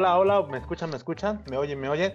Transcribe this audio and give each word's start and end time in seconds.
Hola, 0.00 0.16
hola, 0.16 0.42
¿me 0.50 0.56
escuchan? 0.56 0.88
¿Me 0.88 0.96
escuchan? 0.96 1.42
¿Me 1.50 1.58
oyen? 1.58 1.78
¿Me 1.78 1.90
oyen? 1.90 2.14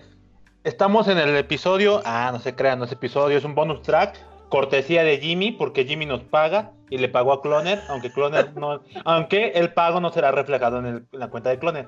Estamos 0.63 1.07
en 1.07 1.19
el 1.19 1.35
episodio. 1.37 2.01
Ah, 2.03 2.31
no 2.33 2.39
se 2.39 2.55
crean, 2.55 2.79
no 2.79 2.85
es 2.85 2.91
episodio, 2.91 3.37
es 3.37 3.43
un 3.43 3.53
bonus 3.53 3.83
track. 3.83 4.17
Cortesía 4.49 5.03
de 5.03 5.19
Jimmy, 5.19 5.51
porque 5.51 5.85
Jimmy 5.85 6.07
nos 6.07 6.23
paga 6.23 6.71
y 6.89 6.97
le 6.97 7.09
pagó 7.09 7.31
a 7.31 7.43
Cloner, 7.43 7.79
aunque 7.89 8.11
Cloner 8.11 8.55
no. 8.57 8.81
Aunque 9.05 9.49
el 9.51 9.71
pago 9.71 9.99
no 10.01 10.09
será 10.09 10.31
reflejado 10.31 10.79
en, 10.79 10.85
el- 10.87 11.07
en 11.11 11.19
la 11.19 11.27
cuenta 11.29 11.51
de 11.51 11.59
Cloner. 11.59 11.87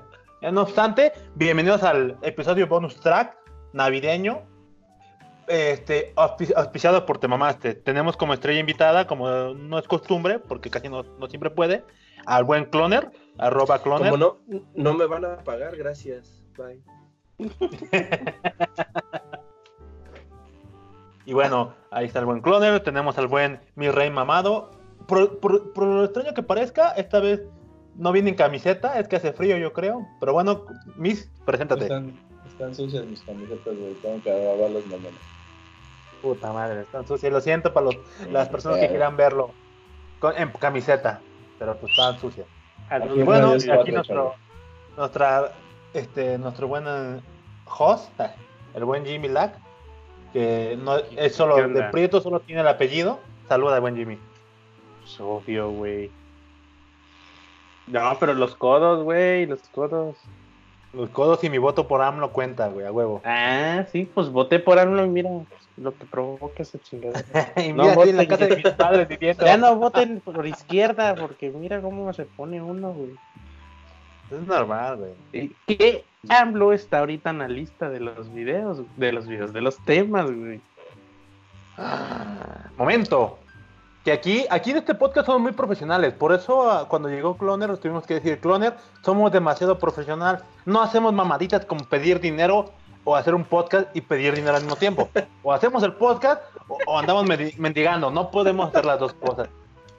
No 0.52 0.62
obstante, 0.62 1.12
bienvenidos 1.34 1.82
al 1.82 2.16
episodio 2.22 2.68
bonus 2.68 3.00
track 3.00 3.36
navideño. 3.72 4.42
Este, 5.48 6.14
auspi- 6.14 6.54
auspiciado 6.54 7.06
por 7.06 7.18
Te 7.18 7.26
Mamaste. 7.26 7.74
Tenemos 7.74 8.16
como 8.16 8.34
estrella 8.34 8.60
invitada, 8.60 9.08
como 9.08 9.28
no 9.28 9.80
es 9.80 9.88
costumbre, 9.88 10.38
porque 10.38 10.70
casi 10.70 10.88
no, 10.88 11.02
no 11.18 11.26
siempre 11.26 11.50
puede, 11.50 11.82
al 12.24 12.44
buen 12.44 12.66
Cloner, 12.66 13.10
arroba 13.38 13.80
Cloner. 13.82 14.10
Como 14.10 14.38
no, 14.46 14.60
no 14.74 14.94
me 14.94 15.06
van 15.06 15.24
a 15.24 15.36
pagar, 15.44 15.76
gracias. 15.76 16.42
Bye. 16.56 16.80
Y 21.24 21.34
bueno, 21.34 21.74
ahí 21.90 22.06
está 22.06 22.20
el 22.20 22.24
buen 22.24 22.40
Cloner, 22.40 22.80
tenemos 22.82 23.18
al 23.18 23.26
buen 23.26 23.60
Mi 23.74 23.90
Rey 23.90 24.10
Mamado. 24.10 24.70
Por, 25.06 25.38
por- 25.40 25.72
por 25.74 25.84
lo 25.84 26.04
extraño 26.04 26.32
que 26.32 26.42
parezca, 26.42 26.92
esta 26.92 27.20
vez 27.20 27.42
no 27.96 28.12
viene 28.12 28.30
en 28.30 28.34
camiseta, 28.36 28.98
es 28.98 29.08
que 29.08 29.16
hace 29.16 29.32
frío 29.34 29.58
yo 29.58 29.72
creo. 29.74 30.06
Pero 30.20 30.32
bueno, 30.32 30.64
Miss, 30.96 31.30
preséntate. 31.44 31.82
Están, 31.82 32.18
están 32.46 32.74
sucias 32.74 33.04
mis 33.04 33.20
camisetas, 33.22 33.76
güey. 33.76 33.92
Tengo 34.00 34.22
que 34.22 34.30
lavarlas 34.30 34.86
mañana. 34.86 35.16
Puta 36.22 36.50
madre, 36.52 36.80
están 36.82 37.06
sucias. 37.06 37.30
Lo 37.30 37.40
siento 37.42 37.74
para 37.74 37.86
los- 37.86 37.98
las 38.30 38.48
personas 38.48 38.78
que 38.78 38.88
quieran 38.88 39.16
verlo 39.16 39.50
con- 40.20 40.34
en 40.36 40.48
camiseta, 40.52 41.20
pero 41.58 41.76
pues 41.76 41.92
están 41.92 42.18
sucias. 42.18 42.46
Aquí 42.90 43.22
bueno, 43.22 43.52
aquí 43.52 43.92
nuestro, 43.92 44.34
nuestra, 44.96 45.52
este, 45.92 46.38
nuestro 46.38 46.68
buen 46.68 46.84
eh, 46.86 47.20
host, 47.66 48.10
el 48.74 48.84
buen 48.84 49.04
Jimmy 49.04 49.28
Lack, 49.28 49.54
que 50.32 50.78
no 50.80 50.96
es 50.96 51.34
solo 51.34 51.56
¿Qué 51.56 51.62
de? 51.66 51.82
Prieto, 51.84 52.20
solo 52.20 52.40
tiene 52.40 52.62
el 52.62 52.68
apellido. 52.68 53.20
Saluda, 53.48 53.80
buen 53.80 53.96
Jimmy. 53.96 54.18
Obvio, 55.18 55.70
güey. 55.70 56.10
No, 57.86 58.16
pero 58.20 58.34
los 58.34 58.54
codos, 58.54 59.02
güey, 59.02 59.46
los 59.46 59.60
codos. 59.68 60.16
Los 60.92 61.10
codos 61.10 61.42
y 61.44 61.50
mi 61.50 61.58
voto 61.58 61.86
por 61.86 62.00
AMLO 62.00 62.32
cuenta, 62.32 62.68
güey, 62.68 62.86
a 62.86 62.92
huevo. 62.92 63.20
Ah, 63.24 63.84
sí, 63.90 64.10
pues 64.14 64.30
voté 64.30 64.58
por 64.58 64.78
AMLO 64.78 65.04
y 65.04 65.08
mira 65.08 65.30
lo 65.80 65.94
que 65.96 66.04
provoca 66.06 66.62
esa 66.62 66.78
chingada. 66.80 67.22
y 67.56 67.72
No 67.72 67.84
mira, 67.84 67.92
aquí 67.94 68.10
en 68.10 68.16
la 68.16 68.22
voten. 68.24 68.26
casa 68.28 68.46
de 68.46 68.56
mis 68.56 68.70
padres 68.74 69.08
viviendo. 69.08 69.44
ya 69.44 69.56
no 69.56 69.76
voten 69.76 70.20
por 70.20 70.46
izquierda, 70.46 71.14
porque 71.14 71.50
mira 71.50 71.80
cómo 71.80 72.12
se 72.12 72.24
pone 72.24 72.60
uno, 72.60 72.92
güey. 72.92 73.14
Es 74.30 74.46
normal, 74.46 74.96
güey. 74.98 75.12
¿Y 75.66 75.76
¿Qué 75.76 76.04
AMLO 76.28 76.72
está 76.72 76.98
ahorita 76.98 77.30
en 77.30 77.38
la 77.38 77.48
lista 77.48 77.88
de 77.88 78.00
los 78.00 78.32
videos? 78.32 78.82
De 78.96 79.12
los 79.12 79.26
videos, 79.26 79.52
de 79.52 79.60
los 79.62 79.78
temas, 79.84 80.30
güey. 80.30 80.60
Ah, 81.78 82.66
Momento. 82.76 83.38
Que 84.04 84.12
aquí, 84.12 84.46
aquí 84.50 84.70
en 84.70 84.78
este 84.78 84.94
podcast 84.94 85.26
somos 85.26 85.42
muy 85.42 85.52
profesionales. 85.52 86.14
Por 86.14 86.32
eso 86.32 86.70
ah, 86.70 86.88
cuando 86.88 87.08
llegó 87.08 87.36
Cloner 87.36 87.68
nos 87.68 87.80
tuvimos 87.80 88.06
que 88.06 88.14
decir, 88.14 88.38
Cloner, 88.40 88.74
somos 89.02 89.30
demasiado 89.32 89.78
profesional. 89.78 90.42
No 90.64 90.80
hacemos 90.82 91.12
mamaditas 91.12 91.64
como 91.66 91.84
pedir 91.84 92.20
dinero 92.20 92.70
o 93.08 93.16
hacer 93.16 93.34
un 93.34 93.44
podcast 93.44 93.88
y 93.96 94.02
pedir 94.02 94.34
dinero 94.34 94.54
al 94.56 94.62
mismo 94.62 94.76
tiempo. 94.76 95.08
O 95.42 95.50
hacemos 95.52 95.82
el 95.82 95.94
podcast 95.94 96.42
o, 96.68 96.76
o 96.86 96.98
andamos 96.98 97.26
mendigando. 97.56 98.10
No 98.10 98.30
podemos 98.30 98.68
hacer 98.68 98.84
las 98.84 98.98
dos 99.00 99.14
cosas. 99.14 99.48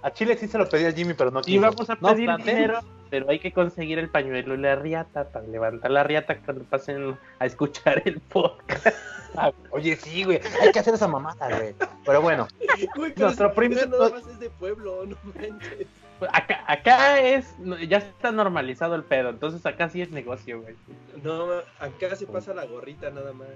A 0.03 0.11
Chile 0.13 0.37
sí 0.37 0.47
se 0.47 0.57
lo 0.59 0.69
pedí 0.69 0.85
a 0.85 0.91
Jimmy, 0.91 1.13
pero 1.15 1.31
no 1.31 1.39
Y 1.39 1.43
quiso. 1.43 1.61
vamos 1.61 1.89
a 1.89 1.95
No 1.99 2.09
pedir 2.09 2.29
obstante, 2.29 2.55
dinero, 2.55 2.79
pero 3.09 3.29
hay 3.31 3.39
que 3.39 3.51
conseguir 3.51 3.97
el 3.97 4.09
pañuelo 4.09 4.53
y 4.53 4.57
la 4.59 4.75
riata 4.75 5.27
para 5.29 5.45
levantar 5.47 5.89
la 5.91 6.03
riata 6.03 6.37
cuando 6.37 6.63
pasen 6.65 7.17
a 7.39 7.45
escuchar 7.47 8.01
el 8.05 8.19
podcast. 8.19 8.87
ah, 9.35 9.51
Oye, 9.71 9.95
sí, 9.95 10.23
güey. 10.23 10.39
Hay 10.61 10.71
que 10.71 10.79
hacer 10.79 10.93
esa 10.93 11.07
mamada, 11.07 11.49
güey. 11.49 11.73
Pero 12.05 12.21
bueno, 12.21 12.47
Güey, 12.95 13.11
pero 13.13 13.25
Nuestro 13.27 13.53
primer- 13.53 13.79
eso 13.79 13.87
nada 13.89 14.09
más 14.11 14.27
es 14.27 14.39
de 14.39 14.49
pueblo, 14.51 15.03
no 15.07 15.17
manches. 15.33 15.87
Acá, 16.33 16.63
acá 16.67 17.21
es, 17.21 17.57
no, 17.59 17.77
ya 17.79 17.97
está 17.97 18.31
normalizado 18.31 18.95
el 18.95 19.03
pedo, 19.03 19.29
entonces 19.29 19.65
acá 19.65 19.89
sí 19.89 20.01
es 20.01 20.11
negocio, 20.11 20.61
güey. 20.61 20.75
No, 21.23 21.47
acá 21.79 22.15
se 22.15 22.25
pasa 22.27 22.53
la 22.53 22.65
gorrita 22.65 23.09
nada 23.09 23.31
más. 23.33 23.47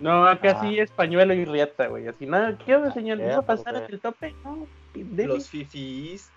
No, 0.00 0.26
acá 0.26 0.56
Ah. 0.56 0.60
sí 0.62 0.78
es 0.78 0.90
pañuelo 0.92 1.34
y 1.34 1.44
riata, 1.44 1.88
güey. 1.88 2.06
Así, 2.06 2.24
nada, 2.26 2.56
¿qué 2.64 2.76
onda, 2.76 2.92
señor? 2.92 3.18
¿Me 3.18 3.24
va 3.24 3.30
a 3.30 3.32
Cierto, 3.32 3.46
pasar 3.46 3.74
güey. 3.74 3.86
el 3.92 4.00
tope? 4.00 4.34
No. 4.44 4.66
Los 5.26 5.48
fifís. 5.48 6.30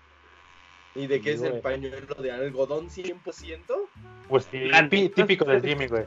¿Y 0.94 1.06
de 1.06 1.20
qué 1.20 1.38
Sí, 1.38 1.44
es 1.46 1.50
el 1.54 1.60
pañuelo 1.60 2.14
de 2.16 2.32
algodón 2.32 2.90
100%? 2.90 3.88
pues 4.28 4.44
sí, 4.50 4.68
Ah, 4.74 4.86
tí- 4.90 5.08
típico 5.08 5.44
del 5.44 5.62
Jimmy, 5.62 5.86
güey. 5.86 6.04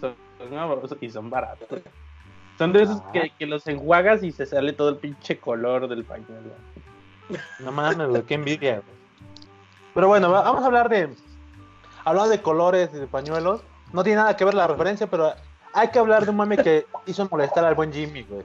Son, 0.00 0.14
son 0.38 0.98
y 1.00 1.10
son 1.10 1.28
baratos. 1.30 1.80
Son 2.58 2.72
de 2.72 2.82
esos 2.82 3.00
Ah. 3.00 3.10
que, 3.12 3.30
que 3.38 3.46
los 3.46 3.66
enjuagas 3.66 4.22
y 4.22 4.30
se 4.30 4.46
sale 4.46 4.72
todo 4.74 4.90
el 4.90 4.96
pinche 4.96 5.38
color 5.38 5.88
del 5.88 6.04
pañuelo. 6.04 6.50
No 7.58 7.72
mames, 7.72 8.08
güey, 8.08 8.22
qué 8.22 8.34
envidia, 8.34 8.72
güey. 8.74 8.96
Pero 9.94 10.08
bueno, 10.08 10.30
va- 10.30 10.42
vamos 10.42 10.62
a 10.62 10.66
hablar 10.66 10.88
de. 10.88 11.14
Hablar 12.04 12.28
de 12.28 12.40
colores 12.42 12.90
y 12.92 12.96
de 12.98 13.06
pañuelos. 13.06 13.60
No 13.92 14.02
tiene 14.02 14.16
nada 14.22 14.36
que 14.36 14.44
ver 14.44 14.54
la 14.54 14.66
referencia, 14.66 15.06
pero 15.06 15.32
hay 15.74 15.88
que 15.88 15.98
hablar 15.98 16.24
de 16.24 16.30
un 16.30 16.36
mame 16.36 16.56
que 16.58 16.86
hizo 17.06 17.28
molestar 17.30 17.64
al 17.64 17.74
buen 17.74 17.92
Jimmy, 17.92 18.22
güey. 18.22 18.42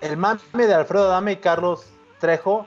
El 0.00 0.16
mame 0.16 0.40
de 0.54 0.74
Alfredo 0.74 1.08
Dame 1.08 1.32
y 1.32 1.36
Carlos 1.36 1.86
Trejo. 2.18 2.66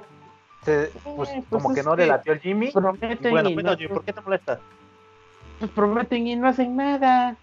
se- 0.64 0.92
pues, 1.16 1.30
Eh, 1.30 1.44
pues 1.50 1.62
como 1.64 1.74
que 1.76 1.84
no 1.84 1.96
le 1.96 2.08
latió 2.08 2.34
el 2.34 2.40
Jimmy. 2.40 2.68
Y 2.68 2.72
Prometen 2.72 3.32
bueno, 3.32 3.50
y 3.50 3.54
bueno, 3.54 3.72
no, 3.72 3.78
Jimmy, 3.78 3.94
¿por 3.94 4.04
qué 4.06 4.14
te 4.14 4.22
molesta? 4.22 4.60
pues 5.60 5.72
prometen 5.72 6.28
y 6.28 6.36
no 6.36 6.48
hacen 6.48 6.76
nada. 6.76 7.36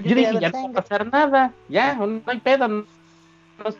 Yo 0.00 0.14
dije, 0.14 0.38
ya 0.38 0.50
no 0.50 0.64
va 0.64 0.68
a 0.70 0.82
pasar 0.82 1.06
nada. 1.10 1.52
Ya, 1.68 1.94
no 1.94 2.20
hay 2.26 2.38
pedo. 2.40 2.68
no- 2.68 2.84
no- 3.64 3.74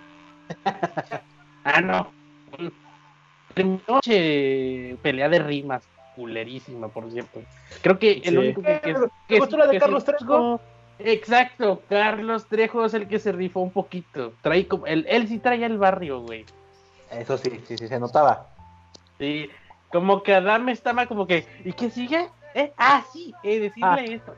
ah, 1.65 1.81
no. 1.81 2.09
Noche 3.57 4.97
pelea 5.03 5.29
de 5.29 5.39
rimas, 5.41 5.83
culerísima, 6.15 6.89
por 6.89 7.11
cierto. 7.11 7.41
Creo 7.83 7.99
que 7.99 8.13
el 8.25 8.31
Sí. 8.31 8.37
único 8.37 8.63
que, 8.63 8.75
que, 8.81 8.81
¿Te 8.81 9.01
que- 9.29 9.41
de 9.41 9.71
que 9.71 9.79
Carlos 9.79 10.05
se- 10.05 10.13
Trejo? 10.13 10.61
Exacto, 11.01 11.83
Carlos 11.89 12.47
Trejo 12.49 12.85
es 12.85 12.95
el 12.95 13.07
que 13.09 13.19
se 13.19 13.33
rifó 13.33 13.61
un 13.61 13.73
poquito. 13.73 14.33
Trae 14.43 14.67
como, 14.67 14.87
él, 14.87 15.07
él 15.09 15.29
sí 15.29 15.39
traía 15.39 15.67
el 15.67 15.79
barrio, 15.79 16.21
güey. 16.23 16.45
Eso 17.11 17.39
sí, 17.39 17.61
sí, 17.67 17.79
sí, 17.79 17.89
se 17.89 17.99
notaba. 18.01 18.49
Sí, 19.19 19.49
como 19.91 20.23
que 20.23 20.35
Adame 20.35 20.73
estaba 20.73 21.07
como 21.07 21.27
que, 21.27 21.47
¿y 21.65 21.73
qué 21.73 21.91
sigue? 21.91 22.29
¿Eh? 22.55 22.73
Ah, 22.77 23.05
sí, 23.13 23.33
eh, 23.43 23.61
decirle 23.61 23.87
Ah. 23.89 24.05
esto. 24.05 24.35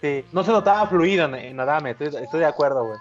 Sí, 0.00 0.24
no 0.32 0.44
se 0.44 0.52
notaba 0.52 0.86
fluido 0.86 1.24
en, 1.24 1.34
en 1.34 1.58
Adame, 1.60 1.90
estoy, 1.90 2.06
estoy 2.22 2.40
de 2.40 2.46
acuerdo, 2.46 2.84
güey. 2.86 2.98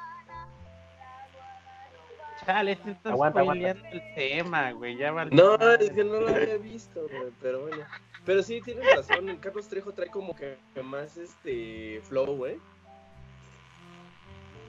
Chale, 2.48 2.72
este 2.72 2.92
está 2.92 3.10
Aguanta, 3.12 3.42
spoileando 3.44 3.86
el 3.92 4.02
tema, 4.16 4.72
güey. 4.72 4.96
Ya 4.98 5.12
valió 5.12 5.36
No, 5.58 5.72
es 5.74 5.90
que 5.92 6.04
no 6.04 6.22
lo 6.22 6.30
había 6.30 6.58
visto, 6.58 7.02
güey, 7.10 7.32
pero 7.42 7.68
bueno. 7.68 7.84
Pero 8.26 8.42
sí, 8.42 8.62
tienes 8.64 8.86
razón, 8.96 9.30
el 9.30 9.40
Carlos 9.40 9.68
Trejo 9.68 9.92
trae 9.94 10.10
como 10.10 10.36
que, 10.36 10.56
más 10.84 11.18
este 11.18 12.02
flow, 12.08 12.36
güey. 12.38 12.56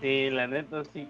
Sí, 0.01 0.31
la 0.31 0.47
neta 0.47 0.83
sí. 0.93 1.09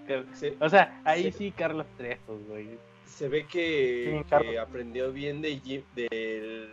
O 0.60 0.68
sea, 0.68 1.00
ahí 1.04 1.24
Sí. 1.24 1.32
sí, 1.32 1.50
Carlos 1.52 1.86
Trejo, 1.96 2.38
güey. 2.48 2.68
se 3.06 3.28
ve 3.28 3.46
que, 3.46 4.18
Sí, 4.22 4.26
Carlos. 4.30 4.52
que 4.52 4.58
aprendió 4.58 5.10
bien 5.12 5.42
de 5.42 5.58
Jim- 5.60 5.82
del 5.94 6.68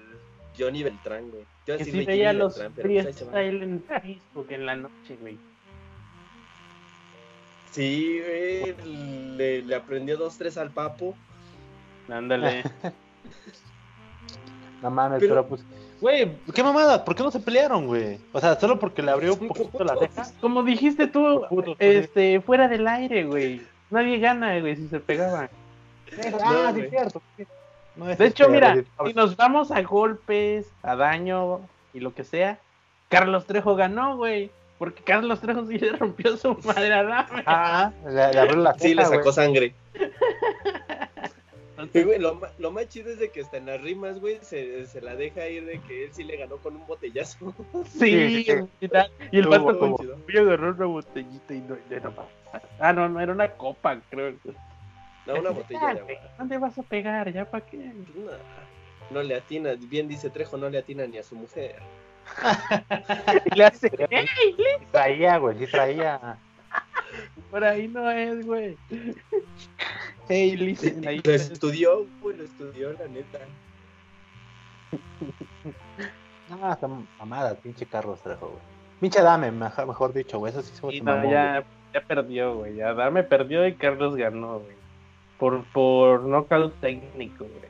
Johnny 0.59 0.83
Beltrán, 0.83 1.29
güey. 1.31 1.43
A 1.43 1.77
Que 1.77 1.85
sí 1.85 2.05
veía 2.05 2.29
Jimmy 2.29 2.39
los 2.39 2.57
Beltrán, 2.59 2.73
pero 2.75 3.03
pues 3.03 3.21
en 3.61 3.83
Facebook 3.83 4.47
en 4.51 4.65
la 4.65 4.75
noche, 4.75 5.17
güey. 5.19 5.37
Sí, 7.75 8.19
güey, 8.25 8.75
le, 9.37 9.61
le 9.61 9.75
aprendió 9.75 10.17
dos, 10.17 10.37
tres 10.37 10.57
al 10.57 10.71
papo. 10.71 11.13
Ándale. 12.09 12.63
No 14.81 14.89
mames, 14.91 15.19
Pero- 15.19 15.35
pero, 15.35 15.47
pues. 15.47 15.63
Güey, 16.01 16.37
qué 16.53 16.61
mamada, 16.61 17.03
¿por 17.05 17.15
qué 17.15 17.23
no 17.23 17.31
se 17.31 17.39
pelearon, 17.39 17.87
güey? 17.87 18.19
O 18.33 18.39
sea, 18.39 18.59
solo 18.59 18.77
porque 18.77 19.01
le 19.01 19.11
abrió 19.11 19.33
un 19.33 19.47
poquito 19.47 19.83
la 19.83 19.95
ceja. 19.97 20.25
Como 20.41 20.61
dijiste 20.61 21.07
tú, 21.07 21.43
Putos, 21.49 21.77
este, 21.79 22.41
fuera 22.41 22.67
del 22.67 22.85
aire, 22.87 23.23
güey. 23.23 23.61
Nadie 23.89 24.19
gana, 24.19 24.59
güey, 24.59 24.75
si 24.75 24.87
se 24.89 24.99
pegaban. 24.99 25.49
Ah, 26.43 26.71
No, 26.71 26.75
sí, 26.75 26.89
cierto. 26.89 27.21
No 27.95 28.09
es 28.09 28.17
De 28.17 28.25
hecho, 28.27 28.49
mira, 28.49 28.75
si 29.07 29.13
nos 29.13 29.35
vamos 29.37 29.71
a 29.71 29.81
golpes, 29.81 30.69
a 30.83 30.95
daño 30.97 31.61
y 31.93 32.01
lo 32.01 32.13
que 32.13 32.25
sea, 32.25 32.59
Carlos 33.09 33.45
Trejo 33.45 33.75
ganó, 33.75 34.17
güey. 34.17 34.51
Porque 34.77 35.01
Carlos 35.03 35.39
Trejo 35.39 35.65
sí 35.65 35.77
le 35.77 35.93
rompió 35.93 36.35
su 36.37 36.53
madre 36.65 36.93
a 36.93 37.03
Dame. 37.03 37.43
Ah, 37.45 37.91
le, 38.05 38.33
le 38.33 38.39
abrió 38.39 38.57
la 38.57 38.73
Sí, 38.77 38.93
le 38.93 39.05
sacó 39.05 39.21
güey. 39.23 39.33
sangre. 39.33 39.75
Entonces, 41.77 42.01
Y, 42.01 42.05
güey, 42.05 42.19
lo, 42.19 42.71
más 42.71 42.87
chido 42.87 43.11
es 43.11 43.19
de 43.19 43.29
que 43.31 43.41
hasta 43.41 43.57
en 43.57 43.65
las 43.65 43.81
rimas, 43.81 44.19
güey, 44.21 44.39
se, 44.41 44.85
se 44.87 45.01
la 45.01 45.15
deja 45.15 45.47
ir 45.49 45.65
de 45.65 45.79
que 45.81 46.05
él 46.05 46.09
sí 46.13 46.23
le 46.23 46.37
ganó 46.37 46.55
con 46.57 46.75
un 46.75 46.87
botellazo. 46.87 47.53
Sí, 47.85 48.43
Sí, 48.43 48.43
sí. 48.45 48.87
y 49.31 49.39
el 49.39 49.47
vato 49.47 49.77
como, 49.77 49.97
chido. 49.97 50.17
voy 50.25 50.37
a 50.37 50.41
agarrar 50.41 50.71
una 50.71 50.85
botellita 50.85 51.53
y 51.53 51.59
no, 51.61 51.75
no 52.03 52.11
pasa. 52.11 52.29
Ah, 52.79 52.93
no, 52.93 53.09
no, 53.09 53.19
era 53.19 53.33
una 53.33 53.49
copa, 53.51 53.99
creo. 54.09 54.33
No, 55.25 55.35
una 55.35 55.49
botella 55.49 55.93
de 55.95 55.99
agua. 55.99 56.13
¿Dónde 56.37 56.57
vas 56.57 56.77
a 56.77 56.83
pegar? 56.83 57.31
¿Ya 57.33 57.43
para 57.49 57.65
qué? 57.65 57.77
No, 57.77 58.31
no 59.11 59.23
le 59.23 59.35
atina, 59.35 59.73
bien 59.77 60.07
dice 60.07 60.29
Trejo, 60.29 60.55
no 60.57 60.69
le 60.69 60.77
atina 60.77 61.05
ni 61.07 61.17
a 61.17 61.23
su 61.23 61.35
mujer. 61.35 61.75
Y 63.45 63.55
le 63.57 63.65
hace. 63.65 63.89
Sí 63.89 64.85
traía, 64.91 65.37
güey, 65.37 65.57
sí 65.59 65.67
traía. 65.67 66.37
Por 67.51 67.63
ahí 67.63 67.87
no 67.87 68.09
es, 68.11 68.45
güey. 68.45 68.77
Hey, 70.27 70.57
listen, 70.57 71.07
ahí 71.07 71.21
Lo 71.23 71.31
estudió, 71.33 72.05
güey, 72.21 72.37
lo 72.37 72.43
estudió, 72.43 72.93
la 72.93 73.07
neta. 73.07 73.39
No, 76.49 76.71
está 76.71 76.87
mamada, 77.17 77.55
pinche 77.55 77.87
Carlos 77.87 78.21
Trejo, 78.21 78.49
güey. 78.49 78.59
Pinche 79.01 79.19
dame, 79.21 79.49
mejor, 79.51 79.87
mejor 79.87 80.13
dicho, 80.13 80.37
güey. 80.37 80.51
Eso 80.51 80.61
sí 80.61 80.71
se 80.75 80.91
Sí, 80.91 81.01
me 81.01 81.11
no, 81.11 81.17
mamó, 81.17 81.31
ya, 81.31 81.63
ya 81.91 82.01
perdió, 82.01 82.55
güey. 82.57 82.75
Ya 82.75 82.93
Dame 82.93 83.23
perdió 83.23 83.65
y 83.67 83.73
Carlos 83.73 84.15
ganó, 84.15 84.59
güey. 84.59 84.75
Por, 85.39 85.63
por 85.71 86.21
knockout 86.23 86.79
técnico, 86.81 87.45
güey. 87.45 87.65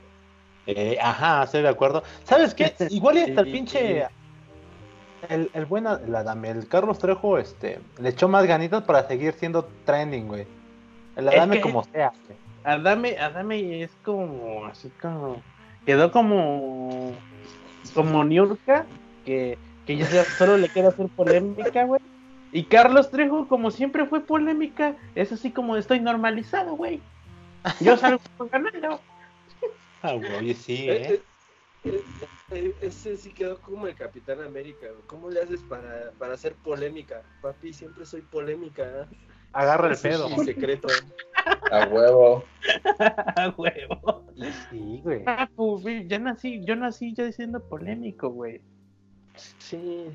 Eh, 0.68 0.98
ajá, 1.02 1.44
estoy 1.44 1.62
de 1.62 1.70
acuerdo. 1.70 2.04
¿Sabes 2.26 2.54
qué? 2.54 2.74
Igual 2.90 3.18
y 3.18 3.22
hasta 3.22 3.42
el 3.42 3.48
Sí. 3.48 3.52
pinche. 3.54 4.08
El, 5.30 5.50
el 5.54 5.66
buen 5.66 5.86
el 5.88 6.16
Adame, 6.16 6.50
el 6.50 6.68
Carlos 6.68 7.00
Trejo, 7.00 7.38
este, 7.38 7.80
le 8.00 8.10
echó 8.10 8.28
más 8.28 8.46
ganitas 8.46 8.84
para 8.84 9.08
seguir 9.08 9.34
siendo 9.34 9.68
trending, 9.86 10.28
güey. 10.28 10.46
El 11.16 11.28
Es 11.28 11.36
Adame 11.36 11.56
que- 11.58 11.62
como 11.62 11.84
sea. 11.86 12.12
güey. 12.26 12.38
Adame, 12.64 13.18
Adame 13.20 13.84
es 13.84 13.92
como, 14.04 14.66
así 14.66 14.90
como, 15.02 15.42
quedó 15.86 16.12
como, 16.12 17.14
como 17.94 18.24
Niurka, 18.24 18.86
que, 19.24 19.58
que 19.86 19.98
ya 19.98 20.24
solo 20.38 20.58
le 20.58 20.70
queda 20.70 20.90
hacer 20.90 21.08
polémica, 21.10 21.84
güey. 21.86 22.02
Y 22.52 22.64
Carlos 22.64 23.12
Trejo, 23.12 23.48
como 23.48 23.70
siempre 23.70 24.06
fue 24.06 24.22
polémica, 24.22 24.96
es 25.14 25.32
así 25.32 25.52
como 25.52 25.76
estoy 25.78 26.00
normalizado, 26.00 26.76
güey. 26.76 27.02
Yo 27.82 27.98
salgo 27.98 28.20
ganando. 28.52 29.00
Ah, 30.02 30.14
güey, 30.14 30.54
sí, 30.54 30.90
¿eh? 30.90 30.96
eh, 30.96 31.08
eh, 31.16 31.22
Ese 32.82 33.18
sí 33.18 33.34
quedó 33.34 33.60
como 33.62 33.88
el 33.88 33.96
Capitán 33.96 34.42
América, 34.42 34.88
güey. 34.90 35.02
¿Cómo 35.08 35.30
le 35.30 35.42
haces 35.42 35.62
para, 35.62 36.12
para 36.18 36.34
hacer 36.36 36.54
polémica? 36.56 37.24
Papi, 37.42 37.74
siempre 37.74 38.06
soy 38.06 38.22
polémica. 38.22 38.84
¿eh? 38.84 39.06
Agarra 39.54 39.92
el 39.92 39.98
pedo. 39.98 40.28
es 40.28 40.38
mi 40.38 40.46
secreto. 40.46 40.88
A 41.72 41.88
huevo. 41.88 42.44
A 43.00 43.54
huevo. 43.58 44.26
Sí, 44.70 45.00
güey. 45.04 45.24
Ah, 45.26 45.50
pues, 45.56 45.82
güey, 45.82 46.08
ya 46.08 46.20
nací, 46.20 46.64
yo 46.66 46.76
nací 46.76 47.14
ya 47.14 47.32
siendo 47.32 47.60
polémico, 47.68 48.30
güey. 48.30 48.62
Sí. 49.58 50.08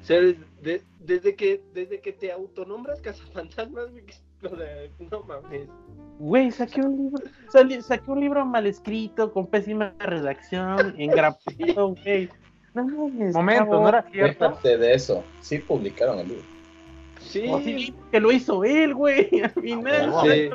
O 0.00 0.04
sea, 0.04 0.20
de- 0.20 0.82
desde, 1.00 1.36
que, 1.36 1.62
desde 1.74 2.00
que 2.00 2.12
te 2.12 2.32
autonombras 2.32 3.00
cazafantasmas, 3.02 3.90
güey, 3.90 4.04
no 5.10 5.22
mames. 5.22 5.68
Güey, 6.18 6.50
saqué 6.50 6.80
un 6.80 6.96
libro, 6.96 7.24
salí- 7.52 7.80
saqué 7.82 8.10
un 8.10 8.20
libro 8.20 8.44
mal 8.44 8.66
escrito, 8.66 9.32
con 9.32 9.46
pésima 9.46 9.94
redacción, 9.98 10.94
engrapado, 10.98 11.94
güey. 12.04 12.28
No 12.74 12.84
mames. 12.86 13.34
Momento. 13.34 13.80
¿no 13.80 13.88
era 13.88 14.02
cierto? 14.10 14.48
Déjate 14.48 14.78
de 14.78 14.94
eso. 14.94 15.24
Sí 15.40 15.58
publicaron 15.58 16.18
el 16.20 16.28
libro. 16.28 16.44
Sí, 17.20 17.94
que 18.10 18.20
lo 18.20 18.32
hizo 18.32 18.64
él, 18.64 18.94
güey, 18.94 19.28
al 19.42 19.50
final. 19.50 20.12
Ah, 20.14 20.22
sí. 20.24 20.50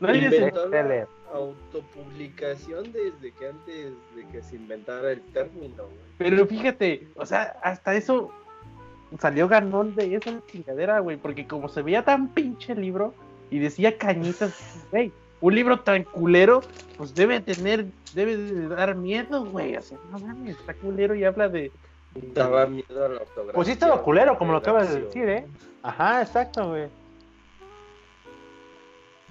Nadie 0.00 0.30
se... 0.30 0.52
La 0.52 1.06
autopublicación 1.32 2.92
desde 2.92 3.32
que 3.32 3.48
antes 3.48 3.92
de 4.14 4.26
que 4.30 4.42
se 4.42 4.56
inventara 4.56 5.10
el 5.12 5.20
término, 5.32 5.84
güey. 5.84 5.96
Pero 6.18 6.46
fíjate, 6.46 7.08
o 7.16 7.26
sea, 7.26 7.56
hasta 7.62 7.94
eso 7.94 8.30
salió 9.20 9.48
ganón 9.48 9.94
de 9.94 10.14
esa 10.14 10.40
chingadera, 10.50 11.00
güey, 11.00 11.16
porque 11.16 11.46
como 11.46 11.68
se 11.68 11.82
veía 11.82 12.04
tan 12.04 12.28
pinche 12.28 12.72
el 12.72 12.80
libro 12.80 13.14
y 13.50 13.58
decía 13.58 13.96
cañitas, 13.96 14.54
güey, 14.90 15.12
un 15.40 15.54
libro 15.54 15.80
tan 15.80 16.04
culero, 16.04 16.62
pues 16.96 17.14
debe 17.14 17.40
tener, 17.40 17.86
debe 18.14 18.36
de 18.36 18.68
dar 18.68 18.94
miedo, 18.94 19.44
güey, 19.44 19.76
o 19.76 19.82
sea, 19.82 19.98
no 20.10 20.18
mames, 20.18 20.56
está 20.56 20.74
culero 20.74 21.14
y 21.14 21.24
habla 21.24 21.48
de... 21.48 21.70
Daba 22.34 22.66
miedo 22.66 23.04
a 23.04 23.08
la 23.08 23.20
ortografía. 23.20 23.52
Pues 23.52 23.66
sí 23.66 23.72
estaba 23.72 24.02
culero, 24.02 24.38
como 24.38 24.52
lo 24.52 24.58
acabas 24.58 24.92
de 24.92 25.02
decir, 25.02 25.28
¿eh? 25.28 25.46
Ajá, 25.82 26.22
exacto, 26.22 26.70
güey. 26.70 26.88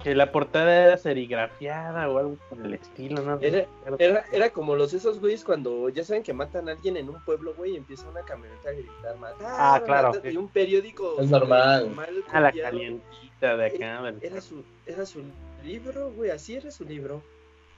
Que 0.02 0.14
la 0.14 0.30
portada 0.30 0.84
era 0.86 0.96
serigrafiada 0.98 2.08
o 2.08 2.18
algo 2.18 2.36
por 2.48 2.64
el 2.64 2.74
estilo, 2.74 3.22
¿no? 3.22 3.38
Era, 3.40 3.66
era, 3.98 4.24
era 4.30 4.50
como 4.50 4.76
los 4.76 4.92
esos 4.94 5.20
güeyes 5.20 5.42
cuando 5.44 5.88
ya 5.88 6.04
saben 6.04 6.22
que 6.22 6.32
matan 6.32 6.68
a 6.68 6.72
alguien 6.72 6.96
en 6.96 7.08
un 7.08 7.22
pueblo, 7.24 7.54
güey, 7.54 7.72
y 7.72 7.76
empieza 7.76 8.08
una 8.08 8.20
camioneta 8.22 8.68
a 8.68 8.72
gritar, 8.72 9.16
mataron, 9.18 9.46
Ah, 9.46 9.82
claro, 9.84 10.08
mataron", 10.08 10.28
sí. 10.30 10.34
Y 10.34 10.36
un 10.36 10.48
periódico. 10.48 11.16
Es 11.20 11.30
normal. 11.30 11.90
mal 11.90 12.24
A 12.30 12.40
la 12.40 12.52
calientita 12.52 13.56
de 13.56 13.66
acá. 13.66 14.02
del- 14.02 14.18
Era 14.22 14.40
su, 14.40 14.62
era 14.86 15.06
su 15.06 15.22
libro, 15.64 16.10
güey, 16.12 16.30
así 16.30 16.54
era 16.56 16.70
su 16.70 16.84
libro. 16.84 17.22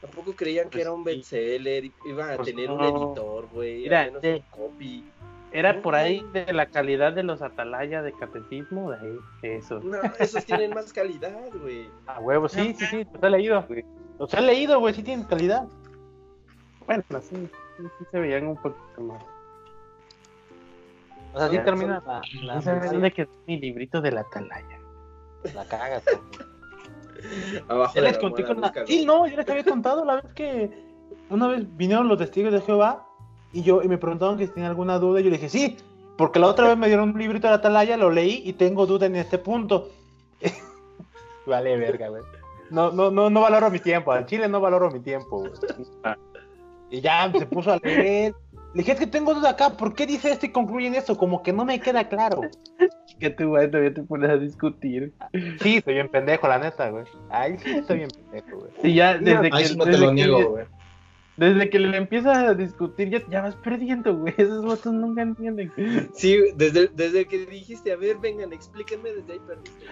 Tampoco 0.01 0.33
creían 0.35 0.67
que 0.67 0.79
Pues 0.79 0.83
era 0.83 0.93
un 0.93 1.03
bestseller, 1.05 1.91
iba 2.07 2.33
a 2.33 2.37
Pues 2.37 2.49
tener 2.49 2.71
un 2.71 2.79
no. 2.79 2.85
editor, 3.09 3.49
güey, 3.53 3.89
menos 3.89 4.23
de- 4.23 4.35
un 4.35 4.43
copy. 4.51 5.05
Era 5.51 5.81
por 5.81 5.95
ahí 5.95 6.25
de 6.33 6.53
la 6.53 6.67
calidad 6.67 7.13
de 7.15 7.23
los 7.23 7.41
atalaya 7.41 8.03
de 8.03 8.13
catecismo, 8.13 8.91
de 8.91 8.99
ahí, 8.99 9.19
eso. 9.43 9.81
No, 9.81 9.97
esos 10.19 10.45
tienen 10.45 10.71
más 10.75 10.93
calidad, 10.93 11.35
güey. 11.63 11.89
A 12.07 12.21
huevo, 12.21 12.49
sí, 12.49 12.75
sí, 12.79 12.85
sí, 12.87 13.07
los 13.13 13.23
he 13.23 13.31
leído. 13.31 13.65
Los 14.19 14.35
he 14.35 14.41
leído, 14.43 14.79
güey, 14.81 14.93
sí 14.95 15.03
tienen 15.03 15.25
calidad. 15.27 15.67
Bueno, 16.87 17.03
sí, 17.21 17.49
sí, 17.77 17.85
sí 17.99 18.05
se 18.11 18.19
veían 18.21 18.47
un 18.47 18.57
poquito 18.57 19.01
más. 19.01 19.23
O 21.35 21.39
sea, 21.39 21.49
sí 21.49 21.57
Son- 21.57 21.65
termina 21.65 22.03
la, 22.07 22.21
la, 22.43 22.55
No 22.57 22.63
sabes 22.63 22.91
dónde 22.91 23.11
quedó 23.13 23.31
mi 23.47 23.59
librito 23.59 24.01
de 24.01 24.13
la 24.13 24.21
atalaya. 24.23 24.79
la 25.55 25.65
cagas. 25.67 26.05
güey. 26.05 27.63
Abajo 27.69 27.95
Ya 27.95 28.01
les 28.03 28.13
la 28.15 28.21
conté 28.21 28.45
con 28.45 28.61
la... 28.61 28.73
Sí, 28.87 29.05
no, 29.05 29.27
ya 29.27 29.37
les 29.37 29.49
había 29.49 29.65
contado 29.65 30.05
la 30.05 30.17
vez 30.17 30.25
que 30.35 30.71
una 31.31 31.49
vez 31.49 31.65
vinieron 31.77 32.07
los 32.09 32.19
testigos 32.19 32.53
de 32.53 32.61
Jehová 32.61 33.08
y 33.53 33.63
yo 33.63 33.83
y 33.83 33.89
me 33.89 33.99
preguntaron 33.99 34.37
que 34.37 34.47
si 34.47 34.53
tenía 34.53 34.69
alguna 34.69 34.99
duda 34.99 35.21
y 35.21 35.25
yo 35.25 35.31
le 35.31 35.37
dije, 35.37 35.49
sí, 35.49 35.77
porque 36.17 36.39
la 36.39 36.49
otra 36.49 36.69
vez 36.69 36.77
me 36.77 36.89
dieron 36.89 37.11
un 37.11 37.19
librito 37.19 37.47
de 37.47 37.53
la 37.53 37.59
atalaya, 37.59 37.97
lo 37.97 38.11
leí 38.11 38.43
y 38.45 38.53
tengo 38.53 38.87
duda 38.87 39.07
en 39.07 39.17
este 39.17 39.39
punto. 39.39 39.91
vale, 41.47 41.77
verga, 41.77 42.09
güey. 42.09 42.23
No, 42.71 42.91
no, 42.93 43.11
no, 43.11 43.31
no 43.31 43.41
valoro 43.41 43.71
mi 43.71 43.79
tiempo, 43.79 44.13
al 44.13 44.27
chile 44.27 44.49
no 44.49 44.61
valoro 44.61 44.91
mi 44.91 45.01
tiempo, 45.01 45.39
güey. 45.39 45.53
Y 46.91 47.03
ya 47.03 47.31
se 47.31 47.47
puso 47.47 47.73
a 47.73 47.77
leer. 47.83 48.35
Le 48.75 48.83
dije, 48.83 48.93
es 48.93 48.99
que 48.99 49.07
tengo 49.07 49.35
duda 49.35 49.51
acá, 49.51 49.77
¿por 49.77 49.95
qué 49.95 50.07
dice 50.07 50.31
esto 50.31 50.47
y 50.47 50.51
concluye 50.51 50.87
en 50.87 50.95
esto? 50.95 51.17
Como 51.17 51.43
que 51.43 51.53
no 51.53 51.65
me 51.65 51.81
queda 51.81 52.09
claro. 52.09 52.43
Que 53.19 53.31
tú, 53.31 53.49
güey, 53.49 53.69
todavía 53.69 53.93
te 53.93 54.03
pones 54.05 54.31
a 54.31 54.37
discutir. 54.37 55.13
Sí, 55.61 55.79
estoy 55.79 55.95
bien 55.95 56.09
pendejo, 56.09 56.47
la 56.47 56.61
neta, 56.61 56.89
güey. 56.89 57.05
Ay, 57.31 57.59
sí, 57.59 57.71
estoy 57.73 57.97
bien 57.97 58.11
pendejo, 58.11 58.61
güey. 58.61 58.71
Y 58.85 58.95
ya, 58.95 59.19
desde 59.19 59.51
Ahí 59.53 59.63
que, 59.63 59.69
sí 59.71 59.77
no 59.77 59.85
te 59.85 59.99
lo 59.99 60.13
niego, 60.13 60.51
güey. 60.51 60.67
Desde 61.39 61.71
que 61.71 61.79
le 61.79 61.97
empiezas 61.97 62.37
a 62.37 62.55
discutir, 62.55 63.11
ya, 63.11 63.23
ya 63.31 63.43
vas 63.43 63.55
perdiendo, 63.55 64.15
güey. 64.17 64.35
Esos 64.37 64.65
votos 64.65 64.93
nunca 64.93 65.23
entienden. 65.23 65.73
Sí, 66.13 66.37
desde, 66.57 66.89
desde 66.89 67.27
que 67.27 67.47
dijiste, 67.47 67.93
a 67.93 67.97
ver, 67.97 68.19
vengan, 68.19 68.53
explíquenme, 68.53 69.13
desde 69.13 69.35
ahí 69.35 69.41
perdiste. 69.47 69.87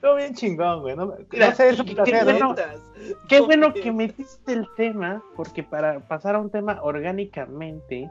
Todo 0.00 0.16
bien 0.16 0.34
chingón, 0.34 0.80
güey. 0.82 0.96
No, 0.96 1.14
Mira, 1.30 1.50
no 1.50 1.54
sé, 1.54 1.68
es 1.68 1.78
un 1.78 1.86
qué 1.86 2.24
bueno. 2.24 2.48
Notas. 2.48 2.80
Qué 3.28 3.40
bueno 3.40 3.72
que 3.72 3.92
metiste 3.92 4.52
el 4.52 4.66
tema, 4.76 5.22
porque 5.36 5.62
para 5.62 6.00
pasar 6.00 6.34
a 6.34 6.40
un 6.40 6.50
tema 6.50 6.80
orgánicamente, 6.82 8.10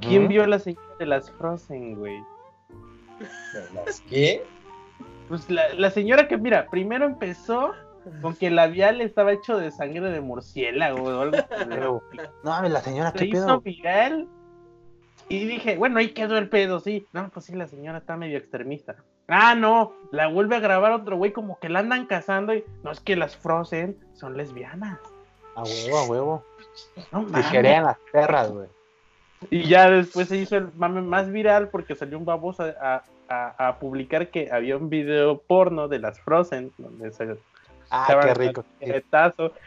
¿quién 0.00 0.28
vio 0.28 0.46
la 0.46 0.58
señora 0.58 0.86
de 0.98 1.06
las 1.06 1.30
Frozen, 1.32 1.94
güey? 1.96 2.22
¿Las 3.86 4.00
qué? 4.02 4.44
Pues 5.28 5.48
la, 5.48 5.72
la 5.74 5.90
señora 5.90 6.28
que, 6.28 6.36
mira, 6.36 6.66
primero 6.70 7.06
empezó 7.06 7.72
con 8.20 8.34
que 8.34 8.48
el 8.48 8.56
labial 8.56 9.00
estaba 9.00 9.32
hecho 9.32 9.56
de 9.58 9.70
sangre 9.70 10.10
de 10.10 10.20
murciélago 10.20 11.02
o 11.02 11.20
algo. 11.20 11.36
Pero, 11.68 12.02
no 12.44 12.50
mames, 12.50 12.72
la 12.72 12.80
señora, 12.80 13.10
se 13.12 13.18
qué 13.18 13.24
hizo 13.26 13.46
pedo. 13.46 13.60
viral 13.60 14.28
y 15.28 15.46
dije, 15.46 15.76
bueno, 15.76 15.98
ahí 15.98 16.08
quedó 16.10 16.36
el 16.38 16.48
pedo, 16.48 16.80
sí. 16.80 17.06
No, 17.12 17.28
pues 17.30 17.46
sí, 17.46 17.54
la 17.54 17.66
señora 17.66 17.98
está 17.98 18.16
medio 18.16 18.36
extremista. 18.38 18.96
Ah, 19.28 19.54
no, 19.54 19.92
la 20.10 20.26
vuelve 20.26 20.56
a 20.56 20.60
grabar 20.60 20.92
otro 20.92 21.16
güey 21.16 21.32
como 21.32 21.58
que 21.58 21.68
la 21.68 21.78
andan 21.78 22.06
cazando 22.06 22.54
y 22.54 22.64
no 22.82 22.90
es 22.90 23.00
que 23.00 23.16
las 23.16 23.36
Frozen 23.36 23.96
son 24.14 24.36
lesbianas. 24.36 24.98
A 25.54 25.62
huevo, 25.62 25.98
a 25.98 26.04
huevo. 26.08 26.44
No 27.12 27.22
mames. 27.22 27.46
querían 27.46 27.84
las 27.84 27.98
perras, 28.12 28.50
güey. 28.50 28.68
Y 29.50 29.64
ya 29.68 29.90
después 29.90 30.28
se 30.28 30.36
hizo 30.36 30.56
el 30.56 30.68
mame 30.76 31.02
más 31.02 31.30
viral 31.30 31.68
porque 31.68 31.94
salió 31.94 32.18
un 32.18 32.24
baboso 32.24 32.62
a, 32.80 33.02
a- 33.28 33.68
a 33.68 33.78
publicar 33.78 34.28
que 34.28 34.50
había 34.52 34.76
un 34.76 34.88
video 34.90 35.38
porno 35.40 35.88
de 35.88 35.98
las 35.98 36.20
Frozen 36.20 36.72
donde 36.78 37.10
se 37.12 37.36
Ah, 37.94 38.20
qué 38.22 38.32
rico. 38.32 38.64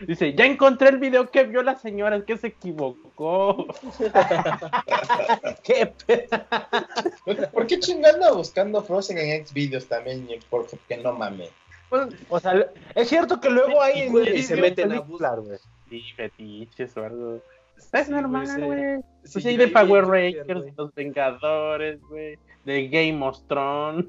Dice, 0.07 0.33
ya 0.33 0.45
encontré 0.45 0.89
el 0.89 0.97
video 0.97 1.29
que 1.29 1.43
vio 1.43 1.61
la 1.61 1.75
señora, 1.75 2.15
es 2.15 2.23
que 2.23 2.37
se 2.37 2.47
equivocó. 2.47 3.67
Qué 5.63 5.93
pedo. 6.07 7.49
¿Por 7.53 7.67
qué 7.67 7.79
chingando 7.79 8.35
buscando 8.35 8.81
Frozen 8.83 9.19
en 9.19 9.45
Xvideos 9.45 9.87
también? 9.87 10.27
Porque 10.49 10.97
no 10.97 11.13
mames. 11.13 11.51
Pues, 11.89 12.07
o 12.29 12.39
sea, 12.39 12.65
es 12.95 13.07
cierto 13.07 13.39
que 13.39 13.51
luego 13.51 13.79
hay 13.79 14.09
Y, 14.33 14.41
se 14.41 14.55
meten 14.55 14.91
a 14.91 14.95
películas, 14.95 15.39
güey. 15.39 15.59
Sí, 15.89 16.03
fetiches 16.15 16.97
o 16.97 17.03
algo. 17.03 17.41
Es 17.77 18.07
Sí, 18.07 18.11
normal, 18.11 18.47
güey, 18.63 18.97
sí. 19.23 19.33
Pues 19.33 19.45
hay 19.45 19.57
de 19.57 19.67
Power 19.67 20.05
Rangers, 20.05 20.47
de 20.47 20.73
los 20.75 20.95
Vengadores, 20.95 22.01
güey. 22.09 22.39
De 22.63 22.87
Game 22.87 23.23
of 23.23 23.39
Thrones. 23.47 24.07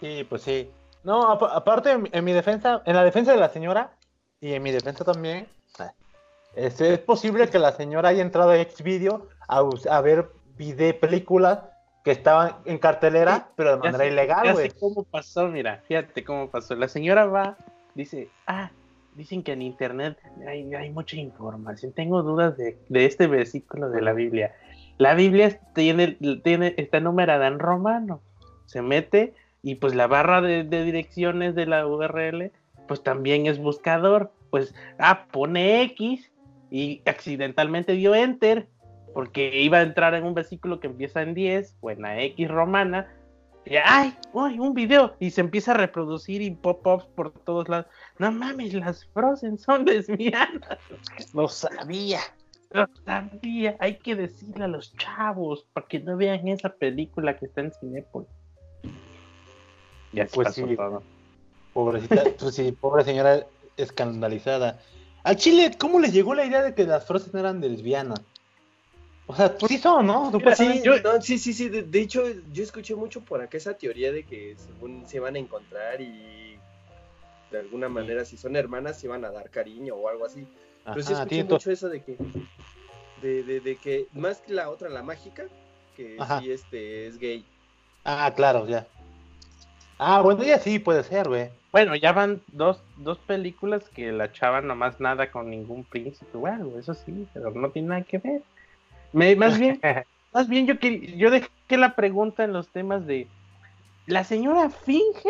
Sí, 0.00 0.26
pues 0.28 0.42
sí. 0.42 0.70
No, 1.04 1.30
apa- 1.30 1.54
aparte, 1.54 1.90
en, 1.92 2.08
en 2.12 2.24
mi 2.24 2.32
defensa, 2.32 2.82
en 2.86 2.96
la 2.96 3.04
defensa 3.04 3.32
de 3.32 3.38
la 3.38 3.48
señora, 3.50 3.92
y 4.40 4.54
en 4.54 4.62
mi 4.62 4.72
defensa 4.72 5.04
también, 5.04 5.46
eh, 5.78 5.90
Este, 6.56 6.94
es 6.94 6.98
posible 7.00 7.48
que 7.48 7.58
la 7.58 7.72
señora 7.72 8.08
haya 8.10 8.22
entrado 8.22 8.50
a 8.50 8.56
Xvideo 8.64 9.28
a, 9.48 9.62
a 9.90 10.00
ver 10.00 10.28
video 10.56 10.98
películas 10.98 11.60
que 12.04 12.10
estaban 12.12 12.56
en 12.64 12.78
cartelera, 12.78 13.36
Sí, 13.36 13.42
pero 13.56 13.70
de 13.72 13.76
manera 13.78 13.98
sé- 14.04 14.10
ilegal, 14.10 14.52
güey. 14.52 14.70
cómo 14.78 15.04
pasó, 15.04 15.48
mira, 15.48 15.82
fíjate 15.88 16.22
cómo 16.24 16.48
pasó. 16.50 16.74
La 16.76 16.88
señora 16.88 17.24
va, 17.26 17.56
dice, 17.94 18.28
ah, 18.46 18.70
dicen 19.14 19.42
que 19.42 19.52
en 19.52 19.62
internet 19.62 20.18
hay, 20.46 20.74
hay 20.74 20.90
mucha 20.90 21.16
información. 21.16 21.92
Tengo 21.92 22.22
dudas 22.22 22.56
de, 22.56 22.78
de 22.88 23.06
este 23.06 23.26
versículo 23.26 23.88
de 23.90 24.02
la 24.02 24.12
Biblia. 24.12 24.54
La 24.98 25.14
Biblia 25.14 25.58
tiene, 25.74 26.18
tiene, 26.44 26.74
está 26.76 27.00
numerada 27.00 27.46
en 27.46 27.58
romano. 27.58 28.20
Se 28.66 28.80
mete 28.82 29.34
y 29.64 29.76
pues 29.76 29.94
la 29.94 30.06
barra 30.06 30.42
de, 30.42 30.62
de 30.62 30.84
direcciones 30.84 31.54
de 31.54 31.64
la 31.64 31.86
URL, 31.86 32.52
pues 32.86 33.02
también 33.02 33.46
es 33.46 33.58
buscador. 33.58 34.30
Pues, 34.50 34.74
ah, 34.98 35.26
pone 35.32 35.82
X 35.82 36.30
y 36.70 37.00
accidentalmente 37.06 37.94
dio 37.94 38.14
enter 38.14 38.68
porque 39.14 39.62
iba 39.62 39.78
a 39.78 39.82
entrar 39.82 40.14
en 40.14 40.24
un 40.24 40.34
versículo 40.34 40.80
que 40.80 40.88
empieza 40.88 41.22
en 41.22 41.32
10 41.32 41.76
o 41.80 41.90
en 41.90 42.02
la 42.02 42.20
X 42.20 42.46
romana. 42.48 43.10
Y, 43.64 43.76
¡ay! 43.82 44.14
¡Uy! 44.34 44.58
Un 44.58 44.74
video. 44.74 45.14
Y 45.18 45.30
se 45.30 45.40
empieza 45.40 45.72
a 45.72 45.78
reproducir 45.78 46.42
y 46.42 46.50
pop-ups 46.50 47.06
por 47.14 47.32
todos 47.32 47.66
lados. 47.66 47.86
No 48.18 48.30
mames, 48.32 48.74
las 48.74 49.06
Frozen 49.06 49.56
son 49.56 49.84
lesbianas. 49.86 50.78
Lo 51.32 51.48
sabía. 51.48 52.20
Lo 52.70 52.86
sabía. 53.06 53.76
Hay 53.78 53.96
que 53.96 54.14
decirle 54.14 54.64
a 54.64 54.68
los 54.68 54.94
chavos 54.96 55.66
para 55.72 55.86
que 55.86 56.00
no 56.00 56.18
vean 56.18 56.48
esa 56.48 56.68
película 56.68 57.38
que 57.38 57.46
está 57.46 57.62
en 57.62 57.72
Cinepolis. 57.72 58.43
Ya 60.14 60.26
se 60.28 60.34
Pues 60.34 60.48
pasó 60.48 60.66
sí. 60.66 60.76
todo. 60.76 61.02
Pobrecita, 61.72 62.24
pues 62.38 62.54
sí, 62.54 62.72
pobre 62.72 63.04
señora 63.04 63.46
escandalizada. 63.76 64.80
Al 65.24 65.36
Chile, 65.36 65.76
¿cómo 65.78 65.98
le 65.98 66.10
llegó 66.10 66.34
la 66.34 66.44
idea 66.44 66.62
de 66.62 66.74
que 66.74 66.84
las 66.84 67.06
Frozen 67.06 67.38
eran 67.38 67.60
lesbianas? 67.60 68.20
O 69.26 69.34
sea, 69.34 69.56
pues 69.56 69.72
sí 69.72 69.78
son, 69.78 70.06
¿no? 70.06 70.30
Pues 70.30 70.58
sí, 70.58 70.82
no, 70.84 71.22
sí, 71.22 71.38
sí, 71.38 71.54
sí. 71.54 71.68
De, 71.70 71.82
de 71.82 72.00
hecho, 72.00 72.24
yo 72.52 72.62
escuché 72.62 72.94
mucho 72.94 73.22
por 73.22 73.40
acá 73.40 73.56
esa 73.56 73.74
teoría 73.74 74.12
de 74.12 74.24
que 74.24 74.54
según 74.58 75.06
se 75.08 75.18
van 75.18 75.36
a 75.36 75.38
encontrar 75.38 76.00
y 76.00 76.58
de 77.50 77.58
alguna 77.58 77.88
manera, 77.88 78.24
si 78.24 78.36
son 78.36 78.54
hermanas, 78.56 79.00
se 79.00 79.08
van 79.08 79.24
a 79.24 79.30
dar 79.30 79.48
cariño 79.48 79.94
o 79.94 80.08
algo 80.08 80.26
así. 80.26 80.46
Pero 80.84 81.02
sí 81.02 81.12
escuché 81.12 81.44
mucho 81.44 81.70
eso 81.70 81.88
de 81.88 82.02
que, 82.02 82.18
de, 83.22 83.42
de, 83.44 83.60
de 83.60 83.76
que 83.76 84.08
más 84.12 84.40
que 84.42 84.52
la 84.52 84.68
otra, 84.68 84.90
la 84.90 85.02
mágica, 85.02 85.44
que 85.96 86.16
Ajá. 86.20 86.40
sí 86.40 86.50
este 86.50 87.06
es 87.06 87.18
gay. 87.18 87.46
Ah, 88.04 88.30
claro, 88.36 88.66
ya. 88.66 88.86
Ah, 89.98 90.20
bueno, 90.22 90.42
ya 90.42 90.58
sí 90.58 90.78
puede 90.78 91.04
ser, 91.04 91.28
güey. 91.28 91.48
Bueno, 91.72 91.94
ya 91.96 92.12
van 92.12 92.40
dos, 92.52 92.82
dos 92.96 93.18
películas 93.18 93.88
que 93.88 94.12
la 94.12 94.32
chava 94.32 94.60
nomás 94.60 95.00
nada 95.00 95.30
con 95.30 95.50
ningún 95.50 95.84
príncipe. 95.84 96.36
Bueno, 96.36 96.78
eso 96.78 96.94
sí, 96.94 97.26
pero 97.32 97.50
no 97.50 97.70
tiene 97.70 97.88
nada 97.88 98.02
que 98.02 98.18
ver. 98.18 98.42
Me- 99.12 99.36
más 99.36 99.58
bien, 99.58 99.80
más 100.32 100.48
bien 100.48 100.66
yo 100.66 100.74
yo 100.74 101.30
dejé 101.30 101.48
la 101.70 101.94
pregunta 101.94 102.44
en 102.44 102.52
los 102.52 102.68
temas 102.68 103.06
de 103.06 103.26
¿la 104.06 104.24
señora 104.24 104.70
finge 104.70 105.28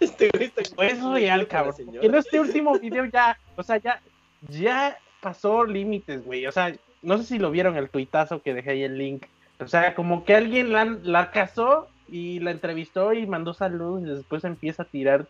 Este 0.00 0.28
güey 0.34 0.44
está 0.44 0.62
o 0.76 0.82
es 0.82 1.02
real, 1.02 1.46
cabrón? 1.48 1.74
Que 2.00 2.06
en 2.06 2.14
este 2.14 2.40
último 2.40 2.78
video 2.78 3.04
ya, 3.06 3.38
o 3.56 3.62
sea, 3.62 3.78
ya, 3.78 4.00
ya 4.48 4.98
pasó 5.20 5.64
límites, 5.64 6.24
güey. 6.24 6.46
O 6.46 6.52
sea, 6.52 6.74
no 7.02 7.16
sé 7.18 7.24
si 7.24 7.38
lo 7.38 7.50
vieron 7.50 7.76
el 7.76 7.88
tuitazo 7.90 8.42
que 8.42 8.54
dejé 8.54 8.70
ahí 8.72 8.82
el 8.82 8.98
link. 8.98 9.24
O 9.60 9.68
sea, 9.68 9.94
como 9.94 10.24
que 10.24 10.34
alguien 10.34 10.72
la, 10.72 10.84
la 10.84 11.30
casó 11.30 11.88
y 12.08 12.40
la 12.40 12.50
entrevistó 12.50 13.12
y 13.12 13.26
mandó 13.26 13.54
saludos 13.54 14.02
y 14.02 14.10
después 14.10 14.44
empieza 14.44 14.82
a 14.84 14.86
tirar 14.88 15.28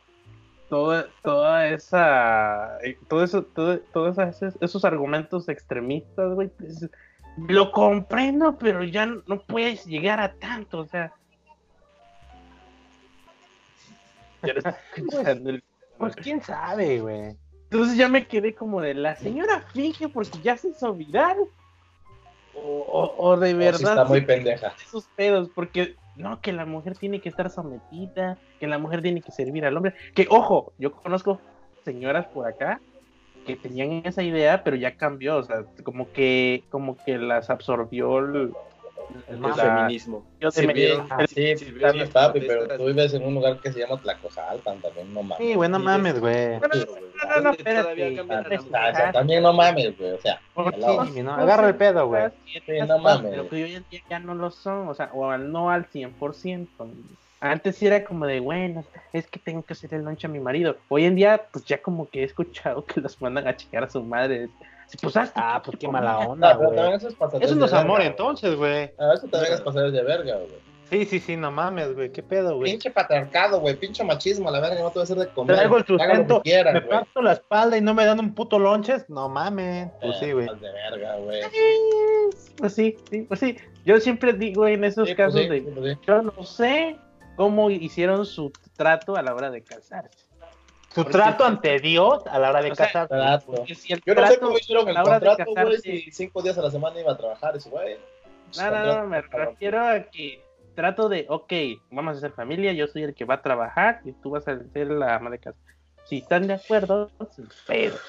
toda, 0.69 1.07
toda 1.23 1.69
esa, 1.69 2.78
eh, 2.83 2.99
todo 3.09 3.23
eso, 3.25 3.43
todo, 3.45 3.78
todos 3.93 4.19
esos, 4.19 4.54
esos 4.61 4.85
argumentos 4.85 5.49
extremistas, 5.49 6.35
güey. 6.35 6.49
pues, 6.49 6.88
lo 7.49 7.73
comprendo, 7.73 8.57
pero 8.59 8.85
ya 8.85 9.07
no, 9.07 9.23
no 9.26 9.40
puedes 9.43 9.85
llegar 9.85 10.21
a 10.21 10.33
tanto, 10.35 10.81
o 10.81 10.87
sea. 10.87 11.12
El- 15.45 15.62
Pues 15.99 16.16
quién 16.16 16.43
sabe, 16.43 17.00
güey. 17.00 17.37
entonces 17.71 17.97
ya 17.97 18.09
me 18.09 18.26
quedé 18.26 18.54
como 18.54 18.81
de 18.81 18.95
la 18.95 19.16
señora 19.16 19.64
finge 19.73 20.09
porque 20.09 20.38
ya 20.43 20.57
se 20.57 20.69
hizo 20.69 20.93
viral. 20.95 21.38
O, 22.54 22.61
o- 22.61 23.28
o 23.31 23.37
de 23.37 23.54
O 23.54 23.59
verdad 23.59 23.81
está 23.81 24.04
muy 24.04 24.21
pendeja. 24.23 24.75
esos 24.85 25.07
pedos, 25.16 25.50
porque 25.54 25.97
no, 26.16 26.40
que 26.40 26.52
la 26.52 26.64
mujer 26.64 26.97
tiene 26.97 27.21
que 27.21 27.28
estar 27.28 27.50
sometida, 27.50 28.38
que 28.61 28.66
la 28.66 28.78
mujer 28.78 29.02
tiene 29.02 29.21
que 29.21 29.33
servir 29.33 29.64
al 29.64 29.76
hombre. 29.76 29.94
Que 30.14 30.26
ojo, 30.30 30.73
yo 30.78 30.92
conozco 30.92 31.40
señoras 31.85 32.26
por 32.26 32.47
acá 32.47 32.80
que 33.47 33.56
tenían 33.56 34.02
esa 34.04 34.23
idea, 34.23 34.64
pero 34.64 34.76
ya 34.76 34.97
cambió, 34.97 35.37
o 35.37 35.42
sea, 35.42 35.64
como 35.83 36.11
que, 36.12 36.64
como 36.71 36.97
que 36.97 37.18
las 37.18 37.50
absorbió 37.50 38.18
el, 38.18 38.52
El 39.28 39.40
la- 39.40 39.54
feminismo. 39.54 40.25
yo 40.40 40.50
de 40.50 40.61
Sí, 40.61 40.66
me-. 40.66 40.92
Ah, 41.11 41.26
sí, 41.26 41.56
sí, 41.56 41.70
vez, 41.73 42.11
papi, 42.11 42.40
pero 42.40 42.68
tú 42.76 42.84
vives 42.87 43.12
en 43.14 43.25
un 43.25 43.34
lugar 43.34 43.61
que 43.61 43.73
se 43.73 43.80
llama 43.80 44.00
Tlacojalpan 44.00 44.80
también, 44.80 45.12
no 45.12 45.23
mames. 45.23 45.46
Sí, 45.46 45.54
güey, 45.54 45.68
no 45.70 45.78
mames, 45.78 46.20
güey. 46.20 46.58
No, 46.58 46.68
no, 47.37 47.40
no, 47.40 47.50
espérate. 47.50 48.20
Ah, 48.73 49.12
también 49.12 49.42
no 49.42 49.52
mames, 49.52 49.96
güey, 49.96 50.12
o 50.12 50.20
sea, 50.20 50.40
no, 50.56 51.32
agarra 51.34 51.68
el 51.68 51.76
pedo, 51.76 52.06
güey. 52.06 52.30
Sí, 52.44 52.61
no 52.87 52.99
mames. 52.99 53.30
Pero 53.30 53.49
que 53.49 53.64
hoy 53.64 53.75
en 53.75 53.84
día 53.90 54.00
ya 54.08 54.18
no 54.18 54.34
lo 54.34 54.50
son, 54.50 54.88
o 54.88 54.94
sea, 54.94 55.11
o 55.12 55.30
al- 55.30 55.50
no 55.50 55.70
al 55.70 55.87
100%. 55.90 56.68
Antes 57.40 57.76
sí 57.76 57.87
era 57.87 58.04
como 58.04 58.25
de, 58.26 58.40
bueno, 58.40 58.84
es 59.12 59.26
que 59.26 59.38
tengo 59.38 59.62
que 59.62 59.75
hacer 59.75 59.92
el 59.92 60.02
lunch 60.02 60.25
a 60.25 60.28
mi 60.28 60.40
marido. 60.40 60.78
Hoy 60.88 61.04
en 61.04 61.14
día, 61.14 61.46
pues 61.52 61.64
ya 61.66 61.82
como 61.82 62.08
que 62.08 62.20
he 62.23 62.25
escuchado 62.25 62.84
que 62.87 63.00
los 63.00 63.20
mandan 63.20 63.46
a 63.46 63.54
checar 63.56 63.84
a 63.84 63.90
su 63.90 64.02
madre. 64.02 64.49
Pues, 65.00 65.17
hazte 65.17 65.41
Ah, 65.43 65.61
pues 65.64 65.76
qué 65.79 65.88
mala 65.88 66.19
onda, 66.29 66.55
güey. 66.55 66.95
eso 66.95 67.09
es 67.09 67.17
Eso 67.41 67.55
no 67.57 67.67
es 67.67 67.73
amor 67.73 67.99
verga, 67.99 68.11
entonces, 68.11 68.55
güey. 68.57 68.93
A 68.99 69.14
eso 69.14 69.26
también 69.29 69.55
es 69.55 69.61
pasajeros 69.61 69.93
de 69.93 70.03
verga, 70.03 70.37
güey. 70.37 70.75
Sí, 70.91 71.07
sí, 71.07 71.19
sí, 71.19 71.37
no 71.37 71.50
mames, 71.50 71.95
güey. 71.95 72.12
¿Qué 72.12 72.23
pedo, 72.23 72.57
güey? 72.57 72.73
Pinche 72.73 72.91
patriarcado, 72.91 73.59
güey, 73.59 73.75
pinche 73.75 74.05
machismo, 74.05 74.50
la 74.50 74.61
verga, 74.61 74.81
no 74.83 74.88
te 74.91 74.95
voy 74.95 75.00
a 75.00 75.05
hacer 75.05 75.17
de 75.17 75.29
comer. 75.29 75.57
Traigo 75.57 75.79
el 75.79 75.87
sustento, 75.87 76.43
quieran, 76.43 76.75
me 76.75 76.81
parto 76.83 77.23
la 77.23 77.33
espalda 77.33 77.76
y 77.79 77.81
no 77.81 77.95
me 77.95 78.05
dan 78.05 78.21
un 78.21 78.35
puto 78.35 78.59
lonches. 78.59 79.09
No 79.09 79.29
mames. 79.29 79.88
Pues 80.03 80.19
sí, 80.19 80.31
güey. 80.33 80.47
Eh, 80.47 80.50
de 80.61 80.71
verga, 80.71 81.17
güey. 81.17 81.41
Pues 82.59 82.75
sí, 82.75 82.97
sí, 83.11 83.23
pues 83.23 83.41
sí. 83.41 83.57
Yo 83.85 83.99
siempre 83.99 84.35
digo 84.35 84.67
en 84.69 84.85
esos 84.85 85.09
Sí, 85.09 85.14
pues 85.14 85.26
casos 85.26 85.41
sí, 85.41 85.49
de, 85.49 85.62
pues 85.62 85.95
sí. 85.95 85.99
yo 86.07 86.23
no 86.23 86.43
sé 86.45 86.97
cómo 87.37 87.71
hicieron 87.71 88.25
su 88.26 88.53
trato 88.76 89.17
a 89.17 89.23
la 89.23 89.35
hora 89.35 89.50
de 89.50 89.62
casarse. 89.62 90.24
Su 90.95 91.05
trato 91.05 91.45
ante 91.45 91.81
Dios 91.81 92.25
a 92.27 92.39
la 92.39 92.51
hora 92.51 92.63
de 92.63 92.71
O 92.71 92.75
sea, 92.75 92.87
casarse. 92.87 93.15
Trato. 93.15 93.47
Porque 93.47 93.75
si 93.75 93.93
el 93.93 94.01
Yo 94.07 94.15
no 94.15 94.27
sé 94.27 94.39
cómo 94.39 94.57
hicieron 94.57 94.89
el 94.89 94.95
contrato, 94.95 95.45
güey, 95.47 95.79
si 95.79 96.11
cinco 96.13 96.41
días 96.41 96.57
a 96.57 96.63
la 96.63 96.71
semana 96.71 97.01
iba 97.01 97.13
a 97.13 97.17
trabajar 97.17 97.57
ese 97.57 97.69
güey. 97.69 97.97
No, 98.57 98.71
no, 98.71 99.01
no, 99.01 99.07
me 99.09 99.21
refiero 99.21 99.85
a 99.85 100.01
que 100.05 100.41
trato 100.77 101.09
de, 101.09 101.27
ok, 101.29 101.53
vamos 101.91 102.15
a 102.15 102.19
hacer 102.19 102.33
familia, 102.33 102.73
yo 102.73 102.87
soy 102.87 103.03
el 103.03 103.15
que 103.15 103.25
va 103.25 103.35
a 103.35 103.43
trabajar 103.43 104.01
y 104.05 104.13
tú 104.13 104.31
vas 104.31 104.47
a 104.47 104.59
ser 104.73 104.87
la 104.89 105.17
ama 105.17 105.31
de 105.31 105.39
casa. 105.39 105.59
Si 106.05 106.19
están 106.19 106.47
de 106.47 106.55
acuerdo, 106.55 107.11
sin 107.35 107.49
pedos. 107.67 108.01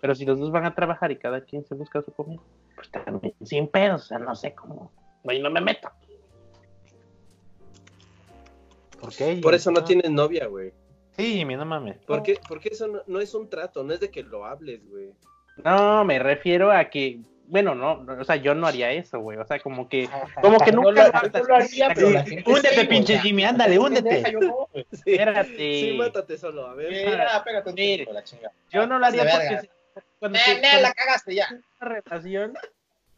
Pero 0.00 0.14
si 0.16 0.24
los 0.24 0.40
dos 0.40 0.50
van 0.50 0.64
a 0.64 0.74
trabajar 0.74 1.12
y 1.12 1.16
cada 1.16 1.42
quien 1.42 1.64
se 1.64 1.76
busca 1.76 2.02
su 2.02 2.12
comida, 2.12 2.40
pues 2.74 2.90
también 2.90 3.34
sin 3.44 3.68
pedos, 3.68 4.02
o 4.02 4.06
sea, 4.06 4.18
no 4.18 4.34
sé 4.34 4.52
cómo. 4.52 4.90
No, 5.22 5.32
y 5.32 5.40
no 5.40 5.50
me 5.50 5.60
meto. 5.60 5.90
¿Por 9.00 9.14
qué? 9.14 9.38
Por 9.40 9.54
eso 9.54 9.70
no 9.70 9.84
tienes 9.84 10.10
novia, 10.10 10.46
güey. 10.46 10.72
Sí, 11.16 11.34
Jimmy, 11.36 11.56
no 11.56 11.64
mames. 11.66 11.96
Porque, 12.06 12.38
porque 12.48 12.70
eso 12.70 12.86
no, 12.88 13.02
no 13.06 13.20
es 13.20 13.34
un 13.34 13.48
trato, 13.50 13.82
no 13.84 13.92
es 13.92 14.00
de 14.00 14.10
que 14.10 14.22
lo 14.22 14.44
hables, 14.46 14.80
güey. 14.88 15.10
No, 15.64 16.04
me 16.04 16.18
refiero 16.18 16.72
a 16.72 16.86
que, 16.86 17.20
bueno, 17.46 17.74
no, 17.74 18.02
no, 18.02 18.14
o 18.20 18.24
sea, 18.24 18.36
yo 18.36 18.54
no 18.54 18.66
haría 18.66 18.90
eso, 18.92 19.18
güey. 19.20 19.36
O 19.38 19.44
sea, 19.46 19.60
como 19.60 19.88
que, 19.88 20.08
Ah, 20.10 20.24
como 20.40 20.58
que 20.58 20.72
No 20.72 20.82
nunca 20.82 20.90
lo- 21.08 21.28
lo 21.38 21.44
lo 21.46 21.54
haría, 21.56 21.88
pero 21.94 22.10
la 22.10 22.24
gente 22.24 22.50
Húndete, 22.50 22.84
pinche 22.86 23.18
Jimmy, 23.18 23.44
ándale, 23.44 23.78
húndete. 23.78 24.32
no. 24.40 24.68
Sí, 24.92 25.12
Espérate. 25.12 25.54
sí, 25.56 25.94
mátate 25.98 26.38
solo, 26.38 26.66
a 26.66 26.74
ver. 26.74 26.90
Mira, 26.90 27.44
pégate 27.44 27.68
un 27.70 27.76
tiro 27.76 28.04
con 28.06 28.14
la 28.14 28.24
chinga. 28.24 28.50
yo 28.70 28.86
no 28.86 28.98
lo 28.98 29.04
haría 29.06 29.24
porque 29.24 29.68
cuando 30.18 30.38
Eh, 30.38 30.60
te- 30.62 30.80
la 30.80 30.92
cagaste 30.94 31.34
ya. 31.34 31.48
una 31.80 31.90
relación, 32.00 32.54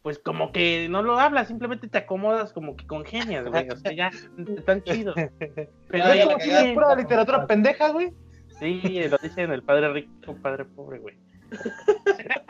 pues 0.05 0.19
como 0.19 0.51
que 0.51 0.87
no 0.87 1.01
lo 1.01 1.19
hablas, 1.19 1.47
simplemente 1.47 1.87
te 1.87 1.97
acomodas 1.97 2.53
como 2.53 2.75
que 2.75 2.85
congenias, 2.85 3.47
güey. 3.47 3.67
O 3.71 3.75
sea, 3.75 3.91
ya 3.91 4.11
están 4.55 4.83
chidos. 4.83 5.15
Pero 5.87 6.03
Ah, 6.03 6.15
eso 6.15 6.29
la 6.29 6.39
sí, 6.39 6.49
cagaste. 6.51 6.73
Pura 6.75 6.95
literatura 6.95 7.47
pendeja, 7.47 7.89
güey. 7.89 8.13
sí, 8.59 9.01
lo 9.09 9.17
dicen 9.17 9.51
el 9.51 9.63
padre 9.63 9.91
rico, 9.93 10.35
padre 10.43 10.63
pobre, 10.65 10.99
güey. 10.99 11.15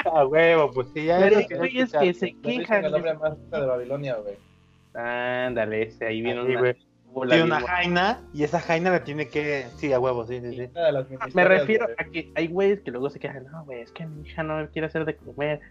A 0.03 0.25
huevo, 0.27 0.69
pues 0.73 0.89
sí, 0.93 1.05
ya. 1.05 1.17
Pero 1.17 1.39
güeyes 1.57 1.83
escuchar. 1.83 2.01
que 2.01 2.13
se 2.13 2.33
quejan. 2.41 2.83
el 2.83 2.93
hombre 2.93 3.13
más 3.13 3.37
rico 3.39 3.57
de 3.61 3.65
Babilonia, 3.65 4.15
güey. 4.15 4.35
Ándale, 4.93 5.83
ese, 5.83 6.07
ahí 6.07 6.21
viene 6.21 6.41
una 6.41 6.59
güey. 6.59 6.75
Tiene 7.29 7.43
una 7.43 7.61
jaina 7.61 8.19
y 8.33 8.43
esa 8.43 8.59
jaina 8.59 8.91
le 8.91 8.99
tiene 8.99 9.29
que. 9.29 9.67
Sí, 9.77 9.93
a 9.93 9.99
huevo, 10.01 10.27
sí, 10.27 10.41
sí, 10.41 10.57
sí. 10.57 10.69
Me 11.33 11.45
refiero 11.45 11.85
güey. 11.85 11.95
a 11.99 12.03
que 12.11 12.31
hay 12.35 12.47
güeyes 12.47 12.81
que 12.81 12.91
luego 12.91 13.09
se 13.09 13.19
quejan, 13.19 13.45
no, 13.49 13.63
güey, 13.63 13.79
es 13.79 13.93
que 13.93 14.05
mi 14.05 14.27
hija 14.27 14.43
no 14.43 14.57
me 14.57 14.67
quiere 14.67 14.87
hacer 14.87 15.05
de 15.05 15.15
comer. 15.15 15.61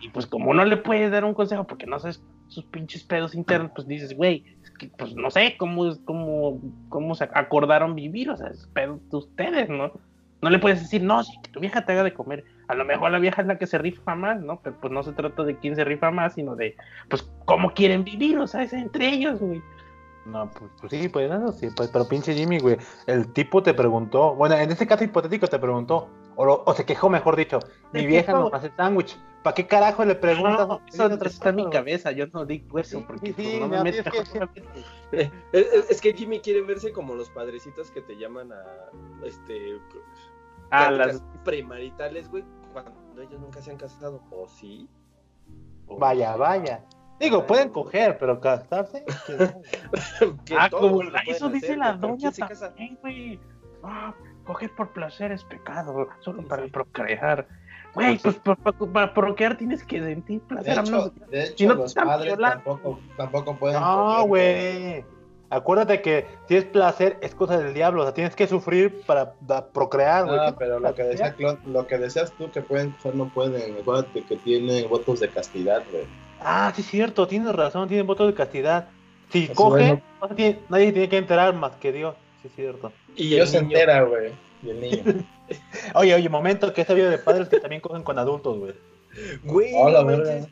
Y 0.00 0.10
pues 0.10 0.26
como 0.26 0.54
no 0.54 0.64
le 0.64 0.76
puedes 0.76 1.10
dar 1.10 1.24
un 1.24 1.34
consejo 1.34 1.66
porque 1.66 1.86
no 1.86 1.98
sabes 1.98 2.22
sus 2.46 2.64
pinches 2.64 3.02
pedos 3.04 3.34
internos, 3.34 3.72
pues 3.74 3.86
dices, 3.88 4.16
güey, 4.16 4.44
es 4.62 4.70
que 4.70 4.88
pues 4.96 5.14
no 5.14 5.30
sé 5.30 5.56
cómo, 5.58 5.92
cómo, 6.04 6.60
cómo 6.88 7.14
se 7.14 7.24
acordaron 7.32 7.94
vivir, 7.94 8.30
o 8.30 8.36
sea, 8.36 8.48
es 8.48 8.66
pedo 8.72 9.00
de 9.10 9.16
ustedes, 9.16 9.68
¿no? 9.68 9.92
No 10.40 10.50
le 10.50 10.60
puedes 10.60 10.80
decir, 10.80 11.02
no, 11.02 11.22
sí, 11.24 11.32
que 11.42 11.50
tu 11.50 11.58
vieja 11.58 11.84
te 11.84 11.92
haga 11.92 12.04
de 12.04 12.14
comer. 12.14 12.44
A 12.68 12.74
lo 12.76 12.84
mejor 12.84 13.10
la 13.10 13.18
vieja 13.18 13.42
es 13.42 13.48
la 13.48 13.58
que 13.58 13.66
se 13.66 13.76
rifa 13.76 14.14
más, 14.14 14.40
¿no? 14.40 14.60
Pero 14.62 14.76
pues 14.80 14.92
no 14.92 15.02
se 15.02 15.12
trata 15.12 15.42
de 15.42 15.56
quién 15.56 15.74
se 15.74 15.82
rifa 15.84 16.12
más, 16.12 16.34
sino 16.34 16.54
de, 16.54 16.76
pues, 17.10 17.28
cómo 17.44 17.72
quieren 17.72 18.04
vivir, 18.04 18.38
o 18.38 18.46
sea, 18.46 18.62
es 18.62 18.72
entre 18.72 19.08
ellos, 19.08 19.40
güey. 19.40 19.60
No, 20.26 20.48
pues, 20.50 20.70
pues 20.80 20.92
sí, 20.92 21.08
pues 21.08 21.30
eso 21.30 21.52
sí, 21.52 21.68
pues, 21.74 21.88
pero 21.90 22.06
pinche 22.06 22.34
Jimmy, 22.34 22.58
güey, 22.60 22.76
el 23.06 23.32
tipo 23.32 23.62
te 23.62 23.74
preguntó, 23.74 24.34
bueno, 24.36 24.54
en 24.56 24.70
este 24.70 24.86
caso 24.86 25.02
hipotético 25.02 25.48
te 25.48 25.58
preguntó, 25.58 26.08
o, 26.36 26.44
lo- 26.44 26.62
o 26.64 26.72
se 26.74 26.84
quejó, 26.84 27.08
mejor 27.10 27.34
dicho, 27.34 27.58
mi 27.92 28.06
vieja 28.06 28.32
quejó. 28.32 28.50
no 28.50 28.54
hace 28.56 28.70
sándwich, 28.76 29.18
¿para 29.42 29.54
qué 29.54 29.66
carajo 29.66 30.04
le 30.04 30.14
preguntas? 30.14 30.66
No, 30.68 30.80
eso 30.86 31.06
está 31.24 31.50
en 31.50 31.56
mi 31.56 31.70
cabeza, 31.70 32.10
yo 32.12 32.26
no 32.28 32.44
digo 32.44 32.78
eso, 32.78 33.04
porque 33.06 33.28
sí, 33.28 33.32
pues, 33.34 33.46
sí, 33.48 33.60
no 33.60 33.68
me 33.68 33.82
meto. 33.82 34.10
es 34.10 34.28
que- 34.30 34.48
Eh, 35.12 35.30
Es, 35.52 35.90
es 35.90 36.00
que 36.00 36.12
Jimmy 36.12 36.40
quiere 36.40 36.62
verse 36.62 36.92
como 36.92 37.14
los 37.14 37.30
padrecitos 37.30 37.90
que 37.90 38.02
te 38.02 38.16
llaman 38.16 38.52
a 38.52 38.64
este 39.24 39.78
Ah, 40.70 40.88
pláticas 40.88 41.22
las... 41.22 41.42
premaritales, 41.44 42.28
güey, 42.30 42.44
cuando 42.72 43.22
ellos 43.22 43.40
nunca 43.40 43.62
se 43.62 43.70
han 43.70 43.78
casado. 43.78 44.22
¿O 44.30 44.46
sí? 44.48 44.86
Vaya, 45.86 46.36
vaya. 46.36 46.84
Digo, 47.18 47.46
pueden 47.46 47.70
coger, 47.70 48.18
pero 48.18 48.38
casarse. 48.40 49.04
Ah, 50.58 50.68
como 50.70 51.02
eso 51.26 51.48
dice 51.48 51.66
hacer, 51.66 51.78
la 51.78 51.92
doña 51.94 52.30
también, 52.32 52.98
güey. 53.00 53.40
Ah, 53.82 54.14
coger 54.44 54.74
por 54.74 54.92
placer 54.92 55.32
es 55.32 55.44
pecado, 55.44 56.08
solo 56.20 56.46
para 56.46 56.64
Sí. 56.64 56.70
procrear. 56.70 57.46
Güey, 58.04 58.18
pues 58.18 58.36
para, 58.36 58.56
para 58.56 59.14
procrear 59.14 59.56
tienes 59.56 59.82
que 59.84 60.00
sentir 60.00 60.40
De 60.40 60.46
placer. 60.46 60.78
a 60.78 60.82
hecho, 60.82 60.92
menos- 60.92 61.12
de 61.30 61.42
hecho 61.44 61.54
si 61.56 61.66
no 61.66 61.74
los 61.74 61.86
están 61.86 62.06
padres 62.06 62.38
tampoco, 62.38 63.00
tampoco 63.16 63.56
pueden. 63.56 63.80
No, 63.80 64.24
güey. 64.26 65.04
Acuérdate 65.50 66.02
que 66.02 66.26
si 66.46 66.56
es 66.56 66.64
placer, 66.66 67.16
es 67.22 67.34
cosa 67.34 67.58
del 67.58 67.72
diablo. 67.72 68.02
O 68.02 68.04
sea, 68.04 68.12
tienes 68.12 68.36
que 68.36 68.46
sufrir 68.46 69.00
para 69.06 69.32
procrear, 69.72 70.26
güey. 70.26 70.36
No, 70.36 70.56
pero 70.56 70.78
lo 70.78 70.94
que, 70.94 71.02
decía 71.04 71.34
lo 71.64 71.86
que 71.86 71.96
decías 71.96 72.32
tú 72.32 72.50
que 72.50 72.60
pueden 72.60 72.90
coger 72.92 73.14
no 73.14 73.28
pueden. 73.32 73.76
Acuérdate 73.80 74.22
que 74.24 74.36
tienen 74.36 74.88
votos 74.90 75.20
de 75.20 75.28
castidad, 75.30 75.82
güey. 75.90 76.04
Ah, 76.40 76.70
sí, 76.76 76.82
es 76.82 76.88
cierto. 76.88 77.26
Tienes 77.26 77.54
razón. 77.54 77.88
Tienen 77.88 78.06
votos 78.06 78.26
de 78.26 78.34
castidad. 78.34 78.88
Si 79.30 79.44
Así 79.44 79.54
cogen, 79.54 80.02
no 80.20 80.28
se 80.28 80.34
tiene- 80.34 80.60
nadie 80.68 80.92
tiene 80.92 81.08
que 81.08 81.16
enterar 81.16 81.54
más 81.54 81.72
que 81.76 81.92
Dios. 81.92 82.14
Sí, 82.42 82.48
es 82.48 82.54
cierto. 82.54 82.92
Y 83.16 83.28
Dios 83.30 83.48
se 83.48 83.58
entera, 83.58 84.02
güey. 84.02 84.32
Y 84.62 84.70
el 84.70 84.80
niño. 84.80 85.02
Oye, 85.94 86.14
oye, 86.14 86.28
momento 86.28 86.72
que 86.72 86.82
he 86.82 86.84
sabido 86.84 87.10
de 87.10 87.18
padres 87.18 87.48
que 87.48 87.60
también 87.60 87.80
cogen 87.80 88.02
con 88.02 88.18
adultos, 88.18 88.58
güey. 88.58 88.74
Güey, 89.44 89.72
Hola, 89.74 90.02
no 90.02 90.46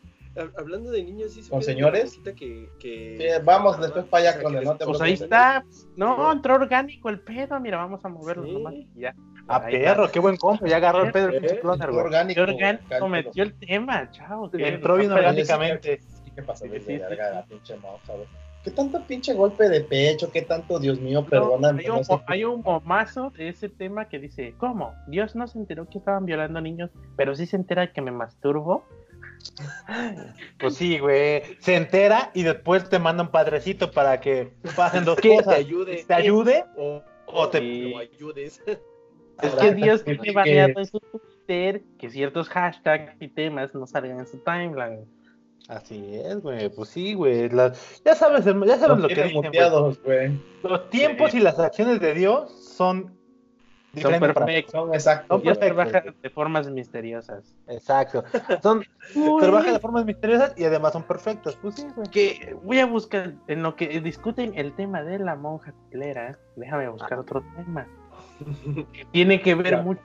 Hablando 0.58 0.90
de 0.90 1.02
niños, 1.02 1.32
sí 1.32 1.48
¿Con 1.48 1.62
señores? 1.62 2.02
una 2.02 2.10
cosita 2.10 2.34
Que, 2.34 2.68
que... 2.78 3.16
Sí, 3.18 3.42
vamos 3.44 3.76
Ah, 3.78 3.80
después 3.82 4.04
para 4.04 4.20
allá 4.20 4.30
o 4.30 4.32
sea, 4.34 4.42
con 4.42 4.56
el 4.56 4.64
no 4.64 4.76
te 4.76 4.84
Pues 4.84 5.00
ahí 5.00 5.12
está. 5.14 5.64
No, 5.96 6.16
Sí. 6.30 6.36
entró 6.36 6.54
orgánico 6.56 7.08
el 7.08 7.20
pedo. 7.20 7.58
Mira, 7.58 7.78
vamos 7.78 8.04
a 8.04 8.08
moverlo 8.08 8.44
Sí. 8.44 8.52
nomás. 8.52 8.74
y 8.74 8.86
Ya. 8.96 9.14
A 9.48 9.64
Ahí 9.64 9.72
perro, 9.72 10.10
qué 10.10 10.18
buen 10.18 10.36
combo. 10.36 10.66
Ya 10.66 10.76
agarró 10.76 11.04
el 11.04 11.12
pedo 11.12 11.28
el 11.28 11.38
pinche 11.40 11.60
cloner, 11.60 11.90
güey. 11.90 12.04
orgánico. 12.04 12.34
Qué 12.44 12.52
orgánico 12.52 12.84
cálculo. 12.88 13.08
metió 13.08 13.42
el 13.44 13.54
tema, 13.58 14.10
chao. 14.10 14.50
Entró 14.52 14.96
bien 14.96 15.12
orgánicamente. 15.12 16.00
Sí, 16.02 16.32
¿Qué 16.34 16.42
pasa? 16.42 16.66
Sí, 16.66 16.70
sí, 16.80 16.84
sí. 16.86 16.98
la 16.98 17.44
pinche 17.48 17.76
güey. 18.12 18.26
¿Qué 18.66 18.72
tanto 18.72 19.00
pinche 19.06 19.32
golpe 19.32 19.68
de 19.68 19.80
pecho? 19.82 20.28
¿Qué 20.32 20.42
tanto, 20.42 20.80
Dios 20.80 20.98
mío, 21.00 21.20
No, 21.22 21.26
perdóname? 21.28 21.82
hay, 21.84 21.88
un, 21.88 21.96
no 21.98 22.02
sé 22.04 22.18
hay 22.26 22.42
un 22.44 22.62
momazo 22.62 23.30
de 23.30 23.48
ese 23.50 23.68
tema 23.68 24.08
que 24.08 24.18
dice, 24.18 24.54
¿cómo? 24.58 24.92
Dios 25.06 25.36
no 25.36 25.46
se 25.46 25.56
enteró 25.60 25.88
que 25.88 25.98
estaban 25.98 26.24
violando 26.24 26.60
niños, 26.60 26.90
pero 27.16 27.36
sí 27.36 27.46
se 27.46 27.54
entera 27.54 27.92
que 27.92 28.00
me 28.02 28.10
masturbo. 28.10 28.84
Pues 30.58 30.74
sí, 30.74 30.98
güey. 30.98 31.42
Se 31.60 31.76
entera 31.76 32.30
y 32.34 32.42
después 32.42 32.88
te 32.88 32.98
manda 32.98 33.22
un 33.22 33.30
padrecito 33.30 33.92
para 33.92 34.20
que 34.20 34.52
pasen 34.74 35.04
dos 35.04 35.16
te 35.20 35.28
cosas. 35.36 35.54
ayude. 35.54 36.04
Te 36.04 36.14
ayude 36.14 36.64
O, 36.76 37.02
o 37.26 37.48
te- 37.48 37.60
lo 37.60 37.98
ayudes. 37.98 38.60
Es 39.42 39.54
que 39.54 39.74
Dios 39.74 40.02
tiene 40.02 40.32
baneado 40.32 40.80
en 40.80 40.86
su 40.86 40.98
Twitter 40.98 41.82
que 41.98 42.08
ciertos 42.08 42.48
hashtags 42.48 43.20
y 43.20 43.28
temas 43.28 43.74
no 43.74 43.86
salgan 43.86 44.18
en 44.20 44.26
su 44.26 44.38
timeline. 44.38 45.04
Así 45.68 46.14
es, 46.14 46.40
güey. 46.40 46.68
Pues 46.68 46.90
sí, 46.90 47.14
güey. 47.14 47.48
La- 47.48 47.72
Ya 48.04 48.14
sabes, 48.14 48.44
ya 48.44 48.78
sabes 48.78 48.98
lo 48.98 49.08
que 49.08 49.14
dicen, 49.14 49.32
muteados, 49.34 50.00
güey. 50.02 50.40
Los 50.62 50.88
tiempos 50.90 51.34
y 51.34 51.40
las 51.40 51.58
acciones 51.58 52.00
de 52.00 52.14
Dios 52.14 52.52
son 52.52 53.16
Son 54.00 54.20
perfectos. 54.20 54.72
Son. 54.72 55.20
No, 55.28 55.38
Dios 55.38 55.58
trabaja 55.58 56.04
de 56.22 56.30
formas 56.30 56.68
misteriosas. 56.70 57.54
Exacto. 57.66 58.22
Son 58.62 58.84
trabajan 59.40 59.72
de 59.72 59.80
formas 59.80 60.04
misteriosas 60.04 60.52
y 60.56 60.64
además 60.64 60.92
son 60.92 61.02
perfectos. 61.02 61.56
Pues 61.60 61.76
sí, 61.76 61.86
güey. 61.96 62.08
Que 62.10 62.54
voy 62.62 62.78
a 62.78 62.86
buscar, 62.86 63.32
en 63.48 63.62
lo 63.62 63.74
que 63.74 64.00
discuten 64.00 64.52
el 64.56 64.74
tema 64.74 65.02
de 65.02 65.18
la 65.18 65.34
monja 65.34 65.72
telera, 65.90 66.38
déjame 66.56 66.88
buscar 66.88 67.18
otro 67.18 67.42
tema. 67.56 67.86
Que 68.92 69.06
tiene 69.06 69.40
que 69.40 69.54
ver 69.54 69.82
mucho. 69.82 70.00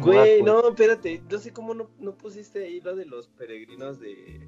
Güey, 0.00 0.42
no, 0.42 0.68
espérate. 0.68 1.22
No 1.30 1.38
sé 1.38 1.52
cómo 1.52 1.74
no, 1.74 1.88
no 1.98 2.12
pusiste 2.12 2.64
ahí 2.64 2.80
lo 2.80 2.94
de 2.94 3.04
los 3.06 3.28
peregrinos 3.28 3.98
de 4.00 4.46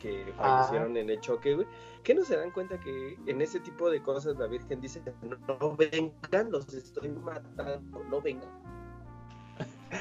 que 0.00 0.32
Ah. 0.38 0.58
fallecieron 0.64 0.96
en 0.96 1.10
el 1.10 1.20
choque, 1.20 1.54
güey. 1.54 1.66
Que 2.04 2.14
no 2.14 2.24
se 2.24 2.36
dan 2.36 2.50
cuenta 2.52 2.78
que 2.80 3.18
en 3.26 3.42
ese 3.42 3.60
tipo 3.60 3.90
de 3.90 4.02
cosas 4.02 4.36
la 4.38 4.46
Virgen 4.46 4.80
dice, 4.80 5.02
no, 5.22 5.36
no 5.60 5.76
vengan, 5.76 6.50
los 6.50 6.72
estoy 6.72 7.08
matando, 7.10 8.02
no 8.08 8.20
vengan. 8.22 8.48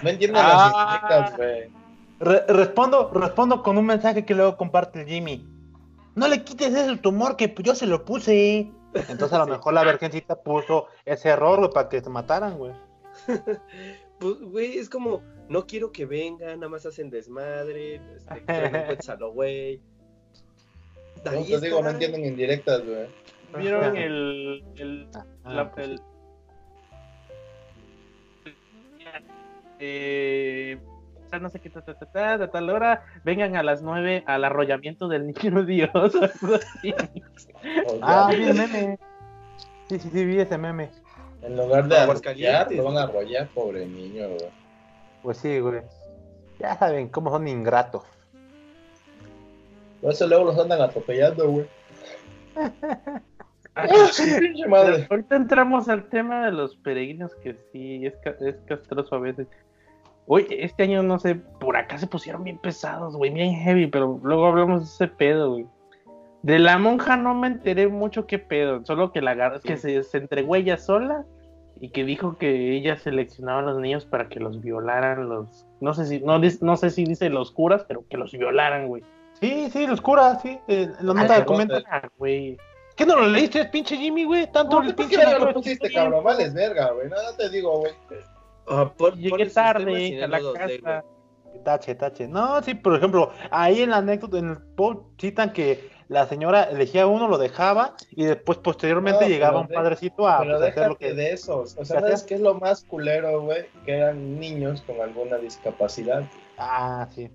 No 0.04 0.10
entienden 0.10 0.42
Ah. 0.46 1.02
las 1.10 1.36
güey. 1.38 1.72
Re- 2.20 2.46
respondo, 2.48 3.12
respondo 3.14 3.64
con 3.64 3.78
un 3.78 3.86
mensaje 3.86 4.26
que 4.26 4.36
luego 4.36 4.56
comparte 4.58 5.02
el 5.02 5.08
Jimmy. 5.08 5.46
No 6.16 6.28
le 6.28 6.44
quites 6.44 6.74
ese 6.74 6.98
tumor 6.98 7.36
que 7.36 7.54
yo 7.64 7.76
se 7.76 7.86
lo 7.86 8.06
puse. 8.06 8.72
Entonces 8.94 9.34
a 9.34 9.40
lo 9.40 9.46
Sí. 9.46 9.52
mejor 9.52 9.74
la 9.74 9.84
virgencita 9.84 10.36
puso 10.42 10.88
ese 11.06 11.30
error, 11.30 11.60
güey, 11.60 11.72
para 11.72 11.90
que 11.90 12.02
se 12.02 12.10
mataran, 12.10 12.58
güey. 12.58 12.74
Pues, 14.20 14.42
güey, 14.42 14.78
es 14.78 14.90
como, 14.90 15.22
no 15.48 15.66
quiero 15.66 15.92
que 15.92 16.06
vengan, 16.06 16.60
nada 16.60 16.70
más 16.70 16.86
hacen 16.86 17.10
desmadre, 17.10 17.96
este, 18.16 18.34
un 18.66 18.88
Quetzalo, 18.88 19.32
güey. 19.34 19.82
No 21.26 21.32
te 21.44 21.60
digo, 21.62 21.82
no 21.82 21.90
entienden 21.90 22.26
indirectas, 22.26 22.86
güey. 22.86 23.08
¿Vieron 23.58 23.84
Ajá. 23.84 23.98
el, 24.00 24.64
el, 24.78 25.08
Ah, 25.44 25.54
la- 25.54 25.72
pues 25.72 25.88
el- 25.88 26.02
eh, 29.80 30.78
no 31.40 31.50
sé 31.50 31.60
qué, 31.60 31.70
ta, 31.70 31.82
ta, 31.82 31.94
ta, 31.98 32.06
ta, 32.06 32.38
de 32.38 32.48
tal 32.48 32.70
hora, 32.70 33.06
vengan 33.24 33.56
a 33.56 33.64
las 33.64 33.82
9 33.82 34.24
al 34.28 34.44
arrollamiento 34.44 35.08
del 35.08 35.28
niño 35.28 35.64
Dios. 35.66 35.90
algo 35.94 36.56
así. 36.56 36.94
O 37.86 37.90
sea, 37.90 38.00
Ah, 38.02 38.30
vi 38.32 38.44
el 38.44 38.56
meme. 38.56 39.00
Sí, 39.88 40.00
sí, 40.00 40.10
sí, 40.12 40.26
vi 40.26 40.40
ese 40.40 40.58
meme. 40.58 40.90
En 41.42 41.56
lugar 41.56 41.88
de 41.88 41.98
arrollar, 41.98 42.72
lo 42.72 42.84
van 42.84 42.98
a 42.98 43.04
arrollar, 43.04 43.48
pobre 43.50 43.86
niño, 43.86 44.28
güey. 44.28 44.50
Pues 45.24 45.38
sí, 45.38 45.60
güey. 45.60 45.82
Ya 46.60 46.76
saben 46.78 47.08
cómo 47.10 47.30
son 47.32 47.48
ingratos. 47.48 48.04
Por 50.02 50.12
eso 50.12 50.28
luego 50.28 50.46
los 50.46 50.58
andan 50.60 50.82
atropellando, 50.82 51.50
güey. 51.50 51.66
Ah, 53.76 53.88
Pinche 54.40 54.68
madre. 54.68 55.08
Ahorita 55.10 55.38
entramos 55.38 55.88
al 55.88 56.10
tema 56.10 56.46
de 56.48 56.52
los 56.52 56.76
peregrinos, 56.78 57.34
que 57.36 57.56
sí, 57.72 58.06
es, 58.06 58.14
ca- 58.18 58.36
es 58.42 58.56
castroso 58.66 59.16
a 59.16 59.20
veces. 59.20 59.48
Oye, 60.26 60.66
este 60.66 60.84
año, 60.84 61.02
no 61.02 61.18
sé, 61.18 61.36
por 61.36 61.78
acá 61.78 61.98
se 61.98 62.08
pusieron 62.08 62.44
bien 62.44 62.58
pesados, 62.58 63.16
güey, 63.16 63.32
bien 63.32 63.54
heavy, 63.56 63.88
pero 63.88 64.20
luego 64.22 64.48
hablamos 64.48 64.82
de 64.82 64.86
ese 65.06 65.08
pedo, 65.16 65.52
güey. 65.52 65.66
De 66.42 66.58
la 66.60 66.78
monja 66.78 67.18
no 67.18 67.34
me 67.36 67.48
enteré 67.48 67.88
mucho 67.88 68.26
qué 68.26 68.40
pedo, 68.40 68.86
solo 68.86 69.12
que 69.12 69.22
la 69.22 69.32
agar- 69.32 69.60
que 69.62 69.76
se, 69.78 70.04
se 70.04 70.18
entregó 70.18 70.56
ella 70.56 70.78
sola 70.78 71.26
y 71.82 71.90
que 71.90 72.04
dijo 72.06 72.38
que 72.38 72.76
ella 72.76 72.98
seleccionaba 72.98 73.60
a 73.60 73.64
los 73.64 73.80
niños 73.80 74.06
para 74.06 74.30
que 74.30 74.40
los 74.40 74.62
violaran 74.62 75.28
los... 75.30 75.66
No 75.82 75.94
sé 75.94 76.06
si, 76.06 76.20
no, 76.22 76.40
no 76.62 76.78
sé 76.78 76.90
si 76.90 77.04
dice 77.04 77.30
los 77.30 77.52
curas, 77.52 77.84
pero 77.88 78.06
que 78.10 78.18
los 78.18 78.32
violaran, 78.32 78.88
güey. 78.88 79.04
Sí, 79.42 79.70
sí, 79.72 79.88
los 79.88 80.02
curas, 80.02 80.42
sí. 80.42 80.60
Eh, 80.68 80.90
lo 81.02 81.12
Ah, 81.12 81.16
nota 81.22 81.34
sí, 81.36 81.40
de 81.42 81.46
comenta. 81.46 81.82
Ah, 81.90 82.10
güey. 82.18 82.58
¿Qué 82.96 83.06
no 83.06 83.16
lo 83.16 83.28
leíste, 83.28 83.64
pinche 83.66 83.96
Jimmy, 83.96 84.26
güey? 84.26 84.52
Tanto 84.52 84.82
No, 84.82 84.88
el 84.90 84.96
¿por 84.96 85.08
pinche. 85.08 85.24
qué 85.26 85.32
no 85.40 85.46
lo 85.46 85.54
pusiste, 85.54 85.90
cabrón? 85.92 86.22
Vales 86.24 86.54
verga, 86.54 86.92
güey. 86.92 87.08
No, 87.10 87.16
no 87.16 87.38
te 87.38 87.50
digo, 87.50 87.80
güey. 87.80 87.94
Ah, 88.68 88.92
pon- 88.98 89.16
Llegué 89.18 89.46
tarde 89.48 90.24
a 90.24 90.28
la 90.28 90.40
casa. 90.54 91.04
Tache, 91.64 91.96
tache. 91.96 92.28
No, 92.28 92.62
sí, 92.62 92.74
por 92.76 92.96
ejemplo, 92.96 93.32
ahí 93.52 93.82
en 93.82 93.90
la 93.92 93.98
anécdota, 93.98 94.38
en 94.38 94.50
el 94.50 94.58
post, 94.76 95.02
citan 95.20 95.52
que 95.54 95.90
la 96.10 96.26
señora 96.28 96.64
elegía 96.64 97.08
uno, 97.08 97.28
lo 97.30 97.38
dejaba 97.38 97.96
y 98.12 98.26
después, 98.26 98.58
posteriormente, 98.58 99.22
No, 99.26 99.30
llegaba 99.30 99.62
un 99.62 99.68
de- 99.68 99.76
padrecito 99.76 100.28
a 100.28 100.40
Pero 100.40 100.58
pues, 100.58 100.72
hacer 100.72 100.88
lo 100.90 100.98
que. 100.98 101.14
de 101.14 101.32
eso. 101.32 101.60
O 101.62 101.66
sea, 101.68 101.78
¿Qué 101.84 101.86
¿sabes 101.86 102.24
qué 102.24 102.34
es 102.36 102.42
lo 102.42 102.56
más 102.56 102.84
culero, 102.84 103.42
güey? 103.44 103.66
Que 103.86 103.94
eran 104.00 104.38
niños 104.40 104.82
con 104.82 105.00
alguna 105.00 105.38
discapacidad. 105.38 106.24
Ah, 106.58 107.08
sí. 107.16 107.30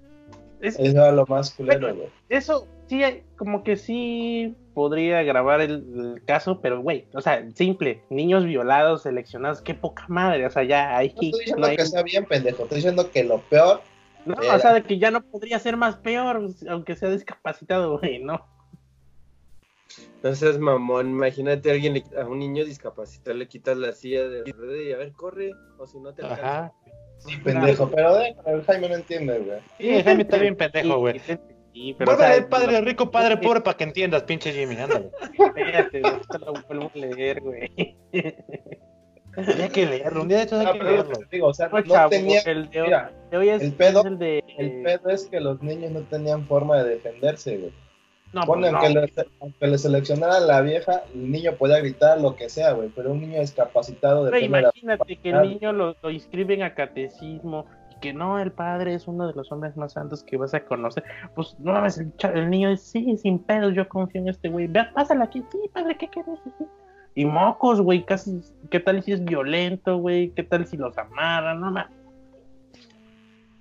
Es- 0.61 0.79
Eso 0.79 0.91
era 1.03 1.13
lo 1.13 1.25
más 1.27 1.51
culero, 1.53 1.95
güey. 1.95 2.09
eso 2.29 2.67
sí, 2.89 3.03
hay- 3.05 3.23
como 3.37 3.63
que 3.65 3.77
sí 3.77 4.57
podría 4.75 5.23
grabar 5.23 5.61
el, 5.61 5.85
el 6.17 6.23
caso, 6.25 6.61
pero 6.61 6.81
güey, 6.81 7.07
o 7.15 7.21
sea, 7.21 7.47
simple, 7.55 8.03
niños 8.11 8.45
violados, 8.45 9.03
seleccionados, 9.03 9.61
qué 9.63 9.75
poca 9.75 10.05
madre, 10.09 10.47
o 10.47 10.51
sea, 10.51 10.65
ya 10.65 10.97
ahí 10.97 11.09
No 11.09 11.15
estoy 11.15 11.31
diciendo 11.41 11.61
no 11.61 11.67
hay- 11.69 11.77
que 11.77 11.83
está 11.83 12.03
bien, 12.03 12.25
pendejo. 12.25 12.63
Estoy 12.65 12.77
diciendo 12.77 13.09
que 13.11 13.23
lo 13.25 13.39
peor. 13.43 13.83
no, 14.27 14.35
era- 14.43 14.57
o 14.57 14.59
sea, 14.59 14.73
de 14.73 14.83
que 14.83 14.99
ya 14.99 15.11
no 15.11 15.23
podría 15.23 15.59
ser 15.61 15.77
más 15.77 15.97
peor, 15.97 16.49
aunque 16.69 16.97
sea 16.97 17.11
discapacitado, 17.11 17.99
güey, 17.99 18.19
no. 18.21 18.45
No 20.23 20.35
seas 20.35 20.59
mamón, 20.59 21.11
imagínate 21.11 21.71
a 21.71 21.73
alguien, 21.75 22.03
a 22.21 22.25
un 22.27 22.39
niño 22.39 22.65
discapacitado 22.65 23.37
le 23.37 23.47
quitas 23.49 23.77
la 23.77 23.93
silla 23.93 24.27
de 24.29 24.51
rueda 24.53 24.83
y 24.83 24.93
a 24.93 24.97
ver, 24.97 25.13
corre, 25.13 25.53
o 25.79 25.87
si 25.87 25.99
no 26.01 26.15
te 26.15 26.23
alcanza. 26.23 26.43
Ajá. 26.59 26.73
Sí, 27.19 27.37
pendejo, 27.39 27.91
pero 27.91 28.17
déjalo, 28.17 28.59
el 28.59 28.65
Jaime 28.65 28.89
no 28.89 28.95
entiende, 28.97 29.39
güey. 29.39 29.59
Sí, 29.79 30.03
Jaime 30.03 30.23
está 30.23 30.37
bien 30.39 30.57
pendejo, 30.57 30.99
güey. 30.99 31.19
Sí, 31.73 31.95
pero, 31.99 32.13
Vuelve 32.13 32.29
leer 32.29 32.49
padre 32.49 32.73
no- 32.81 32.85
rico, 32.87 33.11
padre 33.11 33.37
pobre 33.37 33.61
para 33.61 33.77
que 33.77 33.85
entiendas, 33.85 34.23
pinche 34.25 34.53
Jimmy, 34.53 34.77
ándale. 34.77 35.11
Espérate, 35.39 36.01
no 36.01 36.21
te 36.21 36.39
lo 36.39 36.53
vuelvo 36.69 36.91
a 36.95 36.99
leer, 36.99 37.41
güey. 37.41 37.97
Hay 39.37 39.69
que 39.71 39.85
leerlo, 39.87 40.23
un 40.23 40.29
día 40.29 40.37
de 40.39 40.43
estos 40.45 40.61
hay 40.61 40.67
Ah, 40.67 40.73
que 40.73 40.85
leerlo. 40.85 41.19
digo, 41.31 41.49
o 41.49 41.55
sea, 41.55 41.69
No, 41.69 41.79
no 41.81 41.85
chavo, 41.85 42.11
tenía. 42.11 42.41
el 42.43 42.71
de 42.71 42.81
hoy, 42.83 42.87
Mira, 42.87 43.13
de 43.31 43.37
hoy 43.37 43.49
es, 43.49 43.63
el 43.63 43.73
pedo- 43.75 44.01
es 44.01 44.07
el 44.07 44.19
de... 44.19 44.45
el 44.59 44.83
pedo 44.83 45.11
es 45.11 45.27
que 45.27 45.41
los 45.41 45.61
niños 45.61 45.91
no 45.91 46.01
tenían 46.03 46.47
forma 46.47 46.81
de 46.83 46.91
defenderse, 46.91 47.57
güey. 47.59 47.73
No, 48.35 48.43
Pone, 48.43 48.63
pues 48.63 48.73
no. 48.73 48.79
aunque, 48.79 49.01
le, 49.01 49.29
aunque 49.41 49.67
le 49.69 49.79
seleccionara 49.79 50.41
la 50.41 50.61
vieja, 50.61 51.05
el 51.15 51.31
niño 51.31 51.53
podía 51.53 51.79
gritar 51.79 52.21
lo 52.21 52.35
que 52.35 52.49
sea, 52.49 52.73
güey. 52.73 52.89
Pero 52.89 53.13
un 53.13 53.21
niño 53.21 53.41
discapacitado 53.41 54.25
Pero 54.25 54.35
de 54.35 54.49
la 54.49 54.59
imagínate 54.59 55.17
que 55.17 55.31
el 55.31 55.43
niño 55.43 55.73
lo, 55.73 55.95
lo 56.03 56.11
inscriben 56.11 56.65
a 56.65 56.75
catecismo 56.75 57.67
y 57.93 58.01
que 58.01 58.13
no, 58.13 58.41
el 58.41 58.51
padre 58.51 58.95
es 58.95 59.07
uno 59.07 59.29
de 59.29 59.35
los 59.35 59.53
hombres 59.53 59.77
más 59.77 59.93
santos 59.93 60.25
que 60.25 60.37
vas 60.37 60.53
a 60.53 60.65
conocer. 60.65 61.05
Pues 61.37 61.57
no 61.61 61.75
mames, 61.75 61.99
el, 61.99 62.51
niño 62.51 62.71
dice, 62.71 62.85
sí, 62.85 63.17
sin 63.19 63.39
pedos, 63.39 63.73
yo 63.75 63.89
confío 63.89 64.21
en 64.21 64.29
este 64.29 64.49
güey. 64.49 64.67
Ve, 64.67 64.85
pásala 64.93 65.27
aquí, 65.27 65.45
sí, 65.53 65.59
padre, 65.73 65.97
¿qué 65.97 66.09
quieres? 66.09 66.41
Sí. 66.59 66.65
Y 67.15 67.25
mocos, 67.27 67.81
güey, 67.81 68.05
casi, 68.05 68.41
¿qué 68.69 68.81
tal 68.81 69.01
si 69.05 69.13
es 69.13 69.25
violento, 69.25 69.99
güey? 69.99 70.31
¿Qué 70.31 70.43
tal 70.43 70.67
si 70.67 70.77
los 70.77 70.99
amarran? 70.99 71.61
No 71.61 71.71
mames. 71.71 71.97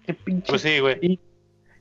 Qué 0.07 0.15
pinche. 0.15 0.47
Pues 0.49 0.63
sí, 0.63 0.79
güey. 0.79 1.19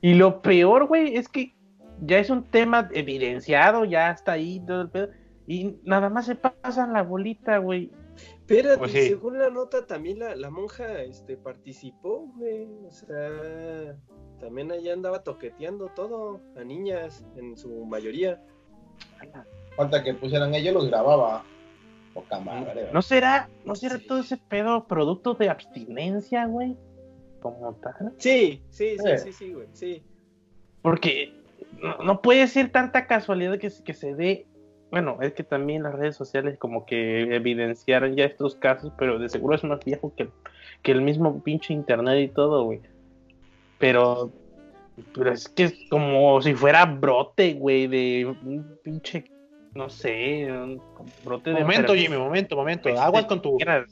Y 0.01 0.13
lo 0.13 0.43
peor, 0.43 0.85
güey, 0.85 1.15
es 1.15 1.27
que 1.27 1.55
ya 2.01 2.19
es 2.19 2.29
un 2.29 2.43
tema 2.43 2.89
evidenciado, 2.93 3.85
ya 3.85 4.11
está 4.11 4.33
ahí 4.33 4.59
todo 4.65 4.81
el 4.81 4.89
pedo. 4.89 5.09
Y 5.47 5.77
nada 5.83 6.09
más 6.09 6.25
se 6.25 6.35
pasan 6.35 6.93
la 6.93 7.03
bolita, 7.03 7.57
güey. 7.57 7.91
Espérate, 8.15 8.77
Pues 8.77 8.91
sí. 8.91 9.07
según 9.07 9.39
la 9.39 9.49
nota, 9.49 9.85
también 9.87 10.19
la, 10.19 10.35
la 10.35 10.49
monja 10.49 11.01
este, 11.01 11.35
participó, 11.37 12.27
güey. 12.37 12.67
O 12.87 12.91
sea, 12.91 13.95
también 14.39 14.71
allá 14.71 14.93
andaba 14.93 15.23
toqueteando 15.23 15.87
todo 15.95 16.39
a 16.55 16.63
niñas, 16.63 17.25
en 17.35 17.57
su 17.57 17.85
mayoría. 17.85 18.41
Falta 19.75 20.03
que 20.03 20.13
pusieran 20.13 20.53
ellos, 20.53 20.73
los 20.73 20.87
grababa. 20.87 21.43
Poca 22.13 22.39
madre, 22.39 22.89
¿No 22.93 23.01
será, 23.01 23.49
no 23.65 23.73
será 23.73 23.97
Sí. 23.97 24.05
todo 24.05 24.19
ese 24.19 24.37
pedo 24.37 24.85
producto 24.85 25.33
de 25.33 25.49
abstinencia, 25.49 26.45
güey? 26.45 26.77
Como 27.41 27.73
tal. 27.75 28.13
Sí, 28.17 28.61
sí, 28.69 28.97
sí, 28.99 29.09
Eh. 29.09 29.17
sí, 29.17 29.33
sí, 29.33 29.51
güey, 29.53 29.67
sí. 29.73 30.03
Porque 30.83 31.33
no, 31.81 31.97
no 32.03 32.21
puede 32.21 32.47
ser 32.47 32.69
tanta 32.71 33.07
casualidad 33.07 33.57
que, 33.59 33.69
se- 33.69 33.83
que 33.83 33.93
se 33.93 34.15
dé. 34.15 34.45
Bueno, 34.91 35.17
es 35.21 35.33
que 35.33 35.43
también 35.43 35.83
las 35.83 35.95
redes 35.95 36.15
sociales 36.15 36.57
como 36.59 36.85
que 36.85 37.21
evidenciaron 37.35 38.15
ya 38.15 38.25
estos 38.25 38.55
casos, 38.55 38.91
pero 38.97 39.17
de 39.17 39.27
seguro 39.29 39.55
es 39.55 39.63
más 39.63 39.79
viejo 39.83 40.13
que, 40.15 40.29
que 40.83 40.91
el 40.91 41.01
mismo 41.01 41.41
pinche 41.41 41.73
internet 41.73 42.19
y 42.21 42.27
todo, 42.33 42.63
güey. 42.65 42.81
Pero, 43.79 44.31
pero 45.15 45.31
es 45.31 45.47
que 45.49 45.63
es 45.63 45.73
como 45.89 46.41
si 46.41 46.53
fuera 46.53 46.85
brote, 46.85 47.53
güey, 47.55 47.87
de 47.87 48.25
un 48.25 48.77
pinche, 48.83 49.25
no 49.73 49.89
sé, 49.89 50.45
un 50.51 50.81
brote 51.25 51.51
de... 51.53 51.61
Momento. 51.61 51.95
Jimmy, 51.95 52.17
momento, 52.17 52.55
momento. 52.55 52.89
Aguas 52.99 53.25
con 53.25 53.41
tu, 53.41 53.57
Quieras. 53.57 53.89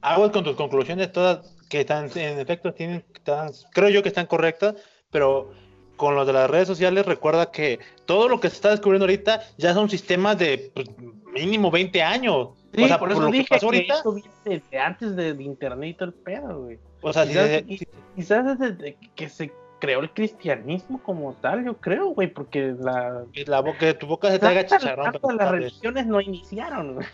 aguas 0.00 0.30
con 0.30 0.42
tus 0.44 0.56
conclusiones 0.56 1.12
todas 1.12 1.56
que 1.70 1.80
están, 1.80 2.10
en 2.16 2.38
efecto, 2.40 2.74
tienen, 2.74 3.04
están- 3.14 3.50
creo 3.72 3.88
yo 3.88 4.02
que 4.02 4.08
están 4.08 4.26
correctas, 4.26 4.74
pero 5.10 5.52
con 6.02 6.16
lo 6.16 6.24
de 6.24 6.32
las 6.32 6.50
redes 6.50 6.66
sociales 6.66 7.06
recuerda 7.06 7.52
que 7.52 7.78
todo 8.06 8.28
lo 8.28 8.40
que 8.40 8.48
se 8.50 8.56
está 8.56 8.70
descubriendo 8.70 9.04
ahorita 9.04 9.40
ya 9.56 9.72
son 9.72 9.88
sistemas 9.88 10.36
de 10.36 10.72
pues, 10.74 10.88
mínimo 11.32 11.70
20 11.70 12.02
años. 12.02 12.48
Sí, 12.74 12.82
o 12.82 12.88
sea, 12.88 12.98
por 12.98 13.10
por 13.10 13.12
eso 13.12 13.20
lo 13.20 13.30
que 13.30 13.38
dije 13.38 13.46
pasó 13.48 13.60
que 13.70 13.76
ahorita, 13.76 13.94
esto 13.94 14.12
viene 14.12 14.30
desde 14.44 14.78
antes 14.80 15.14
del 15.14 15.40
internet 15.40 15.90
y 15.90 15.94
todo 15.94 16.06
el 16.08 16.14
pedo, 16.14 16.62
güey. 16.64 16.78
o 17.02 17.12
sea, 17.12 17.22
si 17.24 17.28
quizás, 17.30 17.46
se- 17.48 17.88
quizás 18.16 18.58
desde 18.58 18.96
que 19.14 19.28
se 19.28 19.52
creó 19.78 20.00
el 20.00 20.10
cristianismo 20.10 21.00
como 21.04 21.34
tal, 21.34 21.64
yo 21.64 21.76
creo, 21.76 22.08
güey, 22.08 22.26
porque 22.26 22.74
la... 22.80 23.22
si 23.32 23.44
la 23.44 23.60
boca, 23.60 23.78
que 23.78 23.94
tu 23.94 24.08
boca 24.08 24.28
se 24.32 24.40
tantas- 24.40 24.80
chicharrón. 24.80 25.36
las 25.36 25.50
religiones 25.52 26.04
no 26.06 26.20
iniciaron, 26.20 26.94
güey. 26.94 27.06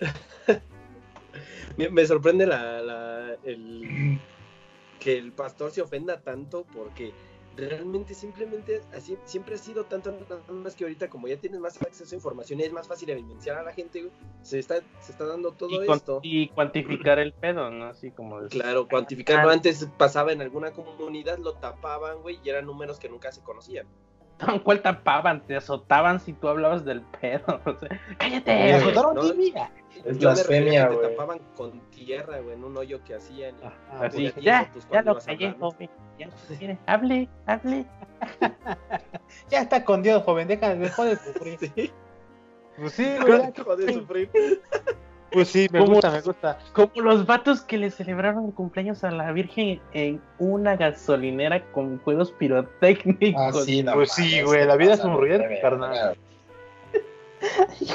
Me, 1.76 1.88
me 1.90 2.04
sorprende 2.06 2.44
la, 2.44 2.80
la- 2.82 3.36
el, 3.44 4.18
que 4.98 5.16
el 5.18 5.32
pastor 5.32 5.70
se 5.70 5.82
ofenda 5.82 6.20
tanto 6.20 6.64
porque 6.74 7.12
realmente 7.56 8.14
simplemente 8.14 8.82
así 8.94 9.16
siempre 9.24 9.56
ha 9.56 9.58
sido 9.58 9.84
tanto 9.84 10.12
nada 10.12 10.40
más 10.52 10.76
que 10.76 10.84
ahorita 10.84 11.10
como 11.10 11.26
ya 11.26 11.36
tienes 11.38 11.58
más 11.58 11.80
acceso 11.82 12.14
a 12.14 12.16
información 12.16 12.60
es 12.60 12.72
más 12.72 12.86
fácil 12.86 13.10
evidenciar 13.10 13.58
a 13.58 13.64
la 13.64 13.72
gente 13.72 14.00
güey, 14.02 14.12
se 14.42 14.60
está 14.60 14.76
se 15.00 15.10
está 15.10 15.26
dando 15.26 15.50
todo 15.50 15.68
Y, 15.84 15.90
esto 15.90 16.20
y 16.22 16.48
cuantificar 16.50 17.18
el 17.18 17.32
pedo, 17.32 17.68
¿no? 17.70 17.86
Así 17.86 18.12
como... 18.12 18.40
de- 18.42 18.48
claro 18.48 18.86
cuantificarlo 18.86 19.50
Ah. 19.50 19.54
antes 19.54 19.88
pasaba 19.98 20.32
en 20.32 20.40
alguna 20.40 20.72
comunidad 20.72 21.38
lo 21.38 21.54
tapaban 21.54 22.22
güey 22.22 22.38
y 22.44 22.48
eran 22.48 22.64
números 22.66 23.00
que 23.00 23.08
nunca 23.08 23.32
se 23.32 23.42
conocían 23.42 23.86
¿Cuál 24.62 24.82
tapaban? 24.82 25.44
Te 25.46 25.56
azotaban 25.56 26.20
si 26.20 26.32
tú 26.32 26.48
hablabas 26.48 26.84
del 26.84 27.02
pedo. 27.02 27.60
o 27.64 27.74
sea, 27.78 27.88
¡Cállate! 28.18 28.54
Me 28.54 28.72
azotaron, 28.74 29.14
no. 29.16 29.22
Es 30.04 30.18
blasfemia, 30.18 30.88
que 30.88 30.94
te 30.94 31.00
güey. 31.00 31.10
tapaban 31.10 31.38
con 31.56 31.80
tierra 31.90 32.38
güey 32.38 32.54
en 32.54 32.62
un 32.64 32.76
hoyo 32.76 33.02
que 33.02 33.16
hacían 33.16 33.56
y- 33.60 33.64
Ajá, 33.66 34.04
Así, 34.06 34.24
ya 34.40 34.64
tienes 34.70 34.88
ya, 34.90 35.02
lo 35.02 35.18
callé, 35.18 35.52
joven. 35.58 35.90
Ya 36.18 36.28
quiere. 36.58 36.78
Hable, 36.86 37.28
hable. 37.46 37.84
Ya 39.50 39.60
está 39.62 39.84
con 39.84 40.02
Dios, 40.02 40.22
joven, 40.24 40.48
deja, 40.48 40.74
dejó 40.74 41.04
de 41.04 41.16
sufrir. 41.16 41.58
Sí, 41.74 41.92
Pues 42.76 42.92
sí, 42.92 43.16
güey. 43.20 43.50
dejó 43.52 43.74
de 43.76 43.92
sufrir. 43.92 44.30
Pues 45.30 45.48
sí, 45.48 45.68
me 45.70 45.80
gusta, 45.80 46.10
me 46.10 46.20
gusta. 46.22 46.58
Como 46.72 46.90
los 46.96 47.26
vatos 47.26 47.60
que 47.60 47.76
le 47.76 47.90
celebraron 47.90 48.46
el 48.46 48.54
cumpleaños 48.54 49.04
a 49.04 49.10
la 49.10 49.30
Virgen 49.32 49.80
en 49.92 50.22
una 50.38 50.76
gasolinera 50.76 51.70
con 51.72 51.98
juegos 51.98 52.32
pirotécnicos. 52.32 53.56
Ah, 53.56 53.62
sí, 53.64 53.82
no 53.82 53.92
Pues 53.94 54.12
sí, 54.12 54.40
güey, 54.42 54.64
la 54.66 54.76
vida 54.76 54.94
es 54.94 55.04
un 55.04 55.16
ruido, 55.16 55.42
carnal. 55.60 56.16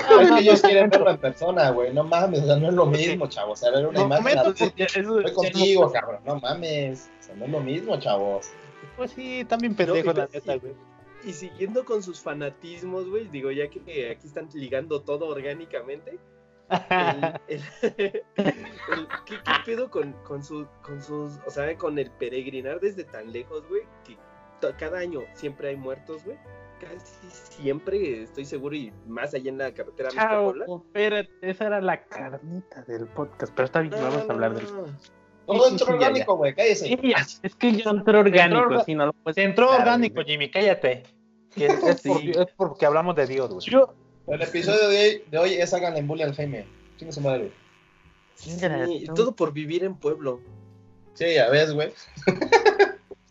No, 0.10 0.22
es 0.22 0.32
que 0.32 0.40
ellos 0.40 0.62
quieren 0.62 0.90
verlo 0.90 1.10
en 1.10 1.18
persona, 1.18 1.70
güey. 1.72 1.94
No 1.94 2.04
mames, 2.04 2.44
o 2.44 2.46
sea, 2.46 2.56
no 2.58 2.68
es 2.70 2.74
lo 2.74 2.86
mismo, 2.86 3.28
chavo. 3.28 3.54
O 3.54 3.56
sea, 3.56 3.72
ver 3.72 3.88
una 3.88 4.00
No, 4.00 4.06
imagen 4.06 4.38
momento, 4.38 4.66
Ya, 4.78 4.86
eso- 4.86 5.20
estoy 5.20 5.34
contigo, 5.34 5.92
cabrón. 5.92 6.20
No 6.26 6.40
mames. 6.40 7.10
O 7.20 7.24
sea, 7.24 7.36
no 7.36 7.46
es 7.46 7.52
lo 7.52 7.60
mismo, 7.60 8.00
chavos. 8.00 8.52
Pues 8.96 9.12
sí, 9.12 9.44
también 9.46 9.76
y- 9.78 10.04
la 10.04 10.30
neta, 10.32 10.56
güey. 10.58 10.74
Y 11.26 11.32
siguiendo 11.32 11.86
con 11.86 12.04
sus 12.04 12.20
fanatismos, 12.20 13.10
güey, 13.10 13.28
digo, 13.30 13.50
ya 13.50 13.70
que 13.70 14.12
aquí 14.12 14.28
están 14.28 14.50
ligando 14.54 15.02
todo 15.02 15.28
orgánicamente, 15.28 16.20
el, 16.90 17.62
el- 17.62 17.62
el- 18.38 19.08
¿qué, 19.26 19.36
qué 19.44 19.52
pedo 19.66 19.90
con, 19.90 20.14
con, 20.24 20.44
su, 20.44 20.68
con 20.82 21.02
sus, 21.02 21.40
o 21.46 21.50
sea, 21.52 21.76
con 21.78 21.98
el 22.00 22.10
peregrinar 22.12 22.80
desde 22.80 23.04
tan 23.04 23.32
lejos, 23.32 23.68
güey? 23.70 23.82
Que 24.06 24.18
to- 24.62 24.74
cada 24.78 25.00
año 25.00 25.22
siempre 25.34 25.70
hay 25.70 25.76
muertos, 25.76 26.24
güey. 26.26 26.38
Casi 26.80 27.30
siempre, 27.30 28.24
estoy 28.24 28.44
seguro, 28.46 28.76
y 28.76 28.92
más 29.08 29.34
allá 29.34 29.50
en 29.50 29.58
la 29.58 29.74
carretera 29.74 30.10
Chao, 30.10 30.54
México-Puebla. 30.54 30.66
espérate, 31.22 31.50
esa 31.50 31.68
era 31.68 31.82
la 31.82 32.04
carnita 32.04 32.82
del 32.84 33.08
podcast, 33.08 33.54
pero 33.56 33.66
está 33.66 33.80
bien, 33.80 33.94
vamos 33.94 34.30
a 34.30 34.34
hablar 34.34 34.54
de 34.56 34.64
eso. 34.64 34.86
Todo 35.46 35.70
sí, 35.70 35.78
ya, 35.78 35.86
orgánico, 35.94 36.36
güey. 36.38 36.54
Cállese. 36.56 36.86
Sí, 36.88 37.14
es 37.44 37.56
que 37.56 37.72
yo 37.74 37.90
entré 37.90 38.18
orgánico, 38.18 38.62
Entró- 38.64 38.84
si 38.86 38.96
no 38.96 39.06
lo 39.08 39.14
puedes 39.14 39.38
entró 39.38 39.72
orgánico. 39.72 40.22
Jimmy, 40.24 40.50
cállate. 40.50 41.04
Que 41.54 41.66
es, 41.68 41.74
es 41.84 42.02
por- 42.02 42.20
Sí. 42.22 42.32
es 42.32 42.48
porque 42.58 42.86
hablamos 42.86 43.16
de 43.16 43.28
Dios, 43.28 43.50
güey. 43.54 43.62
Yo, 43.66 43.94
El 44.28 44.42
episodio 44.42 44.88
de 44.90 44.98
hoy, 44.98 45.24
de 45.30 45.38
hoy 45.38 45.54
es 45.56 45.74
hagan 45.74 45.98
en 45.98 46.08
bullying 46.08 46.26
al 46.26 46.36
Jaime. 46.36 46.66
Chinga 46.98 47.12
su 47.12 47.22
madre. 47.22 47.52
Sí, 48.36 48.58
y 48.90 49.06
todo 49.06 49.36
por 49.36 49.54
vivir 49.54 49.84
en 49.84 49.96
pueblo. 49.96 50.40
Sí, 51.14 51.34
ya 51.36 51.50
ves, 51.50 51.74
güey. 51.74 51.92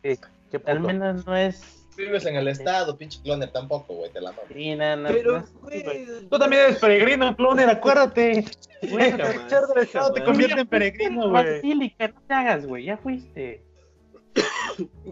Qué 0.03 0.19
al 0.67 0.81
menos 0.81 1.27
no 1.27 1.37
es. 1.37 1.87
Vives 1.97 2.25
en 2.25 2.37
el 2.37 2.49
estado, 2.49 2.97
pinche 2.97 3.21
cloner 3.23 3.51
tampoco, 3.53 3.95
güey. 3.95 4.11
Te 4.13 4.21
la 4.21 4.33
mamo. 4.33 4.43
Sí, 4.53 4.75
no, 4.75 4.97
no, 4.97 5.03
no 5.03 5.09
Pero, 5.09 5.45
güey, 5.63 5.83
Tú 6.29 6.39
también 6.39 6.63
eres 6.63 6.79
peregrino, 6.79 7.35
cloner, 7.37 7.69
acuérdate. 7.69 8.45
Güey, 8.83 9.13
te 9.17 10.25
convierte 10.25 10.61
en 10.61 10.67
peregrino, 10.67 11.31
güey. 11.31 11.45
Basílica, 11.45 12.09
no 12.09 12.23
te 12.27 12.35
hagas, 12.35 12.67
güey, 12.67 12.85
ya 12.85 12.97
fuiste. 12.97 13.63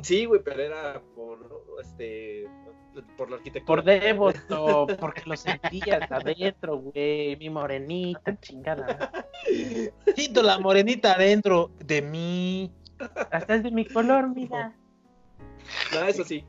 Sí, 0.02 0.24
güey, 0.24 0.40
pero 0.42 0.62
era 0.62 1.02
por, 1.14 1.64
este, 1.82 2.46
por 3.16 3.30
la 3.30 3.36
arquitectura. 3.36 3.82
Por 3.82 3.84
devoto, 3.84 4.86
porque 5.00 5.22
lo 5.26 5.36
sentías 5.36 6.10
adentro, 6.10 6.78
güey, 6.78 7.36
mi 7.36 7.50
morenita, 7.50 8.38
chingada. 8.40 9.12
Siento 10.14 10.42
la 10.42 10.58
morenita 10.58 11.12
adentro 11.12 11.70
de 11.84 12.02
mí. 12.02 12.72
Hasta 13.30 13.56
es 13.56 13.62
de 13.62 13.70
mi 13.70 13.86
color, 13.86 14.28
mira. 14.34 14.74
No, 15.92 16.04
eso 16.04 16.24
sí. 16.24 16.44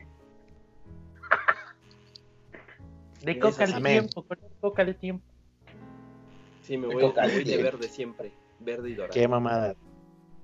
De 3.22 3.40
coca 3.40 3.66
al 3.66 3.82
tiempo, 3.82 4.24
con 4.24 4.38
coca 4.60 4.82
al 4.82 4.96
tiempo. 4.96 5.24
Sí, 6.64 6.78
me 6.78 6.88
voy, 6.88 7.04
me 7.04 7.34
voy 7.34 7.44
de 7.44 7.58
verde 7.58 7.88
siempre. 7.88 8.32
Verde 8.60 8.90
y 8.90 8.94
dorado. 8.96 9.14
Qué 9.14 9.28
mamada. 9.28 9.76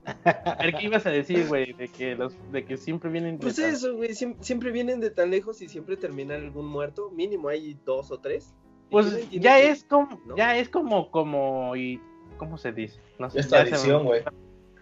A 0.26 0.56
ver, 0.64 0.74
¿qué 0.76 0.86
ibas 0.86 1.06
a 1.06 1.10
decir, 1.10 1.48
güey? 1.48 1.74
De 1.74 1.88
que, 1.90 2.16
los, 2.16 2.34
de 2.52 2.64
que 2.66 2.78
siempre 2.78 3.10
vienen... 3.10 3.38
de 3.38 3.44
Pues 3.44 3.56
tan- 3.58 3.70
eso, 3.72 3.96
güey, 3.96 4.12
siem- 4.12 4.38
siempre, 4.42 4.72
vienen 4.72 5.00
de 5.02 5.10
tan 5.12 5.30
lejos 5.32 5.62
y 5.62 5.68
siempre 5.68 5.98
terminan 5.98 6.44
algún 6.46 6.68
muerto. 6.68 7.10
Mínimo 7.12 7.50
hay 7.50 7.78
dos 7.86 8.12
o 8.12 8.20
tres. 8.20 8.54
Pues 8.90 9.12
no 9.12 9.20
ya 9.42 9.58
que- 9.58 9.70
es 9.70 9.84
como, 9.84 10.20
¿no? 10.26 10.38
ya 10.38 10.58
es 10.58 10.70
como, 10.70 11.12
como, 11.12 11.76
y, 11.76 12.00
¿cómo 12.38 12.58
se 12.58 12.72
dice? 12.72 13.00
No 13.20 13.30
sé, 13.30 13.40
Es 13.42 13.46
me- 13.48 13.50
tradición, 13.50 14.06
güey. 14.06 14.22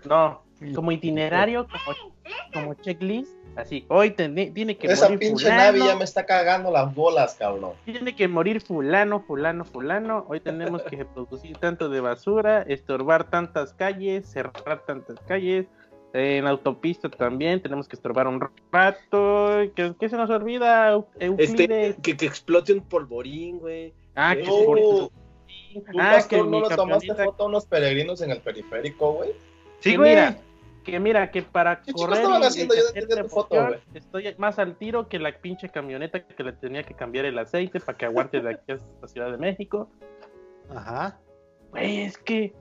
No, 0.08 0.44
como 0.76 0.92
itinerario, 0.92 1.66
como, 1.68 2.14
como 2.54 2.74
checklist, 2.76 3.34
así, 3.56 3.86
hoy 3.90 4.12
ten- 4.12 4.54
tiene 4.54 4.78
que 4.78 4.88
Esa 4.88 5.06
morir 5.06 5.20
pinche 5.20 5.44
fulano, 5.46 5.64
Navi 5.64 5.80
ya 5.80 5.96
me 5.96 6.04
está 6.04 6.26
cagando 6.26 6.72
las 6.72 6.94
bolas, 6.94 7.36
cabrón. 7.36 7.72
tiene 7.86 8.16
que 8.16 8.28
morir 8.28 8.62
fulano, 8.62 9.22
fulano, 9.22 9.66
fulano, 9.66 10.26
hoy 10.28 10.40
tenemos 10.40 10.82
que 10.84 11.06
producir 11.06 11.58
tanto 11.58 11.90
de 11.90 12.00
basura, 12.02 12.64
estorbar 12.64 13.30
tantas 13.30 13.74
calles, 13.74 14.26
cerrar 14.28 14.84
tantas 14.86 15.20
calles, 15.22 15.68
en 16.14 16.48
autopista 16.48 17.10
también 17.10 17.62
tenemos 17.62 17.88
que 17.90 17.96
estorbar 17.98 18.28
un 18.28 18.40
rato, 18.72 19.50
¿qué, 19.76 19.94
qué 20.00 20.08
se 20.10 20.16
nos 20.16 20.30
olvida? 20.30 21.04
Este, 21.20 21.96
que, 22.02 22.16
que 22.16 22.26
explote 22.26 22.72
un 22.74 22.82
polvorín, 22.82 23.60
güey. 23.60 23.94
ah, 24.16 24.34
que 24.36 24.44
¿Tú, 24.44 25.12
ah, 26.00 26.12
pastor, 26.16 26.30
que 26.46 26.50
no 26.50 26.62
le 26.70 26.76
tomaste 26.76 27.08
camioneta- 27.08 27.26
foto 27.26 27.44
a 27.44 27.48
unos 27.48 27.66
peregrinos 27.66 28.22
en 28.22 28.32
el 28.32 28.40
periférico, 28.40 29.14
güey? 29.14 29.32
Sí, 29.82 29.98
güey. 29.98 30.12
mira, 30.12 30.38
que 30.86 31.00
mira, 31.00 31.32
que 31.32 31.42
para 31.42 31.80
¿Qué 31.82 31.88
chicos 31.88 32.04
correr 32.04 32.18
estaban 32.20 32.42
y- 32.42 32.46
haciendo? 32.46 32.74
y 32.76 32.78
Yo 33.02 33.24
tu 33.24 33.28
foto. 33.30 33.68
Estoy 33.94 34.36
más 34.38 34.58
al 34.60 34.78
tiro 34.78 35.10
que 35.10 35.20
la 35.20 35.32
pinche 35.38 35.68
camioneta 35.70 36.24
que 36.26 36.44
le 36.44 36.54
tenía 36.54 36.84
que 36.84 36.94
cambiar 36.94 37.26
el 37.26 37.38
aceite 37.38 37.80
para 37.82 37.98
que 37.98 38.06
aguante 38.06 38.40
de 38.40 38.52
aquí 38.52 38.72
hasta 38.72 38.86
la 39.02 39.08
Ciudad 39.08 39.32
de 39.32 39.38
México. 39.38 39.90
Ajá. 40.74 41.20
Güey, 41.72 42.02
es 42.04 42.18
que. 42.18 42.54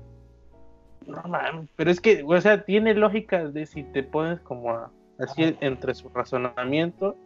No 1.07 1.23
mames. 1.29 1.69
Pero 1.77 1.91
es 1.91 2.01
que, 2.01 2.25
o 2.27 2.41
sea, 2.41 2.65
tiene 2.65 2.95
lógica 2.95 3.45
de 3.49 3.67
si 3.67 3.85
te 3.85 4.03
pones 4.03 4.41
como 4.41 4.71
a- 4.71 4.91
así 5.19 5.57
entre 5.61 5.95
su 5.95 6.09
razonamiento. 6.09 7.17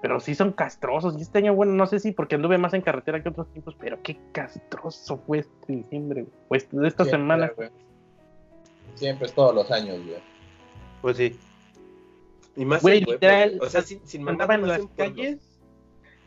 Pero 0.00 0.18
sí 0.18 0.34
son 0.34 0.52
castrosos. 0.52 1.16
Y 1.16 1.22
este 1.22 1.38
año, 1.38 1.54
bueno, 1.54 1.74
no 1.74 1.86
sé 1.86 2.00
si 2.00 2.10
porque 2.10 2.34
anduve 2.34 2.58
más 2.58 2.74
en 2.74 2.80
carretera 2.80 3.22
que 3.22 3.28
otros 3.28 3.46
tiempos, 3.52 3.76
pero 3.78 4.02
qué 4.02 4.18
castroso 4.32 5.18
fue 5.18 5.38
este 5.40 5.72
diciembre. 5.76 6.22
güey. 6.22 6.34
Pues 6.48 6.68
de 6.72 6.88
esta 6.88 7.04
semana. 7.04 7.52
Siempre 8.94 9.26
es 9.26 9.32
todos 9.34 9.54
los 9.54 9.70
años, 9.70 9.98
güey. 10.04 10.18
Pues 11.00 11.16
sí. 11.16 11.36
Y 12.56 12.64
más 12.64 12.82
Güey, 12.82 13.00
literal. 13.00 13.58
O 13.62 13.68
sea, 13.68 13.82
sin, 13.82 14.00
sin 14.06 14.28
andaba 14.28 14.54
en 14.54 14.68
las 14.68 14.82
calles. 14.96 15.38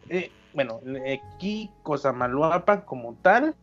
eh, 0.10 0.32
bueno, 0.54 0.80
aquí 1.14 1.70
Cosamaloapan 1.84 2.82
como 2.82 3.16
tal, 3.22 3.56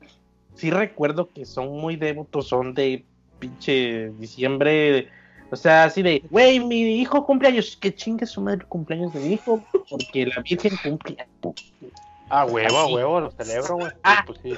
sí 0.54 0.70
recuerdo 0.70 1.30
que 1.32 1.46
son 1.46 1.70
muy 1.80 1.96
devotos, 1.96 2.48
son 2.48 2.74
de 2.74 3.04
pinche 3.38 4.10
diciembre. 4.18 5.08
O 5.50 5.56
sea, 5.56 5.84
así 5.84 6.02
de, 6.02 6.22
güey, 6.30 6.60
mi 6.60 7.00
hijo 7.00 7.26
cumpleaños, 7.26 7.76
que 7.76 7.94
chingue 7.94 8.26
su 8.26 8.40
madre 8.40 8.60
el 8.60 8.66
cumpleaños 8.66 9.12
de 9.12 9.20
mi 9.20 9.34
hijo, 9.34 9.62
porque 9.90 10.26
la 10.26 10.42
Virgen 10.42 10.72
cumple. 10.82 11.16
A 12.28 12.44
huevo, 12.46 12.78
a 12.78 12.84
Así. 12.84 12.94
huevo, 12.94 13.20
lo 13.20 13.30
celebro, 13.32 13.76
güey. 13.76 13.92
Ah. 14.04 14.24
Pues 14.26 14.38
sí. 14.42 14.54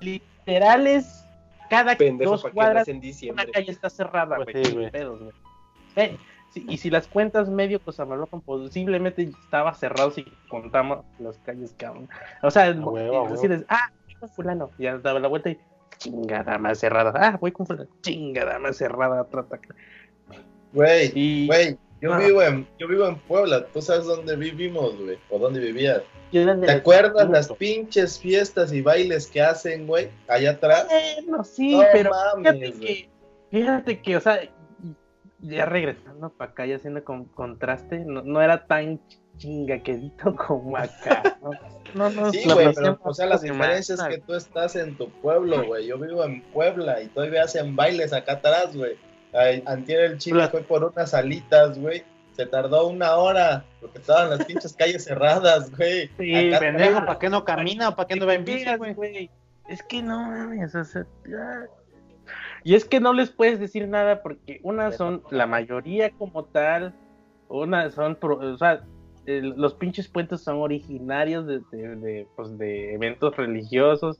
Literales, 0.00 1.25
cada 1.68 1.96
Pendejo 1.96 2.32
dos 2.32 2.46
cuadras 2.52 2.88
una 2.88 3.46
calle 3.46 3.70
está 3.72 3.90
cerrada, 3.90 4.36
Pues 4.36 4.48
güey. 4.52 4.64
sí, 4.64 4.70
sin 4.70 4.78
güey. 4.80 4.90
pedos, 4.90 5.20
güey. 5.20 5.32
Eh, 5.96 6.16
sí, 6.50 6.64
y 6.68 6.76
si 6.76 6.90
las 6.90 7.08
cuentas 7.08 7.48
medio 7.48 7.80
Cosamaloapan, 7.80 8.40
posiblemente 8.42 9.22
estaba 9.22 9.72
cerrado 9.74 10.10
si 10.10 10.24
contamos 10.48 11.04
las 11.18 11.38
calles, 11.38 11.74
cabrón. 11.78 12.08
O 12.42 12.50
sea, 12.50 12.72
decides, 12.72 13.64
ah, 13.68 13.90
voy 14.06 14.14
con 14.16 14.28
fulano. 14.28 14.70
Y 14.78 14.84
ya 14.84 14.98
daba 14.98 15.18
la 15.20 15.28
vuelta 15.28 15.50
y 15.50 15.58
chingada 15.98 16.58
más 16.58 16.78
cerrada. 16.78 17.12
Ah, 17.14 17.38
voy 17.40 17.52
con 17.52 17.66
fulano. 17.66 17.88
Chingada 18.02 18.58
más 18.58 18.76
cerrada. 18.76 19.22
otra 19.22 19.40
ataque. 19.40 19.68
Güey, 20.72 21.46
güey, 21.46 21.78
yo 22.00 22.12
Ah. 22.12 22.18
vivo 22.18 22.42
en, 22.42 22.66
yo 22.78 22.88
vivo 22.88 23.06
en 23.06 23.16
Puebla, 23.20 23.66
tú 23.66 23.80
sabes 23.82 24.04
dónde 24.04 24.36
vivimos, 24.36 24.96
güey, 24.98 25.18
o 25.30 25.38
dónde 25.38 25.60
vivías. 25.60 26.02
¿Te 26.32 26.44
las- 26.44 26.68
acuerdas 26.70 27.30
las 27.30 27.52
pinches 27.52 28.18
fiestas 28.18 28.72
y 28.72 28.82
bailes 28.82 29.28
que 29.28 29.40
hacen, 29.40 29.86
güey, 29.86 30.10
allá 30.28 30.50
atrás? 30.52 30.86
Bueno, 30.88 31.44
sí, 31.44 31.76
No 31.76 31.84
pero 31.92 32.10
mames, 32.10 32.52
fíjate 32.52 32.80
que, 32.80 33.08
fíjate 33.50 34.00
que, 34.02 34.16
o 34.16 34.20
sea, 34.20 34.40
ya 35.40 35.64
regresando 35.66 36.30
para 36.30 36.50
acá 36.50 36.66
y 36.66 36.72
haciendo 36.72 37.04
con 37.04 37.26
contraste, 37.26 38.00
no, 38.00 38.22
no 38.22 38.42
era 38.42 38.66
tan 38.66 39.00
chinga 39.38 39.78
quedito 39.82 40.34
como 40.48 40.76
acá. 40.76 41.38
No, 41.94 42.10
no, 42.10 42.22
no, 42.22 42.32
Sí, 42.32 42.42
güey, 42.50 42.72
pero, 42.74 42.98
o 43.02 43.14
sea, 43.14 43.26
la 43.26 43.32
más 43.32 43.42
diferencia 43.42 43.94
es 43.94 44.02
que 44.02 44.18
tú 44.18 44.34
estás 44.34 44.76
en 44.76 44.96
tu 44.96 45.08
pueblo, 45.10 45.64
güey. 45.66 45.86
Yo 45.86 45.98
vivo 45.98 46.24
en 46.24 46.42
Puebla 46.52 47.00
y 47.02 47.06
todavía 47.08 47.44
hacen 47.44 47.76
bailes 47.76 48.12
acá 48.12 48.32
atrás, 48.34 48.76
güey. 48.76 48.96
Antier 49.66 50.00
el 50.00 50.18
chile 50.18 50.48
fue 50.48 50.62
por 50.62 50.84
unas 50.84 51.12
alitas, 51.14 51.78
güey. 51.78 52.04
Se 52.32 52.44
tardó 52.46 52.86
una 52.88 53.16
hora 53.16 53.64
porque 53.80 53.98
estaban 53.98 54.30
las 54.30 54.44
pinches 54.44 54.74
calles 54.74 55.04
cerradas, 55.04 55.74
güey. 55.76 56.10
Sí, 56.18 56.34
Acá 56.54 56.58
Pendejo, 56.60 57.06
¿para 57.06 57.18
qué 57.18 57.30
no 57.30 57.44
camina? 57.44 57.96
¿Para 57.96 58.06
qué 58.08 58.16
no 58.16 58.26
va 58.26 58.34
en 58.34 58.44
bici, 58.44 58.64
güey? 58.94 59.30
Es 59.68 59.82
que 59.82 60.02
no 60.02 60.18
mames, 60.22 60.74
o 60.74 60.84
sea, 60.84 61.06
ya. 61.26 61.66
Y 62.62 62.74
es 62.74 62.84
que 62.84 63.00
no 63.00 63.12
les 63.12 63.30
puedes 63.30 63.58
decir 63.60 63.88
nada 63.88 64.22
porque 64.22 64.60
unas 64.62 64.96
son 64.96 65.22
la 65.30 65.46
mayoría 65.46 66.10
como 66.10 66.44
tal, 66.44 66.92
unas 67.48 67.94
son, 67.94 68.16
pro- 68.16 68.38
o 68.38 68.56
sea, 68.58 68.82
los 69.26 69.74
pinches 69.74 70.08
puentes 70.08 70.42
son 70.42 70.58
originarios 70.58 71.46
de, 71.46 71.60
de- 71.72 71.96
de, 71.96 72.28
pues, 72.36 72.56
de 72.58 72.94
eventos 72.94 73.36
religiosos 73.36 74.18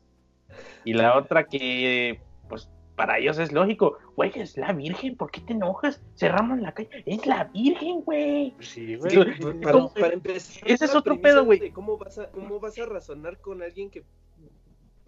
y 0.84 0.94
la 0.94 1.16
otra 1.18 1.44
que, 1.44 2.20
pues, 2.48 2.68
para 2.96 3.18
ellos 3.18 3.38
es 3.38 3.52
lógico, 3.52 3.98
güey, 4.16 4.32
es 4.34 4.56
la 4.56 4.72
Virgen, 4.72 5.16
¿por 5.16 5.30
qué 5.30 5.40
te 5.42 5.52
enojas? 5.52 6.02
Cerramos 6.16 6.58
la 6.60 6.72
calle, 6.72 6.88
es 7.04 7.26
la 7.26 7.44
Virgen, 7.44 8.00
güey. 8.00 8.54
Sí, 8.60 8.96
güey. 8.96 9.10
que, 9.12 9.52
para, 10.00 10.12
empezar, 10.14 10.62
Ese 10.68 10.84
es 10.86 10.94
otro 10.94 11.20
pedo, 11.20 11.44
güey. 11.44 11.58
de 11.60 11.72
¿Cómo 11.72 11.98
vas, 11.98 12.18
a, 12.18 12.30
¿Cómo 12.30 12.58
vas 12.58 12.78
a 12.78 12.86
razonar 12.86 13.38
con 13.40 13.62
alguien 13.62 13.90
que 13.90 14.02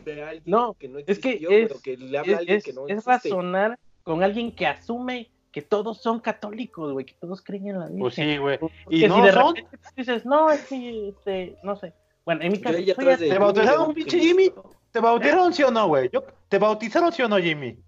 ve 0.05 0.23
a 0.23 0.29
alguien 0.29 0.45
No, 0.47 0.75
que 0.75 0.89
no 0.89 0.99
es 0.99 1.07
que 1.07 1.13
existió, 1.13 1.51
es- 1.51 1.69
pero 1.69 1.81
que 1.81 1.97
le 1.97 2.19
habla 2.19 2.33
a 2.33 2.35
es, 2.35 2.39
alguien 2.41 2.57
es- 2.59 2.65
que 2.65 2.73
no 2.75 2.87
es 2.87 2.93
existe? 2.99 3.29
razonar 3.31 3.79
con 4.03 4.23
alguien 4.23 4.55
que 4.55 4.67
asume 4.67 5.31
que 5.51 5.63
todos 5.63 5.99
son 6.03 6.21
católicos, 6.21 6.93
güey, 6.93 7.07
que 7.07 7.15
todos 7.15 7.43
creen 7.43 7.69
en 7.69 7.79
la 7.81 7.87
Virgen. 7.87 8.01
Pues 8.01 8.15
sí, 8.15 8.37
güey. 8.37 8.59
Y 8.91 9.01
si 9.01 9.09
no 9.09 9.25
de 9.25 9.33
son. 9.33 9.57
repente 9.57 9.79
dices, 9.97 10.27
no, 10.27 10.51
es 10.51 10.67
que, 10.67 11.09
este, 11.09 11.57
no 11.63 11.75
sé. 11.75 11.95
Bueno, 12.27 12.43
en 12.43 12.53
mi 12.53 12.61
caso, 12.61 12.77
soy 12.77 12.85
de 13.17 13.17
¿Te 13.31 13.39
bautizaron, 13.39 13.95
pinche 13.95 14.19
que- 14.19 14.23
Jimmy? 14.25 14.53
¿Te 14.93 15.01
bautizaron 15.01 15.53
sí 15.53 15.63
o 15.63 15.71
no, 15.71 15.87
güey? 15.89 16.09
Yo- 16.13 16.25
¿Te 16.49 16.59
bautizaron 16.59 17.13
sí 17.13 17.23
o 17.23 17.29
no, 17.29 17.39
Jimmy? 17.39 17.79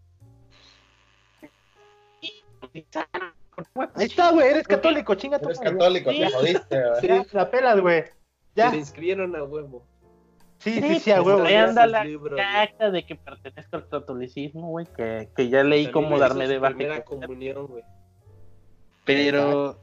Ahí 3.94 4.06
está, 4.06 4.30
güey, 4.32 4.48
eres 4.48 4.66
católico, 4.66 5.14
chinga 5.14 5.38
tu 5.38 5.46
Eres 5.48 5.58
madre. 5.58 5.72
católico, 5.72 6.10
Sí. 6.12 6.20
te 6.20 6.30
jodiste, 6.30 6.82
güey. 6.88 7.08
Ya, 7.08 7.26
la 7.32 7.50
pelas, 7.50 7.80
güey. 7.80 8.04
Ya. 8.54 8.70
Te 8.70 8.76
inscribieron 8.78 9.34
a 9.36 9.42
huevo. 9.44 9.84
Sí, 10.58 10.74
Sí, 10.74 10.82
sí, 10.82 11.00
sí, 11.00 11.10
a 11.10 11.16
pues, 11.22 11.26
huevo. 11.26 11.46
ahí 11.46 11.54
anda 11.54 11.86
la 11.86 12.04
de 12.04 13.06
que 13.06 13.16
pertenezco 13.16 13.76
al 13.76 13.88
catolicismo, 13.88 14.68
güey, 14.68 14.86
que, 14.94 15.30
que 15.34 15.48
ya 15.48 15.62
leí 15.64 15.84
También 15.86 15.92
cómo 15.92 16.18
darme 16.18 16.46
de 16.48 16.58
baja. 16.58 16.74
Primera 16.74 17.02
comunión, 17.04 17.66
güey. 17.66 17.82
Pero 19.04 19.82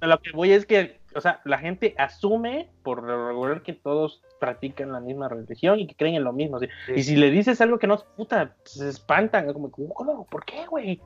a 0.00 0.06
lo 0.06 0.20
que 0.20 0.32
voy 0.32 0.52
es 0.52 0.66
que, 0.66 1.00
o 1.16 1.20
sea, 1.20 1.40
la 1.44 1.58
gente 1.58 1.94
asume 1.98 2.68
por 2.82 3.02
lo 3.02 3.28
regular 3.28 3.62
que 3.62 3.72
todos 3.72 4.22
practican 4.38 4.92
la 4.92 5.00
misma 5.00 5.28
religión 5.28 5.80
y 5.80 5.86
que 5.86 5.94
creen 5.94 6.16
en 6.16 6.24
lo 6.24 6.32
mismo. 6.32 6.60
¿sí? 6.60 6.68
Sí. 6.86 6.92
Y 6.96 7.02
si 7.02 7.16
le 7.16 7.30
dices 7.30 7.60
algo 7.60 7.78
que 7.78 7.86
no, 7.86 7.98
puta, 8.16 8.54
se 8.64 8.88
espantan, 8.88 9.52
como, 9.52 9.70
¿cómo? 9.70 10.26
¿Por 10.26 10.44
qué, 10.44 10.66
güey? 10.66 11.00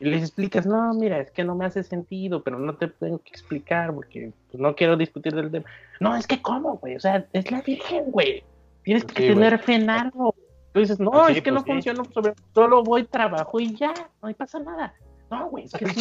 Y 0.00 0.04
les 0.04 0.22
explicas, 0.22 0.66
no, 0.66 0.92
mira, 0.94 1.18
es 1.18 1.30
que 1.30 1.42
no 1.44 1.54
me 1.54 1.64
hace 1.64 1.82
sentido, 1.82 2.42
pero 2.42 2.58
no 2.58 2.76
te 2.76 2.88
tengo 2.88 3.18
que 3.18 3.30
explicar 3.30 3.92
porque 3.92 4.32
pues, 4.50 4.60
no 4.60 4.74
quiero 4.74 4.96
discutir 4.96 5.34
del 5.34 5.50
tema. 5.50 5.64
No, 6.00 6.14
es 6.14 6.26
que, 6.26 6.40
¿cómo, 6.40 6.76
güey? 6.76 6.96
O 6.96 7.00
sea, 7.00 7.26
es 7.32 7.50
la 7.50 7.62
Virgen, 7.62 8.10
güey. 8.10 8.44
Tienes 8.84 9.04
que 9.04 9.22
Sí, 9.22 9.28
tener 9.28 9.58
fe 9.58 9.74
en 9.74 9.90
algo. 9.90 10.34
Tú 10.72 10.80
dices, 10.80 11.00
no, 11.00 11.10
Pues 11.10 11.36
es 11.36 11.42
que 11.42 11.50
pues 11.50 11.54
no 11.54 11.60
sí. 11.64 11.72
funciona 11.72 12.04
sobre 12.12 12.34
solo 12.54 12.84
voy, 12.84 13.04
trabajo 13.04 13.58
y 13.58 13.74
ya, 13.74 13.92
no 14.22 14.32
pasa 14.34 14.60
nada. 14.60 14.94
No, 15.30 15.48
güey, 15.50 15.64
es 15.64 15.72
que 15.72 15.84
no 15.84 15.92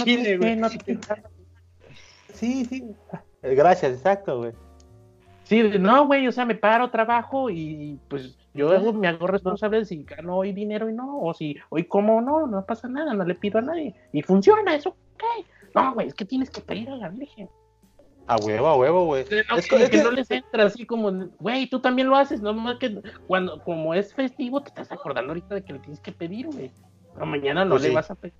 no 0.55 0.69
nada. 0.69 1.29
Sí, 2.37 2.65
sí. 2.65 2.83
Eh, 3.41 3.55
Gracias, 3.55 3.93
exacto, 3.93 4.37
güey. 4.39 4.51
Sí, 5.43 5.63
no, 5.79 6.05
güey, 6.07 6.27
o 6.27 6.31
sea, 6.31 6.45
me 6.45 6.55
paro, 6.55 6.89
trabajo 6.89 7.49
y 7.49 7.97
pues 8.09 8.37
yo 8.53 8.69
hago- 8.71 8.91
me 8.91 9.07
hago 9.07 9.27
responsable 9.27 9.79
de 9.79 9.85
si 9.85 10.03
gano 10.03 10.35
hoy 10.37 10.51
dinero 10.51 10.89
y 10.89 10.93
no, 10.93 11.21
o 11.21 11.33
si 11.33 11.55
hoy 11.69 11.85
como 11.85 12.19
no, 12.21 12.47
no 12.47 12.65
pasa 12.65 12.87
nada, 12.89 13.13
no 13.13 13.23
le 13.23 13.33
pido 13.33 13.59
a 13.59 13.61
nadie. 13.61 13.95
Y 14.11 14.21
funciona, 14.23 14.75
eso, 14.75 14.89
ok. 14.89 15.23
No, 15.73 15.93
güey, 15.93 16.07
es 16.07 16.13
que 16.13 16.25
tienes 16.25 16.49
que 16.49 16.59
pedir 16.61 16.89
a 16.89 16.97
la 16.97 17.09
Virgen. 17.09 17.49
A 18.27 18.35
huevo, 18.35 18.67
a 18.67 18.75
huevo, 18.75 19.05
güey. 19.05 19.23
No, 19.49 19.55
Es 19.57 19.69
que, 19.69 19.77
que- 19.77 19.83
que 19.85 19.89
que- 19.99 20.03
no 20.03 20.11
les 20.11 20.29
entra 20.31 20.65
así 20.65 20.85
como, 20.85 21.09
güey, 21.39 21.67
tú 21.69 21.79
también 21.79 22.09
lo 22.09 22.17
haces, 22.17 22.41
no 22.41 22.53
más 22.53 22.77
que 22.77 23.01
cuando, 23.25 23.63
como 23.63 23.93
es 23.93 24.13
festivo, 24.13 24.61
te 24.61 24.67
estás 24.67 24.91
acordando 24.91 25.29
ahorita 25.31 25.55
de 25.55 25.63
que 25.63 25.71
le 25.73 25.79
tienes 25.79 26.01
que 26.01 26.11
pedir, 26.11 26.47
güey. 26.47 26.71
Pero 27.13 27.25
mañana 27.25 27.63
no 27.63 27.71
Pues 27.71 27.83
le 27.83 27.89
sí. 27.89 27.95
vas 27.95 28.11
a 28.11 28.15
pedir. 28.15 28.33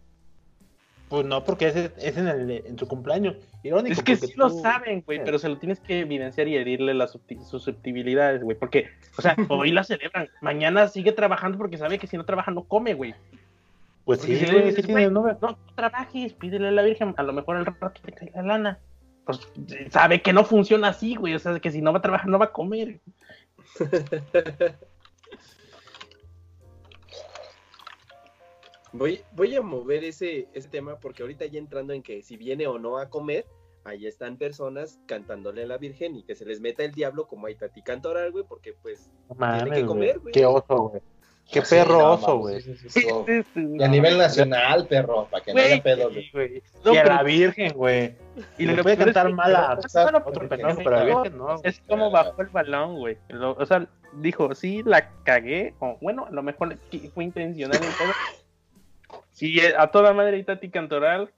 Pues 1.10 1.26
no, 1.26 1.43
porque 1.43 1.67
ese 1.67 1.91
es 1.98 2.17
en, 2.17 2.28
el, 2.28 2.52
en 2.52 2.78
su 2.78 2.88
cumpleaños. 2.88 3.38
Irónico. 3.63 3.93
Es 3.93 4.04
que 4.04 4.17
sí 4.17 4.34
lo 4.36 4.50
saben, 4.50 5.04
güey, 5.06 5.24
pero 5.24 5.39
se 5.39 5.48
lo 5.48 5.58
tienes 5.58 5.80
que 5.80 6.02
evidenciar 6.02 6.48
y 6.50 6.58
herirle 6.58 6.93
las 6.93 7.15
suscepti- 7.15 7.43
susceptibilidades, 7.43 8.43
güey. 8.43 8.58
Porque, 8.58 8.89
o 9.17 9.22
sea, 9.22 9.36
hoy 9.50 9.72
la 9.72 9.84
celebran, 9.84 10.30
mañana 10.41 10.88
sigue 10.89 11.13
trabajando 11.13 11.58
porque 11.58 11.78
sabe 11.78 11.98
que 11.98 12.08
si 12.08 12.17
no 12.17 12.26
trabaja 12.26 12.52
no 12.52 12.63
come, 12.63 12.93
güey. 12.93 13.15
Pues 14.04 14.20
Porque 14.20 14.38
sí, 14.38 14.46
si 14.46 14.52
güey, 14.52 14.65
dices, 14.65 14.88
güey, 14.88 15.10
no, 15.10 15.22
no 15.41 15.58
trabajes, 15.76 16.34
pídele 16.34 16.70
a 16.70 16.72
la 16.72 16.82
Virgen, 16.82 17.13
a 17.17 17.24
lo 17.24 17.34
mejor 17.34 17.58
al 17.58 17.65
rato 17.65 18.02
te 18.04 18.12
cae 18.12 18.32
la 18.36 18.41
lana. 18.41 18.80
Pues 19.26 19.41
sabe 19.89 20.22
que 20.22 20.32
no 20.32 20.46
funciona 20.46 20.89
así, 20.89 21.15
güey, 21.15 21.36
o 21.36 21.39
sea, 21.39 21.60
que 21.60 21.72
si 21.72 21.82
no 21.82 21.91
va 21.91 22.00
a 22.00 22.02
trabajar 22.02 22.28
no 22.28 22.39
va 22.39 22.46
a 22.46 22.54
comer. 22.54 23.00
Voy, 28.93 29.21
voy 29.34 29.56
a 29.56 29.62
mover 29.62 30.04
ese, 30.04 30.47
ese 30.54 30.69
tema 30.69 31.00
porque 31.00 31.23
ahorita 31.23 31.45
ya 31.45 31.60
entrando 31.60 31.93
en 31.93 32.02
que 32.04 32.21
si 32.21 32.38
viene 32.38 32.67
o 32.67 32.80
no 32.80 32.97
a 32.97 33.10
comer, 33.10 33.45
ahí 33.84 34.06
están 34.08 34.38
personas 34.38 35.00
cantándole 35.06 35.63
a 35.63 35.67
la 35.67 35.78
Virgen 35.78 36.15
y 36.15 36.23
que 36.23 36.36
se 36.36 36.45
les 36.45 36.60
meta 36.62 36.84
el 36.84 36.91
diablo 36.91 37.28
como 37.28 37.47
a 37.47 37.52
Itati 37.52 37.82
Cantoral, 37.82 38.32
güey, 38.32 38.45
porque 38.47 38.73
pues 38.82 39.10
No 39.38 39.58
tiene 39.63 39.82
que 39.82 39.86
comer, 39.86 40.19
güey. 40.19 40.34
Qué 40.34 40.45
oso, 40.45 40.89
güey. 40.89 41.02
Qué 41.52 41.63
Sí, 41.63 41.76
perro 41.76 41.97
no, 42.00 42.12
oso, 42.13 42.38
güey. 42.39 42.62
sí, 42.62 42.76
sí, 42.89 43.08
Y 43.56 43.82
a 43.82 43.88
nivel 43.88 44.17
nacional, 44.17 44.86
perro, 44.86 45.30
para 45.32 45.43
que 45.43 45.54
no 45.54 45.62
Güey, 45.62 45.73
haya 45.73 45.84
pedo, 45.84 46.10
güey. 46.34 46.62
No, 46.84 46.93
y 46.93 46.97
a 46.97 47.04
pero 47.04 47.15
la 47.15 47.23
Virgen, 47.23 47.73
güey. 47.73 48.15
Y 48.58 48.65
le 48.65 48.84
peor 48.84 48.89
es 48.89 48.97
cantar 48.97 49.32
mal 49.32 49.56
a 49.56 49.80
otro 50.26 50.50
pendejo, 50.50 50.73
no 50.73 50.78
pero 50.84 50.97
a 50.97 51.00
la 51.00 51.06
Virgen 51.06 51.38
no. 51.38 51.56
Es 51.63 51.80
como 51.88 52.12
bajó 52.12 52.41
el 52.41 52.50
balón, 52.50 52.97
güey. 52.97 53.17
O 53.41 53.65
sea, 53.65 53.88
dijo, 54.15 54.54
sí, 54.56 54.84
la 54.86 55.10
cagué. 55.23 55.73
O, 55.80 55.97
bueno, 56.02 56.26
a 56.26 56.32
lo 56.32 56.43
mejor 56.43 56.78
fue 57.13 57.23
intencional 57.23 57.78
y 57.78 57.97
todo. 57.97 58.12
Y 59.39 59.60
eh, 59.60 59.74
a 59.78 59.91
toda 59.91 60.13
madre 60.13 60.43
Tati 60.43 60.70
Cantoral 60.70 61.32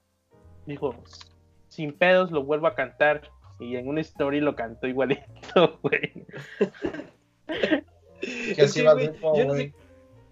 dijo, 0.66 0.94
sin 1.68 1.92
pedos 1.92 2.30
lo 2.30 2.42
vuelvo 2.44 2.66
a 2.66 2.74
cantar. 2.74 3.22
Y 3.58 3.76
en 3.76 3.88
una 3.88 4.00
story 4.00 4.40
lo 4.40 4.56
cantó 4.56 4.86
igualito, 4.86 5.78
güey. 5.82 6.24
Que 8.54 8.62
así 8.62 8.80
va 8.82 8.94
yo 9.00 9.44
no 9.46 9.54
sé, 9.54 9.74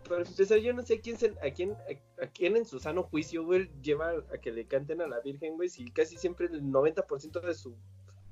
para 0.09 0.23
empezar, 0.23 0.59
yo 0.59 0.73
no 0.73 0.83
sé 0.83 0.95
a 0.95 1.01
quién, 1.01 1.19
se- 1.19 1.35
a 1.47 1.51
quién, 1.53 1.73
a, 1.73 2.25
a 2.25 2.27
quién 2.29 2.57
en 2.57 2.65
su 2.65 2.79
sano 2.81 3.03
juicio, 3.03 3.45
güey, 3.45 3.69
lleva 3.83 4.13
a 4.33 4.39
que 4.39 4.51
le 4.51 4.65
canten 4.67 5.03
a 5.03 5.07
la 5.07 5.21
Virgen, 5.21 5.57
güey, 5.57 5.69
si 5.69 5.91
casi 5.91 6.17
siempre 6.17 6.47
el 6.47 6.63
90% 6.63 7.41
de 7.43 7.55
su 7.55 7.77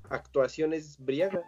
actuación 0.09 0.73
es 0.73 0.97
briaga. 0.97 1.43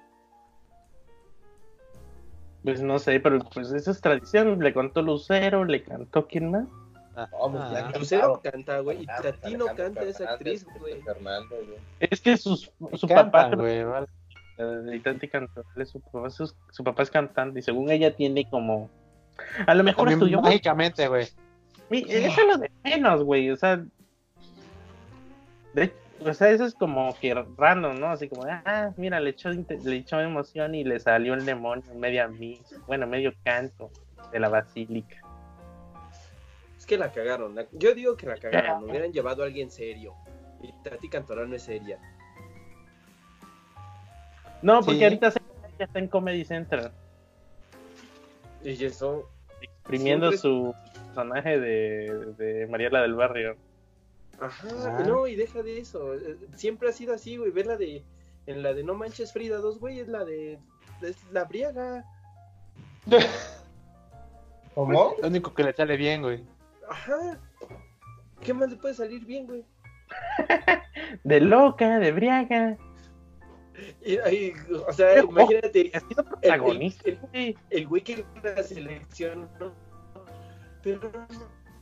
Pues 2.64 2.82
no 2.82 3.00
sé, 3.00 3.20
pero 3.20 3.40
pues 3.40 3.72
eso 3.72 3.90
es 3.90 4.02
tradición. 4.02 4.60
Le 4.60 4.74
cantó 4.74 5.02
Lucero, 5.02 5.64
le 5.66 5.82
cantó 5.82 6.28
quién 6.28 6.52
más. 6.52 6.68
No, 7.32 7.52
pues, 7.52 7.64
Ah. 7.64 7.92
Lucero 7.98 8.42
canta, 8.44 8.80
güey, 8.80 9.04
y 9.04 9.10
Alejandro 9.10 9.32
Tatino 9.42 9.66
canta 9.76 10.04
esa 10.04 10.30
actriz, 10.32 10.66
güey. 10.80 11.02
Es 12.00 12.22
que 12.22 12.38
sus, 12.38 12.72
su 12.94 13.08
Cantan, 13.08 13.32
papá 13.32 13.56
güey, 13.56 13.84
vale. 13.84 14.08
Su 15.86 16.00
papá, 16.02 16.30
su, 16.30 16.54
su 16.72 16.84
papá 16.84 17.04
es 17.04 17.10
cantante 17.12 17.60
y 17.60 17.62
según 17.62 17.90
ella 17.92 18.16
tiene 18.16 18.50
como... 18.50 18.90
A 19.66 19.74
lo 19.74 19.84
mejor 19.84 20.10
También 20.10 20.20
estudió... 20.20 20.42
mágicamente, 20.42 21.08
güey. 21.08 21.28
Eso 21.92 22.42
es 22.42 22.48
lo 22.48 22.58
de 22.58 22.72
menos, 22.84 23.24
güey, 23.24 23.50
o 23.52 23.56
sea... 23.58 23.82
de- 25.74 25.94
o 26.26 26.34
sea, 26.34 26.50
eso 26.50 26.66
es 26.66 26.74
como 26.76 27.16
que 27.22 27.34
random, 27.58 27.98
¿no? 27.98 28.08
Así 28.08 28.28
como, 28.28 28.44
ah, 28.44 28.92
mira, 28.98 29.22
le 29.22 29.30
echó, 29.30 29.52
le 29.52 29.96
echó 29.96 30.20
emoción 30.20 30.76
y 30.76 30.84
le 30.84 31.00
salió 31.00 31.34
el 31.34 31.46
demonio 31.46 31.86
en 31.90 31.98
media 31.98 32.28
misa, 32.28 32.76
bueno, 32.88 33.08
medio 33.08 33.32
canto 33.46 33.90
de 34.34 34.40
la 34.42 34.50
basílica. 34.50 35.16
Que 36.90 36.98
la 36.98 37.12
cagaron, 37.12 37.54
la- 37.54 37.68
yo 37.72 37.94
digo 37.94 38.18
que 38.18 38.26
la 38.26 38.36
cagaron, 38.38 38.84
hubieran 38.90 39.14
llevado 39.14 39.44
a 39.44 39.46
alguien 39.46 39.70
serio. 39.70 40.16
Y 40.64 40.74
Tati 40.84 41.08
Cantoral 41.08 41.48
no 41.48 41.56
es 41.56 41.62
seria. 41.62 42.00
No, 44.64 44.80
porque 44.82 44.98
Sí. 44.98 45.04
ahorita 45.04 45.30
se- 45.32 45.40
ya 45.78 45.86
está 45.86 46.00
en 46.00 46.08
Comedy 46.08 46.44
Central, 46.46 46.92
Y 48.64 48.84
eso, 48.84 49.30
exprimiendo 49.62 50.32
Siempre- 50.32 50.38
su 50.40 50.76
personaje 51.06 51.60
de, 51.60 52.34
de 52.38 52.68
Mariela 52.68 53.02
del 53.04 53.14
Barrio. 53.14 53.56
Ajá, 54.42 54.68
Ah. 54.98 55.04
no, 55.08 55.28
y 55.28 55.36
deja 55.36 55.62
de 55.64 55.78
eso. 55.80 56.16
eh, 56.16 56.36
Siempre 56.56 56.90
ha 56.90 56.92
sido 56.92 57.14
así, 57.14 57.38
güey. 57.38 57.52
Ver 57.52 57.68
la 57.68 57.78
de. 57.78 58.04
En 58.48 58.64
la 58.64 58.74
de 58.74 58.84
No 58.84 58.96
Manches 58.96 59.32
Frida 59.32 59.58
2, 59.60 59.80
güey, 59.80 60.00
es 60.00 60.08
la 60.10 60.26
de. 60.26 60.58
Es 61.02 61.18
la 61.32 61.44
briaga. 61.46 62.04
¿Cómo? 64.76 65.16
Lo 65.22 65.28
único 65.28 65.54
que 65.54 65.64
le 65.64 65.74
sale 65.74 65.96
bien, 65.98 66.22
güey. 66.22 66.44
Ajá. 66.90 67.40
¿Qué 68.42 68.54
más 68.54 68.70
le 68.70 68.78
puede 68.78 68.94
salir 68.94 69.26
bien, 69.26 69.46
güey? 69.48 69.64
De 71.24 71.40
loca, 71.40 72.00
de 72.00 72.12
briaga. 72.12 72.78
Y, 74.04 74.18
ahí, 74.18 74.54
o 74.88 74.92
sea, 74.92 75.20
imagínate. 75.20 75.92
Ha 75.94 76.00
sido 76.02 76.24
protagonista. 76.26 77.10
el- 77.10 77.18
güey. 77.18 77.58
El 77.70 77.88
güey 77.88 78.02
que 78.04 78.26
la 78.44 78.64
seleccionó. 78.64 79.48
Pero 80.84 81.12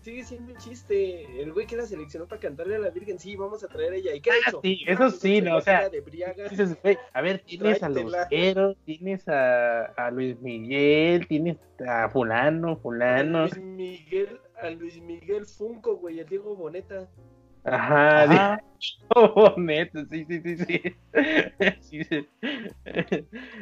sigue 0.01 0.23
siendo 0.23 0.53
un 0.53 0.57
chiste. 0.59 1.41
El 1.41 1.53
güey 1.53 1.65
que 1.65 1.75
la 1.77 1.85
seleccionó 1.85 2.27
para 2.27 2.39
cantarle 2.41 2.75
a 2.75 2.79
la 2.79 2.89
Virgen, 2.89 3.17
sí, 3.19 3.35
vamos 3.35 3.63
a 3.63 3.67
traer 3.67 3.93
a 3.93 3.95
ella. 3.95 4.13
¿Y 4.15 4.21
qué 4.21 4.31
Ah, 4.45 4.51
sí, 4.61 4.83
eso 4.87 5.09
sí, 5.09 5.41
no, 5.41 5.57
o 5.57 5.61
sea, 5.61 5.89
de. 5.89 6.01
Dices, 6.49 6.77
güey, 6.81 6.97
a 7.13 7.21
ver, 7.21 7.39
tienes 7.45 7.81
a. 7.81 7.89
Lucero, 7.89 8.75
tienes 8.85 9.27
a, 9.27 9.85
a 9.85 10.11
Luis 10.11 10.39
Miguel, 10.39 11.27
tienes 11.27 11.57
a 11.87 12.09
fulano, 12.09 12.77
fulano. 12.77 13.41
Luis 13.41 13.57
Miguel, 13.57 14.39
a 14.61 14.69
Luis 14.69 14.99
Miguel 15.01 15.45
Funko, 15.45 15.97
güey, 15.97 16.19
el 16.19 16.27
Diego 16.27 16.55
Boneta. 16.55 17.07
Ajá, 17.63 18.23
Ajá. 18.23 18.63
oh, 19.15 19.53
neto, 19.57 19.99
sí, 20.09 20.25
sí, 20.25 20.41
sí, 20.41 20.57
sí. 20.57 20.81
Sí, 21.81 22.03
sí. 22.05 22.27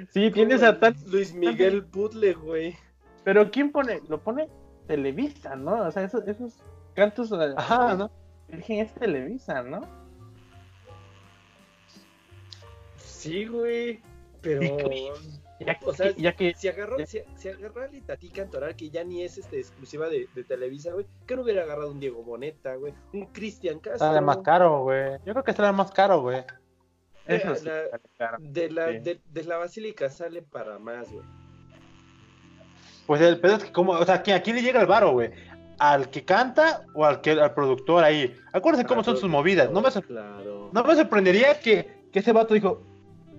Sí, 0.10 0.32
tienes 0.32 0.62
a 0.64 0.80
tal, 0.80 0.96
Luis 1.08 1.34
Miguel 1.34 1.82
Butler, 1.82 2.38
güey. 2.38 2.76
pero 3.24 3.50
¿quién 3.50 3.72
pone? 3.72 4.02
Lo 4.08 4.20
pone 4.22 4.48
Televisa, 4.88 5.56
¿no? 5.56 5.88
O 5.88 5.92
sea, 5.92 6.04
esos, 6.04 6.28
esos 6.28 6.54
cantos 6.94 7.32
a- 7.34 7.54
Ajá, 7.58 7.96
¿no? 7.96 8.12
Virgen 8.48 8.80
es 8.80 8.94
Televisa, 8.94 9.64
¿no? 9.64 9.82
Sí, 12.98 13.46
güey. 13.46 14.02
Pero. 14.42 14.62
Ya, 15.60 15.78
O 15.86 15.94
sea, 15.94 16.12
ya 16.18 16.34
que 16.34 16.54
Si 16.54 16.68
agarró, 16.68 16.98
si, 17.06 17.20
si 17.36 17.48
agarró 17.48 17.84
a 17.84 17.88
Litatí 17.88 18.30
Cantoral, 18.30 18.76
que 18.76 18.90
ya 18.90 19.04
ni 19.06 19.24
es 19.24 19.38
este 19.38 19.58
exclusiva 19.60 20.10
de, 20.10 20.28
de 20.36 20.44
Televisa, 20.44 20.92
güey, 20.92 21.06
que 21.26 21.36
no 21.38 21.44
hubiera 21.44 21.64
agarrado 21.64 21.92
un 21.92 22.00
Diego 22.00 22.24
Boneta, 22.24 22.76
güey, 22.76 22.94
un 23.14 23.28
Cristian 23.28 23.80
Castro. 23.80 24.00
Sale 24.08 24.20
más 24.20 24.38
caro, 24.40 24.84
güey. 24.84 25.14
Yo 25.26 25.32
creo 25.34 25.44
que 25.44 25.54
sale 25.54 25.72
más 25.72 25.92
caro, 25.92 26.20
güey. 26.22 26.44
eso 27.26 27.50
la- 27.50 27.56
sí, 27.56 27.66
la- 27.66 27.90
sale 27.90 28.04
caro. 28.18 28.38
De 28.42 28.70
la, 28.70 28.92
Sí. 28.92 29.00
de, 29.00 29.22
de 29.32 29.44
la 29.46 29.58
Basílica 29.58 30.10
sale 30.10 30.42
para 30.42 30.78
más, 30.78 31.10
güey. 31.12 31.24
Pues 33.08 33.22
el 33.22 33.40
pedo 33.40 33.56
es 33.58 33.64
que 33.66 33.72
como, 33.72 33.94
o 33.94 34.06
sea, 34.06 34.16
¿a 34.16 34.22
quién, 34.24 34.56
le 34.56 34.62
llega 34.62 34.82
el 34.82 34.88
varo, 34.88 35.12
güey? 35.12 35.32
¿Al 35.78 36.10
que 36.10 36.26
canta 36.26 36.86
o 36.96 37.06
al 37.06 37.22
que 37.22 37.32
al 37.32 37.54
productor 37.54 38.04
ahí? 38.04 38.36
Acuérdense 38.52 38.88
cómo 38.88 39.04
son 39.04 39.18
sus 39.18 39.30
movidas. 39.30 39.70
No 39.72 39.82
me, 39.82 39.92
sor- 39.92 40.06
Claro. 40.06 40.70
no 40.74 40.84
me 40.84 40.96
sorprendería 40.96 41.60
que, 41.60 42.08
que 42.12 42.20
ese 42.20 42.32
vato 42.32 42.54
dijo, 42.54 42.82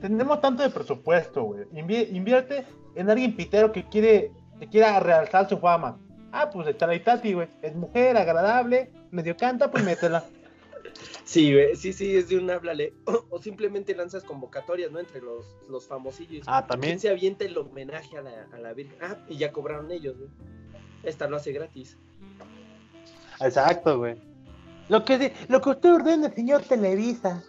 tenemos 0.08 0.40
tanto 0.40 0.62
de 0.62 0.70
presupuesto, 0.70 1.42
güey. 1.44 1.64
Invi- 1.72 2.08
invierte 2.12 2.64
en 2.94 3.10
alguien 3.10 3.34
pitero 3.36 3.72
que 3.72 3.88
quiere, 3.88 4.32
que 4.60 4.68
quiera 4.68 4.98
realzar 5.00 5.48
su 5.48 5.58
fama. 5.58 5.98
Ah, 6.32 6.50
pues 6.50 6.66
está 6.68 6.86
la 6.86 6.94
Itati, 6.94 7.32
güey. 7.34 7.48
Es 7.62 7.74
mujer, 7.74 8.16
agradable, 8.16 8.90
medio 9.10 9.36
canta, 9.36 9.70
pues 9.70 9.84
métela. 9.84 10.24
Sí, 11.24 11.52
güey, 11.52 11.74
sí, 11.76 11.92
sí, 11.92 12.16
es 12.16 12.28
de 12.28 12.38
un 12.38 12.48
háblale. 12.48 12.94
O, 13.04 13.24
o 13.30 13.42
simplemente 13.42 13.94
lanzas 13.94 14.22
convocatorias, 14.22 14.90
¿no? 14.92 15.00
Entre 15.00 15.20
los, 15.20 15.44
los 15.68 15.86
famosillos. 15.86 16.46
Ah, 16.46 16.64
también. 16.66 16.92
¿Quién 16.92 17.00
se 17.00 17.08
avienta 17.10 17.44
el 17.44 17.58
homenaje 17.58 18.16
a 18.16 18.22
la, 18.22 18.46
a 18.52 18.58
la 18.58 18.72
Virgen? 18.72 18.96
Ah, 19.02 19.16
y 19.28 19.36
ya 19.36 19.52
cobraron 19.52 19.90
ellos, 19.90 20.16
güey. 20.16 20.30
Esta 21.02 21.26
lo 21.28 21.36
hace 21.36 21.52
gratis. 21.52 21.98
Exacto, 23.40 23.98
güey. 23.98 24.16
Lo 24.88 25.04
que, 25.04 25.32
lo 25.48 25.60
que 25.60 25.70
usted 25.70 25.92
ordena, 25.92 26.30
señor 26.30 26.62
Televisa. 26.62 27.42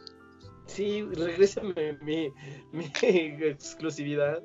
Sí, 0.67 1.01
regrésame 1.03 1.97
mi, 2.01 2.29
mi 2.71 2.85
exclusividad. 2.95 4.41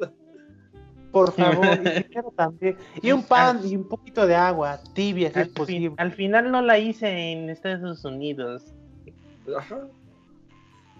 Por 1.10 1.32
favor, 1.32 1.66
y 1.84 2.02
dinero 2.02 2.32
también. 2.36 2.76
Y 3.02 3.12
un 3.12 3.22
pan 3.22 3.60
y 3.64 3.76
un 3.76 3.86
poquito 3.86 4.26
de 4.26 4.34
agua, 4.34 4.80
tibia, 4.94 5.30
si 5.32 5.40
es 5.40 5.46
fin- 5.46 5.54
posible. 5.54 5.94
al 5.98 6.12
final 6.12 6.50
no 6.50 6.62
la 6.62 6.78
hice 6.78 7.06
en 7.32 7.50
Estados 7.50 8.04
Unidos. 8.04 8.72
Ajá. 9.56 9.88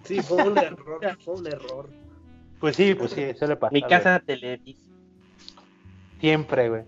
Sí, 0.04 0.20
fue 0.20 0.42
un 0.42 0.58
error, 0.58 1.00
fue 1.25 1.35
un 1.35 1.46
error. 1.46 1.88
Pues 2.60 2.77
sí, 2.77 2.94
pues 2.94 3.12
sí, 3.12 3.33
suele 3.38 3.56
pasar. 3.56 3.73
Mi 3.73 3.81
güey. 3.81 3.90
casa 3.90 4.20
Televisa. 4.20 4.81
Siempre, 6.20 6.68
güey. 6.68 6.83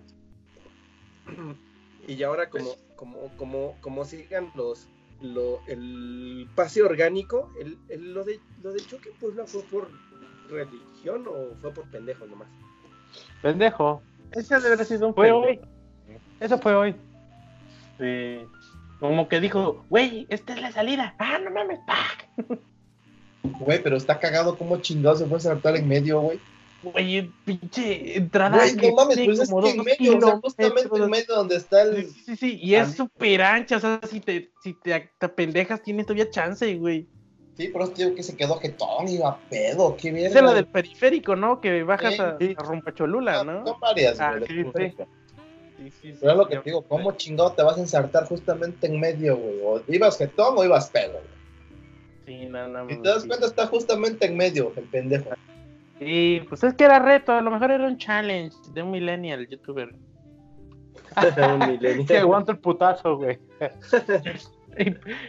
Y 2.07 2.23
ahora 2.23 2.51
como, 2.51 2.71
como, 2.97 3.29
como, 3.37 3.77
como 3.81 4.05
sigan 4.05 4.51
los 4.55 4.89
lo, 5.33 5.61
el 5.67 6.49
pase 6.55 6.83
orgánico, 6.83 7.51
el, 7.61 7.79
el- 7.89 8.13
lo 8.15 8.25
de 8.25 8.41
lo 8.63 8.73
de 8.73 8.81
choque 8.81 9.11
pues 9.21 9.35
no 9.35 9.47
fue 9.47 9.63
por 9.65 9.89
religión 10.51 11.25
o 11.29 11.55
fue 11.61 11.73
por 11.73 11.85
pendejos 11.91 12.29
nomás. 12.29 12.49
Pendejo. 13.43 14.03
Ese 14.33 14.55
debe 14.61 14.75
haber 14.75 14.87
sido 14.87 15.09
un 15.09 15.15
Fue 15.15 15.29
pendejo. 15.31 15.63
hoy. 15.63 16.19
Eso 16.41 16.59
fue 16.59 16.75
hoy. 16.75 16.95
Sí. 17.99 18.39
Como 19.01 19.29
que 19.29 19.41
dijo, 19.41 19.85
güey, 19.91 20.27
esta 20.31 20.55
es 20.55 20.61
la 20.61 20.73
salida. 20.73 21.15
Ah, 21.19 21.39
no 21.43 21.51
mames. 21.51 21.79
¡pac! 21.87 22.29
Güey, 23.61 23.83
pero 23.83 23.97
está 23.97 24.19
cagado 24.19 24.57
como 24.57 24.79
chingado 24.79 25.17
se 25.17 25.27
fue 25.27 25.37
a 25.37 25.41
saltar 25.41 25.77
en 25.77 25.87
medio, 25.89 26.21
güey. 26.21 26.41
Güey, 26.93 27.31
pinche 27.45 28.17
entrada. 28.19 28.59
Güey, 28.59 28.77
que 28.77 28.89
no 28.91 28.95
mames, 28.97 29.19
pues 29.25 29.41
es 29.41 29.49
que 29.51 29.71
en 29.71 29.85
medio, 29.85 30.19
o 30.19 30.21
sea, 30.21 30.37
justamente 30.41 30.97
en 30.97 31.11
medio 31.11 31.35
donde 31.35 31.57
está 31.57 31.83
Sí, 31.85 31.91
el. 31.97 32.11
sí, 32.11 32.37
sí, 32.37 32.59
y 32.63 32.75
es 32.75 32.89
Ah. 32.89 32.93
súper 32.93 33.43
ancha, 33.43 33.77
o 33.77 33.81
sea, 33.81 34.01
si 34.09 34.21
te, 34.21 34.51
si 34.63 34.75
te, 34.75 35.11
te 35.19 35.29
pendejas, 35.29 35.83
tienes 35.83 36.07
todavía 36.07 36.31
chance, 36.31 36.75
güey. 36.77 37.07
Sí, 37.57 37.71
pero 37.73 37.89
te 37.89 38.03
digo 38.05 38.17
que 38.17 38.23
se 38.23 38.37
quedó 38.37 38.57
jetón, 38.59 39.09
iba 39.09 39.39
pedo, 39.49 39.97
qué 39.97 40.11
bien. 40.11 40.27
Esa 40.27 40.41
es 40.41 40.45
la 40.45 40.55
del 40.55 40.67
periférico, 40.67 41.37
¿no? 41.37 41.61
Que 41.61 41.83
bajas 41.85 42.15
Sí, 42.15 42.21
a, 42.21 42.37
sí. 42.39 42.55
a 42.57 42.63
Rumpacholula, 42.63 43.45
¿no? 43.45 43.65
Son 43.67 43.79
varias, 43.81 44.19
Ah, 44.21 44.37
güey. 44.39 44.47
sí, 44.49 44.65
sí. 44.65 44.95
Sí, 45.77 45.91
sí, 45.91 46.13
sí, 46.13 46.19
Pero 46.21 46.33
es 46.33 46.39
lo 46.39 46.49
que 46.49 46.57
te 46.57 46.63
digo, 46.65 46.83
¿cómo 46.83 47.13
chingado 47.13 47.53
te 47.53 47.63
vas 47.63 47.77
a 47.77 47.81
ensartar 47.81 48.27
justamente 48.27 48.87
en 48.87 48.99
medio, 49.01 49.37
güey? 49.37 49.61
O 49.65 49.83
ibas 49.89 50.19
jetón 50.19 50.55
o 50.57 50.65
ibas 50.65 50.89
pedo, 50.91 51.13
güey. 51.13 51.25
Sí, 52.27 52.47
no, 52.47 52.67
no, 52.69 52.89
Si 52.89 52.97
te 52.97 53.09
das 53.09 53.23
sí. 53.23 53.29
cuenta, 53.29 53.47
está 53.47 53.67
justamente 53.67 54.27
en 54.27 54.37
medio, 54.37 54.73
el 54.77 54.85
pendejo. 54.85 55.31
Sí, 55.99 56.43
pues 56.49 56.63
es 56.65 56.75
que 56.75 56.85
era 56.85 56.99
reto, 56.99 57.33
a 57.33 57.41
lo 57.41 57.51
mejor 57.51 57.71
era 57.71 57.87
un 57.87 57.97
challenge 57.99 58.57
de 58.73 58.83
un 58.83 58.91
millennial 58.91 59.47
youtuber. 59.49 59.95
Un 61.55 61.59
milenio. 61.71 62.07
Que 62.07 62.19
aguanta 62.19 62.53
el 62.53 62.59
putazo, 62.59 63.17
güey. 63.17 63.39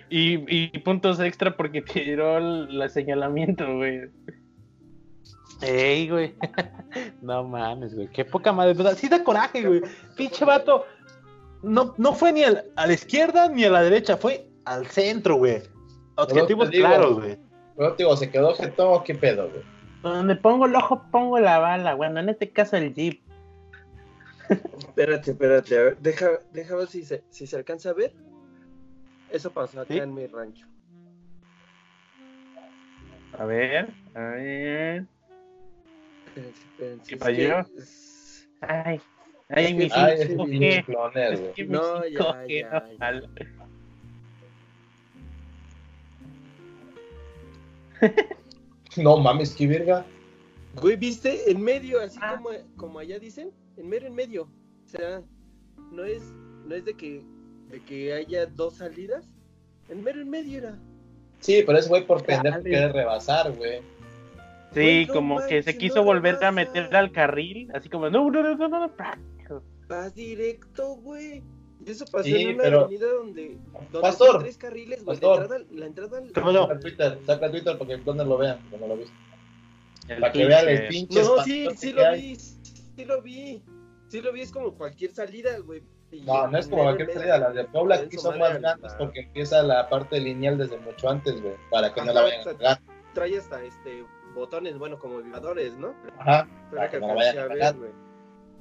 Y, 0.09 0.34
y- 0.38 0.72
y 0.74 0.80
puntos 0.80 1.20
extra 1.20 1.55
porque 1.55 1.84
tiró 1.84 2.38
el, 2.39 2.82
el 2.82 2.89
señalamiento, 2.89 3.63
güey. 3.76 4.09
Ey, 5.61 6.09
güey. 6.09 6.34
No 7.22 7.43
mames, 7.43 7.93
güey. 7.93 8.07
Qué 8.07 8.26
poca 8.26 8.51
madre. 8.51 8.74
¿verdad? 8.74 8.95
Sí 8.95 9.07
da 9.07 9.24
coraje, 9.24 9.61
güey. 9.63 9.82
Pinche 10.18 10.45
vato. 10.45 10.86
No, 11.61 11.93
no 11.99 12.13
fue 12.13 12.32
ni 12.34 12.43
al- 12.43 12.63
a 12.76 12.88
la 12.88 12.93
izquierda 12.93 13.47
ni 13.49 13.63
a 13.66 13.70
la 13.70 13.84
derecha, 13.84 14.18
fue 14.18 14.47
al 14.66 14.88
centro, 14.88 15.36
güey. 15.36 15.61
Objetivos 16.16 16.70
claros, 16.72 17.20
güey. 17.20 17.38
Digo, 17.97 18.16
¿se 18.18 18.32
quedó 18.32 18.55
jetón 18.55 19.03
qué 19.03 19.13
pedo, 19.13 19.49
güey? 19.49 19.61
Donde 20.06 20.36
pongo 20.36 20.68
el 20.68 20.76
ojo, 20.76 21.03
pongo 21.10 21.39
la 21.39 21.58
bala. 21.58 21.95
Bueno, 21.95 22.20
en 22.20 22.30
este 22.30 22.51
caso 22.51 22.78
el 22.78 22.93
jeep. 22.93 23.24
Espérate, 24.78 25.32
espérate, 25.32 25.78
a 25.80 25.82
ver, 25.82 25.97
deja, 25.97 26.30
deja 26.51 26.76
ver 26.76 26.88
si 26.88 27.03
se, 27.03 27.24
si 27.32 27.47
se 27.47 27.56
alcanza 27.56 27.89
a 27.89 27.93
ver. 27.93 28.14
Eso 29.32 29.51
pasó 29.51 29.82
acá 29.82 29.91
¿Sí? 29.91 29.99
en 29.99 30.14
mi 30.14 30.28
rancho. 30.28 30.68
A 33.34 33.45
ver, 33.45 33.95
a 34.14 34.20
ver. 34.20 35.08
Espérense, 36.28 36.64
espérense, 36.68 37.08
¿Qué 37.10 37.16
es 37.16 37.22
falló? 37.22 37.66
que 37.66 37.78
es- 37.80 38.49
Ay, 38.62 39.01
ay, 39.49 39.74
mi 39.74 39.89
cloner, 39.89 40.30
No, 41.68 42.06
ya, 42.06 42.20
5G 42.20 42.47
ya, 42.47 42.89
ya. 42.99 43.22
No 48.98 49.18
mames, 49.18 49.54
qué 49.56 49.68
verga. 49.68 50.06
Güey, 50.82 50.96
¿viste? 50.98 51.50
En 51.50 51.62
medio, 51.62 52.02
así 52.02 52.20
Ah. 52.22 52.36
como, 52.36 52.50
como 52.76 53.00
allá 53.00 53.18
dicen, 53.20 53.52
en 53.78 53.88
mero 53.89 54.08
en 54.08 54.16
medio. 54.16 54.43
O 54.43 54.88
sea, 54.88 55.22
no 55.91 56.04
es, 56.04 56.22
no 56.66 56.76
es 56.76 56.86
de 56.86 56.93
que, 56.93 57.24
de 57.70 57.82
que 57.84 58.14
haya 58.14 58.46
dos 58.46 58.76
salidas. 58.78 59.26
En 59.89 60.04
mero 60.04 60.22
en 60.22 60.30
medio 60.30 60.58
era. 60.60 60.78
Sí, 61.39 61.64
pero 61.66 61.78
ese 61.78 61.89
güey 61.89 62.06
por 62.06 62.24
pendejo 62.24 62.62
quiere 62.62 62.91
rebasar, 62.91 63.52
güey. 63.54 63.80
Sí, 64.74 64.82
Güey, 64.82 65.06
no 65.06 65.14
como 65.14 65.46
que 65.48 65.64
se 65.64 65.78
quiso 65.78 65.98
no 65.98 66.04
volver 66.06 66.43
a 66.43 66.52
meter 66.52 66.93
al 66.96 67.12
carril, 67.12 67.72
así 67.74 67.88
como, 67.88 68.10
no, 68.10 68.30
no, 68.30 68.41
no, 68.43 68.56
no, 68.56 68.68
no, 68.68 68.88
no. 68.88 69.64
Vas 69.88 70.14
directo, 70.16 70.96
güey. 70.98 71.43
Y 71.84 71.92
eso 71.92 72.06
pasó 72.06 72.24
Sí, 72.24 72.36
en 72.42 72.56
una 72.56 72.64
pero- 72.64 72.82
avenida 72.82 73.08
donde, 73.12 73.58
donde 73.74 74.00
Pastor, 74.02 74.40
tres 74.44 74.58
carriles, 74.58 75.04
güey. 75.04 75.18
La 75.18 75.22
Pastor. 75.22 75.42
entrada, 75.44 75.66
la 75.72 75.86
entrada 75.86 76.18
al- 76.20 76.32
¿Qué 76.32 76.42
pasó? 76.42 76.68
Saca 76.68 76.80
Twitter, 76.80 77.20
saca 77.26 77.52
Twitter 77.52 77.78
para 77.78 77.88
que 77.88 77.94
el 77.94 78.02
cloner 78.04 78.28
lo 78.28 78.38
vea, 78.38 78.60
no 78.80 78.88
lo 78.88 78.98
viste. 78.98 79.14
Para 80.20 80.32
que 80.32 80.46
vean 80.46 80.70
el 80.70 80.88
pinche 80.88 81.22
No, 81.24 81.44
sí, 81.44 81.68
sí 81.76 81.92
lo 81.94 82.06
hay. 82.06 82.22
vi, 82.22 82.36
sí 82.36 83.06
lo 83.06 83.22
vi. 83.22 83.64
Sí 84.08 84.22
lo 84.22 84.32
vi, 84.32 84.42
es 84.42 84.52
como 84.52 84.74
cualquier 84.76 85.12
salida, 85.12 85.58
güey. 85.60 85.82
No, 86.26 86.48
no 86.48 86.58
es 86.58 86.68
como 86.68 86.84
cualquier 86.84 87.12
salida. 87.12 87.38
Las 87.40 87.56
de 87.56 87.66
Puebla 87.66 87.96
aquí 87.96 88.18
son 88.18 88.38
más 88.40 88.60
grandes 88.62 88.94
porque 88.94 89.22
empieza 89.22 89.62
la 89.64 89.90
parte 89.90 90.20
lineal 90.22 90.58
desde 90.58 90.78
mucho 90.78 91.10
antes, 91.10 91.42
güey. 91.42 91.56
Para 91.72 91.94
que 91.94 92.02
no 92.04 92.14
la 92.14 92.22
vayan 92.22 92.42
a 92.42 92.44
cagar. 92.54 92.80
Trae 93.14 93.38
hasta 93.38 93.64
este 93.64 94.06
botones, 94.34 94.78
bueno, 94.78 95.00
como 95.00 95.18
vibradores, 95.20 95.76
¿no? 95.78 95.94
Ajá. 96.20 96.48
Para 96.72 96.90
que 96.90 96.98
que 96.98 97.02
no 97.02 97.08
la 97.08 97.14
vayan 97.16 97.38
a 97.40 97.42
a 97.42 97.48
ver, 97.48 97.58
cagar. 97.58 97.76
güey. 97.78 97.92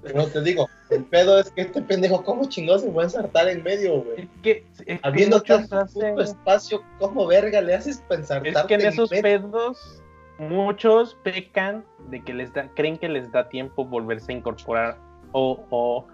Pero 0.05 0.27
te 0.27 0.43
digo, 0.43 0.69
el 0.91 1.05
pedo 1.05 1.39
es 1.41 1.51
que 1.51 1.63
este 1.63 1.83
pendejo, 1.83 2.23
¿cómo 2.23 2.45
chingón 2.49 2.79
se 2.79 2.91
puede 2.91 3.07
ensartar 3.07 3.49
en 3.49 3.63
medio, 3.63 4.03
güey? 4.03 4.21
Es 4.23 4.29
que, 4.43 4.67
es 4.87 5.01
Habiendo 5.03 5.43
tanto 5.43 5.79
hacen- 5.79 6.19
espacio, 6.21 6.83
¿cómo 6.99 7.27
verga 7.27 7.61
le 7.61 7.75
haces 7.75 8.03
pensar 8.09 8.47
Es 8.47 8.57
que 8.65 8.75
en 8.75 8.83
esos 8.83 9.11
pedos, 9.11 10.03
muchos 10.39 11.17
pecan 11.23 11.85
de 12.11 12.23
que 12.23 12.35
les 12.35 12.53
da, 12.53 12.69
creen 12.75 12.99
que 12.99 13.09
les 13.09 13.31
da 13.33 13.49
tiempo 13.49 13.85
volverse 13.85 14.33
a 14.33 14.37
incorporar. 14.37 14.99
O, 15.33 15.65
o, 15.71 16.07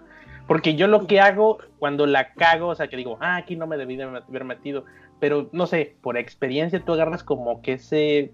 porque 0.47 0.75
yo 0.75 0.87
lo 0.87 1.05
que 1.05 1.19
hago 1.19 1.59
cuando 1.77 2.05
la 2.05 2.33
cago, 2.33 2.69
o 2.69 2.75
sea, 2.75 2.87
que 2.87 2.97
digo, 2.97 3.17
ah, 3.19 3.35
aquí 3.35 3.55
no 3.55 3.67
me 3.67 3.77
debí 3.77 3.95
de 3.97 4.03
haber 4.03 4.43
metido, 4.45 4.85
pero 5.19 5.49
no 5.51 5.67
sé, 5.67 5.95
por 6.01 6.17
experiencia 6.17 6.83
tú 6.83 6.93
agarras 6.93 7.23
como 7.23 7.61
que 7.61 7.73
ese, 7.73 8.31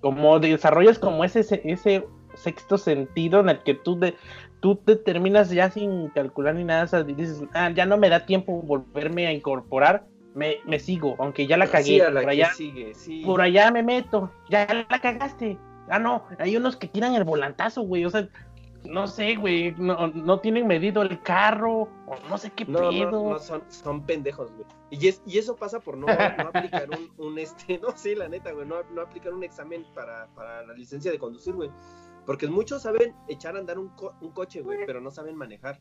como 0.00 0.38
desarrollas 0.40 0.98
como 0.98 1.24
ese, 1.24 1.40
ese, 1.40 1.62
ese 1.64 2.04
sexto 2.34 2.78
sentido 2.78 3.40
en 3.40 3.48
el 3.48 3.62
que 3.62 3.74
tú 3.74 3.98
de, 3.98 4.14
tú 4.62 4.76
te 4.76 4.94
terminas 4.94 5.50
ya 5.50 5.70
sin 5.70 6.08
calcular 6.10 6.54
ni 6.54 6.62
nada, 6.64 6.84
o 6.84 6.86
sea, 6.86 7.00
y 7.00 7.12
dices, 7.14 7.42
ah, 7.52 7.70
ya 7.70 7.84
no 7.84 7.98
me 7.98 8.08
da 8.08 8.24
tiempo 8.24 8.62
volverme 8.62 9.26
a 9.26 9.32
incorporar, 9.32 10.06
me, 10.34 10.58
me 10.64 10.78
sigo, 10.78 11.16
aunque 11.18 11.46
ya 11.48 11.56
la 11.56 11.66
cagué, 11.66 11.84
Sí, 11.84 12.00
a 12.00 12.10
la 12.10 12.20
por 12.22 12.30
allá, 12.30 12.52
sigue, 12.54 12.94
sí. 12.94 13.22
por 13.26 13.40
allá 13.42 13.70
me 13.72 13.82
meto, 13.82 14.30
ya 14.48 14.66
la 14.88 14.98
cagaste. 15.00 15.58
Ah, 15.88 15.98
no, 15.98 16.24
hay 16.38 16.56
unos 16.56 16.76
que 16.76 16.86
tiran 16.86 17.14
el 17.16 17.24
volantazo, 17.24 17.82
güey, 17.82 18.04
o 18.04 18.10
sea, 18.10 18.28
no 18.84 19.06
sé, 19.08 19.34
güey, 19.34 19.74
no, 19.78 20.08
no 20.08 20.38
tienen 20.38 20.66
medido 20.68 21.02
el 21.02 21.20
carro, 21.22 21.88
o 22.06 22.16
no 22.30 22.38
sé 22.38 22.50
qué 22.50 22.64
No, 22.64 22.90
pedo. 22.90 23.10
no, 23.10 23.30
no, 23.30 23.38
son, 23.40 23.62
son 23.68 24.06
pendejos, 24.06 24.52
güey. 24.52 24.64
Y, 24.90 25.08
es, 25.08 25.22
y 25.26 25.38
eso 25.38 25.56
pasa 25.56 25.80
por 25.80 25.96
no, 25.96 26.06
no 26.06 26.48
aplicar 26.54 26.88
un, 26.88 27.10
un, 27.26 27.38
este, 27.38 27.78
no, 27.82 27.88
sí, 27.96 28.14
la 28.14 28.28
neta, 28.28 28.52
güey, 28.52 28.66
no, 28.66 28.76
no 28.94 29.02
aplicar 29.02 29.34
un 29.34 29.42
examen 29.42 29.84
para, 29.94 30.28
para 30.36 30.64
la 30.64 30.72
licencia 30.74 31.10
de 31.10 31.18
conducir, 31.18 31.52
güey. 31.54 31.70
Porque 32.26 32.46
muchos 32.48 32.82
saben 32.82 33.14
echar 33.28 33.56
a 33.56 33.58
andar 33.58 33.78
un, 33.78 33.88
co- 33.90 34.14
un 34.20 34.30
coche, 34.30 34.60
güey, 34.62 34.78
pero 34.86 35.00
no 35.00 35.10
saben 35.10 35.36
manejar. 35.36 35.80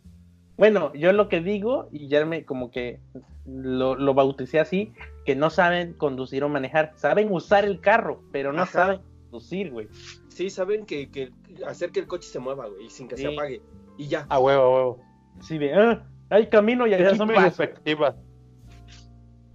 Bueno, 0.58 0.94
yo 0.94 1.12
lo 1.14 1.30
que 1.30 1.40
digo, 1.42 1.88
y 1.92 2.08
ya 2.08 2.26
me 2.26 2.46
como 2.46 2.72
que 2.72 3.00
lo, 3.46 3.96
lo 3.96 4.14
bauticé 4.14 4.60
así, 4.60 4.94
que 5.26 5.36
no 5.36 5.50
saben 5.50 5.94
conducir 5.94 6.44
o 6.44 6.50
manejar, 6.50 6.94
saben 6.96 7.32
usar 7.32 7.66
el 7.66 7.80
carro, 7.80 8.22
pero 8.32 8.54
no 8.54 8.64
Ajá. 8.64 8.72
saben 8.72 9.02
conducir, 9.24 9.72
güey. 9.72 9.88
Sí, 10.30 10.50
saben 10.50 10.86
que, 10.86 11.10
que 11.10 11.32
hacer 11.66 11.92
que 11.92 12.00
el 12.02 12.08
coche 12.08 12.28
se 12.30 12.40
mueva, 12.40 12.68
güey, 12.68 12.86
y 12.86 12.90
sin 12.90 13.08
que 13.08 13.18
se 13.18 13.28
Sí. 13.30 13.34
apague. 13.34 13.62
Y 13.98 14.08
ya. 14.08 14.26
A 14.30 14.40
huevo, 14.40 14.62
a 14.64 14.76
huevo. 14.76 15.00
Así 15.40 15.58
de, 15.58 15.74
ah, 15.74 16.06
hay 16.30 16.48
camino 16.48 16.86
y 16.86 16.92
Ya 16.92 16.98
aquí 17.08 17.18
son 17.18 17.28
mis 17.28 17.36
paso. 17.38 17.48
expectativas. 17.48 18.16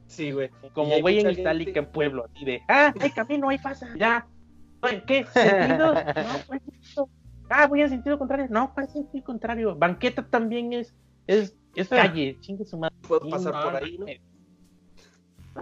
Sí, 0.06 0.30
güey. 0.32 0.50
Como 0.72 0.98
güey 1.00 1.18
en 1.20 1.26
mucha 1.28 1.40
Itálica 1.40 1.66
gente- 1.72 1.78
en 1.80 1.86
pueblo, 1.92 2.24
así 2.32 2.44
de, 2.44 2.62
ah, 2.68 2.92
hay 3.00 3.10
camino, 3.10 3.48
hay 3.48 3.58
pasa, 3.58 3.88
ya. 3.98 4.26
Oye, 4.86 5.02
¿Qué? 5.06 5.24
¿Sentido? 5.26 5.94
No, 5.94 6.46
¿cuál 6.46 6.60
sentido? 6.60 7.08
Ah, 7.48 7.66
voy 7.66 7.80
en 7.82 7.88
sentido 7.90 8.18
contrario. 8.18 8.46
No, 8.50 8.72
¿cuál 8.74 8.88
sentido 8.88 9.24
contrario? 9.24 9.76
Banqueta 9.76 10.26
también 10.28 10.72
es, 10.72 10.94
es, 11.26 11.56
es 11.74 11.88
calle, 11.88 12.36
chingue 12.40 12.64
su 12.64 12.78
madre. 12.78 12.94
Puedo 13.06 13.28
pasar 13.28 13.52
por 13.52 13.76
ahí, 13.82 13.98
¿no? 13.98 14.06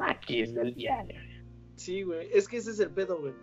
Aquí 0.02 0.40
es 0.40 0.54
del 0.54 0.74
diario. 0.74 1.20
Sí, 1.76 2.02
güey. 2.02 2.28
Es 2.32 2.48
que 2.48 2.56
ese 2.58 2.70
es 2.70 2.80
el 2.80 2.90
pedo, 2.90 3.18
güey. 3.20 3.34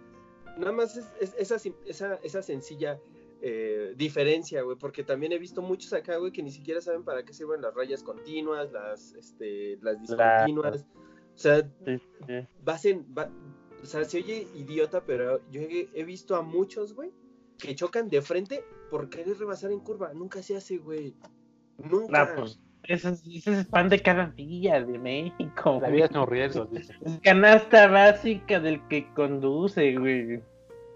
Nada 0.57 0.71
más 0.71 0.97
es, 0.97 1.05
es- 1.19 1.35
esa, 1.37 1.57
esa, 1.85 2.15
esa 2.23 2.41
sencilla 2.41 2.99
eh, 3.41 3.93
diferencia, 3.95 4.61
güey. 4.63 4.77
Porque 4.77 5.03
también 5.03 5.31
he 5.31 5.37
visto 5.39 5.61
muchos 5.61 5.93
acá, 5.93 6.17
güey, 6.17 6.31
que 6.31 6.43
ni 6.43 6.51
siquiera 6.51 6.81
saben 6.81 7.03
para 7.03 7.23
qué 7.23 7.33
sirven 7.33 7.61
las 7.61 7.73
rayas 7.73 8.03
continuas, 8.03 8.71
las, 8.71 9.13
este, 9.13 9.77
las 9.81 9.99
discontinuas. 10.01 10.85
O 11.35 11.37
sea, 11.37 11.61
Sí, 11.85 11.97
sí. 12.27 12.47
vas 12.63 12.85
en. 12.85 13.05
O 13.81 13.85
sea, 13.85 14.03
se 14.05 14.17
oye 14.17 14.47
idiota, 14.55 15.03
pero 15.05 15.39
yo 15.49 15.61
he, 15.61 15.89
he 15.93 16.03
visto 16.03 16.35
a 16.35 16.41
muchos, 16.41 16.93
güey, 16.93 17.11
que 17.57 17.75
chocan 17.75 18.09
de 18.09 18.21
frente 18.21 18.63
por 18.89 19.09
querer 19.09 19.37
rebasar 19.37 19.71
en 19.71 19.79
curva. 19.79 20.11
Nunca 20.13 20.41
se 20.43 20.57
hace, 20.57 20.77
güey. 20.77 21.15
Nunca. 21.77 22.25
No, 22.25 22.35
pues, 22.35 22.59
ese 22.83 23.09
es, 23.09 23.23
ese 23.25 23.59
es 23.59 23.65
pan 23.67 23.89
de 23.89 24.01
cada 24.01 24.27
día 24.27 24.83
de 24.83 24.97
México. 24.97 25.79
La 25.81 25.89
vida 25.89 26.05
es 26.05 26.11
un 26.11 26.27
riesgo, 26.27 26.65
dice. 26.65 26.93
Canasta 27.23 27.87
básica 27.87 28.59
del 28.59 28.85
que 28.87 29.07
conduce, 29.13 29.95
güey. 29.97 30.41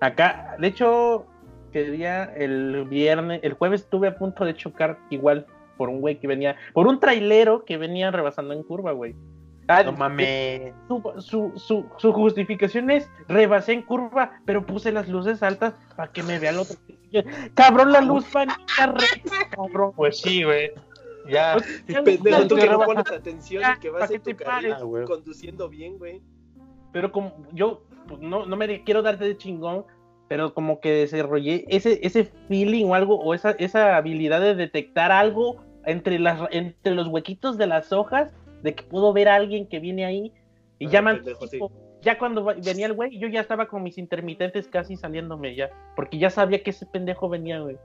Acá, 0.01 0.55
de 0.59 0.67
hecho, 0.67 1.25
que 1.71 1.89
día 1.91 2.25
el 2.35 2.85
viernes, 2.85 3.39
el 3.43 3.53
jueves 3.53 3.81
estuve 3.81 4.07
a 4.07 4.17
punto 4.17 4.45
de 4.45 4.55
chocar 4.55 4.99
igual 5.09 5.45
por 5.77 5.89
un 5.89 6.01
güey 6.01 6.19
que 6.19 6.27
venía, 6.27 6.55
por 6.73 6.87
un 6.87 6.99
trailero 6.99 7.65
que 7.65 7.77
venía 7.77 8.11
rebasando 8.11 8.53
en 8.53 8.63
curva, 8.63 8.91
güey. 8.91 9.15
Ah, 9.67 9.83
No 9.83 9.93
mames. 9.93 10.73
Su, 10.87 11.01
su, 11.19 11.53
su, 11.55 11.85
su 11.97 12.13
justificación 12.13 12.91
es 12.91 13.09
rebasé 13.27 13.73
en 13.73 13.81
curva, 13.81 14.39
pero 14.45 14.65
puse 14.65 14.91
las 14.91 15.07
luces 15.07 15.41
altas 15.41 15.73
para 15.95 16.11
que 16.11 16.23
me 16.23 16.39
vea 16.39 16.51
el 16.51 16.59
otro. 16.59 16.77
Cabrón, 17.53 17.91
la 17.91 18.01
luz 18.01 18.25
va 18.35 18.45
cabrón. 19.55 19.93
Pues 19.95 20.19
sí, 20.19 20.43
güey. 20.43 20.71
Ya. 21.29 21.57
Pendejo, 21.87 22.47
tú 22.47 22.55
que 22.55 22.69
no 22.69 22.79
pones 22.81 23.11
atención 23.11 23.61
Ya, 23.61 23.75
y 23.77 23.79
que 23.79 23.89
¿para 23.89 24.01
vas 24.01 24.11
en 24.11 24.21
tu 24.21 24.35
carril 24.35 24.75
conduciendo 25.07 25.69
bien, 25.69 25.97
güey. 25.97 26.21
Pero 26.91 27.11
como 27.11 27.35
yo 27.51 27.83
pues, 28.07 28.21
no, 28.21 28.45
no 28.45 28.55
me 28.55 28.83
quiero 28.83 29.01
darte 29.01 29.25
de 29.25 29.37
chingón, 29.37 29.85
pero 30.27 30.53
como 30.53 30.79
que 30.79 30.91
desarrollé 30.91 31.65
ese, 31.67 31.99
ese 32.03 32.25
feeling 32.47 32.85
o 32.85 32.95
algo, 32.95 33.19
o 33.19 33.33
esa, 33.33 33.51
esa 33.51 33.97
habilidad 33.97 34.41
de 34.41 34.55
detectar 34.55 35.11
algo 35.11 35.63
entre, 35.85 36.19
las, 36.19 36.39
entre 36.51 36.93
los 36.93 37.07
huequitos 37.07 37.57
de 37.57 37.67
las 37.67 37.91
hojas, 37.91 38.31
de 38.65 38.75
que 38.75 38.83
puedo 38.83 39.13
ver 39.13 39.29
a 39.29 39.35
alguien 39.35 39.67
que 39.67 39.79
viene 39.79 40.03
ahí, 40.05 40.33
y 40.79 40.87
Ah, 40.87 40.89
ya, 40.89 41.01
me 41.01 41.11
cuando 42.17 42.43
venía 42.43 42.85
el 42.87 42.93
güey, 42.93 43.17
yo 43.17 43.27
ya 43.27 43.39
estaba 43.41 43.67
con 43.67 43.81
mis 43.83 43.97
intermitentes 43.97 44.67
casi 44.67 44.97
saliéndome 44.97 45.55
ya, 45.55 45.69
porque 45.95 46.17
ya 46.17 46.29
sabía 46.29 46.61
que 46.61 46.71
ese 46.71 46.85
pendejo 46.85 47.29
venía, 47.29 47.59
güey. 47.59 47.77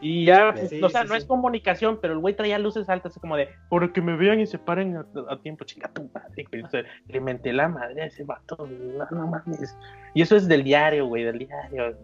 Y 0.00 0.26
ya, 0.26 0.52
pues, 0.52 0.68
Sí, 0.70 0.82
o 0.82 0.88
sea, 0.90 1.02
sí, 1.02 1.08
no 1.08 1.14
es 1.14 1.24
comunicación, 1.24 1.98
pero 2.00 2.12
el 2.14 2.18
güey 2.20 2.34
traía 2.34 2.58
luces 2.58 2.88
altas, 2.88 3.18
como 3.20 3.36
de, 3.36 3.48
por 3.70 3.92
que 3.92 4.00
me 4.02 4.16
vean 4.16 4.40
y 4.40 4.46
se 4.46 4.58
paren 4.58 4.96
a, 4.96 5.06
a 5.28 5.38
tiempo, 5.40 5.64
chinga 5.64 5.88
tu 5.92 6.08
madre, 6.12 6.44
güey. 6.50 6.62
O 6.62 6.68
sea, 6.68 6.82
le 7.08 7.20
menté 7.20 7.52
la 7.52 7.68
madre 7.68 8.02
a 8.02 8.06
ese 8.06 8.22
vato, 8.24 8.56
no, 8.68 9.06
no 9.10 9.26
mames. 9.26 9.76
Y 10.12 10.22
eso 10.22 10.36
es 10.36 10.46
del 10.46 10.62
diario, 10.64 11.06
güey, 11.06 11.24
del 11.24 11.38
diario. 11.38 11.96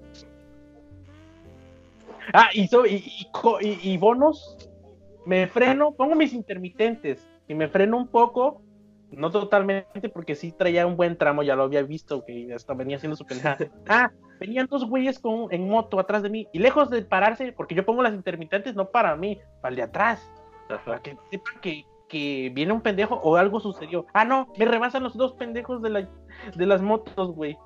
Ah, 2.33 2.49
y, 2.55 2.67
so- 2.69 2.87
y, 2.87 3.03
y 3.21 3.27
co- 3.33 3.61
y- 3.61 3.79
y 3.83 3.99
bonos, 3.99 4.70
me 5.27 5.47
freno, 5.47 5.93
pongo 5.93 6.15
mis 6.15 6.33
intermitentes 6.33 7.27
y 7.49 7.55
me 7.55 7.69
freno 7.69 7.97
un 7.97 8.09
poco, 8.09 8.63
no 9.11 9.31
totalmente, 9.31 10.09
porque 10.09 10.35
sí 10.35 10.53
traía 10.53 10.87
un 10.87 10.97
buen 10.97 11.17
tramo, 11.17 11.43
ya 11.43 11.57
lo 11.57 11.65
había 11.65 11.83
visto, 11.83 12.25
que 12.25 12.53
hasta 12.55 12.75
venía 12.75 12.97
haciendo 12.97 13.17
su 13.17 13.27
pendejada. 13.27 13.59
Ah, 13.89 14.11
venían 14.39 14.67
dos 14.67 14.89
güeyes 14.89 15.19
con, 15.19 15.53
en 15.53 15.69
moto 15.69 15.99
atrás 15.99 16.23
de 16.23 16.31
mí, 16.31 16.49
y 16.53 16.59
lejos 16.59 16.91
de 16.91 17.03
pararse, 17.03 17.53
porque 17.53 17.75
yo 17.75 17.85
pongo 17.85 18.03
las 18.03 18.15
intermitentes 18.15 18.75
no 18.75 18.91
para 18.91 19.17
mí, 19.17 19.39
para 19.61 19.71
el 19.71 19.77
de 19.77 19.83
atrás, 19.83 20.31
para 20.85 21.03
que 21.03 21.17
sepa 21.31 21.51
que, 21.61 21.85
que 22.09 22.51
viene 22.55 22.73
un 22.73 22.81
pendejo 22.81 23.17
o 23.17 23.37
algo 23.37 23.61
sucedió. 23.61 24.07
Ah, 24.13 24.25
no, 24.25 24.53
me 24.57 24.65
rebasan 24.65 25.03
los 25.03 25.17
dos 25.17 25.33
pendejos 25.35 25.83
de, 25.83 25.91
la, 25.91 26.09
de 26.55 26.67
las 26.67 26.83
motos, 26.83 27.33
güey. 27.33 27.57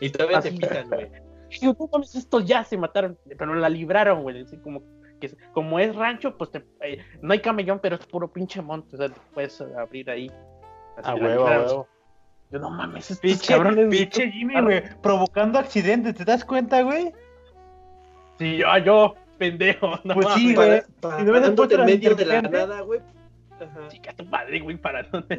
Y 0.00 0.10
todavía 0.10 0.40
te 0.40 0.48
Así. 0.48 0.58
pitan, 0.58 0.88
güey. 0.88 1.10
Y 1.52 1.64
yo, 1.64 1.76
no 1.76 1.88
mames, 1.92 2.14
estos 2.14 2.44
ya 2.44 2.62
se 2.62 2.78
mataron, 2.78 3.18
pero 3.36 3.52
la 3.56 3.68
libraron, 3.68 4.22
güey. 4.22 4.40
Así 4.42 4.56
como, 4.58 4.82
que, 5.20 5.36
como 5.52 5.78
es 5.78 5.94
rancho, 5.94 6.36
pues 6.36 6.50
te- 6.50 6.64
eh, 6.80 6.98
no 7.22 7.32
hay 7.32 7.40
camellón, 7.40 7.78
pero 7.80 7.96
es 7.96 8.06
puro 8.06 8.32
pinche 8.32 8.60
monte. 8.62 8.96
O 8.96 8.98
sea, 8.98 9.08
te 9.08 9.20
puedes 9.34 9.60
abrir 9.60 10.10
ahí. 10.10 10.30
A 11.04 11.14
huevo, 11.14 11.46
a 11.46 11.58
huevo. 11.60 11.88
Yo, 12.50 12.58
no 12.58 12.70
mames, 12.70 13.10
estos 13.12 13.20
Pinche, 13.20 13.54
cabrones. 13.54 13.86
pinche 13.88 14.28
Jimmy, 14.32 14.60
güey, 14.60 14.82
provocando 15.02 15.58
accidentes, 15.60 16.16
¿te 16.16 16.24
das 16.24 16.44
cuenta, 16.44 16.82
güey? 16.82 17.12
Sí, 18.38 18.56
yo, 18.56 18.66
yo, 18.78 19.14
pendejo. 19.38 19.92
No 20.04 20.14
Pues 20.14 20.26
sí, 20.34 20.54
mames. 20.54 20.56
güey. 20.56 20.82
Para, 21.00 21.20
Y 21.20 21.24
no 21.24 21.54
puesto 21.54 21.74
en 21.76 21.84
medio 21.86 22.14
de 22.16 22.24
la 22.26 22.42
nada, 22.42 22.80
güey. 22.80 23.00
Ajá. 23.60 23.88
Chica 23.88 24.12
tu 24.14 24.24
madre, 24.24 24.58
güey, 24.60 24.78
para 24.78 25.02
dónde. 25.04 25.36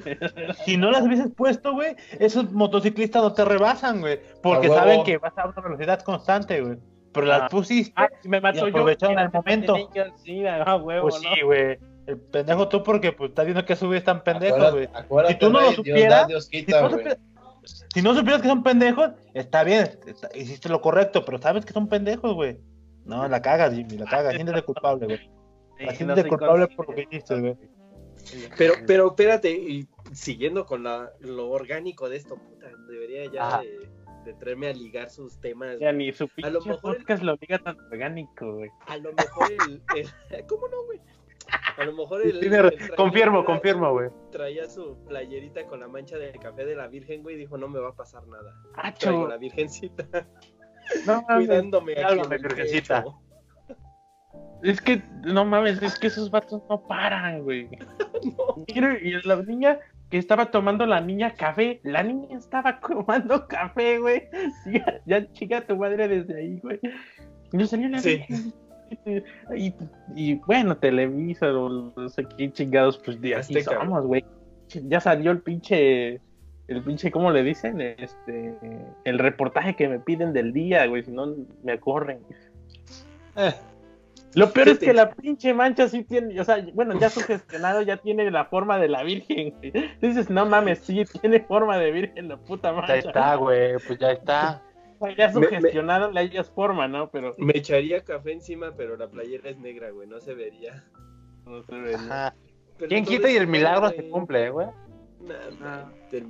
Si 0.65 0.77
no 0.77 0.91
las 0.91 1.01
hubieses 1.01 1.31
puesto, 1.35 1.73
güey, 1.73 1.95
esos 2.19 2.51
motociclistas 2.51 3.23
no 3.23 3.33
te 3.33 3.43
rebasan, 3.43 3.99
güey. 3.99 4.19
Porque 4.43 4.69
saben 4.69 5.03
que 5.03 5.17
vas 5.17 5.35
a 5.37 5.47
una 5.47 5.61
velocidad 5.61 6.01
constante, 6.03 6.61
güey. 6.61 6.77
Pero 7.13 7.25
las 7.27 7.41
Ah. 7.43 7.47
pusiste, 7.49 7.93
Ah, 7.95 8.07
si 8.21 8.29
me 8.29 8.39
mató 8.39 8.59
Y 8.59 8.61
yo. 8.61 8.67
aprovecharon 8.67 9.19
el 9.19 9.31
momento. 9.31 9.75
Sí, 10.23 10.45
ah, 10.47 10.75
huevo, 10.77 11.09
pues 11.09 11.21
¿no? 11.21 11.33
sí, 11.33 11.41
güey. 11.43 11.77
El 12.07 12.17
pendejo 12.17 12.67
tú 12.67 12.81
porque 12.83 13.11
pues 13.11 13.29
estás 13.29 13.45
viendo 13.45 13.63
que 13.65 13.75
subes 13.75 14.03
tan 14.03 14.23
pendejo, 14.23 14.57
güey. 14.71 14.87
Si 15.27 15.35
tú 15.35 15.49
no 15.51 15.59
lo 15.59 15.65
Dios 15.67 15.75
supieras, 15.75 16.21
da, 16.21 16.27
Dios 16.27 16.45
Si, 16.45 16.51
quita, 16.65 16.81
no 16.89 16.97
si 17.93 18.01
no 18.01 18.15
supieras 18.15 18.41
que 18.41 18.47
son 18.47 18.63
pendejos, 18.63 19.11
está 19.35 19.63
bien, 19.63 19.87
está- 20.07 20.29
hiciste 20.35 20.67
lo 20.67 20.81
correcto, 20.81 21.23
pero 21.23 21.37
sabes 21.37 21.63
que 21.65 21.73
son 21.73 21.87
pendejos, 21.87 22.33
güey. 22.33 22.57
No, 23.05 23.27
la 23.27 23.41
cagas, 23.41 23.73
Jimmy, 23.73 23.97
la 23.97 24.05
cagas, 24.05 24.33
siéntete 24.33 24.61
culpable, 24.65 25.05
güey. 25.05 25.19
Sí, 25.77 25.95
Siéntete 25.95 26.23
no 26.23 26.29
culpable 26.29 26.67
por 26.69 26.89
lo 26.89 26.95
que 26.95 27.03
hiciste, 27.03 27.39
güey. 27.39 27.55
Pero, 28.57 28.73
pero 28.87 29.07
espérate, 29.09 29.51
y 29.51 29.87
siguiendo 30.11 30.65
con 30.65 30.83
la, 30.83 31.11
lo 31.19 31.49
orgánico 31.49 32.09
de 32.09 32.17
esto, 32.17 32.35
puta, 32.35 32.67
debería 32.89 33.31
ya 33.31 33.59
de, 33.61 33.89
de 34.23 34.33
traerme 34.33 34.69
a 34.69 34.73
ligar 34.73 35.09
sus 35.09 35.39
temas. 35.39 35.79
Ya 35.79 35.91
ni 35.91 36.11
su 36.13 36.29
A 36.43 36.49
lo 36.49 36.61
mejor 36.61 36.95
el- 36.95 36.97
podcast 37.03 37.23
lo 37.23 37.37
diga 37.37 37.59
tan 37.59 37.77
orgánico, 37.91 38.53
güey. 38.55 38.69
A 38.87 38.97
lo 38.97 39.11
mejor 39.13 39.47
el, 39.51 39.81
el- 39.95 40.45
¿Cómo 40.47 40.67
no, 40.67 40.83
güey? 40.85 40.99
A 41.77 41.83
lo 41.85 41.93
mejor 41.93 42.21
el. 42.21 42.43
El 42.53 42.95
confirmo, 42.95 43.43
confirmo, 43.43 43.91
güey. 43.91 44.09
Traía 44.31 44.69
su 44.69 44.97
playerita 45.07 45.65
con 45.65 45.79
la 45.79 45.87
mancha 45.87 46.17
del 46.17 46.37
café 46.39 46.65
de 46.65 46.75
la 46.75 46.87
Virgen, 46.87 47.23
güey, 47.23 47.35
y 47.35 47.39
dijo: 47.39 47.57
No 47.57 47.67
me 47.67 47.79
va 47.79 47.89
a 47.89 47.95
pasar 47.95 48.25
nada. 48.27 48.53
Ah, 48.75 48.93
Traigo 48.93 49.27
la 49.27 49.37
Virgencita 49.37 50.05
no 51.07 51.21
mames. 51.27 51.47
cuidándome 51.47 51.93
en 51.93 52.19
el 52.31 52.39
Virgencita. 52.41 53.03
Es 54.63 54.79
que, 54.79 55.01
no 55.23 55.43
mames, 55.43 55.81
es 55.81 55.97
que 55.97 56.07
esos 56.07 56.29
vatos 56.29 56.61
no 56.69 56.85
paran, 56.87 57.43
güey. 57.43 57.67
Mira, 58.75 58.97
Y 59.01 59.19
la 59.23 59.37
niña 59.37 59.79
que 60.11 60.17
estaba 60.17 60.51
tomando 60.51 60.85
la 60.85 60.99
niña 60.99 61.33
café, 61.33 61.79
la 61.83 62.03
niña 62.03 62.37
estaba 62.37 62.79
tomando 62.87 63.47
café, 63.47 63.97
güey. 63.97 64.23
Ya, 64.65 65.01
ya 65.05 65.33
chica 65.33 65.65
tu 65.65 65.77
madre 65.77 66.07
desde 66.07 66.37
ahí, 66.37 66.59
güey. 66.59 66.79
Y 67.53 67.57
le 67.57 67.65
salió 67.65 67.87
la 67.87 67.99
Sí. 67.99 68.21
Y, 69.55 69.73
y 70.15 70.33
bueno, 70.45 70.75
Televisa, 70.75 71.47
o 71.47 71.93
no 71.95 72.09
sé 72.09 72.25
qué 72.37 72.51
chingados, 72.51 72.97
pues 72.97 73.21
de 73.21 73.37
aquí 73.37 73.61
somos, 73.61 74.05
güey. 74.05 74.25
Ya 74.67 74.99
salió 74.99 75.31
el 75.31 75.39
pinche, 75.39 76.19
el 76.67 76.83
pinche, 76.83 77.09
¿cómo 77.09 77.31
le 77.31 77.41
dicen? 77.41 77.79
Este, 77.79 78.53
el 79.05 79.17
reportaje 79.17 79.77
que 79.77 79.87
me 79.87 79.99
piden 79.99 80.33
del 80.33 80.51
día, 80.51 80.85
güey, 80.87 81.03
si 81.03 81.11
no 81.11 81.33
me 81.63 81.79
corren. 81.79 82.19
Eh, 83.37 83.53
Lo 84.35 84.51
peor 84.51 84.69
es 84.69 84.79
que 84.79 84.93
la 84.93 85.11
pinche 85.11 85.53
mancha 85.53 85.89
sí 85.89 86.03
tiene, 86.03 86.39
o 86.39 86.43
sea, 86.45 86.65
bueno, 86.73 86.97
ya 86.99 87.09
sugestionado 87.09 87.81
ya 87.81 87.97
tiene 87.97 88.29
la 88.31 88.45
forma 88.45 88.77
de 88.79 88.87
la 88.87 89.03
virgen. 89.03 89.53
güey. 89.57 89.71
Dices, 90.01 90.29
no 90.29 90.45
mames, 90.45 90.79
sí, 90.79 91.03
tiene 91.21 91.41
forma 91.41 91.77
de 91.77 91.91
virgen 91.91 92.29
la 92.29 92.37
puta 92.37 92.71
mancha. 92.71 92.93
ya 92.93 92.99
está, 93.09 93.35
güey, 93.35 93.73
pues 93.87 93.99
ya 93.99 94.11
está. 94.11 94.61
Ya 95.17 95.29
Me- 95.29 95.33
me- 95.39 95.45
sugestionado 95.47 96.11
le 96.11 96.19
hayas 96.19 96.51
forma, 96.51 96.87
¿no? 96.87 97.09
Pero 97.09 97.33
Me 97.39 97.57
echaría 97.57 98.03
café 98.03 98.33
encima, 98.33 98.71
pero 98.77 98.95
la 98.97 99.07
playera 99.09 99.49
es 99.49 99.57
negra, 99.57 99.89
güey, 99.89 100.07
no 100.07 100.19
se 100.19 100.35
vería. 100.35 100.83
no 101.43 101.63
se 101.63 101.73
ve. 101.75 101.93
¿no? 101.93 101.97
Ajá. 101.97 102.35
¿Quién 102.87 103.03
quita 103.03 103.27
y 103.29 103.35
el 103.35 103.47
milagro 103.47 103.87
güey. 103.87 103.95
se 103.95 104.09
cumple, 104.09 104.49
güey? 104.51 104.67
Nah, 105.21 105.33
Ah. 105.59 105.89
nah, 105.89 106.09
te- 106.11 106.23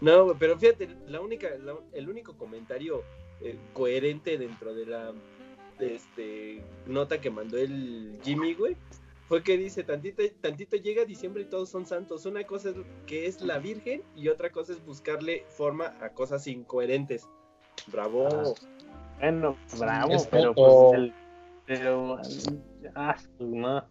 No, 0.00 0.24
güey, 0.24 0.36
pero 0.40 0.58
fíjate, 0.58 0.88
la 1.06 1.20
única, 1.20 1.48
la- 1.62 1.76
el 1.92 2.08
único 2.08 2.36
comentario 2.36 3.02
eh, 3.40 3.56
coherente 3.72 4.38
dentro 4.38 4.74
de 4.74 4.86
la 4.86 5.12
este, 5.80 6.62
nota 6.86 7.20
que 7.20 7.30
mandó 7.30 7.58
el 7.58 8.18
Jimmy, 8.22 8.54
güey, 8.54 8.76
fue 9.28 9.42
que 9.42 9.56
dice, 9.58 9.82
tantito, 9.82 10.22
tantito 10.40 10.76
llega 10.76 11.04
diciembre 11.04 11.42
y 11.42 11.46
todos 11.46 11.68
son 11.68 11.84
santos. 11.84 12.26
Una 12.26 12.44
cosa 12.44 12.70
es 12.70 12.76
que 13.06 13.26
es 13.26 13.40
la 13.40 13.58
Virgen 13.58 14.02
y 14.14 14.28
otra 14.28 14.50
cosa 14.50 14.72
es 14.72 14.84
buscarle 14.84 15.44
forma 15.48 15.96
a 16.00 16.10
cosas 16.10 16.46
incoherentes. 16.46 17.28
Bravo. 17.88 18.54
Bueno, 19.18 19.56
bravo, 19.78 20.12
Es 20.12 20.26
pero 20.26 20.54
puto. 20.54 20.90
pues 20.90 21.00
el, 21.00 21.14
pero 21.66 22.18
ah, 22.94 23.16
no. 23.40 23.84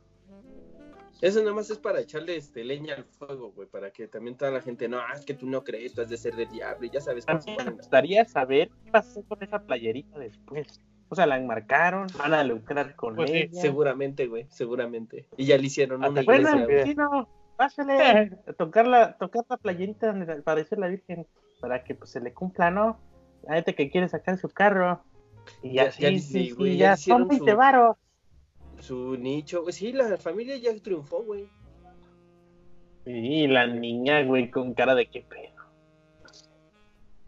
Eso 1.22 1.40
nada 1.40 1.54
más 1.54 1.70
es 1.70 1.78
para 1.78 2.02
echarle 2.02 2.36
este 2.36 2.64
leña 2.64 2.96
al 2.96 3.06
fuego, 3.06 3.52
güey, 3.52 3.68
para 3.68 3.90
que 3.92 4.08
también 4.08 4.38
toda 4.38 4.52
la 4.52 4.62
gente, 4.62 4.88
no, 4.88 5.00
es 5.14 5.26
que 5.26 5.34
tú 5.34 5.48
no 5.48 5.64
crees, 5.64 5.94
tú 5.94 6.02
has 6.02 6.10
de 6.10 6.18
ser 6.18 6.36
del 6.36 6.50
diablo, 6.50 6.86
y 6.86 6.90
ya 6.90 7.00
sabes 7.00 7.24
A 7.28 7.36
mí 7.36 7.56
me 7.58 7.72
gustaría 7.72 8.26
saber 8.26 8.70
qué 8.84 8.92
pasó 8.92 9.24
con 9.24 9.42
esa 9.42 9.60
playerita 9.60 10.20
después. 10.20 10.82
O 11.10 11.16
sea, 11.16 11.26
la 11.28 11.38
enmarcaron, 11.38 12.08
van 12.18 12.34
a 12.34 12.43
lucrar 12.43 12.95
con 12.95 13.16
Pues 13.16 13.30
sí, 13.30 13.38
ella. 13.38 13.62
Seguramente, 13.62 14.28
güey, 14.28 14.47
seguramente. 14.49 15.28
Y 15.38 15.45
ya 15.45 15.58
le 15.58 15.66
hicieron 15.68 16.03
una 16.03 16.14
que 16.14 16.22
iglesia, 16.22 16.66
Bueno, 16.68 17.30
pásale 17.56 18.32
tocar 18.58 18.88
la, 18.88 19.18
tocar 19.18 19.45
la 19.47 19.58
playerita 19.58 20.08
donde 20.08 20.32
aparece 20.34 20.76
la 20.78 20.88
Virgen 20.88 21.28
para 21.62 21.84
que 21.84 21.93
pues 21.95 22.10
se 22.10 22.20
le 22.22 22.34
cumpla, 22.34 22.72
¿no? 22.72 22.99
La 23.47 23.56
gente 23.56 23.76
que 23.76 23.89
quiere 23.91 24.10
sacar 24.10 24.38
su 24.38 24.49
carro. 24.49 25.01
Y 25.62 25.74
Ya- 25.76 25.86
ya 25.86 25.91
sí, 25.91 26.20
sí, 26.20 26.45
sí, 26.45 26.51
güey, 26.51 26.78
ya 26.78 26.97
son 26.97 27.28
20 27.28 27.51
su- 27.51 27.58
varos. 27.58 27.97
Su 28.80 29.16
nicho, 29.18 29.62
güey, 29.62 29.74
sí, 29.74 29.91
la 29.93 30.18
familia 30.18 30.58
ya 30.58 30.72
triunfó, 30.82 31.24
güey. 31.24 31.47
Y 33.06 33.47
la 33.47 33.68
niña, 33.68 34.24
güey, 34.24 34.49
con 34.49 34.74
cara 34.74 34.95
de 34.95 35.06
qué 35.08 35.22
pedo. 35.22 35.55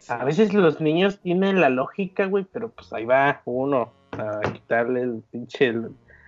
A 0.09 0.23
veces 0.23 0.53
los 0.53 0.79
niños 0.79 1.19
tienen 1.19 1.59
la 1.59 1.69
lógica, 1.69 2.25
güey, 2.25 2.45
pero 2.51 2.69
pues 2.69 2.91
ahí 2.93 3.05
va 3.05 3.41
uno 3.45 3.93
a 4.11 4.39
quitarle 4.53 5.01
el 5.01 5.23
pinche... 5.31 5.73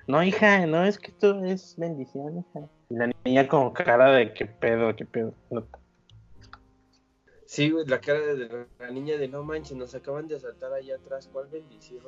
No, 0.07 0.23
hija, 0.23 0.65
no, 0.65 0.83
es 0.83 0.97
que 0.97 1.11
esto 1.11 1.43
es 1.45 1.75
bendición, 1.77 2.39
hija. 2.39 2.67
Y 2.89 2.95
la 2.95 3.11
niña 3.23 3.47
con 3.47 3.71
cara 3.71 4.11
de 4.11 4.33
qué 4.33 4.47
pedo, 4.47 4.95
qué 4.95 5.05
pedo. 5.05 5.33
No. 5.51 5.65
Sí, 7.45 7.69
güey, 7.69 7.85
la 7.85 8.01
cara 8.01 8.19
de 8.19 8.67
la, 8.79 8.91
niña 8.91 9.17
de 9.17 9.27
no 9.27 9.43
manches, 9.43 9.77
nos 9.77 9.95
acaban 9.95 10.27
de 10.27 10.35
asaltar 10.35 10.73
allá 10.73 10.95
atrás, 10.95 11.29
¿cuál 11.31 11.47
bendición? 11.47 12.03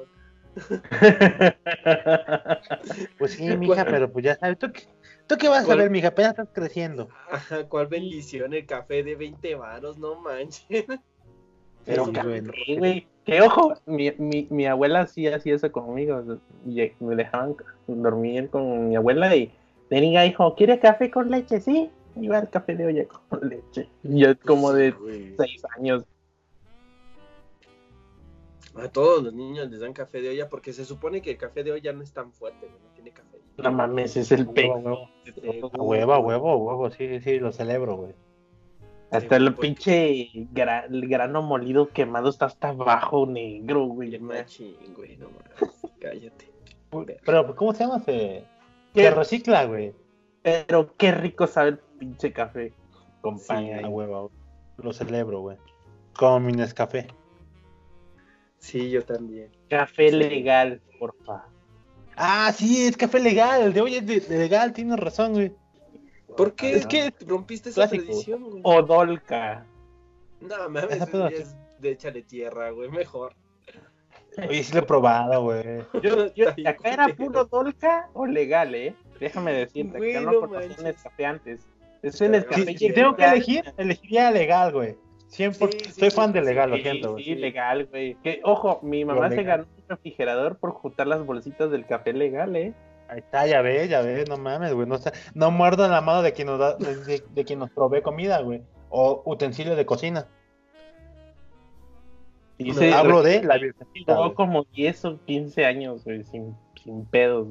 Pues 3.18 3.34
sí, 3.34 3.56
mija, 3.56 3.86
pero 3.86 4.12
pues 4.12 4.26
ya 4.26 4.36
sabes, 4.36 4.60
¿tú 4.60 4.72
qué, 4.72 4.84
tú 5.28 5.38
qué 5.38 5.48
vas 5.48 5.70
a 5.70 5.76
ver, 5.76 5.90
mija? 5.90 6.10
Apenas 6.10 6.32
estás 6.32 6.50
creciendo. 6.52 7.08
Ajá, 7.30 7.68
¿cuál 7.68 7.88
bendición? 7.88 8.54
El 8.54 8.66
café 8.66 9.04
de 9.04 9.16
20 9.16 9.56
varos, 9.56 9.98
no 9.98 10.20
manches. 10.20 10.86
Pero 11.86 12.06
Sí, 12.66 12.78
güey. 12.78 13.08
Que 13.26 13.42
ojo, 13.42 13.76
mi, 13.86 14.12
mi, 14.18 14.48
mi 14.50 14.66
abuela 14.66 15.06
sí 15.06 15.28
hacía 15.28 15.56
eso 15.56 15.72
conmigo. 15.72 16.24
Me 16.66 17.16
dejaban 17.16 17.56
dormir 17.88 18.50
con 18.50 18.90
mi 18.90 18.96
abuela 18.96 19.36
y 19.36 19.52
diga, 19.90 20.26
hijo, 20.26 20.56
¿quiere 20.56 20.80
café 20.80 21.12
con 21.12 21.30
leche? 21.30 21.60
Sí. 21.60 21.90
Iba 22.16 22.40
al 22.40 22.50
café 22.50 22.76
de 22.76 22.86
olla 22.88 23.06
con 23.06 23.40
leche. 23.50 23.90
Yo 24.04 24.38
como 24.40 24.74
de 24.74 24.94
seis 25.38 25.62
años. 25.78 26.04
A 28.76 28.88
todos 28.88 29.24
los 29.24 29.34
niños 29.34 29.70
les 29.70 29.82
dan 29.82 29.94
café 29.94 30.22
de 30.22 30.30
olla 30.30 30.48
porque 30.50 30.72
se 30.72 30.86
supone 30.86 31.22
que 31.22 31.32
el 31.32 31.38
café 31.38 31.64
de 31.64 31.74
olla 31.74 31.92
no 31.92 32.04
es 32.04 32.14
tan 32.14 32.32
fuerte, 32.32 32.68
no 32.68 32.94
tiene 32.96 33.12
café. 33.12 33.38
No 33.58 33.72
mames, 33.72 34.16
es 34.16 34.32
el 34.32 34.48
pecho. 34.48 35.10
Huevo, 35.74 36.20
huevo, 36.20 36.58
huevo, 36.58 36.90
sí, 36.90 37.20
sí, 37.20 37.40
lo 37.40 37.52
celebro, 37.52 37.98
güey. 37.98 38.14
Hasta 39.12 39.36
el 39.36 39.46
Porque- 39.54 39.62
pinche 39.62 40.30
gra- 40.54 40.86
el 40.90 41.08
grano 41.08 41.42
molido 41.42 41.90
quemado 41.90 42.30
está 42.30 42.46
hasta 42.46 42.70
abajo, 42.70 43.26
negro, 43.26 43.86
güey. 43.88 44.18
Güey, 44.18 45.18
no 45.18 45.28
cállate. 46.00 46.50
Pero, 47.26 47.56
¿cómo 47.56 47.74
se 47.74 47.84
llama? 47.84 48.00
Se, 48.00 48.44
¿Qué? 48.94 49.04
se 49.04 49.12
recicla, 49.12 49.66
güey. 49.66 49.94
Pero 50.42 50.96
qué 50.98 51.12
rico 51.12 51.46
sabe 51.48 51.70
el 51.72 51.78
pinche 51.78 52.32
café 52.34 52.74
con 53.22 53.38
Sí, 53.38 53.48
pan. 53.48 53.58
a 53.74 53.78
ahí. 53.78 53.84
huevo, 53.86 54.16
a 54.16 54.22
huevo. 54.24 54.32
Lo 54.78 54.94
celebro, 54.94 55.42
güey. 55.42 55.58
Con 56.18 56.46
mi 56.46 56.54
Nescafé. 56.54 57.08
Sí, 58.58 58.90
yo 58.90 59.04
también. 59.04 59.50
Café 59.70 60.12
legal, 60.12 60.82
porfa. 61.00 61.46
Ah, 62.16 62.52
sí, 62.56 62.86
es 62.86 62.98
café 62.98 63.20
legal. 63.20 63.62
El 63.62 63.74
de 63.74 63.82
hoy 63.82 63.96
es 63.96 64.06
de- 64.06 64.20
de 64.20 64.38
legal, 64.38 64.74
tienes 64.74 65.00
razón, 65.00 65.34
güey. 65.34 65.54
¿Por 66.38 66.54
qué? 66.54 66.74
Es 66.76 66.88
que 66.88 67.14
rompiste 67.28 67.70
esa 67.70 67.82
clásico. 67.88 68.04
tradición, 68.06 68.44
güey. 68.44 68.62
Odolca. 68.64 69.66
No, 70.40 70.70
mames, 70.70 71.02
es 71.32 71.56
de 71.80 71.92
échale 71.92 72.22
tierra, 72.24 72.70
güey, 72.72 72.90
mejor. 72.90 73.34
Oye, 74.38 74.64
sí 74.64 74.74
lo 74.74 74.80
he 74.80 74.84
probado, 74.84 75.44
güey. 75.44 75.64
Yo, 76.02 76.34
yo, 76.36 76.50
acá 76.66 76.90
era 76.94 77.08
puro 77.10 77.46
Dolca 77.46 78.10
o 78.14 78.26
legal, 78.26 78.74
¿eh? 78.76 78.96
Déjame 79.20 79.52
decirte, 79.54 79.98
Güey, 79.98 80.16
acá 80.16 80.22
no 80.26 80.32
no 80.32 80.40
conocía 80.42 80.60
manches. 80.62 80.78
un 80.80 80.84
Nescafé 80.86 81.26
antes. 81.26 81.68
Es 82.02 82.14
un 82.22 82.28
Si, 82.28 82.32
Nescafé 82.32 82.78
si 82.78 82.94
tengo 82.94 83.16
que 83.16 83.26
elegir, 83.26 83.74
elegiría 83.78 84.32
legal, 84.32 84.72
güey. 84.74 84.96
100%. 85.30 85.72
Sí, 85.72 85.92
sí, 85.92 85.92
Soy 86.00 86.10
sí, 86.10 86.16
fan 86.16 86.32
de 86.34 86.40
sí, 86.40 86.46
legal, 86.46 86.70
lo 86.72 86.76
Sí, 86.78 86.82
siento, 86.82 87.12
güey. 87.14 87.24
sí, 87.24 87.36
legal, 87.36 87.86
güey. 87.88 88.16
Que, 88.24 88.42
ojo, 88.44 88.80
mi 88.84 89.06
mamá 89.06 89.30
se 89.30 89.44
ganó 89.44 89.64
un 89.64 89.84
refrigerador 89.88 90.58
por 90.58 90.72
juntar 90.72 91.08
las 91.08 91.26
bolsitas 91.26 91.70
del 91.72 91.86
café 91.86 92.14
legal, 92.14 92.56
¿eh? 92.56 92.74
Ahí 93.12 93.20
está, 93.20 93.46
ya 93.46 93.62
ves, 93.62 93.90
ya 93.90 94.02
ves, 94.02 94.30
no 94.30 94.38
mames, 94.38 94.74
güey. 94.74 94.88
No, 94.88 94.96
está- 94.96 95.12
no 95.34 95.52
muerdo 95.52 95.84
en 95.84 95.92
la 95.92 96.00
mano 96.00 96.22
de 96.22 96.32
quien 96.32 96.48
nos 96.48 96.58
da, 96.60 96.76
de, 96.78 96.96
de- 97.04 97.24
de 97.30 97.44
quien 97.46 97.60
nos 97.60 97.70
provee 97.70 98.02
comida, 98.02 98.40
güey. 98.42 98.62
O 98.90 99.22
utensilio 99.26 99.76
de 99.76 99.86
cocina. 99.86 100.28
Y 102.58 102.74
Se- 102.74 102.94
Hablo 102.94 103.22
de 103.22 103.44
la 103.44 103.58
virgencita, 103.58 104.16
güey. 104.16 104.34
como 104.34 104.64
10 104.74 105.06
o 105.06 105.20
15 105.26 105.66
años, 105.66 106.04
güey, 106.06 106.24
sin, 106.24 106.56
sin 106.84 107.06
pedos. 107.06 107.48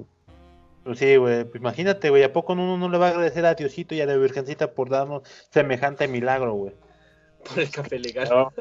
Pues 0.84 0.98
sí, 0.98 1.16
güey. 1.16 1.44
Pues 1.44 1.56
imagínate, 1.60 2.08
güey. 2.10 2.22
¿A 2.22 2.32
poco 2.32 2.54
uno 2.54 2.78
no 2.78 2.88
le 2.88 2.96
va 2.96 3.08
a 3.08 3.10
agradecer 3.10 3.44
a 3.44 3.54
Diosito 3.54 3.94
y 3.94 4.00
a 4.00 4.06
la 4.06 4.16
virgencita 4.16 4.72
por 4.72 4.88
darnos 4.88 5.22
semejante 5.50 6.08
milagro, 6.08 6.54
güey? 6.54 6.72
Por 7.46 7.58
el 7.60 7.70
café 7.70 7.98
legal. 7.98 8.28
¿no? 8.30 8.52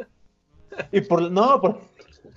Y 0.91 1.01
por, 1.01 1.31
no, 1.31 1.61
por, 1.61 1.79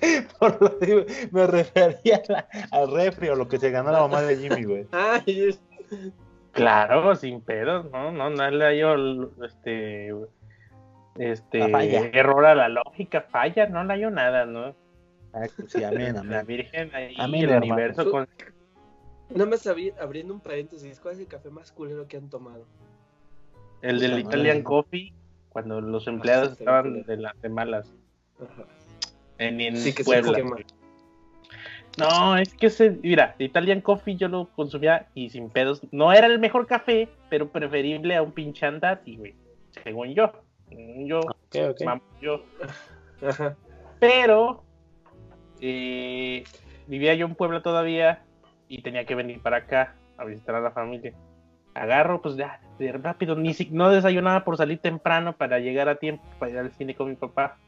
por 0.39 0.61
lo 0.61 0.69
digo, 0.81 1.03
me 1.31 1.47
refería 1.47 2.23
a 2.29 2.33
la- 2.33 2.49
al 2.71 2.91
refri 2.93 3.29
o 3.29 3.35
lo 3.37 3.49
que 3.49 3.59
se 3.59 3.71
ganó 3.71 3.91
la 3.93 4.01
mamá 4.01 4.23
de 4.23 4.37
Jimmy, 4.37 4.65
güey. 4.65 4.87
Ay, 4.93 5.49
es- 5.49 5.61
Claro, 6.53 7.15
sin 7.17 7.41
pedos, 7.41 7.91
no, 7.91 8.13
no, 8.13 8.29
no 8.29 8.51
le 8.51 8.65
hallo 8.65 9.31
este, 9.43 10.15
este 11.19 12.19
error 12.19 12.45
a 12.45 12.55
la 12.55 12.69
lógica, 12.69 13.23
falla, 13.23 13.67
no 13.69 13.83
le 13.85 13.95
hallo 13.95 14.11
nada, 14.11 14.45
¿no? 14.45 14.75
Ay, 15.33 15.49
pues 15.57 15.73
sí, 15.73 15.83
amén, 15.83 16.13
La 16.15 16.21
amén. 16.21 16.47
Virgen 16.47 16.95
ahí, 16.95 17.15
Amén, 17.19 17.45
el 17.45 17.51
hermano. 17.51 17.73
universo 17.75 18.11
con 18.11 18.29
Nada 19.31 19.47
más 19.49 19.67
abri- 19.67 19.95
abriendo 19.99 20.35
un 20.35 20.41
paréntesis, 20.41 21.01
¿cuál 21.01 21.15
es 21.15 21.21
el 21.21 21.27
café 21.27 21.49
más 21.49 21.73
culero 21.73 22.07
que 22.07 22.19
han 22.19 22.29
tomado? 22.29 22.67
el 23.81 23.99
del 23.99 24.19
Italian. 24.19 24.63
Coffee, 24.63 25.13
cuando 25.49 25.81
los 25.81 26.07
empleados 26.07 26.53
estaban 26.53 27.03
de, 27.05 27.17
la- 27.17 27.35
de 27.41 27.49
malas 27.49 27.91
Ajá. 28.39 28.65
En, 29.39 29.61
en 29.61 29.77
Sí, 29.77 29.93
que 29.93 30.05
se 30.05 30.05
Puebla. 30.05 30.39
No, 31.99 32.37
es 32.39 32.55
que 32.55 32.67
ese, 32.67 32.99
mira, 33.03 33.35
Italian 33.39 33.83
Coffee 33.83 34.17
yo 34.17 34.29
lo 34.29 34.49
consumía 34.49 35.09
y 35.15 35.29
sin 35.29 35.51
pedos. 35.51 35.83
No 35.93 36.13
era 36.13 36.27
el 36.27 36.39
mejor 36.39 36.67
café, 36.67 37.09
pero 37.29 37.51
preferible 37.51 38.17
a 38.17 38.23
un 38.23 38.33
pinche 38.33 38.65
andati, 38.65 39.17
güey. 39.17 39.35
Según 39.85 40.15
yo. 40.15 40.33
Según 40.69 41.07
yo, 41.07 41.21
Ok, 41.21 41.57
ok. 41.71 41.81
mam- 41.83 42.03
yo. 42.21 42.43
Ajá. 43.29 43.57
Pero 44.01 44.65
eh, 45.61 46.45
vivía 46.87 47.15
yo 47.15 47.27
en 47.27 47.35
Puebla 47.35 47.63
todavía 47.63 48.25
y 48.69 48.83
tenía 48.83 49.05
que 49.05 49.15
venir 49.15 49.41
para 49.43 49.59
acá 49.59 49.95
a 50.17 50.25
visitar 50.25 50.55
a 50.55 50.61
la 50.61 50.71
familia. 50.71 51.13
Agarro, 51.75 52.21
pues 52.23 52.37
ya, 52.37 52.61
de 52.79 52.93
rápido, 52.93 53.35
ni 53.35 53.55
si, 53.55 53.69
no 53.71 53.91
desayunaba 53.91 54.45
por 54.45 54.57
salir 54.57 54.79
temprano 54.79 55.37
para 55.37 55.59
llegar 55.59 55.89
a 55.89 55.97
tiempo 55.97 56.23
para 56.39 56.53
ir 56.53 56.59
al 56.59 56.73
cine 56.73 56.95
con 56.95 57.11
mi 57.11 57.17
papá. 57.17 57.59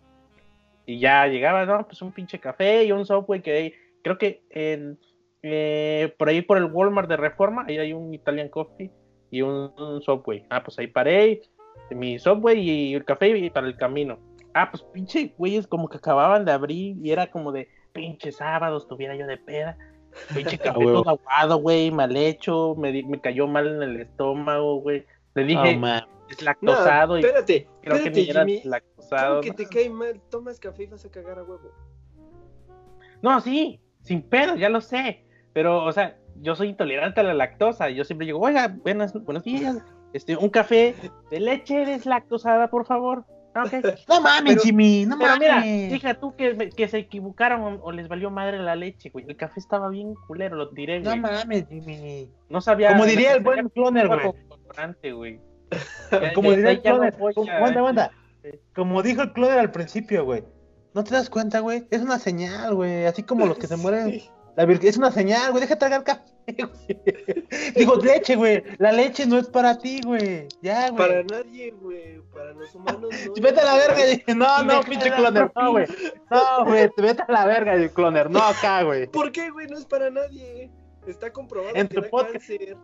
Y 0.87 0.99
ya 0.99 1.27
llegaba, 1.27 1.65
no, 1.65 1.87
pues 1.87 2.03
un 2.03 2.13
pinche 2.13 2.39
café 2.39 2.85
y 2.85 2.93
un 2.93 3.07
Subway 3.07 3.41
que 3.41 3.53
hay, 3.53 3.75
creo 4.03 4.19
que 4.19 4.43
en, 4.51 4.99
eh, 5.43 6.15
por 6.19 6.29
ahí 6.29 6.43
por 6.43 6.59
el 6.59 6.67
Walmart 6.67 7.09
de 7.09 7.17
Reforma, 7.17 7.65
ahí 7.67 7.79
hay 7.79 7.93
un 7.93 8.13
Italian 8.13 8.49
Coffee 8.49 8.91
y 9.31 9.43
un, 9.43 9.73
un 9.79 10.03
Subway. 10.03 10.45
Ah, 10.51 10.63
pues 10.63 10.79
ahí 10.79 10.87
paré, 10.87 11.43
mi 11.91 12.19
Subway 12.19 12.59
y 12.59 12.95
el 12.95 13.05
café 13.05 13.29
y 13.37 13.51
para 13.51 13.67
el 13.67 13.77
camino. 13.77 14.19
Ah, 14.53 14.71
pues 14.71 14.83
pinche 14.93 15.35
güeyes 15.37 15.67
como 15.67 15.89
que 15.89 15.97
acababan 15.97 16.45
de 16.45 16.53
abrir 16.53 16.97
y 17.03 17.11
era 17.11 17.31
como 17.31 17.51
de 17.51 17.69
pinche 17.93 18.31
sábado, 18.31 18.79
estuviera 18.79 19.17
yo 19.17 19.27
de 19.27 19.39
peda. 19.39 19.77
Pinche 20.35 20.59
café 20.59 20.85
todo 20.85 21.09
aguado, 21.09 21.59
güey, 21.59 21.91
mal 21.91 22.17
hecho, 22.17 22.75
me, 22.77 23.03
me 23.03 23.21
cayó 23.21 23.47
mal 23.47 23.67
en 23.67 23.83
el 23.83 24.01
estómago, 24.01 24.81
güey. 24.81 25.05
Le 25.35 25.45
dije, 25.45 25.75
No, 25.75 25.81
man. 25.81 26.05
es 26.29 26.39
No, 26.41 26.45
lactosado 26.47 27.19
y 27.19 27.21
espérate, 27.23 27.69
creo 27.83 28.03
que 28.03 28.11
ni 28.11 28.29
era 28.31 28.45
Jimmy. 28.45 28.63
lactosado. 28.65 29.41
¿Cómo 29.41 29.43
que 29.43 29.53
te 29.53 29.67
cae 29.67 29.91
mal? 29.91 30.21
Tomas 30.31 30.59
café 30.61 30.85
y 30.85 30.87
vas 30.87 31.05
a 31.05 31.11
cagar 31.11 31.39
a 31.39 31.43
huevo. 31.43 31.71
No, 33.23 33.41
sí, 33.41 33.81
sin 34.03 34.23
pedo, 34.23 34.55
ya 34.57 34.69
lo 34.69 34.81
sé. 34.81 35.25
Pero, 35.53 35.85
o 35.85 35.93
sea, 35.93 36.17
yo 36.41 36.55
soy 36.57 36.69
intolerante 36.69 37.21
a 37.21 37.25
la 37.25 37.35
lactosa. 37.35 37.89
y 37.91 37.95
Yo 37.95 38.05
siempre 38.05 38.27
digo, 38.27 38.41
oiga, 38.41 38.77
buenas, 38.83 39.13
buenos 39.25 39.45
días. 39.45 39.79
Este, 40.13 40.37
un 40.37 40.49
café 40.51 40.95
de 41.31 41.41
leche 41.41 41.85
deslactosada, 41.85 42.69
por 42.69 42.87
favor. 42.87 43.25
Ah. 43.57 43.63
No 44.09 44.21
mames, 44.21 44.55
Pero- 44.55 44.63
Jimmy, 44.65 45.07
no 45.07 45.17
Pero 45.17 45.37
mira, 45.39 45.57
mames. 45.57 45.93
fíjate 45.93 46.21
tú 46.21 46.35
que, 46.35 46.71
que 46.77 46.89
se 46.89 46.99
equivocaron 46.99 47.63
o, 47.63 47.85
o 47.85 47.93
les 47.93 48.09
valió 48.09 48.29
madre 48.31 48.59
la 48.59 48.75
leche, 48.75 49.11
güey. 49.11 49.25
El 49.29 49.37
café 49.37 49.61
estaba 49.61 49.89
bien 49.91 50.15
culero, 50.27 50.57
lo 50.57 50.71
tiré, 50.71 50.99
No 51.01 51.11
güey. 51.11 51.21
No, 51.21 51.29
mames, 51.29 51.67
Jimmy. 51.69 52.29
sabía. 52.61 52.89
Como 52.91 53.05
diría 53.07 53.33
el 53.35 53.45
buen 53.45 53.69
cloner, 53.69 54.09
güey. 54.09 54.21
Güey. 55.13 55.41
Como 56.35 56.51
diría 56.53 56.71
el 56.71 56.77
no 56.77 56.83
cloner. 56.83 57.17
voy 57.17 57.35
Como- 57.35 57.51
a- 57.51 57.57
Aguanta, 57.57 57.79
aguanta. 57.81 58.11
Como 58.75 59.03
dijo 59.03 59.23
el 59.23 59.33
cloner 59.33 59.59
al 59.59 59.71
principio, 59.71 60.25
güey. 60.25 60.45
¿No 60.95 61.03
te 61.03 61.15
das 61.15 61.31
cuenta, 61.31 61.61
güey? 61.61 61.87
Es 61.91 62.03
una 62.03 62.19
señal, 62.19 62.75
güey. 62.75 63.07
Así 63.07 63.23
como 63.23 63.47
los 63.47 63.59
que 63.59 63.67
se 63.67 63.77
mueren. 63.77 64.11
Sí. 64.13 64.31
La 64.57 64.67
virgen 64.67 64.89
es 64.89 64.97
una 64.99 65.11
señal, 65.11 65.51
güey. 65.51 65.63
Deja 65.63 65.75
de 65.75 65.81
tragar 65.81 66.05
café, 66.05 66.23
güey. 66.47 67.73
Digo, 67.75 67.97
leche, 67.97 68.37
güey. 68.37 68.63
La 68.79 68.93
leche 68.93 69.27
no 69.27 69.39
es 69.39 69.49
para 69.49 69.77
ti, 69.79 70.01
güey. 70.05 70.47
Ya, 70.63 70.91
güey. 70.91 70.97
Para 71.09 71.23
nadie, 71.25 71.73
güey. 71.73 72.21
Para 72.33 72.53
los 72.53 72.73
humanos 72.75 73.11
no. 73.27 73.43
Vete 73.43 73.61
a 73.61 73.65
la 73.65 73.75
verga. 73.77 74.05
dije, 74.05 74.35
No, 74.35 74.47
Y 74.63 74.67
no, 74.67 74.81
pinche 74.83 75.11
cloner. 75.11 75.51
No, 75.57 75.71
güey. 75.73 75.87
No, 76.31 76.65
güey. 76.67 76.89
Vete 76.97 77.23
a 77.27 77.33
la 77.33 77.47
verga, 77.47 77.75
el 77.75 77.91
cloner. 77.91 78.31
No 78.31 78.41
acá, 78.41 78.83
güey. 78.85 79.07
¿Por 79.09 79.33
qué, 79.33 79.51
güey? 79.51 79.67
No 79.67 79.79
es 79.79 79.87
para 79.87 80.11
nadie. 80.11 80.71
Está 81.07 81.33
comprobado 81.33 81.75
En 81.77 81.87
que 81.89 81.97
tu 81.97 82.01
da 82.03 82.09
podcast. 82.09 82.33
cáncer. 82.49 82.77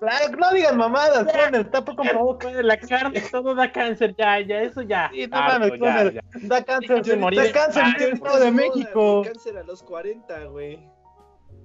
Claro, 0.00 0.36
no 0.38 0.50
digas 0.52 0.76
mamadas, 0.76 1.26
cloner. 1.32 1.60
Está 1.62 1.84
comprobado 1.84 2.38
que 2.38 2.62
La 2.62 2.76
carne 2.78 3.20
todo 3.30 3.54
da 3.54 3.70
cáncer, 3.72 4.14
ya, 4.16 4.40
ya, 4.40 4.62
eso 4.62 4.82
ya. 4.82 5.10
Sí, 5.12 5.26
no 5.26 5.36
mames, 5.40 5.72
ya, 5.80 6.10
ya. 6.12 6.20
da 6.42 6.64
cáncer. 6.64 6.88
Déjate 7.02 7.16
morir 7.16 7.38
Da 7.40 7.46
en 7.46 7.52
cáncer 7.52 7.82
en 7.84 8.02
el. 8.02 8.12
Estado 8.14 8.40
de 8.40 8.50
México. 8.52 9.22
Cáncer 9.24 9.58
a 9.58 9.62
los 9.64 9.82
40, 9.82 10.44
güey. 10.46 10.78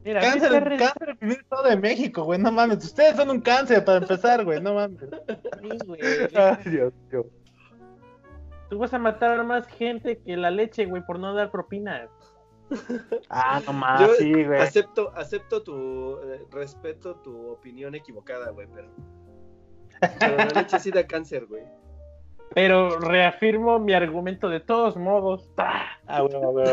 Mira, 0.04 0.20
Cáncer, 0.20 0.64
re- 0.66 0.78
cáncer 0.78 1.18
en 1.22 1.30
el 1.32 1.38
Estado 1.38 1.64
de 1.70 1.78
México, 1.78 2.24
güey. 2.24 2.40
No 2.40 2.52
mames. 2.52 2.84
Ustedes 2.84 3.16
son 3.16 3.30
un 3.30 3.40
cáncer 3.40 3.86
para 3.86 4.00
empezar, 4.00 4.44
güey. 4.44 4.60
No 4.60 4.74
mames. 4.74 5.00
Sí, 5.62 5.78
güey. 5.86 6.02
Ay, 6.36 6.58
Dios 6.66 6.94
mío. 7.12 7.26
Tú 8.70 8.80
vas 8.80 8.94
a 8.94 8.98
matar 9.00 9.40
a 9.40 9.44
más 9.44 9.68
gente 9.68 10.20
que 10.20 10.36
la 10.36 10.50
leche, 10.50 10.86
güey, 10.86 11.04
por 11.06 11.20
no 11.20 11.34
dar 11.36 11.52
propina. 11.52 12.10
Ah, 13.30 13.62
no 13.66 13.74
mames. 13.74 14.08
Yo 14.08 14.14
sí, 14.16 14.32
güey. 14.44 14.62
Acepto, 14.62 15.12
acepto 15.16 15.64
tu. 15.64 16.18
eh, 16.24 16.46
respeto 16.52 17.16
tu 17.18 17.50
opinión 17.52 17.96
equivocada, 17.96 18.52
güey, 18.52 18.68
pero. 18.74 18.90
Pero 20.20 20.36
la 20.38 20.46
leche 20.46 20.80
sí 20.80 20.92
da 20.92 21.06
cáncer, 21.06 21.46
güey. 21.46 21.64
Pero 22.56 23.00
reafirmo 23.00 23.80
mi 23.80 23.94
argumento 23.94 24.50
de 24.50 24.60
todos 24.60 24.96
modos. 24.98 25.50
Ah, 25.58 26.22
güey, 26.22 26.42
güey. 26.52 26.66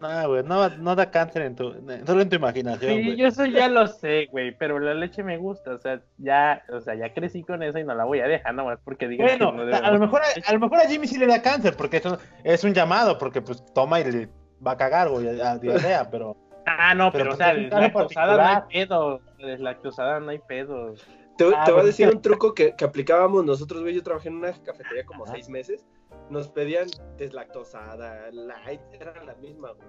No, 0.00 0.28
güey, 0.28 0.42
no, 0.42 0.68
no 0.68 0.94
da 0.94 1.10
cáncer 1.10 1.42
en 1.42 1.54
tu, 1.56 1.72
solo 2.06 2.20
en 2.22 2.28
tu 2.28 2.36
imaginación, 2.36 2.92
Sí, 2.94 3.02
güey. 3.04 3.16
yo 3.16 3.26
eso 3.28 3.46
ya 3.46 3.68
lo 3.68 3.86
sé, 3.86 4.26
güey, 4.30 4.56
pero 4.56 4.78
la 4.78 4.94
leche 4.94 5.22
me 5.22 5.36
gusta, 5.38 5.72
o 5.74 5.78
sea, 5.78 6.00
ya, 6.18 6.62
o 6.70 6.80
sea, 6.80 6.94
ya 6.94 7.12
crecí 7.14 7.42
con 7.42 7.62
eso 7.62 7.78
y 7.78 7.84
no 7.84 7.94
la 7.94 8.04
voy 8.04 8.20
a 8.20 8.28
dejar 8.28 8.54
nomás 8.54 8.78
porque 8.84 9.08
digan 9.08 9.26
Bueno, 9.26 9.52
que 9.52 9.70
no 9.70 9.76
a, 9.76 9.90
lo 9.90 9.98
mejor 9.98 10.20
a, 10.22 10.48
a 10.48 10.52
lo 10.52 10.58
mejor 10.60 10.78
a 10.78 10.88
Jimmy 10.88 11.06
sí 11.06 11.18
le 11.18 11.26
da 11.26 11.40
cáncer, 11.42 11.74
porque 11.76 11.98
eso 11.98 12.18
es 12.44 12.62
un 12.64 12.74
llamado, 12.74 13.18
porque 13.18 13.40
pues 13.42 13.64
toma 13.74 14.00
y 14.00 14.10
le 14.10 14.28
va 14.66 14.72
a 14.72 14.76
cagar, 14.76 15.08
güey, 15.08 15.40
a, 15.40 15.52
a 15.52 15.58
diarrea, 15.58 16.08
pero... 16.10 16.36
Ah, 16.66 16.94
no, 16.94 17.12
pero 17.12 17.24
pero, 17.30 17.34
o 17.34 17.36
pues 17.36 17.38
sea, 17.38 17.54
deslactosada 17.54 18.36
no 18.36 18.42
hay 18.48 18.62
pedo, 18.72 19.20
deslactosada 19.38 20.20
no 20.20 20.30
hay 20.30 20.38
pedo. 20.40 20.94
Te, 21.38 21.44
Ah, 21.54 21.64
te 21.64 21.70
voy 21.72 21.82
a 21.82 21.84
decir 21.84 22.08
un 22.08 22.20
truco 22.20 22.54
que, 22.54 22.74
que 22.74 22.84
aplicábamos 22.84 23.44
nosotros, 23.44 23.82
güey. 23.82 23.94
Yo 23.94 24.02
trabajé 24.02 24.28
en 24.28 24.36
una 24.36 24.52
cafetería 24.52 25.04
como 25.04 25.24
Ajá. 25.24 25.34
seis 25.34 25.48
meses. 25.48 25.84
Nos 26.30 26.48
pedían 26.48 26.86
deslactosada, 27.18 28.30
light, 28.32 28.80
era 28.92 29.22
la 29.24 29.34
misma, 29.36 29.72
güey. 29.72 29.88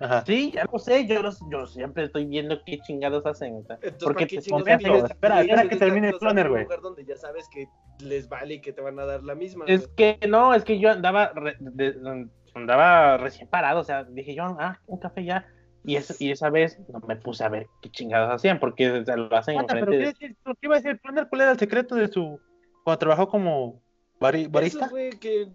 Ajá. 0.00 0.24
Sí, 0.24 0.52
ya 0.52 0.64
lo 0.72 0.78
sé, 0.78 1.06
yo, 1.06 1.22
los- 1.22 1.40
yo 1.50 1.66
siempre 1.66 2.04
estoy 2.04 2.24
viendo 2.26 2.62
qué 2.64 2.78
chingados 2.80 3.26
hacen. 3.26 3.56
o 3.56 3.62
sea, 3.64 3.76
Entonces, 3.82 3.98
porque 4.04 4.26
¿para 4.26 4.78
qué 4.78 4.90
te 4.90 4.98
espera, 5.12 5.40
espera 5.40 5.68
que 5.68 5.76
termine 5.76 6.08
el 6.10 6.18
cloner, 6.18 6.48
güey. 6.48 6.62
lugar 6.64 6.80
donde 6.80 7.04
ya 7.04 7.16
sabes 7.16 7.48
que 7.48 7.66
les 8.00 8.28
vale 8.28 8.54
y 8.54 8.60
que 8.60 8.72
te 8.72 8.80
van 8.80 8.98
a 9.00 9.04
dar 9.06 9.22
la 9.24 9.34
misma. 9.34 9.64
Es 9.66 9.86
güey. 9.86 10.18
que 10.18 10.28
no, 10.28 10.54
es 10.54 10.62
que 10.64 10.78
yo 10.78 10.90
andaba 10.90 11.32
re- 11.34 11.56
de- 11.58 12.28
andaba 12.54 13.16
recién 13.16 13.48
parado, 13.48 13.80
o 13.80 13.84
sea, 13.84 14.04
dije 14.04 14.34
yo, 14.34 14.44
ah, 14.44 14.78
un 14.86 14.98
café 15.00 15.24
ya. 15.24 15.46
Y, 15.84 15.96
eso, 15.96 16.14
y 16.20 16.30
esa 16.30 16.48
vez 16.48 16.78
no 16.88 17.00
me 17.08 17.16
puse 17.16 17.42
a 17.42 17.48
ver 17.48 17.66
qué 17.80 17.90
chingados 17.90 18.30
hacían, 18.32 18.60
porque 18.60 18.88
o 18.92 19.04
sea, 19.04 19.16
lo 19.16 19.34
hacen 19.34 19.58
Ah, 19.58 19.64
pero 19.68 19.80
enfrente 19.80 19.90
¿qué, 19.98 19.98
de... 19.98 20.06
decir? 20.12 20.36
¿qué 20.44 20.52
iba 20.62 20.76
a 20.76 20.80
decir? 20.80 21.00
¿Cloner 21.00 21.28
cuál 21.28 21.40
era 21.40 21.50
el 21.50 21.58
secreto 21.58 21.96
de 21.96 22.06
su. 22.06 22.38
cuando 22.84 22.98
trabajó 23.00 23.26
como 23.28 23.82
bari- 24.22 24.48
barista? 24.50 24.84
Eso, 24.86 24.90
güey, 24.90 25.10
que 25.18 25.42
eh, 25.42 25.50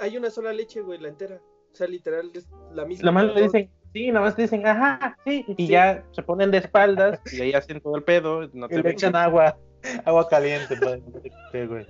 hay 0.00 0.16
una 0.16 0.30
sola 0.30 0.52
leche, 0.52 0.80
güey, 0.80 0.98
la 0.98 1.08
entera. 1.08 1.40
O 1.72 1.74
sea, 1.74 1.86
literal, 1.86 2.30
es 2.34 2.48
la 2.72 2.84
misma. 2.84 3.06
Nomás 3.06 3.34
le 3.34 3.42
dicen, 3.42 3.70
sí, 3.92 4.10
nomás 4.12 4.36
te 4.36 4.42
dicen, 4.42 4.66
ajá, 4.66 5.16
sí, 5.26 5.44
y 5.48 5.54
Sí. 5.66 5.68
ya 5.68 6.04
se 6.12 6.22
ponen 6.22 6.50
de 6.50 6.58
espaldas 6.58 7.20
y 7.32 7.40
ahí 7.40 7.52
hacen 7.54 7.80
todo 7.80 7.96
el 7.96 8.02
pedo, 8.04 8.48
no 8.52 8.66
Y 8.66 8.68
te 8.68 8.82
le 8.82 8.90
echan 8.90 9.16
agua, 9.16 9.58
agua 10.04 10.28
caliente. 10.28 10.76
güey. 10.78 11.86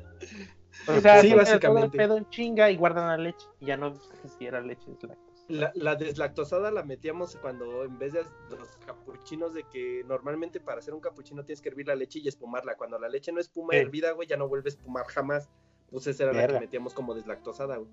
O 0.89 1.01
sea, 1.01 1.21
Sí, 1.21 1.29
sí, 1.29 1.33
todo 1.33 1.41
el 1.41 1.47
básicamente. 1.47 1.99
pedo 1.99 2.17
en 2.17 2.29
chinga 2.31 2.71
y 2.71 2.77
guardan 2.77 3.09
la 3.09 3.17
leche 3.17 3.47
y 3.61 3.67
ya 3.67 3.77
no 3.77 3.95
sé 3.95 4.29
si 4.39 4.47
era 4.47 4.61
leche 4.61 4.87
deslactosada. 4.91 5.33
La, 5.49 5.71
la 5.75 5.97
deslactosada 5.97 6.71
la 6.71 6.83
metíamos 6.83 7.37
cuando 7.37 7.85
en 7.85 7.99
vez 7.99 8.13
de 8.15 8.23
los 8.51 8.77
capuchinos 8.87 9.53
de 9.55 9.65
que 9.65 10.03
normalmente 10.07 10.61
para 10.61 10.79
hacer 10.79 10.95
un 10.95 11.01
capuchino 11.01 11.45
tienes 11.45 11.61
que 11.61 11.69
hervir 11.69 11.89
la 11.89 11.95
leche 11.95 12.21
y 12.21 12.29
espumarla. 12.29 12.77
Cuando 12.77 12.99
la 12.99 13.09
leche 13.09 13.33
no 13.33 13.41
espuma 13.41 13.73
Sí. 13.73 13.79
hervida, 13.79 14.13
güey, 14.13 14.27
ya 14.29 14.37
no 14.37 14.49
vuelve 14.49 14.69
a 14.69 14.71
espumar 14.71 15.05
jamás. 15.07 15.51
Pues 15.93 16.07
esa 16.09 16.25
era 16.25 16.33
la 16.33 16.39
Verga. 16.41 16.59
que 16.59 16.65
metíamos 16.67 16.95
como 16.95 17.15
deslactosada, 17.15 17.77
güey. 17.77 17.89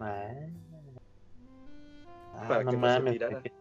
Ah, 0.00 0.30
Ah, 2.38 2.48
Para 2.48 2.64
no 2.64 2.70
que 2.70 2.76
no 2.76 2.94
se 2.94 3.10
tirara. 3.12 3.38
güey. 3.40 3.52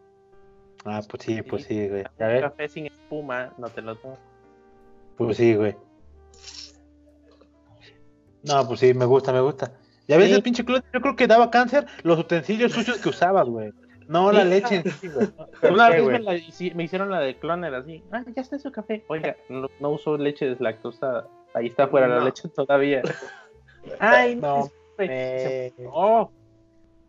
Ah, 0.84 1.02
pues 1.10 1.24
sí, 1.24 1.42
pues 1.42 1.64
Sí. 1.64 1.88
güey. 1.88 2.04
Ves, 2.20 2.42
café 2.42 2.68
sin 2.68 2.86
espuma, 2.88 3.54
no 3.58 3.70
te 3.70 3.82
lo 3.82 3.96
tomo. 3.96 4.18
pues 5.18 5.38
sí, 5.38 5.56
güey. 5.56 5.76
No, 8.44 8.68
pues 8.68 8.82
sí, 8.82 8.94
me 8.94 9.06
gusta, 9.06 9.32
me 9.32 9.40
gusta. 9.42 9.72
Ya 10.08 10.18
ves 10.18 10.28
Sí. 10.28 10.34
el 10.34 10.44
pinche 10.44 10.64
clon, 10.66 10.84
yo 10.94 11.02
creo 11.02 11.16
que 11.16 11.26
daba 11.26 11.50
cáncer 11.50 11.88
los 12.04 12.20
utensilios 12.20 12.74
sucios 12.74 12.98
que 13.00 13.10
usabas, 13.10 13.48
güey. 13.48 13.72
No 14.08 14.32
la 14.32 14.44
Sí. 14.44 14.50
leche 14.50 14.76
en 14.76 14.92
sí, 14.92 15.08
güey. 15.08 15.28
¿Por 15.62 15.72
Una 15.72 15.90
qué, 15.90 16.02
vez 16.02 16.06
me, 16.12 16.20
la 16.20 16.36
hici- 16.36 16.76
me 16.76 16.84
hicieron 16.84 17.10
la 17.10 17.20
de 17.22 17.40
cloner 17.40 17.74
así. 17.74 18.04
Ah, 18.12 18.24
ya 18.36 18.42
está 18.42 18.60
su 18.60 18.72
café. 18.72 19.04
Oiga, 19.08 19.36
no, 19.50 19.68
no 19.80 19.90
uso 19.90 20.16
leche 20.18 20.46
deslactosada. 20.48 21.28
Ahí 21.56 21.68
está 21.68 21.88
fuera 21.88 22.08
la 22.08 22.24
leche 22.24 22.50
todavía. 22.50 23.02
Ay, 24.00 24.36
No, 24.36 24.42
no. 24.60 24.72
No. 25.80 26.32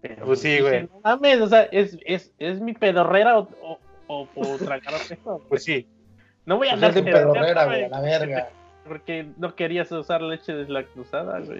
Pero, 0.00 0.26
Pues 0.26 0.40
sí, 0.40 0.60
güey. 0.60 0.82
No 0.84 1.00
mames, 1.02 1.40
o 1.40 1.46
sea, 1.48 1.62
es, 1.64 1.98
es, 2.04 2.32
es 2.38 2.60
mi 2.60 2.74
pedorrera 2.74 3.38
o, 3.38 3.48
o, 3.62 3.78
o, 4.08 4.28
o 4.34 4.58
pedo. 5.08 5.42
pues 5.48 5.64
sí. 5.64 5.86
No 6.44 6.58
voy 6.58 6.68
a 6.68 6.72
Pues 6.72 6.82
andar 6.84 6.90
es 6.90 6.96
de 6.96 7.02
pedorrera, 7.02 7.64
güey, 7.64 7.76
güey, 7.78 7.84
a 7.84 7.88
la 7.88 8.00
verga. 8.00 8.48
Porque 8.86 9.28
no 9.36 9.54
querías 9.54 9.90
usar 9.90 10.22
leche 10.22 10.52
deslactosada, 10.54 11.40
güey. 11.40 11.58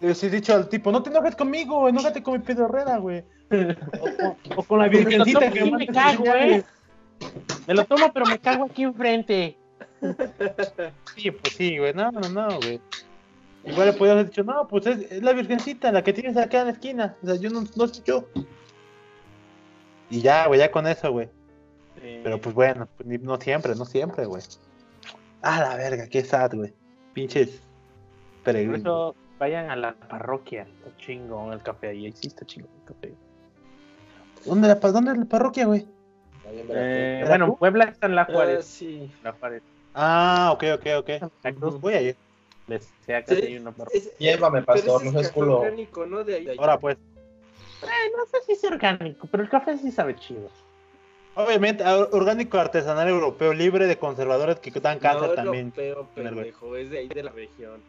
Le 0.00 0.10
he 0.10 0.30
dicho 0.30 0.54
al 0.54 0.68
tipo, 0.68 0.90
no 0.90 1.00
te 1.00 1.10
enojes 1.10 1.36
conmigo, 1.36 1.78
güey, 1.80 1.92
enójate 1.92 2.22
con 2.24 2.34
mi 2.34 2.40
pedorrera, 2.40 2.96
güey. 2.98 3.22
O, 4.00 4.36
o 4.56 4.62
con 4.64 4.80
la 4.80 4.88
virgencita 4.88 5.48
que 5.50 5.64
me 5.70 5.86
cago, 5.86 6.24
señales. 6.24 6.64
eh. 6.64 6.66
Me 7.68 7.74
lo 7.74 7.84
tomo, 7.84 8.12
pero 8.12 8.26
me 8.26 8.38
cago 8.40 8.64
aquí 8.64 8.82
enfrente. 8.82 9.56
Sí, 11.14 11.30
pues 11.30 11.54
sí, 11.54 11.78
güey, 11.78 11.94
no, 11.94 12.10
no, 12.10 12.20
no, 12.30 12.56
güey. 12.58 12.80
Igual 13.64 13.86
le 13.86 13.92
podías 13.92 14.14
haber 14.14 14.26
dicho, 14.26 14.42
no, 14.42 14.66
pues 14.66 14.86
es, 14.86 15.10
es 15.12 15.22
la 15.22 15.32
virgencita, 15.32 15.92
la 15.92 16.02
que 16.02 16.12
tienes 16.12 16.36
acá 16.36 16.60
en 16.60 16.66
la 16.66 16.72
esquina. 16.72 17.16
O 17.22 17.26
sea, 17.26 17.36
yo 17.36 17.48
no, 17.50 17.60
no 17.76 17.86
soy 17.88 18.02
yo. 18.04 18.28
Y 20.10 20.20
ya, 20.20 20.46
güey, 20.48 20.58
ya 20.60 20.70
con 20.70 20.86
eso, 20.86 21.10
güey. 21.12 21.28
Pero 22.00 22.40
pues 22.40 22.54
bueno, 22.54 22.88
pues, 22.96 23.20
no 23.22 23.36
siempre, 23.40 23.74
no 23.76 23.84
siempre, 23.84 24.26
güey. 24.26 24.42
Ah, 25.42 25.60
la 25.60 25.76
verga, 25.76 26.08
qué 26.08 26.24
sad, 26.24 26.52
güey. 26.54 26.72
Pinches 27.12 27.50
Por 27.50 28.44
peregrinos. 28.44 28.80
eso 28.80 29.14
vayan 29.38 29.70
a 29.70 29.76
la 29.76 29.94
parroquia. 29.94 30.62
Está 30.62 30.96
chingón 30.98 31.52
el 31.52 31.62
café 31.62 31.88
ahí. 31.88 32.12
Sí, 32.12 32.26
está 32.28 32.44
chingón 32.44 32.70
el 32.80 32.84
café. 32.94 33.14
¿Dónde, 34.44 34.66
la, 34.68 34.74
¿Dónde 34.74 35.12
es 35.12 35.18
la 35.18 35.24
parroquia, 35.24 35.66
güey? 35.66 35.86
Ahí 36.48 36.64
Eh, 36.68 37.24
bueno, 37.28 37.44
en 37.46 37.54
Puebla 37.54 37.84
está 37.84 38.06
en 38.06 38.16
La 38.16 38.22
Ah, 38.22 38.28
Juárez. 38.32 38.64
sí. 38.66 39.10
La 39.22 39.32
Juárez. 39.32 39.62
Ah, 39.94 40.50
ok, 40.54 40.64
ok, 40.74 40.86
ok. 40.98 41.30
La 41.44 41.52
Cruz, 41.52 41.80
Voy 41.80 41.94
a 41.94 42.00
ir. 42.02 42.16
Les 42.68 42.88
sea 43.04 43.24
Sí. 43.26 43.58
una. 43.58 43.72
Es- 43.92 44.16
Llévame, 44.18 44.62
pero 44.62 44.66
pastor, 44.66 45.04
no 45.04 45.12
seas 45.12 45.32
culo. 45.32 45.58
orgánico, 45.60 46.06
¿no? 46.06 46.24
De 46.24 46.34
ahí. 46.36 46.44
de 46.44 46.50
ahí. 46.52 46.56
Ahora 46.58 46.78
pues. 46.78 46.96
Eh, 47.82 47.86
no 48.16 48.24
sé 48.26 48.38
si 48.46 48.52
es 48.52 48.64
orgánico, 48.64 49.26
pero 49.30 49.42
el 49.42 49.48
café 49.48 49.76
sí 49.78 49.90
sabe 49.90 50.14
chido. 50.16 50.48
Obviamente, 51.34 51.82
orgánico 52.12 52.58
artesanal 52.58 53.08
europeo, 53.08 53.54
libre 53.54 53.86
de 53.86 53.96
conservadores 53.98 54.60
que 54.60 54.70
dan 54.80 54.98
cáncer 54.98 55.28
no, 55.30 55.34
también. 55.34 55.72
europeo, 55.76 56.06
pendejo, 56.14 56.76
es 56.76 56.90
de 56.90 56.98
ahí 56.98 57.08
de 57.08 57.22
la 57.22 57.30
región. 57.32 57.80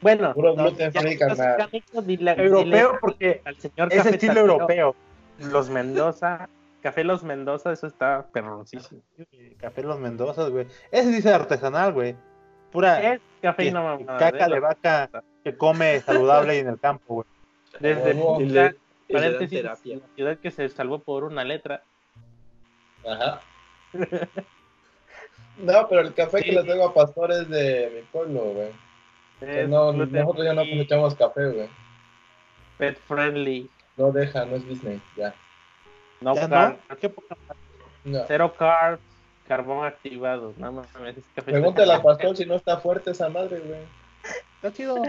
Bueno, 0.00 0.32
Puro 0.32 0.54
no, 0.54 0.62
gluten 0.62 0.92
free, 0.92 1.18
carnal. 1.18 1.52
orgánico, 1.54 2.02
dile- 2.02 2.38
Europeo 2.38 2.64
dile 2.64 2.98
porque 3.00 3.40
al 3.44 3.56
señor 3.58 3.92
es 3.92 4.06
estilo 4.06 4.40
europeo. 4.40 4.94
Los 5.40 5.68
Mendoza, 5.70 6.48
Café 6.82 7.02
Los 7.02 7.24
Mendoza, 7.24 7.72
eso 7.72 7.88
está 7.88 8.28
perroncísimo. 8.32 9.00
Café 9.58 9.82
Los 9.82 9.98
Mendozas, 9.98 10.48
güey. 10.50 10.66
Ese 10.92 11.10
dice 11.10 11.30
artesanal, 11.34 11.92
güey. 11.92 12.14
Pura 12.72 13.14
Es 13.14 13.20
café 13.42 13.62
y 13.64 13.66
que- 13.66 13.72
no 13.72 13.82
mamada, 13.82 14.18
caca 14.18 14.46
¿eh? 14.46 14.50
de 14.50 14.60
vaca 14.60 15.10
que 15.44 15.56
come 15.56 16.00
saludable 16.00 16.56
y 16.56 16.58
en 16.60 16.68
el 16.68 16.78
campo, 16.80 17.14
güey. 17.14 17.26
Desde 17.80 18.14
Oh, 18.20 18.38
paréntesis, 19.12 19.62
la 19.62 19.76
ciudad 19.76 20.38
que 20.38 20.50
se 20.50 20.68
salvó 20.68 20.98
por 20.98 21.24
una 21.24 21.44
letra. 21.44 21.82
Ajá. 23.06 23.40
No, 25.58 25.88
pero 25.88 26.02
el 26.02 26.14
café 26.14 26.38
que 26.38 26.50
Sí. 26.50 26.54
le 26.56 26.62
traigo 26.62 26.84
a 26.84 26.94
pastor 26.94 27.32
es 27.32 27.48
de 27.48 27.90
mi 27.92 28.02
pueblo, 28.12 28.42
güey. 28.42 28.70
No, 29.66 29.92
nosotros 29.92 30.44
ya 30.44 30.54
no 30.54 30.62
free, 30.62 30.76
cosechamos 30.76 31.14
café, 31.16 31.50
güey. 31.50 31.68
Pet 32.76 32.96
friendly, 33.08 33.68
No 33.96 34.12
deja, 34.12 34.44
no 34.44 34.54
es 34.54 34.64
business, 34.68 35.02
ya. 35.16 35.34
no 36.20 36.34
¿Ya 36.36 36.76
cero 38.28 38.54
carbs, 38.56 39.00
carbón 39.48 39.84
activado. 39.86 40.52
No 40.58 40.70
mames, 40.72 41.18
es 41.18 41.24
café. 41.34 41.50
Pregúntale 41.52 41.92
al 41.92 42.02
pastor 42.02 42.36
si 42.36 42.46
no 42.46 42.54
está 42.54 42.76
fuerte 42.78 43.10
esa 43.10 43.28
madre, 43.28 43.58
güey. 43.60 43.80
Está 44.56 44.72
chido. 44.72 45.02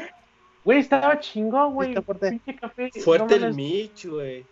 Güey, 0.64 0.80
estaba 0.80 1.20
chingón, 1.20 1.74
güey. 1.74 1.90
Está 1.90 2.02
fuerte. 2.02 2.40
Café. 2.60 2.90
Fuerte 3.04 3.40
no 3.40 3.48
el. 3.48 3.54
Mitch, 3.54 4.06
güey. 4.08 4.46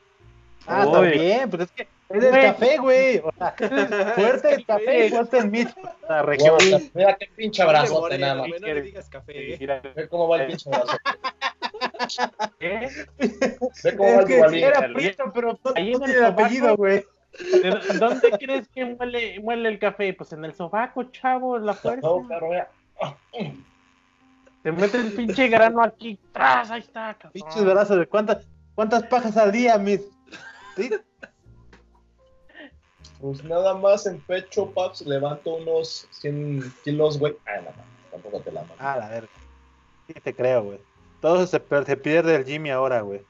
Ah, 0.68 0.86
Uy. 0.86 0.92
también, 0.92 1.50
pues 1.50 1.62
es 1.64 1.72
que 1.72 1.88
es 2.10 2.24
el 2.24 2.32
café, 2.32 2.78
güey. 2.78 3.18
O 3.20 3.32
sea, 3.38 3.56
fuerte 4.16 4.54
el 4.54 4.66
café 4.66 5.08
y 5.08 5.10
fuerte 5.10 5.38
el 5.40 5.50
mit. 5.50 5.70
La 6.10 6.22
región. 6.22 6.58
Guau, 6.70 6.82
mira 6.94 7.16
qué 7.16 7.28
pinche 7.36 7.64
moreno, 7.66 8.18
nada 8.18 8.36
más. 8.36 8.50
no 8.60 8.68
le 8.68 8.82
digas 8.82 9.10
café. 9.10 9.54
eh. 9.54 9.58
Mira, 9.60 9.82
Ve 9.96 10.08
cómo 10.10 10.28
va 10.28 10.42
el 10.42 10.48
pinche 10.48 10.70
abrazote. 10.70 11.02
¿eh? 12.60 12.90
Ve 13.84 13.96
cómo 13.98 14.16
va 14.16 14.22
Es 14.24 14.30
el 14.30 14.52
que 14.52 14.64
era 14.66 14.94
prieto, 14.94 15.32
pero 15.34 15.60
no, 15.64 15.72
Ahí 15.76 15.92
no 15.92 16.00
tiene 16.00 16.14
el 16.20 16.26
apellido, 16.26 16.76
güey. 16.76 17.06
¿De 17.40 17.98
¿Dónde 18.00 18.32
crees 18.40 18.68
que 18.70 18.86
muele, 18.86 19.40
muele 19.40 19.70
el 19.70 19.80
café? 19.80 20.14
Pues 20.14 20.34
en 20.34 20.44
el 20.46 20.56
sobaco, 20.56 21.04
chavo, 21.06 21.58
la 21.60 21.74
fuerza. 21.74 22.08
No, 22.08 22.26
pero 22.28 22.50
mira. 22.50 22.70
Te 24.64 24.72
mete 24.72 24.98
el 24.98 25.14
pinche 25.14 25.48
grano 25.48 25.84
aquí. 25.84 26.20
¡Tras! 26.34 26.72
Ahí 26.72 26.82
está, 26.82 27.14
cabrón. 27.14 27.32
Pinches 27.34 27.64
brazos 27.64 28.00
de 28.00 28.08
cuántas, 28.08 28.48
cuántas 28.76 29.04
pajas 29.04 29.38
al 29.38 29.52
día, 29.52 29.78
mit. 29.78 30.02
¿Sí? 30.76 30.90
Pues 33.22 33.44
nada 33.44 33.74
más 33.74 34.06
en 34.06 34.20
pecho, 34.22 34.70
paps, 34.72 35.02
levanto 35.02 35.56
unos 35.56 36.08
100 36.12 36.74
kilos, 36.84 37.18
güey. 37.18 37.36
Ah, 37.46 37.62
no, 37.62 37.72
no, 37.72 37.84
tampoco 38.12 38.42
te 38.42 38.52
la 38.52 38.62
mando. 38.62 38.76
Ah, 38.80 38.98
la 38.98 39.10
verga. 39.10 39.30
Sí 40.08 40.14
te 40.14 40.34
creo, 40.34 40.64
güey. 40.64 40.80
Todo 41.22 41.48
se, 41.48 41.62
se 41.86 41.98
pierde 41.98 42.36
el 42.36 42.46
Jimmy 42.46 42.70
ahora, 42.70 43.02
güey. 43.02 43.22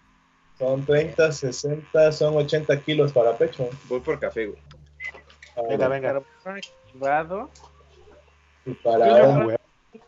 Son 0.58 0.84
30, 0.86 1.32
60, 1.32 2.12
son 2.12 2.36
80 2.36 2.80
kilos 2.82 3.12
para 3.14 3.38
pecho. 3.38 3.70
Voy 3.88 4.00
por 4.00 4.20
café, 4.20 4.48
güey. 4.48 4.60
Ah, 5.56 5.62
Venga, 5.70 5.88
venga. 5.88 6.22
Activado. 6.46 7.50
Y 8.66 8.74
para 8.74 9.28
güey. 9.44 9.58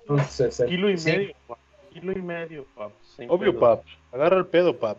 un 0.07 0.19
65. 0.19 0.69
Kilo 0.69 0.89
y 0.89 0.97
medio, 0.97 1.33
pap. 1.47 1.57
Kilo 1.91 2.11
y 2.11 2.21
medio, 2.21 2.65
pap. 2.75 2.91
Sin 3.15 3.29
Obvio, 3.29 3.51
pedo. 3.51 3.59
pap. 3.59 3.83
Agarra 4.11 4.37
el 4.37 4.47
pedo, 4.47 4.77
pap. 4.77 4.97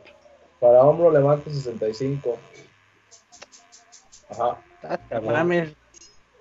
Para 0.60 0.82
hombro 0.82 1.10
levanto 1.10 1.50
65. 1.50 2.38
Ajá. 4.30 4.58
Ah, 4.82 4.98
No 5.02 5.08
cabrón. 5.08 5.32
mames. 5.32 5.74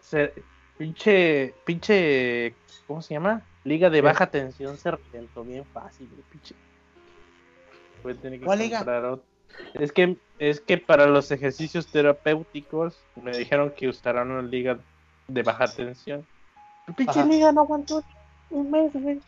Se- 0.01 0.33
pinche, 0.77 1.53
pinche, 1.65 2.55
¿cómo 2.87 3.01
se 3.01 3.13
llama? 3.15 3.41
Liga 3.63 3.89
de 3.89 4.01
baja 4.01 4.27
tensión 4.27 4.77
se 4.77 4.91
reventó 4.91 5.43
bien 5.43 5.65
fácil, 5.65 6.07
güey, 6.09 6.21
pinche. 6.31 6.55
Voy 8.03 8.13
a 8.13 8.15
tener 8.15 8.39
que 8.39 8.45
¿Cuál 8.45 8.59
liga? 8.59 8.79
comprar 8.79 9.05
otro. 9.05 9.25
Es 9.73 9.91
que, 9.91 10.17
es 10.37 10.61
que 10.61 10.77
para 10.77 11.07
los 11.07 11.31
ejercicios 11.31 11.87
terapéuticos 11.87 13.03
me 13.15 13.37
dijeron 13.37 13.73
que 13.75 13.87
usaran 13.87 14.31
una 14.31 14.41
liga 14.41 14.79
de 15.27 15.43
baja 15.43 15.67
tensión. 15.67 16.25
El 16.87 16.93
pinche 16.93 17.25
liga 17.25 17.51
no 17.51 17.61
aguantó 17.61 18.03
un 18.49 18.71
mes, 18.71 18.91
güey. 18.93 19.19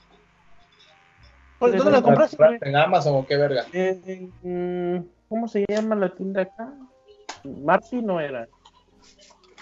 ¿Dónde 1.60 1.92
la 1.92 2.02
compraste? 2.02 2.38
¿En 2.62 2.76
Amazon 2.76 3.16
o 3.18 3.26
qué 3.26 3.38
verga? 3.38 3.66
Eh, 3.72 4.32
mm, 4.42 4.98
¿Cómo 5.30 5.48
se 5.48 5.64
llama 5.70 5.96
la 5.96 6.10
tienda 6.10 6.42
acá? 6.42 6.74
Marty 7.44 8.02
no 8.02 8.20
era. 8.20 8.48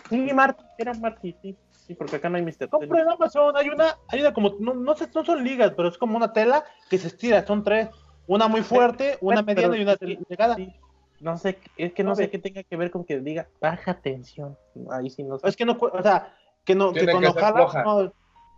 Sí, 0.10 0.34
Marty, 0.34 0.64
era 0.78 0.94
Marty, 0.94 1.36
sí. 1.42 1.58
Sí, 1.72 1.96
porque 1.96 2.18
acá 2.18 2.30
no 2.30 2.38
hay 2.38 2.44
Mr. 2.44 2.70
Compra 2.70 3.02
en 3.02 3.10
Amazon, 3.10 3.58
hay 3.58 3.68
una, 3.68 3.96
hay 4.10 4.22
una 4.22 4.32
como, 4.32 4.56
no, 4.60 4.76
no 4.76 4.96
sé, 4.96 5.10
no 5.14 5.26
son 5.26 5.44
ligas, 5.44 5.74
pero 5.76 5.90
es 5.90 5.98
como 5.98 6.16
una 6.16 6.32
tela 6.32 6.64
que 6.90 7.00
se 7.00 7.08
estira, 7.08 7.46
son 7.46 7.64
tres. 7.64 7.90
Una 8.30 8.48
muy 8.48 8.62
fuerte, 8.62 9.18
una 9.22 9.42
mediana 9.42 9.76
y 9.76 9.82
una 9.82 9.96
delgada. 9.96 10.56
sí. 10.56 10.72
No 11.20 11.38
sé, 11.38 11.60
es 11.76 11.92
que 11.92 12.02
no 12.04 12.12
No, 12.12 12.16
sé 12.16 12.30
qué 12.30 12.38
tenga 12.40 12.64
que 12.64 12.78
ver 12.78 12.92
con 12.92 13.04
que 13.04 13.20
diga 13.20 13.48
baja 13.60 13.96
tensión. 14.00 14.56
Ahí 14.90 15.10
sí 15.10 15.22
no 15.24 15.38
sé. 15.38 15.50
Es 15.50 15.58
que 15.58 15.66
no, 15.66 15.78
o 15.78 16.02
sea, 16.02 16.34
que 16.64 16.76
no, 16.76 16.94
que 16.94 17.06
cuando 17.06 17.34
que 17.34 17.42
jalas, 17.42 17.74
no, 17.84 18.14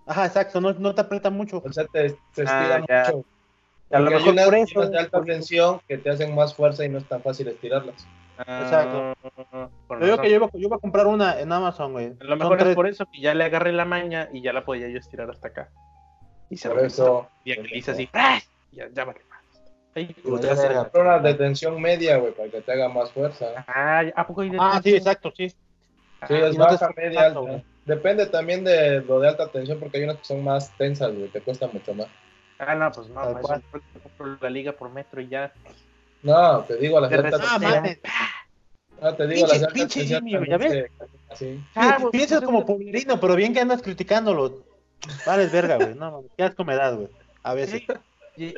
ajá, 0.05 0.25
exacto, 0.27 0.61
no, 0.61 0.71
no 0.73 0.93
te 0.93 1.01
aprieta 1.01 1.31
mucho. 1.31 1.63
O 1.65 1.73
sea, 1.73 1.85
te, 1.85 2.11
te 2.35 2.43
estira 2.43 2.75
Ah, 2.75 2.85
ya. 2.87 3.03
mucho. 3.15 3.25
A 3.91 3.99
lo 3.99 4.11
mejor 4.11 4.35
por 4.45 4.55
eso. 4.55 4.89
de 4.89 4.99
alta 4.99 5.21
tensión 5.23 5.79
que 5.87 5.97
te 5.97 6.09
hacen 6.11 6.35
más 6.35 6.53
fuerza 6.53 6.85
y 6.85 6.89
no 6.89 6.99
es 6.99 7.05
tan 7.07 7.21
fácil 7.23 7.47
estirarlas. 7.47 8.05
Exacto. 8.37 9.13
Ah, 9.53 9.69
digo 9.89 9.97
razón. 9.97 10.21
que 10.21 10.29
yo 10.29 10.35
iba, 10.35 10.49
yo 10.53 10.59
iba 10.59 10.75
a 10.75 10.79
comprar 10.79 11.07
una 11.07 11.39
en 11.39 11.51
Amazon, 11.51 11.93
güey. 11.93 12.07
A 12.19 12.23
lo 12.23 12.29
Son 12.29 12.37
mejor 12.37 12.57
es 12.59 12.63
tres. 12.63 12.75
por 12.75 12.87
eso 12.87 13.05
que 13.11 13.21
ya 13.21 13.33
le 13.33 13.43
agarré 13.45 13.71
la 13.71 13.85
maña 13.85 14.29
y 14.31 14.41
ya 14.41 14.53
la 14.53 14.63
podía 14.65 14.87
yo 14.87 14.99
estirar 14.99 15.29
hasta 15.31 15.47
acá. 15.47 15.69
Y 16.49 16.57
se 16.57 16.67
Por 16.69 16.77
rompió. 16.77 16.87
eso. 16.87 17.29
Y 17.43 17.51
aquí 17.53 17.67
le 17.67 17.77
hice 17.79 17.91
así. 17.91 18.05
¡pras! 18.07 18.47
Ya, 18.71 18.87
ya 18.93 19.03
vale 19.05 19.21
más. 19.95 19.97
Ahí. 20.09 20.13
Puta, 20.23 20.55
se 20.55 20.69
la- 20.69 20.83
Compra 20.83 21.01
unas 21.01 21.23
de 21.23 21.33
tensión 21.35 21.81
media, 21.81 22.17
güey, 22.17 22.33
para 22.33 22.49
que 22.49 22.61
te 22.61 22.71
haga 22.71 22.89
más 22.89 23.11
fuerza. 23.11 23.65
Ah, 23.67 24.03
¿a 24.15 24.27
poco 24.27 24.41
hay 24.41 24.49
de 24.49 24.57
Ah, 24.59 24.79
sí, 24.83 24.95
exacto, 24.95 25.31
sí. 25.35 25.49
Sí, 25.49 25.55
Ah, 26.21 26.27
es 26.29 26.55
y 26.55 26.57
no 26.57 26.67
te 26.67 26.73
baja, 26.73 26.89
media, 26.95 27.25
alta. 27.25 27.63
Depende 27.85 28.25
también 28.27 28.63
de 28.63 29.01
lo 29.01 29.19
de 29.19 29.27
alta 29.29 29.47
tensión, 29.47 29.79
porque 29.79 29.97
hay 29.97 30.03
unas 30.03 30.17
que 30.17 30.25
son 30.25 30.43
más 30.43 30.71
tensas, 30.77 31.13
güey, 31.15 31.29
te 31.29 31.41
cuesta 31.41 31.67
mucho 31.67 31.93
más. 31.95 32.07
Ah, 32.59 32.75
no, 32.75 32.91
pues 32.91 33.07
no, 33.09 33.39
eso 33.39 33.61
compro 34.03 34.37
la 34.39 34.49
liga 34.51 34.71
por 34.73 34.91
metro 34.91 35.19
y 35.19 35.27
ya. 35.27 35.51
No, 36.21 36.61
te 36.61 36.75
digo 36.77 36.99
las 36.99 37.09
De 37.09 37.17
de 37.17 37.23
alta 37.23 37.37
respeto. 37.37 37.53
Ah, 37.55 37.59
tensión. 37.59 37.81
mames. 37.83 37.99
No, 39.01 39.15
te 39.15 39.27
digo 39.27 39.47
Pinche- 39.47 39.59
las 39.61 39.73
pinche. 39.73 40.05
Jimmy, 40.05 40.47
¿ya 40.47 40.57
ves? 40.57 40.71
que- 40.71 40.87
Así. 41.31 41.63
Ah, 41.75 41.97
Piensas 42.11 42.39
pues, 42.39 42.45
como 42.45 42.65
pueblerino, 42.65 43.19
pero 43.19 43.35
bien 43.35 43.51
que 43.53 43.61
andas 43.61 43.81
criticándolo. 43.81 44.63
Vales 45.25 45.51
verga, 45.51 45.77
güey. 45.77 45.95
No, 45.95 46.11
mames, 46.11 46.31
qué 46.37 46.43
asco 46.43 46.63
me 46.63 46.75
das, 46.75 46.93
güey. 46.95 47.07
A 47.41 47.55
veces. 47.55 47.81
Sí, 47.81 47.87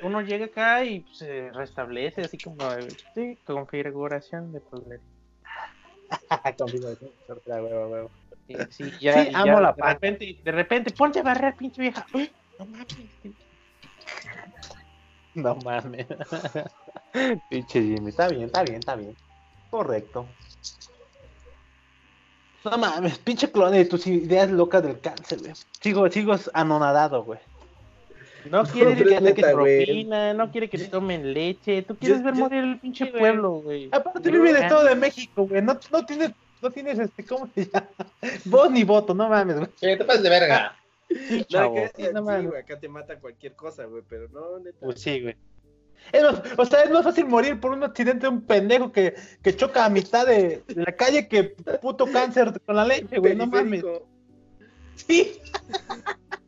uno 0.03 0.21
llega 0.21 0.45
acá 0.45 0.83
y 0.85 1.05
se 1.13 1.51
restablece 1.51 2.23
así 2.23 2.37
como 2.37 2.57
sí, 3.15 3.37
configuración 3.45 4.51
de 4.51 4.59
poder. 4.61 5.01
Y 8.45 8.55
sí, 8.71 8.91
ya, 8.99 9.23
Sí, 9.23 9.29
y 9.31 9.35
amo 9.35 9.45
ya 9.45 9.61
la 9.61 9.67
de 9.71 9.73
pata. 9.75 9.93
repente, 9.93 10.37
de 10.43 10.51
repente, 10.51 10.91
ponte 10.91 11.19
a 11.19 11.23
barrer, 11.23 11.55
pinche 11.55 11.81
vieja. 11.81 12.05
No 12.59 12.65
mames. 12.65 12.87
No 15.33 15.55
mames. 15.55 16.05
Pinche 17.49 17.81
Jimmy. 17.81 18.09
Está 18.09 18.27
bien, 18.27 18.43
está 18.43 18.63
bien, 18.63 18.75
está 18.77 18.95
bien. 18.95 19.15
Correcto. 19.71 20.27
No 22.63 22.77
mames, 22.77 23.17
pinche 23.17 23.51
clone 23.51 23.79
de 23.79 23.85
tus 23.85 24.05
ideas 24.07 24.49
locas 24.51 24.83
del 24.83 24.99
cáncer, 24.99 25.39
güey. 25.39 25.53
Sigo, 25.81 26.09
sigo 26.09 26.35
anonadado, 26.53 27.23
güey. 27.23 27.39
No 28.49 28.63
quiere 28.63 28.95
pero 28.95 29.09
que 29.09 29.15
es 29.15 29.19
saques 29.21 29.35
neta, 29.37 29.51
güey. 29.53 29.85
propina, 29.85 30.33
no 30.33 30.51
quiere 30.51 30.69
que 30.69 30.77
te 30.77 30.85
tomen 30.85 31.33
leche. 31.33 31.81
Tú 31.83 31.95
quieres 31.95 32.19
Yo- 32.19 32.23
ver 32.25 32.33
yo- 32.35 32.39
morir 32.41 32.63
el 32.63 32.79
pinche 32.79 33.05
güey. 33.09 33.19
pueblo, 33.19 33.51
güey. 33.61 33.89
Aparte 33.91 34.29
vive 34.31 34.49
en 34.51 34.55
el 34.57 34.63
Estado 34.63 34.83
de 34.85 34.95
México, 34.95 35.47
güey. 35.47 35.61
No, 35.61 35.79
no 35.91 36.05
tienes, 36.05 36.31
no 36.61 36.71
tienes 36.71 36.99
este, 36.99 37.23
¿cómo 37.25 37.47
se 37.53 37.65
llama? 37.65 37.87
Voz 38.45 38.71
ni 38.71 38.83
voto, 38.83 39.13
no 39.13 39.29
mames, 39.29 39.55
güey. 39.57 39.69
Sí, 39.75 39.97
te 39.97 40.03
pases 40.05 40.23
de 40.23 40.29
verga. 40.29 40.75
Sí, 41.09 41.45
No, 41.51 41.73
Sí, 41.95 42.03
no 42.13 42.19
sí, 42.19 42.25
mames. 42.25 42.47
güey, 42.49 42.61
acá 42.61 42.79
te 42.79 42.87
mata 42.89 43.19
cualquier 43.19 43.53
cosa, 43.53 43.85
güey, 43.85 44.03
pero 44.09 44.27
no, 44.29 44.59
neta. 44.59 44.77
Pues 44.81 44.99
sí, 45.01 45.21
güey. 45.21 45.35
Es 46.11 46.21
más, 46.21 46.41
o 46.57 46.65
sea, 46.65 46.81
es 46.83 46.91
más 46.91 47.03
fácil 47.03 47.25
morir 47.27 47.59
por 47.61 47.71
un 47.71 47.83
accidente 47.83 48.23
de 48.23 48.29
un 48.29 48.41
pendejo 48.41 48.91
que, 48.91 49.13
que 49.41 49.55
choca 49.55 49.85
a 49.85 49.89
mitad 49.89 50.25
de, 50.27 50.61
de 50.67 50.83
la 50.83 50.91
calle 50.93 51.29
que 51.29 51.43
puto 51.81 52.05
cáncer 52.11 52.59
con 52.65 52.75
la 52.75 52.83
leche, 52.85 53.19
güey. 53.19 53.35
No 53.35 53.47
mames. 53.47 53.83
Sí. 54.95 55.39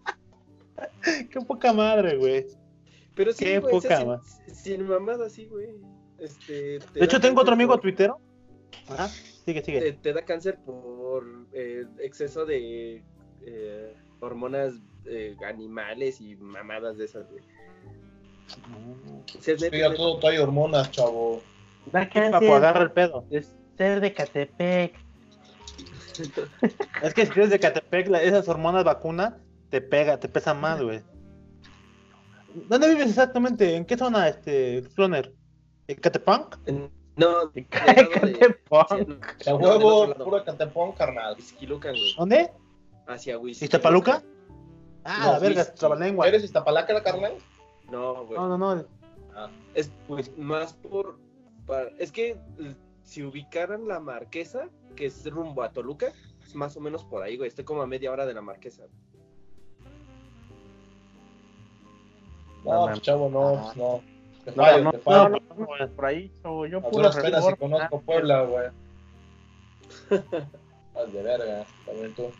Qué 1.31 1.39
poca 1.41 1.73
madre, 1.73 2.17
güey. 2.17 2.45
Pero 3.15 3.31
sí, 3.33 3.45
Qué 3.45 3.59
güey, 3.59 3.75
o 3.75 3.81
sea, 3.81 4.03
poca 4.03 4.21
sin- 4.45 4.55
sin, 4.55 4.87
mamada, 4.87 5.29
sí, 5.29 5.45
güey. 5.45 5.69
Este, 6.17 6.79
te 6.79 6.99
De 6.99 7.05
hecho, 7.05 7.19
tengo 7.19 7.41
otro 7.41 7.53
amigo 7.53 7.71
por- 7.73 7.81
tuitero. 7.81 8.19
Ajá. 8.87 9.07
Sigue, 9.07 9.61
sigue. 9.63 9.79
te, 9.79 9.93
te 9.93 10.13
da 10.13 10.23
cáncer 10.23 10.57
por 10.65 11.25
eh, 11.53 11.85
exceso 11.99 12.45
de 12.45 13.03
eh, 13.45 13.93
hormonas 14.19 14.73
eh, 15.05 15.35
animales 15.47 16.19
y 16.19 16.35
mamadas 16.35 16.97
de 16.97 17.05
esas, 17.05 17.29
güey. 17.29 17.43
Es 19.37 19.43
Sí, 19.61 19.69
ya 19.71 19.93
todo 19.93 20.19
trae 20.19 20.39
hormonas, 20.39 20.91
chavo. 20.91 21.41
Da 21.91 22.01
Papo, 22.09 22.13
cáncer 22.13 22.51
agarra 22.51 22.81
el 22.83 22.91
pedo. 22.91 23.23
de 23.29 23.45
ser 23.77 23.99
de 24.01 24.13
Catepec. 24.13 24.95
Es 27.03 27.13
que 27.13 27.25
si 27.25 27.31
eres 27.33 27.49
de 27.49 27.59
Catepec, 27.59 28.07
la- 28.07 28.23
esas 28.23 28.47
hormonas 28.47 28.83
vacunas 28.83 29.33
te 29.75 29.81
pega, 29.81 30.17
te 30.17 30.29
pesan 30.29 30.61
más, 30.61 30.81
güey. 30.81 31.01
¿Dónde 32.69 32.87
vives 32.87 33.09
exactamente? 33.09 33.75
¿En 33.75 33.83
qué 33.83 33.97
zona, 33.97 34.29
este, 34.29 34.83
Cloner? 34.95 35.33
¿En 35.87 35.97
Catepunk? 35.97 36.55
En- 36.65 36.89
No, 37.17 37.29
no, 37.43 37.47
del 37.49 37.67
huevo, 39.53 40.13
puro 40.15 40.43
catepón, 40.45 40.93
carnal. 40.93 41.35
Güey. 41.59 42.13
¿Dónde? 42.17 42.51
Hacia 43.07 43.37
Huizquilucan. 43.37 43.65
¿Iztapaluca? 43.65 44.23
Ah, 45.03 45.19
No, 45.25 45.31
la 45.33 45.39
verga, 45.39 45.73
trabalengua. 45.73 46.25
¿Eres 46.29 46.45
Iztapalaca, 46.45 47.03
carnal? 47.03 47.33
No, 47.91 48.25
güey. 48.25 48.39
No, 48.39 48.57
no, 48.57 48.57
no. 48.57 48.85
Ah, 49.35 49.49
Es 49.73 49.91
Pues, 50.07 50.31
más 50.37 50.71
por. 50.73 51.19
para- 51.65 51.89
es 51.99 52.13
que 52.13 52.37
si 53.03 53.23
ubicaran 53.23 53.89
la 53.89 53.99
marquesa, 53.99 54.69
que 54.95 55.07
es 55.07 55.29
rumbo 55.29 55.61
a 55.63 55.71
Toluca, 55.73 56.13
es 56.45 56.55
más 56.55 56.77
o 56.77 56.79
menos 56.79 57.03
por 57.03 57.21
ahí, 57.23 57.35
güey. 57.35 57.49
Estoy 57.49 57.65
como 57.65 57.81
a 57.81 57.87
media 57.87 58.11
hora 58.13 58.25
de 58.25 58.33
la 58.33 58.41
marquesa. 58.41 58.83
No, 62.73 62.85
pues, 62.85 63.01
chavo, 63.01 63.29
no, 63.29 63.61
pues, 63.63 63.77
no. 63.77 64.01
Te 64.43 64.51
No, 64.51 64.63
fallo, 64.63 64.83
no, 64.83 64.91
te 64.91 64.97
no, 64.97 65.03
fallo. 65.03 65.29
no, 65.29 65.39
no, 65.57 65.77
no, 65.79 65.95
por 65.95 66.05
ahí, 66.05 66.31
chavo, 66.43 66.65
yo 66.65 66.81
puro 66.81 67.11
penas 67.11 67.45
si 67.45 67.53
conozco 67.55 68.01
Puebla, 68.01 68.41
güey. 68.43 68.67
Haz 70.95 71.13
de 71.13 71.21
verga, 71.23 71.65
también 71.85 72.13
tú. 72.13 72.31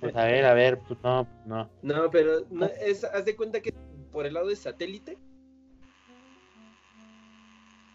pues 0.00 0.14
a 0.16 0.24
ver, 0.24 0.44
a 0.44 0.54
ver, 0.54 0.78
pues 0.80 0.98
no, 1.02 1.26
no. 1.46 1.68
No, 1.82 2.10
pero 2.10 2.40
no, 2.50 2.66
es, 2.66 3.04
haz 3.04 3.24
de 3.24 3.36
cuenta 3.36 3.60
que 3.60 3.72
por 4.12 4.26
el 4.26 4.34
lado 4.34 4.48
de 4.48 4.56
satélite. 4.56 5.18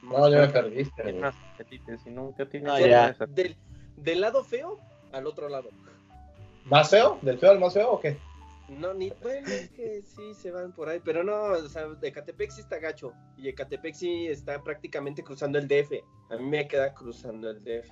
No, 0.04 0.30
ya 0.30 0.40
me 0.42 0.48
perdiste, 0.48 1.02
Ah, 1.02 1.04
güey. 1.04 1.22
no, 1.22 1.98
si 2.04 2.10
nunca 2.10 2.46
tienes 2.48 2.72
Ah, 2.72 2.78
Del- 2.78 2.90
ya. 2.90 3.16
Del, 3.28 3.58
del 3.98 4.22
lado 4.22 4.44
feo 4.44 4.80
al 5.12 5.28
otro 5.28 5.50
lado. 5.50 5.70
¿Más 6.66 6.90
feo? 6.90 7.20
¿Del 7.22 7.38
feo 7.40 7.52
al 7.52 7.60
más 7.60 7.74
feo 7.74 7.92
o 7.92 8.00
qué? 8.00 8.18
No, 8.70 8.94
ni 8.94 9.10
bueno, 9.22 9.48
es 9.48 9.70
que 9.70 10.02
sí 10.04 10.34
se 10.34 10.52
van 10.52 10.74
por 10.74 10.90
ahí, 10.90 11.00
pero 11.04 11.24
no, 11.24 11.34
o 11.54 11.70
sea, 11.70 11.88
de 11.88 12.12
Catepec 12.12 12.52
sí 12.52 12.60
está 12.62 12.80
gacho. 12.80 13.14
Y 13.38 13.48
Ecatepec 13.48 13.94
sí 13.96 14.28
está 14.28 14.62
prácticamente 14.62 15.24
cruzando 15.24 15.58
el 15.58 15.68
DF. 15.68 16.04
A 16.30 16.36
mí 16.36 16.44
me 16.44 16.68
queda 16.68 16.94
cruzando 16.94 17.50
el 17.50 17.64
DF. 17.64 17.90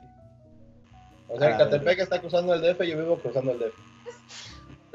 O 1.30 1.40
sea, 1.40 1.56
Ah, 1.56 1.58
Catepec 1.58 2.00
está 2.00 2.20
cruzando 2.20 2.54
el 2.54 2.62
DF 2.62 2.82
y 2.84 2.90
yo 2.92 2.98
vivo 2.98 3.18
cruzando 3.18 3.52
el 3.54 3.60
DF. 3.60 3.74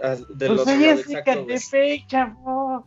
Ah, 0.02 0.16
Del 0.28 0.48
Pues 0.48 0.60
otro 0.60 0.72
ahí 0.74 0.80
lado, 0.80 0.92
es 1.00 1.06
exacto, 1.10 1.44
güey. 1.44 1.56
Catepec, 1.58 2.06
chavo. 2.06 2.86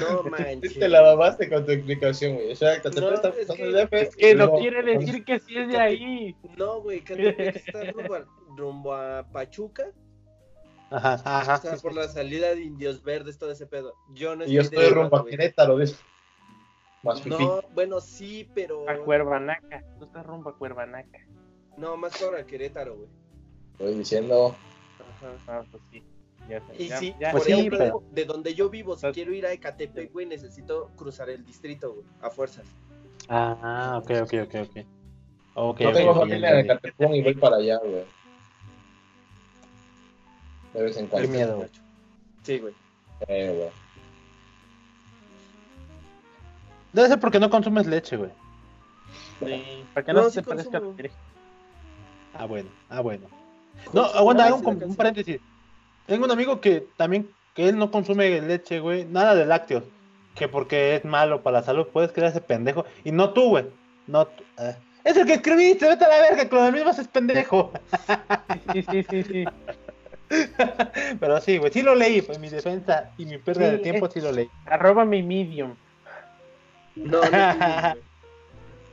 No 0.00 0.22
manches. 0.30 0.78
Te 0.78 0.88
la 0.88 1.02
babaste 1.02 1.48
con 1.48 1.64
tu 1.64 1.72
explicación, 1.72 2.34
güey. 2.34 2.52
O 2.52 2.56
sea, 2.56 2.82
Catepec 2.82 3.02
No, 3.04 3.14
está 3.14 3.28
es 3.28 3.34
cruzando 3.34 3.54
que- 3.56 3.68
el 3.68 3.72
DF. 3.86 3.92
Es 4.02 4.16
que 4.16 4.34
no 4.34 4.52
quiere 4.54 4.82
decir 4.82 5.24
que 5.24 5.38
sí 5.38 5.56
es 5.56 5.68
de 5.68 5.78
ahí. 5.78 6.36
No, 6.56 6.80
güey, 6.82 7.02
Catepec 7.02 7.56
está 7.56 7.84
rumbo 7.92 8.14
a, 8.16 8.24
rumbo 8.56 8.92
a 8.94 9.24
Pachuca. 9.32 9.84
Ajá, 10.90 11.14
ajá. 11.24 11.54
o 11.56 11.60
sea, 11.62 11.76
sí, 11.76 11.82
por 11.82 11.92
sí. 11.92 11.98
la 11.98 12.08
salida 12.08 12.54
de 12.54 12.62
Indios 12.62 13.02
Verdes, 13.02 13.38
todo 13.38 13.50
ese 13.50 13.66
pedo. 13.66 13.94
Yo 14.14 14.36
no 14.36 14.44
Y 14.44 14.52
yo 14.52 14.60
estoy 14.62 14.78
estoy 14.78 14.94
del 14.94 15.02
rumbo 15.02 15.16
a. 15.16 15.26
Querétaro, 15.26 15.78
dice. 15.78 15.96
Más 17.02 17.20
fifí. 17.22 17.44
No, 17.44 17.60
bueno, 17.74 18.00
sí, 18.00 18.48
pero. 18.54 18.88
A 18.88 18.96
Cuervanaca. 18.98 19.82
Tú 19.98 20.04
estás 20.04 20.24
rumbo 20.26 20.50
a 20.50 20.56
Cuervanaca. 20.56 21.18
No, 21.76 21.96
más 21.96 22.16
para 22.18 22.44
Querétaro, 22.46 22.96
güey. 22.96 23.08
Estoy 23.72 23.94
diciendo. 23.98 24.54
Ajá. 25.18 25.32
Ah, 25.60 25.62
pues 25.70 25.82
sí. 25.90 26.02
Ya, 26.48 26.60
sé, 26.60 26.74
Y 26.82 26.86
ya- 26.88 26.98
sí, 26.98 27.14
ya- 27.18 27.32
Pues 27.32 27.42
por 27.42 27.52
sí, 27.52 27.52
ejemplo, 27.58 27.78
pero- 27.78 28.02
de, 28.12 28.20
de 28.22 28.24
donde 28.26 28.54
yo 28.54 28.70
vivo, 28.70 28.94
si 28.94 29.00
Pues- 29.02 29.14
quiero 29.14 29.32
ir 29.34 29.44
a 29.46 29.52
Ecatepec, 29.52 30.12
güey, 30.12 30.26
necesito 30.26 30.90
cruzar 30.96 31.28
el 31.28 31.44
distrito, 31.44 31.92
güey, 31.94 32.06
a 32.20 32.30
fuerzas. 32.30 32.64
Ah, 33.28 34.00
ok, 34.00 34.10
ok, 34.22 34.32
ok, 34.44 34.54
ok. 34.68 34.86
Ok, 35.58 35.80
No 35.80 35.92
tengo 35.92 36.10
ok, 36.12 36.14
ya 36.16 36.20
familia 36.20 36.50
en 36.50 36.58
entendí. 36.60 36.68
Catepec 36.68 37.10
y 37.14 37.22
voy 37.22 37.34
para 37.34 37.56
allá, 37.56 37.78
güey. 37.78 38.04
De 40.76 40.82
vez 40.82 40.96
en 40.98 41.04
Qué 41.06 41.10
cuando. 41.10 41.28
miedo, 41.30 41.56
güey. 41.56 41.68
Sí, 42.42 42.58
güey. 42.58 42.74
Eh, 43.28 43.52
güey. 43.56 43.70
Debe 46.92 47.08
ser 47.08 47.20
porque 47.20 47.40
no 47.40 47.50
consumes 47.50 47.86
leche, 47.86 48.16
güey. 48.16 48.30
Sí, 49.40 49.84
para 49.94 50.04
que 50.06 50.12
no, 50.12 50.22
No, 50.22 50.30
se 50.30 50.40
sí 50.40 50.46
parezca 50.46 50.78
a 50.78 50.80
consumo. 50.80 51.08
Ah, 52.34 52.44
bueno, 52.46 52.68
ah, 52.90 53.00
bueno. 53.00 53.26
No, 53.92 54.02
aguanta, 54.04 54.46
hago 54.46 54.56
un, 54.58 54.96
paréntesis. 54.96 55.40
Tengo 56.06 56.24
un 56.26 56.30
amigo 56.30 56.60
que 56.60 56.86
también, 56.96 57.30
que 57.54 57.68
él 57.68 57.78
no 57.78 57.90
consume 57.90 58.40
leche, 58.42 58.80
güey, 58.80 59.04
nada 59.06 59.34
de 59.34 59.46
lácteos. 59.46 59.84
que 60.34 60.48
porque 60.48 60.96
es 60.96 61.04
malo 61.04 61.42
para 61.42 61.60
la 61.60 61.64
salud, 61.64 61.86
puedes 61.92 62.12
creer 62.12 62.30
ese 62.30 62.42
pendejo. 62.42 62.84
Y 63.04 63.12
no 63.12 63.30
tú, 63.32 63.48
güey. 63.50 63.66
No 64.06 64.26
tú. 64.26 64.44
eh. 64.58 64.76
Es 65.04 65.16
el 65.16 65.26
que 65.26 65.34
escribiste, 65.34 65.88
vete 65.88 66.04
a 66.04 66.08
la 66.08 66.20
verga, 66.20 66.48
Clonel 66.48 66.72
mismo 66.72 66.90
es 66.90 67.08
pendejo. 67.08 67.72
Sí, 68.72 68.82
sí, 68.82 69.02
sí, 69.08 69.22
sí. 69.22 69.44
Pero 71.20 71.40
sí, 71.40 71.58
güey, 71.58 71.72
sí 71.72 71.82
lo 71.82 71.94
leí, 71.94 72.22
pues 72.22 72.38
mi 72.38 72.48
defensa 72.48 73.10
y 73.16 73.26
mi 73.26 73.38
pérdida 73.38 73.70
Sí, 73.70 73.76
de 73.76 73.82
tiempo 73.82 74.06
es- 74.06 74.12
sí 74.12 74.20
lo 74.20 74.32
leí. 74.32 74.50
Arroba 74.66 75.04
mi 75.04 75.22
medium. 75.22 75.74
No. 76.96 77.20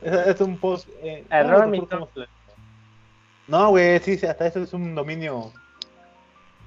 Es, 0.02 0.12
es 0.26 0.40
un 0.40 0.58
post. 0.58 0.88
Eh, 1.02 1.24
¿cómo 1.28 1.40
Arroba 1.40 1.66
mi. 1.66 1.82
No, 3.46 3.70
güey, 3.70 3.98
sí, 4.00 4.16
sí, 4.16 4.26
hasta 4.26 4.46
eso 4.46 4.62
es 4.62 4.72
un 4.72 4.94
dominio 4.94 5.52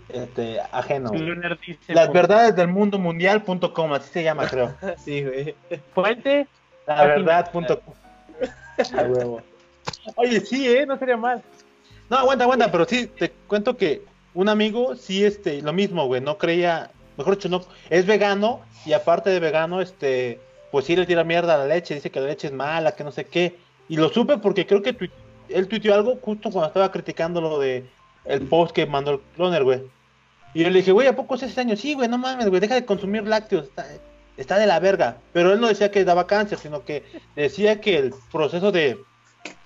este, 0.09 0.61
ajeno. 0.71 1.11
Las 1.11 2.07
pues, 2.07 2.13
verdades 2.13 2.55
del 2.55 2.67
mundo 2.67 2.97
mundial.com, 2.97 3.93
así 3.93 4.09
se 4.11 4.23
llama, 4.23 4.47
creo. 4.47 4.73
Sí, 4.97 5.23
güey. 5.23 5.55
Fuente. 5.93 6.47
La 6.85 7.05
verdad.com. 7.05 7.93
A 8.97 9.03
huevo. 9.03 9.41
Oye, 10.15 10.39
sí, 10.39 10.67
¿eh? 10.67 10.85
No 10.85 10.97
sería 10.97 11.17
mal. 11.17 11.43
No, 12.09 12.17
aguanta, 12.17 12.45
aguanta, 12.45 12.71
pero 12.71 12.85
sí, 12.85 13.07
te 13.07 13.31
cuento 13.47 13.75
que 13.75 14.03
un 14.37 14.49
amigo, 14.49 14.95
sí, 14.95 15.25
este, 15.25 15.61
lo 15.63 15.73
mismo, 15.73 16.05
güey, 16.05 16.21
no 16.21 16.37
creía, 16.37 16.91
mejor 17.17 17.35
dicho, 17.37 17.49
no, 17.49 17.63
es 17.89 18.05
vegano 18.05 18.61
y 18.85 18.93
aparte 18.93 19.31
de 19.31 19.39
vegano, 19.39 19.81
este, 19.81 20.39
pues 20.71 20.85
sí 20.85 20.95
le 20.95 21.05
tira 21.07 21.23
mierda 21.23 21.55
a 21.55 21.57
la 21.57 21.65
leche, 21.65 21.95
dice 21.95 22.11
que 22.11 22.19
la 22.19 22.27
leche 22.27 22.47
es 22.47 22.53
mala, 22.53 22.91
que 22.93 23.03
no 23.03 23.11
sé 23.11 23.25
qué, 23.25 23.57
y 23.89 23.97
lo 23.97 24.09
supe 24.09 24.37
porque 24.37 24.67
creo 24.67 24.81
que 24.83 24.93
tui- 24.95 25.09
él 25.49 25.67
tuiteó 25.67 25.93
algo 25.95 26.17
justo 26.21 26.51
cuando 26.51 26.67
estaba 26.67 26.91
criticando 26.91 27.41
lo 27.41 27.57
de 27.57 27.85
el 28.25 28.41
post 28.41 28.75
que 28.75 28.85
mandó 28.85 29.11
el 29.11 29.19
cloner, 29.35 29.63
güey. 29.63 29.81
Y 30.53 30.63
yo 30.63 30.69
le 30.69 30.79
dije, 30.79 30.91
güey, 30.91 31.07
¿a 31.07 31.15
poco 31.15 31.33
es 31.35 31.43
ese 31.43 31.59
año? 31.61 31.75
Sí, 31.75 31.93
güey, 31.95 32.07
no 32.07 32.17
mames, 32.19 32.47
güey, 32.49 32.59
deja 32.61 32.75
de 32.75 32.85
consumir 32.85 33.25
lácteos, 33.25 33.65
está, 33.65 33.87
está 34.37 34.59
de 34.59 34.67
la 34.67 34.79
verga. 34.79 35.17
Pero 35.33 35.51
él 35.53 35.59
no 35.59 35.67
decía 35.67 35.89
que 35.89 36.03
daba 36.05 36.27
cáncer, 36.27 36.59
sino 36.59 36.83
que 36.85 37.03
decía 37.35 37.81
que 37.81 37.97
el 37.97 38.13
proceso 38.31 38.71
de, 38.71 38.99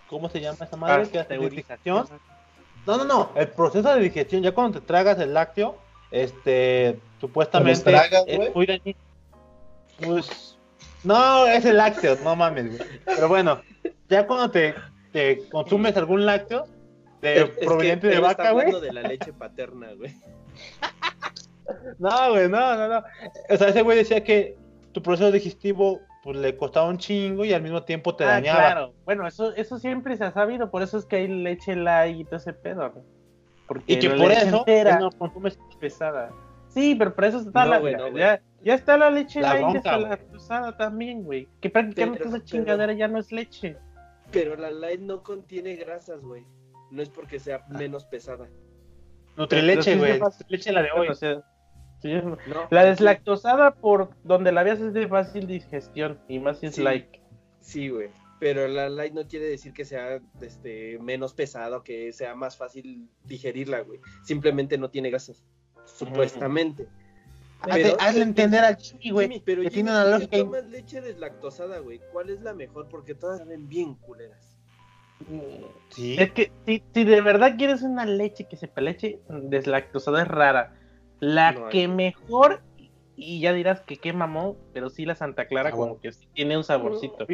¿cómo 0.07 0.29
se 0.29 0.39
llama 0.39 0.63
esa 0.65 0.77
madre? 0.77 0.93
Que 1.11 1.19
hace 1.19 1.33
digestión. 1.49 2.05
No, 2.85 2.97
no, 2.97 3.05
no. 3.05 3.31
El 3.35 3.47
proceso 3.49 3.93
de 3.93 4.01
digestión, 4.01 4.41
ya 4.41 4.53
cuando 4.53 4.79
te 4.79 4.85
tragas 4.85 5.19
el 5.19 5.33
lácteo, 5.33 5.77
este, 6.09 6.99
supuestamente 7.19 7.83
¿Te 7.83 7.91
tragas, 7.91 8.23
es 8.27 8.55
muy 8.55 8.65
dañino. 8.65 8.99
Pues, 9.99 10.57
no, 11.03 11.45
es 11.47 11.65
el 11.65 11.77
lácteo, 11.77 12.17
no 12.23 12.35
mames, 12.35 12.77
güey. 12.77 12.89
Pero 13.05 13.27
bueno, 13.27 13.61
ya 14.09 14.25
cuando 14.25 14.49
te, 14.49 14.73
te 15.11 15.47
consumes 15.49 15.95
algún 15.97 16.25
lácteo 16.25 16.65
de, 17.21 17.41
Es 17.41 17.49
que 17.51 17.65
proveniente 17.65 18.07
de 18.07 18.19
vaca, 18.19 18.51
güey. 18.51 18.71
de 18.81 18.93
la 18.93 19.01
leche 19.03 19.33
paterna, 19.33 19.93
güey. 19.93 20.15
No, 21.99 22.31
güey, 22.31 22.49
no, 22.49 22.75
no, 22.75 22.87
no. 22.89 23.03
O 23.49 23.57
sea, 23.57 23.69
ese 23.69 23.81
güey 23.81 23.97
decía 23.97 24.21
que 24.25 24.57
tu 24.91 25.01
proceso 25.01 25.31
digestivo 25.31 26.01
pues 26.23 26.37
le 26.37 26.55
costaba 26.55 26.87
un 26.87 26.97
chingo 26.97 27.43
y 27.45 27.53
al 27.53 27.61
mismo 27.63 27.83
tiempo 27.83 28.15
te 28.15 28.23
Ah, 28.23 28.27
dañaba. 28.33 28.59
claro. 28.59 28.93
Bueno, 29.05 29.27
eso, 29.27 29.53
eso 29.55 29.79
siempre 29.79 30.15
se 30.17 30.23
ha 30.23 30.31
sabido, 30.31 30.69
por 30.69 30.81
eso 30.83 30.97
es 30.97 31.05
que 31.05 31.15
hay 31.17 31.27
leche 31.27 31.75
light 31.75 32.19
y 32.19 32.23
todo 32.25 32.35
ese 32.37 32.53
pedo, 32.53 32.89
¿no? 32.89 33.03
Porque 33.67 33.93
Y 33.93 33.99
que 33.99 34.09
por 34.09 34.31
eso 34.31 34.59
entera 34.59 34.99
no 34.99 35.09
consumes 35.11 35.57
es 35.69 35.75
pesada. 35.77 36.29
Sí, 36.67 36.95
pero 36.95 37.13
por 37.15 37.25
eso 37.25 37.39
está 37.39 37.65
No, 37.65 37.71
la 37.71 37.79
güey, 37.79 37.95
no, 37.95 38.03
güey. 38.11 38.19
ya, 38.19 38.41
ya 38.63 38.73
está 38.75 38.97
la 38.97 39.09
leche 39.09 39.41
La 39.41 39.55
light 39.55 39.83
también, 40.77 41.23
güey. 41.23 41.47
Que 41.59 41.69
prácticamente 41.69 42.19
Pero- 42.19 42.29
esa 42.29 42.37
pero- 42.37 42.45
chingadera 42.45 42.93
ya 42.93 43.07
no 43.07 43.17
es 43.19 43.31
leche. 43.31 43.77
Pero 44.31 44.55
la 44.55 44.71
light 44.71 45.01
no 45.01 45.23
contiene 45.23 45.75
grasas, 45.75 46.21
güey. 46.21 46.45
No 46.91 47.01
es 47.01 47.09
porque 47.09 47.39
sea 47.39 47.63
menos 47.69 48.05
pesada. 48.05 48.47
Nutrileche, 49.37 49.97
güey. 49.97 50.19
Leche 50.49 50.71
la 50.71 50.81
de 50.83 50.89
hoy. 50.95 51.07
o 51.07 51.13
sea, 51.15 51.41
sí, 52.01 52.13
No, 52.13 52.37
la 52.69 52.85
deslactosada 52.85 53.75
por 53.75 54.09
donde 54.23 54.51
la 54.51 54.63
veas 54.63 54.79
es 54.79 54.93
de 54.93 55.07
fácil 55.07 55.47
digestión 55.47 56.19
y 56.27 56.39
más 56.39 56.59
si 56.59 56.67
es 56.67 56.75
Sí. 56.75 56.81
like. 56.83 57.21
Sí, 57.59 57.89
güey. 57.89 58.09
Pero 58.39 58.67
la 58.67 58.89
light 58.89 59.13
no 59.13 59.27
quiere 59.27 59.45
decir 59.45 59.71
que 59.71 59.85
sea 59.85 60.19
este, 60.41 60.97
menos 60.99 61.33
pesada 61.33 61.77
o 61.77 61.83
que 61.83 62.11
sea 62.11 62.33
más 62.33 62.57
fácil 62.57 63.07
digerirla, 63.23 63.81
güey. 63.81 63.99
Simplemente 64.23 64.77
no 64.79 64.89
tiene 64.89 65.09
grasas. 65.11 65.43
Supuestamente. 65.85 66.87
Hazle, 67.61 67.83
Pero- 67.83 67.97
hazle 68.01 68.23
entender 68.23 68.63
al 68.63 68.77
Jimmy, 68.77 69.11
güey. 69.11 69.27
Jimmy, 69.27 69.43
pero 69.45 69.61
que 69.61 69.69
Jimmy, 69.69 69.73
tiene 69.83 69.91
una 69.91 70.05
si 70.05 70.11
lógica. 70.11 70.37
in- 70.37 70.45
tomas 70.45 70.65
leche 70.71 71.01
deslactosada, 71.01 71.77
güey, 71.79 72.01
¿cuál 72.11 72.31
es 72.31 72.41
la 72.41 72.55
mejor? 72.55 72.87
Porque 72.89 73.13
todas 73.13 73.37
saben 73.37 73.67
bien 73.67 73.93
culeras. 73.93 74.57
Sí. 75.89 76.15
Es 76.19 76.31
que 76.31 76.51
si, 76.65 76.81
si 76.95 77.03
de 77.03 77.21
verdad 77.21 77.55
quieres 77.57 77.83
una 77.83 78.05
leche 78.05 78.45
que 78.47 78.55
sepa 78.55 78.81
leche 78.81 79.19
deslactosada 79.29 80.23
es 80.23 80.27
rara. 80.27 80.73
La 81.21 81.53
No 81.53 81.65
hay. 81.67 81.71
que 81.71 81.87
mejor, 81.87 82.61
y 83.15 83.39
ya 83.39 83.53
dirás 83.53 83.79
que 83.81 83.95
qué 83.97 84.11
mamón, 84.11 84.57
pero 84.73 84.89
sí 84.89 85.05
la 85.05 85.15
Santa 85.15 85.45
Clara 85.47 85.69
Ah, 85.69 85.71
como 85.71 85.85
bueno. 85.85 86.01
que 86.01 86.11
sí 86.11 86.27
tiene 86.33 86.57
un 86.57 86.63
saborcito. 86.65 87.25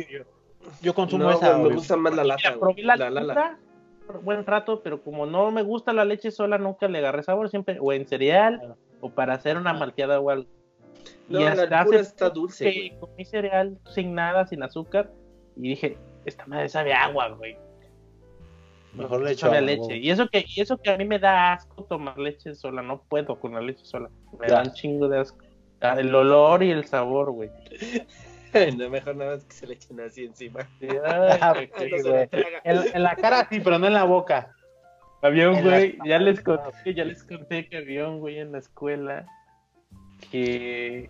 Yo 0.82 0.94
consumo 0.94 1.24
No, 1.24 1.32
esa, 1.32 1.58
me 1.58 1.74
gusta 1.74 1.96
más 1.98 2.14
la 2.16 2.24
lata, 2.26 2.42
Mira, 2.44 2.56
güey. 2.58 2.60
probé 2.60 2.84
la, 2.84 3.10
La 3.10 3.58
por 4.06 4.22
buen 4.22 4.46
rato, 4.46 4.82
pero 4.84 5.02
como 5.02 5.26
no 5.26 5.50
me 5.52 5.64
gusta 5.64 5.92
la 5.94 6.06
leche 6.06 6.30
sola, 6.32 6.58
nunca 6.58 6.88
le 6.88 7.00
agarré 7.00 7.24
sabor, 7.24 7.50
siempre 7.50 7.78
o 7.82 7.92
en 7.92 8.06
cereal 8.08 8.76
o 9.02 9.10
para 9.10 9.34
hacer 9.34 9.58
una 9.58 9.74
malteada 9.74 10.20
o 10.20 10.30
algo. 10.30 10.48
No, 11.30 11.40
y 11.40 11.44
la 11.44 11.52
hasta 11.54 11.80
hace 11.82 12.00
está 12.00 12.30
dulce, 12.30 12.66
que 12.72 12.98
comí 13.00 13.26
cereal 13.26 13.78
sin 13.94 14.14
nada, 14.14 14.46
sin 14.48 14.64
azúcar, 14.64 15.12
y 15.56 15.70
dije, 15.70 15.98
esta 16.26 16.46
madre 16.48 16.70
sabe 16.70 16.94
a 16.94 17.06
agua, 17.06 17.30
güey. 17.30 17.58
Mejor 19.04 19.22
le 19.22 19.32
echo 19.32 19.42
sabe 19.48 19.58
a 19.58 19.60
agua, 19.60 19.72
leche. 19.72 19.98
Y 19.98 20.10
eso 20.12 20.28
que, 20.30 20.46
y 20.48 20.62
eso 20.62 20.78
que 20.78 20.90
a 20.92 20.98
mí 20.98 21.06
me 21.06 21.20
da 21.20 21.54
asco 21.54 21.84
tomar 21.86 22.18
leche 22.18 22.54
sola, 22.56 22.82
no 22.82 23.02
puedo 23.04 23.40
con 23.40 23.54
la 23.54 23.62
leche 23.62 23.86
sola. 23.86 24.10
Me 24.40 24.48
Ya. 24.48 24.56
da 24.56 24.62
un 24.64 24.74
chingo 24.74 25.08
de 25.08 25.20
asco. 25.20 25.38
Ah, 25.82 25.96
El 26.00 26.14
olor 26.16 26.64
y 26.64 26.72
el 26.72 26.86
sabor, 26.86 27.32
güey. 27.32 27.50
no, 28.78 28.90
mejor 28.90 29.16
nada 29.16 29.36
más 29.36 29.46
que 29.46 29.54
se 29.54 29.68
le 29.68 29.74
echen 29.76 30.00
así 30.00 30.26
encima. 30.26 30.62
Sí, 30.80 30.88
ay, 31.06 31.70
Sí, 31.78 31.90
güey. 31.90 32.04
la 32.04 32.28
traga. 32.28 32.62
En, 32.64 32.78
en 32.96 33.04
la 33.04 33.16
cara 33.16 33.48
sí, 33.50 33.60
pero 33.64 33.78
no 33.80 33.88
en 33.88 33.94
la 33.94 34.04
boca. 34.04 34.52
Había 35.22 35.50
un 35.50 35.58
En 35.58 35.64
güey, 35.64 35.98
ya 36.06 36.20
les 36.20 36.42
conté, 36.42 36.94
ya 36.94 37.04
les 37.04 37.24
conté 37.24 37.68
que 37.68 37.78
había 37.78 38.08
un 38.08 38.20
güey 38.20 38.38
en 38.40 38.52
la 38.52 38.60
escuela 38.60 39.26
que 40.32 41.10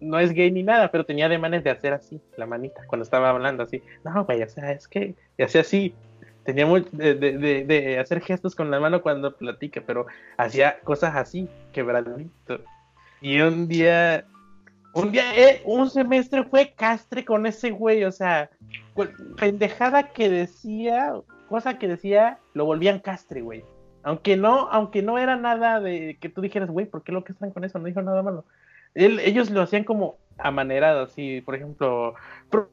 no 0.00 0.18
es 0.18 0.32
gay 0.32 0.50
ni 0.50 0.62
nada, 0.62 0.90
pero 0.90 1.04
tenía 1.04 1.26
ademanes 1.26 1.62
de 1.64 1.70
hacer 1.70 1.92
así, 1.92 2.20
la 2.36 2.46
manita, 2.46 2.82
cuando 2.86 3.02
estaba 3.04 3.30
hablando 3.30 3.62
así. 3.64 3.82
No, 4.04 4.24
güey, 4.24 4.42
o 4.42 4.48
sea, 4.48 4.72
es 4.72 4.88
que, 4.88 5.14
y 5.36 5.42
hacía 5.42 5.60
así, 5.62 5.94
tenía 6.46 6.64
muy, 6.64 6.86
de, 6.92 7.14
de, 7.14 7.64
de, 7.64 7.98
hacer 7.98 8.20
gestos 8.20 8.54
con 8.54 8.70
la 8.70 8.80
mano 8.80 9.02
cuando 9.02 9.36
platica, 9.36 9.82
pero 9.86 10.06
hacía 10.38 10.78
cosas 10.80 11.14
así, 11.16 11.48
quebradito. 11.72 12.60
Y 13.20 13.40
un 13.40 13.68
día, 13.68 14.24
un 14.94 15.12
día, 15.12 15.36
eh, 15.36 15.62
un 15.64 15.90
semestre 15.90 16.44
fue 16.44 16.72
castre 16.74 17.24
con 17.24 17.44
ese 17.46 17.70
güey, 17.70 18.04
o 18.04 18.12
sea, 18.12 18.48
pendejada 19.38 20.12
que 20.12 20.30
decía, 20.30 21.14
cosa 21.48 21.78
que 21.78 21.88
decía, 21.88 22.38
lo 22.54 22.64
volvían 22.64 23.00
castre, 23.00 23.42
güey. 23.42 23.64
Aunque 24.02 24.36
no, 24.36 24.68
aunque 24.70 25.02
no 25.02 25.18
era 25.18 25.36
nada 25.36 25.80
de 25.80 26.16
que 26.20 26.28
tú 26.28 26.40
dijeras, 26.40 26.70
güey, 26.70 26.86
¿por 26.86 27.02
qué 27.02 27.10
lo 27.12 27.24
que 27.24 27.32
están 27.32 27.50
con 27.50 27.64
eso? 27.64 27.78
No 27.78 27.86
dijo 27.86 28.00
nada 28.02 28.22
malo. 28.22 28.44
Ellos 28.94 29.50
lo 29.50 29.62
hacían 29.62 29.84
como 29.84 30.16
amanerado, 30.38 31.02
así, 31.02 31.40
por 31.42 31.54
ejemplo, 31.54 32.14
"Pro- 32.48 32.70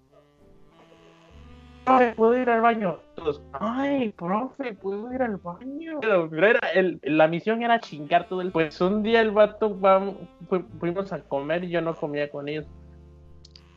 profe, 1.83 2.13
¿puedo 2.15 2.37
ir 2.37 2.49
al 2.49 2.61
baño? 2.61 2.99
Todos, 3.15 3.41
ay, 3.53 4.11
profe, 4.11 4.73
¿puedo 4.73 5.13
ir 5.13 5.21
al 5.21 5.37
baño? 5.37 5.99
Pero, 6.01 6.29
era, 6.45 6.59
el- 6.73 6.99
la 7.03 7.27
misión 7.27 7.61
era 7.63 7.79
chingar 7.79 8.27
todo 8.27 8.41
el... 8.41 8.51
Pues 8.51 8.79
un 8.81 9.03
día 9.03 9.21
el 9.21 9.31
vato, 9.31 9.75
vamos, 9.75 10.15
fu- 10.47 10.65
fuimos 10.79 11.11
a 11.13 11.21
comer 11.21 11.63
y 11.63 11.69
yo 11.69 11.81
no 11.81 11.95
comía 11.95 12.29
con 12.29 12.47
ellos. 12.47 12.65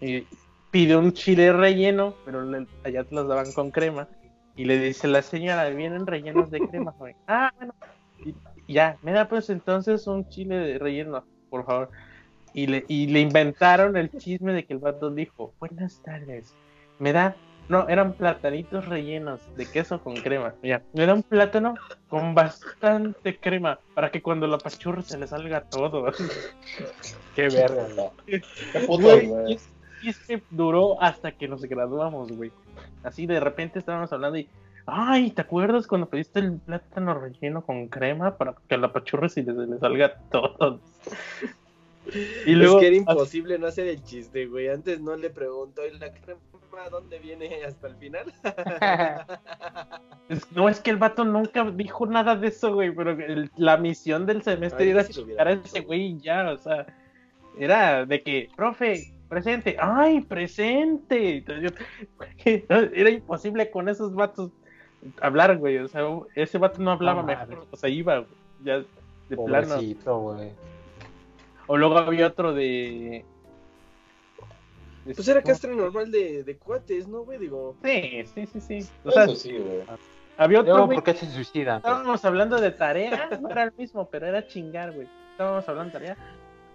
Y 0.01 0.27
pide 0.71 0.97
un 0.97 1.13
chile 1.13 1.53
relleno, 1.53 2.15
pero 2.25 2.41
allá 2.85 3.05
te 3.05 3.15
los 3.15 3.29
daban 3.29 3.53
con 3.53 3.71
crema. 3.71 4.09
Y 4.55 4.65
le 4.65 4.79
dice 4.79 5.09
la 5.09 5.23
señora, 5.23 5.69
vienen 5.69 6.07
rellenos 6.07 6.51
de 6.51 6.61
crema. 6.61 6.95
Ah, 7.27 7.51
bueno. 7.59 7.73
Y 8.67 8.75
ya, 8.75 8.99
me 9.03 9.13
da 9.13 9.29
pues 9.29 9.51
entonces 9.51 10.07
un 10.07 10.29
chile 10.29 10.57
de 10.57 10.79
relleno, 10.79 11.25
por 11.49 11.65
favor. 11.67 11.91
Y 12.55 12.67
le, 12.67 12.85
y 12.89 13.09
le 13.09 13.21
inventaron 13.21 13.97
el 13.97 14.11
chisme 14.11 14.55
de 14.55 14.65
que 14.65 14.73
el 14.73 14.79
vato 14.79 15.11
dijo, 15.11 15.55
buenas 15.61 16.01
tardes, 16.01 16.57
me 16.99 17.13
da, 17.13 17.37
no, 17.69 17.89
eran 17.89 18.13
platanitos 18.13 18.87
rellenos 18.87 19.41
de 19.57 19.67
queso 19.67 20.01
con 20.01 20.15
crema. 20.17 20.55
Me 20.93 21.07
da 21.07 21.15
un 21.15 21.23
plátano 21.23 21.75
con 22.09 22.35
bastante 22.35 23.37
crema 23.39 23.79
para 23.95 24.11
que 24.11 24.23
cuando 24.23 24.47
lo 24.47 24.55
apachurre 24.57 25.03
se 25.03 25.19
le 25.19 25.27
salga 25.27 25.63
todo. 25.63 26.13
Qué 27.35 27.49
verga, 27.49 27.89
no. 27.97 28.13
Qué 28.27 28.41
puto, 28.87 29.03
Güey, 29.03 29.27
güey. 29.27 29.53
y 29.53 29.55
es- 29.57 29.69
y 30.03 30.11
es 30.11 30.19
que 30.19 30.43
duró 30.51 31.03
hasta 31.03 31.33
que 31.33 31.49
nos 31.49 31.63
graduamos, 31.63 32.31
güey. 32.31 32.53
Así 33.03 33.27
de 33.27 33.41
repente 33.41 33.79
estábamos 33.79 34.13
hablando 34.13 34.39
y, 34.39 34.47
ay, 34.85 35.31
¿te 35.31 35.41
acuerdas 35.41 35.87
cuando 35.87 36.09
pediste 36.09 36.39
el 36.41 36.59
plátano 36.59 37.15
relleno 37.15 37.65
con 37.65 37.89
crema 37.89 38.37
para 38.37 38.55
que 38.69 38.77
la 38.77 38.93
pachurres 38.93 39.37
y 39.39 39.43
le, 39.43 39.53
le 39.67 39.79
salga 39.79 40.15
todo? 40.31 40.81
Y 42.47 42.63
es 42.63 42.71
que 42.77 42.87
era 42.87 42.97
imposible 42.97 43.59
no 43.59 43.67
hacer 43.67 43.89
el 43.89 44.01
chiste, 44.05 44.47
güey. 44.47 44.69
Antes 44.69 45.01
no 45.01 45.17
le 45.17 45.29
preguntó, 45.29 45.85
¿y 45.85 45.99
la 45.99 46.13
crema 46.13 46.39
dónde 46.91 47.19
viene 47.19 47.65
hasta 47.65 47.89
el 47.89 47.97
final? 47.97 48.33
Es- 50.29 50.51
no, 50.57 50.69
es 50.69 50.81
que 50.81 50.91
el 50.91 50.97
vato 50.97 51.25
nunca 51.25 51.71
dijo 51.71 52.07
nada 52.07 52.37
de 52.37 52.49
eso, 52.49 52.75
güey, 52.75 52.95
pero 52.95 53.11
el- 53.13 53.51
la 53.57 53.77
misión 53.77 54.27
del 54.27 54.43
semestre 54.43 54.85
Ay, 54.85 54.91
era 54.91 55.07
chingar 55.09 55.49
a 55.49 55.53
ese 55.53 55.81
güey 55.81 56.07
y 56.13 56.19
ya, 56.21 56.51
o 56.51 56.59
sea, 56.59 56.87
era 57.59 58.05
de 58.05 58.23
que, 58.23 58.49
profe, 58.55 59.13
presente, 59.29 59.77
ay, 59.81 60.21
presente. 60.21 61.45
Era 62.45 63.11
imposible 63.11 63.71
con 63.71 63.89
esos 63.89 64.15
vatos 64.15 64.51
hablar, 65.21 65.57
güey. 65.57 65.79
O 65.79 65.89
sea, 65.89 66.03
ese 66.35 66.59
vato 66.59 66.81
no 66.83 66.93
hablaba 66.93 67.23
No 67.23 67.29
mejor, 67.29 67.67
o 67.71 67.77
sea, 67.77 67.89
iba, 67.89 68.19
güey, 68.19 68.31
ya 68.65 68.79
de 69.29 69.37
plano. 69.37 69.77
Güey. 69.77 70.53
O 71.67 71.77
luego 71.77 71.99
había 71.99 72.29
otro 72.29 72.53
de. 72.53 73.25
Pues 75.15 75.29
era 75.29 75.41
¿cómo? 75.43 75.53
castre 75.53 75.75
normal 75.75 76.11
de, 76.11 76.43
de 76.45 76.57
cuates, 76.59 77.07
¿no, 77.09 77.25
güey? 77.25 77.39
Digo, 77.39 77.77
Sí, 77.85 78.25
sí, 78.35 78.47
sí, 78.47 78.61
sí. 78.61 78.89
O 79.05 79.11
sea, 79.11 79.25
Eso 79.25 79.35
sí, 79.37 79.53
güey. 79.53 79.83
había 80.37 80.61
otro 80.61 80.73
Luego, 80.73 80.87
güey 80.87 80.97
¿por 80.97 81.05
qué 81.05 81.15
se 81.15 81.27
suicidan? 81.27 81.81
güey? 81.81 81.93
Estábamos 81.93 82.25
hablando 82.25 82.61
de 82.61 82.71
tarea, 82.73 83.29
no 83.41 83.49
era 83.51 83.65
el 83.65 83.73
mismo, 83.77 84.09
pero 84.09 84.27
era 84.27 84.47
chingar, 84.47 84.93
güey. 84.93 85.09
Estábamos 85.33 85.69
hablando 85.69 85.93
de 85.93 85.99
tarea 86.07 86.17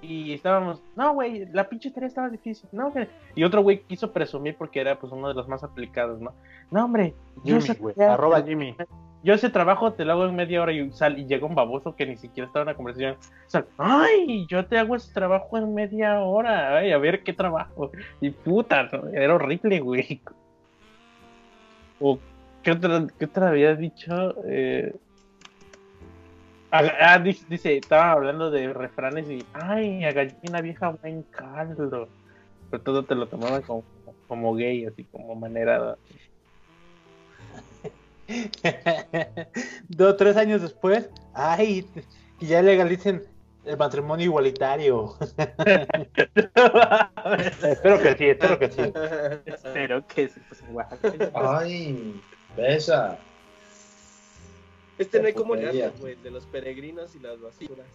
y 0.03 0.33
estábamos, 0.33 0.81
no, 0.95 1.13
güey, 1.13 1.45
la 1.53 1.69
pinche 1.69 1.91
tarea 1.91 2.07
estaba 2.07 2.29
difícil, 2.29 2.67
no, 2.71 2.89
güey. 2.91 3.07
Y 3.35 3.43
otro 3.43 3.61
güey 3.61 3.83
quiso 3.83 4.11
presumir 4.11 4.55
porque 4.57 4.81
era 4.81 4.97
pues 4.99 5.11
uno 5.13 5.27
de 5.27 5.33
los 5.35 5.47
más 5.47 5.63
aplicados, 5.63 6.19
¿no? 6.19 6.33
No, 6.71 6.85
hombre, 6.85 7.13
Jimmy, 7.43 7.61
güey. 7.79 7.95
Arroba 8.01 8.41
Jimmy. 8.41 8.75
Yo 9.23 9.33
ese 9.33 9.49
trabajo 9.49 9.93
te 9.93 10.03
lo 10.03 10.13
hago 10.13 10.25
en 10.25 10.35
media 10.35 10.61
hora 10.61 10.73
y, 10.73 10.91
sal, 10.91 11.19
y 11.19 11.25
llega 11.25 11.45
un 11.45 11.55
baboso 11.55 11.95
que 11.95 12.05
ni 12.05 12.17
siquiera 12.17 12.47
estaba 12.47 12.63
en 12.63 12.67
la 12.67 12.75
conversación. 12.75 13.17
Sea, 13.47 13.65
ay, 13.77 14.45
yo 14.47 14.65
te 14.65 14.77
hago 14.77 14.95
ese 14.95 15.13
trabajo 15.13 15.57
en 15.57 15.73
media 15.73 16.19
hora, 16.21 16.77
ay, 16.77 16.91
a 16.91 16.97
ver 16.97 17.23
qué 17.23 17.33
trabajo. 17.33 17.91
Y 18.19 18.31
puta, 18.31 18.89
era 19.13 19.35
horrible, 19.35 19.79
güey. 19.79 20.21
O, 21.99 22.17
¿qué 22.63 22.71
otra, 22.71 23.05
qué 23.17 23.25
otra 23.25 23.49
había 23.49 23.75
dicho? 23.75 24.35
Eh... 24.45 24.93
Ah, 26.73 26.83
ah, 27.01 27.19
dice, 27.19 27.45
dice, 27.49 27.75
estaba 27.75 28.13
hablando 28.13 28.49
de 28.49 28.71
refranes 28.71 29.29
y, 29.29 29.43
ay, 29.51 30.05
a 30.05 30.13
gallina 30.13 30.61
vieja 30.61 30.89
buen 30.89 31.23
caldo. 31.23 32.07
Pero 32.69 32.83
todo 32.83 33.03
te 33.03 33.13
lo 33.13 33.27
tomaban 33.27 33.61
como, 33.61 33.83
como 34.27 34.55
gay, 34.55 34.85
así 34.85 35.03
como 35.03 35.35
manera. 35.35 35.97
Dos, 39.89 40.17
tres 40.17 40.37
años 40.37 40.61
después, 40.61 41.09
ay, 41.33 41.87
y 42.39 42.45
ya 42.45 42.61
legalicen 42.61 43.23
el 43.65 43.77
matrimonio 43.77 44.25
igualitario. 44.25 45.15
espero 47.63 48.01
que 48.01 48.15
sí, 48.17 48.25
espero 48.25 48.59
que 48.59 48.71
sí. 48.71 48.81
Espero 49.45 50.07
que 50.07 50.29
sí, 50.29 50.41
pues. 50.49 50.63
Ay, 51.35 52.21
besa. 52.55 53.19
este 54.97 55.19
no 55.19 55.27
hay 55.27 55.33
como 55.33 55.55
güey, 55.55 56.13
el 56.13 56.23
de 56.23 56.31
los 56.31 56.45
peregrinos 56.47 57.15
y 57.15 57.19
las 57.19 57.39
basuras. 57.39 57.85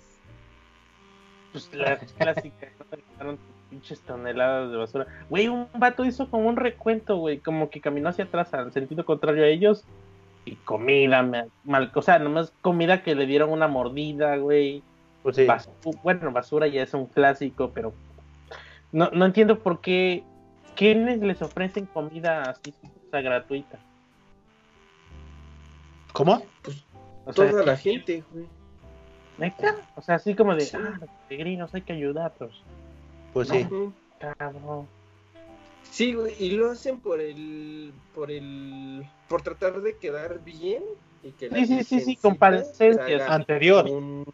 Pues 1.53 1.74
la 1.74 1.99
clásica, 1.99 2.68
¿no? 3.22 3.39
Pinches 3.70 4.01
toneladas 4.03 4.70
de 4.70 4.76
basura. 4.76 5.07
Güey, 5.28 5.49
un 5.49 5.68
vato 5.74 6.05
hizo 6.05 6.30
como 6.30 6.49
un 6.49 6.57
recuento, 6.57 7.16
güey, 7.16 7.39
como 7.39 7.70
que 7.70 7.80
caminó 7.80 8.11
hacia 8.11 8.26
atrás, 8.26 8.55
al 8.55 8.72
sentido 8.72 9.05
contrario 9.05 9.43
a 9.43 9.49
ellos. 9.49 9.84
Y 10.47 10.55
comida, 10.57 11.23
mal, 11.23 11.51
mal- 11.65 11.91
o 11.95 12.01
sea, 12.03 12.19
nomás 12.19 12.53
comida 12.63 13.03
que 13.03 13.15
le 13.15 13.27
dieron 13.27 13.51
una 13.51 13.69
mordida, 13.69 14.37
güey. 14.37 14.83
Pues 15.23 15.37
sí. 15.37 15.47
Bueno, 16.03 16.31
basura 16.31 16.67
ya 16.69 16.83
es 16.83 16.95
un 16.95 17.07
clásico, 17.07 17.73
pero 17.75 17.93
no, 18.93 19.11
no 19.13 19.27
entiendo 19.27 19.59
por 19.59 19.81
qué 19.81 20.23
quiénes 20.77 21.21
les 21.21 21.43
ofrecen 21.43 21.87
comida 21.87 22.43
así, 22.43 22.73
o 22.85 23.11
sea, 23.11 23.21
gratuita. 23.23 23.79
¿Cómo? 26.13 26.43
O 27.25 27.33
sea, 27.33 27.51
Toda 27.51 27.65
la 27.65 27.77
gente, 27.77 28.23
güey. 28.33 28.47
¿neta? 29.39 29.75
O 29.97 30.01
sea, 30.01 30.15
así 30.15 30.35
como 30.35 30.55
de, 30.55 30.61
Sí. 30.63 30.77
ah, 30.81 30.97
los 31.01 31.11
peregrinos 31.29 31.75
hay 31.75 31.83
que 31.83 31.93
ayudarlos. 31.93 32.63
Pues 33.33 33.49
sí. 33.49 33.67
Cabrón. 34.39 34.87
Sí, 35.91 36.12
güey, 36.14 36.34
y 36.39 36.51
lo 36.51 36.70
hacen 36.70 37.01
por 37.01 37.20
el, 37.20 37.93
por 38.14 38.30
el, 38.30 39.05
por 39.28 39.43
tratar 39.43 39.80
de 39.80 39.97
quedar 39.97 40.45
bien 40.45 40.82
y 41.22 41.32
que 41.32 41.49
la 41.49 41.57
Sí, 41.59 41.66
sí, 41.66 41.84
sí, 41.84 42.01
sí, 42.01 42.16
comparecencias. 42.16 42.97
se 43.07 43.14
haga 43.14 43.34
Anterior. 43.34 43.89
un- 43.89 44.24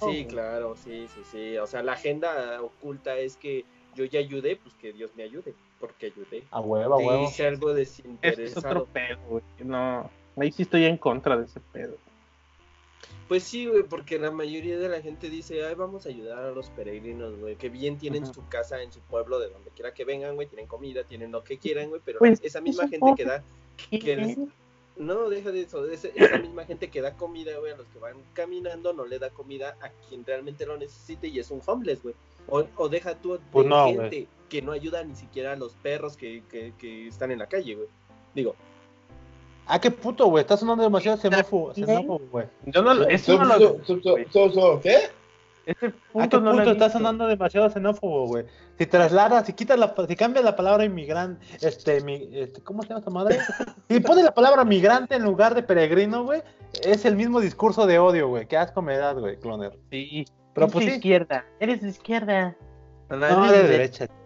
Sí, 0.00 0.24
claro, 0.26 0.76
sí, 0.76 1.06
sí, 1.14 1.20
sí. 1.30 1.58
O 1.58 1.66
sea, 1.66 1.82
la 1.82 1.92
agenda 1.92 2.62
oculta 2.62 3.18
es 3.18 3.36
que 3.36 3.64
yo 3.96 4.04
ya 4.04 4.20
ayudé, 4.20 4.56
pues 4.56 4.74
que 4.74 4.92
Dios 4.92 5.10
me 5.16 5.24
ayude, 5.24 5.54
porque 5.80 6.06
ayudé. 6.06 6.44
A 6.50 6.60
huevo, 6.60 6.94
a 6.94 6.98
huevo. 6.98 7.24
hice 7.24 7.46
algo 7.46 7.70
Ese 7.70 7.82
es 7.82 7.92
otro 7.96 8.20
desinteresado. 8.24 8.86
pedo, 8.86 9.18
güey. 9.28 9.42
No, 9.64 10.08
ahí 10.36 10.52
sí 10.52 10.62
estoy 10.62 10.84
en 10.84 10.96
contra 10.96 11.36
de 11.36 11.44
ese 11.46 11.60
pedo. 11.72 11.96
Pues 13.30 13.44
sí, 13.44 13.66
güey, 13.66 13.84
porque 13.84 14.18
la 14.18 14.32
mayoría 14.32 14.76
de 14.76 14.88
la 14.88 15.00
gente 15.00 15.30
dice, 15.30 15.64
ay, 15.64 15.76
vamos 15.76 16.04
a 16.04 16.08
ayudar 16.08 16.46
a 16.46 16.50
los 16.50 16.68
peregrinos, 16.70 17.38
güey, 17.38 17.54
que 17.54 17.68
bien 17.68 17.96
tienen 17.96 18.26
su 18.26 18.44
casa 18.48 18.82
en 18.82 18.90
su 18.90 18.98
pueblo, 19.02 19.38
de 19.38 19.48
donde 19.50 19.70
quiera 19.70 19.94
que 19.94 20.04
vengan, 20.04 20.34
güey, 20.34 20.48
tienen 20.48 20.66
comida, 20.66 21.04
tienen 21.04 21.30
lo 21.30 21.44
que 21.44 21.56
quieran, 21.56 21.90
güey, 21.90 22.00
pero 22.04 22.18
Pues, 22.18 22.40
esa 22.42 22.60
misma 22.60 22.88
gente 22.88 23.14
que 23.16 23.24
da. 23.24 23.44
Que 23.88 24.16
les- 24.16 24.36
no, 24.96 25.30
deja 25.30 25.52
de 25.52 25.60
eso, 25.60 25.86
esa 25.88 26.38
misma 26.38 26.64
gente 26.64 26.90
que 26.90 27.00
da 27.00 27.16
comida, 27.16 27.56
güey, 27.60 27.70
a 27.72 27.76
los 27.76 27.86
que 27.86 28.00
van 28.00 28.16
caminando, 28.32 28.92
no 28.94 29.06
le 29.06 29.20
da 29.20 29.30
comida 29.30 29.76
a 29.80 29.90
quien 30.08 30.24
realmente 30.26 30.66
lo 30.66 30.76
necesite 30.76 31.28
y 31.28 31.38
es 31.38 31.52
un 31.52 31.62
homeless, 31.64 32.02
güey. 32.02 32.16
O, 32.48 32.64
o 32.74 32.88
deja 32.88 33.14
tú 33.14 33.34
de 33.34 33.40
Pues 33.52 33.64
no, 33.64 33.86
gente 33.86 34.26
que 34.48 34.60
no 34.60 34.72
ayuda 34.72 35.04
ni 35.04 35.14
siquiera 35.14 35.52
a 35.52 35.56
los 35.56 35.76
perros 35.76 36.16
que, 36.16 36.42
que, 36.50 36.72
que 36.76 37.06
están 37.06 37.30
en 37.30 37.38
la 37.38 37.46
calle, 37.46 37.76
güey. 37.76 37.86
Digo, 38.34 38.56
Ah, 39.72 39.80
qué 39.80 39.90
puto, 39.92 40.26
güey. 40.26 40.42
Está 40.42 40.56
sonando 40.56 40.82
demasiado 40.82 41.16
xenófobo, 41.16 41.72
xenófobo, 41.72 42.20
güey. 42.32 42.46
Yo 42.66 42.82
no 42.82 42.92
lo, 42.92 43.08
eso 43.08 43.38
no 43.38 43.56
lo, 43.56 44.80
¿Qué? 44.80 44.96
ese 45.66 45.86
¿A 45.86 45.90
qué 45.90 45.94
punto 46.12 46.40
no 46.40 46.50
lo 46.50 46.56
punto 46.56 46.70
está 46.72 46.86
visto. 46.86 46.98
sonando 46.98 47.26
demasiado 47.28 47.70
xenófobo, 47.70 48.26
güey? 48.26 48.46
Si 48.78 48.86
trasladas, 48.86 49.46
si 49.46 49.52
quitas 49.52 49.78
la, 49.78 49.94
si 50.08 50.16
cambias 50.16 50.44
la 50.44 50.56
palabra 50.56 50.84
inmigrante, 50.84 51.46
este, 51.60 52.00
mi, 52.00 52.28
este, 52.32 52.60
¿cómo 52.62 52.82
se 52.82 52.88
llama 52.88 52.98
esta 52.98 53.10
madre? 53.12 53.38
Si 53.88 54.00
pones 54.00 54.24
la 54.24 54.34
palabra 54.34 54.64
migrante 54.64 55.14
en 55.14 55.22
lugar 55.22 55.54
de 55.54 55.62
peregrino, 55.62 56.24
güey, 56.24 56.42
es 56.82 57.04
el 57.04 57.14
mismo 57.14 57.40
discurso 57.40 57.86
de 57.86 58.00
odio, 58.00 58.26
güey. 58.26 58.48
Qué 58.48 58.56
asco 58.56 58.82
me 58.82 58.96
das, 58.96 59.16
güey, 59.18 59.38
cloner. 59.38 59.78
Sí, 59.92 60.24
Pero 60.52 60.66
pues 60.66 60.84
sí. 60.84 60.90
izquierda. 60.92 61.44
Eres 61.60 61.80
de 61.80 61.90
izquierda. 61.90 62.56
No, 63.08 63.52
de 63.52 63.62
derecha. 63.62 64.06
Derecha. 64.06 64.19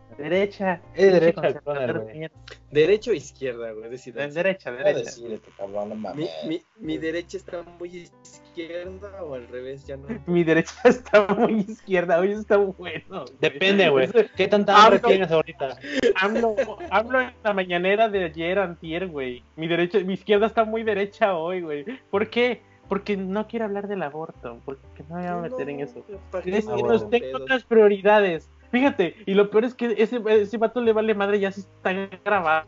Es 0.95 1.13
derecha 1.13 1.47
el 1.49 1.55
conservador 1.55 1.63
cloner, 1.63 1.93
de 1.95 2.01
güey. 2.01 2.19
mierda. 2.19 2.37
derecho 2.71 3.11
o 3.11 3.15
izquierda, 3.15 3.73
güey. 3.73 3.91
Derecha, 3.91 4.71
derecha. 4.71 4.71
decirte, 5.01 5.51
cabrón, 5.57 5.89
no 5.91 5.95
Mi, 5.95 6.01
mames. 6.01 6.31
mi, 6.47 6.63
mi 6.79 6.99
derecha 6.99 7.37
está 7.37 7.63
muy 7.79 8.11
izquierda 8.23 9.23
o 9.23 9.35
al 9.35 9.49
revés, 9.49 9.87
ya 9.87 9.97
no. 9.97 10.07
Mi 10.27 10.45
derecha 10.45 10.75
está 10.85 11.27
muy 11.35 11.61
izquierda, 11.61 12.19
hoy 12.21 12.33
está 12.33 12.57
bueno. 12.57 13.25
Depende, 13.41 13.89
güey. 13.89 14.09
¿Qué 14.37 14.49
tanta 14.49 14.85
hambre 14.85 15.01
tienes 15.01 15.31
ahorita? 15.31 15.77
Hablo, 16.21 16.55
hablo 16.91 17.21
en 17.21 17.33
la 17.43 17.53
mañanera 17.53 18.09
de 18.09 18.25
ayer, 18.25 18.59
antier, 18.59 19.09
güey. 19.09 19.43
Mi 19.57 19.67
derecha, 19.69 19.99
mi 20.01 20.15
izquierda 20.15 20.47
está 20.47 20.65
muy 20.65 20.83
derecha 20.85 21.37
hoy, 21.37 21.63
güey. 21.63 21.85
¿Por 22.11 22.31
qué? 22.31 22.63
Porque 22.89 23.17
no 23.17 23.47
quiero 23.49 23.65
hablar 23.65 23.89
del 23.89 24.03
aborto, 24.03 24.61
porque 24.65 25.03
no 25.09 25.15
me 25.17 25.23
voy 25.23 25.31
a 25.31 25.37
meter 25.37 25.71
en 25.71 25.81
eso. 25.81 26.05
¿para 26.31 26.45
qué 26.45 26.51
Es 26.59 26.67
que 26.67 26.71
tengo 26.73 27.33
pedos? 27.33 27.41
otras 27.43 27.65
prioridades. 27.65 28.51
Fíjate, 28.75 29.15
y 29.25 29.35
lo 29.35 29.51
peor 29.51 29.65
es 29.67 29.75
que 29.75 29.95
ese, 29.99 30.21
ese 30.27 30.59
vato 30.59 30.81
le 30.81 30.93
vale 30.93 31.15
madre, 31.15 31.39
ya 31.39 31.53
se 31.53 31.61
está 31.61 31.93
grabado. 32.25 32.67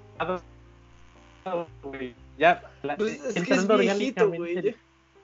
Ya, 2.38 2.62
la- 2.84 2.96
Pues 2.96 3.14
es 3.14 3.34
que 3.34 3.40
es 3.40 3.48
entrando 3.48 3.76
viejito, 3.78 4.28
güey. 4.28 4.74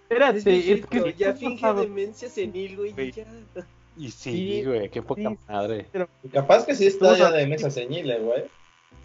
Espérate, 0.03 0.73
Es 0.73 0.87
que 0.87 1.15
ya 1.17 1.35
finge 1.35 1.73
demencia 1.75 2.29
senil, 2.29 2.77
güey. 2.79 3.13
Ya. 3.13 3.25
Y 3.97 4.11
sí, 4.11 4.33
Sí, 4.33 4.65
güey, 4.65 4.89
qué 4.89 5.03
poca 5.03 5.31
sí. 5.31 5.39
madre. 5.49 5.87
Capaz 6.33 6.67
que 6.67 6.75
sí 6.75 6.89
está 6.89 7.17
ya 7.17 7.31
de 7.31 7.47
mesa 7.47 7.71
ceñile, 7.71 8.19
güey. 8.19 8.43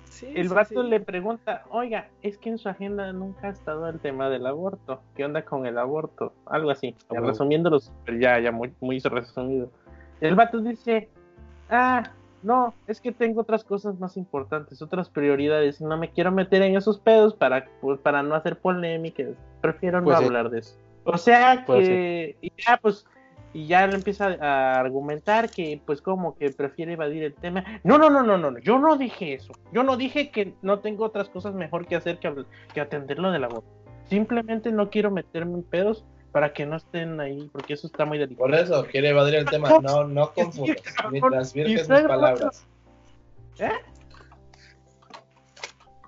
Sí, 0.05 0.25
El 0.33 0.47
sí, 0.49 0.55
vato 0.55 0.81
sí. 0.83 0.89
le 0.89 0.99
pregunta, 0.99 1.63
oiga, 1.69 2.09
es 2.23 2.39
que 2.39 2.49
en 2.49 2.57
su 2.57 2.69
agenda 2.69 3.13
nunca 3.13 3.49
ha 3.49 3.51
estado 3.51 3.87
el 3.87 3.99
tema 3.99 4.31
del 4.31 4.47
aborto. 4.47 4.99
¿Qué 5.15 5.23
onda 5.25 5.45
con 5.45 5.67
el 5.67 5.77
aborto? 5.77 6.33
Algo 6.47 6.71
así. 6.71 6.95
Huevo. 7.09 7.27
resumiéndolo, 7.27 7.79
ya, 8.19 8.39
ya 8.39 8.51
muy, 8.51 8.73
muy 8.81 8.97
resumido. 8.99 9.69
El 10.19 10.33
vato 10.33 10.57
dice, 10.59 11.09
ah, 11.69 12.03
no, 12.43 12.73
es 12.87 13.01
que 13.01 13.11
tengo 13.11 13.41
otras 13.41 13.63
cosas 13.63 13.99
más 13.99 14.15
importantes, 14.17 14.81
otras 14.81 15.09
prioridades, 15.09 15.81
no 15.81 15.97
me 15.97 16.09
quiero 16.11 16.31
meter 16.31 16.61
en 16.61 16.77
esos 16.77 16.99
pedos 16.99 17.33
para, 17.33 17.65
pues, 17.81 17.99
para 17.99 18.23
no 18.23 18.35
hacer 18.35 18.57
polémicas. 18.57 19.29
Prefiero 19.61 19.99
no 19.99 20.05
Pues 20.05 20.19
sí. 20.19 20.25
hablar 20.25 20.49
de 20.49 20.59
eso. 20.59 20.75
O 21.03 21.17
sea 21.17 21.63
Pues 21.65 21.87
que, 21.87 22.37
y 22.41 22.51
ya, 22.57 22.77
pues, 22.77 23.05
y 23.53 23.65
ya 23.65 23.87
le 23.87 23.95
empieza 23.95 24.37
a 24.39 24.79
argumentar 24.79 25.49
que, 25.49 25.81
pues, 25.85 26.01
como 26.01 26.37
que 26.37 26.51
prefiere 26.51 26.93
evadir 26.93 27.23
el 27.23 27.33
tema. 27.33 27.63
No, 27.83 27.97
no, 27.97 28.09
no, 28.09 28.21
no, 28.21 28.37
no, 28.37 28.59
yo 28.59 28.77
no 28.77 28.97
dije 28.97 29.33
eso. 29.33 29.53
Yo 29.71 29.83
no 29.83 29.97
dije 29.97 30.29
que 30.29 30.53
no 30.61 30.79
tengo 30.79 31.05
otras 31.05 31.29
cosas 31.29 31.55
mejor 31.55 31.87
que 31.87 31.95
hacer 31.95 32.19
que, 32.19 32.45
que 32.73 32.81
atender 32.81 33.19
lo 33.19 33.31
del 33.31 33.45
aborto. 33.45 33.67
Simplemente 34.05 34.71
no 34.71 34.89
quiero 34.89 35.11
meterme 35.11 35.55
en 35.55 35.63
pedos 35.63 36.05
para 36.37 36.53
que 36.53 36.67
no 36.67 36.75
estén 36.75 37.19
ahí, 37.19 37.49
porque 37.51 37.73
eso 37.73 37.87
está 37.87 38.05
muy 38.05 38.19
delicado. 38.19 38.45
Por 38.45 38.53
eso 38.53 38.85
quiere 38.85 39.09
evadir 39.09 39.33
el 39.33 39.45
tema. 39.45 39.79
No, 39.81 40.03
no 40.03 40.31
confundas. 40.33 40.83
Mientras 41.11 41.51
virgen 41.51 41.77
mis 41.77 41.87
palabras. 41.87 42.67
¿Eh? 43.57 43.71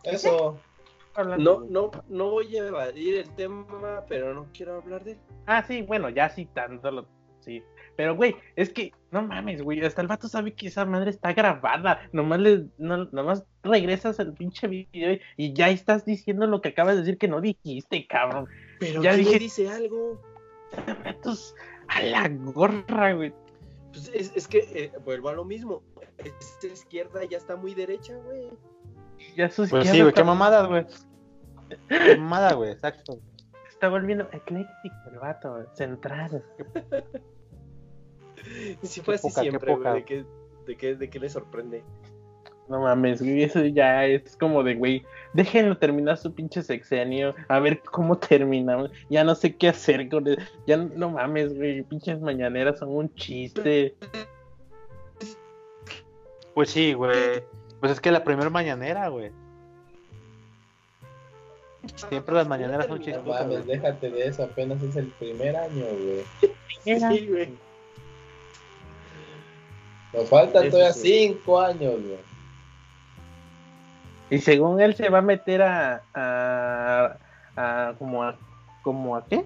Eso. 0.03 0.60
No, 1.18 1.61
no, 1.68 1.89
no 2.10 2.30
voy 2.30 2.56
a 2.56 2.68
evadir 2.68 3.15
el 3.15 3.30
tema, 3.31 3.65
pero 4.07 4.35
no 4.35 4.45
quiero 4.53 4.76
hablar 4.76 5.03
de 5.03 5.14
él. 5.14 5.18
Ah, 5.47 5.64
sí, 5.68 5.81
bueno, 5.81 6.10
ya 6.10 6.30
citándolo. 6.30 7.07
Sí. 7.39 7.64
Pero, 7.95 8.15
güey, 8.15 8.35
es 8.56 8.69
que, 8.69 8.91
no 9.10 9.23
mames, 9.23 9.64
güey, 9.64 9.84
hasta 9.84 10.03
el 10.03 10.07
vato 10.07 10.27
sabe 10.27 10.53
que 10.53 10.68
esa 10.68 10.85
madre 10.85 11.10
está 11.10 11.34
grabada. 11.34 12.07
Nomás, 12.11 12.39
le, 12.39 12.68
no, 12.77 13.06
nomás 13.06 13.47
regresas 13.64 14.19
al 14.19 14.35
pinche 14.35 14.68
video 14.68 15.18
y 15.38 15.53
ya 15.53 15.69
estás 15.69 16.06
diciendo 16.06 16.45
lo 16.45 16.61
que 16.61 16.69
acabas 16.69 16.93
de 16.93 17.01
decir 17.01 17.18
que 17.18 17.27
no 17.27 17.41
dijiste, 17.41 18.06
cabrón. 18.06 18.47
Pero 18.80 19.01
Ya 19.03 19.11
¿quién 19.11 19.26
dije- 19.26 19.34
le 19.34 19.39
dice 19.39 19.69
algo? 19.69 20.22
A 21.88 22.01
la 22.03 22.27
gorra, 22.30 23.14
güey. 23.14 23.34
Pues 23.91 24.10
es, 24.14 24.31
es 24.35 24.47
que 24.47 24.60
eh, 24.73 24.91
vuelvo 25.03 25.30
a 25.30 25.34
lo 25.34 25.43
mismo. 25.43 25.81
Esta 26.18 26.68
izquierda 26.68 27.23
ya 27.26 27.38
está 27.38 27.56
muy 27.56 27.73
derecha, 27.73 28.15
güey. 28.18 28.49
Ya 29.35 29.49
sus 29.49 29.69
Pues 29.69 29.89
sí, 29.89 30.01
güey, 30.01 30.14
qué 30.14 30.23
mamadas, 30.23 30.68
güey. 30.68 30.85
Qué 31.88 32.15
mamada, 32.18 32.53
güey, 32.53 32.72
exacto. 32.72 33.19
Está 33.69 33.89
volviendo 33.89 34.27
ecléctico 34.31 34.95
el 35.11 35.19
vato, 35.19 35.53
güey, 35.53 35.65
central. 35.73 36.43
Si 38.84 39.01
fue 39.01 39.15
Qué 39.15 39.15
así 39.15 39.27
poca, 39.30 39.41
siempre, 39.41 39.76
güey. 39.76 39.93
¿De 39.93 40.06
qué, 40.06 40.26
de, 40.65 40.77
qué, 40.77 40.95
¿De 40.95 41.10
qué 41.10 41.19
le 41.19 41.30
sorprende? 41.30 41.84
No 42.69 42.81
mames, 42.81 43.19
güey, 43.21 43.43
eso 43.43 43.65
ya 43.65 44.05
es 44.05 44.37
como 44.37 44.61
de, 44.63 44.75
güey, 44.75 45.03
déjenlo 45.33 45.75
terminar 45.77 46.17
su 46.17 46.31
pinche 46.33 46.61
sexenio, 46.61 47.33
a 47.47 47.59
ver 47.59 47.81
cómo 47.81 48.17
terminamos. 48.17 48.91
Ya 49.09 49.23
no 49.23 49.33
sé 49.33 49.55
qué 49.55 49.69
hacer 49.69 50.07
con 50.07 50.27
él. 50.27 50.37
Ya 50.67 50.77
no 50.77 51.09
mames, 51.09 51.55
güey, 51.55 51.81
pinches 51.81 52.21
mañaneras 52.21 52.77
son 52.77 52.89
un 52.89 53.13
chiste. 53.15 53.95
Pues 56.53 56.69
sí, 56.69 56.93
güey. 56.93 57.43
Pues 57.79 57.93
es 57.93 57.99
que 57.99 58.11
la 58.11 58.23
primera 58.23 58.49
mañanera, 58.51 59.07
güey. 59.07 59.31
Siempre 62.09 62.35
las 62.35 62.47
mañaneras 62.47 62.85
son 62.85 62.99
No 62.99 63.03
chistosas, 63.03 63.47
mames, 63.47 63.65
güey. 63.65 63.77
déjate 63.77 64.11
de 64.11 64.27
eso, 64.27 64.43
apenas 64.43 64.83
es 64.83 64.95
el 64.95 65.07
primer 65.07 65.55
año, 65.55 65.85
güey. 65.85 66.51
Sí, 66.83 67.27
güey. 67.27 67.49
Nos 70.13 70.29
faltan 70.29 70.69
todavía 70.69 70.93
sí. 70.93 71.29
cinco 71.29 71.59
años, 71.59 71.93
güey. 71.93 72.28
Y 74.30 74.39
según 74.39 74.80
él 74.81 74.95
se 74.95 75.10
va 75.10 75.19
a 75.19 75.23
meter 75.23 75.61
a, 75.64 76.01
a, 76.14 77.15
a 77.56 77.93
como 77.97 78.23
a, 78.23 78.35
como 78.84 79.15
a 79.15 79.26
qué? 79.26 79.45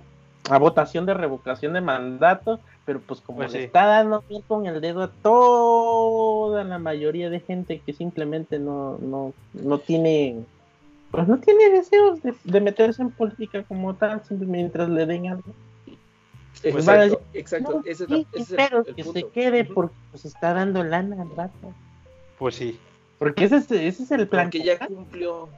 A 0.50 0.58
votación 0.58 1.06
de 1.06 1.14
revocación 1.14 1.74
de 1.74 1.82
mandato, 1.82 2.60
pero 2.86 3.00
pues 3.00 3.22
como 3.22 3.38
Pues 3.40 3.54
le 3.54 3.60
sí. 3.60 3.66
está 3.66 3.86
dando 3.86 4.24
bien 4.28 4.42
con 4.46 4.66
el 4.66 4.82
dedo 4.82 5.04
a 5.04 5.08
toda 5.08 6.64
la 6.66 6.80
mayoría 6.80 7.30
de 7.30 7.40
gente 7.40 7.80
que 7.80 7.94
simplemente 7.94 8.60
no, 8.60 8.98
no, 9.00 9.34
no 9.54 9.78
tiene, 9.80 10.44
pues 11.12 11.28
no 11.30 11.38
tiene 11.40 11.70
deseos 11.70 12.22
de, 12.22 12.34
de 12.44 12.60
meterse 12.62 13.02
en 13.02 13.12
política 13.12 13.64
como 13.64 13.96
tal, 13.96 14.22
simplemente 14.26 14.58
mientras 14.58 14.90
le 14.90 15.06
den 15.06 15.28
algo. 15.28 15.54
Pues 16.62 16.86
decir, 16.86 17.18
Exacto. 17.34 17.72
No, 17.72 17.82
ese 17.86 18.04
es, 18.04 18.10
sí, 18.10 18.28
ese 18.34 18.42
es 18.44 18.50
el- 18.52 18.56
pero 18.58 18.78
el 18.86 18.96
que 18.96 19.04
punto. 19.04 19.20
se 19.20 19.28
quede 19.30 19.64
porque 19.66 19.96
pues 20.12 20.26
está 20.26 20.54
dando 20.54 20.84
lana 20.84 21.22
al 21.22 21.36
rato. 21.36 21.74
Pues 22.38 22.56
sí. 22.56 22.80
Porque 23.20 23.46
ese 23.46 23.58
es, 23.58 23.72
ese 23.72 24.04
es 24.04 24.12
el 24.12 24.28
plan. 24.28 24.46
Porque 24.46 24.64
ya 24.64 24.80
cumplió. 24.80 25.50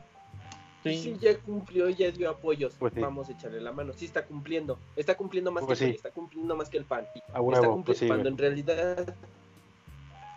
Sí. 0.83 1.01
Sí. 1.01 1.17
ya 1.19 1.35
cumplió, 1.39 1.89
ya 1.89 2.11
dio 2.11 2.29
apoyos. 2.29 2.75
Pues 2.77 2.93
sí. 2.93 2.99
Vamos 2.99 3.27
a 3.29 3.31
echarle 3.31 3.59
la 3.59 3.71
mano. 3.71 3.91
Sí 3.93 4.05
está 4.05 4.23
cumpliendo. 4.25 4.77
Está 4.95 5.15
cumpliendo 5.17 5.51
más 5.51 5.63
Pues 5.65 5.79
que 5.79 5.85
el 5.85 5.91
sí. 5.91 5.93
PRI, 5.93 5.97
está 5.97 6.11
cumpliendo 6.11 6.55
más 6.55 6.69
que 6.69 6.77
el 6.77 6.85
PAN. 6.85 6.99
A 6.99 7.05
está 7.05 7.39
cumpliendo 7.41 7.83
pues 7.85 7.97
sí, 7.97 8.07
cuando 8.07 8.29
en 8.29 8.37
realidad 8.37 9.15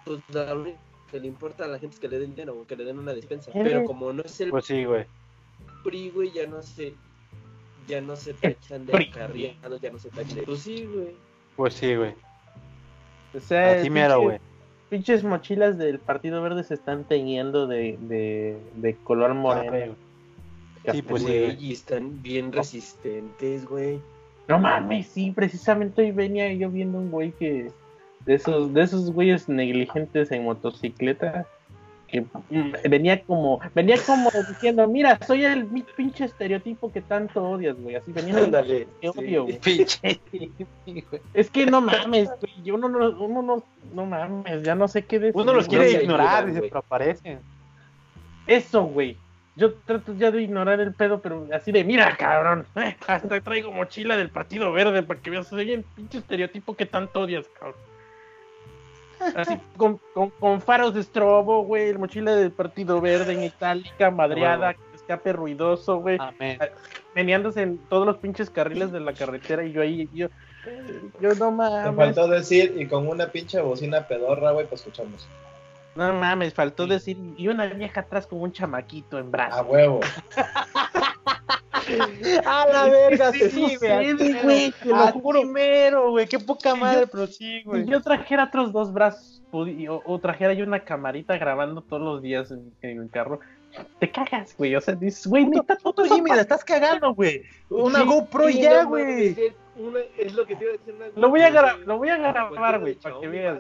pues 0.07 0.21
lo 0.31 0.61
único 0.61 0.79
que 1.11 1.21
le 1.21 1.27
importa 1.27 1.65
a 1.65 1.69
la 1.69 1.79
gente 1.79 1.95
es 1.95 2.01
que 2.01 2.09
le 2.09 2.19
den 2.19 2.31
dinero, 2.31 2.65
que 2.67 2.77
le 2.77 2.85
den 2.85 2.99
una 2.99 3.13
despensa. 3.13 3.51
Pero 3.53 3.85
como 3.85 4.13
no 4.13 4.23
es 4.23 4.41
el 4.41 4.51
Pues 4.51 4.65
sí, 4.65 4.85
güey. 4.85 5.05
PRI, 5.85 6.11
güey, 6.11 6.33
ya 6.33 6.47
no 6.47 6.63
se 6.63 6.95
ya 7.87 8.01
no 8.01 8.17
se 8.17 8.31
El 8.31 8.37
tachan 8.57 8.87
de 8.87 8.93
PRI. 8.93 9.11
acarreados, 9.11 9.81
ya 9.81 9.91
no 9.91 9.99
se 9.99 10.09
tachan 10.11 10.35
de 10.35 10.43
pues 10.43 10.61
sí, 10.61 10.87
güey. 10.87 11.15
Pues 11.57 11.75
sí, 11.75 11.95
güey. 11.95 12.15
O 13.35 13.41
sea, 13.41 13.73
Así 13.81 13.91
mero, 13.91 14.21
güey. 14.23 14.39
Pinches 14.89 15.23
mochilas 15.23 15.77
del 15.79 15.99
Partido 15.99 16.41
Verde 16.43 16.65
se 16.65 16.75
están 16.75 17.05
teñiendo 17.05 17.67
de, 17.67 17.99
de, 18.01 18.57
de 18.77 18.95
color 18.97 19.35
moreno. 19.35 19.95
Ah, 20.87 20.93
Sí, 20.93 21.03
pues 21.03 21.23
güey. 21.23 21.57
y 21.63 21.73
están 21.73 22.23
bien 22.23 22.51
resistentes, 22.51 23.67
güey. 23.67 24.01
No 24.47 24.59
mames, 24.59 25.09
sí, 25.09 25.33
precisamente 25.33 26.01
hoy 26.01 26.13
venía 26.13 26.51
yo 26.55 26.71
viendo 26.71 26.97
un 26.97 27.11
güey 27.11 27.33
que 27.33 27.71
de 28.25 28.35
esos, 28.35 28.73
de 28.73 28.83
esos 28.83 29.13
güeyes 29.13 29.49
negligentes 29.51 30.33
en 30.33 30.45
motocicleta 30.45 31.47
que 32.09 32.25
venía 32.89 33.23
como, 33.23 33.61
venía 33.75 33.97
como 34.05 34.31
diciendo, 34.49 34.89
mira, 34.89 35.19
soy 35.27 35.45
el 35.45 35.67
pinche 35.97 36.25
estereotipo 36.25 36.91
que 36.91 37.03
tanto 37.03 37.43
odias, 37.43 37.77
güey. 37.79 37.97
Así 37.97 38.13
venía 38.13 38.39
Ándale. 38.39 38.89
Sí. 39.01 39.09
odio, 39.09 39.45
güey. 39.45 39.59
Pinche. 39.63 40.21
Es 41.35 41.51
que 41.51 41.67
no 41.67 41.81
mames, 41.81 42.31
güey. 42.41 42.53
yo 42.65 42.75
Uno 42.77 42.89
no, 42.89 43.11
uno 43.11 43.43
no, 43.43 43.65
no 43.93 44.07
mames, 44.07 44.63
ya 44.63 44.75
no 44.75 44.89
sé 44.89 45.05
qué 45.05 45.19
decir. 45.19 45.41
Uno 45.41 45.53
los 45.53 45.69
quiere 45.69 45.91
se 45.91 46.03
ignorar, 46.03 46.51
güey. 46.51 46.63
pero 46.63 46.79
aparecen. 46.79 47.41
Eso, 48.47 48.85
güey. 48.85 49.17
Yo 49.57 49.75
trato 49.75 50.15
ya 50.15 50.31
de 50.31 50.43
ignorar 50.43 50.81
el 50.81 50.95
pedo, 50.95 51.21
pero 51.21 51.49
así 51.53 51.73
de, 51.73 51.83
mira, 51.83 52.17
cabrón, 52.17 52.65
eh, 52.77 52.97
hasta 53.07 53.41
traigo 53.41 53.73
mochila 53.73 54.17
del 54.17 54.31
Partido 54.31 54.73
Verde 54.73 55.03
para 55.03 55.21
que 55.21 55.31
veas, 55.31 55.49
soy 55.49 55.73
el 55.73 55.83
pinche 55.83 56.19
estereotipo 56.19 56.77
que 56.77 56.87
tanto 56.87 57.21
odias, 57.21 57.47
cabrón. 57.59 57.75
Así, 59.35 59.59
con, 59.77 60.01
con, 60.15 60.31
con 60.31 60.61
faros 60.61 60.95
de 60.95 61.01
estrobo, 61.01 61.65
güey, 61.65 61.89
el 61.89 61.99
mochila 61.99 62.35
del 62.35 62.53
Partido 62.53 63.01
Verde 63.01 63.33
en 63.35 63.43
itálica, 63.45 64.11
madreada, 64.11 64.69
Huevo. 64.71 64.81
escape 64.95 65.33
ruidoso, 65.33 65.97
güey, 65.99 66.17
Amén. 66.21 66.59
meneándose 67.15 67.63
en 67.63 67.79
todos 67.89 68.07
los 68.07 68.19
pinches 68.19 68.51
carriles 68.51 68.93
de 68.93 69.01
la 69.01 69.13
carretera 69.13 69.65
y 69.65 69.73
yo 69.73 69.83
ahí, 69.83 70.09
yo, 70.13 70.29
yo 71.21 71.35
no 71.35 71.51
Me 71.51 71.57
mames, 71.57 71.97
faltó 71.97 72.29
decir, 72.29 72.75
y 72.79 72.87
con 72.87 73.09
una 73.09 73.27
pinche 73.29 73.61
bocina 73.61 74.07
pedorra, 74.07 74.53
güey, 74.53 74.67
pues 74.67 74.81
escuchamos. 74.83 75.27
no 75.95 76.13
mames, 76.13 76.55
faltó 76.55 76.87
decir, 76.87 77.17
y 77.37 77.49
una 77.49 77.67
vieja 77.67 78.01
atrás 78.03 78.27
con 78.27 78.41
un 78.41 78.53
chamaquito 78.53 79.19
en 79.19 79.27
A 79.27 79.31
brazos. 79.31 79.67
huevo. 79.69 80.01
A 82.47 82.67
la 82.67 82.89
verga, 82.89 83.33
Sí, 83.33 83.39
sí, 83.51 83.69
sucede, 83.75 84.15
güey. 84.43 84.71
te 84.83 84.89
lo 84.89 85.07
juro. 85.13 85.41
primero, 85.43 86.11
güey. 86.11 86.27
Qué 86.27 86.39
poca 86.39 86.75
madre, 86.75 87.01
yo- 87.03 87.09
pero 87.09 87.27
sí, 87.27 87.61
Si 87.61 87.63
güey. 87.65 87.87
yo 87.87 88.01
trajera 88.01 88.45
otros 88.45 88.73
dos 88.73 88.93
brazos 88.93 89.43
o, 89.51 89.67
o 90.05 90.19
trajera 90.19 90.53
yo 90.53 90.65
una 90.65 90.85
camarita 90.85 91.37
grabando 91.39 91.81
todos 91.83 92.03
los 92.03 92.23
días 92.23 92.51
en, 92.51 92.73
en 92.83 93.01
el 93.03 93.11
carro, 93.11 93.41
te 93.99 94.11
cagas, 94.11 94.55
güey. 94.59 94.75
O 94.77 94.81
sea, 94.81 94.95
dices, 94.95 95.27
güey, 95.27 95.47
neta, 95.47 95.77
todo 95.77 95.95
Puto 95.95 96.15
Jimmy, 96.15 96.31
la 96.31 96.41
estás 96.43 96.65
cagando, 96.65 97.15
güey. 97.15 97.43
Una 97.71 98.01
Sí, 98.01 98.07
GoPro 98.07 98.49
sí, 98.49 98.61
ya, 98.63 98.85
güey. 98.85 99.29
es 99.29 99.39
una- 99.77 100.01
Es 100.19 100.35
lo 100.35 100.45
que 100.47 100.57
te 100.57 100.65
iba 100.65 100.73
a 100.75 100.77
decir. 100.77 100.95
una 100.95 101.07
Lo 101.17 101.29
voy 101.31 101.41
a 101.43 101.51
lo 101.87 101.99
voy 101.99 102.09
a 102.09 102.17
grabar, 102.17 102.81
güey, 102.81 102.95
para 102.95 103.21
que 103.21 103.29
veas. 103.29 103.59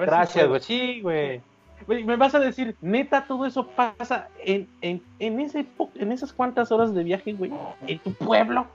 Gracias, 0.00 0.48
güey. 0.48 0.60
Sí, 0.60 1.00
güey. 1.00 1.40
Me 1.86 2.16
vas 2.16 2.34
a 2.34 2.38
decir, 2.38 2.76
neta, 2.80 3.24
todo 3.26 3.46
eso 3.46 3.66
pasa 3.66 4.28
en, 4.44 4.68
en, 4.80 5.02
en, 5.18 5.40
ese, 5.40 5.66
en 5.96 6.12
esas 6.12 6.32
cuantas 6.32 6.70
horas 6.70 6.94
de 6.94 7.02
viaje, 7.04 7.32
güey, 7.32 7.52
en 7.86 7.98
tu 7.98 8.12
pueblo. 8.14 8.66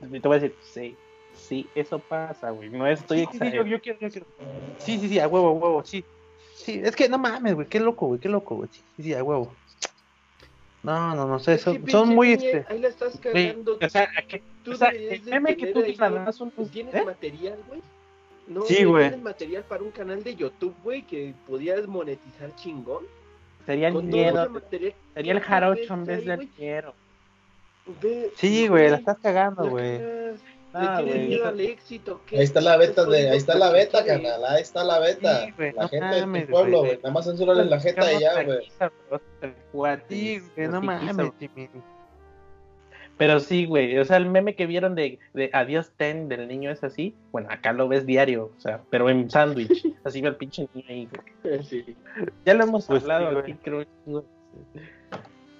Te 0.00 0.18
voy 0.20 0.36
a 0.36 0.40
decir, 0.40 0.56
sí, 0.62 0.96
sí, 1.34 1.66
eso 1.74 1.98
pasa, 1.98 2.50
güey. 2.50 2.68
No 2.70 2.86
estoy 2.86 3.20
Sí, 3.20 3.24
sí, 3.24 3.32
sí, 3.32 3.38
yo, 3.38 3.44
exagerando. 3.44 3.70
yo 3.70 3.80
quiero, 3.80 3.98
yo 4.00 4.10
quiero. 4.10 4.26
Sí, 4.78 4.98
sí, 4.98 5.08
sí, 5.08 5.18
a 5.18 5.28
huevo, 5.28 5.48
a 5.48 5.52
huevo, 5.52 5.84
sí. 5.84 6.04
Sí, 6.54 6.80
es 6.82 6.94
que 6.94 7.08
no 7.08 7.18
mames, 7.18 7.54
güey, 7.54 7.66
qué 7.66 7.80
loco, 7.80 8.06
güey, 8.06 8.20
qué 8.20 8.28
loco, 8.28 8.56
güey. 8.56 8.68
Sí, 8.70 8.82
sí, 8.96 9.02
sí, 9.02 9.14
a 9.14 9.22
huevo. 9.22 9.52
No, 10.82 11.14
no, 11.14 11.26
no 11.26 11.38
sé, 11.38 11.56
son, 11.56 11.76
pinche 11.76 11.92
son 11.92 12.14
muy 12.14 12.36
niña, 12.36 12.50
este. 12.50 12.72
Ahí 12.72 12.78
la 12.78 12.88
estás 12.88 13.18
cagando. 13.18 13.78
o 13.80 13.88
sea, 13.88 14.08
que- 14.28 14.42
Tú 14.62 14.72
o 14.72 14.76
sea, 14.76 14.88
el 14.90 15.22
meme 15.24 15.56
que 15.56 15.68
tú. 15.68 15.82
¿Tienes 16.72 16.94
¿eh? 16.94 17.04
material, 17.04 17.58
güey? 17.68 17.82
No, 18.46 18.62
Sí, 18.62 18.84
güey. 18.84 19.04
¿Tienes 19.08 19.22
material 19.24 19.64
para 19.64 19.82
un 19.82 19.90
canal 19.90 20.22
de 20.22 20.34
YouTube, 20.36 20.74
güey, 20.82 21.02
que 21.02 21.34
podías 21.46 21.86
monetizar 21.86 22.54
chingón? 22.56 23.04
Sería 23.66 23.88
el 23.88 23.94
material. 23.94 24.94
sería 25.14 25.32
el 25.32 25.40
jarocho 25.40 25.94
en 25.94 26.04
vez 26.04 26.24
del 26.26 26.48
ve- 28.02 28.30
Sí, 28.36 28.68
güey, 28.68 28.90
la 28.90 28.96
estás 28.96 29.18
cagando, 29.22 29.68
güey. 29.70 29.98
Ah, 30.76 31.00
¿Le 31.00 31.04
tienes 31.04 31.14
güey. 31.14 31.28
miedo 31.28 31.46
al 31.46 31.60
éxito? 31.60 32.20
¿Qué? 32.26 32.36
Ahí 32.38 32.42
está 32.44 32.60
la 32.60 32.76
beta 32.76 33.04
de, 33.04 33.30
ahí 33.30 33.36
está 33.36 33.54
la 33.54 33.70
beta, 33.70 34.04
canal, 34.04 34.44
ahí 34.44 34.60
está 34.60 34.82
la 34.82 34.98
beta. 34.98 35.46
Sí, 35.46 35.52
la 35.58 35.82
no 35.82 35.88
gente 35.88 36.06
de 36.16 36.20
mames, 36.22 36.46
tu 36.46 36.50
pueblo, 36.52 36.78
güey. 36.80 36.96
Nada 36.96 37.10
más 37.12 37.24
censurarles 37.26 37.66
la 37.68 37.80
jeta 37.80 38.12
y 38.12 38.20
ya, 38.20 38.42
güey. 38.42 38.72
Sí, 40.08 40.42
güey, 40.56 40.68
no 40.68 40.80
mames, 40.82 41.30
Jimmy. 41.38 41.70
Pero 43.16 43.38
sí, 43.38 43.66
güey, 43.66 43.96
o 43.98 44.04
sea, 44.04 44.16
el 44.16 44.26
meme 44.26 44.56
que 44.56 44.66
vieron 44.66 44.94
de, 44.96 45.20
de 45.34 45.48
Adiós 45.52 45.92
Ten 45.96 46.28
del 46.28 46.48
niño 46.48 46.70
es 46.70 46.82
así. 46.82 47.14
Bueno, 47.30 47.48
acá 47.50 47.72
lo 47.72 47.86
ves 47.86 48.06
diario, 48.06 48.50
o 48.56 48.60
sea, 48.60 48.80
pero 48.90 49.08
en 49.08 49.30
sándwich. 49.30 49.94
Así 50.04 50.20
ve 50.20 50.28
el 50.28 50.36
pinche 50.36 50.68
niño 50.74 50.86
ahí, 50.88 51.08
güey. 51.42 51.62
Sí. 51.62 51.96
Ya 52.44 52.54
lo 52.54 52.64
hemos 52.64 52.86
Pues 52.86 53.02
hablado 53.02 53.30
sí, 53.30 53.36
aquí, 53.38 53.54
creo. 53.62 53.84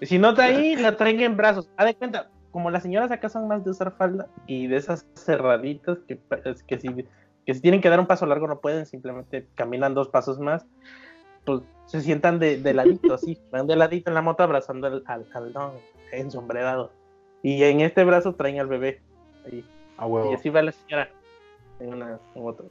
si 0.02 0.18
no 0.18 0.30
está 0.30 0.44
ahí, 0.44 0.74
la 0.76 0.96
traen 0.96 1.20
en 1.20 1.36
brazos. 1.36 1.70
Haz 1.76 1.86
de 1.86 1.94
cuenta, 1.94 2.28
como 2.50 2.70
las 2.70 2.82
señoras 2.82 3.10
acá 3.12 3.28
son 3.28 3.46
más 3.46 3.64
de 3.64 3.70
usar 3.70 3.92
falda 3.96 4.26
y 4.46 4.66
de 4.66 4.76
esas 4.76 5.06
cerraditas 5.14 5.98
que, 6.08 6.18
es 6.44 6.62
que, 6.64 6.78
si, 6.78 6.88
que 7.46 7.54
si 7.54 7.60
tienen 7.60 7.80
que 7.80 7.88
dar 7.88 8.00
un 8.00 8.06
paso 8.06 8.26
largo 8.26 8.48
no 8.48 8.60
pueden, 8.60 8.84
simplemente 8.86 9.46
caminan 9.54 9.94
dos 9.94 10.08
pasos 10.08 10.40
más, 10.40 10.66
pues 11.44 11.62
se 11.86 12.00
sientan 12.00 12.38
de, 12.38 12.58
de 12.58 12.74
ladito, 12.74 13.14
así, 13.14 13.38
van 13.52 13.66
de 13.66 13.76
ladito 13.76 14.10
en 14.10 14.14
la 14.14 14.22
moto 14.22 14.42
abrazando 14.42 14.86
al, 14.88 15.02
al, 15.06 15.26
al 15.32 15.52
don, 15.52 15.72
ensombrerado. 16.12 16.90
Y 17.44 17.62
en 17.62 17.80
este 17.82 18.02
brazo 18.04 18.34
traen 18.34 18.58
al 18.58 18.66
bebé. 18.66 19.00
ahí. 19.46 19.64
A 19.98 20.06
Y 20.06 20.10
huevo. 20.10 20.34
así 20.34 20.48
va 20.48 20.62
la 20.62 20.72
señora. 20.72 21.08
En 21.78 21.92
una 21.94 22.18
moto. 22.34 22.68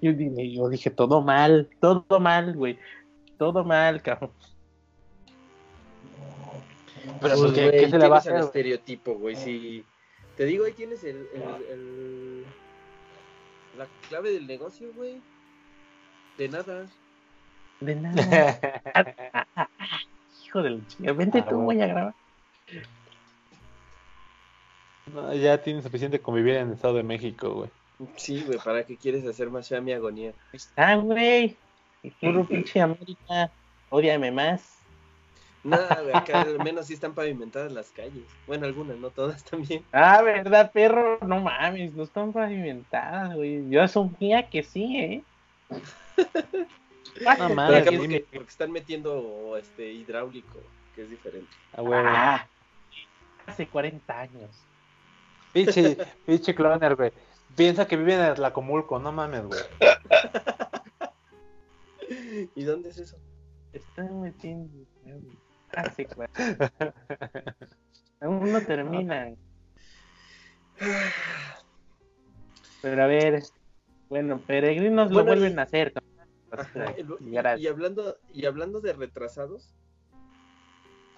Yo, 0.00 0.12
dije- 0.12 0.52
yo 0.52 0.68
dije, 0.68 0.90
todo 0.90 1.20
mal, 1.22 1.68
todo 1.80 2.18
mal, 2.20 2.54
güey. 2.56 2.78
Todo 3.38 3.62
mal, 3.64 4.00
cabrón. 4.02 4.30
Pero 7.20 7.36
Pues, 7.36 7.52
¿qué, 7.52 7.70
qué 7.70 7.88
se 7.90 7.98
le 7.98 8.08
va 8.08 8.18
a 8.18 8.20
tienes 8.22 8.26
el 8.26 8.34
hacer? 8.36 8.44
estereotipo, 8.46 9.14
güey. 9.14 9.36
Si 9.36 9.84
te 10.36 10.44
digo, 10.46 10.64
ahí 10.64 10.72
tienes 10.72 11.04
el, 11.04 11.26
el, 11.34 11.42
el- 11.70 12.44
la 13.76 13.86
clave 14.08 14.30
del 14.32 14.46
negocio, 14.46 14.88
güey. 14.96 15.20
De 16.38 16.48
nada. 16.48 16.86
De 17.80 17.94
nada. 17.96 18.58
Hijo 20.46 20.62
de 20.62 20.70
la 20.70 20.86
chingada. 20.86 21.16
Vente 21.18 21.38
Ah, 21.40 21.46
tú, 21.48 21.56
güey. 21.56 21.76
voy 21.76 21.82
a 21.82 21.86
grabar. 21.88 22.14
No, 25.12 25.34
ya 25.34 25.60
tiene 25.62 25.82
suficiente 25.82 26.20
convivir 26.20 26.54
en 26.54 26.68
el 26.68 26.74
Estado 26.74 26.94
de 26.94 27.02
México, 27.02 27.52
güey. 27.52 27.70
Sí, 28.16 28.42
güey, 28.46 28.58
¿para 28.58 28.84
qué 28.84 28.96
quieres 28.96 29.26
hacer 29.26 29.50
más 29.50 29.68
fea 29.68 29.80
mi 29.80 29.92
agonía? 29.92 30.32
Ah, 30.76 30.96
güey. 30.96 31.56
Puro 32.20 32.44
pinche 32.46 32.80
América. 32.80 33.50
Ódiame 33.90 34.30
más. 34.30 34.74
Nada, 35.62 36.02
güey, 36.02 36.14
acá 36.14 36.42
al 36.42 36.58
menos 36.62 36.86
sí 36.86 36.94
están 36.94 37.14
pavimentadas 37.14 37.72
las 37.72 37.90
calles. 37.90 38.24
Bueno, 38.46 38.66
algunas, 38.66 38.98
no 38.98 39.10
todas 39.10 39.42
también. 39.44 39.82
Ah, 39.92 40.20
¿verdad, 40.22 40.70
perro? 40.72 41.18
No 41.22 41.40
mames, 41.40 41.94
no 41.94 42.02
están 42.02 42.32
pavimentadas, 42.32 43.34
güey. 43.34 43.68
Yo 43.70 43.82
asumía 43.82 44.48
que 44.50 44.62
sí, 44.62 44.96
¿eh? 44.98 45.22
No 47.20 47.30
Pero 47.36 47.54
mames, 47.54 47.82
acá 47.86 47.96
porque, 47.96 48.26
porque 48.32 48.50
están 48.50 48.72
metiendo 48.72 49.56
este 49.56 49.92
hidráulico, 49.92 50.58
que 50.96 51.02
es 51.02 51.10
diferente. 51.10 51.50
a 51.76 51.80
huevo. 51.82 52.08
Ah, 52.08 52.44
hace 53.46 53.68
40 53.68 54.20
años. 54.20 54.50
Pinche, 55.54 55.96
pinche 56.26 56.54
cloner, 56.54 56.94
güey. 56.96 57.12
Piensa 57.56 57.86
que 57.86 57.96
vive 57.96 58.14
en 58.14 58.20
el 58.20 58.34
Tlacomulco, 58.34 58.98
no 58.98 59.12
mames, 59.12 59.44
güey. 59.46 59.60
¿Y 62.54 62.64
dónde 62.64 62.90
es 62.90 62.98
eso? 62.98 63.16
Están 63.72 64.20
metiendo. 64.20 64.84
Hace 65.72 66.06
40 66.06 66.72
Aún 68.20 68.52
no 68.52 68.60
terminan. 68.62 69.36
Pero 72.82 73.02
a 73.02 73.06
ver. 73.06 73.42
Bueno, 74.08 74.38
peregrinos 74.40 75.10
lo 75.10 75.20
y- 75.20 75.24
vuelven 75.24 75.58
a 75.58 75.62
hacer. 75.62 75.92
Ajá, 76.50 76.94
y, 77.58 77.66
hablando 77.66 78.16
y 78.32 78.46
hablando 78.46 78.80
de 78.80 78.92
retrasados, 78.92 79.72
Ah, 79.72 79.83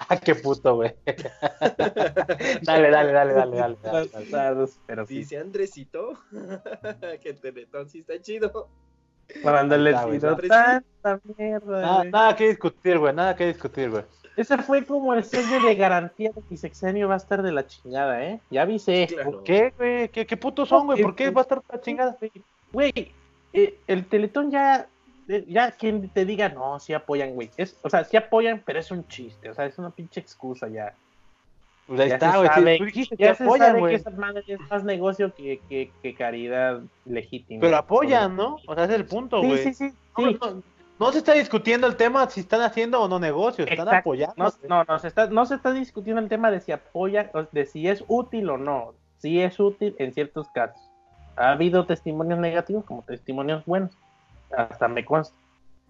qué 0.24 0.34
puto, 0.34 0.76
güey. 0.76 0.94
dale, 2.62 2.90
dale, 2.90 3.12
dale, 3.12 3.32
dale, 3.32 3.56
dale. 3.56 3.76
dale, 4.30 4.66
pero 4.86 5.06
sí. 5.06 5.18
dice 5.18 5.38
Andresito 5.38 6.18
que 7.22 7.34
Teletón 7.34 7.88
sí 7.88 8.00
está 8.00 8.20
chido. 8.20 8.68
Está. 9.28 10.82
tanta 11.02 11.20
mierda. 11.36 11.80
Nada, 11.80 12.04
nada 12.04 12.36
que 12.36 12.48
discutir, 12.48 12.98
güey. 12.98 13.12
Nada 13.12 13.34
que 13.34 13.46
discutir, 13.46 13.90
güey. 13.90 14.04
Ese 14.36 14.58
fue 14.58 14.84
como 14.84 15.14
el 15.14 15.24
sello 15.24 15.60
de 15.66 15.74
garantía 15.74 16.30
de 16.30 16.42
que 16.42 16.46
mi 16.50 16.56
sexenio 16.58 17.08
va 17.08 17.14
a 17.14 17.16
estar 17.16 17.42
de 17.42 17.52
la 17.52 17.66
chingada, 17.66 18.22
¿eh? 18.22 18.40
Ya 18.50 18.62
avisé. 18.62 19.06
Claro. 19.08 19.30
¿Por 19.30 19.42
qué, 19.44 19.72
güey? 19.76 20.08
¿Qué, 20.10 20.26
qué 20.26 20.36
putos 20.36 20.68
son, 20.68 20.86
güey? 20.86 21.02
¿Por 21.02 21.16
qué 21.16 21.30
va 21.30 21.40
a 21.40 21.42
estar 21.42 21.62
tan 21.62 21.80
chingada? 21.80 22.16
Güey, 22.70 22.92
eh, 23.52 23.78
el 23.86 24.04
Teletón 24.06 24.50
ya, 24.50 24.86
ya 25.46 25.72
quien 25.72 26.08
te 26.10 26.24
diga, 26.24 26.48
no, 26.48 26.78
sí 26.78 26.92
apoyan, 26.94 27.32
güey. 27.34 27.50
Es, 27.56 27.78
o 27.82 27.90
sea, 27.90 28.04
sí 28.04 28.16
apoyan, 28.16 28.62
pero 28.64 28.78
es 28.78 28.90
un 28.90 29.06
chiste, 29.08 29.50
o 29.50 29.54
sea, 29.54 29.66
es 29.66 29.78
una 29.78 29.90
pinche 29.90 30.20
excusa 30.20 30.68
ya. 30.68 30.94
Pues 31.86 32.00
ahí 32.00 32.08
Ya 32.08 32.14
está, 32.14 32.36
güey. 32.36 32.48
sabe- 32.48 32.78
Sí, 32.92 33.06
que 33.08 33.16
Ya 33.24 33.34
se 33.34 33.44
apoyan, 33.44 33.76
sabe 33.76 33.88
que 33.90 33.94
esa 33.94 34.10
madre 34.10 34.42
es 34.46 34.58
más 34.70 34.82
negocio 34.84 35.32
que, 35.34 35.60
que, 35.68 35.92
que 36.02 36.14
caridad 36.14 36.80
legítima. 37.04 37.60
Pero 37.60 37.76
apoyan, 37.76 38.34
¿no? 38.36 38.56
O 38.66 38.74
sea, 38.74 38.84
ese 38.84 38.94
es 38.94 39.00
el 39.00 39.06
punto, 39.06 39.40
Sí, 39.40 39.46
güey. 39.46 39.58
sí, 39.62 39.74
sí. 39.74 39.92
No, 40.18 40.28
sí. 40.30 40.38
no, 40.40 40.62
no 40.98 41.12
se 41.12 41.18
está 41.18 41.34
discutiendo 41.34 41.86
el 41.86 41.96
tema 41.96 42.28
si 42.30 42.40
están 42.40 42.62
haciendo 42.62 43.00
o 43.02 43.08
no 43.08 43.18
negocios, 43.20 43.68
están 43.68 43.86
Exacto. 43.86 44.00
apoyando. 44.10 44.34
No, 44.36 44.50
no, 44.68 44.84
no, 44.88 44.98
se 44.98 45.08
está, 45.08 45.26
no 45.28 45.46
se 45.46 45.54
está 45.56 45.72
discutiendo 45.72 46.20
el 46.22 46.28
tema 46.28 46.50
de 46.50 46.60
si 46.60 46.72
apoya, 46.72 47.30
o 47.34 47.42
de 47.52 47.66
si 47.66 47.86
es 47.86 48.02
útil 48.08 48.48
o 48.50 48.56
no. 48.58 48.94
Si 49.18 49.40
es 49.40 49.58
útil 49.60 49.94
en 49.98 50.12
ciertos 50.12 50.48
casos. 50.50 50.80
Ha 51.36 51.50
habido 51.52 51.86
testimonios 51.86 52.38
negativos 52.38 52.84
como 52.84 53.02
testimonios 53.02 53.64
buenos. 53.66 53.90
Hasta 54.56 54.88
me 54.88 55.04
consta. 55.04 55.34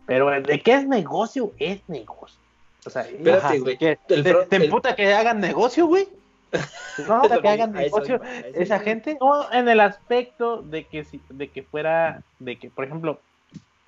Pero 0.06 0.30
de 0.40 0.60
qué 0.60 0.74
es 0.74 0.86
negocio, 0.86 1.52
es 1.58 1.80
negocio. 1.88 2.38
O 2.84 2.90
sea, 2.90 3.02
Espérate, 3.02 3.44
Ajá, 3.46 3.56
güey. 3.58 3.76
¿qué? 3.76 3.98
El 4.08 4.22
¿Te, 4.22 4.32
te 4.46 4.56
el- 4.56 4.62
emputa 4.64 4.94
que 4.94 5.12
hagan 5.12 5.40
negocio, 5.40 5.86
güey? 5.86 6.06
no, 6.52 6.52
¿Te 6.96 7.02
emputa 7.34 7.40
que 7.42 7.48
hagan 7.48 7.70
eso 7.76 7.96
negocio 7.96 8.22
eso 8.22 8.46
esa 8.60 8.78
gente? 8.78 9.18
no 9.20 9.52
en 9.52 9.68
el 9.68 9.80
aspecto 9.80 10.62
de 10.62 10.84
que 10.86 11.04
si, 11.04 11.20
de 11.28 11.50
que 11.50 11.64
fuera, 11.64 12.22
de 12.38 12.56
que, 12.58 12.70
por 12.70 12.84
ejemplo, 12.84 13.20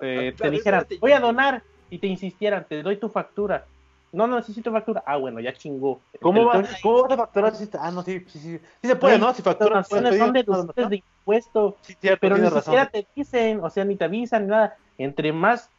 eh, 0.01 0.33
Ah, 0.33 0.37
te 0.41 0.49
dijeran, 0.49 0.85
voy 0.99 1.13
a 1.13 1.19
donar, 1.21 1.63
y 1.89 1.97
te 1.99 2.07
insistieran, 2.07 2.65
te 2.67 2.83
doy 2.83 2.97
tu 2.97 3.09
factura. 3.09 3.65
No, 4.11 4.25
no 4.27 4.37
necesito 4.37 4.71
factura. 4.71 5.03
Ah, 5.05 5.17
bueno, 5.17 5.39
ya 5.39 5.53
chingó. 5.53 6.01
¿Cómo, 6.19 6.45
va, 6.45 6.63
¿Cómo 6.81 7.03
vas 7.03 7.11
a 7.11 7.17
facturar? 7.17 7.55
si 7.55 7.63
está- 7.63 7.79
Ah, 7.81 7.91
no, 7.91 8.01
sí, 8.01 8.19
sí, 8.27 8.39
sí. 8.39 8.59
Sí 8.81 8.87
se 8.87 8.95
puede, 8.95 9.17
¿no? 9.19 9.33
Si 9.33 9.41
facturas, 9.41 9.87
son 9.87 10.03
deducibles 10.33 10.89
de 10.89 11.03
impuesto. 11.29 11.77
Sí, 11.81 11.95
cierto, 11.99 12.19
pero 12.21 12.35
ni 12.35 12.41
tienes 12.43 12.63
siquiera 12.63 12.85
razón. 12.85 13.01
te 13.01 13.07
dicen, 13.15 13.59
o 13.63 13.69
sea, 13.69 13.85
ni 13.85 13.95
te 13.95 14.05
avisan, 14.05 14.43
ni 14.43 14.49
nada. 14.49 14.77
Entre 14.97 15.31
más 15.31 15.69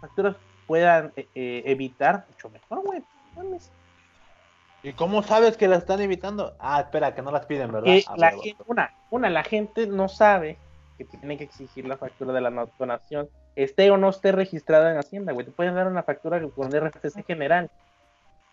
facturas 0.00 0.36
puedan 0.66 1.12
eh, 1.16 1.26
eh, 1.34 1.62
evitar, 1.66 2.26
mucho 2.28 2.50
mejor, 2.50 2.82
güey. 2.84 3.02
¿Y 4.82 4.92
cómo 4.92 5.22
sabes 5.22 5.56
que 5.56 5.68
las 5.68 5.80
están 5.80 6.00
evitando? 6.00 6.54
Ah, 6.58 6.80
espera, 6.80 7.14
que 7.14 7.22
no 7.22 7.30
las 7.30 7.46
piden, 7.46 7.72
¿verdad? 7.72 7.94
Ah, 8.06 8.14
la 8.16 8.30
gente, 8.30 8.62
una, 8.66 8.90
una, 9.10 9.30
la 9.30 9.42
gente 9.42 9.86
no 9.86 10.08
sabe 10.08 10.56
que 10.96 11.04
tiene 11.04 11.36
que 11.36 11.44
exigir 11.44 11.86
la 11.86 11.96
factura 11.96 12.32
de 12.32 12.40
la 12.40 12.68
donación, 12.78 13.28
esté 13.56 13.90
o 13.90 13.96
no 13.96 14.08
esté 14.08 14.32
registrada 14.32 14.90
en 14.90 14.98
Hacienda, 14.98 15.32
güey. 15.32 15.46
Te 15.46 15.52
pueden 15.52 15.74
dar 15.74 15.86
una 15.86 16.02
factura 16.02 16.40
con 16.40 16.72
RFC 16.72 17.24
general. 17.24 17.70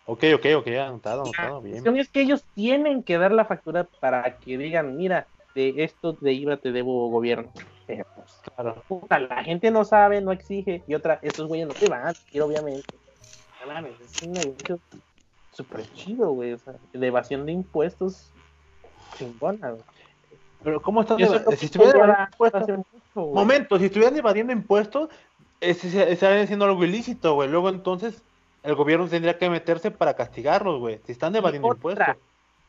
Ok, 0.07 0.23
ok, 0.35 0.45
ok, 0.57 0.67
anotado, 0.67 1.23
anotado, 1.23 1.55
La 1.55 1.59
bien. 1.59 1.71
cuestión 1.73 1.97
es 1.97 2.09
que 2.09 2.21
ellos 2.21 2.43
tienen 2.53 3.01
que 3.01 3.17
dar 3.17 3.31
la 3.31 3.45
factura 3.45 3.87
para 3.99 4.37
que 4.37 4.57
digan, 4.57 4.95
mira, 4.97 5.25
de 5.55 5.83
esto 5.83 6.13
de 6.13 6.33
IVA 6.33 6.57
te 6.57 6.71
debo 6.71 7.09
gobierno. 7.09 7.51
Eh, 7.87 8.03
pues, 8.15 8.41
Claro. 8.55 8.83
puta, 8.87 9.19
la 9.19 9.43
gente 9.43 9.71
no 9.71 9.83
sabe, 9.83 10.21
no 10.21 10.31
exige, 10.31 10.83
y 10.87 10.93
otra, 10.95 11.19
estos 11.21 11.47
güeyes 11.47 11.67
no 11.67 11.73
te 11.73 11.87
van 11.87 12.07
a 12.07 12.13
decir, 12.13 12.41
obviamente. 12.41 12.95
Mames, 13.65 13.99
es 13.99 14.21
un 14.21 14.33
negocio 14.33 14.79
súper 15.51 15.91
chido, 15.93 16.29
güey, 16.31 16.53
o 16.53 16.57
sea, 16.59 16.75
de 16.93 17.07
evasión 17.07 17.45
de 17.45 17.53
impuestos 17.53 18.31
chingona, 19.17 19.71
güey. 19.71 19.83
Pero 20.63 20.81
¿cómo 20.81 21.01
están? 21.01 21.19
Y 21.19 21.25
si 21.57 21.65
estuvieran 21.65 22.27
impuestos, 22.31 22.69
momento, 23.15 23.79
si 23.79 23.85
estuvieran 23.85 24.17
evadiendo 24.17 24.53
impuestos, 24.53 25.09
estarían 25.61 26.43
haciendo 26.43 26.65
algo 26.65 26.83
ilícito, 26.83 27.35
güey. 27.35 27.49
Luego 27.49 27.69
entonces 27.69 28.23
el 28.63 28.75
gobierno 28.75 29.07
tendría 29.07 29.37
que 29.37 29.49
meterse 29.49 29.91
para 29.91 30.15
castigarlos, 30.15 30.79
güey. 30.79 30.99
Si 31.05 31.11
están 31.11 31.35
evadiendo 31.35 31.67
otra, 31.67 32.17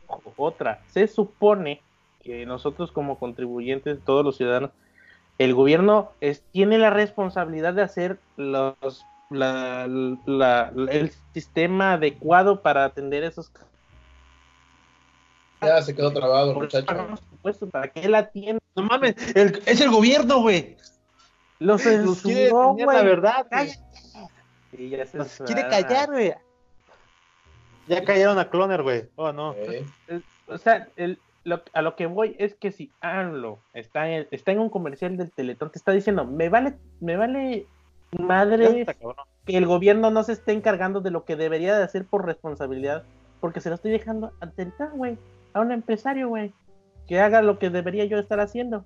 impuestos. 0.09 0.35
otra, 0.37 0.83
se 0.89 1.09
supone 1.09 1.81
que 2.27 2.45
nosotros 2.45 2.91
como 2.93 3.19
contribuyentes, 3.19 3.99
todos 4.05 4.25
los 4.25 4.37
ciudadanos, 4.37 4.71
el 5.39 5.55
gobierno 5.55 6.11
es, 6.21 6.43
tiene 6.53 6.77
la 6.79 6.91
responsabilidad 6.91 7.73
de 7.75 7.83
hacer 7.83 8.19
los, 8.37 8.75
la- 9.31 9.87
la- 9.87 10.73
el 10.91 11.13
sistema 11.33 11.93
adecuado 11.93 12.63
para 12.63 12.85
atender 12.85 13.23
esos 13.25 13.51
Ya 15.63 15.81
se 15.83 15.95
quedó 15.95 16.13
trabado, 16.13 16.55
muchacho. 16.55 16.95
impuestos, 17.33 17.71
para 17.71 17.89
que 17.89 18.01
él 18.01 18.15
atienda. 18.15 18.61
No 18.75 18.83
mames, 18.83 19.15
el- 19.37 19.63
es 19.67 19.81
el 19.81 19.91
gobierno, 19.91 20.41
güey. 20.43 20.77
Los 21.59 21.83
censuró, 21.83 22.75
defender 22.75 22.87
la 22.87 22.93
güey. 22.93 23.05
verdad, 23.07 23.47
güey. 23.51 23.69
Cállate. 23.69 23.81
Sí, 24.77 24.89
ya 24.91 25.07
se 25.07 25.19
Nos 25.19 25.29
sabe. 25.29 25.53
quiere 25.53 25.69
callar, 25.71 26.11
güey. 26.11 26.35
Ya 27.89 28.05
cayeron 28.05 28.39
a 28.39 28.51
Cloner, 28.51 28.83
güey. 28.83 29.09
Oh, 29.17 29.33
no. 29.33 29.55
O 30.49 30.59
sea, 30.59 30.89
el- 30.97 31.19
lo- 31.47 31.63
a 31.73 31.81
lo 31.81 31.95
que 31.97 32.07
voy 32.07 32.35
es 32.39 32.55
que 32.55 32.73
si 32.73 32.91
AMLO 33.01 33.61
está 33.73 34.11
en, 34.11 34.27
está 34.33 34.51
en 34.53 34.59
un 34.59 34.69
comercial 34.69 35.17
del 35.17 35.31
Teletón, 35.31 35.71
te 35.71 35.79
está 35.79 35.93
diciendo, 35.93 36.25
me 36.25 36.49
vale, 36.49 36.75
me 37.01 37.17
vale 37.17 37.67
madre 38.19 38.81
Está 38.81 38.95
que 39.47 39.57
el 39.57 39.65
gobierno 39.67 40.11
no 40.11 40.25
se 40.25 40.33
esté 40.33 40.53
encargando 40.53 41.01
de 41.01 41.13
lo 41.13 41.25
que 41.25 41.37
debería 41.37 41.79
de 41.79 41.85
hacer 41.85 42.05
por 42.05 42.27
responsabilidad, 42.27 43.05
porque 43.41 43.61
se 43.61 43.69
lo 43.69 43.77
estoy 43.77 43.93
dejando 43.93 44.33
al 44.41 44.53
Teletón, 44.53 44.91
güey, 44.97 45.19
a 45.53 45.61
un 45.61 45.71
empresario, 45.71 46.29
güey, 46.29 46.53
que 47.07 47.21
haga 47.21 47.43
lo 47.43 47.59
que 47.61 47.71
debería 47.71 48.05
yo 48.07 48.19
estar 48.19 48.41
haciendo. 48.41 48.85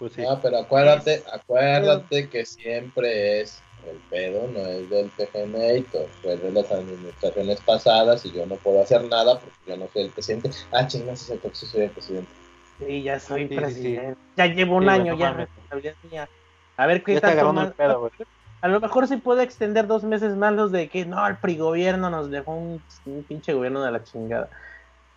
Pues 0.00 0.14
sí. 0.14 0.22
No, 0.22 0.40
pero 0.40 0.58
acuérdate, 0.58 1.22
acuérdate 1.32 2.28
que 2.28 2.44
siempre 2.44 3.42
es 3.42 3.62
el 3.84 3.98
pedo, 4.08 4.46
no 4.48 4.66
es 4.66 4.88
del 4.88 5.10
PGNator, 5.10 6.10
fue 6.20 6.36
de 6.36 6.52
las 6.52 6.70
administraciones 6.70 7.60
pasadas 7.62 8.24
y 8.26 8.32
yo 8.32 8.46
no 8.46 8.56
puedo 8.56 8.80
hacer 8.82 9.04
nada 9.04 9.40
porque 9.40 9.56
yo 9.66 9.76
no 9.76 9.88
soy 9.88 10.02
el 10.06 10.12
presidente. 10.12 10.50
Ah, 10.70 10.86
chingas, 10.86 11.28
es 11.30 11.40
sí 11.58 11.66
soy 11.66 11.82
el 11.82 11.90
presidente. 11.90 12.32
Sí, 12.78 13.02
ya 13.02 13.18
soy 13.20 13.42
Sí, 13.48 13.48
sí, 13.50 13.56
presidente. 13.56 14.20
Ya 14.36 14.46
llevo 14.46 14.76
un 14.76 14.88
año, 14.88 15.14
ya 15.16 15.32
responsabilidad 15.32 15.96
mía. 16.02 16.28
A 16.76 16.86
ver 16.86 17.02
qué 17.04 17.20
tanto 17.20 17.48
el 17.48 17.54
más- 17.54 17.74
pedo, 17.74 18.00
güey. 18.00 18.12
A 18.60 18.68
lo 18.68 18.80
mejor 18.80 19.08
se 19.08 19.18
puede 19.18 19.42
extender 19.42 19.86
dos 19.88 20.04
meses 20.04 20.36
más 20.36 20.52
los 20.52 20.70
de 20.70 20.88
que 20.88 21.04
no, 21.04 21.26
el 21.26 21.38
PRI 21.38 21.58
gobierno 21.58 22.10
nos 22.10 22.30
dejó 22.30 22.54
un, 22.54 22.84
un 23.04 23.24
pinche 23.24 23.52
gobierno 23.52 23.82
de 23.82 23.90
la 23.90 24.04
chingada. 24.04 24.50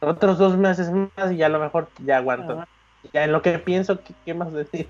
Otros 0.02 0.38
dos 0.40 0.58
meses 0.58 0.92
más 0.92 1.32
y 1.32 1.38
ya 1.38 1.46
a 1.48 1.50
lo 1.50 1.60
mejor 1.60 1.92
ya 2.00 2.18
aguanto. 2.18 2.64
Ya 3.14 3.24
en 3.26 3.32
lo 3.32 3.42
que 3.44 3.60
pienso, 3.60 4.02
¿qué, 4.04 4.16
qué 4.26 4.34
más 4.34 4.52
decir? 4.52 4.90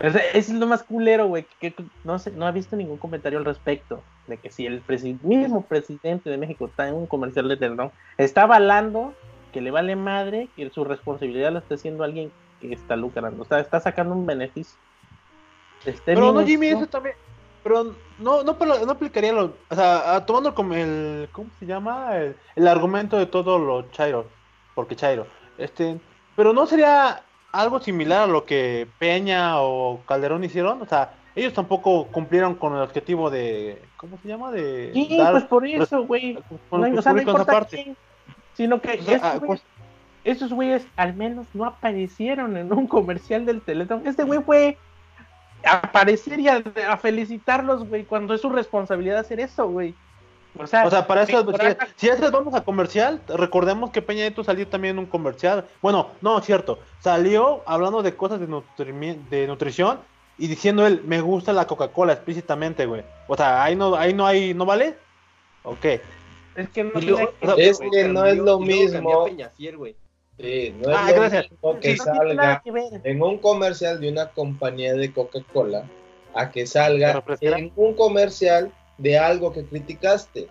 Eso 0.00 0.18
es 0.32 0.50
lo 0.50 0.66
más 0.66 0.82
culero, 0.82 1.26
güey. 1.26 1.46
Que, 1.60 1.72
que 1.72 1.84
no 2.04 2.18
sé, 2.18 2.30
no 2.32 2.46
ha 2.46 2.50
visto 2.52 2.76
ningún 2.76 2.98
comentario 2.98 3.38
al 3.38 3.44
respecto. 3.44 4.02
De 4.26 4.36
que 4.36 4.50
si 4.50 4.66
el 4.66 4.84
presi- 4.86 5.20
mismo 5.22 5.62
presidente 5.62 6.28
de 6.30 6.36
México 6.36 6.66
está 6.66 6.88
en 6.88 6.94
un 6.94 7.06
comercial 7.06 7.48
de 7.48 7.56
Telenor, 7.56 7.90
está 8.18 8.42
avalando 8.42 9.14
que 9.52 9.60
le 9.60 9.70
vale 9.70 9.96
madre 9.96 10.48
que 10.54 10.68
su 10.70 10.84
responsabilidad 10.84 11.52
la 11.52 11.60
esté 11.60 11.74
haciendo 11.74 12.04
alguien 12.04 12.30
que 12.60 12.72
está 12.72 12.94
lucrando. 12.96 13.42
O 13.42 13.46
sea, 13.46 13.60
está 13.60 13.80
sacando 13.80 14.14
un 14.14 14.26
beneficio. 14.26 14.78
Este 15.84 16.14
Pero 16.14 16.32
no, 16.32 16.44
Jimmy, 16.44 16.68
eso 16.68 16.86
también. 16.86 17.14
Pero 17.62 17.94
no, 18.18 18.42
no, 18.42 18.56
pero 18.58 18.84
no 18.84 18.92
aplicaría 18.92 19.32
lo. 19.32 19.54
O 19.70 19.74
sea, 19.74 20.14
a- 20.16 20.26
tomando 20.26 20.54
como 20.54 20.74
el. 20.74 21.28
¿Cómo 21.32 21.48
se 21.58 21.66
llama? 21.66 22.16
El, 22.16 22.36
el 22.56 22.68
argumento 22.68 23.16
de 23.16 23.26
todos 23.26 23.60
los 23.60 23.90
Chairo. 23.92 24.26
Porque 24.74 24.96
Chairo. 24.96 25.26
Este. 25.56 25.98
Pero 26.36 26.52
no 26.52 26.66
sería 26.66 27.22
algo 27.58 27.80
similar 27.80 28.22
a 28.22 28.26
lo 28.26 28.44
que 28.44 28.86
Peña 28.98 29.60
o 29.60 30.00
Calderón 30.06 30.44
hicieron. 30.44 30.80
O 30.80 30.86
sea, 30.86 31.12
ellos 31.34 31.52
tampoco 31.52 32.06
cumplieron 32.06 32.54
con 32.54 32.74
el 32.74 32.82
objetivo 32.82 33.30
de. 33.30 33.82
¿Cómo 33.96 34.18
se 34.22 34.28
llama? 34.28 34.50
De. 34.50 34.90
Sí, 34.92 35.16
dar 35.18 35.32
pues 35.32 35.44
por 35.44 35.66
eso, 35.66 36.04
güey. 36.04 36.38
No, 36.70 36.98
o 36.98 37.02
sea, 37.02 37.12
no 37.12 37.20
importa 37.20 37.66
quién, 37.68 37.96
sino 38.54 38.80
que 38.80 38.98
O 38.98 39.02
sea, 39.02 39.16
estos 39.16 39.30
ah, 39.30 39.36
güeyes- 39.36 39.46
pues- 39.46 39.62
esos 40.24 40.52
güeyes 40.52 40.86
al 40.96 41.14
menos 41.14 41.46
no 41.54 41.64
aparecieron 41.64 42.56
en 42.56 42.72
un 42.72 42.86
comercial 42.86 43.46
del 43.46 43.62
Teletón. 43.62 44.06
Este 44.06 44.24
güey 44.24 44.42
fue 44.42 44.76
a 45.64 45.76
aparecer 45.76 46.38
y 46.38 46.48
a, 46.48 46.62
a 46.88 46.96
felicitarlos, 46.98 47.88
güey, 47.88 48.04
cuando 48.04 48.34
es 48.34 48.40
su 48.40 48.50
responsabilidad 48.50 49.18
hacer 49.18 49.40
eso, 49.40 49.68
güey. 49.68 49.94
O 50.58 50.66
sea, 50.66 50.86
O 50.86 50.90
sea, 50.90 51.06
para 51.06 51.22
eso, 51.22 51.40
si, 51.40 51.46
mejorar- 51.46 51.78
si 51.96 52.08
a 52.08 52.14
veces 52.14 52.30
vamos 52.32 52.54
a 52.54 52.62
comercial, 52.62 53.20
recordemos 53.28 53.90
que 53.90 54.02
Peña 54.02 54.22
Nieto 54.22 54.42
salió 54.42 54.66
también 54.66 54.96
en 54.96 54.98
un 55.00 55.06
comercial. 55.06 55.64
Bueno, 55.80 56.08
no, 56.20 56.40
cierto. 56.40 56.78
Salió 57.00 57.62
hablando 57.66 58.02
de 58.02 58.14
cosas 58.16 58.40
de, 58.40 58.48
nutrimi- 58.48 59.18
de 59.28 59.46
nutrición 59.46 60.00
y 60.36 60.46
diciendo 60.48 60.86
él, 60.86 61.02
me 61.04 61.20
gusta 61.20 61.52
la 61.52 61.66
Coca-Cola 61.66 62.12
explícitamente, 62.14 62.86
güey. 62.86 63.02
O 63.28 63.36
sea, 63.36 63.62
ahí 63.62 63.76
no, 63.76 63.94
ahí 63.94 64.12
no 64.14 64.26
hay, 64.26 64.52
¿no 64.54 64.66
vale? 64.66 64.94
Ok. 65.62 65.84
es 66.56 66.68
que 66.70 66.82
no 66.84 66.90
o 66.94 67.00
sea, 67.00 67.54
Es 67.56 67.78
güey, 67.78 67.90
que 67.90 68.08
no 68.08 68.20
cambió- 68.20 68.26
es 68.26 68.36
lo 68.38 68.58
mismo. 68.58 69.24
Peñafiel, 69.26 69.76
güey. 69.76 69.96
Sí, 70.40 70.74
no 70.80 70.90
es 70.90 70.96
Ah, 70.96 71.10
lo 71.10 71.14
gracias. 71.20 71.50
mismo 71.50 71.80
que 71.80 71.96
salga 71.96 72.62
que 72.64 73.00
en 73.04 73.22
un 73.22 73.38
comercial 73.38 74.00
de 74.00 74.08
una 74.10 74.28
compañía 74.30 74.94
de 74.94 75.12
Coca-Cola 75.12 75.84
a 76.34 76.50
que 76.50 76.60
¿La 76.60 76.66
salga 76.66 77.22
en 77.40 77.72
un 77.74 77.94
comercial 77.94 78.70
de 78.98 79.18
algo 79.18 79.52
que 79.52 79.64
criticaste. 79.64 80.48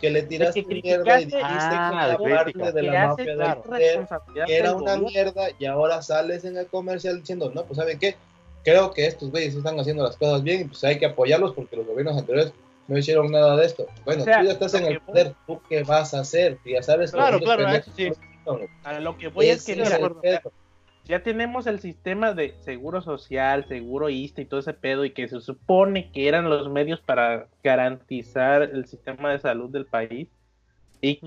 Que 0.00 0.10
le 0.10 0.22
tiraste 0.22 0.64
que 0.64 0.80
mierda 0.80 1.20
y 1.20 1.24
dijiste 1.24 1.42
Ah, 1.42 2.16
que 2.16 2.28
la 2.28 2.36
parte 2.36 2.72
de 2.72 2.72
que 2.72 2.82
la 2.82 3.08
mafia 3.08 3.36
del 3.36 3.54
poder, 3.56 3.80
responsabilidad 3.80 4.46
que 4.46 4.56
era 4.56 4.68
del 4.72 4.82
una 4.82 4.96
mierda 4.96 5.48
y 5.58 5.64
ahora 5.64 6.02
sales 6.02 6.44
en 6.44 6.56
el 6.56 6.66
comercial 6.68 7.18
diciendo, 7.18 7.50
no, 7.52 7.64
pues 7.64 7.78
¿saben 7.78 7.98
qué? 7.98 8.14
Creo 8.62 8.92
que 8.92 9.06
estos 9.06 9.30
güeyes 9.30 9.56
están 9.56 9.78
haciendo 9.80 10.04
las 10.04 10.16
cosas 10.16 10.44
bien 10.44 10.60
y 10.60 10.64
pues 10.64 10.84
hay 10.84 10.98
que 10.98 11.06
apoyarlos 11.06 11.52
porque 11.52 11.74
los 11.76 11.86
gobiernos 11.86 12.16
anteriores 12.16 12.52
no 12.86 12.96
hicieron 12.96 13.30
nada 13.32 13.56
de 13.56 13.66
esto. 13.66 13.86
Bueno, 14.04 14.22
O 14.22 14.24
sea, 14.24 14.38
tú 14.38 14.46
ya 14.46 14.52
estás 14.52 14.74
en 14.74 14.84
el 14.84 14.94
que 14.94 15.00
poder, 15.00 15.34
¿tú 15.46 15.60
qué 15.68 15.82
vas 15.82 16.14
a 16.14 16.20
hacer? 16.20 16.58
Tú 16.62 16.70
ya 16.70 16.82
sabes 16.82 17.10
que 17.10 17.16
Claro, 17.16 17.38
los 17.38 17.42
claro, 17.42 17.68
eso 17.68 17.90
sí. 17.96 18.12
A 18.84 19.00
lo 19.00 19.18
que 19.18 19.28
voy 19.28 19.48
es 19.48 19.64
que, 19.64 19.74
mira, 19.74 19.96
es 19.96 20.00
el 20.00 20.14
pedo. 20.16 20.52
Ya 21.08 21.22
tenemos 21.22 21.66
el 21.66 21.80
sistema 21.80 22.34
de 22.34 22.54
seguro 22.60 23.00
social, 23.00 23.66
seguro 23.66 24.10
ISTA 24.10 24.42
y 24.42 24.44
todo 24.44 24.60
ese 24.60 24.74
pedo 24.74 25.04
y 25.04 25.10
que 25.12 25.26
se 25.26 25.40
supone 25.40 26.10
que 26.12 26.28
eran 26.28 26.48
los 26.50 26.68
medios 26.70 27.00
para 27.00 27.46
garantizar 27.64 28.62
el 28.62 28.86
sistema 28.86 29.30
de 29.32 29.38
salud 29.38 29.70
del 29.70 29.86
país. 29.86 30.28
Y 31.00 31.20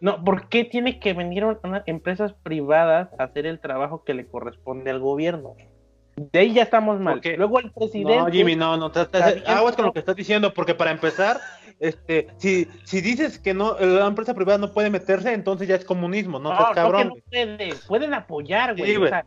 no, 0.00 0.22
¿por 0.24 0.48
qué 0.48 0.64
tiene 0.64 1.00
que 1.00 1.12
venir 1.12 1.44
un- 1.44 1.58
unas 1.64 1.82
empresas 1.86 2.34
privadas 2.42 3.08
a 3.18 3.24
hacer 3.24 3.46
el 3.46 3.58
trabajo 3.58 4.04
que 4.04 4.14
le 4.14 4.26
corresponde 4.26 4.90
al 4.90 5.00
gobierno? 5.00 5.54
De 6.16 6.38
ahí 6.38 6.54
ya 6.54 6.62
estamos 6.62 6.98
mal. 7.00 7.20
Luego 7.36 7.58
el 7.60 7.72
presidente 7.72 8.16
No, 8.16 8.26
Jimmy, 8.28 8.56
no, 8.56 8.76
no, 8.76 8.90
te- 8.90 9.06
aguas 9.46 9.76
con 9.76 9.86
lo 9.86 9.92
que 9.92 9.98
estás 9.98 10.16
diciendo, 10.16 10.54
porque 10.54 10.74
para 10.74 10.90
empezar, 10.90 11.40
este, 11.78 12.28
si, 12.38 12.68
si 12.84 13.00
dices 13.00 13.38
que 13.38 13.52
no, 13.54 13.78
la 13.78 14.06
empresa 14.06 14.34
privada 14.34 14.58
no 14.58 14.72
puede 14.72 14.90
meterse, 14.90 15.32
entonces 15.32 15.68
ya 15.68 15.74
es 15.76 15.84
comunismo, 15.84 16.38
no, 16.38 16.52
no, 16.52 16.72
cabrón. 16.74 17.12
que 17.30 17.44
no 17.46 17.56
puede, 17.58 17.74
pueden 17.86 18.14
apoyar, 18.14 18.76
güey. 18.76 18.90
Sí, 18.90 18.96
o 18.96 19.00
güey. 19.00 19.10
sea, 19.10 19.26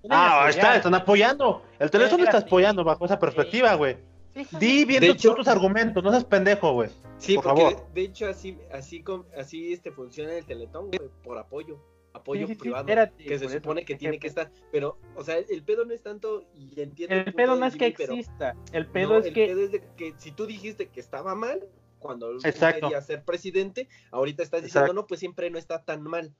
pueden 0.00 0.16
Ah, 0.16 0.26
apoyar. 0.42 0.50
está, 0.50 0.76
están 0.76 0.94
apoyando. 0.94 1.62
El 1.78 1.90
teléfono 1.90 2.24
está 2.24 2.38
apoyando 2.38 2.84
bajo 2.84 3.04
esa 3.06 3.18
perspectiva, 3.18 3.74
güey. 3.74 3.96
Sí, 4.34 4.46
Di 4.60 4.84
bien 4.84 5.00
tus 5.04 5.10
hecho- 5.16 5.34
argumentos, 5.50 6.04
no 6.04 6.10
seas 6.12 6.24
pendejo, 6.24 6.72
güey. 6.74 6.88
Sí, 7.18 7.34
Por 7.34 7.44
porque 7.44 7.60
favor. 7.62 7.92
de 7.92 8.00
hecho 8.02 8.28
así, 8.28 8.56
así, 8.72 9.02
así 9.36 9.72
este 9.72 9.90
funciona 9.90 10.32
el 10.34 10.44
Teletón, 10.46 10.86
güey, 10.86 11.00
por 11.24 11.36
apoyo, 11.36 11.78
apoyo 12.14 12.42
Sí, 12.46 12.46
sí, 12.46 12.54
sí, 12.54 12.60
privado, 12.60 12.82
espérate, 12.82 13.24
que 13.24 13.38
se 13.40 13.48
supone 13.48 13.84
que 13.84 13.96
tiene 13.96 14.20
que 14.20 14.28
estar, 14.28 14.48
pero, 14.70 14.96
o 15.16 15.24
sea, 15.24 15.36
el 15.36 15.62
pedo 15.64 15.84
no 15.84 15.92
es 15.92 16.02
tanto, 16.04 16.44
y 16.54 16.80
entiendo 16.80 17.14
El 17.16 17.34
pedo 17.34 17.56
no 17.56 17.66
es 17.66 17.74
que 17.76 17.92
Jimmy, 17.92 18.20
exista, 18.20 18.54
el 18.72 18.86
pedo 18.86 19.08
no, 19.14 19.18
es 19.18 19.26
el 19.26 19.34
que 19.34 19.46
pedo 19.48 19.60
es 19.64 19.72
de 19.72 19.82
que 19.96 20.14
si 20.16 20.30
tú 20.30 20.46
dijiste 20.46 20.86
que 20.86 21.00
estaba 21.00 21.34
mal, 21.34 21.60
cuando 22.00 22.30
él 22.30 22.38
Exacto. 22.42 22.80
quería 22.88 23.00
ser 23.00 23.24
presidente, 23.24 23.88
ahorita 24.10 24.42
estás 24.42 24.62
diciendo, 24.62 24.86
Exacto. 24.86 25.02
no, 25.02 25.06
pues 25.06 25.20
siempre 25.20 25.48
no 25.50 25.58
está 25.58 25.84
tan 25.84 26.02
mal, 26.02 26.34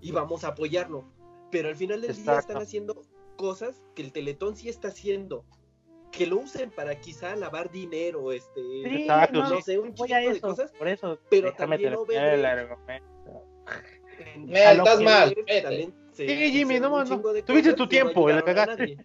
y 0.00 0.10
vamos 0.10 0.42
a 0.42 0.48
apoyarlo, 0.48 1.04
pero 1.52 1.68
al 1.68 1.76
final 1.76 2.00
del 2.00 2.12
día 2.12 2.20
Exacto. 2.32 2.40
están 2.40 2.62
haciendo 2.62 3.02
cosas 3.36 3.82
que 3.94 4.02
el 4.02 4.12
Teletón 4.12 4.56
sí 4.56 4.68
está 4.68 4.88
haciendo, 4.88 5.44
que 6.10 6.26
lo 6.26 6.38
usen 6.38 6.70
para 6.70 6.98
quizá 7.00 7.36
lavar 7.36 7.70
dinero, 7.70 8.32
este... 8.32 8.60
Sí, 8.60 9.02
Exacto, 9.02 9.42
no 9.42 9.56
sí. 9.56 9.62
sé, 9.62 9.78
un 9.78 9.94
a 10.12 10.18
de 10.18 10.40
cosas, 10.40 10.72
por 10.72 10.88
eso 10.88 11.18
pero 11.30 11.52
también 11.52 11.92
no 11.92 12.04
terminar 12.04 12.34
el 12.34 12.44
argumento. 12.44 13.44
en- 14.18 14.46
Mira, 14.46 14.74
lo 14.74 14.84
estás 14.84 15.02
mal, 15.02 15.34
se 16.12 16.26
Sí, 16.26 16.50
Jimmy, 16.50 16.80
no, 16.80 17.04
no, 17.04 17.20
tuviste 17.44 17.74
tu 17.74 17.82
no 17.82 17.88
tiempo 17.88 18.30
y 18.30 18.32
la 18.32 18.42
cagaste. 18.42 18.96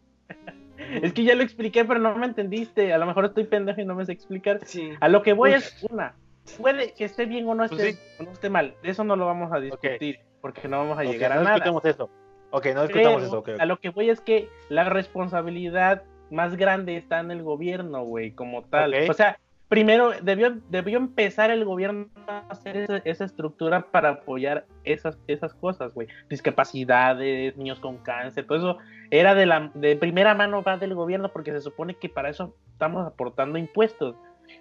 Es 1.03 1.13
que 1.13 1.23
ya 1.23 1.35
lo 1.35 1.43
expliqué, 1.43 1.85
pero 1.85 1.99
no 1.99 2.15
me 2.15 2.25
entendiste. 2.25 2.93
A 2.93 2.97
lo 2.97 3.05
mejor 3.05 3.25
estoy 3.25 3.45
pendejo 3.45 3.81
y 3.81 3.85
no 3.85 3.95
me 3.95 4.05
sé 4.05 4.11
explicar. 4.11 4.59
Sí. 4.65 4.91
A 4.99 5.07
lo 5.07 5.21
que 5.21 5.33
voy 5.33 5.53
es 5.53 5.83
una. 5.89 6.15
Puede 6.57 6.93
que 6.93 7.05
esté 7.05 7.25
bien 7.25 7.47
o 7.47 7.55
no 7.55 7.67
Pues 7.67 7.79
esté, 7.81 7.93
sí. 7.93 7.99
o 8.19 8.23
no 8.23 8.31
esté 8.31 8.49
mal. 8.49 8.75
De 8.83 8.89
eso 8.89 9.03
no 9.03 9.15
lo 9.15 9.25
vamos 9.25 9.51
a 9.53 9.59
discutir. 9.59 10.19
Porque 10.41 10.67
no 10.67 10.79
vamos 10.79 10.97
a 10.97 11.03
llegar 11.03 11.31
a 11.31 11.35
no 11.35 11.43
nada. 11.43 11.55
discutamos 11.55 11.85
eso. 11.85 12.09
Ok, 12.49 12.67
no 12.73 12.81
discutamos 12.87 13.21
Pero 13.21 13.53
eso. 13.55 13.61
A 13.61 13.65
lo 13.65 13.79
que 13.79 13.89
voy 13.89 14.09
es 14.09 14.21
que 14.21 14.49
la 14.69 14.83
responsabilidad 14.85 16.03
más 16.29 16.55
grande 16.55 16.97
está 16.97 17.19
en 17.19 17.31
el 17.31 17.43
gobierno, 17.43 18.03
güey, 18.03 18.31
como 18.31 18.63
tal. 18.63 18.93
O 19.09 19.13
sea, 19.13 19.39
primero 19.71 20.11
debió, 20.21 20.57
debió 20.69 20.97
empezar 20.97 21.49
el 21.49 21.63
gobierno 21.63 22.09
a 22.27 22.39
hacer 22.49 22.75
esa, 22.75 22.97
esa 23.05 23.23
estructura 23.23 23.89
para 23.89 24.09
apoyar 24.09 24.65
esas, 24.83 25.17
esas 25.27 25.53
cosas, 25.53 25.93
güey. 25.93 26.09
Discapacidades, 26.29 27.55
niños 27.55 27.79
con 27.79 27.97
cáncer, 27.99 28.45
todo 28.45 28.57
eso 28.57 28.77
era 29.11 29.33
de, 29.33 29.45
la, 29.45 29.71
de 29.73 29.95
primera 29.95 30.35
mano 30.35 30.61
va 30.61 30.75
del 30.75 30.93
gobierno 30.93 31.31
porque 31.31 31.53
se 31.53 31.61
supone 31.61 31.95
que 31.95 32.09
para 32.09 32.29
eso 32.29 32.53
estamos 32.73 33.07
aportando 33.07 33.57
impuestos. 33.57 34.17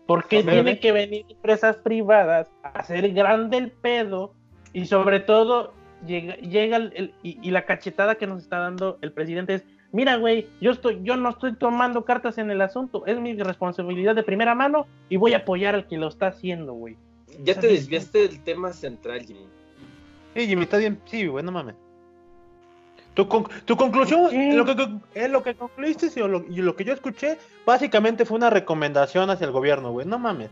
Porque 0.07 0.45
tienen 0.45 0.59
hombre. 0.61 0.79
que 0.79 0.93
venir 0.93 1.27
empresas 1.29 1.77
privadas 1.79 2.49
a 2.63 2.69
hacer 2.69 3.13
grande 3.13 3.57
el 3.57 3.73
pedo 3.73 4.33
y 4.73 4.87
sobre 4.87 5.19
todo 5.19 5.75
llega, 6.07 6.37
llega 6.37 6.77
el, 6.77 6.93
el- 6.95 7.15
y, 7.25 7.37
y 7.43 7.51
la 7.51 7.65
cachetada 7.67 8.15
que 8.15 8.29
nos 8.29 8.45
está 8.45 8.61
dando 8.61 8.99
el 9.03 9.11
presidente 9.11 9.55
es 9.55 9.65
mira 9.93 10.17
güey 10.17 10.49
yo 10.61 10.71
estoy 10.71 11.01
yo 11.03 11.17
no 11.17 11.31
estoy 11.31 11.55
tomando 11.57 12.05
cartas 12.05 12.39
en 12.39 12.51
el 12.51 12.61
asunto 12.61 13.05
es 13.07 13.19
mi 13.19 13.35
responsabilidad 13.35 14.15
de 14.15 14.23
primera 14.23 14.55
mano 14.55 14.87
y 15.09 15.17
voy 15.17 15.35
a 15.35 15.39
apoyar 15.39 15.75
al 15.75 15.87
que 15.89 15.99
lo 15.99 16.09
está 16.09 16.29
haciendo 16.29 16.73
güey 16.75 16.97
Ya 17.45 17.59
te 17.59 17.67
desviaste 17.69 18.19
del 18.29 18.43
tema 18.43 18.73
central, 18.73 19.21
Jimmy. 19.25 19.47
Sí, 20.35 20.47
Jimmy, 20.47 20.63
está 20.63 20.77
bien. 20.79 21.01
Sí, 21.07 21.27
güey, 21.27 21.45
no 21.45 21.53
mames. 21.53 21.75
Tu, 23.15 23.27
con- 23.27 23.47
tu 23.65 23.77
conclusión, 23.77 24.31
Sí. 24.31 24.53
lo 24.53 24.65
que, 24.65 24.77
es 25.15 25.31
lo 25.31 25.43
que 25.43 25.55
concluiste 25.55 26.07
y 26.15 26.19
lo, 26.21 26.45
y 26.49 26.57
lo 26.63 26.77
que 26.77 26.85
yo 26.85 26.93
escuché, 26.93 27.39
básicamente 27.67 28.25
fue 28.25 28.37
una 28.37 28.51
recomendación 28.51 29.31
hacia 29.31 29.47
el 29.47 29.53
gobierno, 29.53 29.91
güey. 29.91 30.07
No 30.07 30.19
mames. 30.19 30.51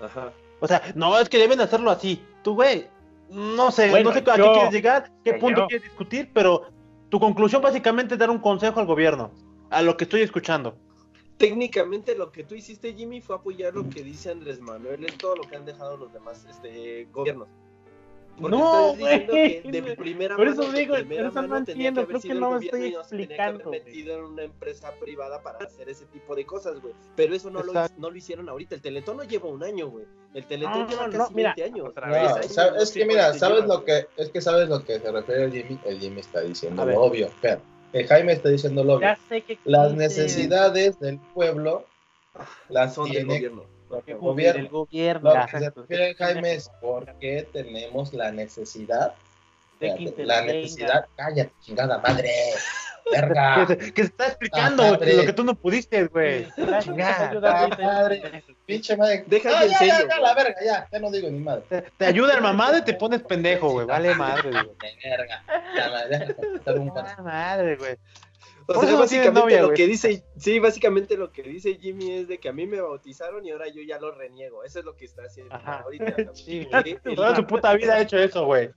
Ajá. 0.00 0.32
O 0.60 0.66
sea, 0.66 0.82
no, 0.94 1.18
es 1.18 1.28
que 1.28 1.38
deben 1.38 1.60
hacerlo 1.60 1.90
así. 1.90 2.20
Tú, 2.42 2.54
güey, 2.54 2.86
no 3.30 3.70
sé, 3.70 3.88
Bueno, 3.90 4.10
no 4.10 4.12
sé 4.12 4.18
a 4.30 4.34
qué 4.36 4.42
quieres 4.42 4.72
llegar, 4.72 5.10
qué 5.24 5.34
punto 5.34 5.60
yo- 5.62 5.66
quieres 5.68 5.84
discutir, 5.88 6.30
pero 6.34 6.66
tu 7.08 7.18
conclusión 7.18 7.62
básicamente 7.62 8.14
es 8.14 8.20
dar 8.20 8.30
un 8.30 8.38
consejo 8.38 8.80
al 8.80 8.86
gobierno, 8.86 9.30
a 9.70 9.82
lo 9.82 9.96
que 9.96 10.04
estoy 10.04 10.22
escuchando. 10.22 10.76
Técnicamente 11.36 12.16
lo 12.16 12.32
que 12.32 12.42
tú 12.44 12.54
hiciste, 12.54 12.94
Jimmy, 12.94 13.20
fue 13.20 13.36
apoyar 13.36 13.74
lo 13.74 13.88
que 13.88 14.02
dice 14.02 14.30
Andrés 14.30 14.60
Manuel 14.60 15.08
en 15.08 15.16
todo 15.18 15.36
lo 15.36 15.42
que 15.42 15.56
han 15.56 15.64
dejado 15.64 15.96
los 15.96 16.12
demás 16.12 16.44
este, 16.50 17.06
gobiernos. 17.12 17.48
Porque 18.40 18.56
No, 18.56 18.94
güey. 18.94 19.26
que 19.26 19.62
de 19.64 19.96
primera 19.96 20.36
Por 20.36 20.46
eso 20.48 20.62
mano, 20.62 20.72
de 20.72 20.78
digo, 20.80 20.94
primera 20.94 21.28
eso 21.28 21.42
no 21.42 21.48
mano 21.48 21.64
tenía 21.66 21.88
entiendo, 21.88 22.00
que 22.00 22.04
haber 22.04 22.08
creo 22.08 22.20
que 22.20 22.28
sido 22.28 22.40
no 22.40 22.46
el 22.46 22.52
me 22.52 22.56
gobierno 22.68 22.78
estoy 22.78 22.92
que 23.16 23.26
explicando, 23.26 23.70
metido 23.70 24.14
en 24.18 24.24
una 24.24 24.42
empresa 24.44 24.92
privada 25.00 25.42
para 25.42 25.58
hacer 25.64 25.88
ese 25.88 26.06
tipo 26.06 26.34
de 26.36 26.46
cosas, 26.46 26.80
güey. 26.80 26.94
Pero 27.16 27.34
eso 27.34 27.50
no 27.50 27.62
lo, 27.62 27.72
no 27.72 28.10
lo 28.10 28.16
hicieron 28.16 28.48
ahorita. 28.48 28.74
El 28.76 28.80
Teletón 28.82 29.16
no 29.16 29.24
lleva 29.24 29.48
un 29.48 29.62
año, 29.64 29.88
güey. 29.88 30.06
El 30.34 30.44
Teletón 30.46 30.80
No, 30.82 30.88
lleva 30.88 31.06
no, 31.08 31.18
casi 31.18 31.34
mira, 31.34 31.54
20 31.56 31.64
años. 31.64 31.88
otra 31.88 32.06
No, 32.06 32.12
vez. 32.12 32.32
Años, 32.32 32.56
no 32.56 32.76
es 32.82 32.90
que 32.92 33.04
mira, 33.06 33.34
sabes 33.34 33.62
lleva, 33.62 33.74
lo 33.74 33.84
que 33.84 34.06
es 34.16 34.30
que 34.30 34.40
sabes 34.40 34.68
lo 34.68 34.84
que 34.84 35.00
se 35.00 35.10
refiere 35.12 35.44
el 35.44 35.52
Jimmy, 35.52 35.78
el 35.84 35.98
Jimmy 36.00 36.20
está 36.20 36.40
diciendo 36.40 36.84
lo 36.84 37.00
obvio, 37.02 37.26
espera. 37.26 37.60
El 37.92 38.06
Jaime 38.06 38.32
está 38.34 38.50
diciendo 38.50 38.84
lo 38.84 38.94
obvio. 38.94 39.08
ya 39.08 39.18
sé 39.28 39.40
que 39.42 39.58
Las 39.64 39.94
necesidades 39.94 40.98
del 41.00 41.18
pueblo 41.34 41.84
las 42.68 42.94
Son 42.94 43.04
del 43.06 43.26
tiene 43.26 43.34
gobierno. 43.34 43.64
El 43.90 44.02
el 44.06 44.16
gobierno. 44.18 44.68
gobierno 44.70 45.34
Lo 45.34 45.46
que 45.46 45.58
se 45.58 45.70
refiere 45.70 46.14
Jaime 46.14 46.54
es 46.54 46.70
por 46.80 47.06
qué 47.18 47.46
tenemos 47.52 48.12
la 48.12 48.30
necesidad 48.32 49.14
De 49.80 50.12
te 50.16 50.24
la 50.24 50.40
venga. 50.40 50.52
necesidad, 50.54 51.06
cállate, 51.16 51.52
chingada 51.60 51.98
madre. 51.98 52.30
Verga. 53.10 53.64
Que, 53.66 53.74
se- 53.74 53.94
que 53.94 54.02
se 54.02 54.08
está 54.08 54.26
explicando 54.26 54.82
Ah, 54.82 54.90
lo 54.90 54.98
que 54.98 55.32
tú 55.32 55.42
no 55.44 55.54
pudiste, 55.54 56.04
güey. 56.08 56.46
Chingada, 56.80 57.32
madre. 57.78 58.42
Pinche 58.66 58.96
madre. 58.98 59.24
Deja 59.26 59.48
que 59.48 59.64
en 59.64 59.70
ya, 59.70 59.78
serio, 59.78 59.94
ya, 60.00 60.08
ya, 60.08 60.20
la 60.20 60.34
verga, 60.34 60.54
ya, 60.62 60.88
ya 60.92 60.98
no 60.98 61.10
digo 61.10 61.30
ni 61.30 61.38
madre. 61.38 61.62
Te, 61.70 61.82
te 61.96 62.04
ayuda 62.04 62.34
el 62.34 62.42
mamado 62.42 62.76
y 62.76 62.82
te 62.82 62.92
pones 62.94 63.22
pendejo, 63.22 63.70
güey. 63.70 63.86
Vale 63.86 64.14
madre, 64.14 64.50
güey. 64.50 64.66
Verga. 65.02 65.42
Ya, 65.74 65.90
madre, 65.90 66.36
un 66.78 66.92
madre, 67.24 67.76
güey. 67.76 67.96
O 68.70 68.82
sea, 68.84 68.96
básicamente 68.96 69.40
novia, 69.40 69.60
lo 69.62 69.68
güey. 69.68 69.76
que 69.78 69.86
dice, 69.86 70.24
sí, 70.36 70.58
básicamente 70.58 71.16
lo 71.16 71.32
que 71.32 71.42
dice 71.42 71.76
Jimmy 71.80 72.12
es 72.12 72.28
de 72.28 72.38
que 72.38 72.50
a 72.50 72.52
mí 72.52 72.66
me 72.66 72.80
bautizaron 72.80 73.44
y 73.46 73.50
ahora 73.50 73.66
yo 73.68 73.80
ya 73.82 73.98
lo 73.98 74.12
reniego. 74.12 74.62
Eso 74.62 74.80
es 74.80 74.84
lo 74.84 74.94
que 74.94 75.06
está 75.06 75.22
haciendo 75.22 75.54
Ajá. 75.54 75.80
ahorita. 75.80 76.14
Toda 77.16 77.34
su 77.36 77.46
puta 77.46 77.72
vida 77.74 77.94
ha 77.94 78.02
hecho 78.02 78.18
eso, 78.18 78.44
güey. 78.44 78.70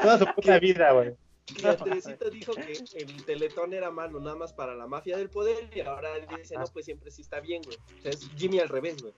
Toda 0.00 0.18
su 0.18 0.26
puta 0.34 0.58
vida, 0.60 0.92
güey. 0.92 1.14
que 1.46 1.66
Andresito 1.66 2.30
dijo 2.30 2.52
que 2.54 2.72
el 2.72 3.24
teletón 3.24 3.72
era 3.74 3.90
malo 3.90 4.20
nada 4.20 4.36
más 4.36 4.52
para 4.52 4.74
la 4.76 4.86
mafia 4.86 5.16
del 5.16 5.28
poder 5.28 5.68
y 5.74 5.80
ahora 5.80 6.10
dice, 6.38 6.56
no, 6.56 6.64
pues 6.72 6.84
siempre 6.84 7.10
sí 7.10 7.22
está 7.22 7.40
bien, 7.40 7.62
güey. 7.64 7.76
O 7.98 8.02
sea, 8.02 8.12
es 8.12 8.30
Jimmy 8.36 8.60
al 8.60 8.68
revés, 8.68 9.02
güey. 9.02 9.12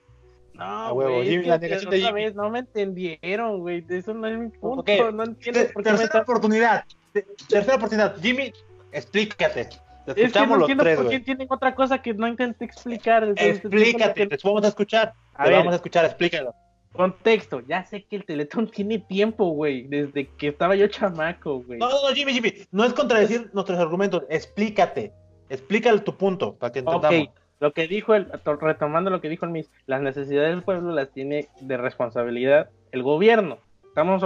No, 0.55 0.93
huevo, 0.95 1.15
güey, 1.17 1.29
Jimmy, 1.29 1.45
la 1.47 1.59
negación 1.59 1.91
de 1.91 2.01
Jimmy. 2.01 2.13
vez 2.25 2.35
no 2.35 2.49
me 2.51 2.61
entendieron, 2.61 3.61
güey. 3.61 3.85
Eso 3.89 4.15
no 4.15 4.27
es 4.27 4.39
mi 4.39 4.49
punto. 4.49 4.81
Ok. 4.81 5.13
No 5.13 5.25
entiendo 5.25 5.61
por 5.73 5.83
qué 5.83 5.91
me 5.91 5.97
Tercera 5.99 6.05
están... 6.05 6.23
oportunidad. 6.23 6.85
Te- 7.13 7.27
Tercera 7.49 7.77
oportunidad. 7.77 8.17
Jimmy, 8.21 8.53
explícate. 8.93 9.69
Te 10.05 10.25
Es 10.25 10.33
que 10.33 10.41
no 10.47 10.57
los 10.57 10.61
entiendo 10.69 10.85
tres, 10.85 10.97
por 10.97 11.09
qué 11.11 11.21
tienen 11.21 11.47
otra 11.51 11.75
cosa 11.75 12.03
que 12.03 12.13
no 12.15 12.27
intenté 12.27 12.65
explicar. 12.65 13.23
entonces, 13.23 13.57
Explícate, 13.65 14.27
te 14.27 14.39
vamos 14.43 14.65
a 14.65 14.69
escuchar. 14.69 15.13
A 15.35 15.45
Te 15.45 15.51
ver. 15.51 15.59
vamos 15.59 15.73
a 15.73 15.77
escuchar, 15.77 16.05
explícalo. 16.05 16.55
Contexto, 16.93 17.61
ya 17.61 17.85
sé 17.85 18.05
que 18.05 18.17
el 18.17 18.25
Teletón 18.27 18.69
tiene 18.71 18.99
tiempo, 18.99 19.47
güey, 19.51 19.85
desde 19.85 20.27
que 20.29 20.49
estaba 20.49 20.75
yo 20.77 20.87
chamaco, 20.89 21.63
güey. 21.63 21.79
No, 21.79 21.89
no, 21.89 22.09
no, 22.09 22.15
Jimmy, 22.15 22.33
Jimmy. 22.35 22.53
No 22.71 22.85
es 22.85 22.93
contradecir 22.93 23.49
nuestros 23.55 23.79
argumentos. 23.79 24.25
Explícate. 24.29 25.13
Explícale 25.49 26.01
tu 26.01 26.17
punto 26.17 26.55
para 26.57 26.73
que 26.73 26.81
entendamos. 26.81 27.29
ok, 27.29 27.31
lo 27.61 27.73
que 27.73 27.87
dijo 27.87 28.15
el, 28.15 28.27
to- 28.43 28.57
retomando 28.57 29.09
lo 29.09 29.21
que 29.21 29.29
dijo 29.29 29.47
el 29.47 29.53
Miss, 29.53 29.71
las 29.87 30.03
necesidades 30.03 30.51
del 30.51 30.63
pueblo 30.65 30.93
las 30.93 31.11
tiene 31.13 31.49
de 31.61 31.77
responsabilidad 31.77 32.69
el 32.91 33.03
gobierno. 33.03 33.59
¿Estamos 33.85 34.21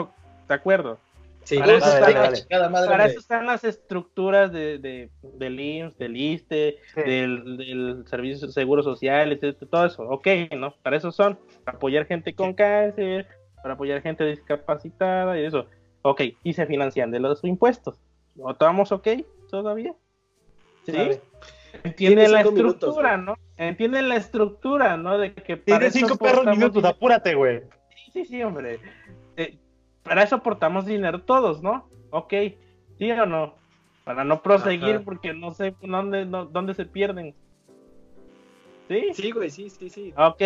de 0.49 0.55
acuerdo? 0.55 0.99
Sí, 1.47 1.59
Para 1.59 1.75
eso 1.77 1.87
Dale, 1.87 1.95
está- 2.01 2.07
dale, 2.13 2.19
dale. 2.27 2.37
Chingada 2.43 2.69
madre, 2.69 2.87
Para 2.91 3.05
hombre. 3.05 3.11
eso 3.13 3.21
están 3.21 3.47
las 3.47 3.63
estructuras 3.63 4.53
de, 4.53 4.79
de, 4.79 5.11
del 5.23 5.61
IMSS, 5.61 5.97
del 5.97 6.17
ISTE, 6.17 6.77
Sí. 6.93 7.01
del, 7.03 7.57
del 7.57 8.05
Servicio 8.09 8.49
de 8.49 8.53
Seguro 8.53 8.83
Social, 8.83 9.31
etcétera, 9.31 9.71
todo 9.71 9.87
eso. 9.87 10.03
Ok, 10.09 10.27
¿no? 10.59 10.75
Para 10.83 10.97
eso 10.97 11.13
son. 11.13 11.39
Para 11.65 11.77
apoyar 11.77 12.05
gente 12.07 12.35
con 12.35 12.53
cáncer, 12.53 13.29
para 13.63 13.75
apoyar 13.75 14.03
gente 14.03 14.25
discapacitada 14.27 15.39
y 15.39 15.45
eso. 15.45 15.67
Ok, 16.03 16.23
y 16.43 16.53
se 16.53 16.67
financian 16.67 17.13
de 17.13 17.21
los 17.21 17.43
impuestos. 17.45 17.97
¿No 18.35 18.51
estamos 18.51 18.91
ok 18.91 19.07
todavía? 19.49 19.95
¿Sí? 20.85 20.93
Entienden 21.85 21.95
Tiene 21.95 22.29
la 22.29 22.39
minutos, 22.43 22.75
estructura, 22.75 23.17
¿no? 23.19 23.35
Entienden 23.57 24.09
la 24.09 24.17
estructura, 24.17 24.97
¿no? 24.97 25.17
De 25.19 25.33
que 25.33 25.57
para 25.57 25.79
Tienes 25.79 25.95
eso 25.97 26.07
cinco 26.09 26.17
perros 26.17 26.45
minutos, 26.47 26.85
apúrate, 26.85 27.35
güey. 27.35 27.61
Sí, 27.95 28.11
sí, 28.13 28.25
sí, 28.25 28.43
hombre. 28.43 28.81
Para 30.07 30.23
eso 30.23 30.37
aportamos 30.37 30.87
dinero 30.87 31.23
todos, 31.23 31.63
¿no? 31.63 31.89
Ok, 32.11 32.33
¿sí 32.99 33.11
o 33.11 33.27
no? 33.27 33.55
Para 34.05 34.23
no 34.25 34.41
proseguir 34.41 34.97
Ajá. 34.97 35.05
porque 35.05 35.35
no 35.35 35.51
sé 35.51 35.75
dónde, 35.83 36.25
no- 36.25 36.47
dónde 36.47 36.75
se 36.75 36.87
pierden. 36.87 37.35
¿Sí? 38.89 39.11
Sí, 39.15 39.33
güey, 39.33 39.51
sí, 39.51 39.69
sí, 39.69 39.91
sí. 39.91 40.15
Ok, 40.17 40.41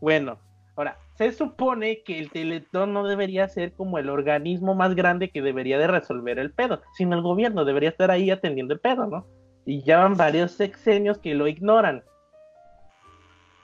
bueno. 0.00 0.38
Ahora, 0.76 0.98
se 1.16 1.32
supone 1.32 2.02
que 2.02 2.18
el 2.18 2.30
Teletón 2.30 2.92
no 2.92 3.06
debería 3.06 3.48
ser 3.48 3.72
como 3.72 3.98
el 3.98 4.10
organismo 4.10 4.74
más 4.74 4.94
grande 4.94 5.30
que 5.30 5.40
debería 5.42 5.78
de 5.78 5.86
resolver 5.86 6.38
el 6.38 6.52
pedo, 6.52 6.82
sino 6.96 7.16
el 7.16 7.22
gobierno 7.22 7.64
debería 7.64 7.90
estar 7.90 8.10
ahí 8.10 8.30
atendiendo 8.30 8.74
el 8.74 8.80
pedo, 8.80 9.06
¿no? 9.06 9.26
Y 9.64 9.82
ya 9.84 10.00
van 10.00 10.16
varios 10.16 10.52
sexenios 10.52 11.18
que 11.18 11.34
lo 11.34 11.46
ignoran. 11.46 12.04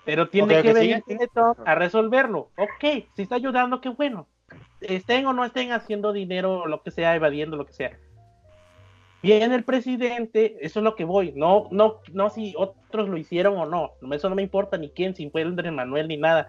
Pero 0.05 0.29
tiene 0.31 0.63
que 0.63 0.71
ok, 0.71 0.75
venir 0.75 0.97
el 0.97 1.05
Teletón 1.05 1.55
a 1.67 1.75
resolverlo. 1.75 2.51
Ok, 2.57 3.05
si 3.15 3.23
está 3.23 3.35
ayudando, 3.35 3.81
qué 3.83 3.91
bueno. 3.91 4.27
Estén 4.81 5.27
o 5.27 5.33
no 5.33 5.45
estén 5.45 5.73
haciendo 5.73 6.13
dinero 6.13 6.67
lo 6.67 6.83
que 6.83 6.91
sea, 6.91 7.15
evadiendo 7.15 7.57
lo 7.57 7.67
que 7.67 7.73
sea. 7.73 7.99
Viene 9.23 9.55
el 9.55 9.65
presidente, 9.65 10.57
eso 10.61 10.79
es 10.79 10.85
lo 10.85 10.95
que 10.95 11.05
voy, 11.05 11.33
no, 11.35 11.69
no, 11.73 11.97
no 12.13 12.31
si 12.31 12.55
otros 12.57 13.09
lo 13.09 13.17
hicieron 13.17 13.59
o 13.59 13.67
no, 13.67 13.95
eso 14.15 14.29
no 14.29 14.37
me 14.37 14.43
importa 14.43 14.79
ni 14.79 14.91
quién, 14.91 15.17
si 15.17 15.29
fue 15.31 15.43
Andrés 15.43 15.73
Manuel 15.73 16.07
ni 16.07 16.17
nada. 16.17 16.47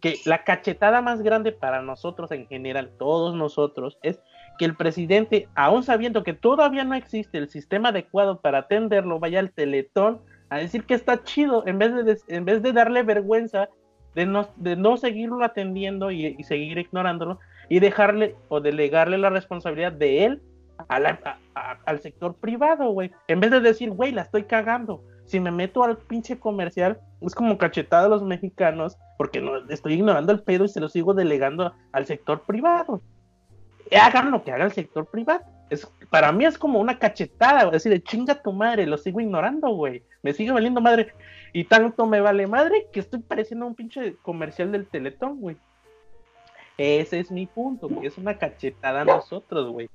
Que 0.00 0.16
la 0.24 0.44
cachetada 0.44 1.02
más 1.02 1.22
grande 1.22 1.52
para 1.52 1.82
nosotros 1.82 2.30
en 2.30 2.46
general, 2.46 2.92
todos 2.98 3.34
nosotros, 3.34 3.98
es 4.02 4.20
que 4.58 4.64
el 4.64 4.74
presidente, 4.74 5.48
aún 5.54 5.82
sabiendo 5.82 6.22
que 6.22 6.32
todavía 6.32 6.84
no 6.84 6.94
existe 6.94 7.36
el 7.36 7.50
sistema 7.50 7.90
adecuado 7.90 8.40
para 8.40 8.58
atenderlo, 8.60 9.18
vaya 9.18 9.40
al 9.40 9.50
teletón 9.50 10.22
a 10.48 10.58
decir 10.58 10.84
que 10.84 10.94
está 10.94 11.24
chido, 11.24 11.66
en 11.66 11.78
vez 11.78 11.92
de, 11.94 12.18
en 12.28 12.44
vez 12.46 12.62
de 12.62 12.72
darle 12.72 13.02
vergüenza 13.02 13.68
de 14.14 14.26
no, 14.26 14.48
de 14.56 14.76
no 14.76 14.96
seguirlo 14.96 15.44
atendiendo 15.44 16.10
y, 16.10 16.42
seguir 16.44 16.78
ignorándolo 16.78 17.38
y 17.68 17.80
dejarle 17.80 18.36
o 18.48 18.60
delegarle 18.60 19.18
la 19.18 19.30
responsabilidad 19.30 19.92
de 19.92 20.24
él 20.24 20.42
al 20.88 22.00
sector 22.00 22.34
privado, 22.34 22.90
güey. 22.90 23.10
En 23.26 23.40
vez 23.40 23.50
de 23.50 23.60
decir, 23.60 23.90
güey, 23.90 24.12
la 24.12 24.22
estoy 24.22 24.44
cagando. 24.44 25.02
Si 25.24 25.40
me 25.40 25.50
meto 25.50 25.84
al 25.84 25.98
pinche 25.98 26.38
comercial, 26.38 27.00
es 27.20 27.34
como 27.34 27.58
cachetada 27.58 28.06
a 28.06 28.08
los 28.08 28.22
mexicanos, 28.22 28.96
porque 29.18 29.40
no 29.40 29.68
estoy 29.68 29.94
ignorando 29.94 30.32
el 30.32 30.42
pedo 30.42 30.64
y 30.64 30.68
se 30.68 30.80
lo 30.80 30.88
sigo 30.88 31.12
delegando 31.12 31.74
al 31.92 32.06
sector 32.06 32.42
privado. 32.42 33.02
Hagan 33.92 34.30
lo 34.30 34.42
que 34.42 34.52
haga 34.52 34.64
el 34.64 34.72
sector 34.72 35.06
privado. 35.06 35.42
Es, 35.70 35.86
para 36.10 36.32
mí 36.32 36.44
es 36.44 36.56
como 36.56 36.80
una 36.80 36.98
cachetada. 36.98 37.70
Decir, 37.70 38.02
chinga 38.04 38.42
tu 38.42 38.52
madre, 38.52 38.86
lo 38.86 38.96
sigo 38.96 39.20
ignorando, 39.20 39.68
güey. 39.70 40.02
Me 40.22 40.32
sigue 40.32 40.52
valiendo 40.52 40.80
madre. 40.80 41.12
Y 41.52 41.64
tanto 41.64 42.06
me 42.06 42.20
vale 42.20 42.46
madre 42.46 42.86
que 42.92 43.00
estoy 43.00 43.20
pareciendo 43.20 43.66
un 43.66 43.74
pinche 43.74 44.16
comercial 44.22 44.70
del 44.72 44.86
Teletón, 44.86 45.40
güey. 45.40 45.56
Ese 46.76 47.18
es 47.20 47.30
mi 47.30 47.46
punto, 47.46 47.88
güey. 47.88 48.06
Es 48.06 48.18
una 48.18 48.38
cachetada 48.38 49.00
a 49.00 49.04
nosotros, 49.04 49.70
güey. 49.70 49.88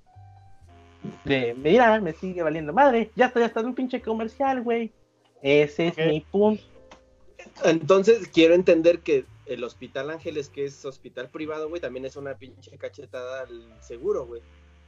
De, 1.26 1.54
mira, 1.54 2.00
me 2.02 2.14
sigue 2.14 2.42
valiendo 2.44 2.74
madre. 2.74 3.12
Ya 3.16 3.28
estoy 3.28 3.44
hasta 3.44 3.60
en 3.62 3.68
un 3.68 3.76
pinche 3.76 4.02
comercial, 4.02 4.62
güey. 4.62 4.92
Ese 5.42 5.88
es 5.88 5.98
mi 5.98 6.22
punto. 6.22 6.64
Entonces 7.64 8.28
quiero 8.30 8.54
entender 8.54 9.00
que 9.00 9.26
el 9.46 9.64
Hospital 9.64 10.10
Ángeles, 10.10 10.50
que 10.50 10.64
es 10.66 10.86
hospital 10.86 11.30
privado, 11.30 11.68
güey, 11.70 11.82
también 11.82 12.06
es 12.06 12.16
una 12.16 12.36
pinche 12.36 12.78
cachetada 12.78 13.42
al 13.42 13.82
seguro, 13.82 14.26
güey. 14.26 14.42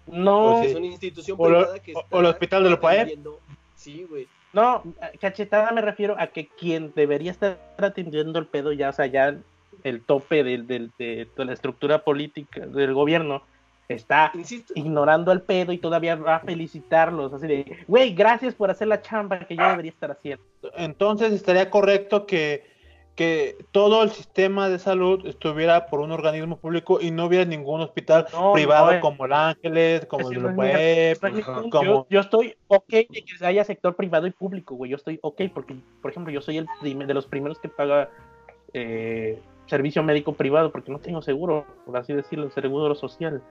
No, 0.07 0.53
Porque 0.53 0.69
es 0.71 0.75
una 0.77 0.85
institución 0.85 1.35
O 1.39 1.49
lo- 1.49 1.59
privada 1.59 1.79
que 1.79 1.93
o- 1.93 1.99
está 1.99 2.15
o 2.15 2.19
el 2.21 2.25
hospital 2.27 2.63
de 2.63 2.69
Lopaep. 2.69 2.99
atendiendo- 3.01 3.39
Sí, 3.75 4.05
güey. 4.09 4.27
No, 4.55 4.83
cachetada 5.19 5.71
me 5.71 5.81
refiero 5.81 6.15
a 6.17 6.27
que 6.27 6.47
quien 6.47 6.93
debería 6.95 7.31
estar 7.31 7.57
atendiendo 7.77 8.39
el 8.39 8.47
pedo 8.47 8.71
ya, 8.71 8.89
o 8.89 8.93
sea, 8.93 9.05
ya 9.05 9.35
el 9.83 10.01
tope 10.01 10.43
de, 10.43 10.57
de 10.97 11.27
la 11.35 11.53
estructura 11.53 12.03
política 12.03 12.65
del 12.65 12.93
gobierno 12.93 13.43
está 13.87 14.31
Insisto, 14.33 14.73
ignorando 14.75 15.31
el 15.31 15.41
pedo 15.41 15.71
y 15.71 15.77
todavía 15.77 16.15
va 16.15 16.37
a 16.37 16.39
felicitarlos, 16.39 17.33
así 17.33 17.47
de, 17.47 17.77
güey, 17.87 18.13
gracias 18.13 18.55
por 18.55 18.71
hacer 18.71 18.87
la 18.87 19.01
chamba 19.01 19.39
que 19.39 19.55
yo 19.55 19.67
debería 19.67 19.91
estar 19.91 20.11
haciendo. 20.11 20.43
Entonces 20.75 21.33
estaría 21.33 21.69
correcto 21.69 22.25
que, 22.25 22.63
que 23.15 23.55
todo 23.71 24.03
el 24.03 24.09
sistema 24.09 24.67
de 24.67 24.77
salud 24.77 25.25
estuviera 25.25 25.87
por 25.87 26.01
un 26.01 26.11
organismo 26.11 26.57
público 26.57 26.99
y 27.01 27.11
no 27.11 27.25
hubiera 27.25 27.45
ningún 27.45 27.79
hospital 27.79 28.27
No, 28.33 28.51
privado 28.51 28.87
no, 28.87 28.97
eh. 28.97 28.99
como 28.99 29.25
el 29.25 29.31
Ángeles, 29.33 30.05
como 30.05 30.29
el 30.29 30.41
Lopaep, 30.41 31.21
No 31.23 31.61
punto. 31.61 31.77
como- 31.77 31.83
yo, 31.85 32.07
yo 32.09 32.19
estoy 32.19 32.55
ok 32.67 32.89
de 32.89 33.05
que 33.07 33.45
haya 33.45 33.63
sector 33.63 33.95
privado 33.95 34.27
y 34.27 34.31
público, 34.31 34.75
güey. 34.75 34.91
Yo 34.91 34.97
estoy 34.97 35.19
ok 35.21 35.43
porque, 35.53 35.75
por 36.01 36.11
ejemplo, 36.11 36.33
yo 36.33 36.41
soy 36.41 36.57
el 36.57 36.67
de 36.81 37.13
los 37.13 37.25
primeros 37.25 37.57
que 37.59 37.69
paga 37.69 38.09
eh, 38.73 39.41
servicio 39.67 40.03
médico 40.03 40.33
privado 40.33 40.71
porque 40.71 40.91
no 40.91 40.99
tengo 40.99 41.21
seguro, 41.21 41.65
por 41.85 41.95
así 41.95 42.13
decirlo, 42.13 42.49
seguro 42.51 42.93
social. 42.95 43.41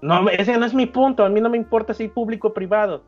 No, 0.00 0.28
ese 0.30 0.58
no 0.58 0.66
es 0.66 0.74
mi 0.74 0.86
punto. 0.86 1.24
A 1.24 1.28
mí 1.28 1.40
no 1.40 1.48
me 1.48 1.56
importa 1.56 1.94
si 1.94 2.02
hay 2.04 2.08
público 2.08 2.48
o 2.48 2.52
privado. 2.54 3.04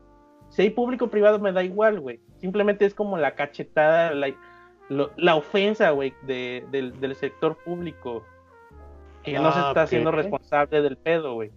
Si 0.47 0.61
hay 0.61 0.69
público 0.69 1.05
o 1.05 1.09
privado 1.09 1.39
me 1.39 1.51
da 1.51 1.61
igual, 1.61 1.99
güey. 1.99 2.21
Simplemente 2.37 2.85
es 2.85 2.93
como 2.93 3.17
la 3.17 3.35
cachetada, 3.35 4.11
la, 4.11 4.33
lo- 4.89 5.11
la 5.17 5.35
ofensa, 5.35 5.89
güey, 5.91 6.13
de- 6.23 6.65
del, 6.71 6.99
del 6.99 7.15
sector 7.15 7.57
público. 7.57 8.23
Que 9.23 9.33
no 9.39 9.51
se 9.51 9.59
Ah, 9.59 9.67
está 9.69 9.81
haciendo 9.83 10.11
responsable 10.11 10.81
del 10.81 10.97
pedo, 10.97 11.33
güey. 11.33 11.51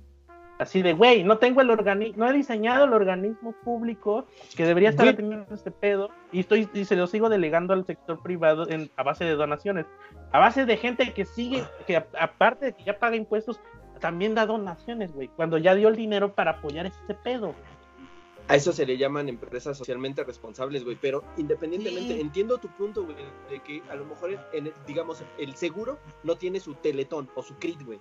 Así 0.59 0.83
de, 0.83 0.93
güey, 0.95 1.23
no 1.23 1.39
tengo 1.39 1.61
el 1.61 1.71
organismo, 1.71 2.25
no 2.25 2.31
he 2.31 2.33
diseñado 2.33 2.85
el 2.87 2.93
organismo 2.93 3.53
público 3.63 4.27
que 4.57 4.65
debería 4.65 4.89
estar 4.89 5.07
atendiendo 5.07 5.55
este 5.55 5.71
pedo 5.71 6.09
y 6.33 6.41
estoy 6.41 6.69
y 6.75 6.85
se 6.85 6.97
lo 6.97 7.07
sigo 7.07 7.29
delegando 7.29 7.75
al 7.75 7.85
sector 7.87 8.21
privado 8.23 8.69
en, 8.69 8.91
a 8.97 9.05
base 9.05 9.25
de 9.25 9.35
donaciones, 9.37 9.87
a 10.33 10.41
base 10.41 10.67
de 10.67 10.77
gente 10.77 11.13
que 11.13 11.25
sigue, 11.27 11.63
que 11.87 11.97
aparte 12.19 12.67
de 12.67 12.73
que 12.73 12.83
ya 12.83 12.99
paga 12.99 13.15
impuestos, 13.15 13.61
también 14.01 14.35
da 14.35 14.47
donaciones, 14.47 15.13
güey, 15.13 15.29
cuando 15.29 15.59
ya 15.59 15.77
dio 15.77 15.89
el 15.89 15.95
dinero 15.97 16.33
para 16.33 16.53
apoyar 16.53 16.87
este 16.87 17.15
pedo. 17.15 17.55
A 18.49 18.57
eso 18.57 18.73
se 18.73 18.87
le 18.87 18.97
llaman 18.97 19.29
empresas 19.29 19.77
socialmente 19.77 20.25
responsables, 20.25 20.85
güey. 20.85 20.97
Pero 21.01 21.23
independientemente, 21.37 22.15
Sí. 22.15 22.21
entiendo 22.21 22.59
tu 22.59 22.69
punto, 22.69 23.05
güey, 23.05 23.17
de 23.51 23.61
que 23.61 23.83
a 23.91 23.95
lo 23.95 24.05
mejor, 24.07 24.31
el- 24.53 24.73
digamos, 24.87 25.23
el 25.39 25.55
seguro 25.55 25.99
no 26.25 26.37
tiene 26.37 26.59
su 26.61 26.75
teletón 26.75 27.29
o 27.35 27.43
su 27.43 27.55
CRIT, 27.59 27.83
güey. 27.85 28.01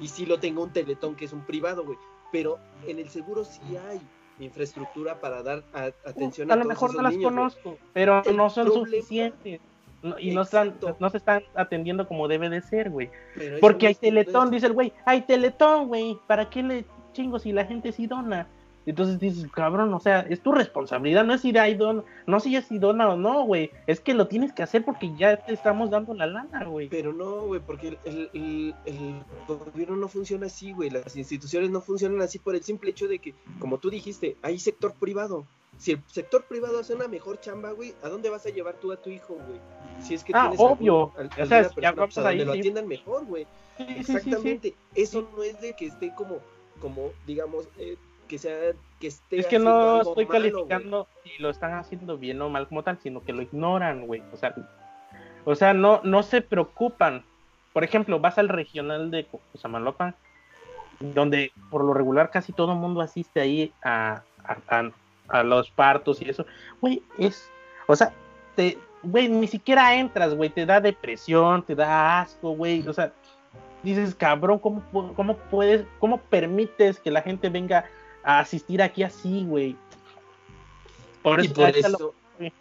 Y 0.00 0.08
sí 0.08 0.24
lo 0.26 0.38
tengo 0.38 0.62
un 0.62 0.72
teletón 0.72 1.14
que 1.16 1.24
es 1.26 1.32
un 1.32 1.44
privado, 1.44 1.84
güey. 1.84 1.98
pero 2.32 2.58
en 2.88 2.98
el 2.98 3.08
seguro 3.08 3.44
sí 3.44 3.60
hay 3.88 4.00
infraestructura 4.40 5.20
para 5.20 5.42
dar 5.44 5.62
a- 5.72 5.92
atención 6.08 6.50
a 6.50 6.54
a, 6.54 6.56
lo 6.56 6.64
mejor 6.64 6.94
no 6.94 7.02
las 7.02 7.12
niños, 7.12 7.30
conozco, 7.30 7.78
pero 7.92 8.22
El 8.24 8.36
no 8.36 8.50
son 8.50 8.66
problema- 8.66 8.84
suficientes. 8.86 9.60
No- 10.02 10.18
y 10.18 10.34
no, 10.34 10.42
están, 10.42 10.76
no 11.00 11.08
se 11.10 11.16
están 11.16 11.42
atendiendo 11.54 12.06
como 12.06 12.28
debe 12.28 12.48
de 12.50 12.60
ser, 12.60 12.90
güey. 12.90 13.10
Porque 13.60 13.86
hay 13.86 13.94
teletón, 13.94 14.50
dice 14.50 14.66
el 14.66 14.72
güey. 14.72 14.92
Hay 15.06 15.22
teletón, 15.22 15.86
güey. 15.88 16.18
¿Para 16.26 16.50
qué 16.50 16.62
le 16.62 16.84
chingo 17.12 17.38
si 17.38 17.52
la 17.52 17.64
gente 17.64 17.92
sí 17.92 18.06
dona? 18.06 18.46
Entonces 18.86 19.18
dices, 19.18 19.50
cabrón, 19.50 19.92
o 19.92 19.98
sea, 20.00 20.20
es 20.20 20.40
tu 20.40 20.52
responsabilidad, 20.52 21.24
no 21.24 21.34
es 21.34 21.40
si 21.40 21.56
hay 21.58 21.74
dona, 21.74 22.04
no 22.26 22.38
si 22.40 22.54
es 22.56 22.66
si 22.66 22.78
dona 22.78 23.08
o 23.10 23.16
no, 23.16 23.44
güey. 23.44 23.70
Es 23.88 24.00
que 24.00 24.14
lo 24.14 24.28
tienes 24.28 24.52
que 24.52 24.62
hacer 24.62 24.84
porque 24.84 25.12
ya 25.16 25.36
te 25.36 25.52
estamos 25.52 25.90
dando 25.90 26.14
la 26.14 26.26
lana, 26.26 26.64
güey. 26.64 26.88
Pero 26.88 27.12
no, 27.12 27.40
güey, 27.42 27.60
porque 27.60 27.88
el, 27.88 27.98
el- 28.04 28.30
el- 28.32 28.74
el 28.86 29.22
gobierno 29.48 29.96
no 29.96 30.06
funciona 30.08 30.46
así, 30.46 30.72
güey. 30.72 30.90
Las 30.90 31.16
instituciones 31.16 31.70
no 31.70 31.80
funcionan 31.80 32.22
así 32.22 32.38
por 32.38 32.54
el 32.54 32.62
simple 32.62 32.90
hecho 32.90 33.08
de 33.08 33.18
que, 33.18 33.34
como 33.58 33.78
tú 33.78 33.90
dijiste, 33.90 34.36
hay 34.42 34.58
sector 34.58 34.94
privado. 34.94 35.44
Si 35.78 35.92
el 35.92 36.02
sector 36.06 36.44
privado 36.44 36.78
hace 36.78 36.94
una 36.94 37.06
mejor 37.08 37.38
chamba, 37.40 37.72
güey, 37.72 37.92
¿a 38.02 38.08
dónde 38.08 38.30
vas 38.30 38.46
a 38.46 38.50
llevar 38.50 38.76
tú 38.76 38.92
a 38.92 38.96
tu 38.96 39.10
hijo, 39.10 39.34
güey? 39.34 39.60
Si 40.00 40.14
es 40.14 40.24
que 40.24 40.32
Ah, 40.34 40.42
tienes 40.48 40.60
obvio. 40.60 41.12
algún- 41.18 41.42
O 41.42 41.46
sea, 41.46 41.62
persona, 41.64 41.92
vamos 41.92 42.14
pues, 42.14 42.24
a 42.24 42.28
ahí, 42.30 42.38
donde 42.38 42.44
lo 42.54 42.58
atiendan 42.58 42.86
mejor, 42.88 43.26
güey. 43.26 43.46
Sí, 43.76 43.84
sí, 43.86 43.94
sí, 43.94 44.04
sí. 44.04 44.12
Exactamente. 44.16 44.74
Eso 44.94 45.28
no 45.36 45.42
es 45.42 45.60
de 45.60 45.74
que 45.74 45.86
esté 45.86 46.14
como, 46.14 46.38
como 46.80 47.10
digamos, 47.26 47.68
eh, 47.78 47.96
que 48.26 48.38
sea, 48.38 48.72
que 49.00 49.06
esté 49.08 49.38
Es 49.38 49.46
que 49.46 49.58
no 49.58 50.00
estoy 50.02 50.26
malo, 50.26 50.38
calificando 50.38 51.08
si 51.22 51.30
lo 51.42 51.50
están 51.50 51.74
haciendo 51.74 52.16
bien 52.18 52.40
o 52.42 52.48
mal 52.48 52.66
como 52.68 52.82
tal, 52.82 52.98
sino 52.98 53.22
que 53.22 53.32
lo 53.32 53.42
ignoran, 53.42 54.06
güey. 54.06 54.22
O 54.32 54.36
sea, 54.36 54.54
o 55.44 55.54
sea 55.54 55.74
no, 55.74 56.00
no 56.04 56.22
se 56.22 56.40
preocupan. 56.42 57.24
Por 57.72 57.84
ejemplo, 57.84 58.18
vas 58.20 58.38
al 58.38 58.48
regional 58.48 59.10
de 59.10 59.26
Cosamalopan, 59.52 60.14
donde 61.00 61.52
por 61.70 61.84
lo 61.84 61.92
regular 61.92 62.30
casi 62.30 62.52
todo 62.52 62.72
el 62.72 62.78
mundo 62.78 63.00
asiste 63.02 63.40
ahí 63.40 63.72
a, 63.82 64.22
a, 64.44 64.56
a- 64.78 64.90
a 65.28 65.42
los 65.42 65.70
partos 65.70 66.22
y 66.22 66.30
eso. 66.30 66.46
Güey, 66.80 67.02
es, 67.18 67.50
o 67.86 67.96
sea, 67.96 68.12
te, 68.54 68.78
güey, 69.02 69.28
ni 69.28 69.46
siquiera 69.48 69.94
entras, 69.96 70.34
güey, 70.34 70.50
te 70.50 70.64
da 70.64 70.80
depresión, 70.80 71.62
te 71.64 71.74
da 71.74 72.20
asco, 72.20 72.50
güey. 72.52 72.86
O 72.88 72.92
sea, 72.92 73.12
dices, 73.82 74.14
cabrón, 74.14 74.58
¿cómo, 74.58 74.82
cómo 75.14 75.36
puedes, 75.50 75.84
cómo 75.98 76.18
permites 76.18 77.00
que 77.00 77.10
la 77.10 77.22
gente 77.22 77.48
venga 77.50 77.84
a 78.26 78.40
asistir 78.40 78.82
aquí 78.82 79.02
así, 79.02 79.44
güey? 79.46 79.76
Por 81.22 81.40
Y 81.40 81.46
eso, 81.46 81.54
por 81.54 81.64
ahorita 81.66 81.88
lo- 81.88 81.96
eso, 81.96 82.14
sí. 82.38 82.52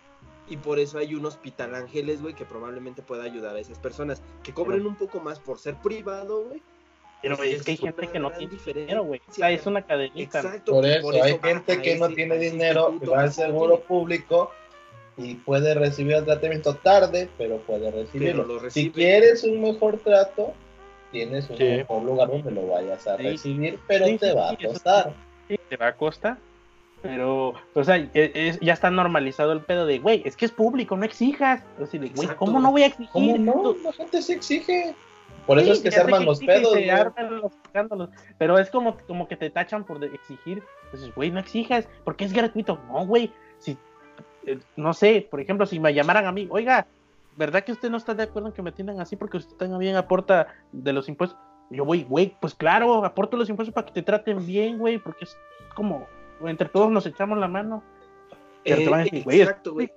y 0.49 0.57
por 0.57 0.79
eso 0.79 0.97
hay 0.99 1.13
un 1.15 1.25
hospital 1.25 1.75
ángeles, 1.75 2.21
güey, 2.21 2.33
que 2.33 2.45
probablemente 2.45 3.01
pueda 3.01 3.23
ayudar 3.23 3.55
a 3.55 3.59
esas 3.59 3.79
personas 3.79 4.21
que 4.43 4.53
cobren 4.53 4.79
Pero- 4.79 4.89
un 4.89 4.95
poco 4.95 5.19
más 5.19 5.39
por 5.39 5.59
ser 5.59 5.75
privado, 5.75 6.45
güey. 6.45 6.61
pero, 7.21 7.37
güey, 7.37 7.53
es 7.53 7.63
que 7.63 7.71
hay 7.71 7.77
gente 7.77 8.07
que 8.07 8.19
no 8.19 8.29
tiene 8.31 8.51
diferencia. 8.53 8.81
dinero, 8.85 9.03
güey. 9.03 9.19
O 9.27 9.33
sea, 9.33 9.49
es 9.49 9.65
una 9.65 9.81
cadenita. 9.81 10.39
Exacto. 10.41 10.73
Por 10.73 10.85
eso, 10.85 11.09
hay 11.23 11.33
va 11.33 11.39
gente 11.47 11.73
a 11.73 11.81
que 11.81 11.95
no 11.97 12.09
tiene 12.09 12.37
dinero, 12.37 12.99
que 12.99 13.07
va 13.07 13.21
al 13.21 13.33
seguro 13.33 13.79
público 13.79 14.51
y 15.17 15.33
puede 15.35 15.73
recibir 15.73 16.13
el 16.17 16.25
tratamiento 16.25 16.75
tarde, 16.75 17.27
pero 17.37 17.57
puede 17.61 17.89
recibirlo. 17.89 18.43
Pero 18.43 18.53
lo 18.53 18.59
Si 18.59 18.65
recibe. 18.65 18.91
quieres 18.93 19.43
un 19.43 19.59
mejor 19.61 19.97
trato, 19.99 20.53
tienes 21.11 21.49
un 21.49 21.57
Sí. 21.57 21.63
mejor 21.63 22.03
lugar 22.03 22.27
donde 22.29 22.51
lo 22.51 22.67
vayas 22.67 23.07
a 23.07 23.17
Sí. 23.17 23.23
recibir, 23.23 23.79
pero 23.87 24.05
Sí, 24.05 24.17
te 24.19 24.29
sí, 24.29 24.35
va 24.35 24.49
sí, 24.49 24.55
a 24.55 24.59
eso 24.59 24.67
costar. 24.73 25.13
Va 25.77 25.87
a 25.87 25.95
costar. 25.95 26.37
Pero, 27.01 27.53
o 27.73 27.83
sea, 27.83 27.97
e- 27.97 28.09
es- 28.33 28.59
ya 28.61 28.73
está 28.73 28.89
normalizado 28.89 29.51
el 29.51 29.61
pedo 29.61 29.85
de, 29.85 29.99
güey, 29.99 30.23
es 30.25 30.35
que 30.35 30.45
es 30.45 30.51
público, 30.51 30.97
no 30.97 31.05
exijas. 31.05 31.63
O 31.79 31.85
sea, 31.85 31.99
de, 31.99 32.09
güey, 32.09 32.27
¿cómo 32.35 32.59
no 32.59 32.71
voy 32.71 32.83
a 32.83 32.87
exigir? 32.87 33.09
¿Cómo 33.11 33.37
no? 33.37 33.75
La 33.83 33.93
gente 33.93 34.21
se 34.21 34.33
exige. 34.33 34.95
Por 35.45 35.59
eso 35.59 35.67
Sí, 35.67 35.77
es 35.77 35.83
que 35.83 35.91
se 35.91 35.99
arman 35.99 36.25
los 36.25 36.39
pedos. 36.39 36.73
se 36.73 36.89
arman 36.89 37.37
los 37.39 37.51
escándalos, 37.65 38.09
Pero 38.39 38.57
es 38.57 38.71
como, 38.71 38.97
como 39.07 39.27
que 39.27 39.35
te 39.37 39.51
tachan 39.51 39.83
por 39.83 40.03
exigir. 40.03 40.63
Entonces, 40.85 41.13
güey, 41.13 41.29
no 41.29 41.39
exijas, 41.39 41.87
porque 42.03 42.25
es 42.25 42.33
gratuito. 42.33 42.79
No, 42.87 43.05
güey. 43.05 43.31
Si, 43.59 43.77
eh, 44.47 44.57
no 44.75 44.93
sé, 44.93 45.27
por 45.29 45.39
ejemplo, 45.39 45.67
si 45.67 45.79
me 45.79 45.93
llamaran 45.93 46.25
a 46.25 46.31
mí, 46.31 46.47
oiga, 46.49 46.87
¿verdad 47.37 47.63
que 47.63 47.73
usted 47.73 47.91
no 47.91 47.97
está 47.97 48.15
de 48.15 48.23
acuerdo 48.23 48.47
en 48.47 48.53
que 48.55 48.63
me 48.63 48.71
atiendan 48.71 48.99
así 48.99 49.15
porque 49.15 49.37
usted 49.37 49.55
también 49.57 49.95
aporta 49.95 50.47
de 50.71 50.93
los 50.93 51.07
impuestos? 51.07 51.37
Yo, 51.69 51.83
voy, 51.85 52.03
güey, 52.03 52.35
pues 52.39 52.53
claro, 52.53 53.03
aporto 53.05 53.37
los 53.37 53.49
impuestos 53.49 53.73
para 53.73 53.87
que 53.87 53.93
te 53.93 54.01
traten 54.03 54.45
bien, 54.45 54.77
güey, 54.77 54.97
porque 54.99 55.25
es 55.25 55.37
como, 55.73 56.07
entre 56.45 56.69
todos 56.69 56.91
nos 56.91 57.05
echamos 57.05 57.37
la 57.37 57.47
mano. 57.47 57.83
Pero 58.63 58.77
te 58.77 58.89
van 58.89 58.99
a 59.01 59.03
decir, 59.03 59.23
güey, 59.23 59.41
exacto, 59.41 59.73
güey. 59.73 59.91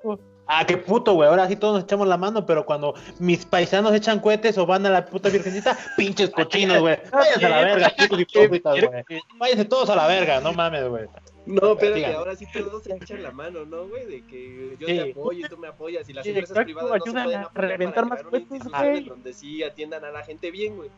Ah, 0.50 0.64
qué 0.66 0.78
puto, 0.78 1.12
güey. 1.12 1.28
Ahora 1.28 1.46
sí 1.46 1.56
todos 1.56 1.74
nos 1.74 1.84
echamos 1.84 2.08
la 2.08 2.16
mano, 2.16 2.46
pero 2.46 2.64
cuando 2.64 2.94
mis 3.18 3.44
paisanos 3.44 3.92
echan 3.92 4.18
cohetes 4.18 4.56
o 4.56 4.64
van 4.64 4.84
a 4.86 4.90
la 4.90 5.04
puta 5.04 5.28
virgencita, 5.28 5.76
pinches 5.96 6.30
cochinos, 6.30 6.80
güey. 6.80 6.96
Váyanse 7.12 7.46
a 7.46 7.48
la 7.50 7.60
verga, 7.60 7.92
putos 7.98 8.20
hipócritas, 8.20 8.80
güey. 8.80 9.04
Váyanse 9.38 9.64
todos 9.66 9.90
a 9.90 9.96
la 9.96 10.06
verga, 10.06 10.40
no 10.40 10.54
mames, 10.54 10.88
güey. 10.88 11.06
No, 11.44 11.72
espérate, 11.72 12.06
ahora 12.06 12.34
sí 12.36 12.46
todos 12.52 12.82
se 12.82 12.94
echan 12.94 13.22
la 13.22 13.30
mano, 13.30 13.64
¿no, 13.64 13.88
güey? 13.88 14.04
De 14.06 14.22
que 14.26 14.76
yo 14.78 14.86
Sí. 14.86 14.96
te 14.98 15.10
apoyo 15.12 15.46
y 15.46 15.48
tú 15.48 15.56
me 15.58 15.68
apoyas 15.68 16.08
y 16.08 16.12
las 16.12 16.24
Sí, 16.24 16.30
empresas 16.30 16.50
exacto, 16.50 16.64
privadas 16.66 16.90
no 16.98 17.04
se 17.06 17.12
pueden 17.12 17.40
apoyar 17.40 17.70
reventar 17.70 18.08
para 18.08 18.22
más 18.22 18.22
puestos, 18.24 18.70
güey. 18.70 19.04
donde 19.04 19.32
sí 19.32 19.62
atiendan 19.62 20.04
a 20.04 20.10
la 20.10 20.22
gente 20.24 20.50
bien, 20.50 20.76
güey. 20.76 20.90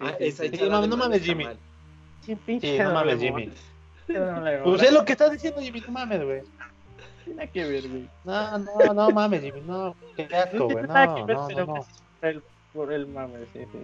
Ah, 0.00 0.14
esa 0.18 0.44
sí, 0.44 0.58
No, 0.68 0.96
mames, 0.96 1.22
Jimmy. 1.22 1.46
Sí, 2.22 2.34
pinche 2.36 2.76
Sí, 2.76 2.82
no 2.82 2.92
mames, 2.94 3.20
Jimmy. 3.20 3.52
Pues 4.64 4.82
es 4.82 4.92
lo 4.92 5.04
que 5.04 5.12
estás 5.12 5.30
diciendo, 5.32 5.60
Jimmy, 5.60 5.80
no 5.80 5.92
mames, 5.92 6.22
güey. 6.24 6.42
Nada 7.26 7.46
que 7.46 7.64
ver, 7.64 7.88
güey. 7.88 8.08
No, 8.24 8.58
no, 8.58 8.94
no 8.94 9.10
mames, 9.10 9.42
Jimmy, 9.42 9.60
no. 9.62 9.94
Qué 10.16 10.24
asco, 10.34 10.68
güey. 10.68 10.84
No, 10.86 11.26
no, 11.26 11.48
no, 11.48 11.86
pues, 12.20 12.36
por 12.72 12.92
el, 12.92 13.06
mame, 13.06 13.38
sí, 13.52 13.60
sí. 13.72 13.78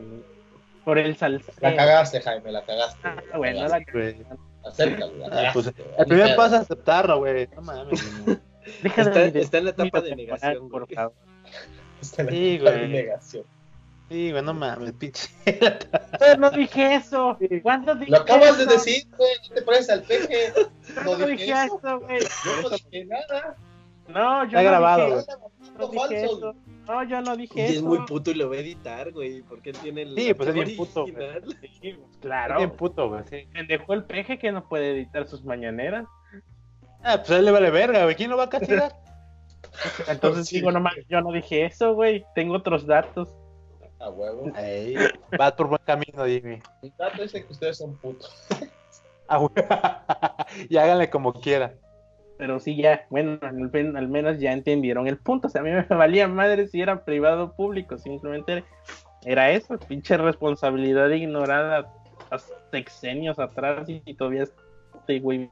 Por 0.85 0.99
el 0.99 1.17
salsa. 1.17 1.53
La 1.61 1.77
cagaste, 1.77 2.21
Jaime, 2.21 2.51
la 2.53 2.63
cagaste. 2.65 3.01
Ah, 3.05 3.39
bueno, 3.39 3.61
cagaste. 3.61 3.93
la 3.93 4.01
Güey. 4.01 4.27
Acéptalo, 4.65 5.17
la 5.17 5.27
Ah, 5.27 5.31
cagaste, 5.31 5.73
pues. 5.73 5.75
El 5.99 6.07
primer 6.07 6.37
paso 6.37 6.57
es 6.57 6.61
aceptarlo, 6.63 7.19
güey. 7.19 7.49
No 7.55 7.63
mames, 7.63 8.01
Está, 8.85 9.25
está 9.25 9.59
en 9.59 9.65
la 9.65 9.71
etapa 9.71 10.01
de 10.03 10.17
negación, 10.17 10.69
por 10.69 10.87
favor. 10.93 11.15
Está 12.01 12.23
en 12.23 12.27
la 12.27 12.33
Sí, 12.33 12.55
etapa 12.57 12.71
de 12.73 12.79
güey. 12.79 12.89
negación. 12.93 13.45
Sí, 14.11 14.33
güey, 14.33 14.43
no 14.43 14.53
mames, 14.53 14.93
pinche. 14.95 15.29
Pero 16.19 16.37
no 16.39 16.51
dije 16.51 16.97
eso. 16.97 17.39
¿Cuándo 17.63 17.95
dije 17.95 18.11
Lo 18.11 18.19
acabas 18.19 18.59
de 18.59 18.65
eso? 18.65 18.73
decir, 18.73 19.07
güey, 19.17 19.31
no 19.49 19.55
te 19.55 19.63
pareces 19.63 19.91
al 19.91 20.03
peje. 20.03 20.53
No, 21.05 21.17
No 21.17 21.27
dije 21.27 21.45
dije 21.45 21.53
eso. 21.53 22.01
güey. 22.01 22.19
Yo 22.21 22.63
no 22.63 22.71
dije 22.71 23.05
nada. 23.05 23.57
No, 24.09 24.43
yo 24.45 24.59
Está 24.59 24.63
no 24.63 24.69
grabado, 24.69 25.17
dije. 25.17 25.27
No, 25.39 25.79
No 25.79 25.89
dije 25.89 25.99
falso. 26.21 26.37
eso. 26.39 26.55
No, 26.89 27.05
yo 27.05 27.21
no 27.21 27.37
dije 27.37 27.61
Y 27.61 27.63
es 27.65 27.71
eso. 27.77 27.85
muy 27.87 27.99
puto 28.07 28.33
y 28.33 28.35
lo 28.35 28.51
va 28.51 28.57
a 28.57 28.59
editar, 28.59 29.13
güey, 29.13 29.43
porque 29.43 29.71
él 29.71 29.77
tiene 29.79 30.03
el 30.03 30.17
Sí, 30.17 30.35
pues 30.35 30.49
es 30.49 30.55
bien 30.57 30.77
puto. 30.77 31.07
Sí, 31.07 31.13
pues, 31.13 31.37
Es 31.63 31.97
claro. 32.21 32.57
bien 32.57 32.71
puto, 32.71 33.09
güey, 33.09 33.23
sí. 33.31 33.47
Pendejó 33.53 33.95
el 33.95 34.03
peje 34.05 34.41
que 34.41 34.51
no 34.51 34.69
puede 34.69 34.91
editar 34.91 35.29
sus 35.29 35.45
mañaneras. 35.45 36.07
Ah, 37.05 37.19
pues 37.19 37.31
a 37.31 37.39
él 37.39 37.45
le 37.45 37.53
vale 37.53 37.71
verga, 37.71 38.03
güey. 38.03 38.17
¿Quién 38.17 38.31
lo 38.31 38.37
va 38.37 38.45
a 38.45 38.49
castigar? 38.51 38.93
Entonces 40.09 40.49
Sí. 40.49 40.57
digo, 40.57 40.73
no 40.73 40.83
yo 41.09 41.21
no 41.21 41.31
dije 41.31 41.65
eso, 41.67 41.95
güey. 41.95 42.25
Tengo 42.35 42.57
otros 42.57 42.87
datos. 42.87 43.29
A 44.01 44.09
huevo. 44.11 44.51
Ey, 44.57 44.95
vas 45.39 45.53
por 45.53 45.69
buen 45.69 45.81
camino, 45.85 46.25
Jimmy. 46.27 46.61
El 46.83 46.93
dato 46.97 47.23
es 47.23 47.33
que 47.33 47.47
ustedes 47.51 47.79
son 47.79 47.97
putos. 47.99 48.47
Ah, 49.29 49.37
güey. 49.39 49.53
y 50.69 50.77
háganle 50.77 51.11
como 51.11 51.33
quieran. 51.35 51.75
Pero 52.39 52.59
sí, 52.59 52.75
ya, 52.77 53.07
bueno, 53.11 53.39
al, 53.43 54.09
menos 54.09 54.39
ya 54.41 54.53
entendieron 54.53 55.07
el 55.07 55.19
punto. 55.19 55.49
O 55.49 55.51
sea, 55.51 55.61
a 55.61 55.65
mí 55.65 55.71
me 55.71 55.83
valía 55.83 56.27
madre 56.27 56.67
si 56.67 56.81
era 56.81 57.05
privado 57.05 57.45
o 57.45 57.53
público. 57.53 57.99
Simplemente 57.99 58.65
era 59.25 59.51
eso, 59.51 59.79
pinche 59.79 60.17
responsabilidad 60.17 61.11
ignorada 61.11 61.93
hace 62.31 62.55
sexenios 62.71 63.39
atrás 63.39 63.89
y, 63.89 64.03
y 64.07 64.15
todavía 64.15 64.45
este 64.45 65.21
güey 65.21 65.51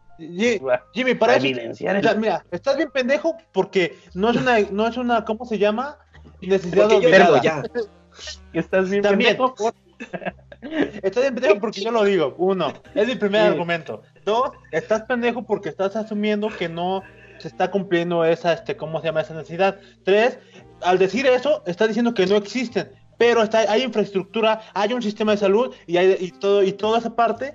va 0.67 0.83
Jimmy, 0.95 1.15
para 1.15 1.35
a 1.35 1.37
eso. 1.37 1.47
evidenciar 1.47 1.97
o 1.97 2.03
sea, 2.03 2.13
el- 2.13 2.19
mira, 2.19 2.45
estás 2.51 2.77
bien 2.77 2.91
pendejo 2.91 3.37
porque 3.53 3.99
no 4.15 4.31
es 4.31 4.37
una, 4.37 4.59
no 4.71 4.87
es 4.87 4.97
una, 4.97 5.25
¿cómo 5.25 5.45
se 5.45 5.59
llama? 5.59 5.99
Necesidad 6.41 6.91
obligada. 6.93 7.43
ya. 7.43 7.63
estás 8.53 8.91
bien 8.91 9.03
También. 9.03 9.37
pendejo 9.37 9.55
por- 9.55 9.75
Estás 11.03 11.23
bien 11.23 11.35
pendejo 11.35 11.61
porque 11.61 11.81
yo 11.81 11.91
lo 11.91 12.05
digo. 12.05 12.35
Uno, 12.39 12.73
es 12.95 13.07
mi 13.07 13.15
primer 13.15 13.43
Sí. 13.43 13.47
argumento. 13.49 14.03
Dos, 14.25 14.51
estás 14.73 15.03
pendejo 15.03 15.45
porque 15.45 15.69
estás 15.69 15.95
asumiendo 15.97 16.49
que 16.49 16.69
no 16.69 17.03
se 17.39 17.49
está 17.49 17.71
cumpliendo 17.71 18.25
esa, 18.25 18.53
este, 18.53 18.77
¿cómo 18.77 19.01
se 19.01 19.07
llama 19.07 19.21
esa 19.21 19.35
necesidad? 19.35 19.79
Tres, 20.05 20.39
al 20.83 20.99
decir 20.99 21.27
eso, 21.27 21.63
estás 21.67 21.87
diciendo 21.89 22.13
que 22.13 22.27
no 22.27 22.35
existen, 22.37 22.91
pero 23.17 23.43
está, 23.45 23.61
hay 23.71 23.83
infraestructura, 23.85 24.61
hay 24.75 24.93
un 24.93 25.03
sistema 25.03 25.33
de 25.33 25.39
salud 25.39 25.73
y, 25.87 25.97
hay, 25.99 26.17
y 26.19 26.33
todo 26.33 26.65
y 26.65 26.73
toda 26.73 26.99
esa 26.99 27.15
parte 27.15 27.55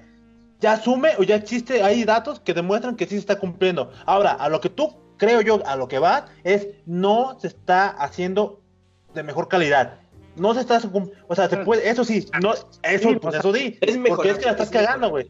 ya 0.61 0.73
asume 0.73 1.09
o 1.19 1.23
ya 1.23 1.35
existe, 1.35 1.83
hay 1.83 2.05
datos 2.05 2.39
que 2.39 2.53
demuestran 2.53 2.95
que 2.95 3.05
sí 3.05 3.11
se 3.15 3.19
está 3.19 3.37
cumpliendo. 3.37 3.91
Ahora, 4.05 4.31
a 4.31 4.47
lo 4.47 4.61
que 4.61 4.69
tú 4.69 4.95
creo 5.17 5.41
yo, 5.41 5.61
a 5.65 5.75
lo 5.75 5.89
que 5.89 5.99
va 5.99 6.27
es 6.45 6.67
no 6.85 7.37
se 7.41 7.47
está 7.47 7.89
haciendo 7.89 8.61
de 9.13 9.23
mejor 9.23 9.49
calidad. 9.49 9.99
No 10.35 10.53
se 10.53 10.61
está, 10.61 10.79
cum- 10.81 11.09
o 11.27 11.35
sea, 11.35 11.47
se 11.47 11.57
puede, 11.57 11.87
eso 11.89 12.03
sí, 12.03 12.25
no, 12.41 12.53
eso, 12.53 13.09
Sí, 13.09 13.15
pues 13.21 13.35
eso 13.35 13.53
sí, 13.53 13.77
es 13.81 13.97
porque 14.07 14.29
es 14.31 14.37
que 14.39 14.45
la 14.45 14.51
estás 14.51 14.67
es 14.67 14.73
cagando, 14.73 15.09
güey. 15.09 15.29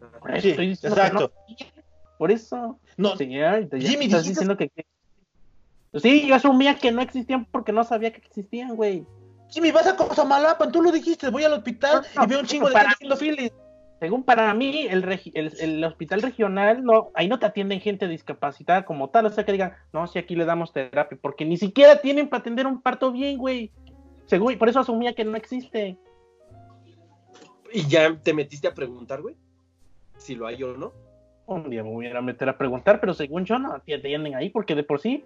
mejorable. 0.00 0.18
Por 0.20 0.30
eso 0.32 0.42
Sí, 0.42 0.50
estoy 0.50 0.68
diciendo 0.68 0.96
que 0.96 1.02
exacto. 1.02 1.32
no. 1.48 1.66
Por 2.18 2.30
eso. 2.32 2.80
No, 2.96 3.16
Sí, 3.16 3.28
ya, 3.28 3.54
Jimmy, 3.54 4.06
estás 4.06 4.24
dijiste- 4.24 4.28
diciendo 4.28 4.56
que. 4.56 4.70
Sí, 5.94 6.26
yo 6.26 6.34
asumía 6.34 6.76
que 6.76 6.92
no 6.92 7.00
existían 7.00 7.46
porque 7.46 7.72
no 7.72 7.82
sabía 7.84 8.12
que 8.12 8.18
existían, 8.18 8.76
güey. 8.76 9.06
Jimmy, 9.50 9.70
vas 9.70 9.86
a 9.86 9.96
Cosamalapan, 9.96 10.70
tú 10.70 10.82
lo 10.82 10.92
dijiste, 10.92 11.30
voy 11.30 11.44
al 11.44 11.54
hospital 11.54 12.02
No, 12.14 12.24
y 12.24 12.26
veo 12.26 12.40
un 12.40 12.46
chingo 12.46 12.68
de 12.68 12.74
gente 12.74 12.88
haciendo 12.92 13.16
filis. 13.16 13.52
según 13.98 14.22
para 14.22 14.52
mí, 14.52 14.86
el, 14.90 15.02
regi- 15.02 15.32
el, 15.34 15.52
el 15.58 15.82
hospital 15.84 16.20
regional, 16.20 16.84
no, 16.84 17.10
ahí 17.14 17.26
no 17.28 17.38
te 17.38 17.46
atienden 17.46 17.80
gente 17.80 18.06
discapacitada 18.06 18.84
como 18.84 19.08
tal, 19.08 19.24
o 19.26 19.30
sea 19.30 19.44
que 19.46 19.52
digan, 19.52 19.72
no, 19.94 20.06
si 20.06 20.18
aquí 20.18 20.36
le 20.36 20.44
damos 20.44 20.72
terapia, 20.74 21.18
porque 21.22 21.46
ni 21.46 21.56
siquiera 21.56 22.00
tienen 22.02 22.28
para 22.28 22.40
atender 22.40 22.66
un 22.66 22.82
parto 22.82 23.10
bien, 23.10 23.38
güey. 23.38 23.72
Según, 24.28 24.56
por 24.58 24.68
eso 24.68 24.78
asumía 24.80 25.14
que 25.14 25.24
no 25.24 25.36
existe. 25.36 25.96
¿Y 27.72 27.86
ya 27.88 28.14
te 28.16 28.32
metiste 28.32 28.68
a 28.68 28.74
preguntar, 28.74 29.20
güey? 29.22 29.34
Si 30.16 30.34
lo 30.34 30.46
hay 30.46 30.62
o 30.62 30.76
no. 30.76 30.92
Un 31.46 31.70
día 31.70 31.82
me 31.82 31.90
voy 31.90 32.06
a 32.06 32.10
ir 32.10 32.16
a 32.16 32.20
meter 32.22 32.48
a 32.48 32.58
preguntar, 32.58 33.00
pero 33.00 33.14
según 33.14 33.44
yo 33.44 33.58
no 33.58 33.80
te 33.80 33.94
atienden 33.94 34.34
ahí, 34.34 34.50
porque 34.50 34.74
de 34.74 34.82
por 34.84 35.00
sí 35.00 35.24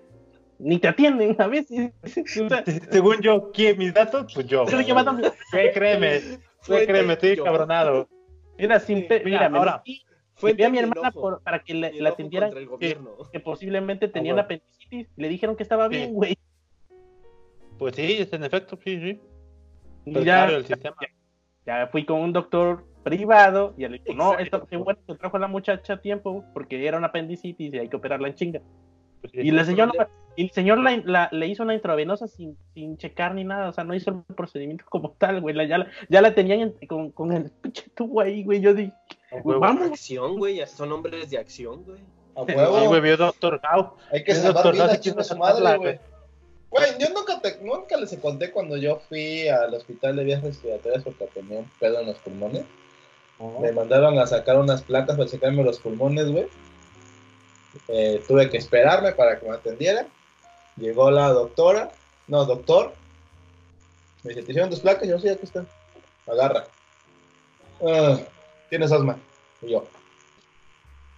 ni 0.59 0.79
te 0.79 0.87
atienden 0.89 1.35
a 1.41 1.47
veces. 1.49 1.93
O 2.05 2.49
sea, 2.49 2.65
Según 2.91 3.21
yo, 3.21 3.51
¿quién? 3.53 3.77
mis 3.79 3.93
datos, 3.93 4.33
pues 4.33 4.47
yo. 4.47 4.65
llevando- 4.67 5.13
Güey, 5.53 5.73
créeme, 5.73 6.21
güey, 6.69 6.87
créeme, 6.87 7.13
estoy 7.15 7.37
yo. 7.37 7.45
cabronado. 7.45 8.09
Mira, 8.57 8.79
sin 8.79 9.09
pe- 9.09 9.23
Mira, 9.25 9.47
ahora, 9.47 9.83
Fue 10.35 10.53
a 10.65 10.69
mi 10.71 10.79
hermana 10.79 11.11
por- 11.11 11.43
para 11.43 11.59
que 11.65 11.75
le- 11.75 12.01
la 12.01 12.11
atendieran, 12.11 12.51
contra 12.51 12.61
el 12.61 12.69
gobierno. 12.69 13.17
que 13.33 13.41
posiblemente 13.41 14.07
tenían 14.09 14.37
bueno. 14.37 14.45
apendicitis, 14.45 15.09
le 15.17 15.29
dijeron 15.29 15.57
que 15.57 15.63
estaba 15.65 15.89
Sí. 15.89 15.97
bien, 15.97 16.15
güey. 16.15 16.37
Pues 17.83 17.97
sí, 17.97 18.17
es 18.21 18.33
en 18.33 18.45
efecto, 18.45 18.79
sí, 18.85 18.97
sí. 19.01 19.21
Y 20.05 20.13
Pues 20.13 20.25
ya, 20.25 20.45
claro, 20.45 20.57
el 20.59 20.67
sistema. 20.67 20.97
ya 21.67 21.89
fui 21.89 22.05
con 22.05 22.21
un 22.21 22.33
doctor 22.33 22.85
privado 23.03 23.75
y 23.77 23.83
le 23.89 23.99
dijo, 23.99 24.15
no, 24.15 24.39
esto 24.39 24.65
qué 24.67 24.77
bueno 24.77 25.01
que 25.07 25.15
trajo 25.17 25.37
a 25.37 25.41
la 25.41 25.49
muchacha 25.49 25.95
a 25.95 26.01
tiempo 26.01 26.45
porque 26.55 26.87
era 26.87 26.97
una 26.99 27.09
apendicitis 27.09 27.75
y 27.75 27.79
hay 27.79 27.89
que 27.89 27.97
operarla 27.97 28.29
en 28.29 28.35
chinga. 28.37 28.61
Pues 29.21 29.33
sí. 29.33 29.41
Y 29.43 29.49
el 29.49 29.65
señor, 29.65 29.91
y 30.37 30.45
el 30.45 30.51
señor 30.53 30.79
la- 30.79 31.03
la- 31.05 31.29
le 31.33 31.47
hizo 31.49 31.65
una 31.65 31.75
intravenosa 31.75 32.29
sin, 32.29 32.57
sin 32.75 32.97
checar 32.99 33.35
ni 33.35 33.43
nada, 33.43 33.69
o 33.69 33.73
sea, 33.73 33.83
no 33.85 33.95
hizo 33.95 34.11
el 34.29 34.35
procedimiento 34.37 34.85
como 34.89 35.11
tal, 35.19 35.41
güey, 35.41 35.55
la- 35.55 35.65
ya, 35.65 35.79
la- 35.79 35.89
ya 36.09 36.23
la 36.23 36.35
tenían 36.37 36.61
en- 36.81 36.87
con, 36.87 37.11
con 37.11 37.33
el 37.33 37.51
pinche 37.51 37.91
tubo 37.97 38.21
ahí, 38.21 38.45
güey, 38.45 38.61
yo 38.61 38.75
dije, 38.75 38.93
huevo. 39.43 39.59
vamos, 39.61 39.89
Acción, 39.91 40.37
güey. 40.39 40.65
Son 40.69 40.93
hombres 40.93 41.29
de 41.31 41.39
acción, 41.39 41.83
güey. 41.83 41.99
A 42.37 42.45
Sí, 42.47 42.53
huevo. 42.57 42.87
güey, 42.89 43.01
vio 43.01 43.17
Doctor 43.17 43.61
House. 43.63 43.89
Hay 44.13 44.23
que 44.25 44.35
salvar 44.35 44.55
doctor, 44.55 44.73
vidas, 44.75 45.01
chinga 45.01 45.25
su 45.25 45.37
madre, 45.37 45.77
güey. 45.79 45.99
Güey. 46.73 46.99
Yo 46.99 47.09
nunca, 47.11 47.41
te, 47.41 47.59
nunca 47.61 47.97
les 47.97 48.17
conté 48.19 48.51
cuando 48.51 48.77
yo 48.77 49.01
fui 49.09 49.47
al 49.47 49.73
hospital 49.75 50.17
de 50.17 50.25
vías 50.25 50.43
respiratorias 50.43 51.05
porque 51.05 51.27
tenía 51.27 51.61
un 51.61 51.71
pedo 51.79 52.01
en 52.01 52.07
los 52.09 52.19
pulmones. 52.19 52.65
Me 53.61 53.71
mandaron 53.73 54.19
a 54.19 54.27
sacar 54.27 54.59
unas 54.59 54.83
placas 54.83 55.17
para 55.17 55.29
sacarme 55.29 55.63
los 55.63 55.79
pulmones, 55.79 56.31
güey. 56.31 56.47
Eh, 57.89 58.23
tuve 58.29 58.51
que 58.51 58.57
esperarme 58.59 59.13
para 59.13 59.39
que 59.39 59.49
me 59.49 59.55
atendieran. 59.55 60.07
Llegó 60.77 61.11
la 61.11 61.29
doctora, 61.29 61.91
no, 62.29 62.45
doctor. 62.45 62.93
Me 64.23 64.31
dice, 64.31 64.43
¿te 64.43 64.53
hicieron 64.53 64.71
tus 64.71 64.81
placas? 64.81 65.09
Yo, 65.09 65.19
sí, 65.19 65.29
aquí 65.29 65.45
están. 65.45 65.67
Agarra. 66.27 66.65
Ah, 67.85 68.19
Tienes 68.71 68.93
asma. 68.93 69.19
Y 69.61 69.73
yo, 69.73 69.85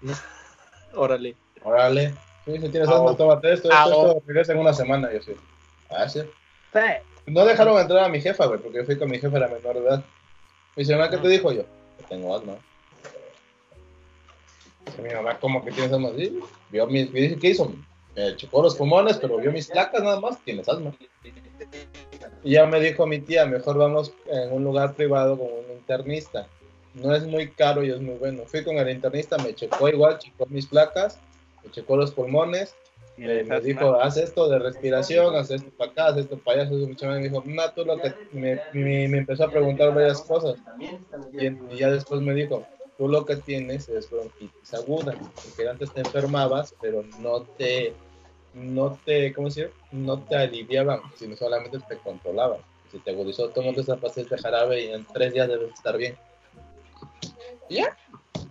Órale. 0.95 1.37
órale. 1.63 2.15
Sí, 2.45 2.53
si 2.59 2.69
tienes 2.69 2.89
Ah, 2.89 2.97
asma, 2.97 3.17
tómate 3.17 3.53
esto, 3.53 3.69
esto, 3.69 3.77
ah, 3.77 3.85
esto. 3.89 4.23
Regresa 4.27 4.53
en 4.53 4.59
una 4.59 4.73
semana. 4.73 5.13
Yo 5.13 5.23
sí. 5.23 5.33
Ah, 5.91 6.09
sí. 6.09 6.21
sí, 6.73 6.81
No 7.27 7.45
dejaron 7.45 7.79
entrar 7.79 8.05
a 8.05 8.09
mi 8.09 8.21
jefa, 8.21 8.47
güey, 8.47 8.61
porque 8.61 8.79
yo 8.79 8.85
fui 8.85 8.99
con 8.99 9.11
mi 9.11 9.19
jefa, 9.19 9.37
era 9.37 9.49
menor 9.49 9.75
de 9.75 9.81
edad. 9.81 10.05
Me 10.77 10.83
dice, 10.83 10.95
mamá, 10.97 11.09
¿qué 11.11 11.19
te 11.19 11.29
dijo 11.29 11.53
yo? 11.53 11.63
Que 11.99 12.05
tengo 12.09 12.35
asma. 12.35 12.55
Dice 14.87 15.03
mi 15.03 15.15
mamá, 15.15 15.39
¿cómo 15.39 15.65
que 15.65 15.73
tienes 15.73 15.93
asma? 15.93 16.11
Sí, 16.17 16.39
vio 16.71 16.87
mis, 16.87 17.11
me 17.13 17.21
dice, 17.21 17.39
¿qué 17.39 17.49
hizo? 17.51 17.73
Me 18.15 18.37
checó 18.37 18.63
los 18.63 18.77
pulmones, 18.77 19.17
pero 19.17 19.39
vio 19.39 19.51
mis 19.51 19.69
placas 19.69 20.03
nada 20.03 20.21
más, 20.21 20.39
tienes 20.45 20.69
asma. 20.69 20.93
Y 22.43 22.53
ya 22.53 22.67
me 22.67 22.79
dijo 22.79 23.07
mi 23.07 23.21
tía, 23.21 23.47
mejor 23.47 23.79
vamos 23.79 24.13
en 24.27 24.53
un 24.53 24.65
lugar 24.65 24.95
privado 24.95 25.39
con 25.39 25.47
un 25.47 25.77
internista. 25.77 26.47
No 26.93 27.15
es 27.15 27.25
muy 27.25 27.51
caro 27.51 27.83
y 27.83 27.91
es 27.91 28.01
muy 28.01 28.17
bueno. 28.17 28.43
Fui 28.47 28.63
con 28.63 28.77
el 28.77 28.89
internista, 28.91 29.39
me 29.39 29.55
checó 29.55 29.89
igual, 29.89 30.19
checó 30.19 30.47
mis 30.47 30.67
placas, 30.67 31.19
me 31.65 31.71
checó 31.71 31.97
los 31.97 32.13
pulmones, 32.13 32.75
y 33.17 33.25
eh, 33.25 33.45
me 33.45 33.61
dijo, 33.61 33.95
haz 34.01 34.17
esto 34.17 34.49
de 34.49 34.59
respiración, 34.59 35.37
haz 35.37 35.51
esto 35.51 35.71
para 35.77 35.91
acá, 35.91 36.07
haz 36.07 36.17
esto 36.17 36.37
para 36.37 36.63
allá. 36.63 36.71
Me 36.71 37.19
dijo, 37.23 37.43
no, 37.47 37.71
tú 37.73 37.85
lo 37.85 38.01
que 38.01 38.13
me, 38.33 38.61
me, 38.73 39.09
me 39.09 39.19
empezó 39.19 39.45
a 39.45 39.51
preguntar 39.51 39.95
varias 39.95 40.21
cosas. 40.23 40.57
Y, 41.33 41.77
ya 41.77 41.91
después 41.91 42.21
me 42.23 42.35
dijo, 42.35 42.67
tú 42.99 43.09
lo 43.09 43.25
que 43.25 43.37
tienes 43.37 43.89
es 43.89 44.11
bronquitis 44.11 44.75
aguda, 44.75 45.15
porque 45.35 45.69
antes 45.69 45.93
te 45.93 46.01
enfermabas, 46.01 46.75
pero 46.81 47.05
no 47.21 47.43
te, 47.43 47.95
no 48.53 48.99
te, 49.05 49.33
¿cómo 49.33 49.49
decir? 49.49 49.71
No 49.93 50.21
te 50.21 50.35
aliviaban, 50.37 51.01
sino 51.15 51.37
solamente 51.37 51.79
te 51.89 51.97
controlaban. 51.99 52.59
Si 52.91 52.99
te 52.99 53.13
agudizó, 53.13 53.49
tómate 53.51 53.83
esa 53.83 53.97
pastilla 53.97 54.29
de 54.31 54.39
jarabe 54.39 54.85
y 54.85 54.89
en 54.89 55.05
tres 55.13 55.33
días 55.33 55.49
debes 55.49 55.73
estar 55.73 55.97
bien. 55.97 56.17
Y 57.69 57.77
ya, 57.77 57.97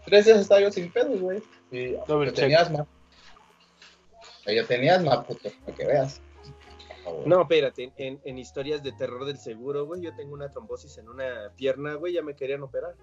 tres 0.05 0.25
días 0.25 0.39
estaba 0.39 0.61
yo 0.61 0.71
sin 0.71 0.89
pedos, 0.89 1.19
güey. 1.19 1.43
Y 1.69 1.95
tenía 2.33 2.61
asma. 2.61 2.87
Yo 4.45 4.65
tenía 4.65 4.95
asma, 4.95 5.23
puto, 5.23 5.49
para 5.65 5.77
que 5.77 5.85
veas. 5.85 6.21
No, 7.25 7.41
espérate, 7.41 7.91
en, 7.97 8.19
en 8.23 8.37
historias 8.37 8.81
de 8.81 8.91
terror 8.93 9.25
del 9.25 9.37
seguro, 9.37 9.85
güey, 9.85 10.01
yo 10.01 10.15
tengo 10.15 10.33
una 10.33 10.49
trombosis 10.49 10.97
en 10.97 11.09
una 11.09 11.51
pierna, 11.55 11.95
güey, 11.95 12.13
ya 12.13 12.21
me 12.21 12.35
querían 12.35 12.63
operar. 12.63 12.95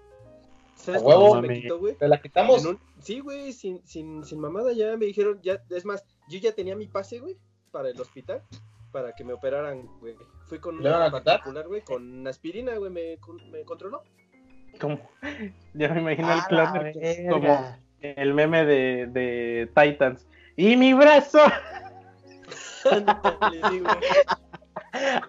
¿Sabes 0.75 1.01
¿A 1.01 1.05
huevo? 1.05 1.29
cómo 1.29 1.41
se 1.41 1.47
me 1.47 1.61
quitó, 1.61 1.77
güey? 1.79 1.95
¿Te 1.95 2.07
la 2.07 2.19
quitamos? 2.19 2.65
Un- 2.65 2.79
Sí, 2.99 3.19
güey, 3.19 3.53
sin, 3.53 3.85
sin, 3.85 4.23
sin 4.23 4.39
mamada, 4.39 4.73
ya 4.73 4.97
me 4.97 5.05
dijeron, 5.05 5.39
ya, 5.43 5.61
es 5.69 5.85
más, 5.85 6.03
yo 6.29 6.39
ya 6.39 6.51
tenía 6.53 6.75
mi 6.75 6.87
pase, 6.87 7.19
güey, 7.19 7.37
para 7.71 7.89
el 7.89 8.01
hospital, 8.01 8.41
para 8.91 9.13
que 9.13 9.23
me 9.23 9.33
operaran, 9.33 9.87
güey. 9.99 10.15
Fui 10.47 10.57
con 10.59 10.81
¿Le 10.81 10.89
van 10.89 11.01
una 11.11 11.21
particular, 11.23 11.67
güey, 11.67 11.81
con 11.81 12.25
aspirina, 12.27 12.75
güey, 12.77 12.91
me, 12.91 13.17
me 13.51 13.63
controló. 13.65 14.01
como, 14.79 14.99
ya 15.75 15.89
me 15.93 16.01
imagino 16.01 16.33
el 16.33 16.39
A 16.39 16.45
clon 16.47 16.63
la 16.73 16.83
de- 16.83 17.27
como 17.29 17.75
el 18.01 18.33
meme 18.33 18.65
de, 18.65 19.07
de 19.07 19.69
Titans. 19.75 20.25
¡Y 20.57 20.75
mi 20.77 20.93
brazo! 20.93 21.39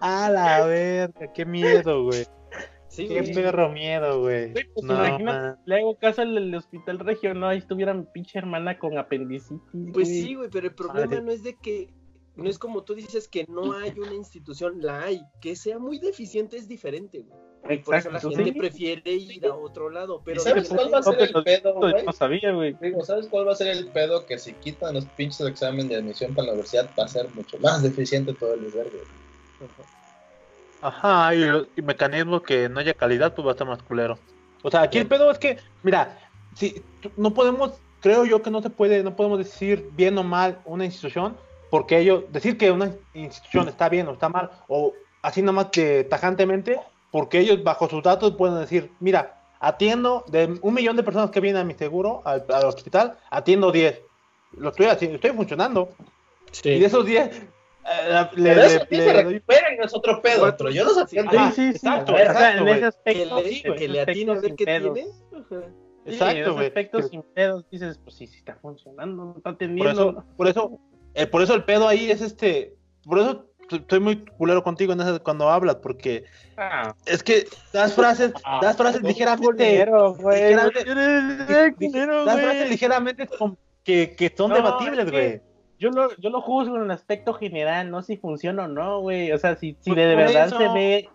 A 0.01 0.29
la 0.29 0.65
verga, 0.65 1.31
qué 1.33 1.45
miedo, 1.45 2.03
güey. 2.03 2.25
sí, 2.89 3.07
Qué 3.07 3.21
güey. 3.21 3.33
perro 3.33 3.69
miedo, 3.69 4.19
güey. 4.21 4.51
Güey, 4.51 4.65
pues 4.73 4.85
No, 4.85 4.93
imagínate, 4.95 5.59
le 5.65 5.79
hago 5.79 5.95
caso 5.97 6.21
al 6.21 6.35
del 6.35 6.53
hospital 6.55 6.99
regional, 6.99 7.51
ahí 7.51 7.57
estuviera 7.59 7.93
mi 7.93 8.03
pinche 8.13 8.39
hermana 8.39 8.77
con 8.77 8.97
apendicitis. 8.97 9.61
Pues 9.93 9.93
güey. 9.93 10.05
sí, 10.05 10.35
güey, 10.35 10.49
pero 10.51 10.67
el 10.67 10.75
problema 10.75 11.05
Madre. 11.07 11.21
no 11.21 11.31
es 11.31 11.43
de 11.43 11.55
que, 11.55 11.93
no 12.35 12.49
es 12.49 12.59
como 12.59 12.83
tú 12.83 12.93
dices 12.95 13.27
que 13.27 13.45
no 13.47 13.73
hay 13.73 13.91
una 13.97 14.13
institución, 14.13 14.81
la 14.81 15.03
hay. 15.03 15.21
Que 15.39 15.55
sea 15.55 15.79
muy 15.79 15.99
deficiente 15.99 16.57
es 16.57 16.67
diferente, 16.67 17.19
güey. 17.21 17.39
Y 17.69 17.77
Por 17.77 17.95
eso 17.95 18.09
la 18.09 18.17
Exacto, 18.17 18.35
gente 18.37 18.51
sí. 18.51 18.59
prefiere 18.59 19.11
ir 19.11 19.45
a 19.45 19.55
otro 19.55 19.89
lado. 19.89 20.21
Pero 20.25 20.41
¿Y 20.41 20.43
sabes 20.43 20.67
cuál 20.67 20.93
va 20.93 20.97
a 20.99 21.03
ser 21.03 21.21
el 21.21 21.43
pedo, 21.43 21.73
güey? 21.75 21.93
yo 21.97 22.03
no 22.03 22.11
sabía, 22.11 22.51
güey. 22.51 22.75
Digo, 22.81 23.05
¿sabes 23.05 23.27
cuál 23.27 23.47
va 23.47 23.53
a 23.53 23.55
ser 23.55 23.67
el 23.67 23.87
pedo? 23.87 24.25
Que 24.25 24.37
si 24.37 24.51
quitan 24.53 24.95
los 24.95 25.05
pinches 25.05 25.41
exámenes 25.47 25.89
de 25.89 25.95
admisión 25.95 26.33
para 26.35 26.47
la 26.47 26.53
universidad 26.53 26.89
va 26.99 27.05
a 27.05 27.07
ser 27.07 27.29
mucho 27.33 27.57
más 27.59 27.81
deficiente 27.81 28.33
todo 28.33 28.53
el 28.53 28.65
albergue. 28.65 28.99
Ajá, 30.81 31.33
y, 31.33 31.43
y 31.77 31.81
mecanismos 31.81 32.41
que 32.41 32.67
no 32.67 32.79
haya 32.79 32.93
calidad, 32.93 33.33
pues 33.33 33.45
va 33.45 33.51
a 33.51 33.53
estar 33.53 33.67
más 33.67 33.81
culero. 33.83 34.17
O 34.61 34.69
sea, 34.69 34.81
aquí 34.81 34.97
el 34.97 35.07
pedo 35.07 35.31
es 35.31 35.37
que, 35.39 35.57
mira, 35.81 36.17
si 36.55 36.83
no 37.15 37.33
podemos, 37.33 37.71
creo 38.01 38.25
yo 38.25 38.41
que 38.41 38.51
no 38.51 38.61
se 38.61 38.69
puede, 38.69 39.01
no 39.03 39.15
podemos 39.15 39.37
decir 39.37 39.89
bien 39.93 40.17
o 40.17 40.23
mal 40.23 40.59
una 40.65 40.83
institución, 40.85 41.37
porque 41.69 41.99
ellos, 41.99 42.25
decir 42.31 42.57
que 42.57 42.71
una 42.71 42.91
institución 43.13 43.69
está 43.69 43.87
bien 43.87 44.07
o 44.09 44.13
está 44.13 44.27
mal, 44.27 44.51
o 44.67 44.93
así 45.21 45.41
nomás 45.41 45.67
que 45.67 46.03
tajantemente, 46.03 46.79
porque 47.13 47.39
ellos 47.39 47.63
bajo 47.63 47.87
sus 47.87 48.01
datos 48.01 48.35
pueden 48.35 48.59
decir, 48.59 48.91
mira, 48.99 49.39
atiendo 49.59 50.25
de 50.27 50.57
un 50.63 50.73
millón 50.73 50.97
de 50.97 51.03
personas 51.03 51.29
que 51.29 51.39
vienen 51.39 51.61
a 51.61 51.63
mi 51.63 51.75
seguro, 51.75 52.23
al, 52.25 52.43
al 52.49 52.65
hospital, 52.65 53.17
atiendo 53.29 53.71
10. 53.71 54.01
Lo 54.57 54.69
estoy 54.69 54.87
haciendo, 54.87 55.15
estoy 55.15 55.29
funcionando. 55.31 55.89
Y 56.63 56.79
de 56.79 56.85
esos 56.85 57.05
10, 57.05 57.27
eh, 57.27 58.27
le, 58.35 58.55
le- 58.55 58.69
sí 58.69 58.85
le 58.89 59.03
se 59.03 59.13
recuperan 59.13 59.73
es 59.81 59.93
otro 59.93 60.21
pedo, 60.23 60.55
pero 60.57 60.69
yo 60.71 60.89
sí. 60.89 60.99
atiendo. 61.01 61.31
Ajá, 61.37 61.51
Sí, 61.51 61.61
sí, 61.71 61.71
sí. 61.79 61.87
exacto, 61.87 62.13
o 62.13 62.17
sea, 62.17 62.25
exacto, 62.25 62.61
en 62.61 62.67
ese 62.67 62.79
que 62.79 62.85
aspecto, 62.87 63.35
le, 63.41 63.49
sí, 63.49 63.61
que 63.63 63.87
le 63.87 64.01
ese 64.01 64.11
atine 64.11 64.31
a 64.31 64.35
ver 64.41 64.55
qué 64.55 64.65
tiene. 64.65 65.05
Sí, 66.05 66.09
Exacto, 66.09 66.31
en 66.35 66.41
ese 66.41 66.49
güey. 66.51 66.67
aspecto 66.67 66.97
Que- 66.97 67.03
sin 67.03 67.21
pedos, 67.21 67.65
dices, 67.69 67.99
pues 68.03 68.15
sí, 68.15 68.27
sí 68.27 68.37
está 68.39 68.55
funcionando, 68.55 69.23
no 69.23 69.33
está 69.37 69.51
Por 69.51 69.57
teniendo. 69.57 69.91
eso, 69.91 70.25
por 70.35 70.47
eso, 70.47 70.79
eh, 71.13 71.27
por 71.27 71.41
eso 71.43 71.53
el 71.53 71.63
pedo 71.63 71.87
ahí 71.87 72.11
es 72.11 72.21
este, 72.21 72.75
por 73.05 73.19
eso 73.19 73.45
estoy 73.73 73.99
muy 73.99 74.23
culero 74.37 74.63
contigo 74.63 74.93
en 74.93 75.01
ese- 75.01 75.19
cuando 75.19 75.49
hablas, 75.49 75.75
porque 75.77 76.23
Ah, 76.57 76.93
es 77.05 77.23
que 77.23 77.45
das 77.73 77.93
frases, 77.93 78.33
das 78.61 78.77
frases 78.77 79.01
ligeramente, 79.01 79.45
culero, 79.45 80.13
güey. 80.15 80.41
ligeramente- 80.55 80.91
Eres 80.91 81.77
di- 81.77 81.87
culero, 81.91 82.25
das 82.25 82.35
güey. 82.35 82.45
frases 82.45 82.69
ligeramente 82.69 83.27
con- 83.27 83.57
que, 83.83 84.15
que 84.15 84.33
son 84.35 84.49
No, 84.49 84.55
debatibles, 84.55 85.05
es 85.05 85.11
que- 85.11 85.27
güey. 85.27 85.41
Yo 85.79 85.89
lo, 85.89 86.15
yo 86.17 86.29
lo 86.29 86.39
juzgo 86.41 86.77
en 86.77 86.83
el 86.83 86.91
aspecto 86.91 87.33
general, 87.33 87.89
no 87.91 88.01
si 88.03 88.15
funciona 88.15 88.65
o 88.65 88.67
no, 88.69 89.01
güey. 89.01 89.31
O 89.33 89.37
sea, 89.37 89.55
si, 89.57 89.75
si 89.81 89.91
Pues 89.91 89.97
de, 89.97 90.15
verdad 90.15 90.45
eso. 90.47 90.57
se 90.57 90.67
ve, 90.69 91.09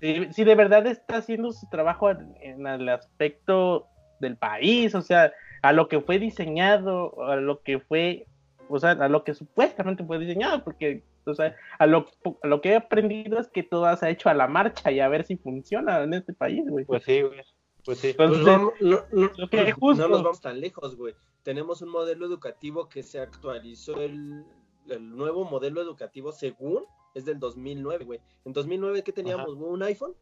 si, 0.00 0.32
si 0.34 0.44
de 0.44 0.54
verdad 0.54 0.86
está 0.86 1.16
haciendo 1.18 1.50
su 1.52 1.66
trabajo 1.70 2.10
en, 2.10 2.34
en 2.42 2.66
el 2.66 2.88
aspecto 2.90 3.86
del 4.20 4.36
país, 4.36 4.94
o 4.94 5.00
sea, 5.00 5.32
a 5.62 5.72
lo 5.72 5.88
que 5.88 6.00
fue 6.00 6.18
diseñado, 6.18 7.24
a 7.24 7.36
lo 7.36 7.62
que 7.62 7.78
fue, 7.78 8.26
o 8.68 8.78
sea, 8.78 8.92
a 8.92 9.08
lo 9.08 9.24
que 9.24 9.34
supuestamente 9.34 10.04
fue 10.04 10.18
diseñado, 10.18 10.62
porque, 10.64 11.02
o 11.26 11.34
sea, 11.34 11.54
a 11.78 11.86
lo, 11.86 12.06
a 12.42 12.46
lo 12.46 12.60
que 12.60 12.70
he 12.70 12.76
aprendido 12.76 13.38
es 13.38 13.48
que 13.48 13.62
todo 13.62 13.94
se 13.96 14.06
ha 14.06 14.10
hecho 14.10 14.28
a 14.28 14.34
la 14.34 14.46
marcha 14.48 14.90
y 14.90 15.00
a 15.00 15.08
ver 15.08 15.24
si 15.24 15.36
funciona 15.36 16.02
en 16.02 16.14
este 16.14 16.32
país, 16.32 16.62
güey. 16.68 16.84
Pues 16.84 17.04
sí, 17.04 17.22
güey. 17.22 17.40
Pues 17.84 17.98
sí. 17.98 18.14
Pues 18.16 18.30
Entonces, 18.30 18.46
no, 18.46 18.72
no- 18.80 19.04
no- 19.12 19.30
lo 19.36 19.48
que 19.48 19.62
es 19.68 19.74
justo. 19.74 20.02
no 20.02 20.08
nos 20.08 20.22
vamos 20.22 20.40
tan 20.40 20.60
lejos, 20.60 20.96
güey. 20.96 21.14
Tenemos 21.42 21.82
un 21.82 21.88
modelo 21.90 22.24
educativo 22.26 22.88
que 22.88 23.02
se 23.02 23.18
actualizó 23.20 24.00
el, 24.00 24.44
el 24.88 25.16
nuevo 25.16 25.44
modelo 25.44 25.80
educativo 25.82 26.30
según 26.32 26.84
es 27.14 27.24
del 27.24 27.40
2009, 27.40 28.04
güey. 28.04 28.20
En 28.44 28.52
2009 28.52 29.02
¿qué 29.02 29.12
teníamos? 29.12 29.48
Un 29.54 29.82
iPhone 29.82 30.14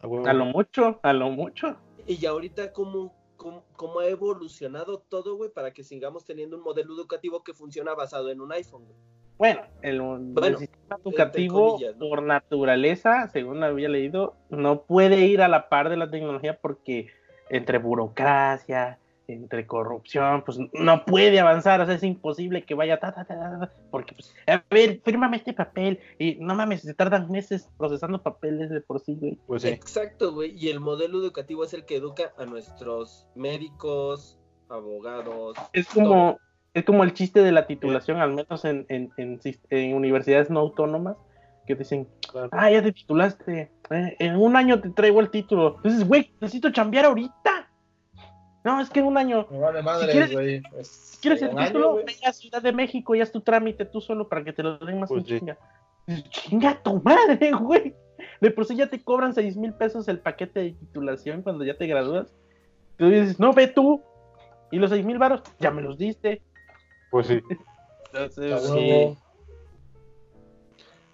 A 0.00 0.06
huevo. 0.06 0.26
a 0.28 0.32
lo 0.34 0.44
mucho, 0.44 1.00
a 1.02 1.12
lo 1.12 1.30
mucho. 1.30 1.76
y 2.06 2.24
ahorita 2.26 2.72
cómo 2.72 3.14
cómo, 3.38 3.64
cómo 3.76 4.00
ha 4.00 4.06
evolucionado 4.06 4.98
todo, 5.08 5.36
güey, 5.36 5.50
para 5.50 5.72
que 5.72 5.82
sigamos 5.82 6.26
teniendo 6.26 6.58
un 6.58 6.62
modelo 6.62 6.92
educativo 6.94 7.42
que 7.42 7.54
funciona 7.54 7.94
basado 7.94 8.30
en 8.30 8.42
un 8.42 8.52
iPhone, 8.52 8.84
güey. 8.84 8.98
Bueno, 9.38 9.62
el, 9.82 10.00
el 10.44 10.58
sistema 10.58 10.96
educativo 11.02 11.72
comillas, 11.72 11.96
¿no? 11.96 12.08
por 12.08 12.22
naturaleza, 12.24 13.28
según 13.28 13.62
había 13.62 13.88
leído, 13.88 14.34
no 14.50 14.82
puede 14.82 15.26
ir 15.26 15.42
a 15.42 15.48
la 15.48 15.68
par 15.68 15.88
de 15.88 15.96
la 15.96 16.10
tecnología 16.10 16.58
porque 16.60 17.06
entre 17.48 17.78
burocracia, 17.78 18.98
entre 19.28 19.66
corrupción, 19.66 20.42
pues 20.44 20.58
no 20.72 21.04
puede 21.04 21.38
avanzar, 21.38 21.80
o 21.80 21.86
sea, 21.86 21.94
es 21.94 22.02
imposible 22.02 22.64
que 22.64 22.74
vaya 22.74 22.98
ta, 22.98 23.12
ta, 23.12 23.24
ta, 23.24 23.70
porque 23.90 24.14
pues, 24.14 24.34
a 24.46 24.64
ver, 24.70 25.00
fírmame 25.04 25.36
este 25.36 25.52
papel 25.52 26.00
y 26.18 26.36
no 26.36 26.54
mames, 26.54 26.80
se 26.80 26.94
tardan 26.94 27.30
meses 27.30 27.68
procesando 27.76 28.22
papeles 28.22 28.70
de 28.70 28.80
por 28.80 29.00
sí, 29.00 29.16
güey. 29.20 29.38
Pues 29.46 29.62
sí. 29.62 29.68
Exacto, 29.68 30.32
güey. 30.32 30.56
Y 30.56 30.70
el 30.70 30.80
modelo 30.80 31.18
educativo 31.18 31.62
es 31.62 31.74
el 31.74 31.84
que 31.84 31.96
educa 31.96 32.32
a 32.38 32.46
nuestros 32.46 33.26
médicos, 33.34 34.38
abogados. 34.70 35.56
Es 35.72 35.86
como, 35.88 36.38
es 36.72 36.84
como 36.84 37.04
el 37.04 37.12
chiste 37.12 37.40
de 37.42 37.52
la 37.52 37.66
titulación, 37.66 38.18
al 38.20 38.32
menos 38.32 38.64
en, 38.64 38.86
en, 38.88 39.10
en 39.70 39.94
universidades 39.94 40.48
no 40.50 40.60
autónomas, 40.60 41.16
que 41.66 41.74
dicen, 41.74 42.08
Claro. 42.32 42.48
ah, 42.52 42.70
ya 42.70 42.82
te 42.82 42.92
titulaste, 42.92 43.70
eh, 43.90 44.16
en 44.18 44.36
un 44.36 44.56
año 44.56 44.80
te 44.80 44.88
traigo 44.88 45.20
el 45.20 45.30
título. 45.30 45.76
Entonces, 45.76 46.08
güey, 46.08 46.32
necesito 46.40 46.70
chambear 46.70 47.04
ahorita. 47.04 47.67
No, 48.64 48.80
es 48.80 48.90
que 48.90 49.00
en 49.00 49.06
un 49.06 49.16
año, 49.16 49.46
Me 49.50 49.58
vale 49.58 49.82
madre, 49.82 50.10
quieres- 50.12 50.32
güey. 50.32 50.62
Pues, 50.70 50.88
si 50.88 51.18
quieres 51.20 51.42
el 51.42 51.54
título, 51.56 51.96
ve 51.96 52.14
a 52.26 52.32
Ciudad 52.32 52.60
de 52.60 52.72
México 52.72 53.14
y 53.14 53.20
haz 53.20 53.30
tu 53.32 53.40
trámite 53.40 53.84
tú 53.84 54.00
solo 54.00 54.28
para 54.28 54.44
que 54.44 54.52
te 54.52 54.62
lo 54.62 54.78
den 54.78 54.98
más 55.00 55.08
Pues 55.08 55.22
en 55.22 55.28
sí. 55.28 55.38
chinga. 55.38 55.58
Chinga 56.30 56.82
tu 56.82 57.00
madre, 57.02 57.52
güey. 57.60 57.94
De 58.40 58.50
por 58.50 58.64
sí 58.66 58.76
ya 58.76 58.88
te 58.88 59.02
cobran 59.02 59.32
seis 59.34 59.56
mil 59.56 59.72
pesos 59.74 60.08
el 60.08 60.18
paquete 60.20 60.60
de 60.60 60.70
titulación 60.72 61.42
cuando 61.42 61.64
ya 61.64 61.76
te 61.76 61.86
gradúas. 61.86 62.34
Tú 62.96 63.08
dices, 63.08 63.38
no, 63.38 63.52
ve 63.52 63.68
tú. 63.68 64.02
Y 64.70 64.78
los 64.78 64.90
seis 64.90 65.04
mil 65.04 65.18
varos, 65.18 65.42
ya 65.60 65.70
me 65.70 65.80
los 65.82 65.96
diste. 65.98 66.42
Pues 67.10 67.26
sí. 67.28 67.40
Entonces, 68.12 68.62
sí. 68.62 69.16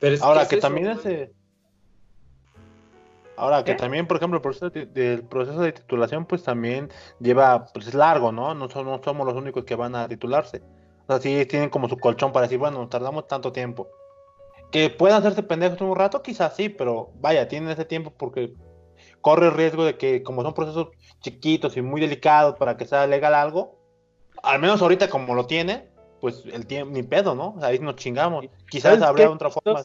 Pero 0.01 0.15
es 0.15 0.23
Ahora 0.23 0.43
es 0.43 0.49
que 0.49 0.57
eso, 0.57 0.67
también 0.69 0.95
güey. 0.95 1.31
Ahora 3.37 3.65
que 3.65 3.73
¿Qué? 3.73 3.79
también, 3.79 4.07
por 4.07 4.17
ejemplo, 4.17 4.37
el 4.37 4.43
proceso 4.43 4.71
de, 4.71 4.87
del 4.87 5.25
proceso 5.25 5.61
de 5.61 5.73
titulación, 5.73 6.27
pues 6.27 6.43
también 6.43 6.91
lleva, 7.21 7.67
pues 7.67 7.89
es 7.89 7.95
largo, 7.95 8.33
¿no? 8.33 8.55
No 8.55 8.69
somos, 8.69 8.99
no 8.99 9.05
somos 9.05 9.27
los 9.27 9.35
únicos 9.37 9.65
que 9.65 9.75
van 9.75 9.95
a 9.97 10.09
titularse. 10.09 10.63
O 11.07 11.13
sea, 11.13 11.21
sí 11.21 11.45
tienen 11.47 11.71
como 11.71 11.89
su 11.89 11.99
colchón 11.99 12.33
para 12.33 12.47
decir, 12.47 12.59
bueno, 12.59 12.89
tardamos 12.89 13.27
tanto 13.27 13.53
tiempo. 13.53 13.89
Que 14.71 14.91
puedan 14.91 15.19
hacerse 15.19 15.43
pendejos 15.43 15.81
un 15.81 15.97
rato, 15.97 16.23
quizás 16.23 16.57
sí, 16.57 16.69
pero 16.69 17.11
vaya, 17.21 17.49
tienen 17.49 17.71
ese 17.71 17.85
tiempo 17.85 18.13
porque 18.17 18.55
corre 19.21 19.47
el 19.47 19.53
riesgo 19.53 19.85
de 19.85 19.97
que, 19.97 20.23
como 20.23 20.43
son 20.43 20.55
procesos 20.55 20.89
chiquitos 21.21 21.77
y 21.77 21.83
muy 21.83 22.01
delicados 22.01 22.57
para 22.57 22.77
que 22.77 22.87
sea 22.87 23.07
legal 23.07 23.35
algo, 23.35 23.79
al 24.43 24.61
menos 24.61 24.83
ahorita 24.83 25.09
como 25.09 25.35
lo 25.35 25.47
tiene, 25.47 25.89
pues 26.21 26.45
el 26.53 26.67
tiempo, 26.67 26.93
ni 26.93 27.03
pedo, 27.03 27.35
¿no? 27.35 27.57
Ahí 27.63 27.79
nos 27.79 27.97
chingamos. 27.97 28.47
Quizás 28.71 28.93
¿Sabes 28.95 29.03
habría 29.03 29.27
qué 29.27 29.33
otra 29.33 29.51
forma. 29.51 29.83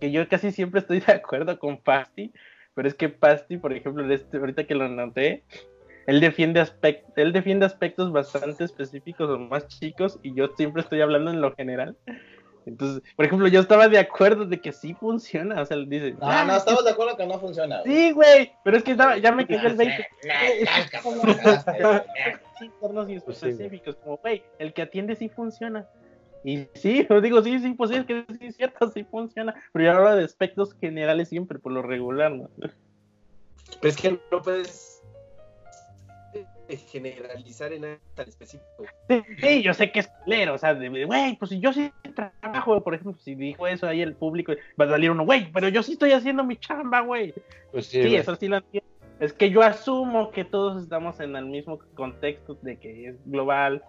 Que 0.00 0.10
yo 0.10 0.28
casi 0.28 0.50
siempre 0.50 0.80
estoy 0.80 1.00
de 1.00 1.12
acuerdo 1.12 1.58
con 1.58 1.78
Pasti, 1.78 2.32
pero 2.74 2.88
es 2.88 2.94
que 2.94 3.08
Pasti, 3.08 3.56
por 3.58 3.72
ejemplo, 3.72 4.10
este, 4.12 4.36
ahorita 4.38 4.64
que 4.64 4.74
lo 4.74 4.88
noté, 4.88 5.44
él 6.06 6.20
defiende, 6.20 6.60
aspect, 6.60 7.16
él 7.16 7.32
defiende 7.32 7.64
aspectos 7.66 8.10
bastante 8.12 8.64
específicos 8.64 9.30
o 9.30 9.38
más 9.38 9.68
chicos 9.68 10.18
y 10.22 10.34
yo 10.34 10.48
siempre 10.56 10.82
estoy 10.82 11.00
hablando 11.00 11.30
en 11.30 11.40
lo 11.40 11.54
general. 11.54 11.96
Entonces, 12.64 13.02
por 13.16 13.24
ejemplo, 13.26 13.48
yo 13.48 13.58
estaba 13.60 13.88
de 13.88 13.98
acuerdo 13.98 14.44
de 14.46 14.60
que 14.60 14.72
sí 14.72 14.94
funciona, 14.94 15.60
o 15.60 15.66
sea, 15.66 15.76
él 15.76 15.88
dice, 15.88 16.12
No, 16.12 16.18
"Ah, 16.22 16.44
no, 16.44 16.56
estamos 16.56 16.84
de 16.84 16.90
acuerdo 16.92 17.16
que 17.16 17.26
no 17.26 17.38
funciona. 17.40 17.80
güey. 17.82 17.92
Sí, 17.96 18.10
güey, 18.12 18.52
pero 18.64 18.76
es 18.76 18.84
que 18.84 18.92
estaba- 18.92 19.18
ya 19.18 19.32
me 19.32 19.46
cayó 19.46 19.66
el 19.68 19.76
20. 19.76 20.06
Ya, 20.24 20.32
cabrón, 20.92 21.20
ya. 21.44 22.04
Sí, 22.58 22.66
internos 22.66 23.08
y 23.10 23.18
Pues 23.18 23.38
sí, 23.38 23.46
güey. 23.46 23.52
específicos, 23.54 23.96
como, 23.96 24.16
güey, 24.18 24.44
el 24.60 24.72
que 24.72 24.82
atiende 24.82 25.16
sí 25.16 25.28
funciona. 25.28 25.86
Y 26.44 26.66
sí, 26.74 27.06
yo 27.10 27.20
digo, 27.20 27.42
sí, 27.42 27.58
sí, 27.58 27.74
pues 27.74 27.90
sí, 27.90 27.96
es 27.96 28.04
que 28.04 28.24
sí 28.38 28.46
es 28.46 28.56
cierto, 28.56 28.90
sí 28.90 29.04
funciona. 29.04 29.54
Pero 29.72 29.84
yo 29.84 29.92
hablo 29.92 30.16
de 30.16 30.24
aspectos 30.24 30.74
generales 30.80 31.28
siempre, 31.28 31.58
por 31.58 31.72
lo 31.72 31.82
regular, 31.82 32.32
¿no? 32.32 32.50
Pero 32.58 32.74
es 33.82 33.96
que 33.96 34.18
no 34.30 34.42
puedes 34.42 35.02
eh, 36.68 36.76
generalizar 36.76 37.72
en 37.72 37.84
algo 37.84 38.00
tan 38.14 38.28
específico. 38.28 38.84
Sí, 39.08 39.22
sí, 39.40 39.62
yo 39.62 39.74
sé 39.74 39.90
que 39.92 40.00
es 40.00 40.08
culero, 40.24 40.54
o 40.54 40.58
sea, 40.58 40.74
güey, 40.74 41.36
pues 41.36 41.50
si 41.50 41.60
yo 41.60 41.72
sí 41.72 41.92
trabajo, 42.14 42.82
por 42.82 42.94
ejemplo, 42.94 43.20
si 43.20 43.34
dijo 43.34 43.66
eso 43.66 43.86
ahí 43.86 44.00
el 44.00 44.14
público, 44.14 44.52
va 44.80 44.84
a 44.86 44.88
salir 44.88 45.10
uno, 45.10 45.24
güey, 45.24 45.50
pero 45.52 45.68
yo 45.68 45.82
sí 45.82 45.92
estoy 45.92 46.12
haciendo 46.12 46.44
mi 46.44 46.56
chamba, 46.56 47.00
güey. 47.00 47.34
Pues 47.70 47.86
Sí, 47.86 48.00
güey. 48.00 48.16
eso 48.16 48.36
sí 48.36 48.48
lo 48.48 48.56
entiendo. 48.56 48.88
Es 49.20 49.32
que 49.32 49.50
yo 49.50 49.62
asumo 49.62 50.30
que 50.30 50.44
todos 50.44 50.82
estamos 50.82 51.20
en 51.20 51.36
el 51.36 51.46
mismo 51.46 51.78
contexto 51.94 52.58
de 52.62 52.76
que 52.76 53.08
es 53.08 53.16
global. 53.26 53.82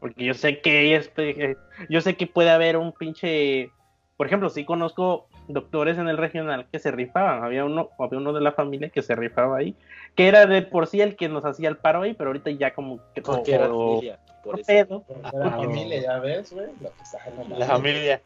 Porque 0.00 0.24
yo 0.24 0.34
sé 0.34 0.60
que 0.60 0.96
es, 0.96 1.10
eh, 1.18 1.56
yo 1.88 2.00
sé 2.00 2.16
que 2.16 2.26
puede 2.26 2.50
haber 2.50 2.76
un 2.78 2.92
pinche, 2.92 3.70
por 4.16 4.26
ejemplo, 4.26 4.48
sí 4.48 4.64
conozco 4.64 5.26
doctores 5.48 5.98
en 5.98 6.08
el 6.08 6.16
regional 6.16 6.66
que 6.72 6.78
se 6.78 6.90
rifaban. 6.90 7.44
Había 7.44 7.64
uno, 7.64 7.90
había 7.98 8.18
uno 8.18 8.32
de 8.32 8.40
la 8.40 8.52
familia 8.52 8.88
que 8.88 9.02
se 9.02 9.14
rifaba 9.14 9.58
ahí, 9.58 9.74
que 10.14 10.28
era 10.28 10.46
de 10.46 10.62
por 10.62 10.86
sí 10.86 11.00
el 11.00 11.16
que 11.16 11.28
nos 11.28 11.44
hacía 11.44 11.68
el 11.68 11.76
paro 11.76 12.02
ahí, 12.02 12.14
pero 12.14 12.30
ahorita 12.30 12.50
ya 12.52 12.72
como 12.72 12.98
que 13.14 13.20
Porque 13.22 13.54
era 13.54 13.68
por- 13.68 13.94
familia. 13.96 14.18
Por 14.42 14.52
por 14.52 14.60
eso. 14.60 14.66
pedo. 14.66 15.04
La 15.34 15.50
familia, 15.50 16.00
ya 16.00 16.18
ves, 16.18 16.50
güey. 16.52 16.66
Lo 16.80 16.88
que 16.94 17.02
está 17.02 17.18
no 17.36 17.42
mames. 17.44 17.58
La 17.58 17.66
familia. 17.66 18.22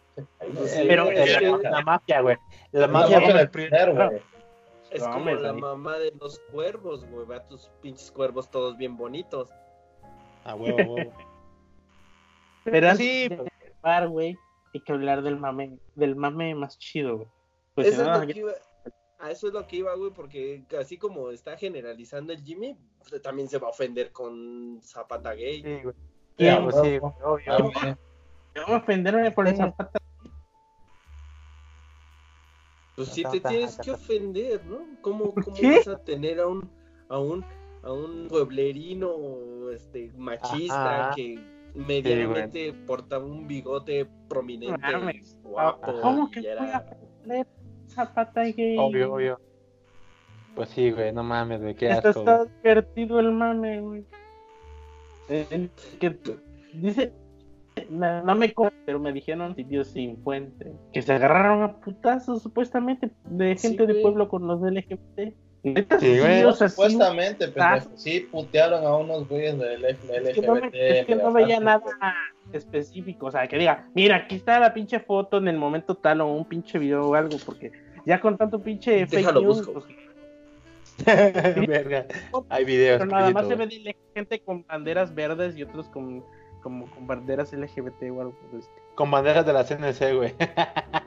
Pero 0.87 1.11
la, 1.11 1.83
mafia, 1.83 2.21
güey. 2.21 2.37
La 2.71 2.87
mafia 2.87 3.21
con 3.21 3.31
el 3.31 3.37
del 3.39 3.51
PRI. 3.51 3.69
poder, 3.69 3.93
güey. 3.95 4.23
Es 4.93 5.03
No, 5.03 5.11
como 5.13 5.31
la 5.33 5.53
mamá 5.53 5.99
de 5.99 6.13
los 6.21 6.39
cuervos, 6.53 7.05
güey. 7.11 7.27
Va 7.27 7.41
tus 7.49 7.69
pinches 7.83 8.13
cuervos 8.13 8.49
todos 8.49 8.77
bien 8.77 8.97
bonitos. 8.97 9.51
A 10.45 10.55
huevo, 10.55 10.79
a 10.79 10.85
huevo. 10.85 11.13
Pero 12.65 12.89
antes 12.91 13.07
Sí, 13.07 13.29
de 13.29 13.51
hablar, 13.83 14.09
güey, 14.09 14.39
hay 14.73 14.81
que 14.81 14.93
hablar 14.93 15.23
del 15.23 15.39
mame, 15.39 15.79
del 15.95 16.17
mame 16.17 16.55
más 16.55 16.79
chido, 16.79 17.17
güey. 17.17 17.29
Pues 17.75 17.89
eso 17.89 18.03
si 18.03 18.09
no, 18.09 18.15
es 18.15 18.21
lo 18.21 18.27
que 18.33 18.39
iba, 18.39 18.53
a 19.19 19.31
eso 19.31 19.49
es 19.49 19.53
lo 19.55 19.67
que 19.67 19.77
iba, 19.77 19.95
güey, 19.95 20.11
porque 20.13 20.65
así 20.79 20.97
como 20.99 21.31
está 21.31 21.57
generalizando 21.57 22.33
el 22.33 22.43
Jimmy, 22.43 22.77
pues, 23.09 23.21
también 23.23 23.49
se 23.49 23.59
va 23.59 23.69
a 23.69 23.71
ofender 23.71 24.13
con 24.13 24.79
Zapata 24.83 25.35
Gay. 25.35 25.63
Sí, 25.63 25.81
güey. 25.83 25.95
Pues 26.37 26.75
sí, 26.83 26.99
obvio. 27.23 27.73
Ah. 27.77 27.97
Yo 28.55 28.63
voy 28.67 28.75
a 28.75 28.79
ofenderme 28.79 29.31
por 29.33 29.47
Sí. 29.49 29.55
esa 29.55 29.71
pata. 29.75 29.99
Pues 32.97 33.09
sí 33.09 33.23
te 33.23 33.29
Zapata, 33.29 33.49
tienes 33.49 33.71
Zapata. 33.73 33.85
que 33.85 33.91
ofender, 33.91 34.65
¿no? 34.67 34.87
¿Cómo, 35.01 35.35
cómo 35.35 35.57
vas 35.77 35.89
a 35.89 35.99
tener 36.05 36.39
a 36.41 36.47
un, 36.47 36.71
a 37.09 37.19
un, 37.19 37.45
a 37.83 37.93
un 37.93 38.29
pueblerino 38.29 39.71
este, 39.71 40.13
machista 40.17 41.07
Ajá. 41.09 41.15
que 41.17 41.39
medianamente 41.75 42.73
portaba 42.87 43.25
un 43.25 43.47
bigote 43.47 44.07
prominente, 44.29 44.81
guapo, 45.43 46.01
¿Cómo 46.01 46.29
y 46.29 46.31
que 46.41 46.49
era- 46.49 46.85
Zapata 47.89 48.43
gay? 48.45 48.77
Obvio, 48.79 49.13
obvio. 49.15 49.41
Pues 50.55 50.69
sí, 50.71 50.91
güey, 50.93 51.13
no 51.13 51.23
mames, 51.25 51.61
güey, 51.61 51.75
qué 51.75 51.91
Esto 51.91 52.09
asco. 52.11 52.21
está 52.21 52.45
divertido 52.63 53.19
el 53.21 53.33
mame, 53.33 53.81
güey. 53.81 54.05
Eh, 55.29 55.47
el 55.51 55.71
que 55.99 56.17
dice, 56.75 57.13
no, 57.91 58.23
no 58.23 58.35
me 58.35 58.55
pero 58.87 59.01
me 59.01 59.13
dijeron 59.13 59.55
sitios 59.57 59.89
sin 59.89 60.17
fuente, 60.23 60.73
que 60.93 61.03
se 61.03 61.13
agarraron 61.13 61.63
a 61.63 61.77
putazos 61.81 62.43
supuestamente 62.43 63.11
de 63.25 63.57
Sí, 63.57 63.69
gente 63.69 63.87
de 63.87 63.93
güey. 63.95 64.03
pueblo 64.03 64.29
con 64.29 64.47
los 64.47 64.61
LGBT. 64.63 65.35
Neta, 65.65 65.99
Sí, 65.99 66.19
güey. 66.19 66.45
o 66.45 66.53
sea, 66.53 66.69
sí, 66.69 66.75
Supuestamente, 66.75 67.53
Ah. 67.57 67.81
Sí, 67.97 68.21
putearon 68.31 68.85
a 68.87 68.97
unos 68.97 69.27
güeyes 69.29 69.59
del 69.59 69.83
LGBT. 69.83 70.29
Es 70.29 70.35
que 70.35 70.41
no, 70.47 70.55
me- 70.57 70.71
es 70.73 71.07
que 71.07 71.17
no 71.17 71.33
veía 71.33 71.59
nada 71.59 71.83
específico, 72.53 73.27
o 73.27 73.31
sea, 73.31 73.49
que 73.49 73.57
diga, 73.59 73.89
mira, 73.95 74.17
aquí 74.17 74.37
está 74.37 74.61
la 74.61 74.75
pinche 74.75 75.01
foto 75.01 75.39
en 75.39 75.49
el 75.49 75.57
momento 75.57 75.95
tal 75.97 76.21
o 76.21 76.27
un 76.29 76.45
pinche 76.45 76.79
video 76.79 77.09
o 77.09 77.15
algo, 77.15 77.39
porque 77.47 77.73
ya 78.05 78.21
con 78.21 78.37
tanto 78.37 78.61
pinche 78.61 79.07
fake 79.07 79.11
Déjalo, 79.21 79.41
news, 79.41 79.67
busco. 79.67 79.73
pues, 79.73 79.85
Verga. 81.69 82.07
Hay 82.51 82.65
videos. 82.65 82.99
pero 82.99 83.11
nada 83.11 83.31
más 83.31 83.49
se 83.49 83.55
ve 83.57 83.67
de 83.67 83.97
gente 84.15 84.41
con 84.41 84.65
banderas 84.67 85.15
verdes 85.15 85.57
y 85.57 85.63
otros 85.63 85.89
con 85.89 86.23
como 86.63 86.89
con 86.91 87.07
banderas 87.07 87.53
LGBT 87.53 88.11
o 88.11 88.21
algo 88.21 88.33
por 88.39 88.51
güey. 88.51 88.63
Con 88.95 89.11
banderas 89.11 89.45
de 89.45 89.53
la 89.53 89.65
CNC, 89.65 90.15
güey. 90.15 90.35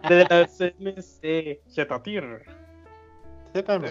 De 0.09 0.25
la 0.29 0.45
CNC, 0.47 1.61
Zetatir. 1.69 2.41
Sépanme. 3.53 3.87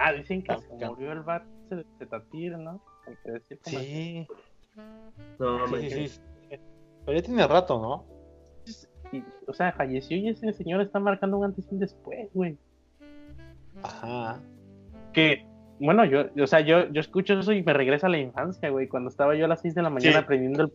Ah, 0.00 0.12
dicen 0.12 0.42
que 0.42 0.52
Ah, 0.52 0.58
se 0.58 0.86
murió 0.86 1.12
el 1.12 1.22
vato 1.22 1.46
de 1.70 1.84
¿no? 2.58 2.80
Hay 3.06 3.14
que 3.24 3.30
decir 3.32 3.58
como 3.64 3.78
Sí, 3.78 4.26
No, 5.38 5.66
sí, 5.68 5.90
sí, 5.90 5.90
sí, 5.90 6.08
sí. 6.08 6.56
Pero 7.04 7.18
ya 7.18 7.24
tiene 7.24 7.46
rato, 7.46 7.80
¿no? 7.80 8.04
Y, 9.12 9.24
o 9.46 9.54
sea, 9.54 9.72
falleció 9.72 10.16
y 10.16 10.28
ese 10.28 10.52
señor 10.52 10.82
está 10.82 11.00
marcando 11.00 11.38
un 11.38 11.44
antes 11.46 11.66
y 11.70 11.74
un 11.74 11.80
después, 11.80 12.28
güey. 12.34 12.58
Ajá. 13.82 14.40
Que, 15.12 15.46
bueno, 15.80 16.04
yo, 16.04 16.26
o 16.42 16.46
sea, 16.46 16.60
yo, 16.60 16.88
yo 16.90 17.00
escucho 17.00 17.38
eso 17.38 17.52
y 17.52 17.62
me 17.62 17.72
regresa 17.72 18.06
a 18.06 18.10
la 18.10 18.18
infancia, 18.18 18.68
güey. 18.68 18.88
Cuando 18.88 19.08
estaba 19.08 19.34
yo 19.34 19.46
a 19.46 19.48
las 19.48 19.62
6 19.62 19.74
de 19.74 19.82
la 19.82 19.90
mañana 19.90 20.18
Sí. 20.18 20.24
aprendiendo 20.24 20.62
el. 20.64 20.72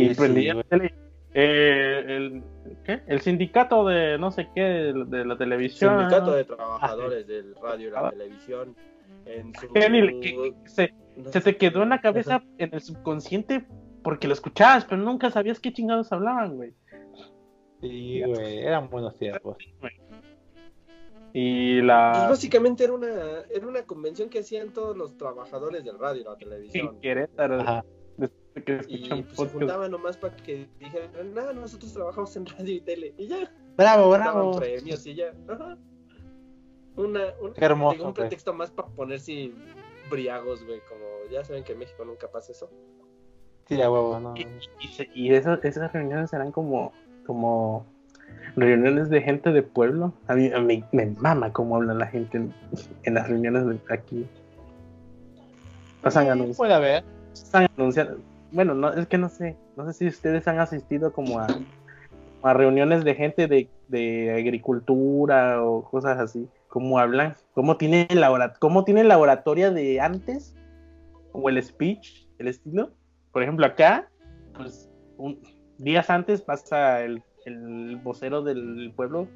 Y 0.00 0.08
sí, 0.08 0.14
prendía 0.14 0.54
la 0.54 0.62
tele. 0.64 0.94
Eh, 1.34 2.04
el, 2.06 2.42
¿qué? 2.84 3.00
el 3.06 3.20
sindicato 3.22 3.86
de 3.86 4.18
no 4.18 4.30
sé 4.30 4.48
qué 4.54 4.60
de, 4.62 5.04
de 5.06 5.24
la 5.24 5.36
televisión. 5.38 5.98
Sindicato 5.98 6.32
de 6.32 6.44
Trabajadores 6.44 7.26
del 7.26 7.54
Radio 7.56 7.88
y 7.88 7.90
la 7.90 8.10
Televisión. 8.10 8.76
En 9.24 9.54
su... 9.54 9.72
Que 9.72 9.88
ni- 9.88 10.20
que- 10.20 10.54
que 10.62 10.68
se, 10.68 10.94
no 11.16 11.30
se 11.30 11.40
te 11.40 11.56
quedó 11.56 11.82
en 11.84 11.88
la 11.90 12.00
cabeza, 12.00 12.42
en 12.58 12.74
el 12.74 12.80
subconsciente, 12.80 13.64
porque 14.02 14.26
lo 14.28 14.34
escuchabas, 14.34 14.84
pero 14.84 15.00
nunca 15.00 15.30
sabías 15.30 15.60
qué 15.60 15.72
chingados 15.72 16.12
hablaban, 16.12 16.56
güey. 16.56 16.74
Sí, 17.80 18.22
güey, 18.24 18.58
eran 18.58 18.90
buenos 18.90 19.16
tiempos. 19.18 19.56
Y 21.34 21.76
Pues 21.78 21.86
la. 21.86 22.26
básicamente 22.28 22.84
era 22.84 22.92
una, 22.92 23.08
era 23.54 23.66
una 23.66 23.82
convención 23.84 24.28
que 24.28 24.40
hacían 24.40 24.70
todos 24.72 24.96
los 24.96 25.16
trabajadores 25.16 25.82
del 25.84 25.98
radio 25.98 26.20
y 26.20 26.24
la 26.24 26.36
televisión. 26.36 26.88
en 26.94 27.00
Querétaro, 27.00 27.60
Ajá. 27.60 27.84
Que 28.60 28.80
Y 28.88 28.96
escuchan 28.96 29.22
pues, 29.34 29.50
se 29.50 29.58
juntaban 29.58 29.90
nomás 29.90 30.16
para 30.16 30.36
que 30.36 30.68
dijeran, 30.78 31.34
no, 31.34 31.52
nosotros 31.54 31.92
trabajamos 31.92 32.36
en 32.36 32.46
radio 32.46 32.74
y 32.74 32.80
tele. 32.80 33.14
Y 33.16 33.26
ya, 33.28 33.50
Bravo, 33.76 34.10
bravo. 34.10 34.58
premios 34.58 35.06
y 35.06 35.14
ya. 35.14 35.32
Ajá. 35.48 35.78
Una, 36.96 37.20
un, 37.40 37.54
Qué 37.54 37.64
hermoso, 37.64 37.94
digo, 37.94 38.08
un 38.08 38.14
pretexto 38.14 38.52
más 38.52 38.70
para 38.70 38.88
ponerse 38.88 39.50
briagos, 40.10 40.64
güey. 40.64 40.80
Como 40.88 41.04
ya 41.30 41.42
saben 41.44 41.64
que 41.64 41.72
en 41.72 41.78
México 41.78 42.04
nunca 42.04 42.30
pasa 42.30 42.52
eso. 42.52 42.70
Sí, 43.66 43.80
a 43.80 43.90
huevo, 43.90 44.20
no. 44.20 44.34
Y, 44.36 44.46
y, 44.80 45.08
y 45.14 45.34
esas, 45.34 45.64
esas 45.64 45.90
reuniones 45.92 46.32
eran 46.34 46.52
como, 46.52 46.92
como 47.26 47.86
reuniones 48.56 49.08
de 49.08 49.22
gente 49.22 49.52
de 49.52 49.62
pueblo. 49.62 50.12
A 50.26 50.34
mí, 50.34 50.52
a 50.52 50.60
mí 50.60 50.84
me 50.92 51.06
mama 51.06 51.52
cómo 51.52 51.76
habla 51.76 51.94
la 51.94 52.06
gente 52.06 52.36
en, 52.36 52.54
en 53.04 53.14
las 53.14 53.28
reuniones 53.28 53.66
de 53.66 53.78
aquí. 53.88 54.26
Pasan 56.02 56.28
anuncios. 56.28 56.58
Puede 56.58 56.74
haber. 56.74 57.04
están 57.32 57.68
anunciando. 57.78 58.18
Bueno, 58.52 58.74
no, 58.74 58.92
es 58.92 59.06
que 59.06 59.18
no 59.18 59.28
sé. 59.28 59.56
No 59.76 59.86
sé 59.86 59.92
si 59.92 60.06
ustedes 60.06 60.46
han 60.46 60.58
asistido 60.60 61.12
como 61.12 61.40
a, 61.40 61.46
a 62.42 62.52
reuniones 62.54 63.02
de 63.04 63.14
gente 63.14 63.48
de, 63.48 63.68
de 63.88 64.32
agricultura 64.32 65.62
o 65.62 65.82
cosas 65.84 66.18
así. 66.18 66.48
¿Cómo 66.68 66.98
hablan? 66.98 67.34
¿Cómo 67.54 67.76
tienen 67.76 68.06
la, 68.20 68.54
cómo 68.58 68.84
tienen 68.84 69.08
la 69.08 69.18
oratoria 69.18 69.70
de 69.70 70.00
antes? 70.00 70.54
O 71.32 71.48
el 71.48 71.62
speech, 71.62 72.26
el 72.38 72.48
estilo. 72.48 72.90
Por 73.32 73.42
ejemplo, 73.42 73.64
acá, 73.66 74.08
pues 74.54 74.90
un, 75.16 75.40
días 75.78 76.10
antes 76.10 76.42
pasa 76.42 77.02
el, 77.02 77.22
el 77.46 77.96
vocero 77.96 78.42
del 78.42 78.92
pueblo. 78.94 79.26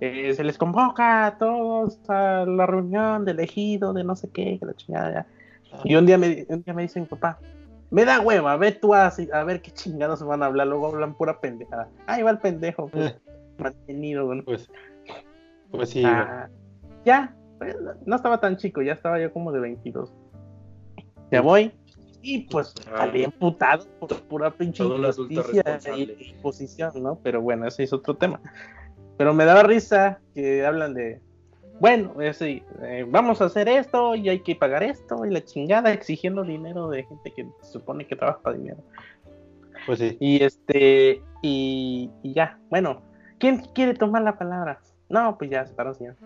eh, 0.00 0.34
se 0.34 0.44
les 0.44 0.58
convoca 0.58 1.26
a 1.26 1.38
todos 1.38 1.98
a 2.08 2.44
la 2.46 2.66
reunión 2.66 3.24
del 3.24 3.40
ejido, 3.40 3.92
de 3.92 4.04
no 4.04 4.16
sé 4.16 4.28
qué, 4.30 4.58
que 4.58 4.66
la 4.66 4.74
chingada. 4.74 5.12
ya. 5.12 5.26
Y 5.84 5.94
un 5.96 6.06
día 6.06 6.18
me, 6.18 6.46
un 6.48 6.62
día 6.62 6.74
me 6.74 6.82
dice 6.82 7.00
mi 7.00 7.06
papá, 7.06 7.38
me 7.94 8.04
da 8.04 8.20
hueva, 8.20 8.56
ve 8.56 8.72
tú 8.72 8.92
a, 8.92 9.06
a 9.06 9.44
ver 9.44 9.62
qué 9.62 9.70
chingados 9.70 10.20
van 10.24 10.42
a 10.42 10.46
hablar, 10.46 10.66
luego 10.66 10.88
hablan 10.88 11.14
pura 11.14 11.40
pendejada. 11.40 11.88
Ahí 12.08 12.22
va 12.24 12.30
el 12.32 12.38
pendejo, 12.38 12.88
pues, 12.88 13.16
mantenido, 13.56 14.26
güey. 14.26 14.42
Pues, 14.42 14.68
pues 15.70 15.90
sí. 15.90 16.02
Ah, 16.04 16.48
ya, 17.04 17.36
pues, 17.58 17.76
no 18.04 18.16
estaba 18.16 18.40
tan 18.40 18.56
chico, 18.56 18.82
ya 18.82 18.94
estaba 18.94 19.20
yo 19.20 19.32
como 19.32 19.52
de 19.52 19.60
22. 19.60 20.12
Ya 21.30 21.40
voy. 21.40 21.72
Y 22.20 22.48
pues 22.48 22.74
Ah. 22.92 22.98
salí 22.98 23.22
emputado 23.22 23.86
por 24.00 24.20
pura 24.22 24.50
pinche 24.50 24.82
injusticia 24.82 25.62
responsable. 25.62 26.16
y 26.18 26.30
imposición, 26.30 26.92
¿no? 27.00 27.20
Pero 27.22 27.42
bueno, 27.42 27.68
ese 27.68 27.84
es 27.84 27.92
otro 27.92 28.16
tema. 28.16 28.40
Pero 29.18 29.34
me 29.34 29.44
daba 29.44 29.62
risa 29.62 30.18
que 30.34 30.66
hablan 30.66 30.94
de, 30.94 31.20
bueno, 31.80 32.20
eh, 32.20 32.32
sí, 32.32 32.62
eh, 32.82 33.04
vamos 33.08 33.40
a 33.40 33.46
hacer 33.46 33.68
esto 33.68 34.14
y 34.14 34.28
hay 34.28 34.40
que 34.40 34.54
pagar 34.56 34.82
esto 34.82 35.24
y 35.26 35.30
la 35.30 35.44
chingada 35.44 35.92
exigiendo 35.92 36.42
dinero 36.42 36.88
de 36.88 37.04
gente 37.04 37.32
que 37.32 37.46
se 37.62 37.72
supone 37.72 38.06
que 38.06 38.16
trabaja 38.16 38.40
para 38.40 38.56
dinero. 38.56 38.78
Pues 39.86 39.98
sí. 39.98 40.16
Y 40.20 40.42
este, 40.42 41.20
y, 41.42 42.10
y 42.22 42.32
ya, 42.32 42.58
bueno, 42.70 43.02
¿quién 43.38 43.58
quiere 43.74 43.94
tomar 43.94 44.22
la 44.22 44.38
palabra? 44.38 44.80
No, 45.08 45.36
pues 45.36 45.50
ya 45.50 45.66
se 45.66 45.74
paró, 45.74 45.94
señor. 45.94 46.16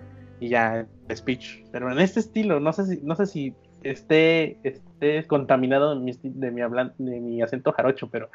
Y 0.40 0.50
ya, 0.50 0.86
speech. 1.12 1.64
Pero 1.72 1.90
en 1.90 1.98
este 1.98 2.20
estilo, 2.20 2.60
no 2.60 2.72
sé 2.72 2.86
si, 2.86 3.00
no 3.02 3.16
sé 3.16 3.26
si 3.26 3.54
esté, 3.82 4.58
esté 4.62 5.26
contaminado 5.26 5.94
de 5.94 6.00
mi, 6.00 6.12
de 6.22 6.50
mi, 6.50 6.60
hablan- 6.60 6.94
de 6.98 7.20
mi 7.20 7.42
acento 7.42 7.72
jarocho, 7.72 8.08
pero 8.08 8.30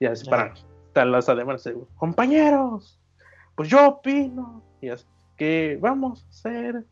ya 0.00 0.14
se 0.16 0.24
paran. 0.30 0.54
Están 0.86 1.12
las 1.12 1.28
además, 1.28 1.66
eh, 1.66 1.74
compañeros, 1.96 2.98
pues 3.54 3.68
yo 3.68 3.86
opino 3.88 4.62
y 4.80 4.88
así, 4.88 5.04
que 5.42 5.76
vamos 5.80 6.24
a 6.24 6.28
hacer, 6.28 6.84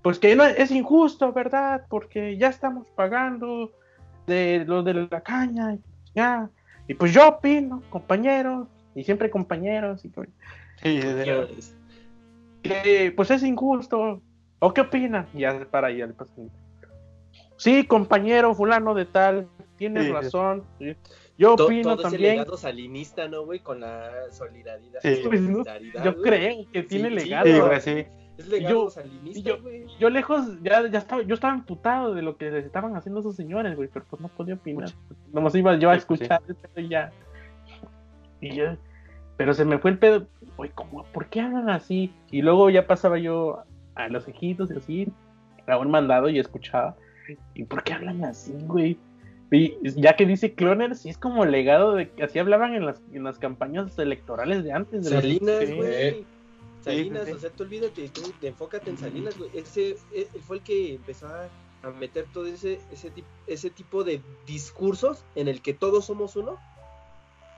pues 0.00 0.18
que 0.18 0.34
no 0.34 0.44
es 0.44 0.70
injusto, 0.70 1.34
¿verdad? 1.34 1.84
Porque 1.90 2.38
ya 2.38 2.48
estamos 2.48 2.86
pagando 2.96 3.72
de 4.26 4.64
lo 4.66 4.82
de 4.82 5.06
la 5.10 5.20
caña, 5.20 5.76
ya. 6.14 6.48
Y 6.88 6.94
pues 6.94 7.12
yo 7.12 7.28
opino, 7.28 7.82
compañeros, 7.90 8.68
y 8.94 9.04
siempre 9.04 9.28
compañeros, 9.28 10.02
y 10.02 10.08
pues, 10.08 10.30
Sí, 10.82 10.98
que 12.62 13.12
pues 13.14 13.30
es 13.30 13.42
injusto. 13.42 14.22
¿O 14.60 14.72
qué 14.72 14.80
opinan? 14.80 15.26
Ya 15.34 15.66
para 15.70 15.88
ahí 15.88 16.00
el 16.00 16.14
paciente. 16.14 16.54
Sí, 17.58 17.86
compañero 17.86 18.54
fulano 18.54 18.94
de 18.94 19.04
tal, 19.04 19.46
tienes 19.76 20.06
sí. 20.06 20.12
razón. 20.12 20.64
sí. 20.78 20.96
Yo 21.36 21.56
to- 21.56 21.64
opino 21.66 21.82
todo 21.82 21.94
ese 21.94 22.02
también. 22.02 22.32
legado 22.36 22.56
salinista, 22.56 23.28
¿no, 23.28 23.44
güey? 23.44 23.58
Con 23.60 23.80
la 23.80 24.10
solidaridad. 24.30 25.00
Sí. 25.02 25.16
Solidaridad, 25.22 26.04
Yo 26.04 26.12
güey. 26.12 26.24
creo 26.24 26.70
que 26.72 26.82
tiene 26.84 27.08
Sí, 27.08 27.14
legado. 27.14 27.46
Sí, 27.46 27.60
güey, 27.60 27.80
sí. 27.80 28.06
Es 28.38 28.48
legado 28.48 28.84
yo- 28.84 28.90
salinista, 28.90 29.40
yo- 29.48 29.62
güey. 29.62 29.84
Yo 29.98 30.10
lejos, 30.10 30.62
ya, 30.62 30.86
ya 30.88 30.98
estaba, 30.98 31.22
yo 31.22 31.34
estaba 31.34 31.54
emputado 31.54 32.14
de 32.14 32.22
lo 32.22 32.36
que 32.36 32.56
estaban 32.58 32.96
haciendo 32.96 33.20
esos 33.20 33.36
señores, 33.36 33.76
güey, 33.76 33.88
pero 33.92 34.04
pues 34.08 34.20
no 34.22 34.28
podía 34.28 34.54
opinar. 34.54 34.90
Nomás 35.32 35.54
iba 35.54 35.74
yo 35.76 35.90
a 35.90 35.98
Sí, 35.98 36.04
pues, 36.06 36.20
escuchar 36.20 36.42
el 36.76 36.84
y 36.84 36.88
ya. 36.88 37.12
Y 38.40 38.54
yo, 38.56 38.76
pero 39.36 39.54
se 39.54 39.64
me 39.64 39.78
fue 39.78 39.90
el 39.92 39.98
pedo, 39.98 40.26
güey, 40.56 40.70
¿cómo, 40.74 41.04
¿por 41.12 41.26
qué 41.26 41.40
hablan 41.40 41.70
así? 41.70 42.12
Y 42.30 42.42
luego 42.42 42.70
ya 42.70 42.86
pasaba 42.86 43.18
yo 43.18 43.62
a 43.94 44.08
los 44.08 44.26
ejidos 44.28 44.70
y 44.70 44.76
así, 44.76 45.08
a 45.66 45.78
un 45.78 45.90
mandado 45.90 46.28
y 46.28 46.38
escuchaba. 46.38 46.96
¿Y 47.54 47.64
por 47.64 47.82
qué 47.84 47.94
hablan 47.94 48.24
así, 48.24 48.52
güey? 48.66 48.98
Y 49.54 49.76
ya 49.82 50.16
que 50.16 50.26
dice 50.26 50.54
Cloner, 50.54 50.96
sí 50.96 51.10
es 51.10 51.18
como 51.18 51.44
legado 51.44 51.94
de 51.94 52.10
que 52.10 52.24
así 52.24 52.38
hablaban 52.38 52.74
en 52.74 52.86
las, 52.86 53.00
en 53.12 53.24
las 53.24 53.38
campañas 53.38 53.96
electorales 53.98 54.64
de 54.64 54.72
antes. 54.72 55.04
De 55.04 55.10
los- 55.10 55.20
Salinas, 55.22 55.64
Sí. 55.64 55.74
güey. 55.74 56.24
Salinas, 56.82 57.26
sí. 57.26 57.32
o 57.32 57.38
sea, 57.38 57.50
tú 57.50 57.62
olvídate, 57.62 58.08
tú 58.08 58.22
enfócate 58.42 58.90
en 58.90 58.98
Salinas, 58.98 59.38
güey. 59.38 59.50
Ese 59.54 59.96
él 60.14 60.28
fue 60.46 60.56
el 60.56 60.62
que 60.62 60.94
empezó 60.94 61.28
a, 61.28 61.48
meter 62.00 62.24
todo 62.32 62.46
ese, 62.46 62.80
ese, 62.90 63.12
ese 63.46 63.68
tipo 63.70 64.04
de 64.04 64.20
discursos 64.46 65.22
en 65.34 65.48
el 65.48 65.60
que 65.60 65.74
todos 65.74 66.06
somos 66.06 66.34
uno. 66.34 66.58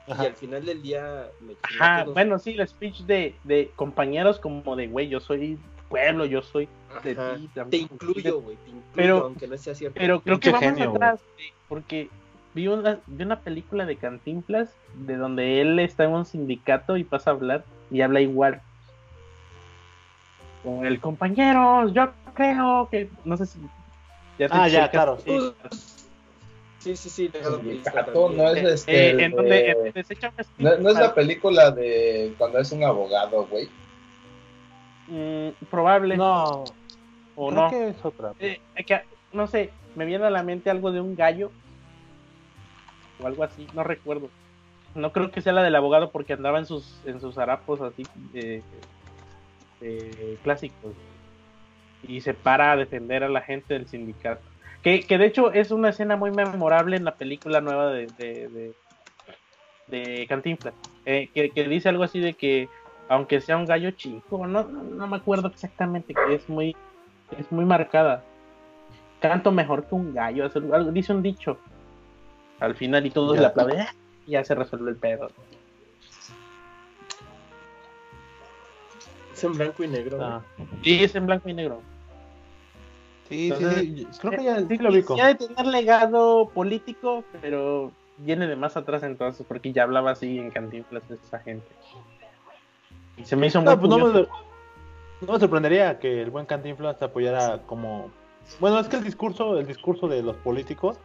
Y 0.09 0.13
al 0.13 0.35
final 0.35 0.65
del 0.65 0.83
día 0.83 1.29
me 1.41 1.55
Ajá, 1.63 2.05
bueno, 2.05 2.39
sí, 2.39 2.51
el 2.51 2.67
speech 2.69 3.01
de, 3.03 3.35
de 3.45 3.71
compañeros 3.75 4.39
como 4.39 4.77
de, 4.77 4.87
güey, 4.89 5.09
yo 5.09 5.19
soy 5.19 5.59
pueblo, 5.89 6.25
yo 6.25 6.43
soy 6.43 6.69
de 7.03 7.13
Ajá. 7.13 7.37
ti. 7.37 7.51
Te 7.71 7.77
incluyo, 7.79 8.41
güey, 8.41 8.57
te 8.57 8.71
incluyo, 8.71 8.83
Pero- 8.95 9.19
aunque 9.25 9.47
no 9.49 9.57
sea 9.59 9.75
cierto. 9.75 9.99
Pero 9.99 10.21
creo 10.21 10.41
que 10.41 10.51
vamos 10.51 10.65
genio, 10.65 10.91
atrás, 10.91 11.21
güey, 11.35 11.53
porque 11.69 12.09
vi 12.55 12.69
una, 12.69 13.01
vi 13.07 13.25
una 13.25 13.41
película 13.41 13.85
de 13.87 13.97
Cantinflas 13.97 14.71
de 14.95 15.17
donde 15.17 15.61
él 15.61 15.79
está 15.79 16.05
en 16.05 16.11
un 16.13 16.25
sindicato 16.25 16.97
y 16.97 17.05
pasa 17.05 17.31
a 17.31 17.35
hablar 17.35 17.65
y 17.91 18.01
habla 18.01 18.21
igual. 18.21 18.61
Con 20.65 20.85
el 20.85 20.99
compañero, 21.01 21.89
yo 21.93 22.11
creo 22.35 22.89
que, 22.91 23.09
no 23.25 23.37
sé 23.37 23.47
si... 23.47 23.59
Ya 24.39 24.49
te 24.49 24.55
Ah, 24.55 24.69
ya, 24.69 24.91
claro. 24.91 25.19
Sí. 25.25 25.39
Sí, 26.81 26.97
sí, 26.97 27.09
sí, 27.11 27.31
Sindicato, 27.61 28.31
no 28.31 28.49
es 28.51 28.57
Eh, 28.63 28.73
este. 28.75 28.93
eh, 28.93 29.11
el 29.11 29.21
en 29.21 29.33
donde, 29.33 29.51
de- 29.51 29.71
en 29.71 29.79
donde 29.85 30.05
se 30.05 30.15
echa 30.15 30.29
un 30.37 30.45
speech 30.45 30.59
No, 30.59 30.77
no 30.79 30.91
es 30.91 30.97
la 30.97 31.15
película 31.15 31.71
de 31.71 32.33
cuando 32.39 32.59
es 32.59 32.71
un 32.73 32.85
abogado, 32.85 33.45
güey. 33.47 33.69
Mm, 35.09 35.49
probable 35.71 36.17
No, 36.17 36.65
o 37.35 37.49
creo 37.49 37.63
no. 37.63 37.71
que 37.71 37.89
es 37.89 38.05
otra. 38.05 38.33
Eh, 38.41 38.61
que, 38.87 39.01
no 39.33 39.47
sé, 39.47 39.71
me 39.95 40.05
viene 40.07 40.25
a 40.27 40.31
la 40.31 40.43
mente 40.43 40.71
algo 40.71 40.93
de 40.93 41.01
un 41.01 41.15
gallo 41.17 41.51
o 43.21 43.27
algo 43.27 43.45
así, 43.45 43.67
no 43.75 43.83
recuerdo. 43.85 44.29
No 44.95 45.13
creo 45.13 45.31
que 45.31 45.43
sea 45.43 45.53
la 45.53 45.63
del 45.63 45.77
abogado 45.77 46.11
porque 46.11 46.33
andaba 46.33 46.59
en 46.59 46.67
sus 46.67 47.01
en 47.05 47.21
sus 47.21 47.37
harapos 47.37 47.83
así 47.83 48.05
eh, 48.33 48.63
eh, 49.83 50.39
clásicos 50.43 50.95
y 52.09 52.21
se 52.21 52.35
para 52.35 52.73
a 52.73 52.77
defender 52.77 53.23
a 53.25 53.29
la 53.29 53.41
gente 53.43 53.75
del 53.75 53.87
sindicato. 53.87 54.43
Que, 54.83 55.03
que 55.03 55.19
de 55.19 55.27
hecho 55.27 55.53
es 55.53 55.71
una 55.71 55.89
escena 55.91 56.17
muy 56.17 56.31
memorable 56.31 56.97
en 56.97 57.05
la 57.05 57.17
película 57.17 57.61
nueva 57.61 57.91
de, 57.91 58.07
de, 58.19 58.49
de, 58.49 58.73
de 59.89 60.27
Cantinflas, 60.29 60.75
eh, 61.05 61.29
que, 61.35 61.51
que 61.51 61.69
dice 61.69 61.89
algo 61.89 62.05
así 62.05 62.21
de 62.21 62.35
que 62.35 62.69
aunque 63.09 63.41
sea 63.41 63.57
un 63.57 63.67
gallo 63.67 63.91
chico, 63.93 64.47
no, 64.47 64.65
no, 64.65 64.83
no 64.83 65.07
me 65.07 65.17
acuerdo 65.17 65.49
exactamente, 65.49 66.15
que 66.15 66.35
es 66.35 66.49
muy 66.49 66.77
es 67.37 67.51
muy 67.51 67.65
marcada. 67.65 68.23
Canto 69.21 69.51
mejor 69.51 69.85
que 69.87 69.95
un 69.95 70.15
gallo, 70.15 70.49
dice 70.93 71.13
un 71.13 71.23
dicho. 71.23 71.59
Al 72.61 72.75
final 72.75 73.05
y 73.07 73.11
todos 73.11 73.35
Ya. 73.35 73.41
le 73.43 73.47
aplauden 73.49 73.81
¡ah! 73.81 73.95
y 74.27 74.33
ya 74.33 74.45
se 74.45 74.55
resuelve 74.55 74.91
el 74.91 74.97
pedo. 74.97 75.29
Es 79.33 79.45
en 79.45 79.53
blanco 79.53 79.85
y 79.85 79.89
negro. 79.89 80.19
Ah, 80.23 80.41
Sí, 80.83 81.03
es 81.03 81.15
en 81.15 81.27
blanco 81.27 81.49
y 81.49 81.55
negro. 81.55 81.83
sí, 83.29 83.37
sí, 83.37 83.53
Entonces, 83.53 83.83
sí, 83.83 84.09
creo 84.21 84.33
que 84.33 84.45
ya 84.45 84.59
sí 84.67 84.79
lo 84.79 84.93
de 84.93 85.35
tener 85.35 85.67
legado 85.67 86.49
político, 86.55 87.25
pero 87.41 87.93
viene 88.19 88.47
de 88.47 88.57
más 88.57 88.77
atrás 88.77 89.03
entonces, 89.03 89.45
porque 89.47 89.73
ya 89.73 89.83
hablaba 89.83 90.13
así 90.13 90.39
en 90.39 90.51
Cantinflas 90.51 91.07
de 91.09 91.17
esa 91.17 91.39
gente. 91.41 91.67
Y 93.17 93.25
se 93.25 93.37
me 93.37 93.47
hizo 93.47 93.61
muy 93.61 93.71
No, 93.75 93.79
pues 93.81 93.91
no, 93.91 93.99
me, 93.99 94.27
no 95.23 95.33
me 95.33 95.41
sorprendería 95.41 95.99
que 95.99 96.21
el 96.23 96.31
buen 96.31 96.47
Cantinflas 96.47 97.01
apoyara 97.03 97.63
como 97.67 98.11
bueno 98.61 98.79
es 98.79 98.89
que 98.89 98.97
el 98.97 99.05
discurso 99.05 99.59
el 99.59 99.67
discurso 99.67 100.07
de 100.09 100.23
los 100.23 100.37
políticos 100.37 100.99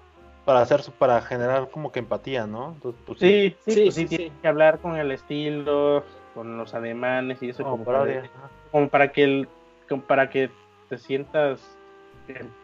para 0.46 0.62
hacer 0.62 0.82
para 1.00 1.22
generar 1.22 1.70
como 1.72 1.92
que 1.92 2.00
empatía 2.00 2.46
no 2.46 2.74
entonces 2.74 3.02
pues 3.06 3.20
Sí, 3.20 3.56
sí, 3.66 3.72
Sí, 3.74 3.84
pues 3.86 3.96
sí, 3.96 4.02
sí, 4.02 4.08
tiene 4.18 4.26
sí. 4.32 4.38
que 4.42 4.48
hablar 4.48 4.80
con 4.80 4.98
el 4.98 5.12
estilo, 5.12 6.04
con 6.34 6.58
los 6.58 6.74
ademanes 6.74 7.42
y 7.42 7.50
eso, 7.50 7.64
como 7.64 7.84
como, 7.84 7.86
para- 7.86 8.30
como 8.72 8.90
para 8.90 9.12
que 9.12 9.24
el, 9.24 9.50
como 9.88 10.04
para 10.04 10.30
que 10.30 10.50
te 10.90 10.98
sientas, 10.98 11.62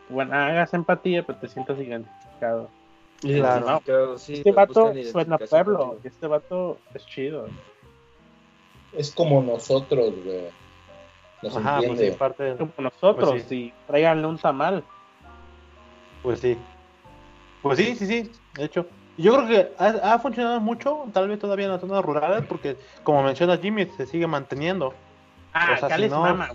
bueno, 0.09 0.33
hagas 0.35 0.73
empatía, 0.73 1.23
pero 1.25 1.37
te 1.39 1.47
sientas 1.47 1.77
identificado. 1.77 2.69
Sí, 3.21 3.31
este 3.31 4.51
nos 4.51 4.55
vato 4.55 4.93
suena 5.11 5.37
pueblo, 5.37 5.99
este 6.03 6.27
vato 6.27 6.79
es 6.93 7.05
chido. 7.07 7.49
Es 8.93 9.11
como 9.11 9.41
nosotros, 9.41 10.13
güey. 10.23 10.45
Nos 11.43 11.55
ajá 11.57 11.77
pues 11.77 11.89
entiende. 11.89 12.11
sí 12.13 12.17
parte 12.17 12.55
Como 12.57 12.73
nosotros, 12.79 13.29
Pues 13.31 13.51
y 13.51 13.73
tráiganle 13.85 14.27
un 14.27 14.37
tamal. 14.37 14.83
pues 16.23 16.39
sí 16.39 16.57
pues 17.61 17.77
sí 17.79 17.95
sí 17.95 18.05
sí 18.05 18.31
de 18.55 18.65
hecho 18.65 18.85
yo 19.17 19.33
creo 19.35 19.47
que 19.47 19.71
ha, 19.79 20.13
ha 20.13 20.19
funcionado 20.19 20.59
mucho 20.59 21.05
tal 21.13 21.27
vez 21.27 21.39
todavía 21.39 21.65
en 21.65 21.71
las 21.71 21.81
zonas 21.81 22.03
rurales 22.03 22.43
porque 22.47 22.77
como 23.03 23.23
menciona 23.23 23.57
Jimmy 23.57 23.85
se 23.97 24.05
sigue 24.05 24.27
manteniendo 24.27 24.93
Ah, 25.53 25.71
O 25.73 25.77
sea, 25.77 25.87
acá 25.87 25.95
si 25.95 26.01
les 26.03 26.11
no- 26.11 26.21
mama. 26.21 26.49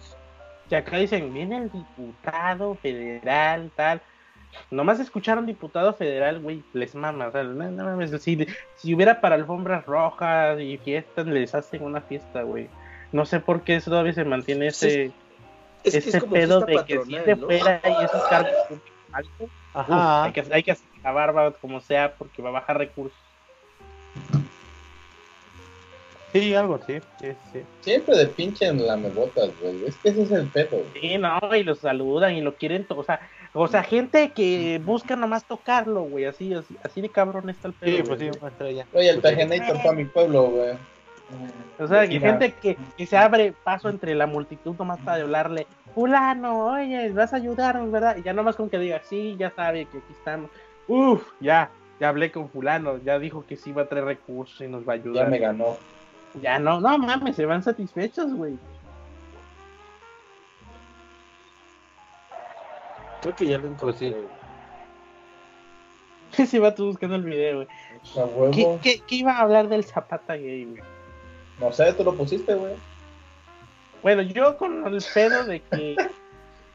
Que 0.68 0.76
acá 0.76 0.96
dicen, 0.96 1.34
viene 1.34 1.58
el 1.58 1.70
diputado 1.72 2.76
federal, 2.76 3.70
tal. 3.74 4.00
Nomás 4.70 5.00
escucharon 5.00 5.46
diputado 5.46 5.92
federal, 5.94 6.40
güey, 6.40 6.62
les 6.72 6.94
mama. 6.94 7.28
O 7.28 7.32
sea, 7.32 7.42
no, 7.42 7.70
no 7.70 7.84
mames, 7.84 8.10
si, 8.22 8.46
si 8.76 8.94
hubiera 8.94 9.20
para 9.20 9.34
alfombras 9.34 9.84
rojas 9.86 10.60
y 10.60 10.78
fiestas, 10.78 11.26
les 11.26 11.54
hacen 11.54 11.82
una 11.82 12.00
fiesta, 12.00 12.42
güey. 12.42 12.68
No 13.12 13.26
sé 13.26 13.40
por 13.40 13.62
qué 13.62 13.80
todavía 13.80 14.14
se 14.14 14.24
mantiene 14.24 14.68
ese, 14.68 15.12
Es 15.84 15.94
ese 15.94 16.16
es 16.16 16.20
como 16.20 16.32
pedo 16.32 16.60
de 16.62 16.84
que 16.86 17.02
si 17.02 17.18
de 17.18 17.36
¿no? 17.36 17.46
fuera 17.46 17.80
y 17.84 18.04
esos 18.04 18.22
cargos 18.28 18.52
altos, 19.12 19.32
uf, 19.40 19.50
ajá 19.74 20.24
hay, 20.24 20.32
que, 20.32 20.44
hay 20.50 20.62
que 20.62 20.72
hacer 20.72 20.86
la 21.02 21.12
barba 21.12 21.52
como 21.52 21.80
sea 21.80 22.14
porque 22.14 22.40
va 22.40 22.48
a 22.48 22.52
bajar 22.52 22.78
recursos. 22.78 23.18
sí 26.32 26.54
algo 26.54 26.80
sí 26.86 26.98
sí 27.20 27.32
sí 27.52 27.60
Siempre 27.82 28.16
de 28.16 28.26
pinche 28.26 28.66
en 28.66 28.86
lamebotas, 28.86 29.50
güey. 29.60 29.84
Es 29.86 29.96
que 29.96 30.08
ese 30.10 30.22
es 30.22 30.30
el 30.30 30.46
pedo. 30.46 30.70
güey. 30.70 31.00
Sí, 31.00 31.18
no, 31.18 31.38
y 31.54 31.62
los 31.62 31.80
saludan 31.80 32.34
y 32.34 32.40
lo 32.40 32.54
quieren, 32.54 32.86
o 32.88 33.04
sea, 33.04 33.20
o 33.54 33.68
sea, 33.68 33.82
gente 33.82 34.30
que 34.32 34.80
busca 34.84 35.14
nomás 35.16 35.44
tocarlo, 35.44 36.02
güey, 36.04 36.24
así, 36.24 36.54
así, 36.54 36.76
así 36.82 37.00
de 37.00 37.08
cabrón 37.10 37.50
está 37.50 37.68
el 37.68 37.74
pedo. 37.74 37.96
sí 37.96 38.02
pues 38.02 38.20
sí 38.20 38.30
una 38.40 38.48
estrella 38.48 38.86
Oye, 38.94 39.10
el 39.10 39.20
Pues 39.20 39.34
sí. 39.34 39.40
Tagenator 39.40 39.76
para 39.78 39.92
mi 39.92 40.04
pueblo, 40.06 40.42
güey. 40.50 40.70
O 41.78 41.86
sea, 41.86 42.06
que 42.06 42.20
gente 42.20 42.52
que, 42.60 42.76
que 42.96 43.06
se 43.06 43.16
abre 43.16 43.54
paso 43.64 43.88
entre 43.88 44.14
la 44.14 44.26
multitud 44.26 44.74
nomás 44.78 45.00
para 45.00 45.22
hablarle, 45.22 45.66
fulano, 45.94 46.66
oye, 46.66 47.10
vas 47.10 47.32
a 47.32 47.36
ayudarnos, 47.36 47.90
¿verdad? 47.90 48.16
Y 48.18 48.22
ya 48.22 48.32
nomás 48.34 48.56
con 48.56 48.68
que 48.68 48.78
diga, 48.78 49.00
sí, 49.04 49.36
ya 49.38 49.50
sabe 49.50 49.86
que 49.86 49.98
aquí 49.98 50.12
estamos. 50.12 50.50
Uf, 50.88 51.22
ya, 51.40 51.70
ya 52.00 52.08
hablé 52.10 52.30
con 52.30 52.50
fulano, 52.50 52.98
ya 52.98 53.18
dijo 53.18 53.44
que 53.46 53.56
sí 53.56 53.72
va 53.72 53.82
a 53.82 53.88
traer 53.88 54.04
recursos 54.04 54.60
y 54.60 54.68
nos 54.68 54.86
va 54.86 54.92
a 54.92 54.96
Ya 54.96 55.02
ayudar. 55.02 55.28
me 55.30 55.38
ganó. 55.38 55.76
Ya 56.42 56.58
no, 56.58 56.80
no 56.80 56.98
mames, 56.98 57.36
se 57.36 57.46
van 57.46 57.62
satisfechos, 57.62 58.32
güey. 58.34 58.58
Creo 63.22 63.34
que 63.34 63.46
ya 63.46 63.58
lo 63.58 63.68
encontré. 63.68 64.14
Ese 66.36 66.58
va 66.58 66.74
tú 66.74 66.86
buscando 66.86 67.16
el 67.16 67.22
video, 67.22 67.64
güey. 67.64 68.52
¿Qué, 68.52 68.78
qué, 68.82 69.00
qué 69.06 69.14
iba 69.16 69.32
a 69.32 69.40
hablar 69.40 69.68
del 69.68 69.84
Zapata 69.84 70.34
gay, 70.34 70.64
güey? 70.64 70.82
No 71.58 71.72
sé, 71.72 71.92
tú 71.94 72.04
lo 72.04 72.14
pusiste, 72.14 72.54
güey. 72.54 72.74
Bueno, 74.02 74.22
yo 74.22 74.56
con 74.56 74.86
el 74.86 75.02
pedo 75.14 75.44
de 75.44 75.60
que 75.60 75.96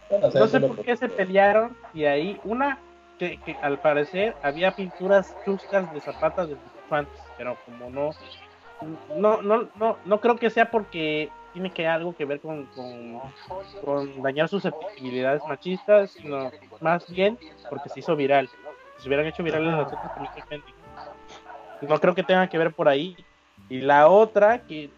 Bueno, 0.09 0.29
no 0.33 0.47
sé 0.47 0.59
por 0.59 0.81
qué 0.83 0.95
se 0.95 1.09
pelearon 1.09 1.75
y 1.93 2.05
ahí 2.05 2.39
una 2.43 2.79
que, 3.19 3.37
que 3.41 3.55
al 3.61 3.79
parecer 3.79 4.35
había 4.41 4.75
pinturas 4.75 5.35
chuscas 5.43 5.91
de 5.93 5.99
Zapata 5.99 6.45
de 6.45 6.53
sus 6.53 6.89
fans, 6.89 7.09
pero 7.37 7.57
como 7.65 7.89
no 7.89 8.11
no 9.15 9.41
no 9.41 9.67
no 9.75 9.97
no 10.05 10.21
creo 10.21 10.37
que 10.37 10.49
sea 10.49 10.71
porque 10.71 11.29
tiene 11.57 11.71
que 11.71 11.87
algo 11.87 12.15
que 12.15 12.23
ver 12.25 12.39
con, 12.39 12.65
con, 12.67 13.19
con 13.83 14.21
dañar 14.21 14.47
sus 14.47 14.61
susceptibilidades 14.61 15.41
machistas, 15.47 16.11
sino 16.11 16.51
más 16.81 17.09
bien 17.09 17.35
porque 17.67 17.89
se 17.89 17.99
hizo 17.99 18.15
viral. 18.15 18.47
Si 18.97 19.03
se 19.03 19.09
hubieran 19.09 19.25
hecho 19.25 19.41
virales 19.41 19.73
las 19.73 19.87
otras 19.87 20.13
también. 20.13 20.61
No 21.81 21.99
creo 21.99 22.13
que 22.13 22.21
tenga 22.21 22.47
que 22.47 22.59
ver 22.59 22.73
por 22.73 22.87
ahí. 22.87 23.15
Y 23.69 23.81
la 23.81 24.07
otra, 24.07 24.59
que 24.59 24.91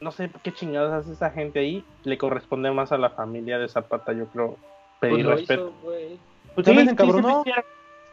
no 0.00 0.12
sé 0.12 0.30
qué 0.44 0.52
chingados 0.52 0.92
hace 0.92 1.12
esa 1.12 1.30
gente 1.30 1.58
ahí, 1.58 1.84
le 2.04 2.16
corresponde 2.16 2.70
más 2.70 2.92
a 2.92 2.98
la 2.98 3.10
familia 3.10 3.58
de 3.58 3.68
Zapata, 3.68 4.12
yo 4.12 4.26
creo, 4.26 4.56
Pues 5.00 5.10
pedir 5.12 5.24
lo 5.24 5.32
respeto. 5.32 5.72
hizo, 5.82 6.18
pues 6.54 6.66
Sí, 6.66 6.72
sí, 6.72 6.78
sí 6.78 6.84
lo 6.84 6.90
encabronó 6.92 7.40
hicieron. 7.40 7.64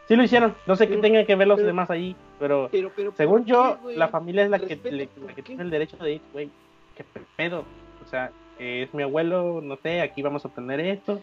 Sí 0.08 0.16
lo 0.16 0.24
hicieron. 0.24 0.56
No 0.66 0.76
sé 0.76 0.88
qué 0.90 0.98
tengan 0.98 1.26
que 1.28 1.36
ver 1.36 1.48
los 1.48 1.58
pero- 1.58 1.68
demás 1.68 1.90
ahí, 1.92 2.16
pero 2.40 2.68
Pero, 2.72 2.92
pero, 2.96 3.14
según 3.16 3.42
¿por 3.42 3.48
yo, 3.48 3.78
qué, 3.88 3.96
la 3.96 4.08
familia 4.08 4.44
es 4.44 4.50
la 4.50 4.58
que, 4.58 4.76
le- 4.92 5.08
¿por 5.08 5.28
la 5.30 5.36
que 5.36 5.44
tiene 5.44 5.62
el 5.62 5.70
derecho 5.70 5.98
de 5.98 6.14
ir, 6.14 6.22
güey. 6.34 6.50
¿Qué 6.96 7.06
pedo? 7.38 7.64
O 8.12 8.14
sea, 8.14 8.30
eh, 8.60 8.84
es 8.86 8.94
mi 8.94 9.04
abuelo, 9.04 9.62
no 9.64 9.78
sé, 9.78 10.02
aquí 10.02 10.22
vamos 10.22 10.44
a 10.44 10.50
obtener 10.50 10.82
esto. 10.82 11.22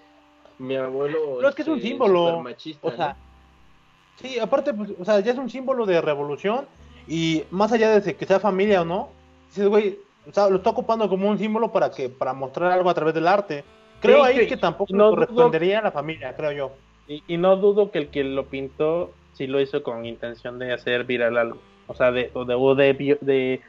Mi 0.56 0.74
abuelo. 0.74 1.18
Pero 1.36 1.50
es 1.50 1.54
que 1.54 1.60
es 1.60 1.68
un 1.68 1.76
este, 1.76 1.88
símbolo, 1.88 2.28
supermachista, 2.28 2.88
O 2.88 2.90
sea, 2.92 3.08
¿no? 3.08 3.16
sí, 4.16 4.38
aparte, 4.38 4.72
pues, 4.72 4.90
o 4.98 5.04
sea, 5.04 5.20
ya 5.20 5.32
es 5.32 5.38
un 5.38 5.50
símbolo 5.50 5.84
de 5.84 6.00
revolución 6.00 6.66
y 7.06 7.44
más 7.50 7.72
allá 7.72 8.00
de 8.00 8.16
que 8.16 8.24
sea 8.24 8.40
familia 8.40 8.80
o 8.80 8.86
no, 8.86 9.10
dices, 9.50 9.68
güey, 9.68 9.98
o 10.26 10.32
sea, 10.32 10.48
lo 10.48 10.56
está 10.56 10.70
ocupando 10.70 11.10
como 11.10 11.28
un 11.28 11.36
símbolo 11.36 11.70
para 11.70 11.90
que 11.90 12.08
para 12.08 12.32
mostrar 12.32 12.72
algo 12.72 12.88
a 12.88 12.94
través 12.94 13.12
del 13.12 13.28
arte. 13.28 13.64
Creo 14.00 14.24
Sí, 14.24 14.30
ahí 14.30 14.38
que- 14.38 14.46
que 14.48 14.56
tampoco 14.56 14.96
no 14.96 15.08
dudo- 15.08 15.10
correspondería 15.10 15.80
a 15.80 15.82
la 15.82 15.90
familia, 15.92 16.34
creo 16.36 16.52
yo. 16.52 16.70
Y, 17.06 17.22
y 17.28 17.36
no 17.36 17.56
dudo 17.56 17.90
que 17.90 17.98
el 17.98 18.08
que 18.08 18.24
lo 18.24 18.46
pintó 18.46 19.10
sí 19.34 19.46
lo 19.46 19.60
hizo 19.60 19.82
con 19.82 20.06
intención 20.06 20.58
de 20.58 20.72
hacer 20.72 21.04
viral 21.04 21.36
algo. 21.36 21.58
O 21.86 21.94
sea, 21.94 22.10
de, 22.12 22.30
o 22.32 22.46
de, 22.46 22.54
o 22.54 22.74
de, 22.74 23.18
de, 23.20 23.60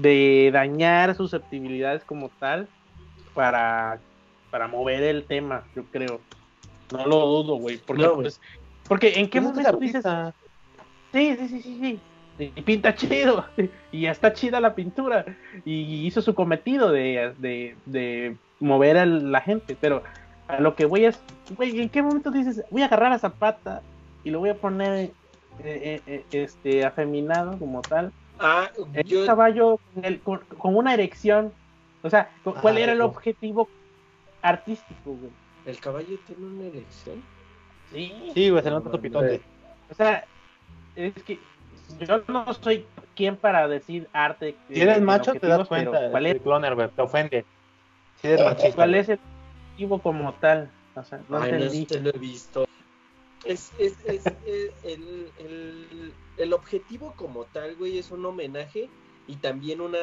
de 0.00 0.50
dañar 0.52 1.14
susceptibilidades 1.14 2.04
como 2.04 2.28
tal 2.28 2.68
para, 3.34 4.00
para 4.50 4.68
mover 4.68 5.02
el 5.02 5.24
tema, 5.24 5.64
yo 5.74 5.84
creo. 5.84 6.20
No 6.92 7.06
lo 7.06 7.26
dudo, 7.26 7.56
güey. 7.56 7.78
Porque, 7.78 8.02
No, 8.02 8.14
pues, 8.14 8.40
porque 8.88 9.18
en 9.18 9.28
qué 9.28 9.40
Pues 9.40 9.56
es 9.56 9.72
momento 9.72 9.78
dices. 9.78 10.04
Sí, 11.12 11.36
sí, 11.36 11.48
sí, 11.48 11.62
sí, 11.62 11.78
sí. 11.80 12.00
Y 12.38 12.62
pinta 12.62 12.94
chido. 12.94 13.44
Y 13.92 14.02
ya 14.02 14.12
está 14.12 14.32
chida 14.32 14.60
la 14.60 14.74
pintura. 14.74 15.24
Y 15.64 16.06
hizo 16.06 16.22
su 16.22 16.34
cometido 16.34 16.90
de, 16.90 17.34
de, 17.38 17.76
de 17.86 18.36
mover 18.60 18.98
a 18.98 19.06
la 19.06 19.40
gente. 19.40 19.76
Pero 19.80 20.02
a 20.48 20.60
lo 20.60 20.74
que 20.74 20.86
voy 20.86 21.04
es, 21.04 21.20
güey, 21.56 21.80
¿en 21.80 21.88
qué 21.88 22.02
momento 22.02 22.30
dices, 22.30 22.62
voy 22.70 22.82
a 22.82 22.86
agarrar 22.86 23.12
a 23.12 23.18
Zapata 23.18 23.82
y 24.24 24.30
lo 24.30 24.38
voy 24.40 24.50
a 24.50 24.54
poner 24.54 24.92
eh, 24.98 25.12
eh, 25.64 26.00
eh, 26.06 26.24
este 26.32 26.84
afeminado 26.84 27.58
como 27.58 27.82
tal? 27.82 28.12
Ah, 28.40 28.70
yo. 29.04 29.20
un 29.20 29.26
caballo 29.26 29.78
con, 29.94 30.04
el- 30.04 30.20
con- 30.20 30.44
con 30.58 30.76
una 30.76 30.94
erección. 30.94 31.52
O 32.02 32.08
sea, 32.10 32.30
cu- 32.42 32.54
¿cuál 32.60 32.76
Ah, 32.76 32.80
era 32.80 32.92
el 32.92 32.98
no. 32.98 33.06
objetivo 33.06 33.68
artístico, 34.42 35.10
güey? 35.12 35.30
¿El 35.66 35.78
caballo 35.80 36.16
tiene 36.26 36.46
una 36.46 36.64
erección? 36.66 37.22
Sí. 37.92 38.30
Sí, 38.34 38.50
güey, 38.50 38.62
se 38.62 38.70
nota 38.70 38.90
tu 38.90 39.00
pitote. 39.00 39.42
O 39.90 39.94
sea, 39.94 40.24
es 40.94 41.12
que 41.22 41.38
yo 42.06 42.22
no 42.28 42.52
soy 42.54 42.86
quien 43.14 43.36
para 43.36 43.68
decir 43.68 44.08
arte. 44.12 44.56
Si 44.68 44.80
eres 44.80 44.98
eh, 44.98 45.00
macho, 45.00 45.34
te 45.34 45.46
das 45.46 45.68
cuenta. 45.68 46.10
¿Cuál 46.10 46.26
es, 46.26 46.34
el 46.34 46.40
cloner, 46.40 46.74
güey, 46.74 46.88
te 46.88 47.02
ofende. 47.02 47.44
Si 48.16 48.28
eres 48.28 48.44
machista. 48.44 48.74
cuál 48.76 48.94
es 48.94 49.08
el 49.10 49.18
objetivo 49.18 49.98
como 50.00 50.32
tal? 50.34 50.70
O 50.94 51.02
sea, 51.04 51.20
no 51.28 51.38
Ay, 51.38 51.52
no 51.52 51.58
entendí. 51.58 51.86
te 51.86 52.00
lo 52.00 52.10
he 52.10 52.18
visto. 52.18 52.64
Es, 53.44 53.72
es, 53.78 53.96
es, 54.04 54.26
es- 54.46 54.72
el, 54.84 55.30
el, 55.38 56.12
el 56.36 56.52
objetivo 56.52 57.14
como 57.16 57.44
tal, 57.46 57.74
güey, 57.76 57.98
es 57.98 58.10
un 58.10 58.24
homenaje 58.26 58.88
y 59.26 59.36
también 59.36 59.80
una. 59.80 59.98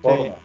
Porno. 0.00 0.36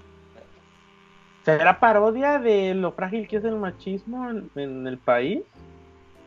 ¿Será 1.43 1.79
parodia 1.79 2.39
de 2.39 2.73
lo 2.75 2.91
frágil 2.91 3.27
que 3.27 3.37
es 3.37 3.45
el 3.45 3.55
machismo 3.55 4.29
en, 4.29 4.49
en 4.55 4.85
el 4.87 4.97
país? 4.97 5.41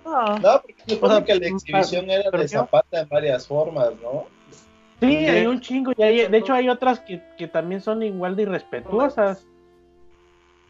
No. 0.04 0.38
No, 0.38 0.62
porque 0.62 0.98
O 1.00 1.08
sea, 1.10 1.24
que 1.24 1.34
la 1.34 1.46
exhibición 1.48 2.08
era 2.10 2.30
de 2.30 2.48
Zapata 2.48 3.00
en 3.02 3.08
varias 3.08 3.46
formas, 3.46 3.90
¿no? 4.00 4.26
Sí, 5.00 5.08
Sí. 5.08 5.26
hay 5.26 5.46
un 5.46 5.60
chingo. 5.60 5.92
Y 5.96 6.02
hay- 6.02 6.26
de 6.28 6.38
hecho, 6.38 6.54
hay 6.54 6.68
otras 6.70 7.00
que, 7.00 7.22
que 7.36 7.48
también 7.48 7.80
son 7.82 8.02
igual 8.02 8.34
de 8.36 8.42
irrespetuosas. 8.42 9.44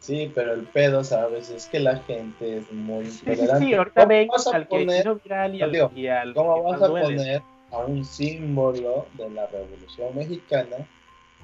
Sí, 0.01 0.31
pero 0.33 0.53
el 0.53 0.63
pedo, 0.63 1.03
¿sabes? 1.03 1.51
Es 1.51 1.67
que 1.67 1.79
la 1.79 1.97
gente 1.97 2.57
es 2.57 2.71
muy 2.71 3.05
Sí, 3.05 3.19
sí, 3.19 3.29
intolerante. 3.31 3.65
sí. 3.67 3.73
Ahorita 3.75 4.01
¿Cómo 4.01 4.07
ven 4.09 4.27
vas 4.29 4.47
a 4.47 4.55
al 4.55 4.67
que 4.67 4.77
viral 5.23 5.55
y 5.55 5.61
al, 5.61 5.71
Digo, 5.71 5.91
y 5.95 6.07
al 6.07 6.33
¿Cómo 6.33 6.55
que 6.55 6.61
vas 6.71 6.81
a 6.81 6.87
duele. 6.87 7.15
poner 7.17 7.41
a 7.71 7.77
un 7.77 8.03
símbolo 8.03 9.05
de 9.13 9.29
la 9.29 9.45
Revolución 9.45 10.15
Mexicana 10.15 10.77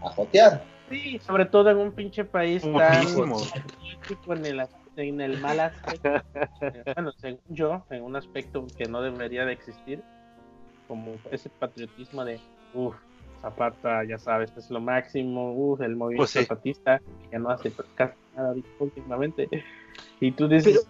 a 0.02 0.10
jotear? 0.10 0.64
Sí, 0.90 1.20
sobre 1.20 1.46
todo 1.46 1.70
en 1.70 1.78
un 1.78 1.92
pinche 1.92 2.26
país 2.26 2.64
tan 2.64 2.72
Muchísimo. 2.72 3.38
en 4.28 4.46
el, 4.48 4.68
en 4.96 5.22
el 5.22 5.40
mal 5.40 5.60
aspecto. 5.60 6.10
bueno, 6.96 7.12
según 7.12 7.42
yo, 7.50 7.86
en 7.92 8.04
un 8.04 8.16
aspecto 8.16 8.66
que 8.76 8.88
no 8.88 9.04
debería 9.04 9.46
de 9.46 9.54
existir, 9.54 10.02
como 10.88 11.14
ese 11.30 11.52
patriotismo 11.52 12.26
de, 12.26 12.40
uff, 12.74 12.96
Zapata, 13.42 14.04
ya 14.04 14.18
sabes, 14.18 14.56
es 14.58 14.70
lo 14.70 14.80
máximo, 14.80 15.54
uff, 15.54 15.82
el 15.82 15.96
movimiento 15.96 16.22
Pues 16.22 16.32
sí. 16.32 16.40
zapatista, 16.44 17.02
que 17.30 17.40
no 17.40 17.50
hace 17.50 17.72
casi 17.96 18.14
nada 18.36 18.56
últimamente. 18.80 19.50
Y 20.20 20.32
tú 20.32 20.48
dices, 20.48 20.88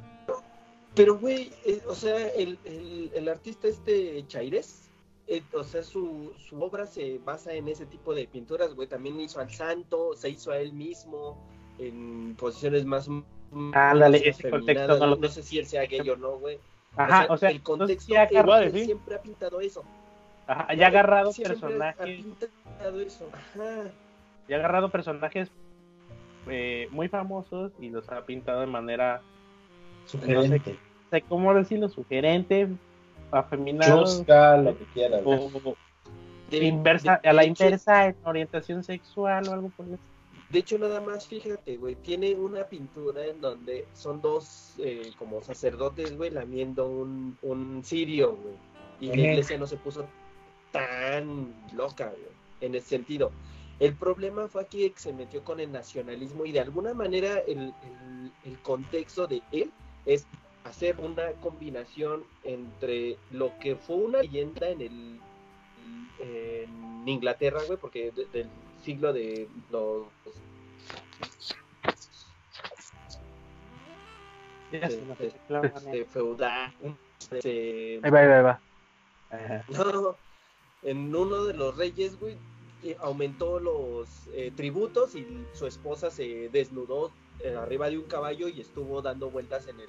Pero, 0.96 1.18
güey, 1.18 1.52
eh, 1.66 1.82
o 1.88 1.94
sea, 1.94 2.30
el, 2.30 2.58
el, 2.66 3.12
el 3.14 3.30
artista 3.30 3.68
este 3.68 4.26
Chaires, 4.28 4.90
eh, 5.28 5.44
o 5.54 5.64
sea, 5.64 5.84
su, 5.84 6.34
su 6.38 6.62
obra 6.62 6.88
se 6.88 7.20
basa 7.24 7.54
en 7.54 7.68
ese 7.68 7.86
tipo 7.86 8.16
de 8.16 8.28
pinturas, 8.28 8.74
güey. 8.74 8.88
También 8.88 9.20
hizo 9.20 9.40
al 9.40 9.52
santo, 9.52 10.16
se 10.16 10.30
hizo 10.30 10.52
a 10.52 10.58
él 10.58 10.74
mismo 10.74 11.38
en 11.80 12.36
posiciones 12.36 12.86
más. 12.86 13.10
Ándale, 13.74 14.28
ese 14.28 14.50
contexto 14.50 14.98
no 14.98 15.08
lo 15.08 15.16
No 15.18 15.28
sé 15.28 15.44
si 15.44 15.60
él 15.60 15.66
sea 15.66 15.84
gay 15.86 16.10
o 16.10 16.16
no, 16.18 16.38
güey. 16.40 16.60
ajá, 16.96 17.28
o 17.30 17.38
sea, 17.38 17.50
el 17.50 17.62
contexto, 17.62 18.14
ya, 18.14 18.24
él 18.24 18.86
siempre 18.86 19.16
ha 19.16 19.22
pintado 19.22 19.60
eso. 19.60 19.84
Ajá, 20.48 20.74
ya 20.74 20.86
ha 20.86 20.90
agarrado 20.90 21.32
Siempre 21.32 21.56
personajes. 21.58 22.26
Eso, 23.06 23.30
ajá. 23.34 23.90
y 24.48 24.54
ha 24.54 24.58
agarrado 24.58 24.90
personajes 24.90 25.50
eh, 26.48 26.88
muy 26.92 27.08
famosos 27.10 27.72
y 27.80 27.90
los 27.90 28.08
ha 28.10 28.26
pintado 28.26 28.62
de 28.62 28.68
manera, 28.68 29.22
Sugerente. 30.06 30.72
no 30.72 31.10
sé 31.12 31.22
cómo 31.24 31.54
decirlo, 31.54 31.90
sugerente, 31.90 32.70
afeminado, 33.32 34.04
Chusca, 34.06 34.58
lo 34.58 34.78
que 34.78 34.86
quieras. 34.94 35.22
o, 35.26 35.32
o 35.32 35.76
De- 36.50 36.64
inversa, 36.66 37.20
de- 37.22 37.30
a 37.30 37.34
la 37.34 37.42
de 37.42 37.50
hecho- 37.50 37.66
inversa 37.66 38.08
en 38.08 38.16
orientación 38.24 38.84
sexual 38.84 39.48
o 39.50 39.54
algo 39.54 39.70
por 39.76 39.86
estilo. 39.86 40.02
De 40.50 40.60
hecho, 40.60 40.78
nada 40.80 41.02
más, 41.02 41.28
fíjate, 41.28 41.76
güey, 41.76 41.96
tiene 41.96 42.34
una 42.36 42.64
pintura 42.64 43.26
en 43.26 43.42
donde 43.42 43.86
son 43.94 44.22
dos 44.22 44.76
eh, 44.80 45.12
como 45.20 45.42
sacerdotes, 45.42 46.16
güey, 46.16 46.30
lamiendo 46.30 46.88
un, 46.88 47.38
un 47.42 47.84
cirio, 47.84 48.38
güey. 48.38 48.56
Y 49.02 49.08
la 49.10 49.28
iglesia 49.32 49.58
no 49.58 49.68
se 49.68 49.76
puso 49.76 50.08
tan 50.72 51.54
loca, 51.74 52.10
güey, 52.10 52.32
en 52.62 52.76
ese 52.76 52.88
sentido. 52.90 53.32
El 53.80 53.94
problema 53.96 54.48
fue 54.48 54.62
aquí 54.64 54.90
que 54.90 55.00
se 55.00 55.14
metió 55.14 55.44
con 55.44 55.60
el 55.60 55.72
nacionalismo 55.72 56.46
y 56.46 56.52
de 56.52 56.60
alguna 56.62 56.94
manera 56.94 57.40
el, 57.40 57.74
el- 57.84 58.32
el 58.46 58.58
contexto 58.60 59.28
de 59.28 59.42
él 59.52 59.72
es 60.06 60.26
hacer 60.64 61.00
una 61.00 61.32
combinación 61.42 62.24
entre 62.44 63.18
lo 63.32 63.58
que 63.60 63.76
fue 63.76 63.96
una 63.98 64.20
leyenda 64.22 64.70
en 64.70 64.82
el 64.82 65.20
en 66.20 67.08
Inglaterra, 67.08 67.62
güey, 67.68 67.78
porque 67.78 68.12
de- 68.12 68.26
del 68.26 68.50
siglo 68.84 69.14
de 69.14 69.48
los 69.70 70.06
este, 74.72 76.06
feudal, 76.06 76.74
este, 77.32 78.00
Ahí 78.04 78.12
va, 78.12 78.20
ahí 78.20 78.28
va, 78.28 78.38
ahí 78.38 78.44
va. 78.44 78.62
Ajá. 79.30 79.66
no, 79.70 80.16
en 80.90 81.14
uno 81.16 81.44
de 81.46 81.54
los 81.54 81.76
reyes, 81.78 82.20
güey, 82.20 82.36
aumentó 83.00 83.60
los 83.60 84.08
eh, 84.34 84.52
tributos 84.56 85.16
y 85.16 85.26
su 85.54 85.68
esposa 85.68 86.10
se 86.10 86.50
desnudó 86.50 87.12
eh, 87.44 87.56
arriba 87.56 87.90
de 87.90 87.98
un 87.98 88.06
caballo 88.06 88.48
y 88.48 88.62
estuvo 88.62 89.02
dando 89.02 89.30
vueltas 89.30 89.68
en 89.68 89.80
el, 89.80 89.88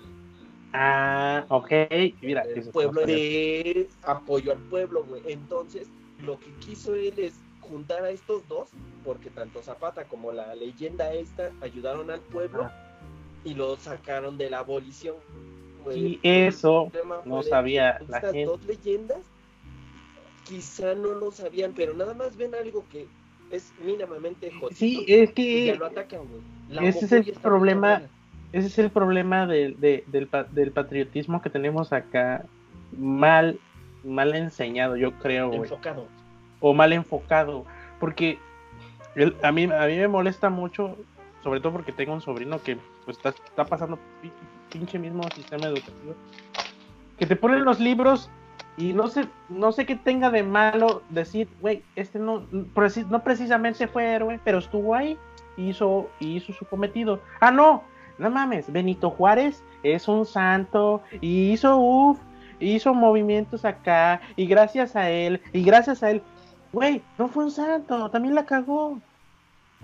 Ah, 0.74 1.46
ok, 1.48 1.70
mira, 2.20 2.42
el 2.42 2.62
pueblo 2.70 3.06
de 3.06 3.88
apoyo 4.02 4.52
al 4.52 4.58
pueblo, 4.58 5.02
güey. 5.04 5.22
Entonces, 5.26 5.88
lo 6.22 6.38
que 6.38 6.52
quiso 6.60 6.94
él 6.94 7.14
es 7.16 7.34
juntar 7.62 8.02
a 8.04 8.10
estos 8.10 8.46
dos, 8.48 8.68
porque 9.04 9.30
tanto 9.30 9.62
Zapata 9.62 10.04
como 10.04 10.30
la 10.32 10.54
leyenda 10.54 11.14
esta 11.14 11.52
ayudaron 11.62 12.10
al 12.10 12.20
pueblo 12.20 12.64
Ah. 12.64 12.98
y 13.44 13.54
lo 13.54 13.76
sacaron 13.78 14.36
de 14.36 14.50
la 14.50 14.58
abolición. 14.58 15.16
güey. 15.84 16.06
Y 16.06 16.20
eso 16.22 16.90
no 17.24 17.42
sabía 17.42 17.98
la 18.08 18.18
estas 18.18 18.32
gente. 18.32 18.44
dos 18.44 18.64
leyendas 18.66 19.20
quizá 20.48 20.94
no 20.94 21.12
lo 21.14 21.30
sabían, 21.30 21.72
pero 21.74 21.94
nada 21.94 22.14
más 22.14 22.36
ven 22.36 22.54
algo 22.54 22.86
que 22.88 23.08
es 23.50 23.72
mínimamente 23.84 24.50
jodido. 24.50 24.76
Sí, 24.76 25.04
es 25.08 25.32
y 25.36 25.64
ya 25.66 25.72
que 25.72 25.78
lo 25.78 25.86
atacan, 25.86 26.20
ese 26.68 27.04
es 27.04 27.12
el 27.12 27.32
problema. 27.32 28.02
ese 28.52 28.66
es 28.68 28.78
el 28.78 28.90
problema 28.90 29.46
del, 29.46 29.78
de- 29.80 30.04
del, 30.06 30.28
del 30.52 30.72
patriotismo 30.72 31.42
que 31.42 31.50
tenemos 31.50 31.92
acá, 31.92 32.44
mal, 32.96 33.58
mal 34.04 34.34
enseñado, 34.34 34.96
yo 34.96 35.12
creo, 35.18 35.52
enfocado. 35.52 36.08
o 36.60 36.72
mal 36.72 36.92
enfocado, 36.92 37.66
porque 38.00 38.38
el- 39.16 39.36
a, 39.42 39.52
mí, 39.52 39.64
a 39.64 39.86
mí 39.86 39.96
me 39.96 40.08
molesta 40.08 40.48
mucho, 40.50 40.96
sobre 41.42 41.60
todo 41.60 41.72
porque 41.72 41.92
tengo 41.92 42.12
un 42.14 42.20
sobrino 42.22 42.60
que 42.62 42.78
pues, 43.04 43.16
está, 43.18 43.30
está 43.30 43.64
pasando 43.64 43.98
pi- 44.22 44.32
pinche 44.70 44.98
mismo 44.98 45.22
sistema 45.34 45.66
educativo, 45.66 46.14
que 47.18 47.26
te 47.26 47.36
ponen 47.36 47.64
los 47.64 47.80
libros 47.80 48.30
y 48.78 48.92
no 48.92 49.08
sé, 49.08 49.26
no 49.48 49.72
sé 49.72 49.84
qué 49.84 49.96
tenga 49.96 50.30
de 50.30 50.42
malo 50.42 51.02
decir, 51.10 51.48
güey, 51.60 51.82
este 51.96 52.18
no, 52.18 52.44
no 52.50 53.22
precisamente 53.24 53.88
fue 53.88 54.04
héroe, 54.14 54.40
pero 54.44 54.58
estuvo 54.58 54.94
ahí 54.94 55.18
y 55.56 55.70
hizo, 55.70 56.08
y 56.20 56.36
hizo 56.36 56.52
su 56.52 56.64
cometido. 56.66 57.20
Ah, 57.40 57.50
no, 57.50 57.82
no 58.18 58.30
mames, 58.30 58.72
Benito 58.72 59.10
Juárez 59.10 59.62
es 59.82 60.06
un 60.08 60.24
santo 60.24 61.02
y 61.20 61.52
hizo 61.52 61.76
uff, 61.76 62.18
hizo 62.60 62.94
movimientos 62.94 63.64
acá 63.64 64.20
y 64.36 64.46
gracias 64.46 64.96
a 64.96 65.10
él, 65.10 65.40
y 65.52 65.62
gracias 65.64 66.02
a 66.02 66.10
él, 66.10 66.22
güey, 66.72 67.02
no 67.18 67.28
fue 67.28 67.44
un 67.44 67.50
santo, 67.50 68.10
también 68.10 68.34
la 68.34 68.46
cagó. 68.46 68.98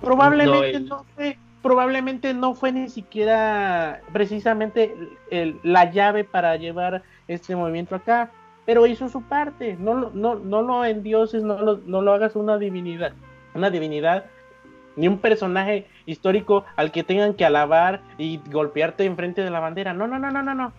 Probablemente 0.01 0.81
No, 0.81 1.05
fue, 1.15 1.39
probablemente 1.63 2.35
no 2.35 2.55
fue 2.55 2.73
ni 2.73 2.89
siquiera 2.89 4.01
precisamente 4.13 4.95
el- 5.31 5.59
la 5.63 5.91
llave 5.91 6.25
para 6.25 6.57
llevar 6.57 7.03
este 7.27 7.57
movimiento 7.57 7.95
acá, 7.95 8.31
pero 8.67 8.87
hizo 8.87 9.09
su 9.09 9.23
parte. 9.23 9.77
No, 9.79 9.95
lo- 9.95 10.11
no, 10.15 10.35
no 10.37 10.63
lo 10.63 10.85
endioses, 10.85 11.43
no 11.43 11.59
lo, 11.61 11.79
no 11.87 12.03
lo 12.03 12.13
hagas 12.13 12.37
una 12.37 12.59
divinidad, 12.59 13.13
una 13.55 13.71
divinidad, 13.71 14.25
ni 14.97 15.09
un 15.09 15.19
personaje 15.19 15.87
histórico 16.07 16.65
al 16.77 16.93
que 16.93 17.03
tengan 17.05 17.35
que 17.35 17.45
alabar 17.45 18.01
y 18.19 18.41
golpearte 18.51 19.05
enfrente 19.05 19.43
de 19.43 19.51
la 19.51 19.61
bandera. 19.61 19.93
No, 19.93 20.07
no, 20.07 20.19
no, 20.19 20.31
no, 20.31 20.43
no, 20.43 20.55
no. 20.55 20.73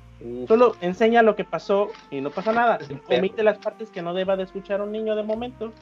Solo 0.47 0.75
enseña 0.79 1.21
lo 1.21 1.35
que 1.35 1.43
pasó 1.43 1.89
y 2.09 2.21
no 2.21 2.29
pasa 2.31 2.53
nada. 2.53 2.79
Omite 3.09 3.43
las 3.43 3.57
partes 3.57 3.89
que 3.89 4.01
no 4.01 4.13
deba 4.13 4.37
de 4.37 4.43
escuchar 4.43 4.81
un 4.81 4.91
niño 4.93 5.15
de 5.15 5.23
momento 5.23 5.73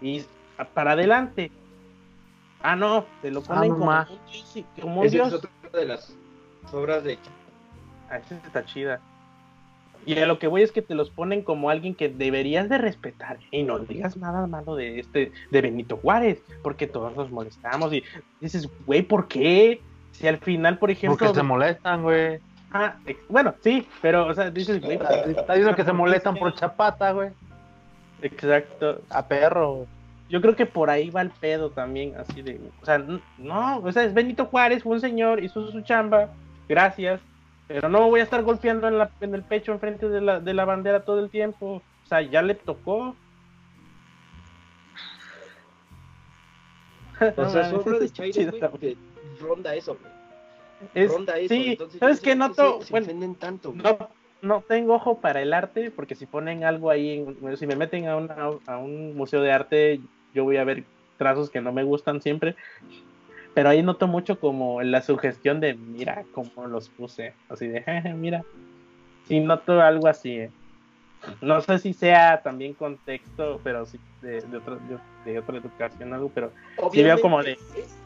y 0.00 0.24
a- 0.56 0.64
para 0.64 0.92
adelante. 0.92 1.50
Ah, 2.62 2.76
no, 2.76 3.04
te 3.20 3.32
lo 3.32 3.42
ponen 3.42 3.70
no 3.70 3.74
como, 3.74 3.86
más. 3.86 4.08
un 4.08 4.18
como 4.80 5.00
un 5.00 5.06
Esa 5.06 5.14
dios. 5.16 5.28
es 5.28 5.34
otra 5.34 5.50
de 5.80 5.84
las 5.86 6.16
obras 6.72 7.02
de 7.02 7.18
Ah, 8.08 8.18
esa 8.18 8.36
está 8.36 8.64
chida. 8.64 9.00
Y 10.04 10.18
a 10.18 10.26
lo 10.26 10.38
que 10.38 10.46
voy 10.48 10.62
es 10.62 10.72
que 10.72 10.82
te 10.82 10.94
los 10.94 11.10
ponen 11.10 11.42
como 11.42 11.70
alguien 11.70 11.94
que 11.94 12.08
deberías 12.08 12.68
de 12.68 12.78
respetar. 12.78 13.38
Y 13.50 13.62
no 13.62 13.78
digas 13.78 14.16
nada 14.16 14.46
malo 14.46 14.74
de 14.74 15.00
este, 15.00 15.32
de 15.50 15.60
Benito 15.60 15.96
Juárez, 15.96 16.42
porque 16.62 16.86
todos 16.86 17.16
nos 17.16 17.30
molestamos. 17.30 17.92
Y 17.92 18.02
dices, 18.40 18.68
güey, 18.86 19.02
¿por 19.02 19.28
qué? 19.28 19.80
Si 20.12 20.26
al 20.26 20.38
final, 20.38 20.78
por 20.78 20.90
ejemplo. 20.90 21.18
Porque 21.18 21.34
se 21.34 21.42
molestan, 21.42 22.02
güey. 22.02 22.40
Ah, 22.72 22.96
ex- 23.06 23.28
bueno, 23.28 23.54
sí, 23.60 23.86
pero, 24.00 24.26
o 24.26 24.34
sea, 24.34 24.50
dices, 24.50 24.80
güey. 24.80 24.96
Está 24.96 25.54
diciendo 25.54 25.76
que 25.76 25.84
se 25.84 25.92
molestan 25.92 26.36
por 26.36 26.54
chapata, 26.54 27.12
güey. 27.12 27.30
Exacto. 28.22 29.00
A 29.10 29.26
perro. 29.26 29.86
Yo 30.28 30.40
creo 30.40 30.56
que 30.56 30.64
por 30.64 30.88
ahí 30.88 31.10
va 31.10 31.20
el 31.20 31.30
pedo 31.30 31.68
también, 31.70 32.14
así 32.16 32.40
de, 32.40 32.58
o 32.80 32.86
sea, 32.86 33.04
no, 33.36 33.78
o 33.80 33.92
sea, 33.92 34.04
es 34.04 34.14
Benito 34.14 34.46
Juárez, 34.46 34.82
fue 34.82 34.92
un 34.94 35.00
señor, 35.00 35.44
hizo 35.44 35.70
su 35.70 35.82
chamba, 35.82 36.30
gracias, 36.70 37.20
pero 37.72 37.88
no 37.88 38.08
voy 38.08 38.20
a 38.20 38.24
estar 38.24 38.42
golpeando 38.42 38.86
en, 38.86 38.98
la, 38.98 39.10
en 39.20 39.34
el 39.34 39.44
pecho 39.44 39.72
enfrente 39.72 40.08
de 40.08 40.20
la, 40.20 40.40
de 40.40 40.52
la 40.54 40.64
bandera 40.64 41.04
todo 41.04 41.20
el 41.20 41.30
tiempo, 41.30 41.76
o 41.76 41.82
sea, 42.06 42.20
ya 42.20 42.42
le 42.42 42.54
tocó. 42.54 43.16
O 47.36 47.48
sea, 47.48 47.68
de 47.68 48.08
güey, 48.50 48.80
que 48.80 48.96
ronda 49.40 49.74
eso, 49.76 49.96
güey. 49.96 50.12
Es- 50.94 51.12
ronda 51.12 51.38
eso. 51.38 51.54
sí, 51.54 51.68
entonces, 51.70 52.00
¿sabes 52.00 52.20
qué? 52.20 52.30
Se, 52.32 52.90
Bueno, 52.90 53.36
tanto, 53.38 53.72
no, 53.74 53.98
no 54.40 54.62
tengo 54.62 54.94
ojo 54.94 55.20
para 55.20 55.40
el 55.40 55.52
arte, 55.54 55.90
porque 55.92 56.14
si 56.16 56.26
ponen 56.26 56.64
algo 56.64 56.90
ahí, 56.90 57.24
si 57.56 57.66
me 57.66 57.76
meten 57.76 58.08
a, 58.08 58.16
una- 58.16 58.50
a 58.66 58.78
un 58.78 59.14
museo 59.14 59.40
de 59.40 59.52
arte, 59.52 60.00
yo 60.34 60.44
voy 60.44 60.56
a 60.56 60.64
ver 60.64 60.84
trazos 61.16 61.48
que 61.48 61.60
no 61.60 61.72
me 61.72 61.84
gustan 61.84 62.20
siempre. 62.20 62.56
Pero 63.54 63.68
ahí 63.68 63.82
noto 63.82 64.06
mucho 64.08 64.38
como 64.40 64.80
la 64.82 65.02
sugestión 65.02 65.60
de, 65.60 65.74
mira 65.74 66.24
cómo 66.32 66.66
los 66.66 66.88
puse. 66.88 67.34
Así 67.48 67.66
de, 67.68 67.82
"Jeje, 67.82 68.14
mira. 68.14 68.44
Sí, 69.28 69.40
noto 69.40 69.80
algo 69.80 70.08
así. 70.08 70.38
eh. 70.38 70.50
No 71.40 71.60
sé 71.60 71.78
si 71.78 71.92
sea 71.92 72.42
también 72.42 72.74
contexto, 72.74 73.60
pero 73.62 73.86
sí 73.86 74.00
de, 74.22 74.40
de, 74.40 74.56
otra, 74.56 74.76
de, 74.76 75.30
de 75.32 75.38
otra 75.38 75.56
educación, 75.58 76.12
algo, 76.12 76.30
pero 76.34 76.50
sí 76.92 77.02
veo 77.02 77.20
como 77.20 77.42
de- 77.42 77.52
es- 77.52 77.96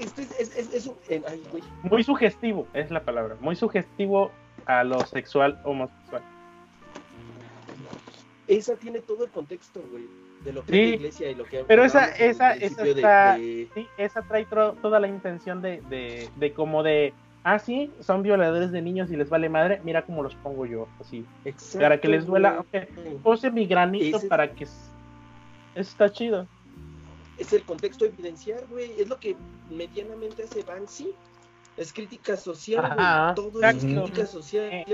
es, 0.00 0.18
es, 0.18 0.56
es, 0.58 0.74
es 0.74 0.86
un- 0.86 0.96
en- 1.08 1.22
ay, 1.28 1.40
güey. 1.52 1.62
muy 1.84 2.02
sugestivo, 2.02 2.66
es 2.74 2.90
la 2.90 3.04
palabra. 3.04 3.36
Muy 3.40 3.54
sugestivo 3.54 4.32
a 4.66 4.82
lo 4.82 4.98
sexual 5.06 5.60
homosexual. 5.64 6.22
esa 8.48 8.74
tiene 8.76 9.00
todo 9.00 9.24
el 9.24 9.30
contexto, 9.30 9.80
güey, 9.90 10.04
de 10.44 10.52
lo 10.52 10.64
que 10.64 10.72
Sí, 10.72 10.80
es 10.82 10.88
la 10.90 10.96
iglesia 10.96 11.30
y 11.30 11.34
lo 11.34 11.44
que 11.44 11.64
pero 11.64 11.84
esa- 11.84 12.10
esa- 12.16 12.54
esa 12.54 12.82
de- 12.82 12.90
está- 12.90 13.36
de- 13.38 13.68
Sí, 13.74 13.86
esa 13.96 14.22
trae 14.22 14.46
toda 14.46 14.98
la 15.00 15.08
intención 15.08 15.62
de, 15.62 15.80
de, 15.88 16.28
de 16.36 16.52
como 16.52 16.82
de, 16.82 17.14
ah, 17.44 17.58
sí, 17.58 17.92
son 18.00 18.22
violadores 18.22 18.72
de 18.72 18.82
niños 18.82 19.10
y 19.10 19.16
les 19.16 19.28
vale 19.30 19.48
madre, 19.48 19.80
mira 19.84 20.04
cómo 20.04 20.22
los 20.22 20.34
pongo 20.36 20.66
yo, 20.66 20.88
así. 21.00 21.24
Exacto, 21.44 21.78
Para 21.84 22.00
que 22.00 22.08
les 22.08 22.26
duela, 22.26 22.64
güey. 22.72 22.86
Puse 23.22 23.50
mi 23.50 23.66
granito 23.66 24.16
Ese- 24.18 24.28
para 24.28 24.52
que... 24.52 24.64
Eso 24.64 24.90
está 25.74 26.10
chido. 26.10 26.46
Es 27.38 27.52
el 27.52 27.62
contexto 27.64 28.04
evidenciar, 28.04 28.66
güey. 28.66 28.92
Es 29.00 29.08
lo 29.08 29.18
que 29.18 29.34
medianamente 29.70 30.42
hace 30.44 30.62
Banksy. 30.62 31.14
Es 31.78 31.92
crítica 31.92 32.36
social, 32.36 32.82
güey. 32.84 32.98
Ajá, 32.98 33.34
Todo 33.34 33.62
es 33.62 33.76
crítica 33.76 34.26
social, 34.26 34.84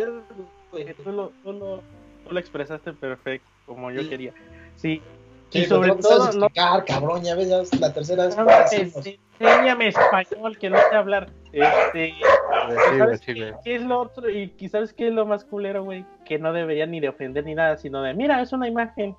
güey. 0.71 0.95
Tú 0.95 1.11
lo, 1.11 1.31
tú 1.43 1.53
lo, 1.53 1.83
tú 2.25 2.31
lo 2.33 2.39
expresaste 2.39 2.93
perfecto, 2.93 3.49
como 3.67 3.91
yo 3.91 4.03
Sí. 4.03 4.09
quería. 4.09 4.33
Sí, 4.77 5.03
Sí, 5.51 5.61
y 5.61 5.65
sobre 5.65 5.89
no 5.89 6.03
sabes 6.03 6.09
todo, 6.19 6.19
no, 6.41 6.47
explicar, 6.47 6.85
cabrón, 6.85 7.23
ya 7.23 7.35
ves, 7.35 7.49
ya 7.49 7.61
es 7.61 7.81
la 7.81 7.93
tercera 7.93 8.27
vez 8.27 8.37
no, 8.37 8.47
este, 8.51 9.19
enséñame 9.41 9.89
español, 9.89 10.59
que 10.59 10.69
no 10.71 10.77
sé 10.79 10.95
hablar. 10.97 11.31
Este, 11.53 12.15
Sí, 12.15 12.75
güey, 12.75 12.99
¿sabes 12.99 13.21
sí, 13.21 13.33
güey. 13.35 13.53
¿Qué 13.65 13.75
es 13.77 13.83
lo 13.83 14.01
otro? 14.01 14.29
Y 14.29 14.53
¿sabes 14.69 14.93
qué 14.93 15.09
es 15.09 15.15
lo 15.15 15.25
más 15.25 15.45
culero, 15.45 15.85
güey? 15.85 16.05
Que 16.27 16.39
no 16.39 16.53
debería 16.53 16.85
ni 16.87 17.01
de 17.01 17.09
ofender 17.09 17.45
ni 17.45 17.55
nada, 17.55 17.77
sino 17.79 18.03
de, 18.03 18.13
mira, 18.15 18.43
es 18.43 18.53
una 18.53 18.69
imagen. 18.69 19.17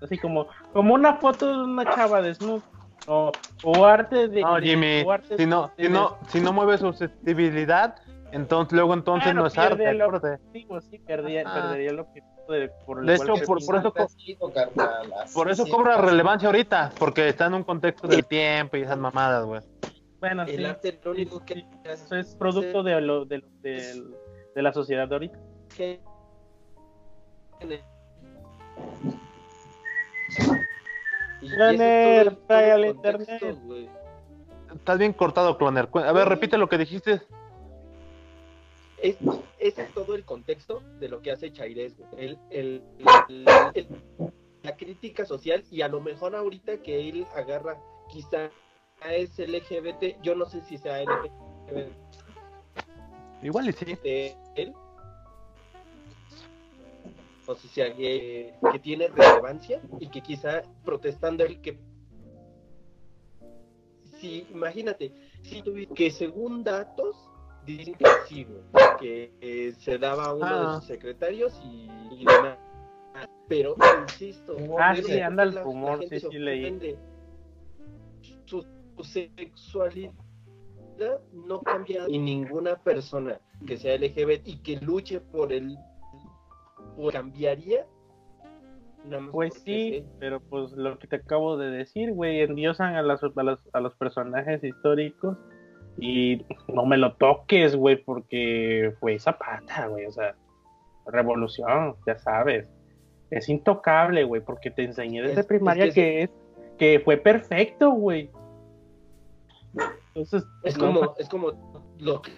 Así 0.00 0.18
como, 0.18 0.46
como 0.72 0.94
una 0.94 1.14
foto 1.16 1.46
de 1.48 1.64
una 1.64 1.84
chava 1.94 2.22
desnuda. 2.22 2.62
O, 3.06 3.32
o 3.64 3.84
arte 3.84 4.28
de. 4.28 4.40
No, 4.42 4.54
de- 4.56 4.62
Jimmy, 4.62 5.02
o 5.04 5.10
arte 5.10 5.36
si 5.36 5.46
no, 5.46 5.72
de- 5.76 5.86
si 5.86 5.92
no, 5.92 6.18
si 6.28 6.40
no 6.40 6.52
mueve 6.52 6.78
susceptibilidad, 6.78 7.96
entonces 8.30 8.72
luego 8.72 8.94
entonces 8.94 9.24
Claro, 9.32 9.40
no 9.40 9.46
es 9.48 9.58
arte, 9.58 9.88
el 9.90 10.02
objetivo, 10.02 10.80
sí, 10.80 10.98
perdía, 10.98 11.42
Ah. 11.46 11.54
perdería 11.54 11.90
el 11.90 11.98
objetivo 12.00 12.31
de, 12.48 12.70
por 12.84 13.00
el 13.00 13.06
De 13.06 13.16
cual 13.16 13.30
hecho, 13.30 13.44
por- 13.46 13.64
por 13.64 13.76
eso 13.76 13.92
co- 13.92 14.02
Así, 14.04 14.38
carnal, 14.54 15.12
Por 15.32 15.50
eso 15.50 15.66
cobra 15.68 15.96
relevancia 15.98 16.48
ahorita, 16.48 16.92
porque 16.98 17.28
está 17.28 17.46
en 17.46 17.54
un 17.54 17.64
contexto 17.64 18.08
del 18.08 18.26
tiempo 18.26 18.76
y 18.76 18.82
esas 18.82 18.98
mamadas, 18.98 19.44
güey. 19.44 19.60
Bueno, 20.20 20.42
El 20.42 20.56
sí, 20.56 20.64
arte 20.64 21.00
lo 21.04 21.10
único 21.10 21.44
que 21.44 21.64
eso 21.84 22.16
es 22.16 22.34
producto 22.36 22.82
de, 22.82 23.00
lo, 23.00 23.24
de, 23.24 23.38
lo- 23.38 23.48
del- 23.60 24.14
de 24.54 24.62
la 24.62 24.72
sociedad 24.72 25.08
de 25.08 25.14
ahorita. 25.14 25.38
Cloner, 31.40 32.36
todo 32.46 32.58
el- 32.58 32.84
internet. 32.86 33.56
Estás 34.74 34.98
bien 34.98 35.12
cortado, 35.12 35.58
Cloner. 35.58 35.88
A 35.92 36.12
ver, 36.12 36.28
repite 36.28 36.56
lo 36.56 36.68
que 36.68 36.78
dijiste. 36.78 37.22
Es, 39.02 39.16
ese 39.58 39.82
es 39.82 39.94
todo 39.94 40.14
el 40.14 40.24
contexto 40.24 40.80
de 41.00 41.08
lo 41.08 41.20
que 41.20 41.32
hace 41.32 41.52
Chairez, 41.52 41.96
güey. 41.98 42.08
El, 42.24 42.38
el, 42.50 42.82
el- 43.28 43.46
el- 43.74 43.88
la 44.62 44.76
crítica 44.76 45.24
social 45.26 45.64
y 45.72 45.82
a 45.82 45.88
lo 45.88 46.00
mejor 46.00 46.36
ahorita 46.36 46.78
que 46.82 47.08
él 47.08 47.26
agarra 47.34 47.76
quizá 48.08 48.48
es 49.10 49.36
LGBT, 49.38 50.22
yo 50.22 50.36
no 50.36 50.46
sé 50.46 50.60
si 50.62 50.78
sea 50.78 51.02
LGBT 51.02 51.32
Igual 53.42 53.68
y 53.70 53.72
sí. 53.72 53.96
de 54.04 54.36
él, 54.54 54.72
o 57.44 57.56
si 57.56 57.66
sea 57.66 57.92
que, 57.92 58.54
que 58.70 58.78
tiene 58.78 59.08
relevancia 59.08 59.82
y 59.98 60.06
que 60.08 60.20
quizá 60.20 60.62
protestando 60.84 61.44
él 61.44 61.60
que 61.60 61.76
si 64.20 64.46
imagínate 64.52 65.12
si 65.42 65.60
que 65.96 66.10
según 66.12 66.62
datos 66.62 67.16
dicen 67.66 67.94
que 67.94 68.04
sí 68.26 68.44
güey, 68.44 68.62
que 68.98 69.32
eh, 69.40 69.72
se 69.78 69.98
daba 69.98 70.26
a 70.26 70.34
uno 70.34 70.46
de 70.46 70.66
Ah. 70.66 70.74
sus 70.76 70.84
secretarios 70.86 71.60
y, 71.64 71.88
y 72.12 72.24
demás 72.24 72.58
pero 73.48 73.76
insisto 74.02 74.56
Ah, 74.78 74.94
sí, 74.96 75.20
anda 75.20 75.42
el 75.42 75.54
rumor, 75.62 76.02
sí, 76.08 76.18
sí, 76.20 76.38
leí. 76.38 76.96
su, 78.46 78.64
su 78.96 79.04
sexualidad 79.04 80.12
no 81.32 81.60
cambia 81.62 82.04
y 82.08 82.18
ninguna 82.18 82.76
persona 82.76 83.38
que 83.66 83.76
sea 83.76 83.96
LGBT 83.96 84.46
y 84.46 84.56
que 84.58 84.76
luche 84.78 85.20
por 85.20 85.52
el 85.52 85.76
por 86.96 87.12
cambiaría 87.12 87.86
Pues 89.30 89.54
sí, 89.64 90.04
pero 90.18 90.40
pues 90.40 90.72
lo 90.72 90.98
que 90.98 91.06
te 91.08 91.16
acabo 91.16 91.56
de 91.56 91.70
decir, 91.70 92.12
güey, 92.12 92.40
endiosan 92.40 92.94
a, 92.94 93.02
las, 93.02 93.22
a, 93.22 93.42
los, 93.42 93.58
a 93.72 93.80
los 93.80 93.94
personajes 93.96 94.62
históricos 94.62 95.36
y 95.98 96.44
no 96.68 96.86
me 96.86 96.96
lo 96.96 97.14
toques, 97.14 97.76
güey, 97.76 97.96
porque 98.02 98.94
fue 99.00 99.18
Zapata, 99.18 99.86
güey, 99.86 100.06
o 100.06 100.12
sea, 100.12 100.34
revolución, 101.06 101.96
ya 102.06 102.16
sabes. 102.18 102.68
Es 103.30 103.48
intocable, 103.48 104.24
güey, 104.24 104.42
porque 104.42 104.70
te 104.70 104.84
enseñé 104.84 105.22
desde 105.22 105.40
Es- 105.40 105.46
primaria 105.46 105.84
que 105.86 105.92
que, 105.92 106.22
es 106.22 106.30
que 106.78 107.00
fue 107.00 107.16
perfecto, 107.16 107.90
güey. 107.92 108.30
Entonces, 110.14 110.44
es 110.64 110.76
no, 110.76 110.86
como 110.86 111.14
es 111.18 111.28
como 111.28 111.52
lo 111.98 112.20
que 112.20 112.32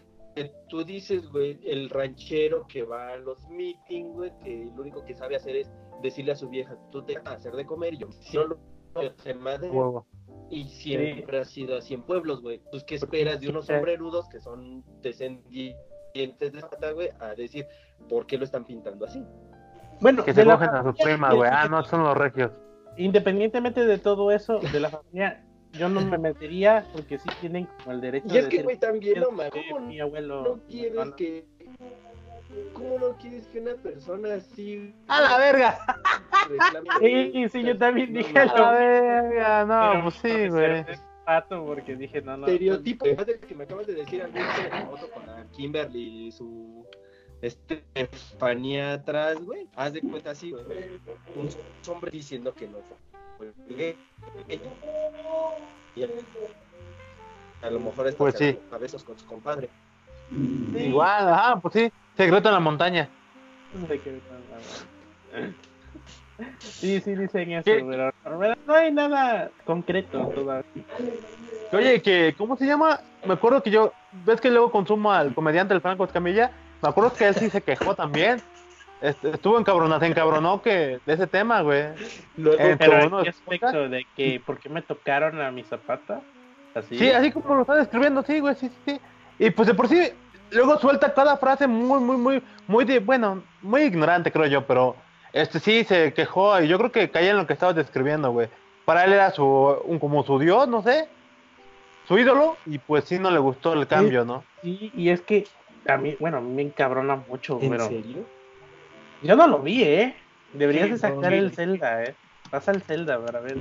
tú 0.68 0.84
dices 0.84 1.28
güey 1.30 1.58
el 1.64 1.90
ranchero 1.90 2.66
que 2.68 2.82
va 2.82 3.10
a 3.10 3.16
los 3.16 3.48
meetings 3.48 4.14
güey 4.14 4.32
que 4.42 4.68
lo 4.74 4.82
único 4.82 5.04
que 5.04 5.14
sabe 5.14 5.36
hacer 5.36 5.56
es 5.56 5.70
decirle 6.02 6.32
a 6.32 6.36
su 6.36 6.48
vieja 6.48 6.76
tú 6.90 7.04
te 7.04 7.14
vas 7.14 7.26
a 7.26 7.32
hacer 7.34 7.52
de 7.54 7.64
comer 7.66 7.94
y 7.94 7.98
yo 7.98 8.12
si 8.12 8.36
no 8.36 8.44
lo 8.46 8.58
hace 8.96 9.34
madre 9.34 9.70
Huevo. 9.70 10.06
Y 10.50 10.64
siempre 10.68 11.38
ha 11.38 11.44
sido 11.44 11.76
así 11.76 11.94
en 11.94 12.02
pueblos 12.02 12.42
güey. 12.42 12.60
Pues 12.70 12.84
qué 12.84 12.96
esperas 12.96 13.40
de 13.40 13.48
unos 13.48 13.66
sombrerudos 13.66 14.28
que 14.28 14.40
son 14.40 14.84
descendientes 15.02 16.52
de 16.52 16.60
Zapata 16.60 16.92
güey 16.92 17.08
a 17.20 17.34
decir 17.34 17.66
por 18.08 18.26
qué 18.26 18.38
lo 18.38 18.44
están 18.44 18.64
pintando 18.64 19.06
así 19.06 19.24
bueno, 20.00 20.24
Que 20.24 20.34
se 20.34 20.44
la 20.44 20.54
cogen 20.54 20.70
a 20.70 20.82
su 20.82 20.94
prima, 20.94 21.32
güey. 21.32 21.50
Ah, 21.52 21.68
no, 21.68 21.82
son 21.84 22.02
los 22.02 22.16
regios. 22.16 22.50
Independientemente 22.96 23.86
de 23.86 23.98
todo 23.98 24.30
eso, 24.32 24.58
de 24.58 24.80
la 24.80 24.90
familia, 24.90 25.44
yo 25.72 25.88
no 25.88 26.00
me 26.00 26.18
metería 26.18 26.84
porque 26.92 27.18
sí 27.18 27.28
tienen 27.40 27.66
como 27.78 27.92
el 27.92 28.00
derecho 28.00 28.26
y 28.32 28.38
es 28.38 28.44
de 28.44 28.50
que 28.50 28.56
ser- 28.56 28.64
güey 28.64 28.76
también 28.78 29.20
no 29.20 29.30
mames 29.30 29.52
¿cómo 29.52 29.86
mi 29.86 30.00
abuelo 30.00 30.42
no 30.42 30.60
quieres 30.68 31.12
que 31.16 31.46
¿Cómo 32.72 32.98
no 32.98 33.16
quieres 33.18 33.46
que 33.48 33.60
una 33.60 33.74
persona 33.74 34.34
así 34.34 34.94
¡A 35.08 35.20
la 35.20 35.38
verga! 35.38 35.78
Sí, 37.00 37.48
sí, 37.50 37.62
yo 37.64 37.76
también 37.78 38.12
No 38.12 38.18
dije 38.18 38.38
¡A 38.38 38.44
la 38.46 38.70
verga! 38.72 39.64
No, 39.64 39.90
Pero 39.92 40.02
pues 40.04 40.14
sí, 40.16 40.48
por 40.48 40.50
güey. 40.50 40.84
pato, 41.24 41.64
porque 41.66 41.96
dije, 41.96 42.20
no, 42.22 42.36
no. 42.36 42.46
estereotipo. 42.46 43.04
Además 43.06 43.26
de 43.26 43.40
que 43.40 43.54
me 43.54 43.64
acabas 43.64 43.86
de 43.86 43.94
decir 43.94 44.22
algo 44.22 44.38
foto 44.96 45.10
con 45.12 45.26
la 45.26 45.44
Kimberly 45.52 46.26
y 46.26 46.32
su 46.32 46.86
Estefanía 47.42 48.94
atrás, 48.94 49.42
güey. 49.44 49.68
Haz 49.76 49.92
de 49.94 50.00
cuenta 50.00 50.30
así, 50.30 50.50
güey. 50.50 50.64
Un 51.36 51.48
hombre 51.92 52.10
diciendo 52.10 52.54
que 52.54 52.66
no 52.68 52.78
fue 53.38 53.52
gay. 53.68 53.96
Y 55.96 56.02
a, 56.04 56.08
a 57.62 57.70
lo 57.70 57.80
mejor 57.80 58.06
está 58.06 58.18
Pues 58.18 58.34
sí. 58.36 58.58
a 58.70 58.78
besos 58.78 59.02
con 59.04 59.18
su 59.18 59.26
compadre. 59.26 59.68
Igual, 60.76 61.28
ajá, 61.28 61.60
pues 61.60 61.74
sí. 61.74 61.92
Secreto 62.16 62.48
en 62.48 62.54
la 62.54 62.60
montaña. 62.60 63.08
Sí, 66.80 67.00
sí 67.00 67.14
dicen 67.14 67.52
eso, 67.52 67.64
¿Qué? 67.64 67.84
pero 67.88 68.10
pero 68.24 68.54
no 68.66 68.74
hay 68.74 68.92
nada 68.92 69.50
concreto 69.64 70.26
todavía. 70.34 70.64
Oye, 71.72 72.02
que, 72.02 72.34
¿cómo 72.36 72.56
se 72.56 72.66
llama? 72.66 72.98
Me 73.24 73.34
acuerdo 73.34 73.62
que 73.62 73.70
yo, 73.70 73.92
ves 74.26 74.40
que 74.40 74.50
luego 74.50 74.72
consumo 74.72 75.12
al 75.12 75.32
comediante 75.32 75.74
el 75.74 75.80
Franco 75.80 76.04
Escamilla, 76.04 76.50
me 76.82 76.88
acuerdo 76.88 77.12
que 77.14 77.28
él 77.28 77.34
sí 77.36 77.48
se 77.50 77.62
quejó 77.62 77.94
también. 77.94 78.42
Est- 79.00 79.24
Estuvo 79.24 79.58
encabronado, 79.58 80.00
se 80.00 80.06
encabronó 80.06 80.60
que 80.60 80.98
de 81.06 81.12
ese 81.12 81.26
tema, 81.28 81.60
güey. 81.62 81.84
Luego, 82.36 82.60
Eh, 82.60 82.76
Pero 82.78 83.06
uno 83.06 83.18
en 83.20 83.24
qué 83.24 83.30
de- 83.30 83.30
aspecto 83.30 83.88
de 83.88 84.06
que, 84.16 84.42
¿por 84.44 84.58
qué 84.58 84.68
me 84.68 84.82
tocaron 84.82 85.40
a 85.40 85.50
mi 85.52 85.62
zapata? 85.62 86.20
Así. 86.74 86.98
Sí, 86.98 87.10
así 87.12 87.30
como 87.30 87.54
lo 87.54 87.60
está 87.60 87.76
describiendo, 87.76 88.22
sí, 88.24 88.40
güey, 88.40 88.56
sí, 88.56 88.68
sí, 88.68 88.76
sí. 88.86 89.00
Y 89.38 89.50
pues 89.50 89.68
de 89.68 89.74
por 89.74 89.88
sí, 89.88 90.10
luego 90.50 90.78
suelta 90.78 91.12
cada 91.14 91.36
frase 91.36 91.66
muy, 91.66 92.00
muy, 92.00 92.16
muy, 92.16 92.42
muy 92.66 92.84
de, 92.84 92.98
bueno, 93.00 93.42
muy 93.62 93.82
ignorante, 93.82 94.30
creo 94.32 94.46
yo, 94.46 94.66
pero 94.66 94.96
este 95.32 95.58
sí 95.60 95.84
se 95.84 96.12
quejó 96.14 96.60
y 96.60 96.68
yo 96.68 96.78
creo 96.78 96.92
que 96.92 97.10
caía 97.10 97.30
en 97.30 97.36
lo 97.38 97.46
que 97.46 97.52
estabas 97.54 97.74
describiendo, 97.74 98.30
güey. 98.30 98.48
Para 98.84 99.04
él 99.04 99.12
era 99.12 99.30
su, 99.30 99.44
un, 99.44 99.98
como 99.98 100.22
su 100.24 100.38
dios, 100.38 100.68
no 100.68 100.82
sé, 100.82 101.08
su 102.06 102.18
ídolo, 102.18 102.58
y 102.66 102.78
pues 102.78 103.04
sí 103.04 103.18
no 103.18 103.30
le 103.30 103.38
gustó 103.38 103.72
el 103.72 103.86
cambio, 103.86 104.24
¿no? 104.24 104.44
Sí, 104.62 104.92
y 104.94 105.08
es 105.08 105.22
que 105.22 105.46
a 105.88 105.96
mí, 105.96 106.16
bueno, 106.20 106.38
a 106.38 106.40
mí 106.40 106.52
me 106.52 106.62
encabrona 106.62 107.16
mucho, 107.16 107.58
¿En 107.60 107.70
pero 107.70 107.88
serio? 107.88 108.24
yo 109.22 109.36
no 109.36 109.46
lo 109.46 109.60
vi, 109.60 109.82
¿eh? 109.82 110.16
Deberías 110.52 110.86
Sí, 110.86 110.92
de 110.92 110.98
sacar 110.98 111.32
no, 111.32 111.38
el 111.38 111.50
sí. 111.50 111.56
Zelda, 111.56 112.04
¿eh? 112.04 112.14
Pasa 112.50 112.70
el 112.72 112.82
Zelda 112.82 113.18
para 113.24 113.40
ver. 113.40 113.58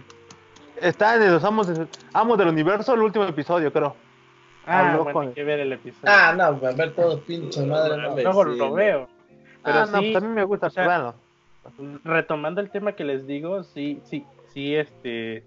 Está 0.81 1.15
en 1.15 1.31
los 1.31 1.43
amos, 1.43 1.68
de- 1.68 1.88
amos 2.14 2.38
del 2.38 2.49
universo, 2.49 2.93
el 2.93 3.01
último 3.01 3.26
episodio, 3.26 3.72
creo. 3.72 3.95
Ah, 4.65 4.90
Habló 4.90 5.03
bueno, 5.03 5.14
con- 5.19 5.27
hay 5.27 5.34
que 5.34 5.44
ver 5.44 5.60
el 5.60 5.73
episodio. 5.73 6.14
Ah, 6.14 6.34
no, 6.35 6.44
a 6.44 6.72
ver 6.72 6.94
todo 6.95 7.19
pinche 7.22 7.65
madre. 7.65 7.98
no. 7.98 8.15
sí, 8.15 8.23
lo 8.57 8.69
no. 8.69 8.73
veo. 8.73 9.10
Pero 9.64 9.80
ah, 9.80 9.85
no, 9.91 9.99
sí, 9.99 10.11
pues 10.11 10.23
a 10.23 10.27
mí 10.27 10.34
me 10.34 10.44
gusta, 10.44 10.68
o 10.68 10.69
sea, 10.69 10.85
bueno. 10.85 12.02
retomando 12.03 12.60
el 12.61 12.69
tema 12.69 12.94
que 12.94 13.03
les 13.03 13.26
digo, 13.26 13.64
sí, 13.64 14.02
sí, 14.06 14.26
sí, 14.53 14.76
este, 14.76 15.44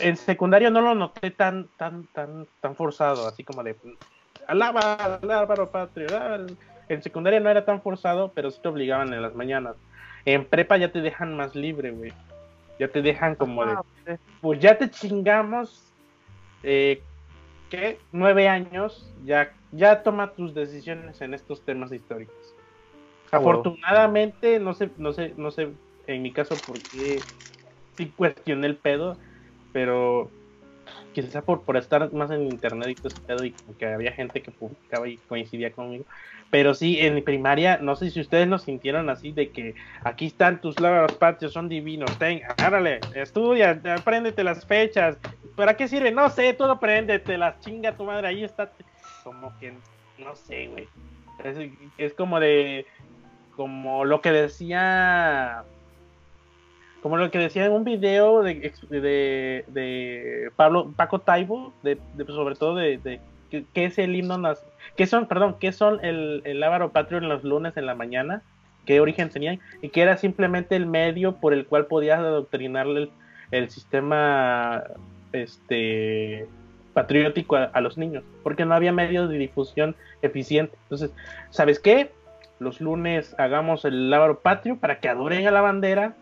en 0.00 0.16
secundario 0.16 0.70
no 0.70 0.80
lo 0.80 0.94
noté 0.94 1.30
tan, 1.30 1.68
tan, 1.76 2.06
tan, 2.08 2.46
tan 2.60 2.74
forzado, 2.76 3.26
así 3.26 3.44
como 3.44 3.62
de 3.62 3.76
alaba 4.46 4.94
al 4.94 5.30
Álvaro 5.30 5.70
Patrio. 5.70 6.08
En 6.88 7.02
secundaria 7.02 7.40
no 7.40 7.48
era 7.48 7.64
tan 7.64 7.80
forzado, 7.80 8.32
pero 8.34 8.50
sí 8.50 8.60
te 8.62 8.68
obligaban 8.68 9.12
en 9.14 9.22
las 9.22 9.34
mañanas. 9.34 9.76
En 10.24 10.44
prepa 10.44 10.76
ya 10.76 10.92
te 10.92 11.00
dejan 11.00 11.36
más 11.36 11.54
libre, 11.54 11.90
güey. 11.90 12.12
Ya 12.78 12.88
te 12.88 13.02
dejan 13.02 13.34
como 13.34 13.64
de, 13.64 13.72
Ah, 13.72 14.16
pues 14.40 14.60
ya 14.60 14.76
te 14.76 14.90
chingamos, 14.90 15.82
eh, 16.62 17.02
¿qué? 17.72 17.98
Nueve 18.12 18.48
años, 18.48 19.10
ya, 19.24 19.50
ya 19.72 20.02
toma 20.02 20.34
tus 20.34 20.54
decisiones 20.54 21.22
en 21.22 21.32
estos 21.32 21.64
temas 21.64 21.90
históricos. 21.90 22.54
Ah. 23.30 23.38
Afortunadamente, 23.38 24.60
no 24.60 24.74
sé, 24.74 24.90
no 24.98 25.14
sé, 25.14 25.32
no 25.38 25.50
sé, 25.50 25.72
en 26.06 26.22
mi 26.22 26.34
caso, 26.34 26.58
por 26.58 26.82
qué 26.82 27.24
sí 27.96 28.12
cuestioné 28.14 28.66
el 28.66 28.76
pedo, 28.76 29.16
pero 29.72 30.30
quizás 31.12 31.42
por, 31.44 31.76
estar 31.76 32.12
más 32.12 32.30
en 32.30 32.46
internet 32.46 32.90
y 32.90 32.94
todo 32.94 33.08
ese 33.08 33.46
y 33.48 33.74
que 33.74 33.86
había 33.86 34.12
gente 34.12 34.42
que 34.42 34.50
publicaba 34.50 35.08
y 35.08 35.16
coincidía 35.16 35.72
conmigo. 35.72 36.04
Pero 36.50 36.74
sí, 36.74 36.98
en 37.00 37.22
primaria, 37.24 37.78
no 37.80 37.96
sé 37.96 38.10
si 38.10 38.20
ustedes 38.20 38.46
lo 38.48 38.58
sintieron 38.58 39.08
así, 39.08 39.32
de 39.32 39.50
que 39.50 39.74
aquí 40.04 40.26
están 40.26 40.60
tus 40.60 40.78
lábaros 40.80 41.14
patrios, 41.14 41.52
son 41.52 41.68
divinos, 41.68 42.10
ten, 42.18 42.42
árale, 42.58 43.00
estudia, 43.14 43.80
apréndete 43.96 44.44
las 44.44 44.66
fechas. 44.66 45.16
¿Para 45.56 45.76
qué 45.76 45.88
sirve? 45.88 46.10
No 46.10 46.28
sé, 46.28 46.52
tú 46.52 46.64
apréndete 46.64 47.38
las 47.38 47.58
chinga 47.60 47.96
tu 47.96 48.04
madre, 48.04 48.28
ahí 48.28 48.44
está. 48.44 48.70
Como 49.24 49.56
que, 49.58 49.72
no 50.18 50.34
sé, 50.34 50.66
güey. 50.68 50.88
Es 51.98 52.14
como 52.14 52.38
de, 52.38 52.86
como 53.56 54.04
lo 54.04 54.20
que 54.20 54.32
decía 54.32 55.64
como 57.02 57.16
lo 57.16 57.30
que 57.30 57.38
decía 57.38 57.66
en 57.66 57.72
un 57.72 57.84
video 57.84 58.42
de, 58.42 58.72
de, 58.90 59.64
de 59.66 60.50
Pablo 60.56 60.92
Paco 60.96 61.18
Taibo 61.20 61.72
de, 61.82 61.98
de- 62.14 62.26
sobre 62.26 62.54
todo 62.54 62.76
de, 62.76 62.98
de 62.98 63.20
que 63.50 63.84
es 63.84 63.98
el 63.98 64.14
himno 64.16 64.38
nas- 64.38 64.64
que 64.96 65.06
son 65.06 65.26
perdón 65.26 65.56
que 65.58 65.72
son 65.72 66.02
el, 66.04 66.42
el 66.44 66.62
Ávaro 66.62 66.92
Patrio 66.92 67.18
en 67.18 67.28
los 67.28 67.44
lunes 67.44 67.76
en 67.76 67.86
la 67.86 67.94
mañana 67.94 68.42
qué 68.86 69.00
origen 69.00 69.28
tenían 69.30 69.60
y 69.82 69.90
que 69.90 70.00
era 70.02 70.16
simplemente 70.16 70.74
el 70.76 70.86
medio 70.86 71.36
por 71.36 71.52
el 71.52 71.66
cual 71.66 71.86
podías 71.86 72.18
adoctrinarle 72.20 73.10
el, 73.50 73.68
sistema 73.70 74.82
este 75.32 76.46
patriótico 76.94 77.56
a, 77.56 77.64
a 77.64 77.80
los 77.80 77.98
niños 77.98 78.22
porque 78.42 78.64
no 78.64 78.74
había 78.74 78.92
medios 78.92 79.28
de 79.30 79.38
difusión 79.38 79.94
eficiente. 80.22 80.76
Entonces 80.84 81.10
sabes 81.50 81.78
qué 81.78 82.10
los 82.58 82.80
lunes 82.80 83.34
hagamos 83.38 83.84
el 83.84 84.12
Ávaro 84.12 84.40
Patrio 84.40 84.76
para 84.78 85.00
que 85.00 85.08
adoren 85.08 85.46
a 85.46 85.50
la 85.50 85.60
bandera 85.60 86.14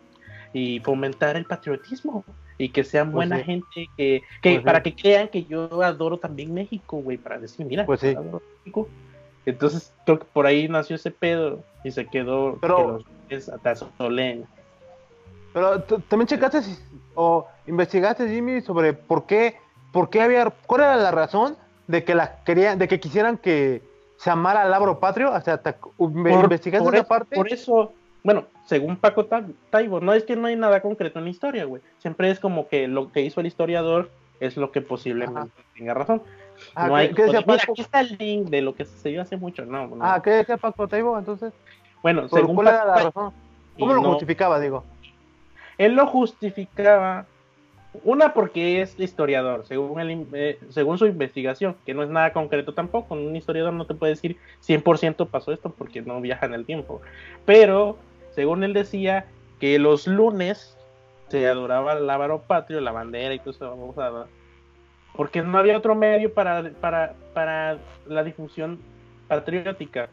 y 0.52 0.80
fomentar 0.80 1.36
el 1.36 1.44
patriotismo 1.44 2.24
y 2.58 2.68
que 2.70 2.84
sean 2.84 3.06
Pues 3.12 3.14
buena 3.28 3.38
sí. 3.38 3.44
gente 3.44 3.88
que, 3.96 4.22
que 4.42 4.50
Pues 4.50 4.56
sí. 4.56 4.60
para 4.64 4.82
que 4.82 4.94
crean 4.94 5.28
que 5.28 5.44
yo 5.44 5.82
adoro 5.82 6.18
también 6.18 6.52
México, 6.52 6.98
güey, 6.98 7.16
para 7.16 7.38
decir, 7.38 7.64
mira, 7.66 7.86
Pues 7.86 8.00
sí. 8.00 8.08
adoro 8.08 8.42
México. 8.60 8.88
Entonces, 9.46 9.92
creo 10.04 10.18
que 10.18 10.26
por 10.26 10.46
ahí 10.46 10.68
nació 10.68 10.96
ese 10.96 11.10
pedo 11.10 11.60
y 11.84 11.90
se 11.90 12.06
quedó 12.06 12.58
Pero- 12.60 12.76
que 12.76 12.82
los 12.84 13.04
es 13.30 13.48
atazolen. 13.48 14.44
Pero 15.52 15.82
también 15.82 16.26
checaste 16.28 16.62
si- 16.62 16.78
o 17.14 17.46
investigaste, 17.66 18.28
Jimmy, 18.28 18.60
sobre 18.60 18.92
por 18.92 19.26
qué, 19.26 19.56
por 19.92 20.10
qué 20.10 20.20
había, 20.22 20.48
cuál 20.66 20.82
era 20.82 20.96
la 20.96 21.10
razón 21.10 21.56
de 21.88 22.04
que 22.04 22.14
la 22.14 22.42
querían, 22.44 22.78
de 22.78 22.86
que 22.86 23.00
quisieran 23.00 23.36
que 23.38 23.82
se 24.16 24.30
amara 24.30 24.62
al 24.62 24.70
labro 24.70 25.00
patrio, 25.00 25.32
o 25.32 25.40
sea, 25.40 25.58
te- 25.58 25.72
Por- 25.72 26.12
investigaste 26.12 26.84
por 26.84 26.94
esa 26.94 27.04
parte. 27.08 27.34
Por 27.34 27.52
eso, 27.52 27.92
bueno, 28.22 28.46
según 28.66 28.96
Paco 28.96 29.26
Ta- 29.26 29.46
Taibo, 29.70 30.00
no 30.00 30.12
es 30.12 30.24
que 30.24 30.36
no 30.36 30.46
hay 30.46 30.56
nada 30.56 30.80
concreto 30.80 31.18
en 31.18 31.24
la 31.24 31.30
historia, 31.30 31.64
güey. 31.64 31.82
Siempre 31.98 32.30
es 32.30 32.38
como 32.40 32.68
que 32.68 32.86
lo 32.88 33.10
que 33.12 33.22
hizo 33.22 33.40
el 33.40 33.46
historiador 33.46 34.10
es 34.40 34.56
lo 34.56 34.70
que 34.72 34.80
posiblemente 34.80 35.50
tenga 35.74 35.94
razón. 35.94 36.22
Ah, 36.74 36.88
no 36.88 36.94
¿qué- 36.94 37.00
hay 37.00 37.08
qué 37.14 37.22
decía 37.24 37.40
de, 37.40 37.46
Mira, 37.46 37.58
Paco? 37.60 37.72
aquí 37.72 37.80
está 37.82 38.00
el 38.00 38.16
link 38.18 38.48
de 38.48 38.62
lo 38.62 38.74
que 38.74 38.84
sucedió 38.84 39.22
hace 39.22 39.36
mucho, 39.36 39.64
no. 39.64 39.86
no. 39.88 39.96
Ah, 40.00 40.20
¿qué 40.22 40.30
decía 40.30 40.56
Paco 40.56 40.86
Taibo 40.88 41.18
entonces? 41.18 41.52
bueno, 42.02 42.28
¿Por 42.28 42.40
según 42.40 42.54
¿Cuál 42.56 42.68
era 42.68 42.84
la 42.84 42.94
razón? 42.96 43.32
¿Cómo 43.78 43.94
lo 43.94 44.02
no- 44.02 44.08
justificaba, 44.10 44.58
digo? 44.60 44.84
Él 45.78 45.94
lo 45.94 46.06
justificaba, 46.06 47.26
una 48.04 48.34
porque 48.34 48.82
es 48.82 48.98
historiador, 49.00 49.64
según, 49.66 49.98
el 50.00 50.26
eh, 50.32 50.58
según 50.68 50.98
su 50.98 51.06
investigación, 51.06 51.76
que 51.86 51.94
no 51.94 52.02
es 52.02 52.10
nada 52.10 52.32
concreto 52.32 52.74
tampoco, 52.74 53.14
un 53.14 53.34
historiador 53.34 53.72
no 53.72 53.86
te 53.86 53.94
puede 53.94 54.12
decir 54.12 54.36
100% 54.60 55.28
pasó 55.28 55.52
esto 55.52 55.70
porque 55.70 56.02
no 56.02 56.20
viaja 56.20 56.46
en 56.46 56.54
el 56.54 56.66
tiempo, 56.66 57.00
pero 57.46 57.96
según 58.34 58.64
él 58.64 58.72
decía 58.72 59.26
que 59.58 59.78
los 59.78 60.06
lunes 60.06 60.76
se 61.28 61.46
adoraba 61.46 61.92
el 61.94 62.06
lábaro 62.06 62.42
patrio, 62.42 62.80
la 62.80 62.92
bandera 62.92 63.34
y 63.34 63.38
todo 63.38 63.50
eso, 63.50 64.28
porque 65.14 65.42
no 65.42 65.58
había 65.58 65.76
otro 65.76 65.94
medio 65.94 66.32
para, 66.32 66.70
para, 66.80 67.14
para 67.34 67.78
la 68.06 68.24
difusión 68.24 68.80
patriótica. 69.28 70.08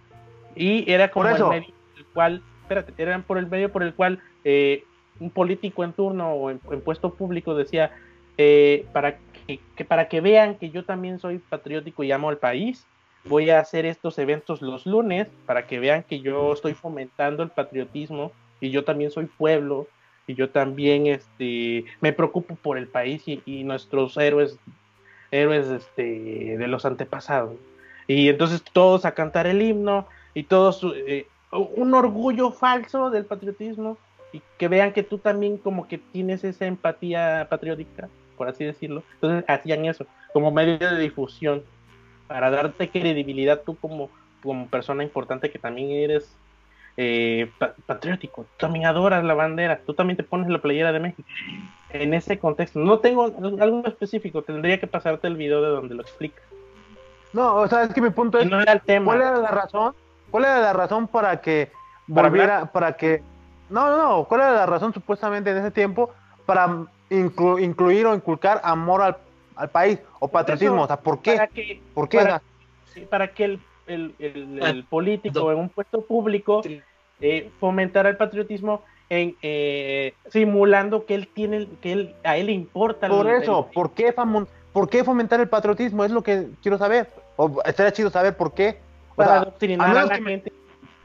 Y 0.56 0.92
era 0.92 1.10
como 1.10 1.26
Por 1.26 1.36
eso. 1.36 1.54
el 1.54 1.62
medio 1.62 1.74
por 1.74 2.00
el 2.00 2.06
cual, 2.14 2.44
espérate, 2.62 2.94
eran 2.98 3.24
por 3.24 3.38
el 3.38 3.48
medio 3.48 3.72
por 3.72 3.84
el 3.84 3.94
cual 3.94 4.20
eh, 4.44 4.84
un 5.20 5.30
político 5.30 5.84
en 5.84 5.94
turno 5.94 6.34
o 6.34 6.50
en, 6.52 6.60
en 6.72 6.82
puesto 6.82 7.14
público 7.14 7.56
decía, 7.56 7.92
eh, 8.38 8.86
para, 8.94 9.18
que, 9.48 9.60
que 9.76 9.86
para 9.86 10.08
que 10.08 10.22
vean 10.22 10.56
que 10.56 10.70
yo 10.70 10.84
también 10.84 11.20
soy 11.20 11.40
patriótico 11.40 12.04
y 12.04 12.12
amo 12.12 12.30
al 12.30 12.38
país, 12.38 12.86
voy 13.28 13.50
a 13.50 13.60
hacer 13.60 13.86
estos 13.86 14.18
eventos 14.20 14.62
los 14.62 14.86
lunes 14.86 15.28
para 15.46 15.68
que 15.68 15.80
vean 15.80 16.04
que 16.04 16.20
yo 16.20 16.54
estoy 16.54 16.74
fomentando 16.74 17.44
el 17.44 17.50
patriotismo 17.50 18.32
y 18.60 18.72
yo 18.72 18.84
también 18.84 19.12
soy 19.12 19.26
pueblo 19.26 19.88
y 20.26 20.36
yo 20.36 20.50
también 20.50 21.08
este 21.08 21.86
me 22.02 22.14
preocupo 22.14 22.56
por 22.56 22.78
el 22.78 22.88
país 22.88 23.24
y, 23.28 23.64
nuestros 23.64 24.18
héroes 24.18 24.58
héroes 25.32 25.68
este 25.68 26.58
de 26.58 26.68
los 26.68 26.86
antepasados. 26.86 27.56
Y 28.08 28.30
entonces 28.30 28.64
todos 28.64 29.06
a 29.06 29.14
cantar 29.14 29.48
el 29.48 29.62
himno 29.62 30.08
y 30.34 30.44
todos 30.44 30.86
eh, 31.06 31.28
un 31.52 31.94
orgullo 31.94 32.52
falso 32.52 33.10
del 33.10 33.26
patriotismo 33.26 33.98
y 34.34 34.42
que 34.58 34.68
vean 34.68 34.94
que 34.94 35.04
tú 35.04 35.18
también 35.18 35.58
como 35.58 35.88
que 35.88 35.98
tienes 35.98 36.44
esa 36.44 36.66
empatía 36.66 37.48
patriótica 37.50 38.10
por 38.38 38.48
así 38.48 38.64
decirlo. 38.64 39.04
Entonces 39.16 39.44
hacían 39.48 39.86
eso 39.86 40.06
como 40.32 40.52
medio 40.52 40.78
de 40.78 41.00
difusión 41.00 41.64
para 42.28 42.50
darte 42.50 42.90
credibilidad 42.90 43.62
tú 43.66 43.76
como 43.78 44.10
como 44.44 44.68
persona 44.68 45.04
importante 45.04 45.50
que 45.50 45.58
también 45.60 45.92
eres 45.92 46.36
eh, 46.96 47.52
pa- 47.58 47.74
patriótico, 47.86 48.44
tú 48.44 48.50
también 48.58 48.86
adoras 48.86 49.24
la 49.24 49.34
bandera, 49.34 49.82
tú 49.86 49.94
también 49.94 50.16
te 50.18 50.24
pones 50.24 50.48
la 50.50 50.60
playera 50.62 50.92
de 50.92 51.00
México. 51.00 51.28
En 51.90 52.14
ese 52.14 52.38
contexto, 52.38 52.80
no 52.80 53.00
tengo 53.00 53.24
algo 53.60 53.86
específico, 53.88 54.44
tendría 54.44 54.80
que 54.80 54.88
pasarte 54.88 55.28
el 55.28 55.36
video 55.36 55.62
de 55.62 55.70
donde 55.70 55.96
lo 55.96 56.02
explica. 56.02 56.42
No, 57.34 57.56
o 57.56 57.68
sea, 57.68 57.84
es 57.84 57.94
que 57.94 58.02
mi 58.02 58.10
punto 58.12 58.40
es, 58.40 58.50
no 58.50 58.62
era 58.62 58.74
el 58.74 58.82
tema. 58.82 59.06
¿cuál 59.06 59.22
era 59.22 59.38
la 59.38 59.52
razón? 59.52 59.94
¿Cuál 60.32 60.46
era 60.46 60.60
la 60.60 60.74
razón 60.74 61.08
para 61.08 61.42
que 61.42 61.72
Para 62.14 62.30
volviera, 62.30 62.72
para 62.72 62.94
que... 62.94 63.22
No, 63.70 63.90
no, 63.90 63.98
no, 63.98 64.24
¿cuál 64.26 64.42
era 64.42 64.54
la 64.54 64.66
razón 64.66 64.94
supuestamente 64.94 65.52
en 65.52 65.58
ese 65.58 65.72
tiempo 65.72 66.12
para 66.46 66.68
inclu- 67.10 67.62
incluir 67.62 68.06
o 68.06 68.16
inculcar 68.16 68.62
amor 68.64 69.02
al, 69.02 69.18
al 69.58 69.70
país 69.70 70.00
o 70.20 70.28
patriotismo? 70.28 70.76
eso, 70.76 70.84
O 70.84 70.88
sea, 70.88 71.00
¿por 71.00 71.22
qué? 71.22 71.34
Para 71.36 71.48
que, 71.48 71.82
¿Por 71.94 72.10
qué? 72.10 72.18
para- 72.18 72.42
para 73.10 73.28
que 73.34 73.44
el, 73.46 73.60
el- 73.88 74.16
el- 74.20 74.62
el 74.64 74.84
político 74.86 75.52
en 75.52 75.58
un 75.60 75.70
puesto 75.70 76.02
público 76.02 76.62
eh, 77.22 77.50
fomentara 77.60 78.10
el 78.10 78.18
patriotismo 78.18 78.84
en 79.10 79.36
eh, 79.42 80.14
simulando 80.30 81.06
que 81.06 81.16
él 81.16 81.28
tiene 81.34 81.68
que 81.82 81.92
él 81.94 82.16
a 82.24 82.38
él 82.38 82.48
le 82.48 82.52
importa 82.52 83.08
Por 83.08 83.28
eso, 83.30 83.66
el- 83.68 83.74
¿por 83.74 83.92
qué, 83.92 84.14
famo- 84.14 84.48
¿por 84.74 84.90
qué 84.90 85.04
fomentar 85.04 85.40
el 85.40 85.48
patriotismo? 85.50 86.04
Es 86.04 86.12
lo 86.12 86.22
que 86.24 86.48
quiero 86.62 86.78
saber. 86.78 87.08
O 87.36 87.62
estaría 87.66 87.94
chido 87.94 88.10
saber 88.10 88.36
por 88.36 88.54
qué. 88.54 88.80
O 89.12 89.16
para 89.16 89.30
sea, 89.30 89.38
adoctrinar 89.42 89.98
a 89.98 90.02
a, 90.02 90.06
la 90.06 90.20
me- 90.20 90.30
gente 90.32 90.52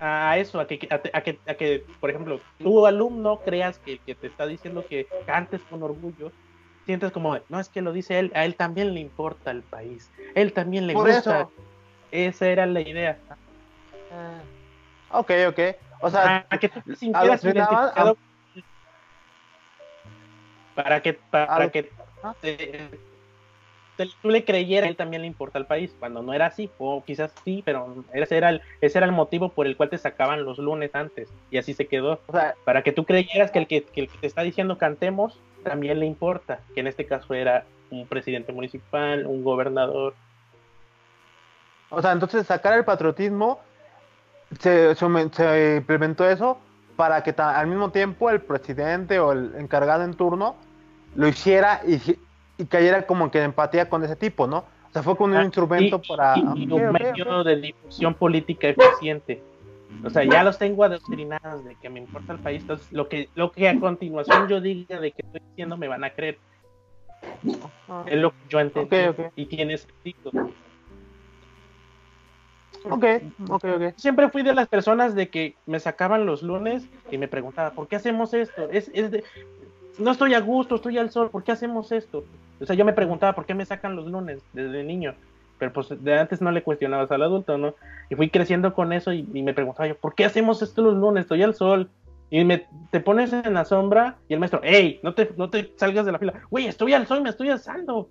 a 0.00 0.36
eso, 0.38 0.58
a 0.58 0.66
que, 0.66 0.88
a, 0.90 0.96
a 1.16 1.20
que, 1.22 1.38
a 1.46 1.54
que, 1.54 1.84
por 2.00 2.10
ejemplo, 2.10 2.40
tu 2.58 2.86
alumno 2.86 3.38
creas 3.44 3.78
que, 3.78 3.98
que 3.98 4.16
te 4.16 4.26
está 4.26 4.46
diciendo 4.46 4.84
que 4.88 5.06
cantes 5.26 5.60
con 5.70 5.82
orgullo, 5.84 6.32
sientes 6.86 7.12
como, 7.12 7.38
no, 7.48 7.60
es 7.60 7.68
que 7.68 7.82
lo 7.82 7.92
dice 7.92 8.18
él, 8.18 8.32
a 8.34 8.44
él 8.44 8.56
también 8.56 8.94
le 8.94 9.00
importa 9.00 9.50
el 9.50 9.62
país, 9.62 10.10
él 10.34 10.52
también 10.52 10.86
le 10.86 10.94
por 10.94 11.06
gusta, 11.08 11.40
eso. 11.40 11.52
esa 12.10 12.48
era 12.48 12.66
la 12.66 12.80
idea, 12.80 13.18
Ok, 15.10 15.30
ok. 15.48 15.58
O 16.00 16.10
sea, 16.10 16.46
para 16.48 16.60
que 16.60 16.68
tú 16.68 16.80
te 16.82 16.96
sintieras 16.96 17.44
identificado, 17.44 18.16
para 20.74 21.02
que, 21.02 21.12
para, 21.30 21.70
que 21.70 21.92
Ah. 22.22 22.34
te- 22.40 22.88
te- 23.96 24.08
tú 24.22 24.30
le 24.30 24.44
creyeras, 24.44 24.86
a 24.86 24.90
él 24.90 24.96
también 24.96 25.22
le 25.22 25.28
importa 25.28 25.58
el 25.58 25.66
país, 25.66 25.94
cuando 25.98 26.22
no 26.22 26.32
era 26.32 26.46
así, 26.46 26.70
o 26.78 27.04
quizás 27.04 27.34
sí, 27.44 27.62
pero 27.64 28.04
ese 28.14 28.36
era, 28.36 28.48
el, 28.50 28.62
ese 28.80 28.98
era 28.98 29.06
el 29.06 29.12
motivo 29.12 29.52
por 29.52 29.66
el 29.66 29.76
cual 29.76 29.90
te 29.90 29.98
sacaban 29.98 30.44
los 30.44 30.58
lunes 30.58 30.90
antes, 30.94 31.32
y 31.50 31.58
así 31.58 31.74
se 31.74 31.86
quedó. 31.86 32.20
o 32.26 32.32
sea, 32.32 32.54
para 32.64 32.82
que 32.82 32.92
tú 32.92 33.04
creyeras 33.04 33.50
que 33.50 33.58
el 33.58 33.66
que, 33.66 33.84
que 33.84 34.00
el 34.02 34.08
que 34.08 34.18
te 34.18 34.26
está 34.26 34.42
diciendo 34.42 34.78
cantemos 34.78 35.38
también 35.62 35.98
le 36.00 36.06
importa, 36.06 36.60
que 36.74 36.80
en 36.80 36.86
este 36.86 37.06
caso 37.06 37.34
era 37.34 37.64
un 37.90 38.06
presidente 38.06 38.52
municipal, 38.52 39.26
un 39.26 39.42
gobernador. 39.44 40.14
O 41.90 42.00
sea, 42.00 42.12
entonces 42.12 42.46
sacar 42.46 42.74
el 42.78 42.84
patriotismo, 42.84 43.60
se, 44.58 44.94
se 44.94 45.74
implementó 45.76 46.28
eso 46.28 46.58
para 46.96 47.22
que 47.22 47.32
ta- 47.32 47.58
al 47.58 47.66
mismo 47.66 47.90
tiempo 47.90 48.30
el 48.30 48.40
presidente 48.40 49.18
o 49.18 49.32
el 49.32 49.54
encargado 49.58 50.04
en 50.04 50.14
turno 50.14 50.56
lo 51.14 51.28
hiciera 51.28 51.80
y, 51.86 52.00
y 52.58 52.66
cayera 52.66 53.06
como 53.06 53.30
que 53.30 53.38
en 53.38 53.44
empatía 53.46 53.88
con 53.88 54.02
ese 54.04 54.16
tipo, 54.16 54.46
¿no? 54.46 54.58
O 54.58 54.92
sea, 54.92 55.02
fue 55.02 55.16
como 55.16 55.34
un 55.34 55.40
Ah, 55.40 55.44
instrumento 55.44 56.00
y, 56.02 56.08
para... 56.08 56.34
y- 56.56 56.70
un 56.72 56.92
medio 56.92 57.44
de 57.44 57.56
difusión 57.56 58.14
política 58.14 58.68
eficiente. 58.68 59.42
O 60.04 60.10
sea, 60.10 60.24
ya 60.24 60.42
los 60.42 60.58
tengo 60.58 60.84
adoctrinados 60.84 61.64
de 61.64 61.76
que 61.76 61.88
me 61.88 62.00
importa 62.00 62.32
el 62.32 62.38
país. 62.40 62.62
Entonces, 62.62 62.90
lo 62.92 63.08
que, 63.08 63.28
lo 63.34 63.52
que 63.52 63.68
a 63.68 63.78
continuación 63.78 64.48
yo 64.48 64.60
diga 64.60 65.00
de 65.00 65.12
que 65.12 65.22
estoy 65.22 65.40
diciendo 65.50 65.76
me 65.76 65.88
van 65.88 66.04
a 66.04 66.10
creer. 66.10 66.38
Es 68.06 68.18
lo 68.18 68.30
que 68.30 68.36
yo 68.48 68.60
entiendo. 68.60 69.30
Y 69.36 69.46
tiene 69.46 69.78
sentido. 69.78 70.30
Ok, 72.90 73.04
ok, 73.48 73.64
ok. 73.64 73.94
Siempre 73.96 74.28
fui 74.28 74.42
de 74.42 74.54
las 74.54 74.68
personas 74.68 75.14
de 75.14 75.28
que 75.28 75.54
me 75.66 75.78
sacaban 75.78 76.26
los 76.26 76.42
lunes 76.42 76.88
y 77.10 77.18
me 77.18 77.28
preguntaba, 77.28 77.70
¿por 77.70 77.86
qué 77.86 77.96
hacemos 77.96 78.34
esto? 78.34 78.68
Es, 78.70 78.90
es 78.92 79.10
de... 79.10 79.24
No 79.98 80.10
estoy 80.10 80.34
a 80.34 80.40
gusto, 80.40 80.76
estoy 80.76 80.98
al 80.98 81.10
sol, 81.10 81.30
¿por 81.30 81.44
qué 81.44 81.52
hacemos 81.52 81.92
esto? 81.92 82.24
O 82.60 82.66
sea, 82.66 82.74
yo 82.74 82.84
me 82.84 82.92
preguntaba, 82.92 83.34
¿por 83.34 83.46
qué 83.46 83.54
me 83.54 83.66
sacan 83.66 83.94
los 83.94 84.06
lunes 84.06 84.42
desde 84.52 84.82
niño? 84.82 85.14
Pero 85.62 85.72
pues 85.72 85.90
de 86.02 86.18
antes 86.18 86.42
no 86.42 86.50
le 86.50 86.64
cuestionabas 86.64 87.08
al 87.12 87.22
adulto, 87.22 87.56
¿no? 87.56 87.76
Y 88.10 88.16
fui 88.16 88.30
creciendo 88.30 88.74
con 88.74 88.92
eso 88.92 89.12
y, 89.12 89.22
me 89.22 89.54
preguntaba 89.54 89.86
yo, 89.86 89.96
¿por 89.96 90.16
qué 90.16 90.24
hacemos 90.24 90.60
esto 90.60 90.82
los 90.82 90.94
lunes? 90.96 91.20
Estoy 91.22 91.40
al 91.44 91.54
sol. 91.54 91.88
Y 92.30 92.44
me, 92.44 92.66
te 92.90 92.98
pones 92.98 93.32
en 93.32 93.54
la 93.54 93.64
sombra 93.64 94.16
y 94.26 94.34
el 94.34 94.40
maestro, 94.40 94.60
¡Ey! 94.64 94.98
No 95.04 95.14
te, 95.14 95.30
no 95.36 95.50
te 95.50 95.72
salgas 95.76 96.04
de 96.04 96.10
la 96.10 96.18
fila. 96.18 96.32
Güey, 96.50 96.66
estoy 96.66 96.94
al 96.94 97.06
sol, 97.06 97.22
me 97.22 97.28
estoy 97.30 97.50
alzando. 97.50 98.08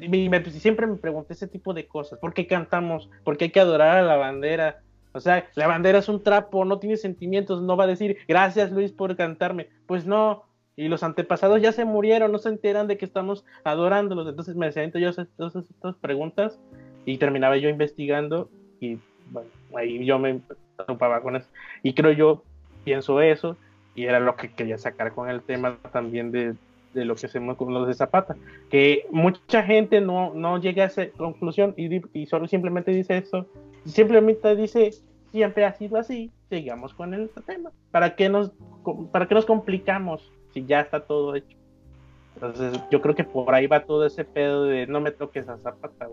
Y 0.00 0.08
me- 0.08 0.26
me- 0.30 0.42
siempre 0.52 0.86
me 0.86 0.96
pregunté 0.96 1.34
ese 1.34 1.48
tipo 1.48 1.74
de 1.74 1.86
cosas. 1.86 2.18
¿Por 2.18 2.32
qué 2.32 2.46
cantamos? 2.46 3.10
¿Por 3.24 3.36
qué 3.36 3.44
hay 3.44 3.50
que 3.50 3.60
adorar 3.60 3.98
a 3.98 4.02
la 4.02 4.16
bandera? 4.16 4.78
O 5.12 5.20
sea, 5.20 5.44
la 5.56 5.66
bandera 5.66 5.98
es 5.98 6.08
un 6.08 6.22
trapo, 6.22 6.64
no 6.64 6.78
tiene 6.78 6.96
sentimientos, 6.96 7.60
no 7.60 7.76
va 7.76 7.84
a 7.84 7.88
decir 7.88 8.16
gracias 8.26 8.72
Luis 8.72 8.90
por 8.90 9.14
cantarme. 9.16 9.68
Pues 9.86 10.06
no. 10.06 10.44
Y 10.76 10.88
los 10.88 11.02
antepasados 11.02 11.62
ya 11.62 11.72
se 11.72 11.84
murieron, 11.84 12.32
no 12.32 12.38
se 12.38 12.48
enteran 12.48 12.88
de 12.88 12.96
que 12.96 13.04
estamos 13.04 13.44
adorándolos. 13.62 14.28
Entonces 14.28 14.56
me 14.56 14.66
hacían 14.66 14.90
yo 14.92 15.12
todas 15.36 15.56
estas 15.56 15.96
preguntas 15.96 16.58
y 17.06 17.18
terminaba 17.18 17.56
yo 17.56 17.68
investigando 17.68 18.48
y 18.80 18.98
bueno, 19.30 19.48
ahí 19.76 20.04
yo 20.04 20.18
me 20.18 20.40
preocupaba 20.76 21.20
con 21.20 21.36
eso. 21.36 21.48
Y 21.82 21.94
creo 21.94 22.12
yo, 22.12 22.42
pienso 22.84 23.20
eso 23.20 23.56
y 23.94 24.04
era 24.04 24.20
lo 24.20 24.36
que 24.36 24.50
quería 24.50 24.78
sacar 24.78 25.12
con 25.12 25.28
el 25.28 25.42
tema 25.42 25.78
también 25.92 26.32
de, 26.32 26.54
de 26.92 27.04
lo 27.04 27.14
que 27.14 27.26
hacemos 27.26 27.56
con 27.56 27.72
los 27.72 27.86
de 27.86 27.94
Zapata. 27.94 28.36
Que 28.70 29.06
mucha 29.10 29.62
gente 29.62 30.00
no, 30.00 30.34
no 30.34 30.58
llega 30.58 30.84
a 30.84 30.86
esa 30.86 31.08
conclusión 31.10 31.74
y, 31.76 32.00
y 32.18 32.26
solo 32.26 32.48
simplemente 32.48 32.90
dice 32.90 33.18
eso. 33.18 33.46
Simplemente 33.84 34.56
dice, 34.56 34.90
siempre 35.30 35.64
ha 35.64 35.74
sido 35.74 35.98
así, 35.98 36.32
sigamos 36.48 36.94
con 36.94 37.14
el 37.14 37.30
tema. 37.46 37.70
¿Para 37.90 38.16
qué 38.16 38.28
nos, 38.28 38.52
para 39.12 39.28
qué 39.28 39.34
nos 39.34 39.46
complicamos 39.46 40.32
si 40.54 40.64
ya 40.64 40.80
está 40.80 41.00
todo 41.00 41.34
hecho? 41.34 41.56
Entonces 42.36 42.80
yo 42.90 43.02
creo 43.02 43.14
que 43.14 43.24
por 43.24 43.54
ahí 43.54 43.66
va 43.66 43.84
todo 43.84 44.06
ese 44.06 44.24
pedo 44.24 44.64
de 44.64 44.86
no 44.86 45.00
me 45.00 45.10
toques 45.10 45.48
a 45.48 45.58
Zapata. 45.58 46.08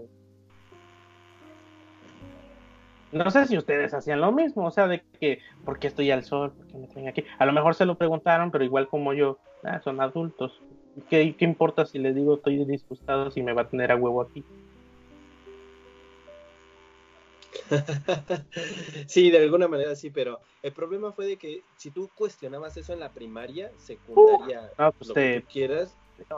No 3.12 3.30
sé 3.30 3.46
si 3.46 3.58
ustedes 3.58 3.94
hacían 3.94 4.22
lo 4.22 4.32
mismo, 4.32 4.66
o 4.66 4.72
sea, 4.72 4.88
de 4.88 5.04
que, 5.20 5.40
¿por 5.66 5.80
qué 5.80 5.88
estoy 5.88 6.12
al 6.12 6.24
sol? 6.24 6.54
¿Por 6.54 6.68
qué 6.68 6.78
me 6.78 6.88
traen 6.88 7.08
aquí? 7.10 7.26
A 7.40 7.46
lo 7.46 7.52
mejor 7.52 7.76
se 7.76 7.86
lo 7.86 7.96
preguntaron, 7.96 8.52
pero 8.52 8.64
igual 8.64 8.88
como 8.88 9.14
yo, 9.14 9.38
ah, 9.64 9.82
son 9.82 10.00
adultos. 10.00 10.62
¿Qué, 11.10 11.36
¿Qué 11.36 11.46
importa 11.46 11.86
si 11.86 12.00
les 12.00 12.16
digo 12.16 12.36
estoy 12.36 12.64
disgustado 12.66 13.32
si 13.32 13.44
me 13.44 13.54
va 13.54 13.64
a 13.64 13.70
tener 13.70 13.92
a 13.92 13.96
huevo 13.96 14.22
aquí? 14.22 14.46
sí, 19.08 19.30
de 19.32 19.40
alguna 19.40 19.68
manera 19.68 19.96
sí, 19.96 20.10
pero 20.10 20.42
el 20.62 20.74
problema 20.74 21.12
fue 21.14 21.26
de 21.28 21.38
que 21.38 21.66
si 21.76 21.92
tú 21.92 22.12
cuestionabas 22.14 22.78
eso 22.78 22.94
en 22.94 23.00
la 23.00 23.14
primaria, 23.14 23.72
secundaria, 23.78 24.74
No, 24.78 24.92
pues 24.94 25.08
lo 25.08 25.14
te, 25.14 25.20
que 25.20 25.28
tú 25.28 25.46
quieras, 25.46 25.98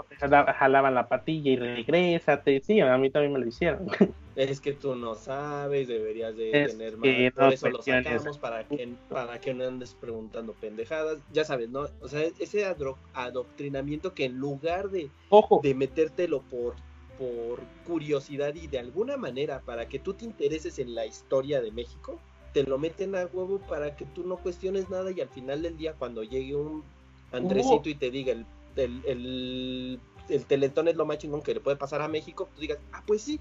te 0.10 0.16
jalaban 0.54 0.96
la 0.96 1.08
patilla 1.08 1.52
y 1.52 1.56
regrésate. 1.58 2.62
Sí, 2.62 2.80
a 2.82 2.98
mí 2.98 3.10
también 3.12 3.34
me 3.34 3.40
lo 3.40 3.48
hicieron. 3.48 3.88
es 4.36 4.62
que 4.62 4.74
tú 4.74 4.96
no 4.96 5.16
sabes, 5.16 5.88
deberías 5.88 6.36
de 6.36 6.56
Es 6.56 6.58
tener 6.58 6.98
más, 6.98 7.16
que 7.16 7.32
por 7.36 7.50
no 7.50 7.52
eso 7.52 7.70
lo 7.70 7.82
sacamos 7.84 8.40
para 8.40 8.68
que, 8.68 8.98
para 9.08 9.40
que 9.40 9.54
no 9.54 9.64
andes 9.68 9.96
preguntando 9.96 10.56
pendejadas, 10.58 11.24
ya 11.30 11.46
sabes, 11.46 11.70
¿no? 11.70 11.88
O 12.00 12.08
sea, 12.08 12.22
ese 12.40 12.66
adro- 12.66 13.02
adoctrinamiento 13.14 14.14
que 14.14 14.26
en 14.26 14.36
lugar 14.36 14.90
de, 14.90 15.14
Ojo, 15.30 15.62
de 15.62 15.76
metértelo 15.76 16.46
por, 16.48 16.76
por 17.18 17.62
curiosidad 17.86 18.56
y 18.56 18.68
de 18.68 18.80
alguna 18.80 19.18
manera 19.18 19.62
para 19.62 19.88
que 19.88 20.00
tú 20.00 20.14
te 20.14 20.26
intereses 20.26 20.80
en 20.80 20.96
la 20.96 21.06
historia 21.06 21.62
de 21.62 21.72
México, 21.72 22.20
te 22.54 22.64
lo 22.64 22.78
meten 22.78 23.16
a 23.16 23.26
huevo 23.26 23.60
para 23.60 23.96
que 23.96 24.06
tú 24.06 24.24
no 24.26 24.38
cuestiones 24.38 24.90
nada 24.90 25.12
y 25.12 25.22
al 25.22 25.30
final 25.30 25.62
del 25.62 25.78
día 25.78 25.94
cuando 25.94 26.24
llegue 26.24 26.56
un 26.56 26.84
Andresito 27.32 27.90
y 27.90 27.96
te 27.96 28.12
diga 28.12 28.32
el, 28.34 28.46
el, 28.76 29.02
el, 29.08 30.00
el 30.30 30.46
teletón 30.46 30.88
es 30.88 30.96
lo 30.96 31.06
más 31.06 31.18
chingón 31.18 31.42
que 31.42 31.56
le 31.56 31.60
puede 31.60 31.78
pasar 31.78 32.02
a 32.02 32.08
México, 32.08 32.48
tú 32.54 32.62
digas, 32.62 32.78
ah, 32.92 33.04
pues 33.08 33.24
sí, 33.24 33.40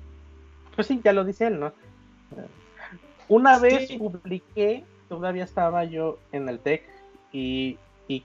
pues 0.75 0.87
sí, 0.87 1.01
ya 1.05 1.13
lo 1.13 1.25
dice 1.25 1.49
él, 1.49 1.61
¿no? 1.61 1.73
Una 3.29 3.57
Sí. 3.57 3.63
vez 3.63 3.93
publiqué, 3.99 4.85
todavía 5.09 5.45
estaba 5.45 5.85
yo 5.85 6.19
en 6.33 6.49
el 6.49 6.59
TEC 6.61 6.83
y, 7.33 7.79
y, 8.09 8.25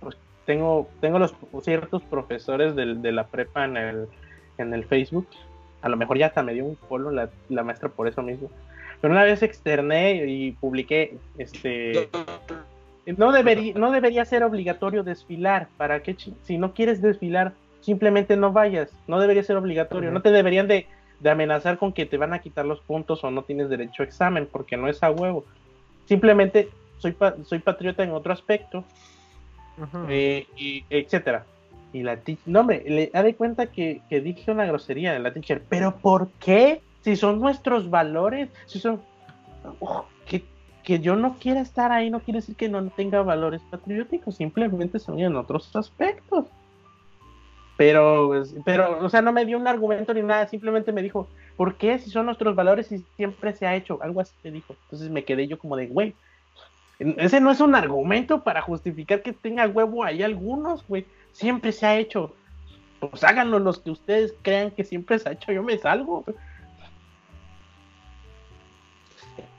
pues, 0.00 0.16
tengo, 0.46 0.88
tengo 1.00 1.18
los 1.18 1.34
ciertos 1.62 2.02
profesores 2.04 2.74
del- 2.74 3.02
de 3.02 3.12
la 3.12 3.26
prepa 3.28 3.64
en 3.66 3.76
el, 3.76 4.08
en 4.62 4.72
el 4.74 4.84
Facebook. 4.84 5.26
A 5.82 5.88
lo 5.88 5.96
mejor 5.96 6.16
ya 6.18 6.26
hasta 6.26 6.42
me 6.42 6.54
dio 6.54 6.64
un 6.64 6.76
follow 6.88 7.10
la, 7.10 7.28
la 7.48 7.62
maestra 7.64 7.88
por 7.88 8.08
eso 8.08 8.22
mismo. 8.22 8.50
Pero 9.00 9.12
una 9.12 9.24
vez 9.24 9.42
externé 9.42 10.24
y 10.26 10.52
publiqué, 10.52 11.16
este, 11.36 12.08
no 13.18 13.32
debería, 13.32 13.74
no 13.74 13.90
debería 13.90 14.24
ser 14.24 14.44
obligatorio 14.44 15.02
desfilar. 15.02 15.68
¿Para 15.76 16.00
qué? 16.02 16.16
Si 16.44 16.56
no 16.56 16.72
quieres 16.72 17.02
desfilar, 17.02 17.52
simplemente 17.80 18.36
no 18.36 18.52
vayas. 18.52 18.90
No 19.08 19.18
debería 19.18 19.42
ser 19.42 19.56
obligatorio. 19.56 20.10
Ujú. 20.10 20.14
No 20.14 20.22
te 20.22 20.30
deberían 20.30 20.68
de, 20.68 20.86
de 21.18 21.30
amenazar 21.30 21.78
con 21.78 21.92
que 21.92 22.06
te 22.06 22.16
van 22.16 22.32
a 22.32 22.38
quitar 22.38 22.64
los 22.64 22.80
puntos 22.80 23.24
o 23.24 23.30
no 23.32 23.42
tienes 23.42 23.68
derecho 23.68 24.02
a 24.02 24.06
examen, 24.06 24.48
porque 24.50 24.76
no 24.76 24.86
es 24.88 25.02
a 25.02 25.10
huevo. 25.10 25.44
Simplemente 26.06 26.68
soy, 26.98 27.10
pa- 27.12 27.34
soy 27.44 27.58
patriota 27.58 28.04
en 28.04 28.12
otro 28.12 28.32
aspecto, 28.32 28.84
Ujú. 29.78 30.06
eh, 30.08 30.46
y 30.56 30.84
etcétera. 30.90 31.44
Y 31.92 32.02
la 32.02 32.16
teacher, 32.16 32.42
no 32.46 32.60
hombre, 32.60 32.82
le 32.86 33.08
da 33.08 33.22
de 33.22 33.34
cuenta 33.34 33.66
que, 33.66 34.00
que 34.08 34.20
dije 34.20 34.50
una 34.50 34.66
grosería 34.66 35.14
en 35.14 35.22
la 35.22 35.32
teacher, 35.32 35.62
pero 35.68 35.96
¿por 35.96 36.30
qué? 36.40 36.80
Si 37.02 37.16
son 37.16 37.40
nuestros 37.40 37.90
valores, 37.90 38.48
si 38.66 38.78
son 38.78 39.00
Oh, 39.80 40.04
que, 40.26 40.44
que 40.82 41.00
yo 41.00 41.16
no 41.16 41.36
quiera 41.38 41.60
estar 41.60 41.92
ahí 41.92 42.10
no 42.10 42.20
quiere 42.20 42.40
decir 42.40 42.56
que 42.56 42.68
no 42.68 42.88
tenga 42.90 43.22
valores 43.22 43.62
patrióticos, 43.70 44.36
simplemente 44.36 44.98
son 44.98 45.20
en 45.20 45.36
otros 45.36 45.74
aspectos. 45.76 46.46
Pero, 47.76 48.28
pues, 48.28 48.54
pero, 48.64 49.04
o 49.04 49.08
sea, 49.08 49.22
no 49.22 49.32
me 49.32 49.46
dio 49.46 49.58
un 49.58 49.66
argumento 49.66 50.12
ni 50.14 50.22
nada, 50.22 50.46
simplemente 50.46 50.92
me 50.92 51.02
dijo, 51.02 51.28
¿por 51.56 51.76
qué 51.76 51.98
si 51.98 52.10
son 52.10 52.26
nuestros 52.26 52.54
valores 52.54 52.92
y 52.92 53.04
siempre 53.16 53.54
se 53.54 53.66
ha 53.66 53.74
hecho? 53.74 53.98
Algo 54.02 54.20
así 54.20 54.34
me 54.44 54.50
dijo. 54.50 54.76
Entonces 54.84 55.10
me 55.10 55.24
quedé 55.24 55.46
yo 55.48 55.58
como 55.58 55.76
de, 55.76 55.86
güey, 55.86 56.14
ese 56.98 57.40
no 57.40 57.50
es 57.50 57.60
un 57.60 57.74
argumento 57.74 58.44
para 58.44 58.60
justificar 58.60 59.22
que 59.22 59.32
tenga 59.32 59.66
huevo 59.66 60.04
ahí 60.04 60.22
algunos, 60.22 60.86
güey. 60.86 61.06
Siempre 61.32 61.72
se 61.72 61.86
ha 61.86 61.98
hecho. 61.98 62.34
Pues 63.00 63.24
háganlo 63.24 63.58
los 63.58 63.80
que 63.80 63.90
ustedes 63.90 64.34
crean 64.42 64.70
que 64.70 64.84
siempre 64.84 65.18
se 65.18 65.28
ha 65.28 65.32
hecho, 65.32 65.52
yo 65.52 65.62
me 65.62 65.76
salgo. 65.78 66.24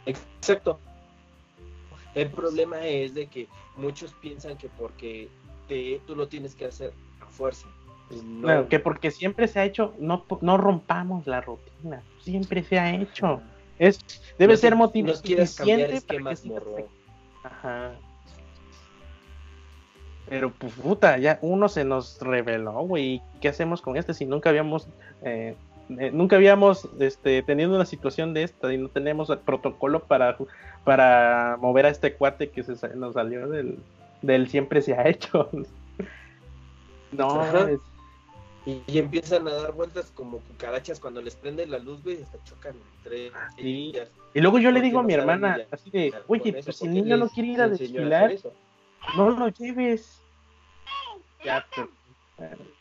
Exacto. 0.06 0.80
El 2.16 2.30
problema 2.30 2.86
es 2.86 3.14
de 3.14 3.28
que 3.28 3.48
muchos 3.76 4.14
piensan 4.14 4.58
que 4.58 4.70
porque 4.70 5.30
te- 5.68 6.00
tú 6.06 6.16
lo 6.16 6.28
tienes 6.28 6.56
que 6.56 6.66
hacer 6.66 6.94
a 7.22 7.26
fuerza. 7.28 7.68
No. 8.24 8.42
Claro, 8.42 8.70
que 8.70 8.80
porque 8.80 9.12
siempre 9.12 9.48
se 9.48 9.60
ha 9.60 9.66
hecho, 9.66 9.96
no, 9.98 10.26
no 10.42 10.58
rompamos 10.58 11.26
la 11.26 11.42
rutina, 11.42 12.04
siempre 12.20 12.64
se 12.64 12.78
ha 12.78 12.94
hecho. 12.94 13.42
Es, 13.80 14.00
debe 14.38 14.54
No 14.54 14.58
ser 14.58 14.76
motivo 14.76 15.08
no 15.08 15.16
suficiente 15.16 16.02
para 16.02 16.36
que 16.36 16.86
Ajá. 17.44 17.96
Pero 20.34 20.50
pues 20.50 20.74
puta, 20.74 21.20
ya 21.20 21.38
uno 21.44 21.70
se 21.70 21.86
nos 21.86 22.20
reveló, 22.20 22.72
güey. 22.82 23.22
¿Qué 23.40 23.50
hacemos 23.50 23.84
con 23.84 23.98
este 23.98 24.16
si 24.16 24.26
nunca 24.26 24.50
habíamos 24.50 24.88
eh, 25.22 25.56
eh, 26.00 26.10
nunca 26.12 26.38
habíamos 26.38 26.90
este, 27.00 27.44
tenido 27.44 27.76
una 27.76 27.86
situación 27.86 28.34
de 28.34 28.42
esta 28.42 28.74
y 28.74 28.80
no 28.80 28.90
tenemos 28.90 29.30
el 29.30 29.38
protocolo 29.38 30.00
para, 30.06 30.36
para 30.84 31.56
mover 31.62 31.86
a 31.86 31.90
este 31.90 32.14
cuate 32.16 32.50
que 32.50 32.64
se 32.64 32.74
nos 32.96 33.14
salió 33.14 33.48
del, 33.48 33.78
del 34.24 34.48
siempre 34.50 34.82
se 34.82 34.96
ha 34.96 35.08
hecho? 35.08 35.50
no, 37.12 37.68
es- 37.68 37.80
Y, 38.66 38.82
y 38.88 38.98
empiezan 38.98 39.48
a 39.48 39.52
dar 39.54 39.74
vueltas 39.74 40.10
como 40.16 40.40
cucarachas 40.40 41.00
cuando 41.00 41.22
les 41.22 41.36
prende 41.36 41.68
la 41.68 41.78
luz, 41.78 42.02
güey, 42.02 42.24
hasta 42.24 42.42
chocan 42.46 42.74
entre 42.98 43.30
Sí. 43.58 43.92
ellas. 43.94 44.10
Y 44.34 44.42
luego 44.42 44.58
yo 44.58 44.72
le 44.72 44.82
digo 44.82 44.98
a 45.00 45.04
mi 45.04 45.14
hermana, 45.14 45.60
así 45.70 45.92
de, 45.92 46.12
oye, 46.26 46.54
pues 46.64 46.78
si 46.78 46.88
el 46.88 46.94
niño 46.96 47.18
no 47.18 47.30
quiere 47.30 47.50
ir 47.50 47.62
a 47.62 47.68
desfilar, 47.68 48.34
no 49.16 49.30
lo 49.30 49.50
lleves. 49.50 50.23
Ya, 51.44 51.66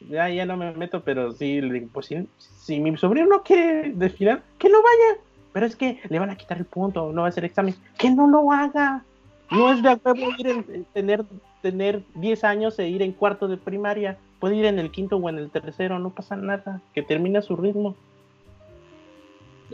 ya, 0.09 0.29
ya 0.29 0.47
no 0.47 0.57
me 0.57 0.73
meto, 0.73 1.03
pero 1.03 1.33
sí, 1.33 1.61
le 1.61 1.75
digo, 1.75 1.89
pues 1.93 2.07
si, 2.07 2.29
si 2.39 2.81
mi 2.81 2.97
sobrino 2.97 3.27
no 3.27 3.43
quiere 3.43 3.93
desfilar, 3.93 4.43
que 4.59 4.69
no 4.69 4.79
vaya. 4.83 5.21
Pero 5.53 5.67
es 5.67 5.77
que 5.77 6.01
le 6.09 6.19
van 6.19 6.31
a 6.31 6.37
quitar 6.37 6.59
el 6.59 6.65
punto, 6.65 7.13
no 7.13 7.23
va 7.23 7.27
a 7.27 7.31
hacer 7.31 7.45
examen. 7.45 7.75
Que 7.99 8.11
no 8.11 8.27
lo 8.27 8.51
haga. 8.51 9.05
No 9.51 9.71
es 9.71 9.83
de 9.83 9.99
huevo 10.03 10.31
ir 10.39 10.49
en, 10.49 10.85
tener, 10.95 11.25
tener 11.61 12.03
10 12.15 12.45
años 12.45 12.79
e 12.79 12.89
ir 12.89 13.03
en 13.03 13.13
cuarto 13.13 13.49
de 13.49 13.59
primaria. 13.59 14.17
Puede 14.41 14.57
ir 14.57 14.65
en 14.65 14.79
el 14.79 14.91
quinto 14.91 15.17
o 15.17 15.29
en 15.29 15.37
el 15.37 15.51
tercero, 15.51 15.99
no 15.99 16.11
pasa 16.11 16.37
nada. 16.37 16.81
Que 16.95 17.03
termine 17.03 17.39
a 17.39 17.43
su 17.43 17.55
ritmo. 17.57 17.95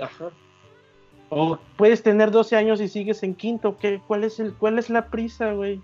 Ajá. 0.02 0.30
O 1.30 1.58
puedes 1.76 2.02
tener 2.02 2.30
12 2.30 2.56
años 2.56 2.80
y 2.80 2.88
sigues 2.88 3.22
en 3.22 3.34
quinto. 3.34 3.76
¿Qué, 3.78 4.00
cuál, 4.06 4.24
es 4.24 4.40
el, 4.40 4.52
¿Cuál 4.54 4.78
es 4.78 4.90
la 4.90 5.06
prisa, 5.06 5.52
güey? 5.52 5.80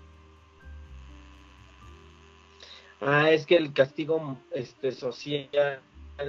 Ah, 3.01 3.29
es 3.31 3.45
que 3.45 3.55
el 3.57 3.73
castigo 3.73 4.37
este, 4.51 4.91
social, 4.91 5.49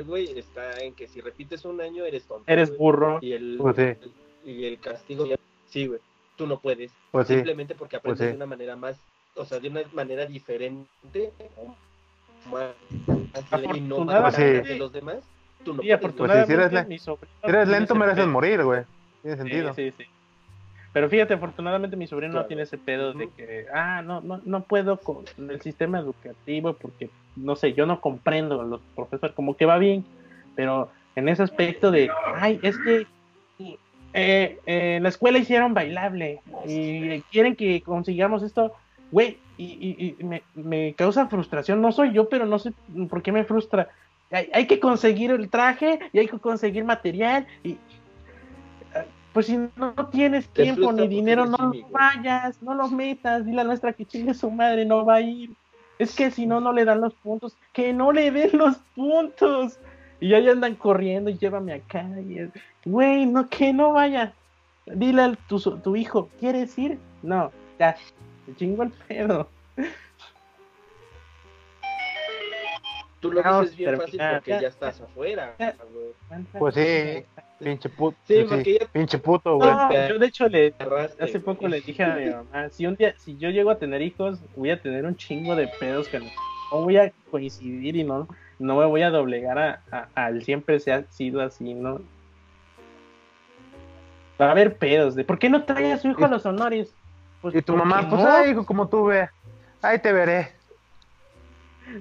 güey, 0.04 0.38
está 0.38 0.78
en 0.80 0.94
que 0.94 1.06
si 1.08 1.20
repites 1.20 1.64
un 1.64 1.80
año 1.80 2.04
eres 2.04 2.24
tonto. 2.26 2.44
Eres 2.50 2.68
güey. 2.70 2.78
burro. 2.78 3.18
Y 3.22 3.32
el, 3.32 3.56
Pues 3.58 3.76
sí. 3.76 4.10
y 4.44 4.64
el 4.66 4.78
castigo, 4.80 5.26
ya- 5.26 5.36
sí, 5.66 5.86
güey, 5.86 6.00
tú 6.36 6.46
no 6.46 6.58
puedes. 6.58 6.92
Pues 7.12 7.28
sí. 7.28 7.34
Simplemente 7.34 7.74
porque 7.74 7.96
aprendes 7.96 8.18
Pues 8.18 8.26
sí. 8.28 8.32
de 8.32 8.36
una 8.36 8.46
manera 8.46 8.76
más, 8.76 8.98
o 9.36 9.44
sea, 9.44 9.58
de 9.60 9.68
una 9.68 9.82
manera 9.92 10.26
diferente, 10.26 11.32
más, 12.50 12.74
más 13.06 13.76
y 13.76 13.80
no 13.80 14.04
más 14.04 14.34
Afortunadamente- 14.34 14.62
que 14.68 14.74
los 14.76 14.92
demás, 14.92 15.18
tú 15.64 15.74
no 15.74 15.82
Sí, 15.82 15.88
puedes. 15.96 16.14
Pues 16.16 16.46
si 16.46 16.52
eres 16.52 16.72
le- 16.72 16.84
mi 16.84 16.98
sobrino 16.98 17.32
Si 17.42 17.48
eres 17.48 17.68
lento, 17.68 17.94
mereces 17.94 18.26
morir, 18.26 18.62
güey. 18.64 18.82
Tiene 19.22 19.36
Sí, 19.36 19.42
sentido. 19.42 19.74
sí, 19.74 19.92
sí. 19.96 20.04
Pero 20.96 21.10
fíjate, 21.10 21.34
afortunadamente 21.34 21.94
mi 21.94 22.06
sobrino 22.06 22.32
no 22.32 22.46
tiene 22.46 22.62
ese 22.62 22.78
pedo 22.78 23.12
de 23.12 23.28
que, 23.36 23.66
ah, 23.74 24.00
no, 24.00 24.22
no, 24.22 24.40
no 24.46 24.64
puedo 24.64 24.96
con 25.02 25.26
el 25.36 25.60
sistema 25.60 25.98
educativo 25.98 26.72
porque, 26.78 27.10
no 27.34 27.54
sé, 27.54 27.74
yo 27.74 27.84
no 27.84 28.00
comprendo 28.00 28.62
a 28.62 28.64
los 28.64 28.80
profesores, 28.94 29.36
como 29.36 29.58
que 29.58 29.66
va 29.66 29.76
bien, 29.76 30.06
pero 30.54 30.90
en 31.14 31.28
ese 31.28 31.42
aspecto 31.42 31.90
de, 31.90 32.10
ay, 32.36 32.58
es 32.62 32.78
que 32.78 33.06
eh, 34.14 34.58
eh, 34.64 34.98
la 35.02 35.10
escuela 35.10 35.36
hicieron 35.38 35.74
bailable 35.74 36.40
y 36.66 37.20
quieren 37.24 37.56
que 37.56 37.82
consigamos 37.82 38.42
esto, 38.42 38.72
güey, 39.10 39.38
y, 39.58 39.66
y- 39.66 40.16
y 40.18 40.24
me, 40.24 40.44
me 40.54 40.94
causa 40.94 41.28
frustración, 41.28 41.82
no 41.82 41.92
soy 41.92 42.14
yo, 42.14 42.30
pero 42.30 42.46
no 42.46 42.58
sé 42.58 42.72
por 43.10 43.22
qué 43.22 43.32
me 43.32 43.44
frustra. 43.44 43.90
Hay, 44.30 44.48
hay 44.54 44.66
que 44.66 44.80
conseguir 44.80 45.30
el 45.30 45.50
traje 45.50 45.98
y 46.12 46.18
hay 46.20 46.26
que 46.26 46.38
conseguir 46.40 46.84
material 46.84 47.46
y 47.62 47.78
pues 49.36 49.48
si 49.48 49.58
no 49.58 49.92
tienes 50.10 50.48
tiempo 50.48 50.94
ni 50.94 51.08
dinero, 51.08 51.44
no 51.44 51.58
lo 51.58 51.88
vayas, 51.90 52.62
no 52.62 52.72
lo 52.72 52.88
metas, 52.88 53.44
dile 53.44 53.60
a 53.60 53.64
nuestra 53.64 53.92
que 53.92 54.06
chingue 54.06 54.32
su 54.32 54.50
madre, 54.50 54.86
no 54.86 55.04
va 55.04 55.16
a 55.16 55.20
ir. 55.20 55.50
Es 55.98 56.16
que 56.16 56.30
si 56.30 56.46
no, 56.46 56.58
no 56.58 56.72
le 56.72 56.86
dan 56.86 57.02
los 57.02 57.12
puntos, 57.12 57.54
que 57.74 57.92
no 57.92 58.12
le 58.12 58.30
den 58.30 58.56
los 58.56 58.78
puntos. 58.94 59.78
Y 60.20 60.32
ahí 60.32 60.48
andan 60.48 60.74
corriendo 60.74 61.28
y 61.28 61.36
llévame 61.36 61.74
acá. 61.74 62.08
Y 62.18 62.48
güey, 62.88 63.26
no, 63.26 63.46
que 63.50 63.74
no 63.74 63.92
vaya. 63.92 64.32
Dile 64.86 65.20
a 65.20 65.34
tu, 65.48 65.60
tu 65.60 65.96
hijo, 65.96 66.30
¿quieres 66.40 66.78
ir? 66.78 66.98
No, 67.22 67.52
ya, 67.78 67.94
te 68.46 68.56
chingo 68.56 68.84
el 68.84 68.92
pedo. 69.06 69.50
Tú 73.28 73.32
lo 73.32 73.42
dices 73.60 73.76
bien 73.76 73.96
fácil 73.96 74.20
porque 74.32 74.50
Ya. 74.60 74.68
estás 74.68 75.00
afuera. 75.00 75.54
Güey. 75.58 76.44
Pues 76.58 76.74
sí, 76.74 77.24
pinche 77.58 77.88
puto. 77.88 78.16
Sí, 78.24 78.34
Sí, 78.40 78.44
porque 78.48 78.78
ya 78.80 78.86
Pinche 78.86 79.18
puto, 79.18 79.56
güey. 79.56 79.70
No, 79.70 80.08
yo 80.08 80.18
de 80.18 80.26
hecho 80.26 80.48
le, 80.48 80.74
hace 80.78 81.38
güey. 81.38 81.44
poco 81.44 81.68
le 81.68 81.80
dije 81.80 82.02
a 82.02 82.14
mi 82.16 82.30
mamá, 82.30 82.68
si 82.70 82.86
un 82.86 82.96
día, 82.96 83.14
si 83.18 83.36
yo 83.36 83.50
llego 83.50 83.70
a 83.70 83.78
tener 83.78 84.02
hijos, 84.02 84.40
voy 84.56 84.70
a 84.70 84.80
tener 84.80 85.04
un 85.04 85.16
chingo 85.16 85.54
de 85.56 85.68
pedos 85.80 86.08
que 86.08 86.18
no, 86.20 86.26
voy 86.72 86.96
a 86.96 87.12
coincidir 87.30 87.96
y 87.96 88.04
no, 88.04 88.28
no 88.58 88.76
me 88.76 88.84
voy 88.86 89.02
a 89.02 89.10
doblegar 89.10 89.58
a, 89.58 89.82
a- 89.90 90.08
al 90.14 90.42
siempre 90.42 90.80
se 90.80 90.92
ha 90.92 91.04
sido 91.10 91.40
así, 91.40 91.74
¿no? 91.74 92.00
Va 94.40 94.48
a 94.48 94.50
haber 94.50 94.76
pedos 94.76 95.14
de 95.14 95.24
¿por 95.24 95.38
qué 95.38 95.48
no 95.48 95.64
trae 95.64 95.92
a 95.92 95.98
su 95.98 96.08
hijo 96.08 96.24
a 96.24 96.28
los 96.28 96.44
honores? 96.44 96.94
Pues, 97.40 97.54
Y 97.54 97.62
tu 97.62 97.72
¿por 97.74 97.84
mamá, 97.86 98.08
pues, 98.08 98.22
no? 98.22 98.30
ay, 98.30 98.50
hijo, 98.50 98.66
como 98.66 98.88
tú 98.88 99.06
ve. 99.06 99.28
Ahí 99.82 99.98
te 99.98 100.12
veré. 100.12 100.52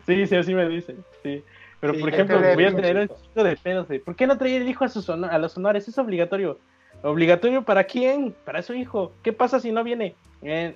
Sí, 0.05 0.25
sí, 0.27 0.35
así 0.35 0.53
me 0.53 0.67
dice, 0.67 0.95
sí. 1.25 1.43
Pero 1.81 1.93
Sí, 1.93 1.99
por 1.99 2.09
ejemplo, 2.09 2.39
voy 2.39 2.65
a 2.65 2.75
tener 2.75 2.97
un 2.97 3.07
chingo 3.07 3.43
de 3.43 3.57
pedos 3.57 3.87
de 3.89 3.99
¿por 3.99 4.15
qué 4.15 4.25
no 4.27 4.37
trae 4.37 4.55
el 4.57 4.67
hijo 4.69 4.85
a, 4.85 4.87
sus 4.87 5.09
honor- 5.09 5.31
a 5.31 5.37
los 5.37 5.55
honores? 5.57 5.87
Es 5.87 5.97
obligatorio. 5.97 6.57
¿Obligatorio 7.03 7.63
para 7.63 7.83
quién? 7.83 8.33
Para 8.45 8.61
su 8.61 8.73
hijo. 8.73 9.11
¿Qué 9.21 9.33
pasa 9.33 9.59
si 9.59 9.71
no 9.71 9.83
viene? 9.83 10.15
Eh, 10.41 10.75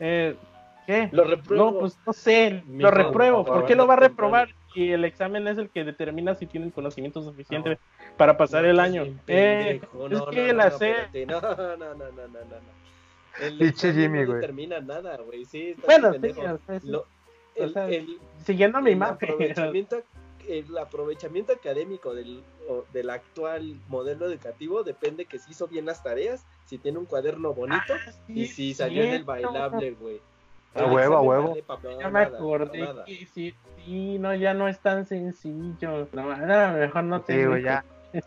eh, 0.00 0.34
¿Qué? 0.86 1.08
Lo 1.12 1.24
repruebo. 1.24 1.70
No, 1.72 1.78
pues 1.78 1.96
no 2.06 2.12
sé, 2.12 2.62
Mi 2.66 2.82
lo 2.82 2.88
hijo, 2.88 2.96
repruebo. 2.98 3.44
por 3.44 3.54
¿Por 3.60 3.66
qué 3.66 3.76
lo 3.76 3.86
va 3.86 3.94
a 3.94 3.98
reprobar? 3.98 4.48
Y 4.74 4.90
el 4.90 5.04
examen 5.04 5.46
es 5.48 5.58
el 5.58 5.68
que 5.70 5.84
determina 5.84 6.34
si 6.34 6.46
tiene 6.46 6.66
el 6.66 6.72
conocimiento 6.72 7.22
suficiente 7.22 7.78
para 8.16 8.36
pasar 8.36 8.64
el 8.64 8.78
año. 8.80 9.04
Eh, 9.26 9.80
pendejo. 9.80 10.06
es 10.06 10.12
No, 10.12 10.26
que 10.26 10.46
no, 10.48 10.52
la 10.58 10.70
no, 10.70 10.78
sé. 10.78 10.94
No, 11.26 11.40
no, 11.40 11.56
no, 11.56 11.76
no, 11.76 11.94
no, 11.94 12.28
no, 12.28 12.28
no. 12.28 12.80
El 13.40 13.72
Jimmy, 13.74 14.18
no 14.20 14.26
güey. 14.26 14.34
determina 14.40 14.80
nada, 14.80 15.16
güey. 15.18 15.44
Sí, 15.44 15.70
está 15.70 15.86
bueno, 15.86 16.12
sí, 16.12 16.18
pendejo. 16.18 16.58
Sí, 17.54 17.60
Lo- 17.60 17.64
o 17.64 17.66
el, 17.66 17.72
sea, 17.72 17.88
el- 17.88 18.18
siguiendo 18.44 18.80
mi 18.80 18.92
el 18.92 18.96
mapa. 18.96 19.14
aprovechamiento, 19.14 20.02
el 20.48 20.78
aprovechamiento 20.78 21.52
académico 21.52 22.14
del, 22.14 22.42
o- 22.68 22.84
del 22.92 23.10
actual 23.10 23.78
modelo 23.88 24.26
educativo 24.26 24.82
depende 24.82 25.26
que 25.26 25.38
si 25.38 25.52
hizo 25.52 25.68
bien 25.68 25.84
las 25.86 26.02
tareas, 26.02 26.44
si 26.64 26.78
tiene 26.78 26.98
un 26.98 27.06
cuaderno 27.06 27.52
bonito 27.54 27.94
y 28.28 28.46
si 28.46 28.74
salió 28.74 29.02
en 29.04 29.14
el 29.14 29.24
bailable, 29.24 29.92
güey. 29.92 30.20
A 30.74 30.84
El 30.84 30.92
huevo, 30.92 31.16
a 31.16 31.20
huevo. 31.20 31.56
Ya 31.56 31.64
nada, 31.98 32.10
me 32.10 32.20
acordé 32.22 32.78
nada. 32.78 33.04
que 33.04 33.26
sí, 33.26 33.52
sí, 33.84 34.18
no, 34.20 34.32
ya 34.36 34.54
no 34.54 34.68
es 34.68 34.78
tan 34.78 35.04
sencillo. 35.04 36.08
No, 36.12 36.36
no, 36.36 36.72
mejor 36.78 37.04
no 37.04 37.18
Sí, 37.26 37.44
güey, 37.44 37.60
hijos. 37.60 37.64
ya. 37.64 37.84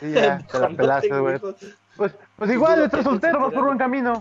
Sí, 0.00 0.12
ya, 0.12 0.38
te 0.50 0.58
la 0.58 0.68
pelaste, 0.76 1.18
güey. 1.20 1.38
Pues, 1.96 2.14
pues 2.36 2.50
igual, 2.50 2.82
estás 2.84 3.04
soltero, 3.04 3.40
vas 3.40 3.52
por 3.54 3.64
buen 3.64 3.78
camino. 3.78 4.20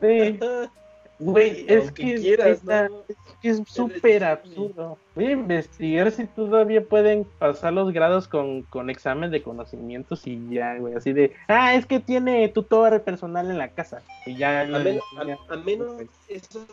Sí, 0.00 0.38
güey, 1.18 1.64
es 1.68 1.92
que 1.92 2.14
quieras, 2.16 2.64
¿no? 2.64 3.04
es 3.08 3.16
que 3.40 3.48
es 3.48 3.62
súper 3.66 4.24
absurdo. 4.24 4.98
Voy 5.14 5.26
a 5.26 5.30
investigar 5.32 6.10
si 6.10 6.26
todavía 6.26 6.84
pueden 6.86 7.24
pasar 7.38 7.72
los 7.72 7.92
grados 7.92 8.28
con, 8.28 8.62
con 8.62 8.90
examen 8.90 9.30
de 9.30 9.42
conocimientos 9.42 10.26
y 10.26 10.48
ya, 10.48 10.76
güey, 10.78 10.94
así 10.94 11.12
de, 11.12 11.34
ah, 11.48 11.74
es 11.74 11.86
que 11.86 12.00
tiene 12.00 12.48
tutor 12.48 13.02
personal 13.04 13.50
en 13.50 13.58
la 13.58 13.72
casa. 13.72 14.02
Y 14.26 14.36
ya, 14.36 14.60
A, 14.60 14.64
lo- 14.64 14.78
menos, 14.80 15.02
ya. 15.26 15.38
a, 15.48 15.54
a 15.54 15.56
menos 15.58 16.02
eso 16.28 16.66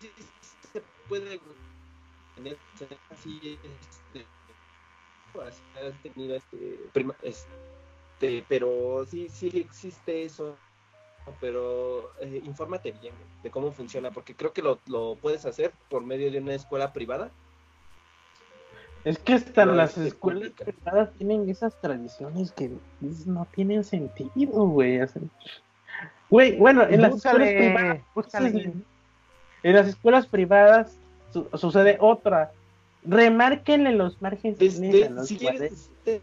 sí 0.00 0.10
se 0.72 0.80
puede 1.08 1.40
tener 2.34 2.56
así 3.10 3.58
este 3.62 4.26
has 5.38 6.02
tenido 6.02 6.36
este, 6.36 6.80
prima- 6.92 7.16
este 7.22 8.44
pero 8.48 9.04
sí 9.06 9.28
sí 9.28 9.50
existe 9.54 10.24
eso 10.24 10.58
pero 11.40 12.10
eh, 12.20 12.40
infórmate 12.44 12.92
bien 12.92 13.14
de 13.42 13.50
cómo 13.50 13.72
funciona 13.72 14.10
porque 14.10 14.34
creo 14.34 14.52
que 14.52 14.62
lo, 14.62 14.78
lo 14.86 15.16
puedes 15.20 15.44
hacer 15.46 15.72
por 15.90 16.04
medio 16.04 16.30
de 16.30 16.38
una 16.38 16.54
escuela 16.54 16.92
privada 16.92 17.30
Es 19.04 19.18
que 19.18 19.34
hasta 19.34 19.64
No, 19.66 19.72
las 19.72 19.96
es 19.98 20.08
escuelas 20.08 20.50
pública. 20.50 20.64
privadas 20.64 21.10
tienen 21.18 21.48
esas 21.48 21.80
tradiciones 21.80 22.52
que 22.52 22.70
no 23.26 23.46
tienen 23.54 23.84
sentido, 23.84 24.66
güey. 24.66 25.00
Güey, 26.28 26.56
bueno, 26.58 26.82
en 26.82 27.02
las 27.02 27.14
escuelas 27.14 27.48
privadas, 27.48 28.00
Búscale, 28.14 28.72
en 29.62 29.72
las 29.74 29.86
escuelas 29.88 30.26
privadas 30.26 30.96
su- 31.32 31.48
sucede 31.54 31.98
otra. 32.00 32.52
Remárquenle 33.04 33.92
los 33.92 34.20
márgenes 34.20 34.58
Desde- 34.58 35.06
a 35.06 35.10
los 35.10 35.28
si 35.28 35.36
quieres 35.38 35.72
este, 36.04 36.20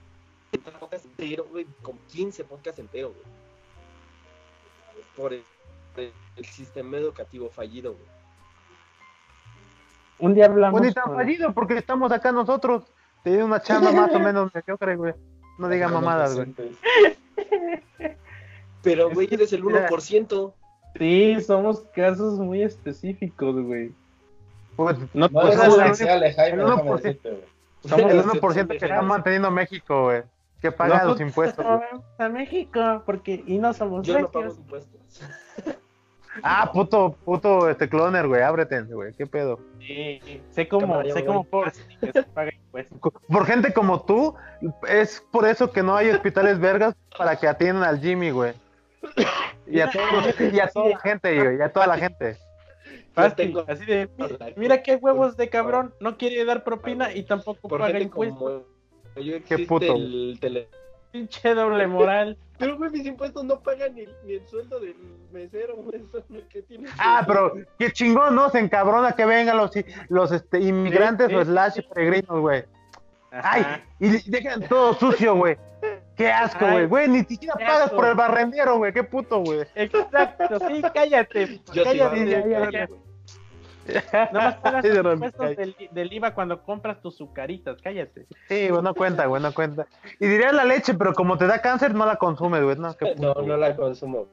podcast 0.80 1.06
entero 1.06 1.46
güey 1.50 1.66
con 1.82 1.98
15 2.12 2.44
podcasts 2.44 2.80
enteros 2.80 3.14
güey 3.14 3.43
por 5.16 5.34
el, 5.34 5.44
el 5.96 6.46
sistema 6.46 6.98
educativo 6.98 7.50
fallido 7.50 7.94
güey 7.94 8.06
Un 10.20 10.34
día 10.34 10.46
hablamos. 10.46 10.80
Con- 10.82 11.16
fallido, 11.16 11.54
porque 11.54 11.78
estamos 11.78 12.12
acá 12.12 12.32
nosotros. 12.32 12.84
Teniendo 13.24 13.46
una 13.48 13.62
chamba 13.62 13.92
más 13.92 14.12
o 14.14 14.20
menos 14.20 14.54
mediocre, 14.54 14.96
güey. 14.96 15.14
No 15.58 15.70
diga 15.70 15.88
mamadas, 15.88 16.36
güey. 16.36 16.54
Pero, 18.82 19.10
güey, 19.12 19.28
eres 19.32 19.54
el 19.54 19.64
Mira. 19.64 19.88
1%. 19.90 20.54
Sí, 20.98 21.42
somos 21.42 21.82
casos 21.96 22.38
muy 22.40 22.62
específicos, 22.62 23.56
güey. 23.64 23.92
Pues 24.76 24.98
No, 25.14 25.28
No 25.28 25.30
pues, 25.30 25.56
Jaime, 25.58 26.14
el 26.14 26.20
déjame 26.22 26.64
1%. 26.64 26.96
decirte, 26.98 27.30
güey. 27.30 27.44
somos 27.86 28.12
el 28.12 28.18
los 28.18 28.26
1% 28.28 28.68
que 28.68 28.76
está 28.86 29.02
manteniendo 29.02 29.52
México, 29.52 30.04
güey. 30.04 30.24
Que 30.64 30.72
paga 30.72 31.04
los 31.04 31.20
impuestos. 31.20 31.66
a 32.18 32.30
México, 32.30 33.04
porque 33.06 33.44
y 33.46 33.58
no 33.58 33.74
somos 33.74 34.08
Yo 34.08 34.18
no 34.18 34.32
pago 34.32 34.56
impuestos. 34.56 35.02
Ah, 36.42 36.72
puto, 36.74 37.16
puto, 37.24 37.70
este 37.70 37.88
cloner, 37.88 38.28
güey. 38.28 38.42
Ábrete, 38.42 38.82
güey. 38.82 39.14
¿Qué 39.14 39.28
pedo? 39.28 39.60
Sí, 39.78 40.20
sé 40.50 40.68
como, 40.68 40.88
Cámara, 40.88 41.14
sé 41.14 41.24
como 41.24 41.44
por. 41.44 41.72
Por 43.28 43.46
gente 43.46 43.72
como 43.72 44.04
tú, 44.04 44.34
es 44.90 45.24
por 45.32 45.48
eso 45.48 45.72
que 45.72 45.84
no 45.84 45.96
hay 45.96 46.10
hospitales 46.10 46.60
vergas 46.60 46.96
para 47.16 47.36
que 47.36 47.48
atiendan 47.48 47.84
al 47.84 48.00
Jimmy, 48.00 48.32
güey. 48.32 48.54
Y 49.68 49.80
a, 49.80 49.92
todos, 49.92 50.34
y 50.40 50.60
a 50.60 50.68
toda 50.70 50.90
la 50.90 50.98
gente, 50.98 51.40
güey. 51.40 51.58
Y 51.60 51.62
a 51.62 51.72
toda 51.72 51.86
la 51.86 52.00
gente. 52.00 52.36
Así 53.16 53.86
de, 53.86 54.10
mira 54.56 54.82
qué 54.82 54.96
huevos 54.96 55.38
de 55.38 55.50
cabrón, 55.50 55.94
no 56.00 56.18
quiere 56.18 56.44
dar 56.46 56.64
propina 56.64 57.14
y 57.14 57.22
tampoco 57.22 57.70
paga 57.70 58.00
impuestos. 58.00 58.64
Yo 59.16 59.36
existe 59.36 59.66
puto. 59.66 59.96
el 59.96 60.38
tele... 60.40 60.68
Pinche 61.12 61.54
doble 61.54 61.86
moral. 61.88 62.38
Pero, 62.58 62.78
güey, 62.78 62.90
mis 62.92 63.06
impuestos 63.06 63.44
no 63.44 63.60
pagan 63.60 63.94
ni, 63.94 64.06
ni 64.26 64.34
el 64.34 64.48
sueldo 64.48 64.80
del 64.80 64.96
mesero, 65.32 65.76
güey. 65.76 66.02
Eso 66.02 66.20
es 66.20 66.30
lo 66.30 66.48
que 66.48 66.62
tiene. 66.62 66.90
Ah, 66.98 67.24
pero 67.28 67.54
qué 67.78 67.92
chingón, 67.92 68.36
¿no? 68.36 68.50
Se 68.52 68.60
encabrona 68.60 69.12
que 69.14 69.26
vengan 69.26 69.58
los, 69.58 69.72
los 70.10 70.32
este, 70.32 70.60
inmigrantes 70.60 71.30
Sí, 71.30 71.36
o 71.36 71.40
sí. 71.44 71.52
slash 71.52 71.80
peregrinos, 71.94 72.40
güey. 72.40 72.64
Ay, 73.32 73.66
y 74.00 74.30
dejan 74.30 74.62
todo 74.68 74.94
sucio, 74.94 75.36
güey. 75.36 75.58
Qué 76.16 76.32
asco, 76.32 76.66
güey. 76.68 76.86
Güey, 76.86 77.08
ni 77.08 77.24
siquiera 77.24 77.56
qué 77.58 77.66
pagas 77.66 77.86
asco. 77.86 77.96
por 77.96 78.06
el 78.06 78.16
barrendero, 78.16 78.78
güey. 78.78 78.94
Qué 78.94 79.04
puto, 79.04 79.40
güey. 79.40 79.62
Exacto, 79.76 80.60
sí, 80.68 80.82
cállate. 80.94 81.60
Yo 81.74 81.84
sí 81.84 81.84
cállate, 81.84 82.42
güey. 82.42 82.52
ya, 82.52 82.72
ya. 82.72 82.90
Nada 84.14 84.30
más 84.32 84.56
pagas 84.62 84.82
Sí, 84.84 84.90
de 84.90 85.04
los 85.04 85.14
impuestos 85.16 85.56
del, 85.56 85.76
del 85.92 86.14
IVA 86.14 86.34
cuando 86.34 86.62
compras 86.64 87.02
tus 87.02 87.16
sucaritas, 87.18 87.78
cállate. 87.82 88.26
Sí, 88.48 88.70
güey, 88.70 88.82
no 88.82 88.94
cuenta, 88.94 89.26
güey, 89.26 89.42
no 89.42 89.54
cuenta. 89.54 89.86
Y 90.20 90.28
diría 90.28 90.52
la 90.52 90.64
leche, 90.66 90.94
pero 90.94 91.14
como 91.14 91.38
te 91.38 91.48
da 91.48 91.62
cáncer, 91.62 91.94
no 91.94 92.06
la 92.06 92.16
consumes, 92.18 92.64
güey. 92.64 92.78
No, 92.78 92.96
qué 92.96 93.16
No, 93.20 93.34
puto, 93.34 93.42
no 93.48 93.58
la 93.58 93.76
consumo. 93.76 94.28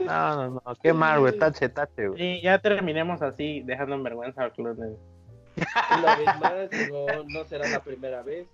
no, 0.00 0.36
no, 0.50 0.62
no, 0.64 0.74
qué 0.82 0.92
mal, 0.92 1.20
güey. 1.20 1.38
Tache, 1.38 1.68
tache, 1.68 2.08
güey. 2.08 2.22
Y 2.22 2.42
ya 2.42 2.58
terminemos 2.58 3.22
así, 3.22 3.62
dejando 3.62 3.94
en 3.94 4.02
vergüenza 4.02 4.42
al 4.44 4.52
club. 4.52 4.76
de- 4.76 4.96
Una 5.98 6.16
vez 6.16 6.26
más, 6.40 6.90
no, 6.90 7.24
no 7.28 7.44
será 7.44 7.68
la 7.68 7.80
primera 7.80 8.22
vez. 8.22 8.46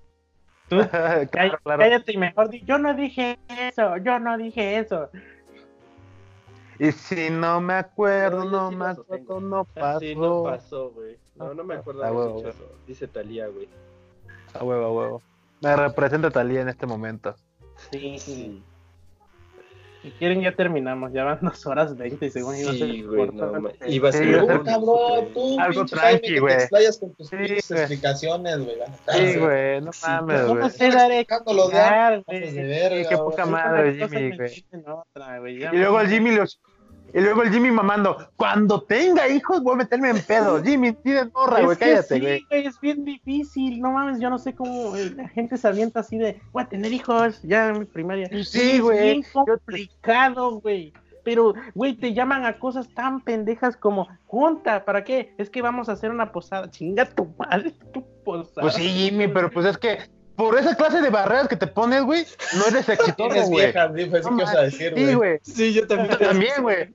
Tú, 0.69 0.77
claro, 0.91 1.29
Cállate, 1.33 1.59
claro. 1.65 1.81
cállate 1.83 2.13
y 2.13 2.17
mejor 2.17 2.49
di, 2.51 2.61
yo 2.63 2.79
no 2.79 2.95
dije 2.95 3.39
eso, 3.49 3.97
yo 3.97 4.21
no 4.21 4.37
dije 4.39 4.79
eso. 4.79 5.11
Y 6.81 6.93
si 6.93 7.29
no 7.31 7.61
me 7.61 7.75
acuerdo, 7.75 8.45
No, 8.45 8.51
no 8.51 8.71
sí 8.71 8.77
me 8.77 8.85
acuerdo, 8.87 9.05
sostengo. 9.09 9.41
no 9.41 9.65
pasó. 9.67 9.97
Así 9.99 10.15
no 10.17 10.43
pasó, 10.43 10.91
güey. 10.91 11.19
No, 11.37 11.53
no 11.55 11.63
me 11.63 11.75
acuerdo 11.75 12.03
Ah, 12.03 12.07
de 12.11 12.13
huevo, 12.17 12.49
eso. 12.49 12.73
Dice 12.87 13.07
Talía, 13.07 13.47
güey. 13.49 13.69
A 14.55 14.65
huevo, 14.65 14.85
a 14.87 14.91
huevo. 14.93 15.23
Me 15.61 15.77
representa 15.77 16.31
Talía 16.31 16.63
en 16.63 16.71
este 16.71 16.87
momento. 16.87 17.37
Sí, 17.91 18.19
sí. 18.19 18.63
Si 20.03 20.11
quieren 20.13 20.41
ya 20.41 20.57
terminamos, 20.57 21.13
ya 21.13 21.25
van 21.25 21.39
dos 21.43 21.67
horas 21.67 21.95
veinte 21.95 22.25
y 22.27 22.31
según 22.31 22.55
Sí, 22.57 23.03
güey, 23.03 23.29
no, 23.33 23.61
ma- 23.61 23.71
iba 23.87 24.09
a 24.09 24.13
Sí, 24.13 24.19
ser 24.19 24.43
un 24.43 24.65
cabrón, 24.65 25.33
tú, 25.35 25.61
Algo 25.61 25.85
tranqui, 25.85 26.39
güey. 26.39 26.57
te 26.57 26.63
explayas 26.63 26.99
con 26.99 27.15
tus 27.15 27.29
Sí, 27.29 27.37
explicaciones, 27.37 28.59
güey. 28.65 28.77
Sí, 29.13 29.39
güey, 29.39 29.81
no 29.83 29.91
mames, 30.03 30.41
¿Cómo 30.41 30.55
güey. 30.61 30.71
sé 30.71 30.91
dar 30.91 31.13
explicar, 31.13 32.23
güey? 32.27 32.51
Sí, 32.51 33.09
qué 33.11 33.17
poca 33.19 33.45
Sí, 33.45 33.51
madre, 33.51 33.95
Jimmy, 33.95 34.37
güey. 34.39 34.65
Y 35.73 35.77
luego 35.77 36.01
el 36.01 36.09
Jimmy 36.09 36.31
los... 36.33 36.59
Y 37.13 37.21
luego 37.21 37.43
el 37.43 37.51
Jimmy 37.53 37.71
mamando, 37.71 38.31
cuando 38.37 38.83
tenga 38.83 39.29
hijos 39.29 39.63
voy 39.63 39.75
a 39.75 39.77
meterme 39.79 40.11
en 40.11 40.21
pedo. 40.23 40.63
Jimmy, 40.65 40.93
tienes 40.93 41.33
morra, 41.33 41.59
Es 41.61 41.65
güey, 41.65 41.77
que 41.77 41.85
cállate, 41.85 42.15
sí, 42.15 42.21
güey. 42.21 42.47
güey, 42.49 42.67
es 42.67 42.81
bien 42.81 43.05
difícil, 43.05 43.81
no 43.81 43.93
mames, 43.93 44.21
yo 44.21 44.31
no 44.31 44.39
sé 44.39 44.55
cómo 44.55 44.95
eh, 44.97 45.13
la 45.17 45.29
gente 45.29 45.57
se 45.57 45.67
avienta 45.69 46.01
así 46.01 46.19
de, 46.19 46.41
voy 46.53 46.63
a 46.63 46.69
tener 46.69 46.93
hijos, 46.93 47.41
ya 47.43 47.69
en 47.69 47.81
mi 47.81 47.85
primaria. 47.85 48.29
Sí, 48.45 48.73
es 48.73 48.81
güey, 48.81 48.99
bien 49.03 49.23
yo 49.23 49.29
te- 49.29 49.33
complicado, 49.85 50.61
güey. 50.61 50.93
Pero, 51.23 51.53
güey, 51.75 51.95
te 51.97 52.15
llaman 52.15 52.47
a 52.47 52.59
cosas 52.59 52.89
tan 52.95 53.21
pendejas 53.21 53.77
como, 53.77 54.09
junta, 54.27 54.85
¿para 54.87 55.05
qué? 55.05 55.35
Es 55.37 55.51
que 55.51 55.61
vamos 55.61 55.89
a 55.91 55.93
hacer 55.93 56.11
una 56.11 56.33
posada. 56.33 56.71
Chinga 56.71 57.05
tu 57.05 57.27
madre, 57.39 57.73
tu 57.93 58.03
posada. 58.25 58.63
Pues 58.63 58.75
sí, 58.75 58.89
Jimmy, 58.89 59.29
pero 59.29 59.51
pues 59.51 59.67
es 59.67 59.77
que 59.77 59.99
por 60.35 60.59
esa 60.59 60.75
clase 60.75 61.03
de 61.03 61.11
barreras 61.11 61.47
que 61.49 61.57
te 61.57 61.67
pones, 61.67 62.03
güey, 62.05 62.25
no 62.57 62.65
eres 62.69 62.89
exitoso, 62.89 63.43
güey. 63.49 63.67
vieja, 63.67 63.93
sí, 63.95 64.07
pues, 64.07 64.25
sí 64.25 64.31
No 64.31 64.37
que 64.39 64.45
vas 64.45 64.57
a 64.57 64.61
decir, 64.63 64.93
Sí, 64.97 65.15
güey. 65.15 65.39
Sí, 65.43 65.73
yo 65.75 65.87
también. 65.87 66.19
También, 66.19 66.63
güey. 66.63 66.95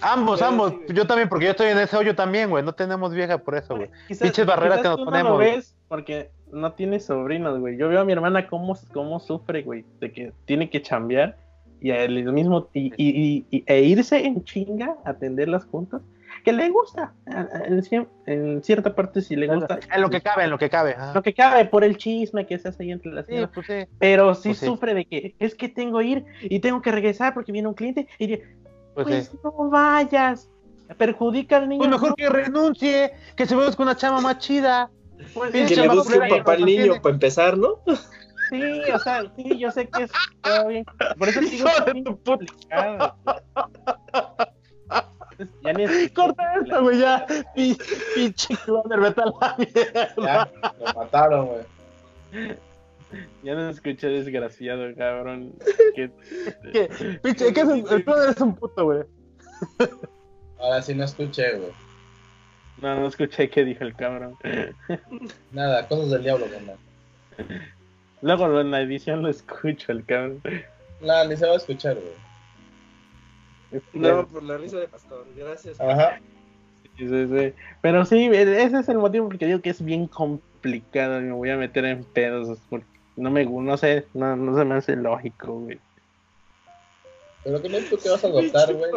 Ambos, 0.00 0.38
Pero 0.40 0.50
ambos. 0.50 0.72
sí. 0.88 0.94
Yo 0.94 1.06
también, 1.06 1.28
porque 1.28 1.44
yo 1.44 1.50
estoy 1.52 1.68
en 1.68 1.78
ese 1.78 1.96
hoyo 1.96 2.14
también, 2.14 2.50
güey. 2.50 2.64
No 2.64 2.72
tenemos 2.72 3.12
vieja 3.14 3.38
por 3.38 3.54
eso, 3.56 3.76
güey. 3.76 3.90
Pinches 4.08 4.46
barreras 4.46 4.78
quizás 4.78 4.82
que 4.82 4.88
nos 4.88 4.96
tú 4.98 5.04
no 5.04 5.10
ponemos, 5.10 5.30
lo 5.32 5.36
güey. 5.36 5.56
ves 5.56 5.76
porque 5.88 6.30
no 6.50 6.72
tiene 6.72 6.98
sobrinos, 7.00 7.58
güey. 7.60 7.76
Yo 7.76 7.88
veo 7.88 8.00
a 8.00 8.04
mi 8.04 8.12
hermana 8.12 8.46
cómo, 8.48 8.76
cómo 8.92 9.20
sufre, 9.20 9.62
güey, 9.62 9.84
de 10.00 10.12
que 10.12 10.32
tiene 10.46 10.70
que 10.70 10.82
chambear 10.82 11.36
y 11.80 11.90
él 11.90 12.24
mismo 12.32 12.68
y, 12.72 12.92
y- 12.96 13.44
y- 13.50 13.64
e 13.66 13.80
irse 13.82 14.24
en 14.24 14.44
chinga 14.44 14.96
a 15.04 15.10
atenderlas 15.10 15.64
juntas, 15.64 16.00
que 16.44 16.52
le 16.52 16.68
gusta. 16.70 17.12
En, 17.26 17.82
en 18.26 18.62
cierta 18.62 18.94
parte 18.94 19.20
sí 19.20 19.36
le 19.36 19.46
gusta. 19.48 19.78
En 19.94 20.00
lo 20.00 20.08
que 20.10 20.20
cabe, 20.20 20.44
en 20.44 20.50
lo 20.50 20.58
que 20.58 20.70
cabe. 20.70 20.94
ajá. 20.94 21.12
Lo 21.14 21.22
que 21.22 21.34
cabe 21.34 21.64
por 21.66 21.84
el 21.84 21.96
chisme 21.96 22.46
que 22.46 22.58
se 22.58 22.68
hace 22.68 22.84
ahí 22.84 22.92
entre 22.92 23.12
las 23.12 23.26
Sí, 23.26 23.34
pues 23.52 23.66
sí. 23.66 23.74
Pero 23.98 24.34
sí 24.34 24.50
Pues 24.50 24.58
sí. 24.58 24.66
sufre 24.66 24.94
de 24.94 25.04
que 25.04 25.34
es 25.38 25.54
que 25.54 25.68
tengo 25.68 25.98
que 25.98 26.04
ir 26.06 26.24
y 26.42 26.60
tengo 26.60 26.80
que 26.82 26.90
regresar 26.92 27.34
porque 27.34 27.52
viene 27.52 27.68
un 27.68 27.74
cliente 27.74 28.06
y 28.18 28.38
Pues, 28.94 29.06
pues, 29.06 29.26
sí. 29.28 29.38
no 29.42 29.70
vayas. 29.70 30.48
Perjudica 30.98 31.56
al 31.56 31.68
niño. 31.68 31.78
Pues 31.78 31.90
mejor 31.90 32.10
¿no? 32.10 32.14
que 32.16 32.28
renuncie, 32.28 33.12
que 33.36 33.46
se 33.46 33.56
busque 33.56 33.80
una 33.82 33.96
chama 33.96 34.20
más 34.20 34.38
chida. 34.38 34.90
Pues, 35.32 35.52
que 35.52 35.76
le 35.76 35.88
busque 35.88 36.18
un 36.18 36.28
papá 36.28 36.52
al 36.52 36.64
niño 36.64 37.00
para 37.00 37.14
empezar, 37.14 37.56
¿no? 37.56 37.80
Sí, 38.50 38.62
o 38.92 38.98
sea, 38.98 39.22
sí, 39.34 39.56
yo 39.58 39.70
sé 39.70 39.88
que 39.88 40.02
es 40.02 40.12
todo 40.42 40.68
bien. 40.68 40.84
Por 41.16 41.28
eso 41.28 41.40
digo 41.40 41.68
de 41.86 41.98
es 41.98 42.04
tu 42.04 42.22
complicado. 42.22 43.16
Ya 45.62 45.72
ni 45.72 45.84
escuché. 45.84 46.12
Corta 46.14 46.54
esto, 46.60 46.82
güey, 46.82 46.98
ya. 46.98 47.26
Pi- 47.54 47.78
Pinche 48.14 48.56
cloner, 48.64 49.00
vete 49.00 49.22
a 49.22 49.26
la 49.26 49.56
mierda. 49.56 50.14
Ya, 50.18 50.50
lo 50.78 50.94
mataron, 51.00 51.46
güey. 51.46 52.56
Ya 53.42 53.54
no 53.54 53.68
escuché 53.68 54.08
desgraciado, 54.08 54.94
cabrón. 54.96 55.54
¿Qué? 55.94 56.10
Pinche, 57.22 57.52
¿qué 57.52 57.60
es 57.60 57.66
un, 57.66 57.84
el 57.90 58.04
cloner 58.04 58.30
es 58.30 58.40
un 58.40 58.54
puto, 58.54 58.84
güey. 58.84 59.02
Ahora 60.58 60.82
sí 60.82 60.94
no 60.94 61.04
escuché, 61.04 61.56
güey. 61.56 61.72
No, 62.80 63.00
no 63.00 63.06
escuché 63.08 63.50
qué 63.50 63.64
dijo 63.64 63.84
el 63.84 63.94
cabrón. 63.94 64.36
Nada, 65.52 65.86
cosas 65.88 66.10
del 66.10 66.22
diablo, 66.22 66.46
güey. 66.46 67.48
Luego 68.22 68.60
en 68.60 68.70
la 68.70 68.80
edición 68.80 69.22
lo 69.22 69.28
escucho 69.28 69.92
el 69.92 70.04
cabrón. 70.04 70.42
Nada, 71.00 71.26
ni 71.26 71.36
se 71.36 71.46
va 71.46 71.54
a 71.54 71.56
escuchar, 71.56 71.96
güey. 71.96 73.82
No, 73.92 74.26
por 74.26 74.42
la 74.42 74.58
risa 74.58 74.78
de 74.78 74.88
pastor. 74.88 75.26
Gracias. 75.36 75.80
Ajá. 75.80 76.20
Sí, 76.96 77.08
sí, 77.08 77.26
sí. 77.26 77.54
Pero 77.80 78.04
sí, 78.04 78.26
ese 78.26 78.78
es 78.78 78.88
el 78.88 78.98
motivo 78.98 79.28
porque 79.28 79.46
digo 79.46 79.60
que 79.60 79.70
es 79.70 79.82
bien 79.82 80.06
complicado 80.06 81.20
y 81.20 81.24
me 81.24 81.32
voy 81.32 81.50
a 81.50 81.56
meter 81.56 81.84
en 81.84 82.04
pedos. 82.04 82.58
Porque 82.68 82.91
no 83.16 83.30
me 83.30 83.46
gu- 83.46 83.62
no 83.62 83.76
sé, 83.76 84.06
no, 84.14 84.36
no 84.36 84.56
se 84.58 84.64
me 84.64 84.74
hace 84.76 84.96
lógico, 84.96 85.60
güey. 85.60 85.78
Pero 87.44 87.60
que 87.60 87.68
no 87.68 87.78
tú 87.90 87.96
que 87.98 88.08
vas 88.10 88.22
a 88.24 88.28
adoptar, 88.28 88.72
güey. 88.74 88.90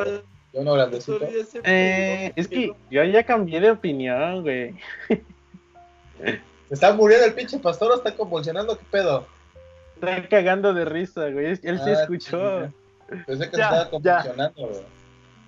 Yo 0.54 0.64
no 0.64 0.74
grandecito. 0.74 1.20
Eh, 1.66 2.32
es 2.36 2.48
que 2.48 2.72
yo 2.90 3.04
ya 3.04 3.24
cambié 3.24 3.60
de 3.60 3.72
opinión, 3.72 4.42
güey. 4.44 4.74
Se 6.20 6.74
está 6.74 6.94
muriendo 6.94 7.26
el 7.26 7.34
pinche 7.34 7.60
pastor 7.60 7.92
o 7.92 7.96
está 7.96 8.14
convulsionando, 8.16 8.78
¿qué 8.78 8.86
pedo? 8.90 9.28
Está 9.96 10.28
cagando 10.30 10.74
de 10.74 10.86
risa, 10.86 11.30
güey. 11.30 11.48
Él 11.48 11.58
sí 11.62 11.90
Ah, 11.90 11.92
escuchó. 12.02 12.70
Pensé 13.28 13.50
que 13.50 13.58
Ya, 13.58 13.64
estaba 13.66 13.84
ya. 13.84 13.90
convulsionando, 13.90 14.68
güey. 14.68 14.82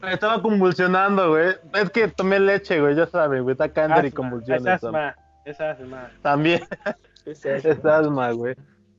Me 0.01 0.13
estaba 0.13 0.41
convulsionando, 0.41 1.29
güey. 1.29 1.55
Es 1.73 1.89
que 1.89 2.07
tomé 2.09 2.39
leche, 2.39 2.79
güey, 2.79 2.95
ya 2.95 3.07
sabes, 3.07 3.41
güey. 3.41 3.53
Está 3.53 3.69
cáncer 3.69 4.05
y 4.05 4.11
convulsiones. 4.11 4.65
Es 4.65 4.83
asma, 4.83 5.15
es 5.45 5.59
asma. 5.61 6.11
También 6.21 6.61
es 7.27 7.85
asma, 7.85 8.31
güey. 8.31 8.55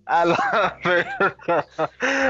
A 0.06 0.24
la 0.24 0.78
verga. 0.84 1.66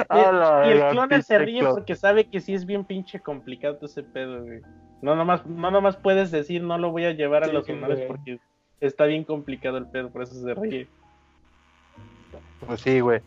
A 0.08 0.32
la 0.32 0.66
Y 0.66 0.70
el 0.72 0.88
cloner 0.90 1.22
se 1.22 1.38
ríe 1.38 1.60
clon. 1.60 1.74
porque 1.74 1.94
sabe 1.94 2.28
que 2.28 2.40
sí 2.40 2.54
es 2.54 2.66
bien 2.66 2.84
pinche 2.84 3.20
complicado 3.20 3.78
ese 3.82 4.02
pedo, 4.02 4.42
güey. 4.42 4.60
No 5.00 5.14
nomás, 5.14 5.46
no 5.46 5.70
nomás 5.70 5.96
puedes 5.96 6.30
decir 6.32 6.62
no 6.62 6.76
lo 6.76 6.90
voy 6.90 7.04
a 7.04 7.12
llevar 7.12 7.44
a 7.44 7.46
los 7.46 7.66
güey. 7.66 8.08
porque 8.08 8.40
está 8.80 9.04
bien 9.04 9.22
complicado 9.24 9.76
el 9.78 9.86
pedo, 9.86 10.10
por 10.10 10.22
eso 10.22 10.34
se 10.34 10.54
ríe. 10.54 10.88
Pues 12.66 12.80
sí, 12.80 13.00
güey. 13.00 13.20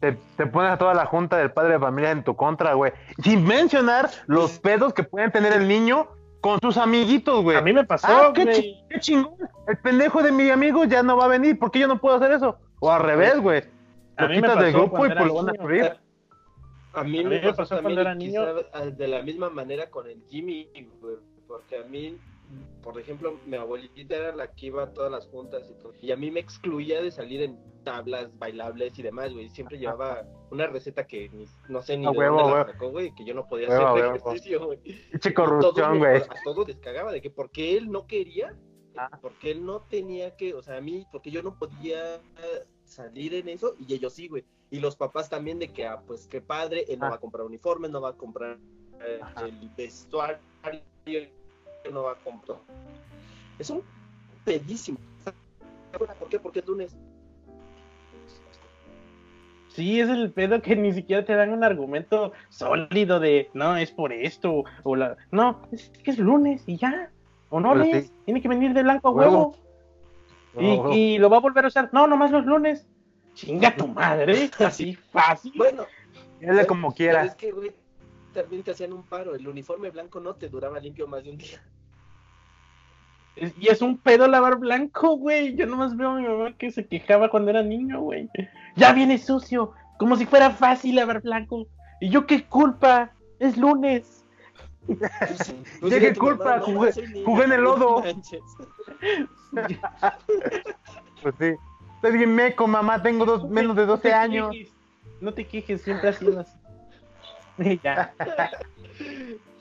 Te, 0.00 0.12
te 0.36 0.46
pones 0.46 0.72
a 0.72 0.76
toda 0.78 0.92
la 0.92 1.06
junta 1.06 1.38
del 1.38 1.50
padre 1.52 1.72
de 1.74 1.78
familia 1.78 2.10
en 2.10 2.22
tu 2.22 2.36
contra, 2.36 2.74
güey. 2.74 2.92
Sin 3.22 3.44
mencionar 3.44 4.10
los 4.26 4.58
pedos 4.58 4.92
que 4.92 5.04
pueden 5.04 5.32
tener 5.32 5.54
el 5.54 5.66
niño 5.66 6.08
con 6.46 6.60
sus 6.60 6.76
amiguitos, 6.76 7.42
güey. 7.42 7.56
A 7.56 7.60
mí 7.60 7.72
me 7.72 7.84
pasó, 7.84 8.06
Ah, 8.08 8.32
qué, 8.34 8.74
chingón. 9.00 9.34
El 9.66 9.76
pendejo 9.78 10.22
de 10.22 10.30
mi 10.30 10.48
amigo 10.50 10.84
ya 10.84 11.02
no 11.02 11.16
va 11.16 11.24
a 11.24 11.28
venir. 11.28 11.58
¿Por 11.58 11.70
qué 11.72 11.80
yo 11.80 11.88
no 11.88 12.00
puedo 12.00 12.14
hacer 12.16 12.30
eso? 12.32 12.56
O 12.80 12.90
al 12.92 13.02
revés, 13.02 13.38
güey. 13.40 13.64
A 14.16 14.22
Lo 14.22 14.28
mí 14.28 14.36
me 14.36 14.42
quitas 14.42 14.58
del 14.60 14.72
pasó 14.72 14.78
grupo 14.86 15.06
y 15.06 15.08
pues 15.10 15.26
lo 15.26 15.34
van 15.34 15.48
a 15.50 15.52
prohibir. 15.54 15.84
A 16.94 17.02
mí 17.04 17.18
A 17.20 17.22
mí 17.22 17.24
me 17.24 17.40
pasó, 17.40 17.56
pasó 17.56 17.74
también 17.76 17.96
cuando 17.96 18.00
era 18.00 18.14
niño. 18.14 18.42
quizá, 18.72 18.84
de 18.90 19.08
la 19.08 19.22
misma 19.22 19.50
manera 19.50 19.90
con 19.90 20.06
el 20.08 20.22
Jimmy, 20.30 20.68
güey, 21.00 21.16
porque 21.48 21.78
a 21.78 21.82
mí, 21.84 22.16
por 22.82 22.98
ejemplo, 23.00 23.38
mi 23.46 23.56
abuelita 23.56 24.16
era 24.16 24.34
la 24.34 24.52
que 24.52 24.66
iba 24.66 24.84
a 24.84 24.92
todas 24.94 25.10
las 25.10 25.26
juntas 25.26 25.68
y 25.70 25.74
todo, 25.82 25.92
y 26.00 26.12
a 26.12 26.16
mí 26.16 26.30
me 26.30 26.40
excluía 26.40 27.02
de 27.02 27.10
salir 27.10 27.42
en 27.42 27.58
tablas 27.84 28.36
bailables 28.38 28.98
y 28.98 29.02
demás, 29.02 29.32
güey, 29.32 29.48
siempre 29.48 29.78
llevaba 29.78 30.24
una 30.50 30.66
receta 30.66 31.06
que 31.06 31.28
ni- 31.30 31.46
no 31.68 31.82
sé 31.82 31.96
ni 31.96 32.04
de 32.04 32.10
huevo, 32.10 32.38
dónde 32.42 32.56
la 32.58 32.66
sacó, 32.72 32.90
güey, 32.90 33.14
que 33.14 33.24
yo 33.24 33.34
no 33.34 33.46
podía 33.48 33.68
Huevo, 33.68 33.86
hacer 33.88 34.02
huevo. 34.04 34.16
ejercicio, 34.16 34.66
güey. 34.66 34.80
Corrupción, 35.34 35.98
güey. 35.98 36.16
A 36.16 36.26
todos 36.44 36.66
les 36.68 36.76
cagaba 36.78 37.12
de 37.12 37.20
que 37.20 37.30
porque 37.30 37.76
él 37.76 37.90
no 37.90 38.06
quería, 38.06 38.56
Ah. 38.96 39.10
porque 39.20 39.50
él 39.50 39.64
no 39.64 39.80
tenía 39.82 40.36
que, 40.36 40.54
o 40.54 40.62
sea, 40.62 40.78
a 40.78 40.80
mí, 40.80 41.06
porque 41.12 41.30
yo 41.30 41.42
no 41.42 41.58
podía 41.58 42.20
salir 42.84 43.34
en 43.34 43.48
eso 43.48 43.74
y 43.78 43.92
ellos 43.94 44.14
sí, 44.14 44.28
güey. 44.28 44.44
Y 44.70 44.80
los 44.80 44.96
papás 44.96 45.28
también 45.28 45.58
de 45.58 45.68
que, 45.72 45.86
ah, 45.86 46.00
pues 46.06 46.26
qué 46.26 46.40
padre, 46.40 46.84
él 46.88 46.98
no 46.98 47.06
Ah. 47.06 47.10
va 47.10 47.16
a 47.16 47.20
comprar 47.20 47.44
uniformes, 47.46 47.90
no 47.90 48.00
va 48.00 48.10
a 48.10 48.16
comprar 48.16 48.58
eh, 49.00 49.20
el 49.44 49.68
vestuario, 49.76 50.38
no 51.92 52.02
va 52.04 52.12
a 52.12 52.16
comprar. 52.16 52.58
Es 53.58 53.70
un 53.70 53.82
pedísimo. 54.44 54.98
¿Por 56.18 56.28
qué? 56.28 56.38
Porque 56.38 56.58
es 56.60 56.66
lunes. 56.66 56.96
Sí, 59.68 60.00
es 60.00 60.08
el 60.08 60.30
pedo 60.32 60.62
que 60.62 60.74
ni 60.74 60.92
siquiera 60.92 61.24
te 61.24 61.34
dan 61.34 61.50
un 61.52 61.62
argumento 61.62 62.32
sólido 62.48 63.20
de 63.20 63.50
no, 63.52 63.76
es 63.76 63.90
por 63.90 64.12
esto. 64.12 64.64
O 64.84 64.96
la... 64.96 65.16
No, 65.30 65.60
es 65.70 65.90
que 66.02 66.10
es 66.12 66.18
lunes 66.18 66.62
y 66.66 66.76
ya. 66.78 67.10
Honores, 67.50 67.88
Pues 67.90 68.06
sí. 68.06 68.12
tiene 68.24 68.40
que 68.42 68.48
venir 68.48 68.72
de 68.72 68.82
blanco 68.82 69.08
a 69.08 69.12
Huevo. 69.12 69.54
huevo. 70.54 70.92
Y, 70.92 70.96
y 71.14 71.18
lo 71.18 71.28
va 71.28 71.36
a 71.36 71.40
volver 71.40 71.64
a 71.64 71.68
usar. 71.68 71.90
No, 71.92 72.06
nomás 72.06 72.30
los 72.30 72.46
lunes. 72.46 72.86
Chinga 73.34 73.76
tu 73.76 73.86
madre, 73.86 74.50
así 74.64 74.94
fácil. 74.94 75.52
Bueno, 75.56 75.84
Dile 76.40 76.66
como 76.66 76.94
quieras. 76.94 77.26
es 77.28 77.34
que, 77.34 77.52
güey, 77.52 77.72
también 78.42 78.62
te 78.62 78.70
hacían 78.72 78.92
un 78.92 79.02
paro. 79.02 79.34
El 79.34 79.46
uniforme 79.48 79.90
blanco 79.90 80.20
no 80.20 80.34
te 80.34 80.48
duraba 80.48 80.78
limpio 80.80 81.06
más 81.08 81.24
de 81.24 81.30
un 81.30 81.38
día. 81.38 81.62
Es- 83.34 83.52
Y 83.58 83.68
es 83.68 83.82
un 83.82 83.98
pedo 83.98 84.28
lavar 84.28 84.56
blanco, 84.58 85.16
güey. 85.16 85.54
Yo 85.56 85.66
nomás 85.66 85.96
veo 85.96 86.10
a 86.10 86.16
mi 86.20 86.26
mamá 86.26 86.54
que 86.56 86.70
se 86.70 86.86
quejaba 86.86 87.28
cuando 87.30 87.50
era 87.50 87.62
niño, 87.62 88.00
güey. 88.00 88.28
Ya 88.76 88.92
viene 88.92 89.18
sucio, 89.18 89.72
como 89.98 90.16
si 90.16 90.26
fuera 90.26 90.50
fácil 90.50 90.96
lavar 90.96 91.20
blanco. 91.22 91.66
¿Y 92.00 92.08
yo 92.10 92.26
qué 92.26 92.44
culpa? 92.44 93.12
Es 93.38 93.56
lunes. 93.56 94.24
Pues, 94.86 94.98
¿Ya 95.00 95.48
dile 95.82 96.00
qué 96.00 96.12
tu 96.12 96.20
culpa? 96.20 96.44
mamá, 96.60 96.62
Jugué- 96.62 97.44
en 97.44 97.52
el 97.52 97.60
lodo". 97.62 98.02
Pues 101.22 101.34
sí. 101.38 101.54
Estoy 101.96 102.18
bien 102.18 102.34
meco, 102.34 102.66
mamá, 102.68 103.02
tengo 103.02 103.24
dos, 103.24 103.48
menos 103.48 103.74
de 103.74 103.86
12 103.86 104.08
No 104.08 104.14
te 104.14 104.14
años. 104.14 104.50
quejes, 104.52 104.72
No 105.20 105.32
te 105.34 105.46
quejes, 105.46 105.80
siempre 105.82 106.08
ha 106.10 106.12
sido 106.12 106.38
así. 106.40 106.56
Ya. 107.82 108.12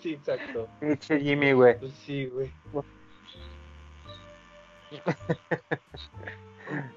Sí, 0.02 0.14
exacto. 0.14 0.68
Pinche 0.80 1.20
Jimmy, 1.20 1.52
güey. 1.54 1.80
Pues 1.80 1.92
sí, 2.06 2.28
güey. 2.28 2.52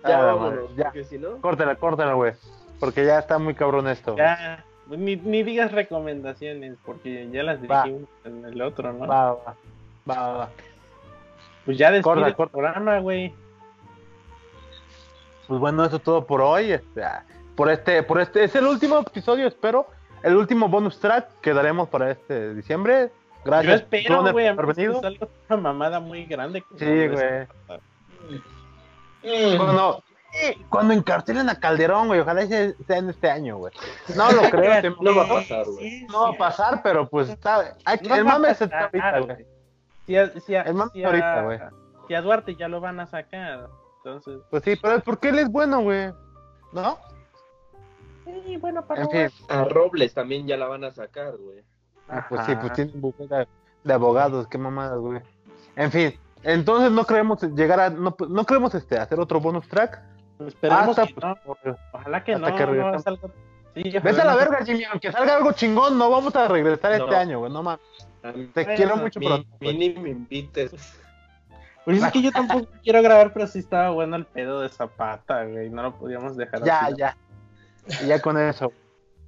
Ya 0.05 0.19
Ah, 0.19 0.25
vámonos, 0.25 0.71
madre, 0.71 0.77
ya. 0.77 0.85
porque 0.85 1.05
si 1.05 1.19
no... 1.19 1.41
Córtala, 1.41 1.75
córtala, 1.77 2.13
güey. 2.15 2.33
Porque 2.81 3.05
ya 3.05 3.19
está 3.19 3.39
muy 3.39 3.55
cabrón 3.55 3.89
esto. 3.89 4.17
Ya. 4.17 4.65
Ni, 4.89 5.17
ni 5.17 5.43
digas 5.43 5.73
recomendaciones, 5.73 6.77
porque 6.85 7.29
ya 7.31 7.43
las 7.43 7.59
Va. 7.63 7.83
dijimos 7.85 8.09
en 8.25 8.45
el 8.47 8.63
otro, 8.63 8.93
¿no? 8.93 9.07
Va, 9.07 9.33
va, 9.35 9.57
va, 10.09 10.33
va. 10.39 10.51
Pues 11.67 11.77
ya 11.77 11.91
despide 11.91 12.03
Corta, 12.15 12.27
el 12.29 12.35
corta. 12.37 12.53
programa, 12.53 12.99
güey. 13.01 13.35
Pues 15.47 15.61
bueno, 15.61 15.85
eso 15.85 15.97
es 15.97 16.03
todo 16.03 16.27
por 16.27 16.41
hoy. 16.41 16.73
Este, 16.73 17.05
ah, 17.05 17.25
por 17.55 17.71
este, 17.71 18.03
por 18.03 18.21
este, 18.21 18.45
es 18.45 18.55
el 18.55 18.67
último 18.67 18.99
episodio, 19.01 19.47
espero. 19.49 19.87
El 20.23 20.37
último 20.37 20.69
bonus 20.69 20.99
track 21.01 21.29
que 21.41 21.53
daremos 21.53 21.89
para 21.89 22.11
este 22.11 22.55
diciembre. 22.55 23.11
Gracias, 23.45 23.71
Yo 23.71 23.75
espero, 23.77 24.33
güey, 24.33 24.55
por 24.55 24.75
salga 24.75 25.29
una 25.49 25.57
mamada 25.59 26.01
muy 26.01 26.25
grande. 26.27 26.63
Sí, 26.77 27.07
güey. 27.09 27.47
Cuando, 29.57 30.03
eh, 30.43 30.57
cuando 30.69 30.95
encarcelen 30.95 31.49
a 31.49 31.59
Calderón, 31.59 32.09
güey, 32.09 32.21
ojalá 32.21 32.47
sea, 32.47 32.73
sea 32.87 32.99
en 32.99 33.11
este 33.11 33.31
año, 33.31 33.57
güey. 33.59 33.73
No 34.17 34.31
lo 34.33 34.43
creo, 34.51 34.97
No 35.01 35.15
va 35.17 35.25
a 35.25 35.29
pasar, 35.29 35.65
güey. 35.67 36.03
no 36.07 36.23
va 36.23 36.29
a 36.31 36.33
pasar, 36.39 36.83
pero 36.83 37.09
pues 37.09 37.29
está. 37.29 37.75
hay 37.85 37.99
No 38.07 38.15
el 38.15 38.25
mame 38.25 38.55
se 38.55 38.65
está 38.65 38.85
ahorita, 38.85 39.21
güey. 39.21 39.47
Si 40.07 40.17
a, 40.17 40.31
si 40.41 40.55
a- 40.55 40.63
El 40.63 40.75
mame 40.75 40.91
si 40.93 41.03
a- 41.03 41.07
ahorita, 41.07 41.43
güey. 41.43 41.59
si 42.07 42.15
a 42.15 42.23
Duarte 42.23 42.55
ya 42.57 42.69
lo 42.69 42.81
van 42.81 43.01
a 43.01 43.07
sacar. 43.07 43.69
Entonces. 44.05 44.41
Pues 44.51 44.63
sí, 44.65 44.77
pero 44.81 44.97
es 44.97 45.03
porque 45.03 45.29
él 45.31 45.39
es 45.39 45.49
bueno, 45.51 45.81
güey. 45.81 46.13
¿No? 46.73 46.99
Sí, 48.47 48.57
bueno, 48.59 48.85
para 48.87 49.03
En 49.03 49.11
fin, 49.11 49.29
A 49.49 49.65
Robles 49.65 50.15
también 50.15 50.47
ya 50.47 50.57
la 50.57 50.67
van 50.67 50.85
a 50.85 50.93
sacar, 50.93 51.37
güey. 51.37 51.63
ah, 52.09 52.27
pues 52.29 52.45
sí, 52.47 52.53
pues 52.55 52.67
Ajá. 52.67 52.75
tiene 52.75 52.93
un 52.93 53.01
bufete 53.01 53.35
de, 53.35 53.49
de 53.85 53.93
abogados, 53.93 54.47
qué 54.49 54.59
mamadas, 54.59 54.99
güey. 54.99 55.21
En 55.77 55.91
fin, 55.91 56.15
entonces 56.43 56.91
no 56.91 57.05
creemos 57.05 57.43
llegar 57.43 57.81
a. 57.81 57.91
No, 57.91 58.15
no 58.29 58.45
creemos 58.45 58.75
este, 58.75 58.99
hacer 58.99 59.19
otro 59.21 59.41
bonus 59.41 59.67
track. 59.69 60.03
Esperemos 60.47 60.91
Hasta, 60.99 61.07
que 61.07 61.15
pues, 61.15 61.25
no. 61.27 61.37
por- 61.45 61.79
Ojalá 61.93 62.23
que 62.25 62.35
hasta 62.35 62.51
no. 62.51 62.57
que 62.57 62.67
no 62.67 62.99
salga- 63.01 63.31
Sí, 63.75 63.83
Vete 64.03 64.21
a 64.21 64.25
la 64.25 64.35
verga, 64.35 64.65
Jimmy, 64.65 64.85
aunque 64.85 65.13
salga 65.13 65.37
algo 65.37 65.53
chingón, 65.53 65.97
no 65.99 66.11
vamos 66.11 66.35
a 66.35 66.49
regresar 66.49 66.93
este 66.93 67.15
año, 67.15 67.39
güey, 67.41 67.53
no 67.53 67.63
mames. 67.63 67.81
Te 68.23 68.65
Bueno, 68.65 68.73
quiero 68.77 68.97
mucho, 68.97 69.21
mi- 69.21 69.27
pero. 69.29 69.45
mi 69.61 69.79
ni 69.79 69.91
me 69.95 70.11
invites. 70.11 70.73
Pues 71.85 72.03
es 72.03 72.13
que 72.13 72.21
yo 72.23 72.31
tampoco 72.33 72.67
quiero 72.83 73.01
grabar, 73.03 73.33
pero 73.33 73.47
sí 73.47 73.61
estaba 73.61 73.91
bueno 73.91 74.17
el 74.17 74.27
pedo 74.27 74.61
de 74.61 74.69
Zapata, 74.69 75.45
güey. 75.45 75.71
No 75.71 75.83
lo 75.83 75.95
podíamos 75.95 76.37
dejar 76.37 76.63
Ya, 76.65 76.81
así. 76.81 76.95
ya. 76.99 77.17
Y 78.03 78.07
ya 78.07 78.21
con 78.21 78.39
eso. 78.39 78.73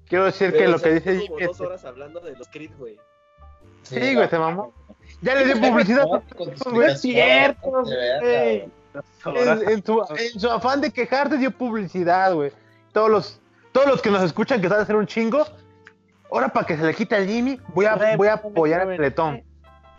Quiero 0.08 0.24
decir 0.24 0.52
que 0.52 0.66
lo 0.66 0.78
que 0.78 0.94
dice 0.94 1.26
como 1.26 1.38
Jimmy. 1.38 1.46
dos 1.46 1.60
horas 1.60 1.84
hablando 1.84 2.20
de 2.20 2.36
los 2.36 2.48
Creed, 2.48 2.72
güey. 2.76 2.98
Sí, 3.82 4.14
güey, 4.14 4.28
se 4.28 4.38
mamó. 4.38 4.72
Ya 5.22 5.34
le 5.34 5.46
dio 5.46 5.60
publicidad. 5.60 6.04
No 6.72 6.82
es 6.82 7.00
cierto, 7.00 7.70
güey. 7.70 8.70
En, 9.24 9.68
en 9.70 9.84
su, 9.84 10.04
en 10.16 10.40
su 10.40 10.50
afán 10.50 10.80
de 10.80 10.90
quejarse 10.90 11.38
dio 11.38 11.50
publicidad, 11.50 12.34
güey. 12.34 12.52
Todos 12.92 13.10
los, 13.10 13.40
todos 13.72 13.86
los 13.86 14.02
que 14.02 14.10
nos 14.10 14.22
escuchan 14.22 14.60
que 14.60 14.68
saben 14.68 14.82
hacer 14.82 14.96
un 14.96 15.06
chingo. 15.06 15.46
Ahora 16.32 16.48
para 16.48 16.66
que 16.66 16.76
se 16.76 16.84
le 16.84 16.94
quite 16.94 17.14
al 17.14 17.26
Jimmy, 17.26 17.60
voy 17.68 17.86
a, 17.86 18.16
voy 18.16 18.28
a 18.28 18.34
apoyar 18.34 18.82
al 18.82 18.96
Teletón. 18.96 19.42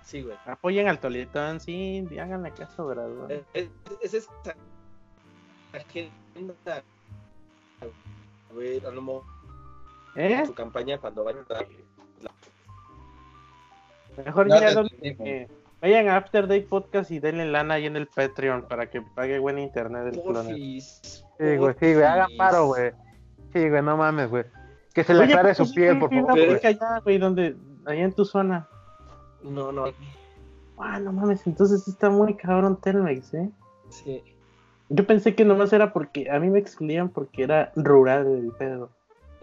Sí, 0.04 0.22
güey. 0.22 0.38
Apoyen 0.46 0.88
al 0.90 1.00
Toletón, 1.00 1.60
sí, 1.60 2.06
háganle 2.20 2.52
caso, 2.52 2.86
¿verdad? 2.88 3.10
Es, 3.30 3.44
es, 3.54 3.70
es 4.02 4.14
esa 4.14 4.32
agenda, 5.74 6.12
güey, 6.36 7.01
a 8.86 8.92
lo 8.92 9.02
mejor 9.02 9.24
¿Eh? 10.16 10.46
su 10.46 10.54
campaña 10.54 10.98
cuando 10.98 11.24
vayan 11.24 11.46
a 11.50 11.66
Mejor 14.26 14.48
No 14.48 14.60
ya 14.60 14.70
entendimos. 14.72 15.28
eh, 15.28 15.48
vayan 15.82 16.10
a 16.10 16.18
After 16.18 16.48
Day 16.48 16.62
Podcast 16.62 17.12
y 17.12 17.20
denle 17.20 17.46
lana 17.50 17.76
ahí 17.76 17.86
en 17.86 17.96
el 17.96 18.08
Patreon 18.08 18.64
para 18.68 18.90
que 18.90 19.02
pague 19.02 19.40
buen 19.40 19.58
internet 19.58 20.14
cloner. 20.22 20.44
Porfis. 20.46 21.24
Sí, 21.40 21.56
güey, 21.58 21.76
sí, 21.80 21.94
güey, 21.94 22.04
hagan 22.04 22.30
paro, 22.38 22.68
güey. 22.68 22.92
Sí, 23.54 23.70
güey, 23.70 23.82
no 23.82 23.98
mames, 23.98 24.30
güey. 24.30 24.44
Que 24.94 25.04
se 25.04 25.14
le 25.14 25.22
Oye, 25.22 25.34
aclare 25.34 25.56
pues, 25.56 25.70
su 25.70 25.74
piel, 25.74 25.94
sí, 25.96 26.00
por 26.00 26.10
sí, 26.10 26.16
favor. 26.16 26.32
una 26.34 26.42
güey. 26.44 26.54
beca 26.56 26.68
allá, 26.68 27.00
güey, 27.00 27.18
donde, 27.18 27.56
allá 27.86 28.04
en 28.04 28.14
tu 28.14 28.26
zona. 28.26 28.68
No, 29.44 29.72
no, 29.72 29.86
Ah, 30.78 31.00
no 31.00 31.14
mames, 31.14 31.46
entonces 31.48 31.88
está 31.88 32.10
muy 32.10 32.36
cabrón 32.36 32.76
Telmex, 32.82 33.34
¿eh? 33.36 33.50
sí. 33.90 34.24
Yo 34.94 35.08
pensé 35.08 35.36
que 35.36 35.46
nomás 35.46 35.72
era 35.72 35.94
porque 35.94 36.30
a 36.30 36.38
mí 36.40 36.50
me 36.50 36.60
excluían 36.60 37.08
porque 37.10 37.44
era 37.44 37.72
rural 37.78 38.28
el 38.28 38.52
pedo. 38.52 38.90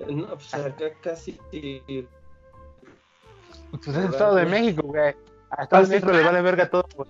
No, 0.09 0.27
pues 0.29 0.53
acá 0.55 0.91
casi. 1.03 1.39
Pues 3.71 3.97
es 3.97 4.11
Estado 4.11 4.35
de 4.37 4.45
México, 4.47 4.83
güey. 4.85 5.15
A 5.51 5.63
Estado 5.63 5.83
de 5.85 5.89
México 5.89 6.13
le 6.13 6.23
vale 6.23 6.43
verga 6.43 6.69
todo, 6.69 6.85
güey. 6.95 7.09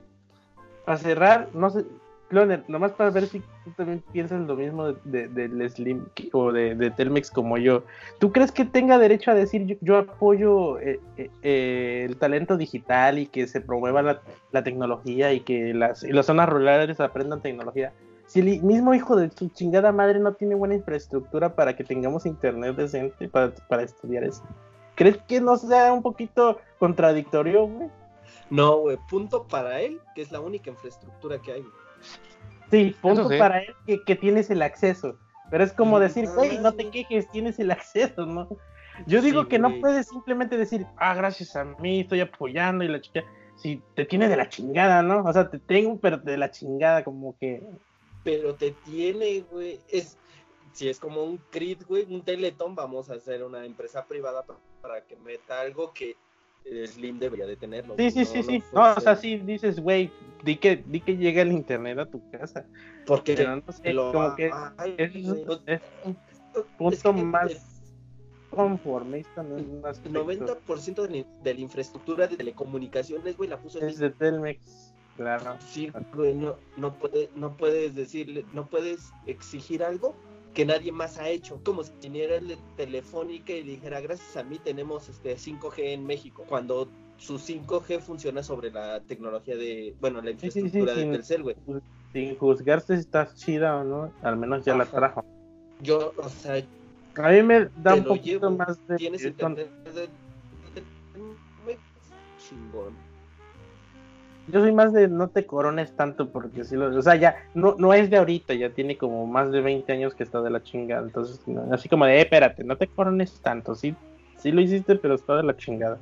Para 0.84 0.98
cerrar, 0.98 1.48
no 1.52 1.68
sé, 1.68 1.84
Cloner, 2.28 2.62
nomás 2.68 2.92
para 2.92 3.10
ver 3.10 3.26
si 3.26 3.40
tú 3.40 3.72
también 3.76 4.02
piensas 4.12 4.40
lo 4.46 4.54
mismo 4.54 4.92
de, 4.92 5.28
de- 5.28 5.48
del 5.48 5.68
Slim 5.70 6.04
o 6.32 6.52
de, 6.52 6.74
de 6.76 6.90
Telmex 6.92 7.30
como 7.32 7.58
yo. 7.58 7.82
¿Tú 8.20 8.30
crees 8.32 8.52
que 8.52 8.64
tenga 8.64 8.98
derecho 8.98 9.30
a 9.32 9.34
decir 9.34 9.66
yo, 9.66 9.76
yo 9.80 9.96
apoyo 9.98 10.78
eh, 10.78 11.00
eh, 11.16 11.30
eh, 11.42 12.06
el 12.08 12.16
talento 12.16 12.56
digital 12.56 13.18
y 13.18 13.26
que 13.26 13.46
se 13.48 13.60
promueva 13.60 14.02
la, 14.02 14.20
la 14.52 14.62
tecnología 14.62 15.32
y 15.32 15.40
que 15.40 15.74
las, 15.74 16.04
y 16.04 16.12
las 16.12 16.26
zonas 16.26 16.48
rurales 16.48 17.00
aprendan 17.00 17.40
tecnología? 17.42 17.92
Si 18.28 18.40
el 18.40 18.62
mismo 18.62 18.94
hijo 18.94 19.16
de 19.16 19.30
su 19.30 19.48
chingada 19.48 19.90
madre 19.90 20.20
no 20.20 20.34
tiene 20.34 20.54
buena 20.54 20.74
infraestructura 20.74 21.54
para 21.54 21.74
que 21.74 21.82
tengamos 21.82 22.26
internet 22.26 22.76
decente 22.76 23.28
para, 23.28 23.52
para 23.68 23.82
estudiar 23.82 24.22
eso. 24.22 24.42
¿Crees 24.94 25.16
que 25.26 25.40
no 25.40 25.56
sea 25.56 25.92
un 25.92 26.02
poquito 26.02 26.60
contradictorio, 26.78 27.66
güey? 27.66 27.88
No, 28.50 28.76
güey, 28.78 28.98
punto 29.08 29.46
para 29.46 29.80
él, 29.80 30.00
que 30.14 30.22
es 30.22 30.30
la 30.30 30.40
única 30.40 30.70
infraestructura 30.70 31.38
que 31.38 31.52
hay. 31.52 31.60
güey. 31.62 31.72
Sí, 32.70 32.96
punto 33.00 33.28
sí. 33.28 33.38
para 33.38 33.60
él 33.60 33.74
que, 33.86 34.02
que 34.04 34.14
tienes 34.16 34.50
el 34.50 34.62
acceso. 34.62 35.16
Pero 35.50 35.64
es 35.64 35.72
como 35.72 35.98
Sí, 35.98 36.02
decir, 36.04 36.28
güey, 36.34 36.58
no 36.58 36.72
te 36.72 36.90
quejes, 36.90 37.30
tienes 37.30 37.58
el 37.58 37.70
acceso, 37.70 38.26
¿no? 38.26 38.48
Yo 39.06 39.22
digo 39.22 39.42
Sí, 39.42 39.48
que 39.48 39.58
no 39.58 39.72
puedes 39.80 40.08
simplemente 40.08 40.56
decir, 40.56 40.86
ah, 40.96 41.14
gracias 41.14 41.56
a 41.56 41.64
mí, 41.64 42.00
estoy 42.00 42.20
apoyando 42.20 42.84
y 42.84 42.88
la 42.88 43.00
chica. 43.00 43.22
Si 43.56 43.82
te 43.94 44.04
tiene 44.04 44.28
de 44.28 44.36
la 44.36 44.48
chingada, 44.48 45.02
¿no? 45.02 45.22
O 45.24 45.32
sea, 45.32 45.48
te 45.50 45.58
tengo, 45.58 45.98
pero 45.98 46.18
de 46.18 46.36
la 46.36 46.50
chingada, 46.50 47.02
como 47.04 47.36
que. 47.38 47.62
Pero 48.28 48.54
te 48.56 48.72
tiene, 48.84 49.40
güey. 49.50 49.80
Es, 49.88 50.18
si 50.74 50.86
es 50.90 51.00
como 51.00 51.24
un 51.24 51.38
CRIT, 51.50 51.84
güey, 51.84 52.04
un 52.12 52.22
Teletón, 52.22 52.74
vamos 52.74 53.08
a 53.08 53.14
hacer 53.14 53.42
una 53.42 53.64
empresa 53.64 54.06
privada 54.06 54.44
pa- 54.44 54.60
para, 54.82 55.00
que 55.06 55.16
meta 55.16 55.62
algo 55.62 55.94
que 55.94 56.14
Slim 56.86 57.18
debería 57.18 57.46
de 57.46 57.56
tenerlo. 57.56 57.94
Sí, 57.96 58.10
sí, 58.10 58.18
no- 58.18 58.24
sí, 58.26 58.42
sí. 58.42 58.62
No, 58.74 58.92
o 58.94 59.00
sea, 59.00 59.16
sí 59.16 59.38
dices, 59.38 59.80
güey, 59.80 60.10
di 60.44 60.56
que, 60.56 60.76
di 60.76 61.00
que 61.00 61.16
llega 61.16 61.40
el 61.40 61.52
internet 61.52 61.98
a 62.00 62.04
tu 62.04 62.20
casa. 62.30 62.66
Porque 63.06 63.34
Pero 63.34 63.56
no 63.56 63.72
sé, 63.72 63.94
lo 63.94 64.12
como 64.12 64.36
que 64.36 64.50
hay, 64.76 64.94
es, 64.98 65.14
es 65.14 65.80
un 66.04 66.18
Es 66.52 66.66
punto 66.76 67.14
que 67.14 67.22
más 67.22 67.50
el 67.50 67.58
conformista, 68.50 69.42
no 69.42 69.56
es 69.56 69.66
un 69.66 69.86
aspecto. 69.86 70.22
90% 70.22 71.06
de, 71.06 71.20
la- 71.20 71.42
de 71.42 71.54
la 71.54 71.60
infraestructura 71.60 72.26
de 72.26 72.36
telecomunicaciones, 72.36 73.38
güey, 73.38 73.48
la 73.48 73.58
puso 73.58 73.80
Es 73.80 73.98
de 73.98 74.10
Telmex, 74.10 74.87
claro. 75.18 75.58
Sí, 75.60 75.90
güey, 76.14 76.34
no, 76.34 76.56
no, 76.76 76.94
puede, 76.94 77.28
no 77.34 77.54
puedes 77.56 77.94
decirle, 77.94 78.46
no 78.54 78.66
puedes 78.66 79.10
exigir 79.26 79.82
algo 79.82 80.14
que 80.54 80.64
nadie 80.64 80.92
más 80.92 81.18
ha 81.18 81.28
hecho. 81.28 81.60
Como 81.64 81.82
si 81.84 81.92
viniera 82.02 82.40
Telefónica 82.76 83.52
y 83.52 83.62
dijera, 83.62 84.00
gracias 84.00 84.36
a 84.36 84.44
mí 84.44 84.58
tenemos 84.58 85.08
este 85.10 85.36
5G 85.36 85.92
en 85.92 86.06
México. 86.06 86.44
Cuando 86.48 86.88
su 87.18 87.34
5G 87.38 88.00
funciona 88.00 88.42
sobre 88.42 88.70
la 88.70 89.00
tecnología 89.00 89.56
de, 89.56 89.94
bueno, 90.00 90.22
la 90.22 90.30
Sí, 90.30 90.50
sí, 90.50 90.50
sí, 90.52 90.58
infraestructura 90.60 90.94
sí. 90.94 91.00
de 91.00 91.12
Telcel, 91.12 91.42
güey. 91.42 91.56
Sin 92.12 92.38
juzgarse 92.38 92.94
si 92.94 93.00
está 93.00 93.34
chida 93.34 93.76
o 93.76 93.84
no, 93.84 94.12
al 94.22 94.36
menos 94.36 94.64
ya 94.64 94.74
la 94.74 94.86
trajo. 94.86 95.22
Yo, 95.82 96.12
o 96.16 96.28
sea, 96.28 96.64
A 97.16 97.28
mí 97.30 97.42
me 97.42 97.68
da 97.82 97.94
un 97.94 98.04
poquito 98.04 98.48
llevo. 98.48 98.56
más 98.56 98.78
de... 98.88 98.96
tienes 98.96 99.24
internet 99.24 99.70
de- 99.84 99.90
de- 99.92 100.00
de- 100.06 101.78
chingón. 102.38 103.07
Yo 104.50 104.60
soy 104.60 104.72
más 104.72 104.92
de 104.92 105.08
no 105.08 105.28
te 105.28 105.46
corones 105.46 105.94
tanto 105.94 106.30
porque 106.30 106.64
si 106.64 106.76
lo, 106.76 106.96
o 106.96 107.02
sea, 107.02 107.16
ya 107.16 107.36
no, 107.54 107.74
no 107.78 107.92
es 107.92 108.10
de 108.10 108.16
ahorita, 108.16 108.54
ya 108.54 108.70
tiene 108.70 108.96
como 108.96 109.26
más 109.26 109.50
de 109.50 109.60
20 109.60 109.92
años 109.92 110.14
que 110.14 110.22
está 110.24 110.40
de 110.40 110.50
la 110.50 110.62
chingada, 110.62 111.02
entonces 111.02 111.46
no, 111.46 111.72
así 111.72 111.88
como 111.88 112.06
de, 112.06 112.16
eh, 112.16 112.20
espérate, 112.22 112.64
no 112.64 112.76
te 112.76 112.86
corones 112.88 113.40
tanto, 113.40 113.74
sí, 113.74 113.94
sí 114.38 114.50
lo 114.50 114.60
hiciste, 114.60 114.96
pero 114.96 115.14
está 115.14 115.36
de 115.36 115.42
la 115.42 115.56
chingada. 115.56 115.98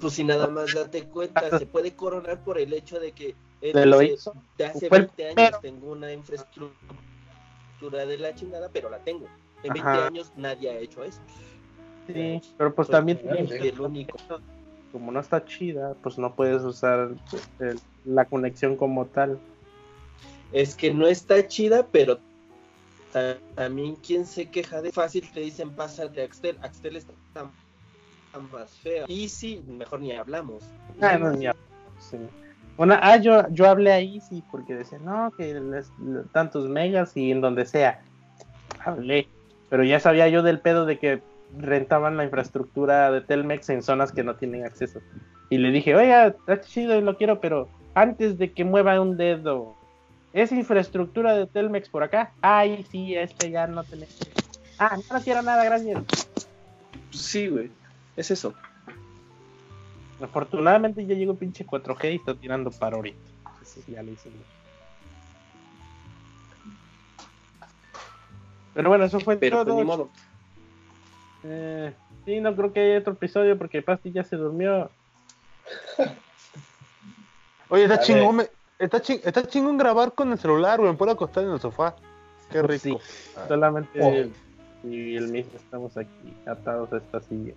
Pues 0.00 0.12
si 0.14 0.22
nada 0.22 0.46
más 0.46 0.72
date 0.72 1.02
cuenta, 1.04 1.58
se 1.58 1.66
puede 1.66 1.92
coronar 1.92 2.42
por 2.44 2.58
el 2.58 2.72
hecho 2.72 3.00
de 3.00 3.12
que 3.12 3.34
él 3.60 3.72
Te 3.72 3.84
lo 3.84 4.00
hizo. 4.00 4.32
de 4.56 4.66
hace 4.66 4.88
Fue 4.88 4.98
el 4.98 5.10
20 5.16 5.28
años 5.28 5.60
tengo 5.60 5.90
una 5.90 6.12
infraestructura 6.12 6.76
de 8.06 8.18
la 8.18 8.32
chingada, 8.34 8.68
pero 8.72 8.90
la 8.90 8.98
tengo. 8.98 9.26
En 9.64 9.72
20 9.72 9.90
Ajá. 9.90 10.06
años 10.06 10.32
nadie 10.36 10.70
ha 10.70 10.78
hecho 10.78 11.02
eso. 11.02 11.20
Sí, 12.06 12.40
pero 12.56 12.72
pues 12.72 12.86
Soy 12.86 12.92
también 12.92 13.20
el, 13.24 13.52
el 13.52 13.80
único. 13.80 14.16
Como 14.92 15.12
no 15.12 15.20
está 15.20 15.44
chida, 15.44 15.94
pues 16.02 16.18
no 16.18 16.34
puedes 16.34 16.62
usar 16.62 17.10
el- 17.58 17.80
la 18.04 18.24
conexión 18.24 18.76
como 18.76 19.06
tal. 19.06 19.40
Es 20.52 20.74
que 20.74 20.92
no 20.92 21.06
está 21.06 21.46
chida, 21.46 21.86
pero 21.90 22.20
ta- 23.12 23.38
también 23.54 23.96
quien 23.96 24.24
se 24.26 24.50
queja 24.50 24.80
de 24.80 24.92
fácil 24.92 25.30
te 25.32 25.40
dicen 25.40 25.74
pásate 25.74 26.22
a 26.22 26.24
Axtel. 26.24 26.58
Axtel 26.62 26.96
está 26.96 27.12
tan, 27.32 27.52
tan 28.32 28.50
más 28.50 28.78
fea. 28.78 29.04
Y 29.08 29.28
sí, 29.28 29.62
mejor 29.66 30.00
ni 30.00 30.12
hablamos. 30.12 30.64
Ah, 31.00 31.18
no, 31.18 31.32
ni 31.32 31.46
a- 31.46 31.56
sí. 31.98 32.16
Bueno, 32.76 32.96
ah, 33.00 33.16
yo, 33.16 33.48
yo 33.50 33.68
hablé 33.68 33.92
ahí, 33.92 34.20
sí, 34.20 34.42
porque 34.50 34.74
decía, 34.74 34.98
no, 35.00 35.32
que 35.36 35.52
les- 35.54 35.92
le- 35.98 36.24
tantos 36.32 36.68
megas 36.68 37.16
y 37.16 37.30
en 37.32 37.40
donde 37.40 37.66
sea. 37.66 38.04
Hablé, 38.84 39.28
pero 39.68 39.82
ya 39.84 39.98
sabía 40.00 40.28
yo 40.28 40.42
del 40.42 40.60
pedo 40.60 40.86
de 40.86 40.98
que 40.98 41.20
rentaban 41.56 42.16
la 42.16 42.24
infraestructura 42.24 43.10
de 43.10 43.20
Telmex 43.20 43.68
en 43.70 43.82
zonas 43.82 44.12
que 44.12 44.22
no 44.22 44.36
tienen 44.36 44.64
acceso. 44.64 45.00
Y 45.50 45.58
le 45.58 45.70
dije, 45.70 45.94
oiga, 45.94 46.26
está 46.26 46.60
chido 46.60 46.96
y 46.98 47.00
lo 47.00 47.16
quiero, 47.16 47.40
pero 47.40 47.68
antes 47.94 48.38
de 48.38 48.52
que 48.52 48.64
mueva 48.64 49.00
un 49.00 49.16
dedo, 49.16 49.74
¿es 50.32 50.52
infraestructura 50.52 51.34
de 51.34 51.46
Telmex 51.46 51.88
por 51.88 52.02
acá? 52.02 52.32
Ay, 52.42 52.84
sí, 52.90 53.14
este 53.14 53.50
ya 53.50 53.66
no 53.66 53.82
tenés. 53.84 54.18
Ah, 54.78 54.96
no, 54.96 55.16
no 55.18 55.24
quiero 55.24 55.42
nada, 55.42 55.64
gracias. 55.64 56.02
Sí, 57.10 57.48
güey. 57.48 57.70
Es 58.16 58.30
eso. 58.30 58.54
Afortunadamente 60.20 61.06
ya 61.06 61.14
llegó 61.14 61.34
pinche 61.34 61.64
4G 61.64 62.12
y 62.12 62.16
está 62.16 62.34
tirando 62.34 62.70
para 62.70 62.96
ahorita. 62.96 63.18
Eso 63.62 63.80
ya 63.88 64.02
lo 64.02 64.10
hicimos. 64.10 64.38
Pero 68.74 68.88
bueno, 68.90 69.04
eso 69.04 69.18
fue 69.20 69.36
Pero 69.36 69.64
todo. 69.64 69.74
pues 69.74 69.76
ni 69.78 69.84
modo. 69.84 70.10
Eh, 71.44 71.92
sí, 72.24 72.40
no 72.40 72.54
creo 72.56 72.72
que 72.72 72.80
haya 72.80 72.98
otro 72.98 73.12
episodio 73.14 73.56
porque 73.58 73.82
Pasti 73.82 74.12
ya 74.12 74.24
se 74.24 74.36
durmió. 74.36 74.90
Oye, 77.70 77.84
está 77.84 78.00
chingón, 78.00 78.36
me- 78.36 78.48
está, 78.78 79.00
ching- 79.02 79.20
está 79.24 79.46
chingón 79.46 79.76
grabar 79.76 80.12
con 80.12 80.32
el 80.32 80.38
celular, 80.38 80.78
güey. 80.80 80.90
Me 80.92 80.96
puedo 80.96 81.12
acostar 81.12 81.44
en 81.44 81.50
el 81.50 81.60
sofá. 81.60 81.94
Qué 82.50 82.62
rico. 82.62 82.82
Sí, 82.82 82.98
solamente 83.46 84.00
Oh. 84.02 84.08
él 84.08 84.32
y 84.84 85.16
el 85.16 85.28
mismo 85.28 85.52
estamos 85.56 85.96
aquí 85.96 86.32
atados 86.46 86.92
a 86.92 86.96
esta 86.98 87.20
silla. 87.20 87.52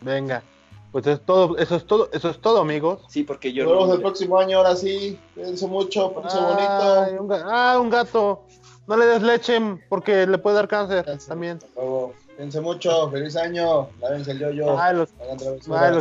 Venga. 0.00 0.42
Pues 0.90 1.06
es 1.06 1.20
todo, 1.20 1.56
eso 1.58 1.76
es 1.76 1.86
todo, 1.86 2.08
eso 2.12 2.30
es 2.30 2.40
todo, 2.40 2.60
amigos. 2.60 3.02
Sí, 3.08 3.22
porque 3.22 3.52
yo 3.52 3.64
Nos 3.64 3.72
vemos 3.74 3.88
no. 3.88 3.94
el 3.94 4.00
próximo 4.00 4.38
año, 4.38 4.58
ahora 4.58 4.74
sí. 4.76 5.18
Cuídense 5.34 5.66
mucho, 5.66 6.12
pónganse 6.12 6.38
Ay, 6.38 7.16
bonito. 7.16 7.22
un 7.24 7.32
ah, 7.32 7.78
un 7.78 7.90
gato. 7.90 8.44
No 8.88 8.96
le 8.96 9.04
des 9.06 9.22
leche 9.22 9.60
porque 9.88 10.26
le 10.26 10.38
puede 10.38 10.56
dar 10.56 10.68
cáncer 10.68 11.08
Hasta 11.08 11.28
también. 11.28 11.58
luego. 11.76 12.14
Cuídense 12.36 12.60
mucho, 12.60 13.10
feliz 13.10 13.34
año. 13.36 13.88
Lávense 14.00 14.32
el 14.32 14.38
yo-yo. 14.38 14.78
Ay, 14.78 14.94
los, 14.96 15.10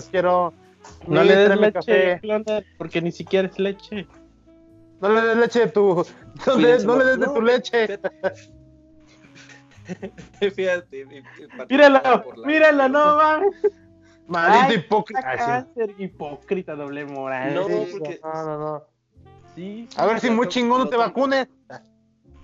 quiero. 0.09 0.53
No 1.07 1.21
Sí, 1.21 1.27
le 1.27 1.35
des 1.35 1.57
leche, 1.59 1.73
café. 1.73 2.19
Cloner, 2.21 2.65
porque 2.77 3.01
ni 3.01 3.11
siquiera 3.11 3.47
es 3.47 3.57
leche. 3.57 4.07
No 5.01 5.09
le 5.09 5.21
des 5.21 5.37
leche 5.37 5.59
de 5.61 5.67
tu. 5.67 6.05
No, 6.45 6.55
le- 6.57 6.83
no 6.83 6.97
des 6.97 7.19
de 7.19 7.25
tu 7.25 7.33
No, 7.35 7.41
leche. 7.41 7.99
Fíjate. 10.55 11.01
eh, 11.01 11.07
eh, 11.11 11.23
Míralo, 11.69 12.23
por 12.23 12.37
la- 12.37 12.47
míralo, 12.47 12.89
no 12.89 13.15
mames. 13.17 13.55
Maldito 14.27 14.73
hipócrita. 14.79 15.67
Hipócrita, 15.97 16.75
doble 16.75 17.05
moral. 17.05 17.53
No, 17.53 17.63
porque- 17.91 18.19
no, 18.23 18.43
no, 18.45 18.57
no. 18.57 18.83
Sí. 19.55 19.87
A 19.95 20.05
ver 20.05 20.19
si 20.19 20.29
muy 20.29 20.47
chingón 20.49 20.79
no 20.79 20.89
te 20.89 20.97
vacunes. 20.97 21.47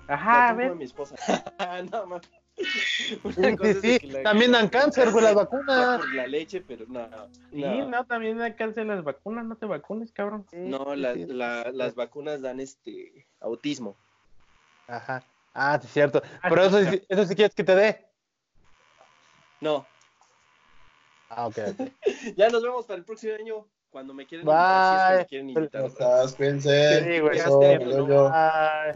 Ajá, 0.07 0.49
a 0.49 0.53
ver. 0.53 0.71
a 0.71 0.75
mi 0.75 0.83
esposa. 0.85 1.15
no, 1.91 2.05
ma. 2.05 2.21
Una 3.37 3.57
cosa 3.57 3.73
sí, 3.81 3.99
la- 4.07 4.23
También 4.23 4.51
dan 4.51 4.69
cáncer, 4.69 5.11
güey, 5.11 5.23
las 5.23 5.35
Va 5.35 5.43
vacunas. 5.43 5.99
por 5.99 6.13
la 6.13 6.27
leche, 6.27 6.61
pero 6.61 6.85
no. 6.87 7.07
Sí, 7.51 7.61
no. 7.61 7.87
no, 7.89 8.05
también 8.05 8.37
da 8.37 8.55
cáncer 8.55 8.85
las 8.85 9.03
vacunas, 9.03 9.45
no 9.45 9.55
te 9.55 9.65
vacunes, 9.65 10.11
cabrón. 10.11 10.45
No, 10.51 10.95
la- 10.95 11.15
la- 11.15 11.71
las 11.71 11.95
vacunas 11.95 12.41
dan 12.41 12.59
este 12.59 13.25
autismo. 13.39 13.95
Ajá. 14.87 15.23
Ah, 15.53 15.77
sí, 15.81 15.87
es 15.87 15.93
cierto. 15.93 16.21
Ah, 16.41 16.49
Pero 16.49 16.69
sí, 16.69 16.75
eso, 16.77 16.91
sí- 16.91 17.03
eso 17.09 17.25
sí 17.25 17.35
quieres 17.35 17.55
que 17.55 17.63
te 17.63 17.75
dé. 17.75 18.05
No, 19.59 19.85
Ah, 21.29 21.47
ok. 21.47 21.57
ok. 21.79 21.87
ya 22.35 22.49
nos 22.49 22.61
vemos 22.61 22.85
para 22.85 22.97
el 22.97 23.05
próximo 23.05 23.33
año. 23.35 23.65
Cuando 23.89 24.13
me 24.13 24.25
quieran 24.25 24.45
Bye. 24.45 24.53
invitar, 24.55 24.97
si 24.97 25.03
es 25.03 25.09
que 25.11 25.17
me 25.17 25.27
quieren 25.27 25.49
invitar. 25.49 26.61
Sí, 27.03 27.19
güey. 27.19 27.37
Yo-yo. 27.37 28.31
Ay. 28.33 28.91